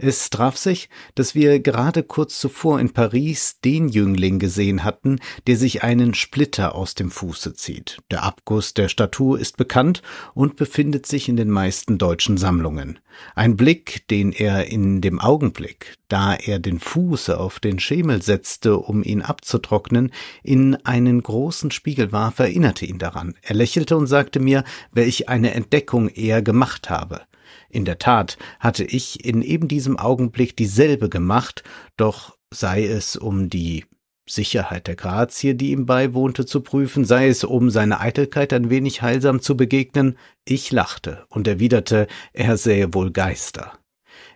Es 0.00 0.30
traf 0.30 0.56
sich, 0.56 0.88
dass 1.16 1.34
wir 1.34 1.58
gerade 1.58 2.04
kurz 2.04 2.38
zuvor 2.38 2.78
in 2.78 2.92
Paris 2.92 3.58
den 3.64 3.88
Jüngling 3.88 4.38
gesehen 4.38 4.84
hatten, 4.84 5.18
der 5.48 5.56
sich 5.56 5.82
einen 5.82 6.14
Splitter 6.14 6.76
aus 6.76 6.94
dem 6.94 7.10
Fuße 7.10 7.54
zieht. 7.54 7.98
Der 8.12 8.22
Abguss 8.22 8.74
der 8.74 8.88
Statue 8.88 9.40
ist 9.40 9.56
bekannt 9.56 10.02
und 10.34 10.54
befindet 10.54 11.06
sich 11.06 11.28
in 11.28 11.36
den 11.36 11.50
meisten 11.50 11.98
deutschen 11.98 12.36
Sammlungen. 12.36 13.00
Ein 13.34 13.56
Blick, 13.56 14.06
den 14.06 14.30
er 14.30 14.66
in 14.66 15.00
dem 15.00 15.18
Augenblick, 15.18 15.96
da 16.06 16.34
er 16.34 16.60
den 16.60 16.78
Fuß 16.78 17.30
auf 17.30 17.58
den 17.58 17.80
Schemel 17.80 18.22
setzte, 18.22 18.78
um 18.78 19.02
ihn 19.02 19.22
abzutrocknen, 19.22 20.12
in 20.44 20.76
einen 20.86 21.20
großen 21.20 21.72
Spiegel 21.72 22.12
warf, 22.12 22.38
erinnerte 22.38 22.86
ihn 22.86 22.98
daran. 22.98 23.34
Er 23.42 23.56
lächelte 23.56 23.96
und 23.96 24.06
sagte 24.06 24.38
mir, 24.38 24.62
welch 24.92 25.28
eine 25.28 25.54
Entdeckung 25.54 26.08
er 26.08 26.40
gemacht 26.40 26.88
habe. 26.88 27.22
In 27.68 27.84
der 27.84 27.98
Tat 27.98 28.38
hatte 28.60 28.84
ich 28.84 29.24
in 29.24 29.42
eben 29.42 29.68
diesem 29.68 29.98
Augenblick 29.98 30.56
dieselbe 30.56 31.08
gemacht, 31.08 31.62
doch 31.96 32.36
sei 32.52 32.86
es 32.86 33.16
um 33.16 33.50
die 33.50 33.84
Sicherheit 34.30 34.86
der 34.86 34.96
Grazie, 34.96 35.54
die 35.54 35.72
ihm 35.72 35.86
beiwohnte, 35.86 36.46
zu 36.46 36.60
prüfen, 36.60 37.04
sei 37.04 37.28
es 37.28 37.44
um 37.44 37.70
seine 37.70 38.00
Eitelkeit 38.00 38.52
ein 38.52 38.70
wenig 38.70 39.02
heilsam 39.02 39.40
zu 39.40 39.56
begegnen, 39.56 40.18
ich 40.44 40.70
lachte 40.70 41.24
und 41.28 41.48
erwiderte, 41.48 42.06
er 42.32 42.56
sähe 42.56 42.92
wohl 42.94 43.10
Geister. 43.10 43.78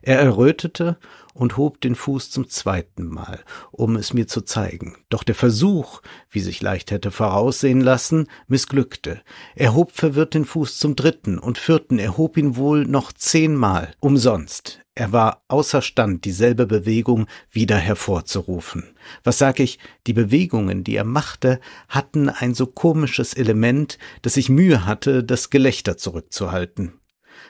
Er 0.02 0.18
errötete 0.18 0.98
und 1.34 1.56
hob 1.56 1.80
den 1.80 1.94
Fuß 1.94 2.30
zum 2.30 2.48
zweiten 2.48 3.06
Mal, 3.06 3.40
um 3.70 3.96
es 3.96 4.12
mir 4.12 4.26
zu 4.26 4.42
zeigen. 4.42 4.96
Doch 5.08 5.22
der 5.22 5.34
Versuch, 5.34 6.02
wie 6.30 6.40
sich 6.40 6.62
leicht 6.62 6.90
hätte 6.90 7.10
voraussehen 7.10 7.80
lassen, 7.80 8.28
missglückte. 8.48 9.22
Er 9.54 9.74
hob 9.74 9.92
verwirrt 9.92 10.34
den 10.34 10.44
Fuß 10.44 10.78
zum 10.78 10.96
dritten 10.96 11.38
und 11.38 11.58
vierten, 11.58 11.98
er 11.98 12.16
hob 12.16 12.36
ihn 12.36 12.56
wohl 12.56 12.86
noch 12.86 13.12
zehnmal, 13.12 13.94
umsonst. 14.00 14.82
Er 14.94 15.10
war 15.10 15.42
außerstand, 15.48 16.26
dieselbe 16.26 16.66
Bewegung 16.66 17.26
wieder 17.50 17.76
hervorzurufen. 17.78 18.94
Was 19.24 19.38
sag 19.38 19.58
ich, 19.58 19.78
die 20.06 20.12
Bewegungen, 20.12 20.84
die 20.84 20.96
er 20.96 21.04
machte, 21.04 21.60
hatten 21.88 22.28
ein 22.28 22.52
so 22.52 22.66
komisches 22.66 23.32
Element, 23.32 23.96
dass 24.20 24.36
ich 24.36 24.50
Mühe 24.50 24.84
hatte, 24.84 25.24
das 25.24 25.48
Gelächter 25.48 25.96
zurückzuhalten. 25.96 26.92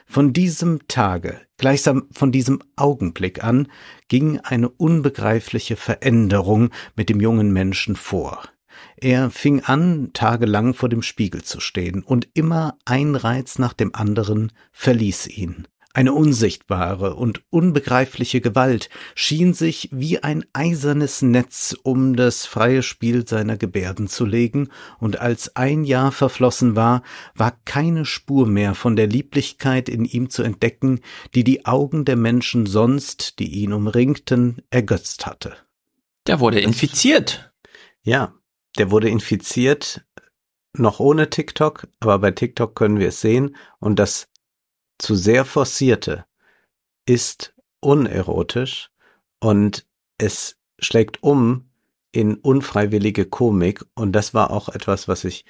Von 0.05 0.33
diesem 0.33 0.87
Tage, 0.87 1.41
gleichsam 1.57 2.07
von 2.11 2.31
diesem 2.31 2.59
Augenblick 2.75 3.43
an, 3.43 3.67
ging 4.07 4.39
eine 4.39 4.69
unbegreifliche 4.69 5.75
Veränderung 5.75 6.69
mit 6.95 7.09
dem 7.09 7.19
jungen 7.19 7.51
Menschen 7.51 7.95
vor. 7.95 8.43
Er 8.97 9.29
fing 9.29 9.61
an, 9.61 10.11
tagelang 10.13 10.73
vor 10.73 10.89
dem 10.89 11.01
Spiegel 11.01 11.43
zu 11.43 11.59
stehen, 11.59 12.03
und 12.03 12.27
immer 12.33 12.77
ein 12.85 13.15
Reiz 13.15 13.59
nach 13.59 13.73
dem 13.73 13.93
anderen 13.95 14.51
verließ 14.71 15.27
ihn. 15.27 15.67
Eine 15.95 16.13
unsichtbare 16.13 17.13
und 17.13 17.43
unbegreifliche 17.51 18.41
Gewalt 18.41 18.89
schien 19.13 19.53
sich 19.53 19.89
wie 19.91 20.23
ein 20.23 20.43
eisernes 20.51 21.21
Netz 21.21 21.77
um 21.83 22.15
das 22.15 22.47
freie 22.47 22.81
Spiel 22.81 23.27
seiner 23.27 23.57
Gebärden 23.57 24.07
zu 24.07 24.25
legen, 24.25 24.69
und 24.97 25.21
als 25.21 25.55
ein 25.55 25.83
Jahr 25.83 26.11
verflossen 26.11 26.75
war, 26.75 27.03
war 27.35 27.59
keine 27.65 28.05
Spur 28.05 28.47
mehr 28.47 28.73
von 28.73 28.95
der 28.95 29.05
Lieblichkeit 29.05 29.87
in 29.87 30.03
ihm 30.05 30.31
zu 30.31 30.41
entdecken, 30.41 30.99
die 31.35 31.43
die 31.43 31.65
Augen 31.65 32.05
der 32.05 32.15
Menschen 32.15 32.65
sonst, 32.65 33.37
die 33.37 33.51
ihn 33.51 33.71
umringten, 33.71 34.63
ergötzt 34.71 35.27
hatte. 35.27 35.55
Der 36.25 36.39
wurde 36.39 36.59
infiziert. 36.59 37.53
Ja, 38.01 38.33
der 38.79 38.89
wurde 38.89 39.09
infiziert, 39.09 40.03
noch 40.75 40.99
ohne 40.99 41.29
TikTok, 41.29 41.87
aber 41.99 42.17
bei 42.17 42.31
TikTok 42.31 42.75
können 42.75 42.97
wir 42.97 43.09
es 43.09 43.21
sehen, 43.21 43.55
und 43.79 43.99
das 43.99 44.27
zu 44.97 45.15
sehr 45.15 45.45
forcierte 45.45 46.25
ist 47.05 47.53
unerotisch 47.79 48.89
und 49.39 49.85
es 50.17 50.57
schlägt 50.79 51.21
um 51.21 51.69
in 52.11 52.35
unfreiwillige 52.35 53.25
Komik 53.25 53.83
und 53.95 54.13
das 54.13 54.33
war 54.33 54.51
auch 54.51 54.69
etwas, 54.69 55.07
was 55.07 55.23
ich 55.23 55.45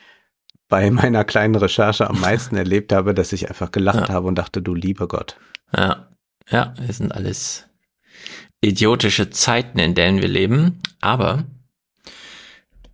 bei 0.67 0.89
meiner 0.91 1.23
kleinen 1.25 1.55
Recherche 1.55 2.09
am 2.09 2.19
meisten 2.19 2.55
erlebt 2.55 2.93
habe, 2.93 3.13
dass 3.13 3.33
ich 3.33 3.49
einfach 3.49 3.71
gelacht 3.71 4.09
ja. 4.09 4.15
habe 4.15 4.27
und 4.27 4.35
dachte, 4.35 4.61
du 4.61 4.73
lieber 4.73 5.07
Gott. 5.07 5.37
Ja, 5.75 6.09
ja, 6.49 6.73
es 6.87 6.97
sind 6.97 7.11
alles 7.11 7.67
idiotische 8.61 9.29
Zeiten, 9.29 9.77
in 9.77 9.93
denen 9.93 10.21
wir 10.21 10.27
leben, 10.27 10.81
aber 11.01 11.43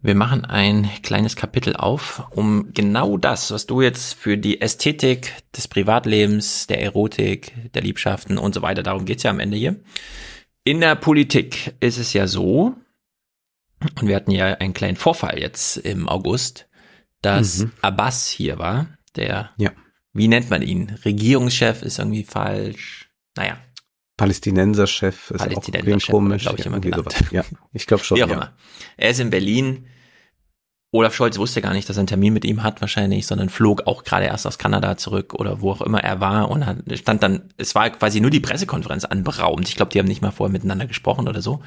wir 0.01 0.15
machen 0.15 0.45
ein 0.45 0.89
kleines 1.03 1.35
Kapitel 1.35 1.75
auf, 1.75 2.23
um 2.31 2.71
genau 2.73 3.17
das, 3.17 3.51
was 3.51 3.65
du 3.65 3.81
jetzt 3.81 4.13
für 4.13 4.37
die 4.37 4.61
Ästhetik 4.61 5.33
des 5.55 5.67
Privatlebens, 5.67 6.67
der 6.67 6.81
Erotik, 6.81 7.71
der 7.73 7.81
Liebschaften 7.81 8.37
und 8.37 8.53
so 8.53 8.61
weiter, 8.61 8.81
darum 8.81 9.05
geht's 9.05 9.23
ja 9.23 9.31
am 9.31 9.41
Ende 9.41 9.57
hier. 9.57 9.79
In 10.63 10.79
der 10.79 10.95
Politik 10.95 11.75
ist 11.81 11.97
es 11.97 12.13
ja 12.13 12.27
so, 12.27 12.75
und 13.99 14.07
wir 14.07 14.15
hatten 14.15 14.31
ja 14.31 14.45
einen 14.45 14.73
kleinen 14.73 14.97
Vorfall 14.97 15.39
jetzt 15.39 15.77
im 15.77 16.07
August, 16.07 16.69
dass 17.21 17.59
mhm. 17.59 17.71
Abbas 17.81 18.29
hier 18.29 18.57
war, 18.57 18.87
der, 19.15 19.51
ja. 19.57 19.71
wie 20.13 20.27
nennt 20.27 20.49
man 20.49 20.61
ihn? 20.61 20.97
Regierungschef 21.03 21.81
ist 21.81 21.99
irgendwie 21.99 22.23
falsch. 22.23 23.09
Naja, 23.35 23.57
Palästinenser-Chef 24.19 25.31
ist 25.31 25.37
Palästinenser 25.37 26.07
auch 26.07 26.11
komisch. 26.11 26.43
glaube 26.43 26.59
ich 26.59 26.65
immer 26.65 26.75
irgendwie 26.75 26.91
genannt. 26.91 27.15
Ja, 27.31 27.43
ich 27.73 27.87
glaube 27.87 28.03
schon. 28.03 28.17
Wie 28.17 28.23
auch 28.23 28.29
ja. 28.29 28.35
immer. 28.35 28.53
Er 28.97 29.09
ist 29.09 29.19
in 29.19 29.29
Berlin. 29.29 29.85
Olaf 30.91 31.13
Scholz 31.13 31.37
wusste 31.37 31.61
gar 31.61 31.73
nicht, 31.73 31.87
dass 31.87 31.97
er 31.97 32.01
einen 32.01 32.07
Termin 32.07 32.33
mit 32.33 32.43
ihm 32.45 32.63
hat 32.63 32.81
wahrscheinlich, 32.81 33.27
sondern 33.27 33.49
flog 33.49 33.85
auch 33.85 34.03
gerade 34.03 34.25
erst 34.25 34.47
aus 34.47 34.57
Kanada 34.57 34.97
zurück 34.97 35.35
oder 35.35 35.61
wo 35.61 35.71
auch 35.71 35.81
immer 35.81 36.03
er 36.03 36.19
war 36.19 36.49
und 36.49 36.65
stand 36.95 37.21
dann, 37.21 37.53
es 37.57 37.75
war 37.75 37.91
quasi 37.91 38.19
nur 38.19 38.31
die 38.31 38.39
Pressekonferenz 38.39 39.05
anberaumt. 39.05 39.69
Ich 39.69 39.75
glaube, 39.75 39.91
die 39.91 39.99
haben 39.99 40.07
nicht 40.07 40.23
mal 40.23 40.31
vorher 40.31 40.51
miteinander 40.51 40.87
gesprochen 40.87 41.27
oder 41.27 41.43
so. 41.43 41.61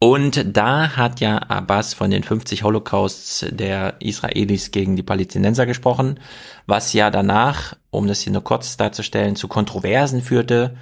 Und 0.00 0.56
da 0.56 0.96
hat 0.96 1.20
ja 1.20 1.38
Abbas 1.38 1.94
von 1.94 2.10
den 2.10 2.24
50 2.24 2.64
Holocausts 2.64 3.46
der 3.48 4.00
Israelis 4.00 4.72
gegen 4.72 4.96
die 4.96 5.04
Palästinenser 5.04 5.64
gesprochen, 5.64 6.18
was 6.66 6.92
ja 6.92 7.10
danach, 7.10 7.76
um 7.90 8.08
das 8.08 8.22
hier 8.22 8.32
nur 8.32 8.42
kurz 8.42 8.76
darzustellen, 8.76 9.36
zu 9.36 9.46
Kontroversen 9.46 10.20
führte. 10.20 10.76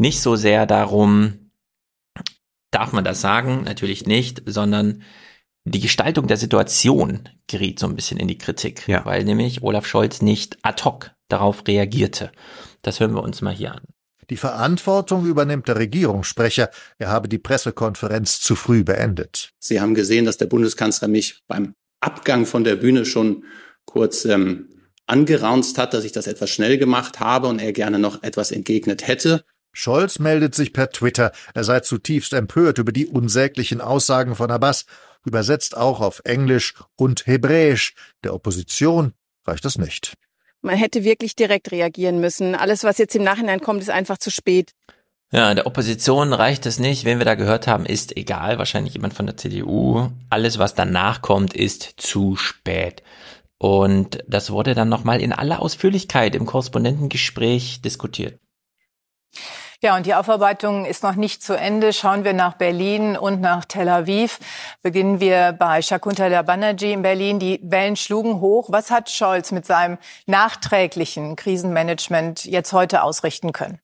Nicht 0.00 0.22
so 0.22 0.34
sehr 0.34 0.64
darum, 0.64 1.50
darf 2.70 2.92
man 2.92 3.04
das 3.04 3.20
sagen? 3.20 3.64
Natürlich 3.64 4.06
nicht, 4.06 4.42
sondern 4.46 5.02
die 5.64 5.80
Gestaltung 5.80 6.26
der 6.26 6.38
Situation 6.38 7.28
geriet 7.46 7.78
so 7.78 7.86
ein 7.86 7.96
bisschen 7.96 8.18
in 8.18 8.26
die 8.26 8.38
Kritik, 8.38 8.88
Ja. 8.88 9.04
weil 9.04 9.24
nämlich 9.24 9.62
Olaf 9.62 9.84
Scholz 9.86 10.22
nicht 10.22 10.56
ad 10.62 10.82
hoc 10.84 11.10
darauf 11.28 11.64
reagierte. 11.68 12.32
Das 12.80 12.98
hören 12.98 13.12
wir 13.14 13.22
uns 13.22 13.42
mal 13.42 13.52
hier 13.54 13.74
an. 13.74 13.82
Die 14.30 14.38
Verantwortung 14.38 15.26
übernimmt 15.26 15.68
der 15.68 15.76
Regierungssprecher. 15.76 16.70
Er 16.98 17.08
habe 17.08 17.28
die 17.28 17.36
Pressekonferenz 17.38 18.40
zu 18.40 18.56
früh 18.56 18.84
beendet. 18.84 19.50
Sie 19.58 19.82
haben 19.82 19.94
gesehen, 19.94 20.24
dass 20.24 20.38
der 20.38 20.46
Bundeskanzler 20.46 21.08
mich 21.08 21.42
beim 21.46 21.74
Abgang 22.00 22.46
von 22.46 22.64
der 22.64 22.76
Bühne 22.76 23.04
schon 23.04 23.44
kurz 23.84 24.24
ähm, 24.24 24.70
angeraunzt 25.06 25.76
hat, 25.76 25.92
dass 25.92 26.04
ich 26.04 26.12
das 26.12 26.26
etwas 26.26 26.48
schnell 26.48 26.78
gemacht 26.78 27.20
habe 27.20 27.48
und 27.48 27.58
er 27.60 27.74
gerne 27.74 27.98
noch 27.98 28.22
etwas 28.22 28.50
entgegnet 28.50 29.06
hätte. 29.06 29.44
Scholz 29.72 30.18
meldet 30.18 30.54
sich 30.54 30.72
per 30.72 30.90
Twitter, 30.90 31.32
er 31.54 31.64
sei 31.64 31.80
zutiefst 31.80 32.32
empört 32.32 32.78
über 32.78 32.92
die 32.92 33.06
unsäglichen 33.06 33.80
Aussagen 33.80 34.34
von 34.34 34.50
Abbas, 34.50 34.86
übersetzt 35.24 35.76
auch 35.76 36.00
auf 36.00 36.22
Englisch 36.24 36.74
und 36.96 37.26
Hebräisch. 37.26 37.94
Der 38.24 38.34
Opposition 38.34 39.12
reicht 39.46 39.64
das 39.64 39.78
nicht. 39.78 40.14
Man 40.62 40.76
hätte 40.76 41.04
wirklich 41.04 41.36
direkt 41.36 41.72
reagieren 41.72 42.20
müssen. 42.20 42.54
Alles, 42.54 42.84
was 42.84 42.98
jetzt 42.98 43.14
im 43.16 43.24
Nachhinein 43.24 43.60
kommt, 43.60 43.80
ist 43.80 43.90
einfach 43.90 44.18
zu 44.18 44.30
spät. 44.30 44.72
Ja, 45.32 45.54
der 45.54 45.66
Opposition 45.66 46.32
reicht 46.32 46.66
es 46.66 46.78
nicht. 46.78 47.04
Wen 47.04 47.18
wir 47.18 47.24
da 47.24 47.36
gehört 47.36 47.66
haben, 47.66 47.86
ist 47.86 48.16
egal. 48.16 48.58
Wahrscheinlich 48.58 48.94
jemand 48.94 49.14
von 49.14 49.26
der 49.26 49.36
CDU. 49.36 50.10
Alles, 50.28 50.58
was 50.58 50.74
danach 50.74 51.22
kommt, 51.22 51.54
ist 51.54 51.94
zu 51.96 52.36
spät. 52.36 53.02
Und 53.56 54.24
das 54.26 54.50
wurde 54.50 54.74
dann 54.74 54.88
nochmal 54.88 55.20
in 55.20 55.32
aller 55.32 55.60
Ausführlichkeit 55.60 56.34
im 56.34 56.46
Korrespondentengespräch 56.46 57.80
diskutiert. 57.80 58.40
Ja, 59.82 59.96
und 59.96 60.04
die 60.04 60.14
Aufarbeitung 60.14 60.84
ist 60.84 61.02
noch 61.02 61.14
nicht 61.14 61.42
zu 61.42 61.54
Ende. 61.54 61.94
Schauen 61.94 62.22
wir 62.22 62.34
nach 62.34 62.52
Berlin 62.58 63.16
und 63.16 63.40
nach 63.40 63.64
Tel 63.64 63.88
Aviv. 63.88 64.38
Beginnen 64.82 65.20
wir 65.20 65.56
bei 65.58 65.80
Shakuntala 65.80 66.42
Banerjee 66.42 66.92
in 66.92 67.00
Berlin. 67.00 67.38
Die 67.38 67.60
Wellen 67.62 67.96
schlugen 67.96 68.42
hoch. 68.42 68.68
Was 68.70 68.90
hat 68.90 69.08
Scholz 69.08 69.52
mit 69.52 69.64
seinem 69.64 69.96
nachträglichen 70.26 71.34
Krisenmanagement 71.34 72.44
jetzt 72.44 72.74
heute 72.74 73.02
ausrichten 73.02 73.52
können? 73.52 73.80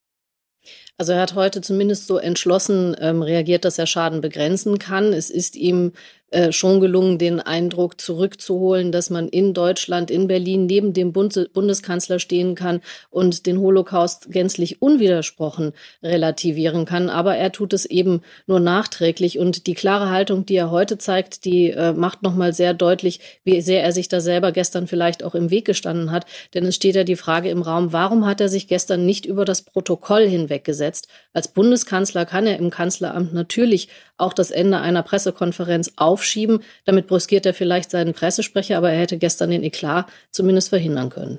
Also 0.98 1.14
er 1.14 1.22
hat 1.22 1.34
heute 1.34 1.62
zumindest 1.62 2.06
so 2.06 2.18
entschlossen 2.18 2.94
ähm, 3.00 3.22
reagiert, 3.22 3.64
dass 3.64 3.78
er 3.78 3.86
Schaden 3.86 4.20
begrenzen 4.20 4.78
kann. 4.78 5.14
Es 5.14 5.30
ist 5.30 5.56
ihm 5.56 5.94
äh, 6.32 6.50
schon 6.50 6.80
gelungen, 6.80 7.18
den 7.18 7.38
Eindruck 7.38 8.00
zurückzuholen, 8.00 8.90
dass 8.90 9.10
man 9.10 9.28
in 9.28 9.54
Deutschland, 9.54 10.10
in 10.10 10.26
Berlin 10.26 10.66
neben 10.66 10.92
dem 10.92 11.12
Bund 11.12 11.50
Bundeskanzler 11.52 12.18
stehen 12.18 12.56
kann 12.56 12.80
und 13.10 13.46
den 13.46 13.60
Holocaust 13.60 14.32
gänzlich 14.32 14.82
unwidersprochen 14.82 15.72
relativieren 16.02 16.84
kann. 16.84 17.10
Aber 17.10 17.36
er 17.36 17.52
tut 17.52 17.72
es 17.72 17.84
eben 17.84 18.22
nur 18.48 18.58
nachträglich. 18.58 19.38
Und 19.38 19.68
die 19.68 19.74
klare 19.74 20.10
Haltung, 20.10 20.44
die 20.44 20.56
er 20.56 20.72
heute 20.72 20.98
zeigt, 20.98 21.44
die 21.44 21.70
äh, 21.70 21.92
macht 21.92 22.22
nochmal 22.22 22.52
sehr 22.52 22.74
deutlich, 22.74 23.20
wie 23.44 23.60
sehr 23.60 23.84
er 23.84 23.92
sich 23.92 24.08
da 24.08 24.20
selber 24.20 24.50
gestern 24.50 24.88
vielleicht 24.88 25.22
auch 25.22 25.36
im 25.36 25.50
Weg 25.50 25.64
gestanden 25.64 26.10
hat. 26.10 26.26
Denn 26.54 26.64
es 26.64 26.74
steht 26.74 26.96
ja 26.96 27.04
die 27.04 27.14
Frage 27.14 27.50
im 27.50 27.62
Raum, 27.62 27.92
warum 27.92 28.26
hat 28.26 28.40
er 28.40 28.48
sich 28.48 28.66
gestern 28.66 29.06
nicht 29.06 29.26
über 29.26 29.44
das 29.44 29.62
Protokoll 29.62 30.26
hinweggesetzt? 30.26 31.06
Als 31.32 31.46
Bundeskanzler 31.46 32.26
kann 32.26 32.48
er 32.48 32.58
im 32.58 32.70
Kanzleramt 32.70 33.32
natürlich 33.32 33.88
auch 34.18 34.32
das 34.32 34.50
Ende 34.50 34.80
einer 34.80 35.02
Pressekonferenz 35.02 35.92
aufschieben. 35.96 36.62
Damit 36.84 37.06
brüskiert 37.06 37.46
er 37.46 37.54
vielleicht 37.54 37.90
seinen 37.90 38.14
Pressesprecher, 38.14 38.76
aber 38.76 38.90
er 38.90 39.00
hätte 39.00 39.18
gestern 39.18 39.50
den 39.50 39.62
Eklat 39.62 40.10
zumindest 40.30 40.68
verhindern 40.68 41.10
können. 41.10 41.38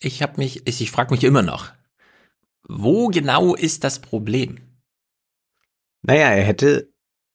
Ich 0.00 0.22
habe 0.22 0.38
mich, 0.38 0.66
ich, 0.66 0.80
ich 0.80 0.90
frage 0.90 1.12
mich 1.12 1.24
immer 1.24 1.42
noch, 1.42 1.72
wo 2.66 3.08
genau 3.08 3.54
ist 3.54 3.84
das 3.84 3.98
Problem? 3.98 4.58
Naja, 6.02 6.30
er 6.30 6.44
hätte, 6.44 6.92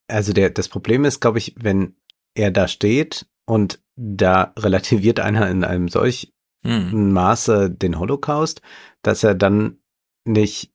also 0.07 0.33
der, 0.33 0.49
das 0.49 0.69
Problem 0.69 1.05
ist, 1.05 1.19
glaube 1.19 1.37
ich, 1.39 1.55
wenn 1.57 1.95
er 2.35 2.51
da 2.51 2.67
steht 2.67 3.25
und 3.45 3.79
da 3.95 4.53
relativiert 4.57 5.19
einer 5.21 5.49
in 5.49 5.63
einem 5.63 5.89
solchen 5.89 6.31
Hm. 6.63 7.13
Maße 7.13 7.71
den 7.71 7.99
Holocaust, 7.99 8.61
dass 9.01 9.23
er 9.23 9.35
dann 9.35 9.77
nicht 10.25 10.73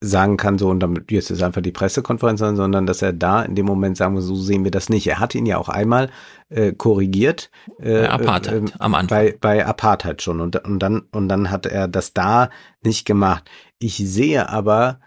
sagen 0.00 0.36
kann, 0.36 0.58
so 0.58 0.68
und 0.68 0.80
damit 0.80 1.10
jetzt 1.10 1.30
ist 1.30 1.42
einfach 1.42 1.62
die 1.62 1.72
Pressekonferenz, 1.72 2.40
sondern 2.40 2.86
dass 2.86 3.00
er 3.00 3.12
da 3.12 3.42
in 3.42 3.54
dem 3.54 3.64
Moment 3.64 3.96
sagen 3.96 4.14
muss, 4.14 4.24
so 4.24 4.34
sehen 4.34 4.64
wir 4.64 4.70
das 4.70 4.88
nicht. 4.88 5.06
Er 5.06 5.20
hat 5.20 5.34
ihn 5.34 5.46
ja 5.46 5.56
auch 5.56 5.70
einmal 5.70 6.10
äh, 6.50 6.72
korrigiert. 6.72 7.50
Äh, 7.78 8.00
Bei 8.00 8.10
Apartheid, 8.10 8.70
äh, 8.70 8.72
am 8.78 8.94
Anfang. 8.94 9.18
Bei, 9.18 9.38
bei 9.40 9.66
Apartheid 9.66 10.22
schon 10.22 10.40
und, 10.40 10.56
und 10.64 10.78
dann 10.80 11.02
und 11.12 11.28
dann 11.28 11.50
hat 11.50 11.66
er 11.66 11.88
das 11.88 12.12
da 12.12 12.50
nicht 12.82 13.06
gemacht. 13.06 13.50
Ich 13.78 13.96
sehe 13.96 14.48
aber 14.50 15.00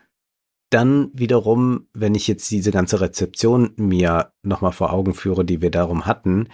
dann 0.72 1.10
wiederum, 1.14 1.88
wenn 1.94 2.16
ich 2.16 2.28
jetzt 2.28 2.50
diese 2.52 2.72
ganze 2.72 3.02
Rezeption 3.02 3.72
mir 3.76 4.34
nochmal 4.44 4.72
vor 4.72 4.94
Augen 4.94 5.14
führe, 5.14 5.46
die 5.46 5.62
wir 5.62 5.72
darum 5.72 6.06
hatten, 6.06 6.48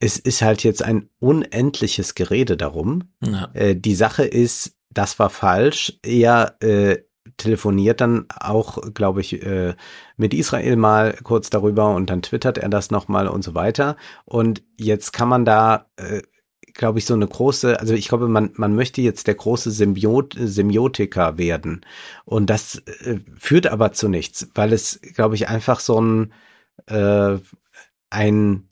es 0.00 0.16
ist 0.16 0.42
halt 0.42 0.62
jetzt 0.62 0.82
ein 0.82 1.08
unendliches 1.18 2.14
Gerede 2.14 2.56
darum. 2.56 3.10
Ja. 3.24 3.50
Äh, 3.54 3.74
die 3.74 3.94
Sache 3.94 4.24
ist, 4.24 4.76
das 4.90 5.18
war 5.18 5.30
falsch. 5.30 5.98
Er 6.04 6.56
äh, 6.60 6.98
telefoniert 7.38 8.00
dann 8.02 8.26
auch, 8.28 8.92
glaube 8.92 9.22
ich, 9.22 9.42
äh, 9.42 9.74
mit 10.16 10.34
Israel 10.34 10.76
mal 10.76 11.16
kurz 11.22 11.48
darüber 11.48 11.94
und 11.94 12.10
dann 12.10 12.20
twittert 12.22 12.58
er 12.58 12.68
das 12.68 12.90
nochmal 12.90 13.28
und 13.28 13.42
so 13.42 13.54
weiter. 13.54 13.96
Und 14.26 14.62
jetzt 14.76 15.12
kann 15.12 15.28
man 15.28 15.44
da, 15.44 15.86
äh, 15.96 16.22
glaube 16.74 16.98
ich, 16.98 17.06
so 17.06 17.14
eine 17.14 17.26
große, 17.26 17.80
also 17.80 17.94
ich 17.94 18.08
glaube, 18.08 18.28
man, 18.28 18.50
man 18.54 18.74
möchte 18.74 19.00
jetzt 19.00 19.26
der 19.26 19.36
große 19.36 19.70
Symbiot 19.70 20.36
Semiotiker 20.38 21.38
werden. 21.38 21.86
Und 22.24 22.50
das 22.50 22.82
äh, 23.04 23.20
führt 23.36 23.68
aber 23.68 23.92
zu 23.92 24.08
nichts, 24.08 24.48
weil 24.54 24.72
es, 24.72 25.00
glaube 25.14 25.36
ich, 25.36 25.48
einfach 25.48 25.80
so 25.80 26.00
ein, 26.00 26.32
äh, 26.86 27.38
ein 28.10 28.67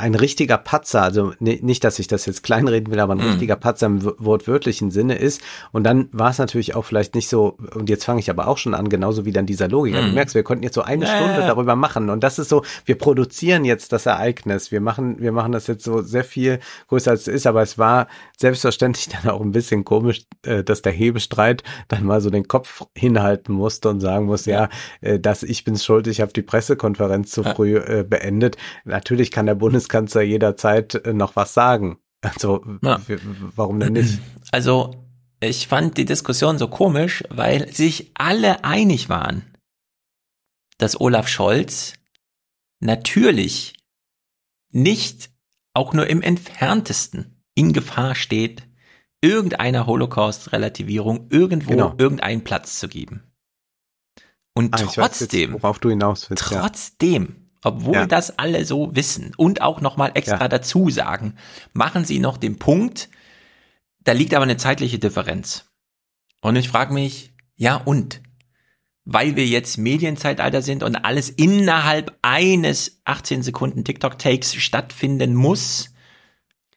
ein 0.00 0.14
richtiger 0.14 0.58
Patzer, 0.58 1.02
also 1.02 1.32
nicht, 1.38 1.84
dass 1.84 1.98
ich 1.98 2.06
das 2.08 2.26
jetzt 2.26 2.42
kleinreden 2.42 2.92
will, 2.92 3.00
aber 3.00 3.14
ein 3.14 3.18
Mhm. 3.18 3.24
richtiger 3.30 3.56
Patzer 3.56 3.86
im 3.86 4.04
wortwörtlichen 4.18 4.90
Sinne 4.90 5.14
ist. 5.16 5.40
Und 5.72 5.84
dann 5.84 6.08
war 6.12 6.30
es 6.30 6.38
natürlich 6.38 6.74
auch 6.74 6.84
vielleicht 6.84 7.14
nicht 7.14 7.28
so, 7.28 7.56
und 7.74 7.88
jetzt 7.88 8.04
fange 8.04 8.20
ich 8.20 8.30
aber 8.30 8.48
auch 8.48 8.58
schon 8.58 8.74
an, 8.74 8.88
genauso 8.88 9.24
wie 9.24 9.32
dann 9.32 9.46
dieser 9.46 9.68
Logik. 9.68 9.94
Also 9.94 10.06
Mhm. 10.06 10.10
Du 10.10 10.14
merkst, 10.16 10.34
wir 10.34 10.42
konnten 10.42 10.64
jetzt 10.64 10.74
so 10.74 10.82
eine 10.82 11.04
Ja, 11.06 11.16
Stunde 11.16 11.40
ja. 11.40 11.46
darüber 11.46 11.76
machen. 11.76 12.10
Und 12.10 12.22
das 12.24 12.38
ist 12.38 12.48
so, 12.48 12.62
wir 12.84 12.96
produzieren 12.98 13.64
jetzt 13.64 13.92
das 13.92 14.06
Ereignis. 14.06 14.72
Wir 14.72 14.80
machen, 14.80 15.20
wir 15.20 15.32
machen 15.32 15.52
das 15.52 15.66
jetzt 15.66 15.84
so 15.84 16.02
sehr 16.02 16.24
viel 16.24 16.58
größer 16.88 17.10
als 17.12 17.22
es 17.22 17.28
ist, 17.28 17.46
aber 17.46 17.62
es 17.62 17.76
war 17.78 18.08
selbstverständlich 18.38 19.08
dann 19.08 19.30
auch 19.30 19.40
ein 19.40 19.52
bisschen 19.52 19.84
komisch, 19.84 20.22
äh, 20.44 20.64
dass 20.64 20.82
der 20.82 20.92
Hebestreit 20.92 21.62
dann 21.88 22.04
mal 22.04 22.20
so 22.20 22.30
den 22.30 22.48
Kopf 22.48 22.82
hinhalten 22.96 23.52
musste 23.54 23.88
und 23.90 24.00
sagen 24.00 24.26
muss, 24.26 24.46
ja, 24.46 24.68
äh, 25.02 25.18
dass 25.20 25.42
ich 25.42 25.64
bin 25.64 25.76
schuld, 25.76 26.06
ich 26.06 26.20
habe 26.20 26.32
die 26.32 26.42
Pressekonferenz 26.42 27.30
zu 27.30 27.42
früh 27.42 27.76
äh, 27.76 28.04
beendet. 28.08 28.56
Natürlich 28.84 29.30
kann 29.30 29.46
der 29.46 29.54
Bundeskanzler 29.90 30.22
jederzeit 30.22 30.94
äh, 30.94 31.12
noch 31.12 31.36
was 31.36 31.54
sagen. 31.54 31.98
Also 32.22 32.64
Ja. 32.82 33.00
warum 33.56 33.80
denn 33.80 33.94
nicht? 33.94 34.18
Also, 34.52 34.94
ich 35.40 35.68
fand 35.68 35.96
die 35.96 36.04
Diskussion 36.04 36.58
so 36.58 36.66
komisch, 36.68 37.22
weil 37.30 37.72
sich 37.72 38.10
alle 38.14 38.64
einig 38.64 39.08
waren, 39.08 39.44
dass 40.78 41.00
Olaf 41.00 41.28
Scholz 41.28 41.94
natürlich 42.80 43.74
nicht 44.72 45.30
auch 45.72 45.92
nur 45.94 46.08
im 46.08 46.20
entferntesten 46.20 47.42
in 47.54 47.72
Gefahr 47.72 48.14
steht, 48.16 48.66
irgendeiner 49.22 49.86
Holocaust-Relativierung 49.86 51.28
irgendwo 51.30 51.70
Genau. 51.70 51.94
irgendeinen 51.98 52.42
Platz 52.42 52.78
zu 52.80 52.88
geben. 52.88 53.22
Und 54.54 54.74
Ah, 54.74 54.78
weiß 54.78 54.96
jetzt, 54.96 55.18
trotzdem, 55.18 55.52
worauf 55.54 55.78
du 55.78 55.90
hinaus 55.90 56.28
willst. 56.28 56.50
ja. 56.50 56.60
trotzdem, 56.62 57.39
obwohl 57.64 57.94
Ja. 57.94 58.06
das 58.06 58.38
alle 58.38 58.64
so 58.64 58.94
wissen 58.94 59.32
und 59.36 59.62
auch 59.62 59.80
nochmal 59.80 60.12
extra 60.14 60.40
Ja. 60.42 60.48
dazu 60.48 60.90
sagen, 60.90 61.36
machen 61.72 62.04
sie 62.04 62.18
noch 62.18 62.36
den 62.36 62.58
Punkt, 62.58 63.08
da 64.02 64.12
liegt 64.12 64.34
aber 64.34 64.44
eine 64.44 64.56
zeitliche 64.56 64.98
Differenz. 64.98 65.66
Und 66.40 66.56
ich 66.56 66.68
frage 66.68 66.94
mich, 66.94 67.32
ja 67.56 67.76
und? 67.76 68.22
Weil 69.04 69.36
wir 69.36 69.46
jetzt 69.46 69.76
Medienzeitalter 69.76 70.62
sind 70.62 70.82
und 70.82 70.96
alles 70.96 71.28
innerhalb 71.30 72.16
eines 72.22 73.00
18 73.04 73.42
Sekunden 73.42 73.84
TikTok-Takes 73.84 74.54
stattfinden 74.54 75.34
muss, 75.34 75.92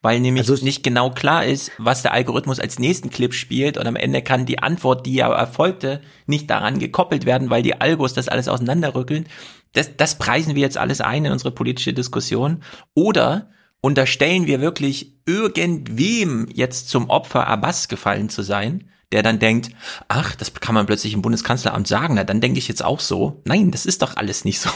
weil 0.02 0.20
nämlich 0.20 0.48
also 0.50 0.62
nicht 0.62 0.82
genau 0.82 1.10
klar 1.10 1.46
ist, 1.46 1.70
was 1.78 2.02
der 2.02 2.12
Algorithmus 2.12 2.60
als 2.60 2.78
nächsten 2.78 3.08
Clip 3.08 3.32
spielt 3.32 3.78
und 3.78 3.86
am 3.86 3.96
Ende 3.96 4.20
kann 4.20 4.44
die 4.44 4.58
Antwort, 4.58 5.06
die 5.06 5.14
ja 5.14 5.32
erfolgte, 5.32 6.02
nicht 6.26 6.50
daran 6.50 6.78
gekoppelt 6.78 7.24
werden, 7.24 7.48
weil 7.48 7.62
die 7.62 7.80
Algos 7.80 8.12
das 8.12 8.28
alles 8.28 8.48
auseinanderrückeln. 8.48 9.26
Das, 9.74 9.96
das 9.96 10.16
preisen 10.16 10.54
wir 10.54 10.62
jetzt 10.62 10.78
alles 10.78 11.00
ein 11.00 11.26
in 11.26 11.32
unsere 11.32 11.50
politische 11.50 11.92
Diskussion. 11.92 12.62
Oder 12.94 13.50
unterstellen 13.80 14.46
wir 14.46 14.62
wirklich 14.62 15.14
irgendwem 15.26 16.48
jetzt 16.50 16.88
zum 16.88 17.10
Opfer 17.10 17.46
Abbas 17.46 17.88
gefallen 17.88 18.30
zu 18.30 18.42
sein, 18.42 18.88
der 19.12 19.22
dann 19.22 19.38
denkt, 19.38 19.70
ach, 20.08 20.34
das 20.34 20.54
kann 20.54 20.74
man 20.74 20.86
plötzlich 20.86 21.12
im 21.12 21.22
Bundeskanzleramt 21.22 21.86
sagen, 21.86 22.14
na, 22.14 22.24
dann 22.24 22.40
denke 22.40 22.58
ich 22.58 22.68
jetzt 22.68 22.84
auch 22.84 23.00
so. 23.00 23.42
Nein, 23.44 23.70
das 23.70 23.84
ist 23.84 24.00
doch 24.00 24.16
alles 24.16 24.44
nicht 24.44 24.58
so. 24.60 24.70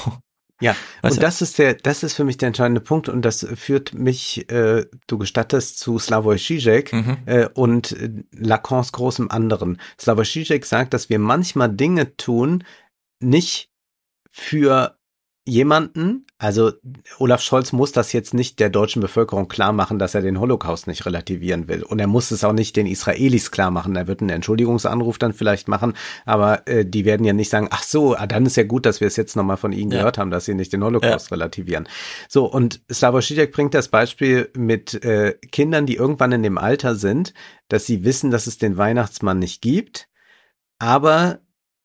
Ja, 0.60 0.76
weißt 1.02 1.16
und 1.16 1.22
das 1.22 1.40
ist 1.40 1.58
der, 1.58 1.74
das 1.74 2.02
ist 2.02 2.14
für 2.14 2.24
mich 2.24 2.36
der 2.36 2.48
entscheidende 2.48 2.80
Punkt 2.80 3.08
und 3.08 3.22
das 3.22 3.46
führt 3.54 3.94
mich, 3.94 4.50
äh, 4.50 4.86
du 5.06 5.18
gestattest, 5.18 5.78
zu 5.78 5.98
Slavoj 5.98 6.36
Žižek 6.36 6.92
mhm. 6.92 7.16
äh, 7.26 7.48
und 7.54 7.96
Lacans 8.32 8.92
großem 8.92 9.30
anderen. 9.30 9.80
Slavoj 9.98 10.24
Žižek 10.24 10.64
sagt, 10.64 10.92
dass 10.92 11.08
wir 11.08 11.18
manchmal 11.18 11.68
Dinge 11.68 12.16
tun, 12.16 12.64
nicht 13.20 13.70
für 14.38 14.98
jemanden, 15.48 16.26
also 16.36 16.72
Olaf 17.18 17.40
Scholz 17.40 17.72
muss 17.72 17.90
das 17.90 18.12
jetzt 18.12 18.34
nicht 18.34 18.60
der 18.60 18.68
deutschen 18.68 19.00
Bevölkerung 19.00 19.48
klar 19.48 19.72
machen, 19.72 19.98
dass 19.98 20.14
er 20.14 20.20
den 20.20 20.38
Holocaust 20.38 20.86
nicht 20.86 21.06
relativieren 21.06 21.68
will. 21.68 21.82
Und 21.82 21.98
er 21.98 22.06
muss 22.06 22.30
es 22.30 22.44
auch 22.44 22.52
nicht 22.52 22.76
den 22.76 22.86
Israelis 22.86 23.50
klar 23.50 23.70
machen. 23.70 23.96
Er 23.96 24.06
wird 24.06 24.20
einen 24.20 24.30
Entschuldigungsanruf 24.30 25.18
dann 25.18 25.32
vielleicht 25.32 25.66
machen, 25.66 25.94
aber 26.26 26.68
äh, 26.68 26.84
die 26.84 27.04
werden 27.04 27.24
ja 27.24 27.32
nicht 27.32 27.48
sagen, 27.48 27.68
ach 27.70 27.82
so, 27.82 28.14
ah, 28.14 28.26
dann 28.26 28.46
ist 28.46 28.56
ja 28.56 28.64
gut, 28.64 28.86
dass 28.86 29.00
wir 29.00 29.08
es 29.08 29.16
jetzt 29.16 29.36
nochmal 29.36 29.56
von 29.56 29.72
Ihnen 29.72 29.90
ja. 29.90 29.98
gehört 29.98 30.18
haben, 30.18 30.30
dass 30.30 30.44
Sie 30.44 30.54
nicht 30.54 30.72
den 30.72 30.84
Holocaust 30.84 31.30
ja. 31.30 31.34
relativieren. 31.34 31.88
So, 32.28 32.44
und 32.44 32.82
Slavoj 32.92 33.22
Žižek 33.22 33.50
bringt 33.50 33.74
das 33.74 33.88
Beispiel 33.88 34.50
mit 34.54 35.02
äh, 35.02 35.34
Kindern, 35.50 35.86
die 35.86 35.96
irgendwann 35.96 36.32
in 36.32 36.42
dem 36.42 36.58
Alter 36.58 36.94
sind, 36.94 37.32
dass 37.68 37.86
sie 37.86 38.04
wissen, 38.04 38.30
dass 38.30 38.46
es 38.46 38.58
den 38.58 38.76
Weihnachtsmann 38.76 39.38
nicht 39.38 39.62
gibt, 39.62 40.08
aber 40.78 41.40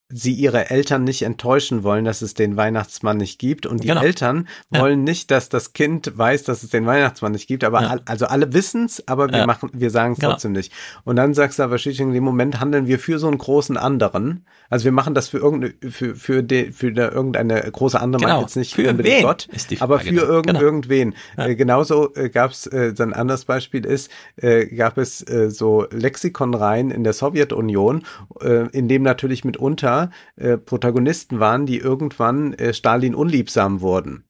sie 0.09 0.33
ihre 0.33 0.69
Eltern 0.69 1.03
nicht 1.03 1.23
enttäuschen 1.23 1.83
wollen, 1.83 2.05
dass 2.05 2.21
es 2.21 2.35
den 2.35 2.55
Weihnachtsmann 2.55 3.17
nicht 3.17 3.39
gibt. 3.39 3.65
Und 3.65 3.83
die 3.83 3.87
genau. 3.87 4.01
Eltern 4.01 4.47
wollen 4.69 4.99
ja. 4.99 5.05
nicht, 5.05 5.31
dass 5.31 5.49
das 5.49 5.73
Kind 5.73 6.15
weiß, 6.15 6.43
dass 6.43 6.61
es 6.61 6.69
den 6.69 6.85
Weihnachtsmann 6.85 7.31
nicht 7.31 7.47
gibt. 7.47 7.63
Aber 7.63 7.81
ja. 7.81 7.87
all, 7.89 8.01
also 8.05 8.27
alle 8.27 8.53
wissen 8.53 8.85
es, 8.85 9.07
aber 9.07 9.29
wir 9.29 9.39
ja. 9.39 9.45
machen, 9.47 9.69
wir 9.73 9.89
sagen 9.89 10.13
es 10.13 10.19
genau. 10.19 10.33
trotzdem 10.33 10.51
nicht. 10.51 10.71
Und 11.03 11.15
dann 11.15 11.33
sagst 11.33 11.57
du 11.57 11.63
aber 11.63 11.77
schließlich 11.77 12.05
in 12.05 12.13
dem 12.13 12.23
Moment 12.23 12.59
handeln 12.59 12.85
wir 12.85 12.99
für 12.99 13.17
so 13.17 13.27
einen 13.27 13.39
großen 13.39 13.75
anderen. 13.75 14.45
Also 14.69 14.85
wir 14.85 14.91
machen 14.91 15.15
das 15.15 15.29
für 15.29 15.37
irgendeine, 15.37 15.73
für, 15.89 16.15
für, 16.15 16.43
de, 16.43 16.71
für 16.71 16.91
de, 16.91 17.11
irgendeine 17.11 17.61
große 17.61 17.99
andere, 17.99 18.23
genau. 18.23 18.41
jetzt 18.41 18.55
nicht 18.55 18.75
für 18.75 18.89
unbedingt 18.89 19.17
wen 19.17 19.23
Gott, 19.23 19.47
aber 19.79 19.99
für 19.99 20.09
irgend, 20.09 20.47
genau. 20.47 20.61
irgendwen. 20.61 21.15
Äh, 21.37 21.55
genauso 21.55 22.13
äh, 22.15 22.29
gab 22.29 22.51
es, 22.51 22.67
äh, 22.67 22.93
so 22.95 23.03
ein 23.03 23.13
anderes 23.13 23.45
Beispiel 23.45 23.85
ist, 23.85 24.11
äh, 24.35 24.67
gab 24.67 24.97
es 24.97 25.27
äh, 25.27 25.49
so 25.49 25.87
Lexikonreihen 25.91 26.91
in 26.91 27.03
der 27.03 27.13
Sowjetunion, 27.13 28.03
äh, 28.41 28.67
in 28.69 28.87
dem 28.87 29.03
natürlich 29.03 29.43
mitunter 29.43 30.02
äh, 30.35 30.57
Protagonisten 30.57 31.39
waren, 31.39 31.65
die 31.65 31.77
irgendwann 31.77 32.53
äh, 32.53 32.73
Stalin 32.73 33.15
unliebsam 33.15 33.81
wurden. 33.81 34.25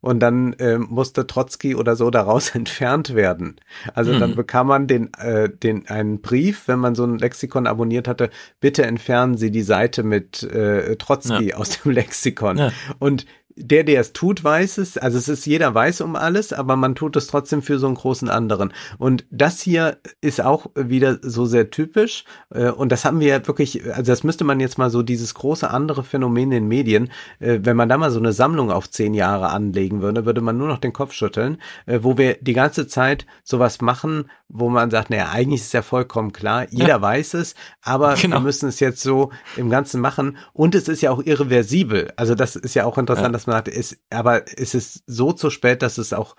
Und 0.00 0.20
dann 0.20 0.52
äh, 0.54 0.76
musste 0.76 1.26
Trotzki 1.26 1.74
oder 1.74 1.96
so 1.96 2.10
daraus 2.10 2.50
entfernt 2.54 3.14
werden. 3.14 3.56
Also 3.94 4.12
mhm. 4.12 4.20
dann 4.20 4.34
bekam 4.34 4.66
man 4.66 4.86
den, 4.86 5.14
äh, 5.14 5.48
den 5.48 5.88
einen 5.88 6.20
Brief, 6.20 6.68
wenn 6.68 6.78
man 6.78 6.94
so 6.94 7.04
ein 7.04 7.16
Lexikon 7.16 7.66
abonniert 7.66 8.06
hatte, 8.06 8.28
bitte 8.60 8.84
entfernen 8.84 9.38
Sie 9.38 9.50
die 9.50 9.62
Seite 9.62 10.02
mit 10.02 10.42
äh, 10.42 10.96
Trotzki 10.96 11.48
ja. 11.48 11.56
aus 11.56 11.80
dem 11.80 11.92
Lexikon. 11.92 12.58
Ja. 12.58 12.72
Und 12.98 13.24
der, 13.56 13.84
der 13.84 14.00
es 14.00 14.12
tut, 14.12 14.42
weiß 14.42 14.78
es. 14.78 14.98
Also 14.98 15.18
es 15.18 15.28
ist, 15.28 15.46
jeder 15.46 15.74
weiß 15.74 16.00
um 16.00 16.16
alles, 16.16 16.52
aber 16.52 16.76
man 16.76 16.94
tut 16.94 17.16
es 17.16 17.26
trotzdem 17.26 17.62
für 17.62 17.78
so 17.78 17.86
einen 17.86 17.94
großen 17.94 18.28
anderen. 18.28 18.72
Und 18.98 19.24
das 19.30 19.60
hier 19.60 19.98
ist 20.20 20.40
auch 20.40 20.66
wieder 20.74 21.18
so 21.22 21.46
sehr 21.46 21.70
typisch. 21.70 22.24
Äh, 22.50 22.70
und 22.70 22.90
das 22.90 23.04
haben 23.04 23.20
wir 23.20 23.28
ja 23.28 23.46
wirklich, 23.46 23.84
also 23.94 24.10
das 24.10 24.24
müsste 24.24 24.44
man 24.44 24.60
jetzt 24.60 24.78
mal 24.78 24.90
so 24.90 25.02
dieses 25.02 25.34
große 25.34 25.70
andere 25.70 26.02
Phänomen 26.02 26.44
in 26.44 26.50
den 26.50 26.68
Medien, 26.68 27.10
äh, 27.38 27.60
wenn 27.62 27.76
man 27.76 27.88
da 27.88 27.96
mal 27.96 28.10
so 28.10 28.18
eine 28.18 28.32
Sammlung 28.32 28.70
auf 28.70 28.90
zehn 28.90 29.14
Jahre 29.14 29.48
anlegen 29.50 30.02
würde, 30.02 30.26
würde 30.26 30.40
man 30.40 30.58
nur 30.58 30.68
noch 30.68 30.78
den 30.78 30.92
Kopf 30.92 31.12
schütteln, 31.12 31.58
äh, 31.86 32.00
wo 32.02 32.18
wir 32.18 32.34
die 32.40 32.52
ganze 32.52 32.86
Zeit 32.86 33.26
sowas 33.42 33.80
machen, 33.80 34.30
wo 34.48 34.68
man 34.68 34.90
sagt, 34.90 35.10
naja, 35.10 35.30
eigentlich 35.32 35.62
ist 35.62 35.72
ja 35.72 35.82
vollkommen 35.82 36.32
klar, 36.32 36.66
jeder 36.70 36.88
ja. 36.88 37.02
weiß 37.02 37.34
es, 37.34 37.54
aber 37.82 38.14
genau. 38.20 38.36
wir 38.36 38.40
müssen 38.40 38.68
es 38.68 38.80
jetzt 38.80 39.02
so 39.02 39.30
im 39.56 39.70
Ganzen 39.70 40.00
machen. 40.00 40.36
Und 40.52 40.74
es 40.74 40.88
ist 40.88 41.00
ja 41.00 41.10
auch 41.10 41.22
irreversibel. 41.24 42.12
Also 42.16 42.34
das 42.34 42.56
ist 42.56 42.74
ja 42.74 42.84
auch 42.84 42.98
interessant, 42.98 43.28
ja. 43.28 43.32
dass 43.32 43.43
man 43.46 43.56
sagt, 43.56 43.68
ist, 43.68 43.98
aber 44.10 44.44
es 44.58 44.74
ist 44.74 45.02
so 45.06 45.32
zu 45.32 45.50
spät, 45.50 45.82
dass 45.82 45.98
es 45.98 46.12
auch 46.12 46.36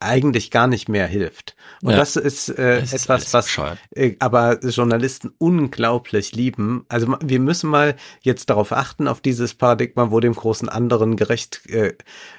eigentlich 0.00 0.50
gar 0.50 0.66
nicht 0.66 0.88
mehr 0.88 1.06
hilft. 1.06 1.54
Und 1.82 1.90
ja. 1.90 1.98
das 1.98 2.16
ist 2.16 2.48
äh, 2.48 2.80
das 2.80 2.94
etwas, 2.94 3.24
ist 3.24 3.34
was 3.34 3.76
äh, 3.94 4.16
aber 4.18 4.58
Journalisten 4.60 5.32
unglaublich 5.38 6.34
lieben. 6.34 6.86
Also 6.88 7.14
wir 7.22 7.38
müssen 7.38 7.68
mal 7.68 7.96
jetzt 8.22 8.48
darauf 8.48 8.72
achten, 8.72 9.06
auf 9.06 9.20
dieses 9.20 9.54
Paradigma, 9.54 10.10
wo 10.10 10.18
dem 10.20 10.34
großen 10.34 10.70
anderen 10.70 11.16
gerecht 11.16 11.66
äh, 11.68 11.92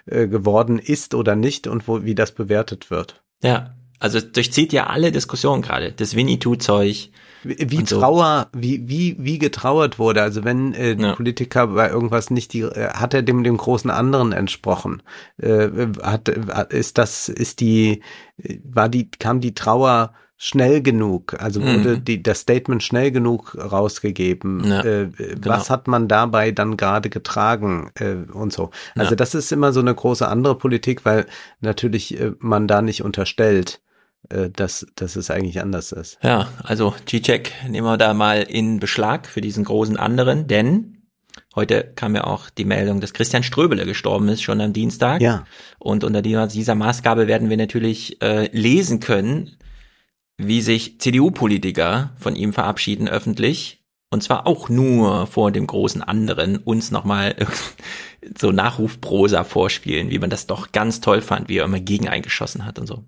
äh, 0.08 0.28
geworden 0.28 0.80
ist 0.80 1.14
oder 1.14 1.36
nicht 1.36 1.68
und 1.68 1.88
wo 1.88 2.04
wie 2.04 2.16
das 2.16 2.32
bewertet 2.32 2.90
wird. 2.90 3.22
Ja, 3.44 3.76
also 4.00 4.20
durchzieht 4.20 4.74
ja 4.74 4.88
alle 4.88 5.12
Diskussionen 5.12 5.62
gerade. 5.62 5.92
Das 5.92 6.16
Winnetou-Zeug. 6.16 7.12
Wie, 7.44 7.72
wie 7.72 7.84
Trauer, 7.84 8.50
wie, 8.54 8.88
wie, 8.88 9.16
wie 9.20 9.40
getrauert 9.40 10.00
wurde. 10.00 10.22
Also 10.22 10.44
wenn 10.44 10.74
äh, 10.74 10.94
ja. 10.94 11.16
Politiker 11.16 11.68
bei 11.68 11.90
irgendwas 11.90 12.30
nicht 12.30 12.54
die, 12.54 12.62
äh, 12.62 12.90
hat 12.90 13.14
er 13.14 13.24
dem, 13.24 13.44
dem 13.44 13.58
großen 13.58 13.90
anderen 13.90 14.32
entsprochen? 14.32 15.02
Äh, 15.38 15.70
hat, 16.04 16.30
ist 16.30 16.98
das, 16.98 17.30
ist 17.30 17.60
die, 17.60 18.02
war 18.64 18.90
die, 18.90 19.10
kam 19.10 19.42
die 19.42 19.56
Trauer 19.56 20.14
schnell 20.38 20.82
genug? 20.82 21.36
Also 21.40 21.62
wurde 21.62 21.98
mhm. 21.98 22.06
die, 22.06 22.24
das 22.24 22.42
Statement 22.42 22.84
schnell 22.84 23.12
genug 23.12 23.56
rausgegeben? 23.56 24.64
Ja, 24.66 24.84
äh, 24.84 25.08
genau. 25.08 25.40
Was 25.46 25.70
hat 25.70 25.88
man 25.88 26.08
dabei 26.08 26.52
dann 26.52 26.78
gerade 26.78 27.10
getragen 27.10 27.92
äh, 27.96 28.32
und 28.32 28.54
so? 28.54 28.72
Also 28.96 29.12
ja. 29.12 29.16
das 29.16 29.36
ist 29.36 29.52
immer 29.52 29.72
so 29.72 29.80
eine 29.80 29.94
große 29.94 30.28
andere 30.28 30.58
Politik, 30.58 31.06
weil 31.06 31.26
natürlich 31.60 32.20
äh, 32.20 32.34
man 32.40 32.68
da 32.68 32.82
nicht 32.82 33.04
unterstellt, 33.04 33.82
äh, 33.86 33.91
dass, 34.30 34.86
dass 34.96 35.16
es 35.16 35.30
eigentlich 35.30 35.62
anders 35.62 35.92
ist. 35.92 36.18
Ja, 36.24 36.48
also 36.64 36.94
G-Check 37.06 37.52
nehmen 37.68 37.88
wir 37.88 37.98
da 37.98 38.14
mal 38.14 38.44
in 38.44 38.80
Beschlag 38.80 39.28
für 39.28 39.42
diesen 39.42 39.64
großen 39.64 39.98
anderen, 39.98 40.48
denn 40.48 40.98
Heute 41.54 41.92
kam 41.96 42.16
ja 42.16 42.24
auch 42.26 42.50
die 42.50 42.64
Meldung, 42.64 43.02
dass 43.02 43.14
Christian 43.14 43.44
Ströbele 43.44 43.86
gestorben 43.86 44.30
ist, 44.30 44.42
schon 44.42 44.62
am 44.62 44.72
Dienstag. 44.72 45.22
Ja. 45.22 45.46
Und 45.80 46.04
unter 46.04 46.22
dieser 46.22 46.76
Maßgabe 46.76 47.28
werden 47.28 47.50
wir 47.50 47.58
natürlich 47.58 48.22
äh, 48.22 48.50
lesen 48.56 49.02
können, 49.02 49.58
wie 50.38 50.62
sich 50.62 51.00
CDU-Politiker 51.00 52.12
von 52.18 52.36
ihm 52.36 52.54
verabschieden 52.54 53.10
öffentlich. 53.10 53.84
Und 54.10 54.24
zwar 54.24 54.48
auch 54.48 54.70
nur 54.70 55.28
vor 55.28 55.52
dem 55.52 55.68
großen 55.68 56.02
anderen 56.02 56.58
uns 56.58 56.92
nochmal 56.92 57.36
so 58.38 58.52
Nachrufprosa 58.52 59.44
vorspielen, 59.44 60.10
wie 60.10 60.20
man 60.20 60.30
das 60.30 60.48
doch 60.48 60.72
ganz 60.72 61.02
toll 61.02 61.22
fand, 61.22 61.50
wie 61.50 61.58
er 61.58 61.66
immer 61.66 61.80
gegen 61.80 62.08
eingeschossen 62.08 62.66
hat 62.66 62.80
und 62.80 62.88
so. 62.88 63.04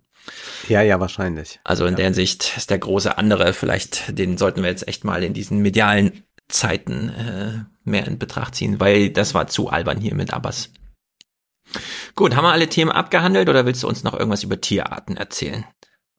Ja, 0.68 0.82
ja, 0.82 1.00
wahrscheinlich. 1.00 1.60
Also 1.64 1.86
in 1.86 1.94
ja. 1.94 1.98
der 1.98 2.06
Hinsicht 2.06 2.54
ist 2.56 2.70
der 2.70 2.80
große 2.80 3.18
andere, 3.18 3.54
vielleicht, 3.54 4.18
den 4.18 4.38
sollten 4.38 4.62
wir 4.62 4.70
jetzt 4.70 4.88
echt 4.88 5.04
mal 5.04 5.24
in 5.24 5.34
diesen 5.34 5.60
medialen 5.60 6.24
Zeiten 6.48 7.10
äh, 7.10 7.66
mehr 7.84 8.08
in 8.08 8.20
Betracht 8.20 8.56
ziehen, 8.56 8.80
weil 8.80 9.10
das 9.10 9.34
war 9.34 9.48
zu 9.48 9.70
albern 9.70 10.00
hier 10.00 10.16
mit 10.16 10.34
Abbas. 10.34 10.70
Gut, 12.16 12.36
haben 12.36 12.46
wir 12.46 12.52
alle 12.52 12.70
Themen 12.70 12.92
abgehandelt 12.92 13.50
oder 13.50 13.66
willst 13.66 13.84
du 13.84 13.88
uns 13.88 14.04
noch 14.04 14.14
irgendwas 14.14 14.44
über 14.44 14.62
Tierarten 14.62 15.18
erzählen? 15.18 15.66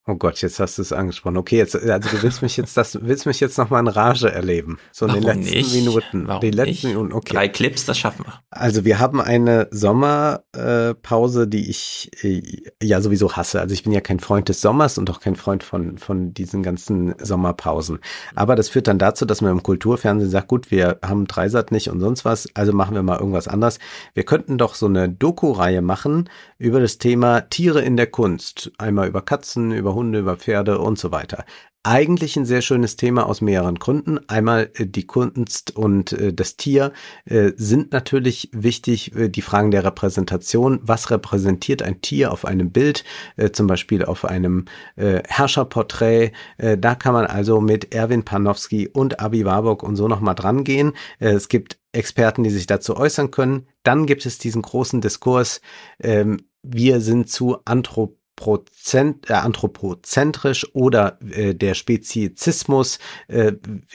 Oh 0.06 0.16
Gott, 0.16 0.42
jetzt 0.42 0.60
hast 0.60 0.76
du 0.76 0.82
es 0.82 0.92
angesprochen. 0.92 1.38
Okay, 1.38 1.56
jetzt, 1.56 1.74
also 1.74 2.10
du 2.10 2.22
willst 2.22 2.42
mich 2.42 2.58
jetzt 2.58 2.76
das, 2.76 2.98
willst 3.00 3.24
mich 3.24 3.40
jetzt 3.40 3.56
noch 3.56 3.70
mal 3.70 3.80
in 3.80 3.88
Rage 3.88 4.30
erleben. 4.30 4.78
So 4.92 5.08
Warum 5.08 5.22
in 5.22 5.26
den 5.26 5.38
letzten 5.38 5.56
nicht? 5.56 5.74
Minuten. 5.74 6.28
Warum 6.28 6.40
die 6.42 6.50
letzten 6.50 6.70
nicht? 6.70 6.84
Minuten, 6.84 7.12
okay. 7.14 7.32
Drei 7.32 7.48
Clips, 7.48 7.86
das 7.86 7.96
schaffen 7.96 8.26
wir. 8.26 8.34
Also 8.50 8.84
wir 8.84 8.98
haben 8.98 9.22
eine 9.22 9.66
Sommerpause, 9.70 11.44
äh, 11.44 11.48
die 11.48 11.70
ich 11.70 12.10
äh, 12.22 12.42
ja 12.82 13.00
sowieso 13.00 13.32
hasse. 13.32 13.62
Also 13.62 13.72
ich 13.72 13.82
bin 13.82 13.92
ja 13.92 14.02
kein 14.02 14.20
Freund 14.20 14.50
des 14.50 14.60
Sommers 14.60 14.98
und 14.98 15.08
auch 15.08 15.20
kein 15.20 15.36
Freund 15.36 15.64
von, 15.64 15.96
von 15.96 16.34
diesen 16.34 16.62
ganzen 16.62 17.14
Sommerpausen. 17.18 17.98
Aber 18.34 18.56
das 18.56 18.68
führt 18.68 18.88
dann 18.88 18.98
dazu, 18.98 19.24
dass 19.24 19.40
man 19.40 19.52
im 19.52 19.62
Kulturfernsehen 19.62 20.30
sagt, 20.30 20.48
gut, 20.48 20.70
wir 20.70 20.98
haben 21.02 21.26
Dreisat 21.26 21.72
nicht 21.72 21.88
und 21.88 22.00
sonst 22.00 22.26
was, 22.26 22.46
also 22.52 22.74
machen 22.74 22.94
wir 22.94 23.02
mal 23.02 23.18
irgendwas 23.18 23.48
anderes. 23.48 23.78
Wir 24.12 24.24
könnten 24.24 24.58
doch 24.58 24.74
so 24.74 24.84
eine 24.84 25.08
Doku-Reihe 25.08 25.80
machen 25.80 26.28
über 26.64 26.80
das 26.80 26.96
Thema 26.96 27.42
Tiere 27.42 27.82
in 27.82 27.98
der 27.98 28.06
Kunst. 28.06 28.72
Einmal 28.78 29.06
über 29.06 29.20
Katzen, 29.20 29.70
über 29.70 29.94
Hunde, 29.94 30.20
über 30.20 30.38
Pferde 30.38 30.78
und 30.78 30.98
so 30.98 31.12
weiter. 31.12 31.44
Eigentlich 31.82 32.38
ein 32.38 32.46
sehr 32.46 32.62
schönes 32.62 32.96
Thema 32.96 33.28
aus 33.28 33.42
mehreren 33.42 33.74
Gründen. 33.74 34.18
Einmal 34.30 34.70
äh, 34.76 34.86
die 34.86 35.06
Kunst 35.06 35.76
und 35.76 36.14
äh, 36.14 36.32
das 36.32 36.56
Tier 36.56 36.94
äh, 37.26 37.52
sind 37.56 37.92
natürlich 37.92 38.48
wichtig. 38.54 39.12
Die 39.14 39.42
Fragen 39.42 39.70
der 39.70 39.84
Repräsentation. 39.84 40.80
Was 40.82 41.10
repräsentiert 41.10 41.82
ein 41.82 42.00
Tier 42.00 42.32
auf 42.32 42.46
einem 42.46 42.70
Bild? 42.70 43.04
Zum 43.52 43.66
Beispiel 43.66 44.04
auf 44.04 44.24
einem 44.24 44.64
Herrscherporträt. 44.96 46.32
Da 46.56 46.94
kann 46.94 47.12
man 47.12 47.26
also 47.26 47.60
mit 47.60 47.94
Erwin 47.94 48.24
Panowski 48.24 48.88
und 48.88 49.20
Abi 49.20 49.44
Warburg 49.44 49.82
und 49.82 49.96
so 49.96 50.08
nochmal 50.08 50.34
dran 50.34 50.64
gehen. 50.64 50.92
Es 51.18 51.48
gibt 51.48 51.78
Experten, 51.94 52.42
die 52.42 52.50
sich 52.50 52.66
dazu 52.66 52.96
äußern 52.96 53.30
können. 53.30 53.66
Dann 53.82 54.06
gibt 54.06 54.26
es 54.26 54.38
diesen 54.38 54.62
großen 54.62 55.00
Diskurs. 55.00 55.60
Ähm, 56.00 56.48
wir 56.62 57.00
sind 57.00 57.30
zu 57.30 57.58
Anthropozent, 57.64 59.30
äh, 59.30 59.34
anthropozentrisch 59.34 60.74
oder 60.74 61.18
äh, 61.22 61.54
der 61.54 61.74
Speziesismus? 61.74 62.98
Äh, 63.28 63.52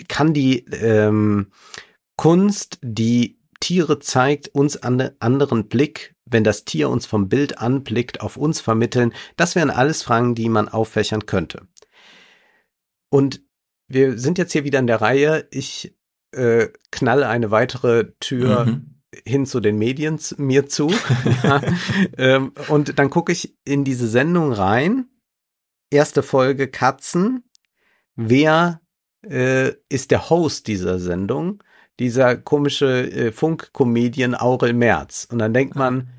kann 0.07 0.33
die 0.33 0.65
ähm, 0.65 1.51
Kunst, 2.15 2.79
die 2.81 3.39
Tiere 3.59 3.99
zeigt, 3.99 4.49
uns 4.49 4.77
einen 4.77 5.11
anderen 5.19 5.67
Blick, 5.67 6.15
wenn 6.25 6.43
das 6.43 6.65
Tier 6.65 6.89
uns 6.89 7.05
vom 7.05 7.27
Bild 7.27 7.57
anblickt, 7.57 8.21
auf 8.21 8.37
uns 8.37 8.61
vermitteln? 8.61 9.13
Das 9.35 9.55
wären 9.55 9.69
alles 9.69 10.03
Fragen, 10.03 10.35
die 10.35 10.49
man 10.49 10.69
auffächern 10.69 11.25
könnte. 11.25 11.67
Und 13.09 13.41
wir 13.87 14.19
sind 14.19 14.37
jetzt 14.37 14.53
hier 14.53 14.63
wieder 14.63 14.79
in 14.79 14.87
der 14.87 15.01
Reihe. 15.01 15.47
Ich 15.51 15.95
äh, 16.31 16.69
knalle 16.91 17.27
eine 17.27 17.51
weitere 17.51 18.11
Tür 18.19 18.65
mhm. 18.65 18.95
hin 19.25 19.45
zu 19.45 19.59
den 19.59 19.77
Medien 19.77 20.19
mir 20.37 20.67
zu. 20.67 20.91
ja. 21.43 21.61
ähm, 22.17 22.53
und 22.67 22.99
dann 22.99 23.09
gucke 23.09 23.31
ich 23.31 23.57
in 23.65 23.83
diese 23.83 24.07
Sendung 24.07 24.51
rein. 24.51 25.09
Erste 25.91 26.21
Folge 26.21 26.67
Katzen. 26.67 27.43
Wer 28.15 28.81
äh, 29.27 29.73
ist 29.89 30.11
der 30.11 30.29
Host 30.29 30.67
dieser 30.67 30.99
Sendung? 30.99 31.63
Dieser 31.99 32.37
komische 32.37 33.11
äh, 33.11 33.31
Funkkomedian 33.31 34.35
Aurel 34.35 34.73
Merz. 34.73 35.27
Und 35.29 35.39
dann 35.39 35.53
denkt 35.53 35.75
man, 35.75 36.09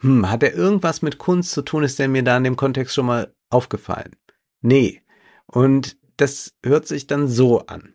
hm, 0.00 0.30
hat 0.30 0.42
er 0.42 0.54
irgendwas 0.54 1.00
mit 1.02 1.18
Kunst 1.18 1.52
zu 1.52 1.62
tun? 1.62 1.84
Ist 1.84 1.98
der 1.98 2.08
mir 2.08 2.22
da 2.22 2.36
in 2.36 2.44
dem 2.44 2.56
Kontext 2.56 2.94
schon 2.94 3.06
mal 3.06 3.32
aufgefallen? 3.48 4.16
Nee. 4.60 5.02
Und 5.46 5.96
das 6.16 6.54
hört 6.64 6.86
sich 6.86 7.06
dann 7.06 7.28
so 7.28 7.66
an. 7.66 7.94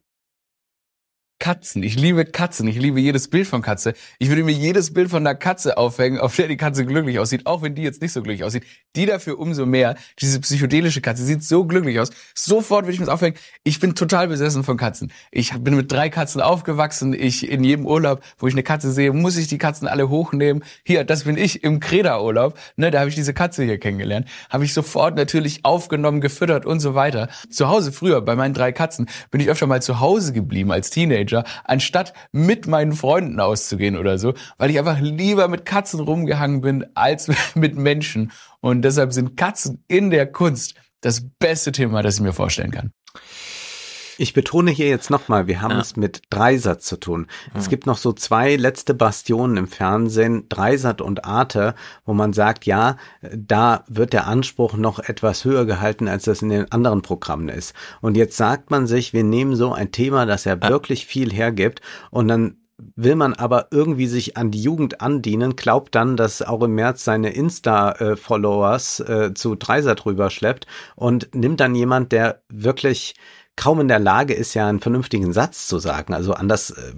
Katzen. 1.40 1.84
Ich 1.84 2.00
liebe 2.00 2.26
Katzen. 2.26 2.68
Ich 2.68 2.78
liebe 2.78 3.00
jedes 3.00 3.28
Bild 3.30 3.46
von 3.46 3.62
Katze. 3.62 3.94
Ich 4.18 4.30
würde 4.30 4.44
mir 4.44 4.54
jedes 4.54 4.94
Bild 4.94 5.10
von 5.12 5.26
einer 5.26 5.36
Katze 5.36 5.78
aufhängen, 5.78 6.18
auf 6.18 6.36
der 6.36 6.48
die 6.48 6.58
Katze 6.58 6.84
glücklich 6.84 7.20
aussieht, 7.20 7.46
auch 7.46 7.62
wenn 7.62 7.76
die 7.76 7.84
jetzt 7.84 8.02
nicht 8.02 8.12
so 8.12 8.24
glücklich 8.24 8.44
aussieht. 8.44 8.64
Die 8.96 9.06
dafür 9.06 9.38
umso 9.38 9.68
mehr. 9.68 9.96
Diese 10.20 10.40
psychedelische 10.40 11.00
Katze 11.00 11.24
sieht 11.24 11.44
so 11.44 11.66
glücklich 11.66 12.00
aus. 12.00 12.10
Sofort 12.34 12.86
würde 12.86 12.94
ich 12.94 13.00
mir 13.00 13.06
das 13.06 13.14
aufhängen. 13.14 13.38
Ich 13.64 13.80
bin 13.80 13.94
total 13.94 14.28
besessen 14.28 14.64
von 14.64 14.78
Katzen. 14.78 15.12
Ich 15.32 15.54
bin 15.60 15.76
mit 15.76 15.92
drei 15.92 16.10
Katzen 16.10 16.42
aufgewachsen. 16.42 17.14
Ich 17.14 17.48
in 17.48 17.64
jedem 17.64 17.86
Urlaub, 17.86 18.24
wo 18.40 18.48
ich 18.48 18.56
eine 18.56 18.64
Katze 18.64 18.92
sehe, 18.92 19.14
muss 19.14 19.38
ich 19.38 19.48
die 19.48 19.60
Katzen 19.60 19.88
alle 19.88 20.10
hochnehmen. 20.10 20.64
Hier, 20.84 21.04
das 21.04 21.26
bin 21.26 21.38
ich 21.38 21.64
im 21.64 21.80
Kreda-Urlaub. 21.80 22.58
Ne, 22.78 22.90
da 22.90 23.00
habe 23.00 23.10
ich 23.10 23.16
diese 23.16 23.36
Katze 23.36 23.64
hier 23.64 23.78
kennengelernt. 23.78 24.28
Habe 24.50 24.66
ich 24.66 24.74
sofort 24.74 25.16
natürlich 25.16 25.64
aufgenommen, 25.66 26.20
gefüttert 26.20 26.66
und 26.66 26.80
so 26.80 26.96
weiter. 26.96 27.30
Zu 27.52 27.68
Hause 27.68 27.92
früher 27.92 28.22
bei 28.22 28.36
meinen 28.36 28.56
drei 28.56 28.72
Katzen 28.72 29.08
bin 29.30 29.40
ich 29.40 29.50
öfter 29.50 29.68
mal 29.68 29.84
zu 29.84 30.00
Hause 30.00 30.34
geblieben 30.34 30.72
als 30.72 30.90
Teenager 30.90 31.27
Teenager, 31.28 31.44
anstatt 31.64 32.14
mit 32.32 32.68
meinen 32.68 32.94
Freunden 32.94 33.40
auszugehen 33.40 33.98
oder 33.98 34.18
so, 34.18 34.34
weil 34.58 34.70
ich 34.70 34.80
einfach 34.80 35.00
lieber 35.00 35.48
mit 35.48 35.66
Katzen 35.66 36.00
rumgehangen 36.00 36.62
bin 36.62 36.86
als 36.96 37.30
mit 37.56 37.76
Menschen. 37.76 38.32
Und 38.60 38.82
deshalb 38.82 39.14
sind 39.14 39.38
Katzen 39.38 39.84
in 39.88 40.10
der 40.10 40.32
Kunst 40.32 40.76
das 41.02 41.24
beste 41.40 41.72
Thema, 41.72 42.02
das 42.02 42.16
ich 42.16 42.22
mir 42.22 42.34
vorstellen 42.34 42.72
kann. 42.72 42.92
Ich 44.18 44.34
betone 44.34 44.72
hier 44.72 44.90
jetzt 44.90 45.10
nochmal, 45.10 45.48
wir 45.48 45.62
haben 45.62 45.72
ja. 45.72 45.80
es 45.80 45.96
mit 45.96 46.24
Dreisat 46.30 46.82
zu 46.82 46.98
tun. 46.98 47.28
Ja. 47.54 47.60
Es 47.60 47.70
gibt 47.70 47.86
noch 47.86 47.98
so 47.98 48.14
zwei 48.14 48.56
letzte 48.56 48.94
Bastionen 48.94 49.58
im 49.58 49.68
Fernsehen, 49.68 50.50
Dreisat 50.50 51.02
und 51.02 51.26
Arte, 51.26 51.76
wo 52.06 52.14
man 52.14 52.34
sagt, 52.34 52.66
ja, 52.66 52.98
da 53.32 53.84
wird 53.88 54.14
der 54.14 54.28
Anspruch 54.28 54.76
noch 54.76 55.00
etwas 55.00 55.46
höher 55.46 55.66
gehalten, 55.66 56.08
als 56.08 56.24
das 56.24 56.42
in 56.42 56.50
den 56.50 56.72
anderen 56.72 57.04
Programmen 57.04 57.50
ist. 57.50 57.76
Und 58.02 58.18
jetzt 58.18 58.38
sagt 58.38 58.72
man 58.72 58.88
sich, 58.88 59.14
wir 59.14 59.24
nehmen 59.24 59.56
so 59.56 59.72
ein 59.72 59.92
Thema, 59.92 60.26
das 60.26 60.46
ja, 60.46 60.56
ja. 60.56 60.70
wirklich 60.70 61.06
viel 61.06 61.32
hergibt 61.32 61.82
und 62.10 62.28
dann 62.28 62.58
will 62.96 63.16
man 63.16 63.34
aber 63.34 63.68
irgendwie 63.72 64.08
sich 64.08 64.38
an 64.38 64.52
die 64.52 64.62
Jugend 64.62 65.02
andienen, 65.02 65.56
glaubt 65.56 65.96
dann, 65.96 66.16
dass 66.16 66.42
auch 66.42 66.62
im 66.62 66.76
März 66.76 67.04
seine 67.04 67.32
Insta-Followers 67.32 69.00
äh, 69.00 69.34
zu 69.34 69.56
Dreisat 69.56 70.06
rüberschleppt 70.06 70.68
und 70.96 71.34
nimmt 71.34 71.60
dann 71.60 71.74
jemand, 71.74 72.12
der 72.12 72.42
wirklich 72.50 73.16
kaum 73.58 73.82
in 73.82 73.90
der 73.90 74.00
Lage 74.00 74.34
ist, 74.34 74.54
ja 74.54 74.70
einen 74.70 74.80
vernünftigen 74.80 75.34
Satz 75.34 75.68
zu 75.68 75.80
sagen. 75.80 76.14
Also 76.14 76.34
anders 76.34 76.70
äh, 76.70 76.94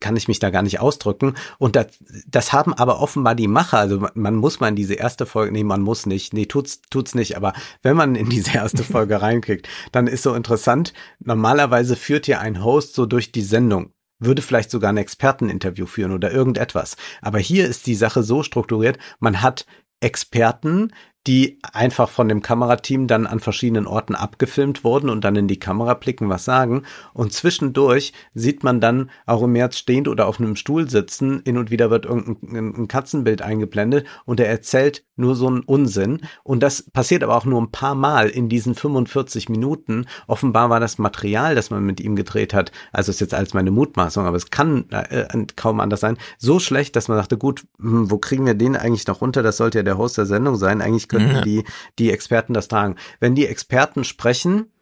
kann 0.00 0.16
ich 0.16 0.28
mich 0.28 0.38
da 0.38 0.48
gar 0.48 0.62
nicht 0.62 0.80
ausdrücken. 0.80 1.34
Und 1.58 1.76
das, 1.76 1.88
das 2.26 2.52
haben 2.54 2.72
aber 2.72 3.00
offenbar 3.00 3.34
die 3.34 3.48
Macher. 3.48 3.78
Also 3.78 4.08
man 4.14 4.36
muss 4.36 4.60
mal 4.60 4.68
in 4.68 4.76
diese 4.76 4.94
erste 4.94 5.26
Folge, 5.26 5.52
nee, 5.52 5.64
man 5.64 5.82
muss 5.82 6.06
nicht, 6.06 6.32
nee, 6.32 6.46
tut's, 6.46 6.80
tut's 6.88 7.14
nicht. 7.14 7.36
Aber 7.36 7.52
wenn 7.82 7.96
man 7.96 8.14
in 8.14 8.30
diese 8.30 8.54
erste 8.54 8.82
Folge 8.84 9.20
reinkriegt, 9.20 9.68
dann 9.92 10.06
ist 10.06 10.22
so 10.22 10.34
interessant. 10.34 10.94
Normalerweise 11.18 11.96
führt 11.96 12.26
ja 12.28 12.38
ein 12.38 12.64
Host 12.64 12.94
so 12.94 13.04
durch 13.04 13.30
die 13.30 13.42
Sendung 13.42 13.90
würde 14.20 14.42
vielleicht 14.42 14.70
sogar 14.70 14.90
ein 14.90 14.96
Experteninterview 14.96 15.84
führen 15.84 16.12
oder 16.12 16.32
irgendetwas. 16.32 16.96
Aber 17.20 17.40
hier 17.40 17.66
ist 17.66 17.86
die 17.86 17.96
Sache 17.96 18.22
so 18.22 18.42
strukturiert, 18.42 18.96
man 19.18 19.42
hat 19.42 19.66
Experten, 20.00 20.92
die 21.26 21.58
einfach 21.72 22.10
von 22.10 22.28
dem 22.28 22.42
Kamerateam 22.42 23.06
dann 23.06 23.26
an 23.26 23.40
verschiedenen 23.40 23.86
Orten 23.86 24.14
abgefilmt 24.14 24.84
wurden 24.84 25.08
und 25.08 25.24
dann 25.24 25.36
in 25.36 25.48
die 25.48 25.58
Kamera 25.58 25.94
blicken, 25.94 26.28
was 26.28 26.44
sagen. 26.44 26.82
Und 27.14 27.32
zwischendurch 27.32 28.12
sieht 28.34 28.62
man 28.62 28.80
dann 28.80 29.10
auch 29.24 29.42
im 29.42 29.52
März 29.52 29.78
stehend 29.78 30.08
oder 30.08 30.26
auf 30.26 30.38
einem 30.38 30.56
Stuhl 30.56 30.88
sitzen. 30.90 31.42
Hin 31.44 31.56
und 31.56 31.70
wieder 31.70 31.90
wird 31.90 32.04
irgendein 32.04 32.88
Katzenbild 32.88 33.40
eingeblendet 33.40 34.06
und 34.26 34.38
er 34.38 34.48
erzählt 34.48 35.04
nur 35.16 35.34
so 35.34 35.46
einen 35.46 35.60
Unsinn. 35.60 36.20
Und 36.42 36.62
das 36.62 36.82
passiert 36.82 37.22
aber 37.22 37.36
auch 37.36 37.44
nur 37.44 37.60
ein 37.60 37.70
paar 37.70 37.94
Mal 37.94 38.28
in 38.28 38.48
diesen 38.48 38.74
45 38.74 39.48
Minuten. 39.48 40.06
Offenbar 40.26 40.70
war 40.70 40.80
das 40.80 40.98
Material, 40.98 41.54
das 41.54 41.70
man 41.70 41.84
mit 41.84 42.00
ihm 42.00 42.16
gedreht 42.16 42.52
hat, 42.52 42.72
also 42.92 43.10
ist 43.10 43.20
jetzt 43.20 43.34
als 43.34 43.54
meine 43.54 43.70
Mutmaßung, 43.70 44.26
aber 44.26 44.36
es 44.36 44.50
kann 44.50 44.90
äh, 44.90 45.26
kaum 45.56 45.80
anders 45.80 46.00
sein, 46.00 46.18
so 46.38 46.58
schlecht, 46.58 46.96
dass 46.96 47.08
man 47.08 47.16
dachte, 47.16 47.38
gut, 47.38 47.64
hm, 47.78 48.10
wo 48.10 48.18
kriegen 48.18 48.44
wir 48.44 48.54
den 48.54 48.76
eigentlich 48.76 49.06
noch 49.06 49.20
runter? 49.20 49.42
Das 49.42 49.56
sollte 49.56 49.78
ja 49.78 49.82
der 49.82 49.98
Host 49.98 50.18
der 50.18 50.26
Sendung 50.26 50.56
sein. 50.56 50.82
Eigentlich 50.82 51.08
könnten 51.14 51.44
die, 51.44 51.64
die 51.98 52.10
Experten 52.10 52.54
das 52.54 52.68
tragen. 52.68 52.96
Wenn 53.20 53.34
die 53.34 53.46
Experten 53.46 54.04
sprechen, 54.04 54.72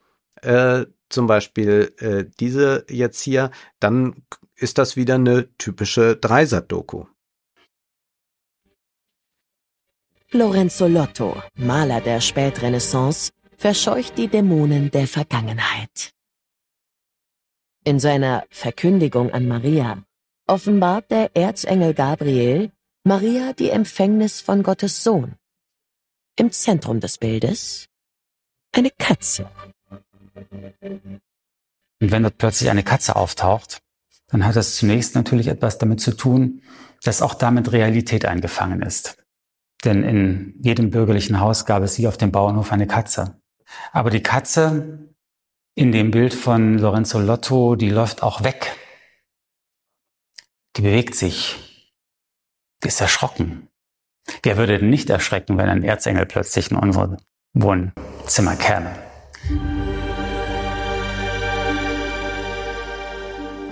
äh, 0.43 0.86
zum 1.09 1.27
Beispiel 1.27 1.94
äh, 1.99 2.25
diese 2.41 2.86
jetzt 2.89 3.20
hier, 3.20 3.51
dann 3.81 4.23
ist 4.57 4.78
das 4.78 4.97
wieder 4.97 5.17
eine 5.17 5.49
typische 5.59 6.17
Dreisat-Doku. 6.17 7.05
Lorenzo 10.31 10.86
Lotto, 10.86 11.43
Maler 11.57 12.01
der 12.01 12.20
Spätrenaissance, 12.23 13.33
verscheucht 13.59 14.17
die 14.17 14.28
Dämonen 14.28 14.91
der 14.91 15.07
Vergangenheit. 15.07 16.12
In 17.85 17.99
seiner 17.99 18.44
Verkündigung 18.49 19.31
an 19.33 19.47
Maria 19.47 20.02
offenbart 20.47 21.11
der 21.11 21.36
Erzengel 21.36 21.94
Gabriel 21.94 22.73
Maria 23.05 23.52
die 23.52 23.70
Empfängnis 23.70 24.41
von 24.41 24.62
Gottes 24.62 25.02
Sohn. 25.02 25.35
Im 26.36 26.51
Zentrum 26.51 27.01
des 27.01 27.19
Bildes 27.19 27.89
eine 28.73 28.91
Katze. 28.91 29.51
Und 32.01 32.11
wenn 32.11 32.23
dort 32.23 32.39
plötzlich 32.39 32.70
eine 32.70 32.83
Katze 32.83 33.17
auftaucht, 33.17 33.83
dann 34.28 34.44
hat 34.44 34.57
das 34.57 34.77
zunächst 34.77 35.15
natürlich 35.15 35.49
etwas 35.49 35.78
damit 35.78 36.01
zu 36.01 36.17
tun, 36.17 36.62
dass 37.02 37.20
auch 37.20 37.35
damit 37.35 37.70
Realität 37.73 38.25
eingefangen 38.25 38.81
ist. 38.81 39.23
Denn 39.85 40.02
in 40.05 40.55
jedem 40.62 40.91
bürgerlichen 40.91 41.41
Haus 41.41 41.67
gab 41.67 41.83
es 41.83 41.97
hier 41.97 42.09
auf 42.09 42.17
dem 42.17 42.33
Bauernhof 42.33 42.73
eine 42.73 42.86
Katze. 42.86 43.41
Aber 43.93 44.11
die 44.11 44.23
Katze 44.23 45.15
in 45.75 45.93
dem 45.93 46.11
Bild 46.11 46.35
von 46.35 46.78
Lorenzo 46.78 47.19
Lotto, 47.19 47.77
die 47.77 47.91
läuft 47.91 48.23
auch 48.23 48.43
weg. 48.43 48.77
Die 50.77 50.83
bewegt 50.83 51.15
sich. 51.15 51.57
Die 52.83 52.89
ist 52.89 53.01
erschrocken. 53.01 53.69
Wer 54.42 54.57
würde 54.57 54.84
nicht 54.84 55.10
erschrecken, 55.10 55.59
wenn 55.59 55.68
ein 55.68 55.83
Erzengel 55.83 56.26
plötzlich 56.26 56.70
in 56.70 56.76
unser 56.76 57.17
Wohnzimmer 57.55 58.57
käme? 58.57 58.91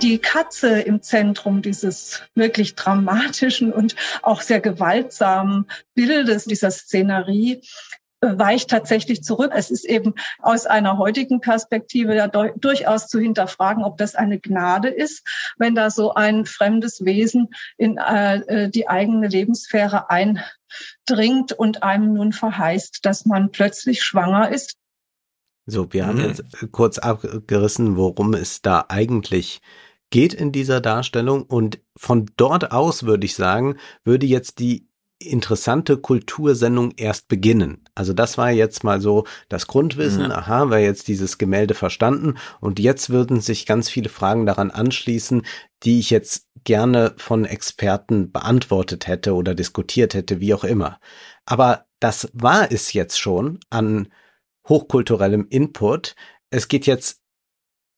die 0.01 0.17
Katze 0.17 0.81
im 0.81 1.01
Zentrum 1.01 1.61
dieses 1.61 2.21
wirklich 2.33 2.75
dramatischen 2.75 3.71
und 3.71 3.95
auch 4.23 4.41
sehr 4.41 4.59
gewaltsamen 4.59 5.67
Bildes 5.93 6.45
dieser 6.45 6.71
Szenerie 6.71 7.61
weicht 8.21 8.69
tatsächlich 8.69 9.23
zurück. 9.23 9.51
Es 9.53 9.71
ist 9.71 9.85
eben 9.85 10.13
aus 10.39 10.65
einer 10.65 10.97
heutigen 10.97 11.41
Perspektive 11.41 12.15
ja 12.15 12.27
durchaus 12.27 13.07
zu 13.07 13.19
hinterfragen, 13.19 13.83
ob 13.83 13.97
das 13.97 14.15
eine 14.15 14.39
Gnade 14.39 14.89
ist, 14.89 15.27
wenn 15.57 15.75
da 15.75 15.89
so 15.89 16.13
ein 16.13 16.45
fremdes 16.45 17.03
Wesen 17.03 17.49
in 17.77 17.97
äh, 17.97 18.69
die 18.69 18.87
eigene 18.87 19.27
Lebenssphäre 19.27 20.09
eindringt 20.09 21.53
und 21.53 21.83
einem 21.83 22.13
nun 22.13 22.31
verheißt, 22.31 22.99
dass 23.03 23.25
man 23.25 23.51
plötzlich 23.51 24.03
schwanger 24.03 24.49
ist. 24.49 24.75
So, 25.65 25.91
wir 25.93 26.05
haben 26.05 26.19
mhm. 26.19 26.25
jetzt 26.25 26.43
kurz 26.71 26.97
abgerissen, 26.99 27.95
worum 27.95 28.33
es 28.33 28.61
da 28.61 28.85
eigentlich 28.89 29.61
geht 30.11 30.33
in 30.33 30.51
dieser 30.51 30.81
Darstellung 30.81 31.43
und 31.43 31.79
von 31.97 32.29
dort 32.35 32.71
aus 32.71 33.03
würde 33.03 33.25
ich 33.25 33.35
sagen, 33.35 33.77
würde 34.03 34.25
jetzt 34.25 34.59
die 34.59 34.90
interessante 35.27 35.97
Kultursendung 35.97 36.93
erst 36.97 37.27
beginnen. 37.27 37.83
Also 37.95 38.13
das 38.13 38.37
war 38.37 38.51
jetzt 38.51 38.83
mal 38.83 39.01
so 39.01 39.25
das 39.49 39.67
Grundwissen. 39.67 40.25
Mhm. 40.25 40.31
Aha, 40.31 40.69
war 40.69 40.79
jetzt 40.79 41.07
dieses 41.07 41.37
Gemälde 41.37 41.73
verstanden. 41.73 42.35
Und 42.59 42.79
jetzt 42.79 43.09
würden 43.09 43.41
sich 43.41 43.65
ganz 43.65 43.89
viele 43.89 44.09
Fragen 44.09 44.45
daran 44.45 44.71
anschließen, 44.71 45.43
die 45.83 45.99
ich 45.99 46.09
jetzt 46.09 46.47
gerne 46.63 47.13
von 47.17 47.45
Experten 47.45 48.31
beantwortet 48.31 49.07
hätte 49.07 49.33
oder 49.33 49.55
diskutiert 49.55 50.13
hätte, 50.13 50.39
wie 50.39 50.53
auch 50.53 50.63
immer. 50.63 50.99
Aber 51.45 51.85
das 51.99 52.29
war 52.33 52.71
es 52.71 52.93
jetzt 52.93 53.19
schon 53.19 53.59
an 53.69 54.09
hochkulturellem 54.67 55.47
Input. 55.49 56.15
Es 56.49 56.67
geht 56.67 56.85
jetzt 56.85 57.21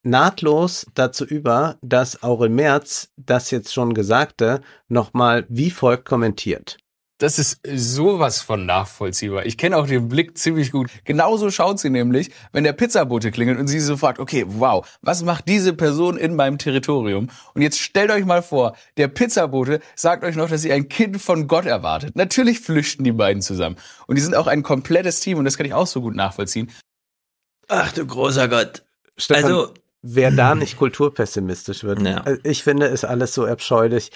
nahtlos 0.04 0.86
dazu 0.94 1.26
über, 1.26 1.78
dass 1.82 2.24
Aurel 2.24 2.50
Merz 2.50 3.12
das 3.16 3.52
jetzt 3.52 3.74
schon 3.74 3.94
Gesagte 3.94 4.62
nochmal 4.88 5.46
wie 5.50 5.72
folgt 5.72 6.06
kommentiert. 6.06 6.78
Das 7.24 7.40
ist 7.40 7.62
sowas 7.74 8.42
von 8.42 8.66
nachvollziehbar. 8.66 9.46
Ich 9.46 9.58
kenne 9.58 9.78
auch 9.78 9.88
den 9.88 10.10
Blick 10.10 10.38
ziemlich 10.38 10.74
gut. 10.74 10.90
Genauso 11.06 11.52
schaut 11.52 11.80
sie 11.80 11.90
nämlich, 11.90 12.32
wenn 12.52 12.66
der 12.66 12.74
Pizzabote 12.74 13.32
klingelt 13.32 13.58
und 13.60 13.70
sie 13.70 13.80
so 13.80 13.96
fragt, 13.96 14.20
okay, 14.20 14.44
wow, 14.46 14.86
was 15.02 15.24
macht 15.24 15.48
diese 15.48 15.72
Person 15.72 16.18
in 16.18 16.36
meinem 16.36 16.58
Territorium? 16.58 17.30
Und 17.54 17.62
jetzt 17.62 17.80
stellt 17.80 18.12
euch 18.12 18.26
mal 18.26 18.44
vor, 18.44 18.76
der 18.98 19.08
Pizzabote 19.08 19.80
sagt 19.96 20.26
euch 20.26 20.36
noch, 20.36 20.50
dass 20.50 20.66
ihr 20.66 20.74
ein 20.74 20.90
Kind 20.90 21.22
von 21.22 21.48
Gott 21.48 21.66
erwartet. 21.66 22.18
Natürlich 22.18 22.60
flüchten 22.60 23.06
die 23.06 23.14
beiden 23.14 23.42
zusammen. 23.42 23.78
Und 24.06 24.18
die 24.18 24.22
sind 24.22 24.36
auch 24.36 24.48
ein 24.48 24.62
komplettes 24.62 25.22
Team 25.22 25.38
und 25.38 25.46
das 25.46 25.56
kann 25.56 25.66
ich 25.66 25.74
auch 25.74 25.88
so 25.88 26.02
gut 26.02 26.18
nachvollziehen. 26.18 26.72
Ach 27.70 27.94
du 27.94 28.06
großer 28.06 28.50
Gott. 28.50 28.84
Stefan, 29.16 29.46
also, 29.46 29.74
wer 30.02 30.30
da 30.30 30.56
nicht 30.56 30.76
kulturpessimistisch 30.76 31.86
wird, 31.86 32.02
Ja. 32.02 32.18
äh, 32.26 32.40
ich 32.44 32.64
finde, 32.64 32.88
ist 32.88 33.06
alles 33.06 33.34
so 33.34 33.46
abscheulich. 33.46 34.12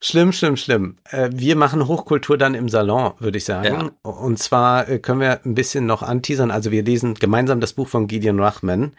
Schlimm, 0.00 0.32
schlimm, 0.32 0.56
schlimm. 0.56 0.96
Äh, 1.10 1.30
Wir 1.32 1.56
machen 1.56 1.88
Hochkultur 1.88 2.36
dann 2.36 2.54
im 2.54 2.68
Salon, 2.68 3.12
würde 3.18 3.38
ich 3.38 3.44
sagen. 3.44 3.92
Und 4.02 4.38
zwar 4.38 4.88
äh, 4.88 4.98
können 4.98 5.20
wir 5.20 5.40
ein 5.44 5.54
bisschen 5.54 5.86
noch 5.86 6.02
anteasern. 6.02 6.50
Also 6.50 6.70
wir 6.70 6.82
lesen 6.82 7.14
gemeinsam 7.14 7.60
das 7.60 7.72
Buch 7.72 7.88
von 7.88 8.06
Gideon 8.06 8.38
Rachman. 8.40 8.94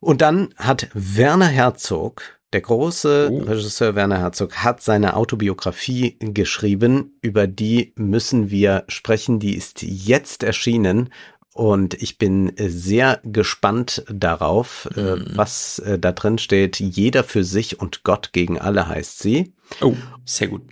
Und 0.00 0.20
dann 0.20 0.54
hat 0.56 0.88
Werner 0.94 1.46
Herzog, 1.46 2.22
der 2.52 2.60
große 2.62 3.30
Regisseur 3.46 3.94
Werner 3.94 4.18
Herzog, 4.18 4.56
hat 4.64 4.82
seine 4.82 5.14
Autobiografie 5.14 6.16
geschrieben. 6.20 7.18
Über 7.20 7.46
die 7.46 7.92
müssen 7.96 8.50
wir 8.50 8.84
sprechen. 8.88 9.38
Die 9.38 9.56
ist 9.56 9.82
jetzt 9.82 10.42
erschienen. 10.42 11.10
Und 11.58 11.94
ich 11.94 12.18
bin 12.18 12.56
äh, 12.56 12.68
sehr 12.68 13.20
gespannt 13.24 14.04
darauf, 14.08 14.88
äh, 14.94 15.16
was 15.34 15.80
äh, 15.80 15.98
da 15.98 16.12
drin 16.12 16.38
steht. 16.38 16.78
Jeder 16.78 17.24
für 17.24 17.42
sich 17.42 17.80
und 17.80 18.04
Gott 18.04 18.32
gegen 18.32 18.60
alle 18.60 18.86
heißt 18.86 19.18
sie. 19.18 19.54
Oh, 19.80 19.96
sehr 20.24 20.46
gut. 20.46 20.62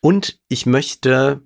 Und 0.00 0.38
ich 0.48 0.66
möchte 0.66 1.40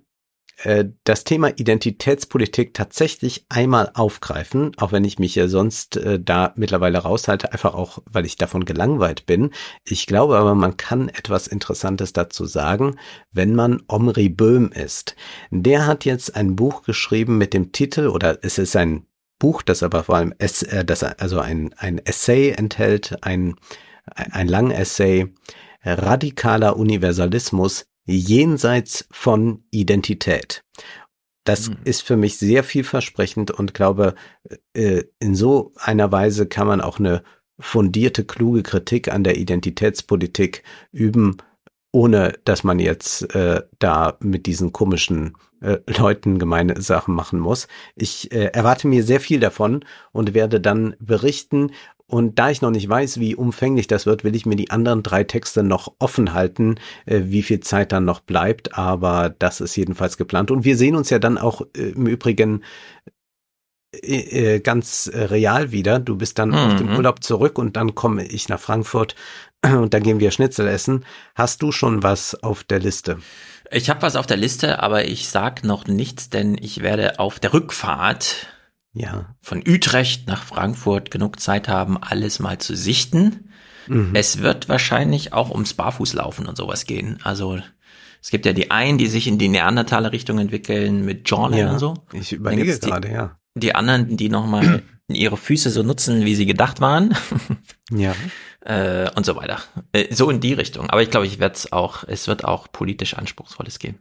äh, 0.63 0.87
das 1.05 1.25
Thema 1.25 1.49
Identitätspolitik 1.49 2.75
tatsächlich 2.75 3.47
einmal 3.49 3.91
aufgreifen, 3.95 4.73
auch 4.77 4.93
wenn 4.93 5.05
ich 5.05 5.19
mich 5.19 5.35
ja 5.35 5.49
sonst 5.49 5.97
äh, 5.97 6.21
da 6.21 6.53
mittlerweile 6.57 6.99
raushalte, 6.99 7.53
einfach 7.53 7.75
auch, 7.75 7.99
weil 8.07 8.27
ich 8.27 8.37
davon 8.37 8.65
gelangweilt 8.65 9.27
bin. 9.27 9.51
Ich 9.85 10.07
glaube 10.07 10.37
aber, 10.37 10.55
man 10.55 10.77
kann 10.77 11.09
etwas 11.09 11.47
Interessantes 11.47 12.13
dazu 12.13 12.45
sagen, 12.45 12.97
wenn 13.33 13.55
man 13.55 13.83
Omri 13.89 14.29
Böhm 14.29 14.71
ist. 14.73 15.17
Der 15.51 15.87
hat 15.87 16.05
jetzt 16.05 16.37
ein 16.37 16.57
Buch 16.57 16.83
geschrieben 16.83 17.39
mit 17.39 17.55
dem 17.55 17.73
Titel, 17.73 18.09
oder 18.09 18.39
es 18.43 18.59
ist 18.59 18.77
ein 18.77 19.07
Buch, 19.39 19.63
das 19.63 19.83
aber 19.83 20.05
vor 20.05 20.17
allem 20.17 20.35
es, 20.39 20.63
äh, 20.63 20.85
das 20.85 21.03
also 21.03 21.41
ein, 21.41 21.75
ein 21.79 21.99
Essay 21.99 22.51
enthält, 22.51 23.19
ein, 23.23 23.57
ein 24.15 24.49
lang 24.49 24.71
Essay, 24.71 25.33
radikaler 25.83 26.77
Universalismus 26.77 27.87
jenseits 28.17 29.07
von 29.11 29.65
Identität. 29.71 30.65
Das 31.45 31.71
ist 31.85 32.03
für 32.03 32.17
mich 32.17 32.39
sehr 32.39 32.63
vielversprechend 32.65 33.51
und 33.51 33.75
glaube, 33.75 34.15
äh, 34.75 35.05
in 35.19 35.35
so 35.35 35.73
einer 35.77 36.13
Weise 36.13 36.47
kann 36.47 36.67
man 36.67 36.81
auch 36.81 36.99
eine 36.99 37.23
fundierte, 37.59 38.25
kluge 38.25 38.63
Kritik 38.63 39.13
an 39.13 39.25
der 39.25 39.37
Identitätspolitik 39.37 40.63
üben, 40.93 41.39
ohne 41.93 42.39
dass 42.45 42.63
man 42.63 42.79
jetzt 42.79 43.35
äh, 43.35 43.63
da 43.79 44.17
mit 44.21 44.47
diesen 44.47 44.73
komischen 44.73 45.37
äh, 45.61 45.79
Leuten 45.87 46.39
gemeine 46.39 46.81
Sachen 46.81 47.15
machen 47.15 47.39
muss. 47.39 47.69
Ich 47.97 48.33
äh, 48.33 48.47
erwarte 48.47 48.87
mir 48.87 49.03
sehr 49.03 49.21
viel 49.21 49.41
davon 49.41 49.85
und 50.13 50.35
werde 50.35 50.61
dann 50.61 50.95
berichten. 51.01 51.73
Und 52.11 52.41
da 52.41 52.51
ich 52.51 52.61
noch 52.61 52.73
nicht 52.73 52.89
weiß, 52.89 53.21
wie 53.21 53.37
umfänglich 53.37 53.87
das 53.87 54.05
wird, 54.05 54.25
will 54.25 54.35
ich 54.35 54.45
mir 54.45 54.57
die 54.57 54.71
anderen 54.71 55.05
drei 55.05 55.23
Texte 55.23 55.63
noch 55.63 55.93
offen 56.01 56.35
halten, 56.35 56.75
äh, 57.07 57.21
wie 57.25 57.43
viel 57.43 57.61
Zeit 57.61 57.93
dann 57.93 58.05
noch 58.05 58.19
bleibt. 58.21 58.77
Aber 58.77 59.33
das 59.39 59.61
ist 59.61 59.77
jedenfalls 59.77 60.17
geplant. 60.17 60.51
Und 60.51 60.65
wir 60.65 60.77
sehen 60.77 60.97
uns 60.97 61.09
ja 61.11 61.21
dann 61.21 61.39
auch 61.39 61.63
äh, 61.77 61.91
im 61.91 62.09
Übrigen 62.09 62.65
äh, 63.93 64.59
ganz 64.61 65.11
real 65.15 65.71
wieder. 65.71 66.01
Du 66.01 66.17
bist 66.17 66.39
dann 66.41 66.53
aus 66.53 66.77
dem 66.79 66.91
Mhm. 66.91 66.97
Urlaub 66.97 67.23
zurück 67.23 67.59
und 67.59 67.77
dann 67.77 67.95
komme 67.95 68.25
ich 68.27 68.49
nach 68.49 68.61
Frankfurt 68.61 69.15
und 69.65 69.95
dann 69.95 70.03
gehen 70.03 70.19
wir 70.19 70.33
Schnitzel 70.33 70.67
essen. 70.67 71.05
Hast 71.37 71.63
du 71.63 71.71
schon 71.71 72.03
was 72.03 72.35
auf 72.43 72.65
der 72.65 72.81
Liste? 72.81 73.19
Ich 73.71 73.89
habe 73.89 74.03
was 74.03 74.17
auf 74.17 74.27
der 74.27 74.37
Liste, 74.37 74.83
aber 74.83 75.05
ich 75.05 75.29
sag 75.29 75.63
noch 75.63 75.87
nichts, 75.87 76.29
denn 76.29 76.57
ich 76.61 76.83
werde 76.83 77.21
auf 77.21 77.39
der 77.39 77.53
Rückfahrt 77.53 78.49
Ja. 78.93 79.37
von 79.41 79.63
Utrecht 79.67 80.27
nach 80.27 80.43
Frankfurt 80.43 81.11
genug 81.11 81.39
Zeit 81.39 81.69
haben, 81.69 81.97
alles 81.97 82.41
mal 82.41 82.59
zu 82.59 82.75
sichten. 82.77 83.51
Mhm. 83.87 84.11
Es 84.15 84.39
wird 84.43 84.69
wahrscheinlich 84.69 85.33
auch 85.33 85.51
ums 85.51 85.75
Barfußlaufen 85.75 86.47
und 86.47 86.57
sowas 86.57 86.87
gehen. 86.87 87.19
Also 87.23 87.61
es 88.23 88.31
gibt 88.31 88.47
ja 88.47 88.53
die 88.53 88.71
einen, 88.71 88.99
die 88.99 89.07
sich 89.07 89.27
in 89.27 89.39
die 89.39 89.49
Neandertaler 89.49 90.13
Richtung 90.13 90.39
entwickeln 90.39 91.05
mit 91.05 91.31
Jawline 91.31 91.61
Ja, 91.61 91.71
und 91.73 91.79
so. 91.79 91.95
ich 92.13 92.33
überlege 92.33 92.65
gibt's 92.65 92.81
die, 92.81 92.91
gerade, 92.91 93.11
ja. 93.11 93.37
Die 93.55 93.75
anderen, 93.75 94.17
die 94.17 94.29
nochmal 94.29 94.83
ihre 95.09 95.37
Füße 95.37 95.71
so 95.71 95.83
nutzen, 95.83 96.25
wie 96.25 96.35
sie 96.35 96.47
gedacht 96.47 96.81
waren. 96.81 97.17
Ja. 97.91 98.15
äh, 98.61 99.11
und 99.15 99.25
so 99.25 99.37
weiter. 99.37 99.61
Äh, 99.93 100.15
so 100.15 100.31
in 100.31 100.41
die 100.41 100.53
Richtung. 100.53 100.91
Aber 100.91 101.03
ich 101.03 101.11
glaube, 101.11 101.27
ich 101.27 101.39
werde 101.39 101.55
es 101.55 101.73
auch, 101.73 102.05
es 102.07 102.29
wird 102.29 102.45
auch 102.45 102.71
politisch 102.71 103.15
Anspruchsvolles 103.15 103.79
geben. 103.79 104.01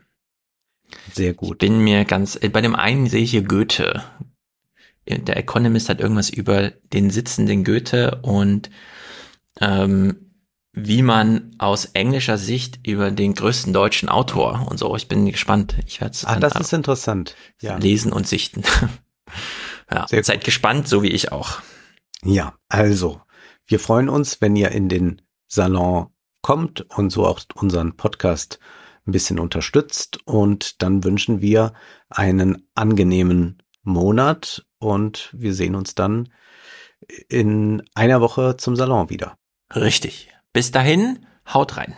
Sehr 1.13 1.33
gut. 1.33 1.63
Ich 1.63 1.69
bin 1.69 1.79
mir 1.79 2.05
ganz, 2.05 2.37
äh, 2.41 2.49
bei 2.49 2.61
dem 2.61 2.75
einen 2.75 3.07
sehe 3.07 3.21
ich 3.23 3.31
hier 3.31 3.43
Goethe. 3.43 4.03
Der 5.09 5.37
Economist 5.37 5.89
hat 5.89 5.99
irgendwas 5.99 6.29
über 6.29 6.71
den 6.93 7.09
sitzenden 7.09 7.63
Goethe 7.63 8.19
und 8.21 8.69
ähm, 9.59 10.29
wie 10.71 11.01
man 11.01 11.55
aus 11.57 11.85
englischer 11.85 12.37
Sicht 12.37 12.79
über 12.85 13.11
den 13.11 13.33
größten 13.33 13.73
deutschen 13.73 14.07
Autor 14.07 14.67
und 14.69 14.77
so. 14.77 14.95
Ich 14.95 15.07
bin 15.07 15.25
gespannt. 15.25 15.75
Ich 15.85 15.99
werde 15.99 16.13
es 16.13 16.25
Ah, 16.25 16.39
das 16.39 16.55
ist 16.55 16.73
interessant. 16.73 17.35
Ja. 17.61 17.77
lesen 17.77 18.13
und 18.13 18.27
sichten. 18.27 18.63
ja, 19.91 20.05
seid 20.07 20.43
gespannt, 20.43 20.87
so 20.87 21.01
wie 21.01 21.09
ich 21.09 21.31
auch. 21.31 21.61
Ja, 22.23 22.53
also, 22.67 23.21
wir 23.65 23.79
freuen 23.79 24.09
uns, 24.09 24.41
wenn 24.41 24.55
ihr 24.55 24.71
in 24.71 24.89
den 24.89 25.21
Salon 25.47 26.07
kommt 26.41 26.81
und 26.95 27.09
so 27.11 27.25
auch 27.25 27.41
unseren 27.55 27.97
Podcast 27.97 28.59
ein 29.07 29.11
bisschen 29.11 29.39
unterstützt. 29.39 30.19
Und 30.25 30.81
dann 30.81 31.03
wünschen 31.03 31.41
wir 31.41 31.73
einen 32.09 32.67
angenehmen 32.75 33.63
Monat 33.83 34.65
und 34.79 35.29
wir 35.33 35.53
sehen 35.53 35.75
uns 35.75 35.95
dann 35.95 36.29
in 37.27 37.83
einer 37.95 38.21
Woche 38.21 38.57
zum 38.57 38.75
Salon 38.75 39.09
wieder. 39.09 39.37
Richtig. 39.75 40.29
Bis 40.53 40.71
dahin, 40.71 41.25
haut 41.53 41.77
rein. 41.77 41.95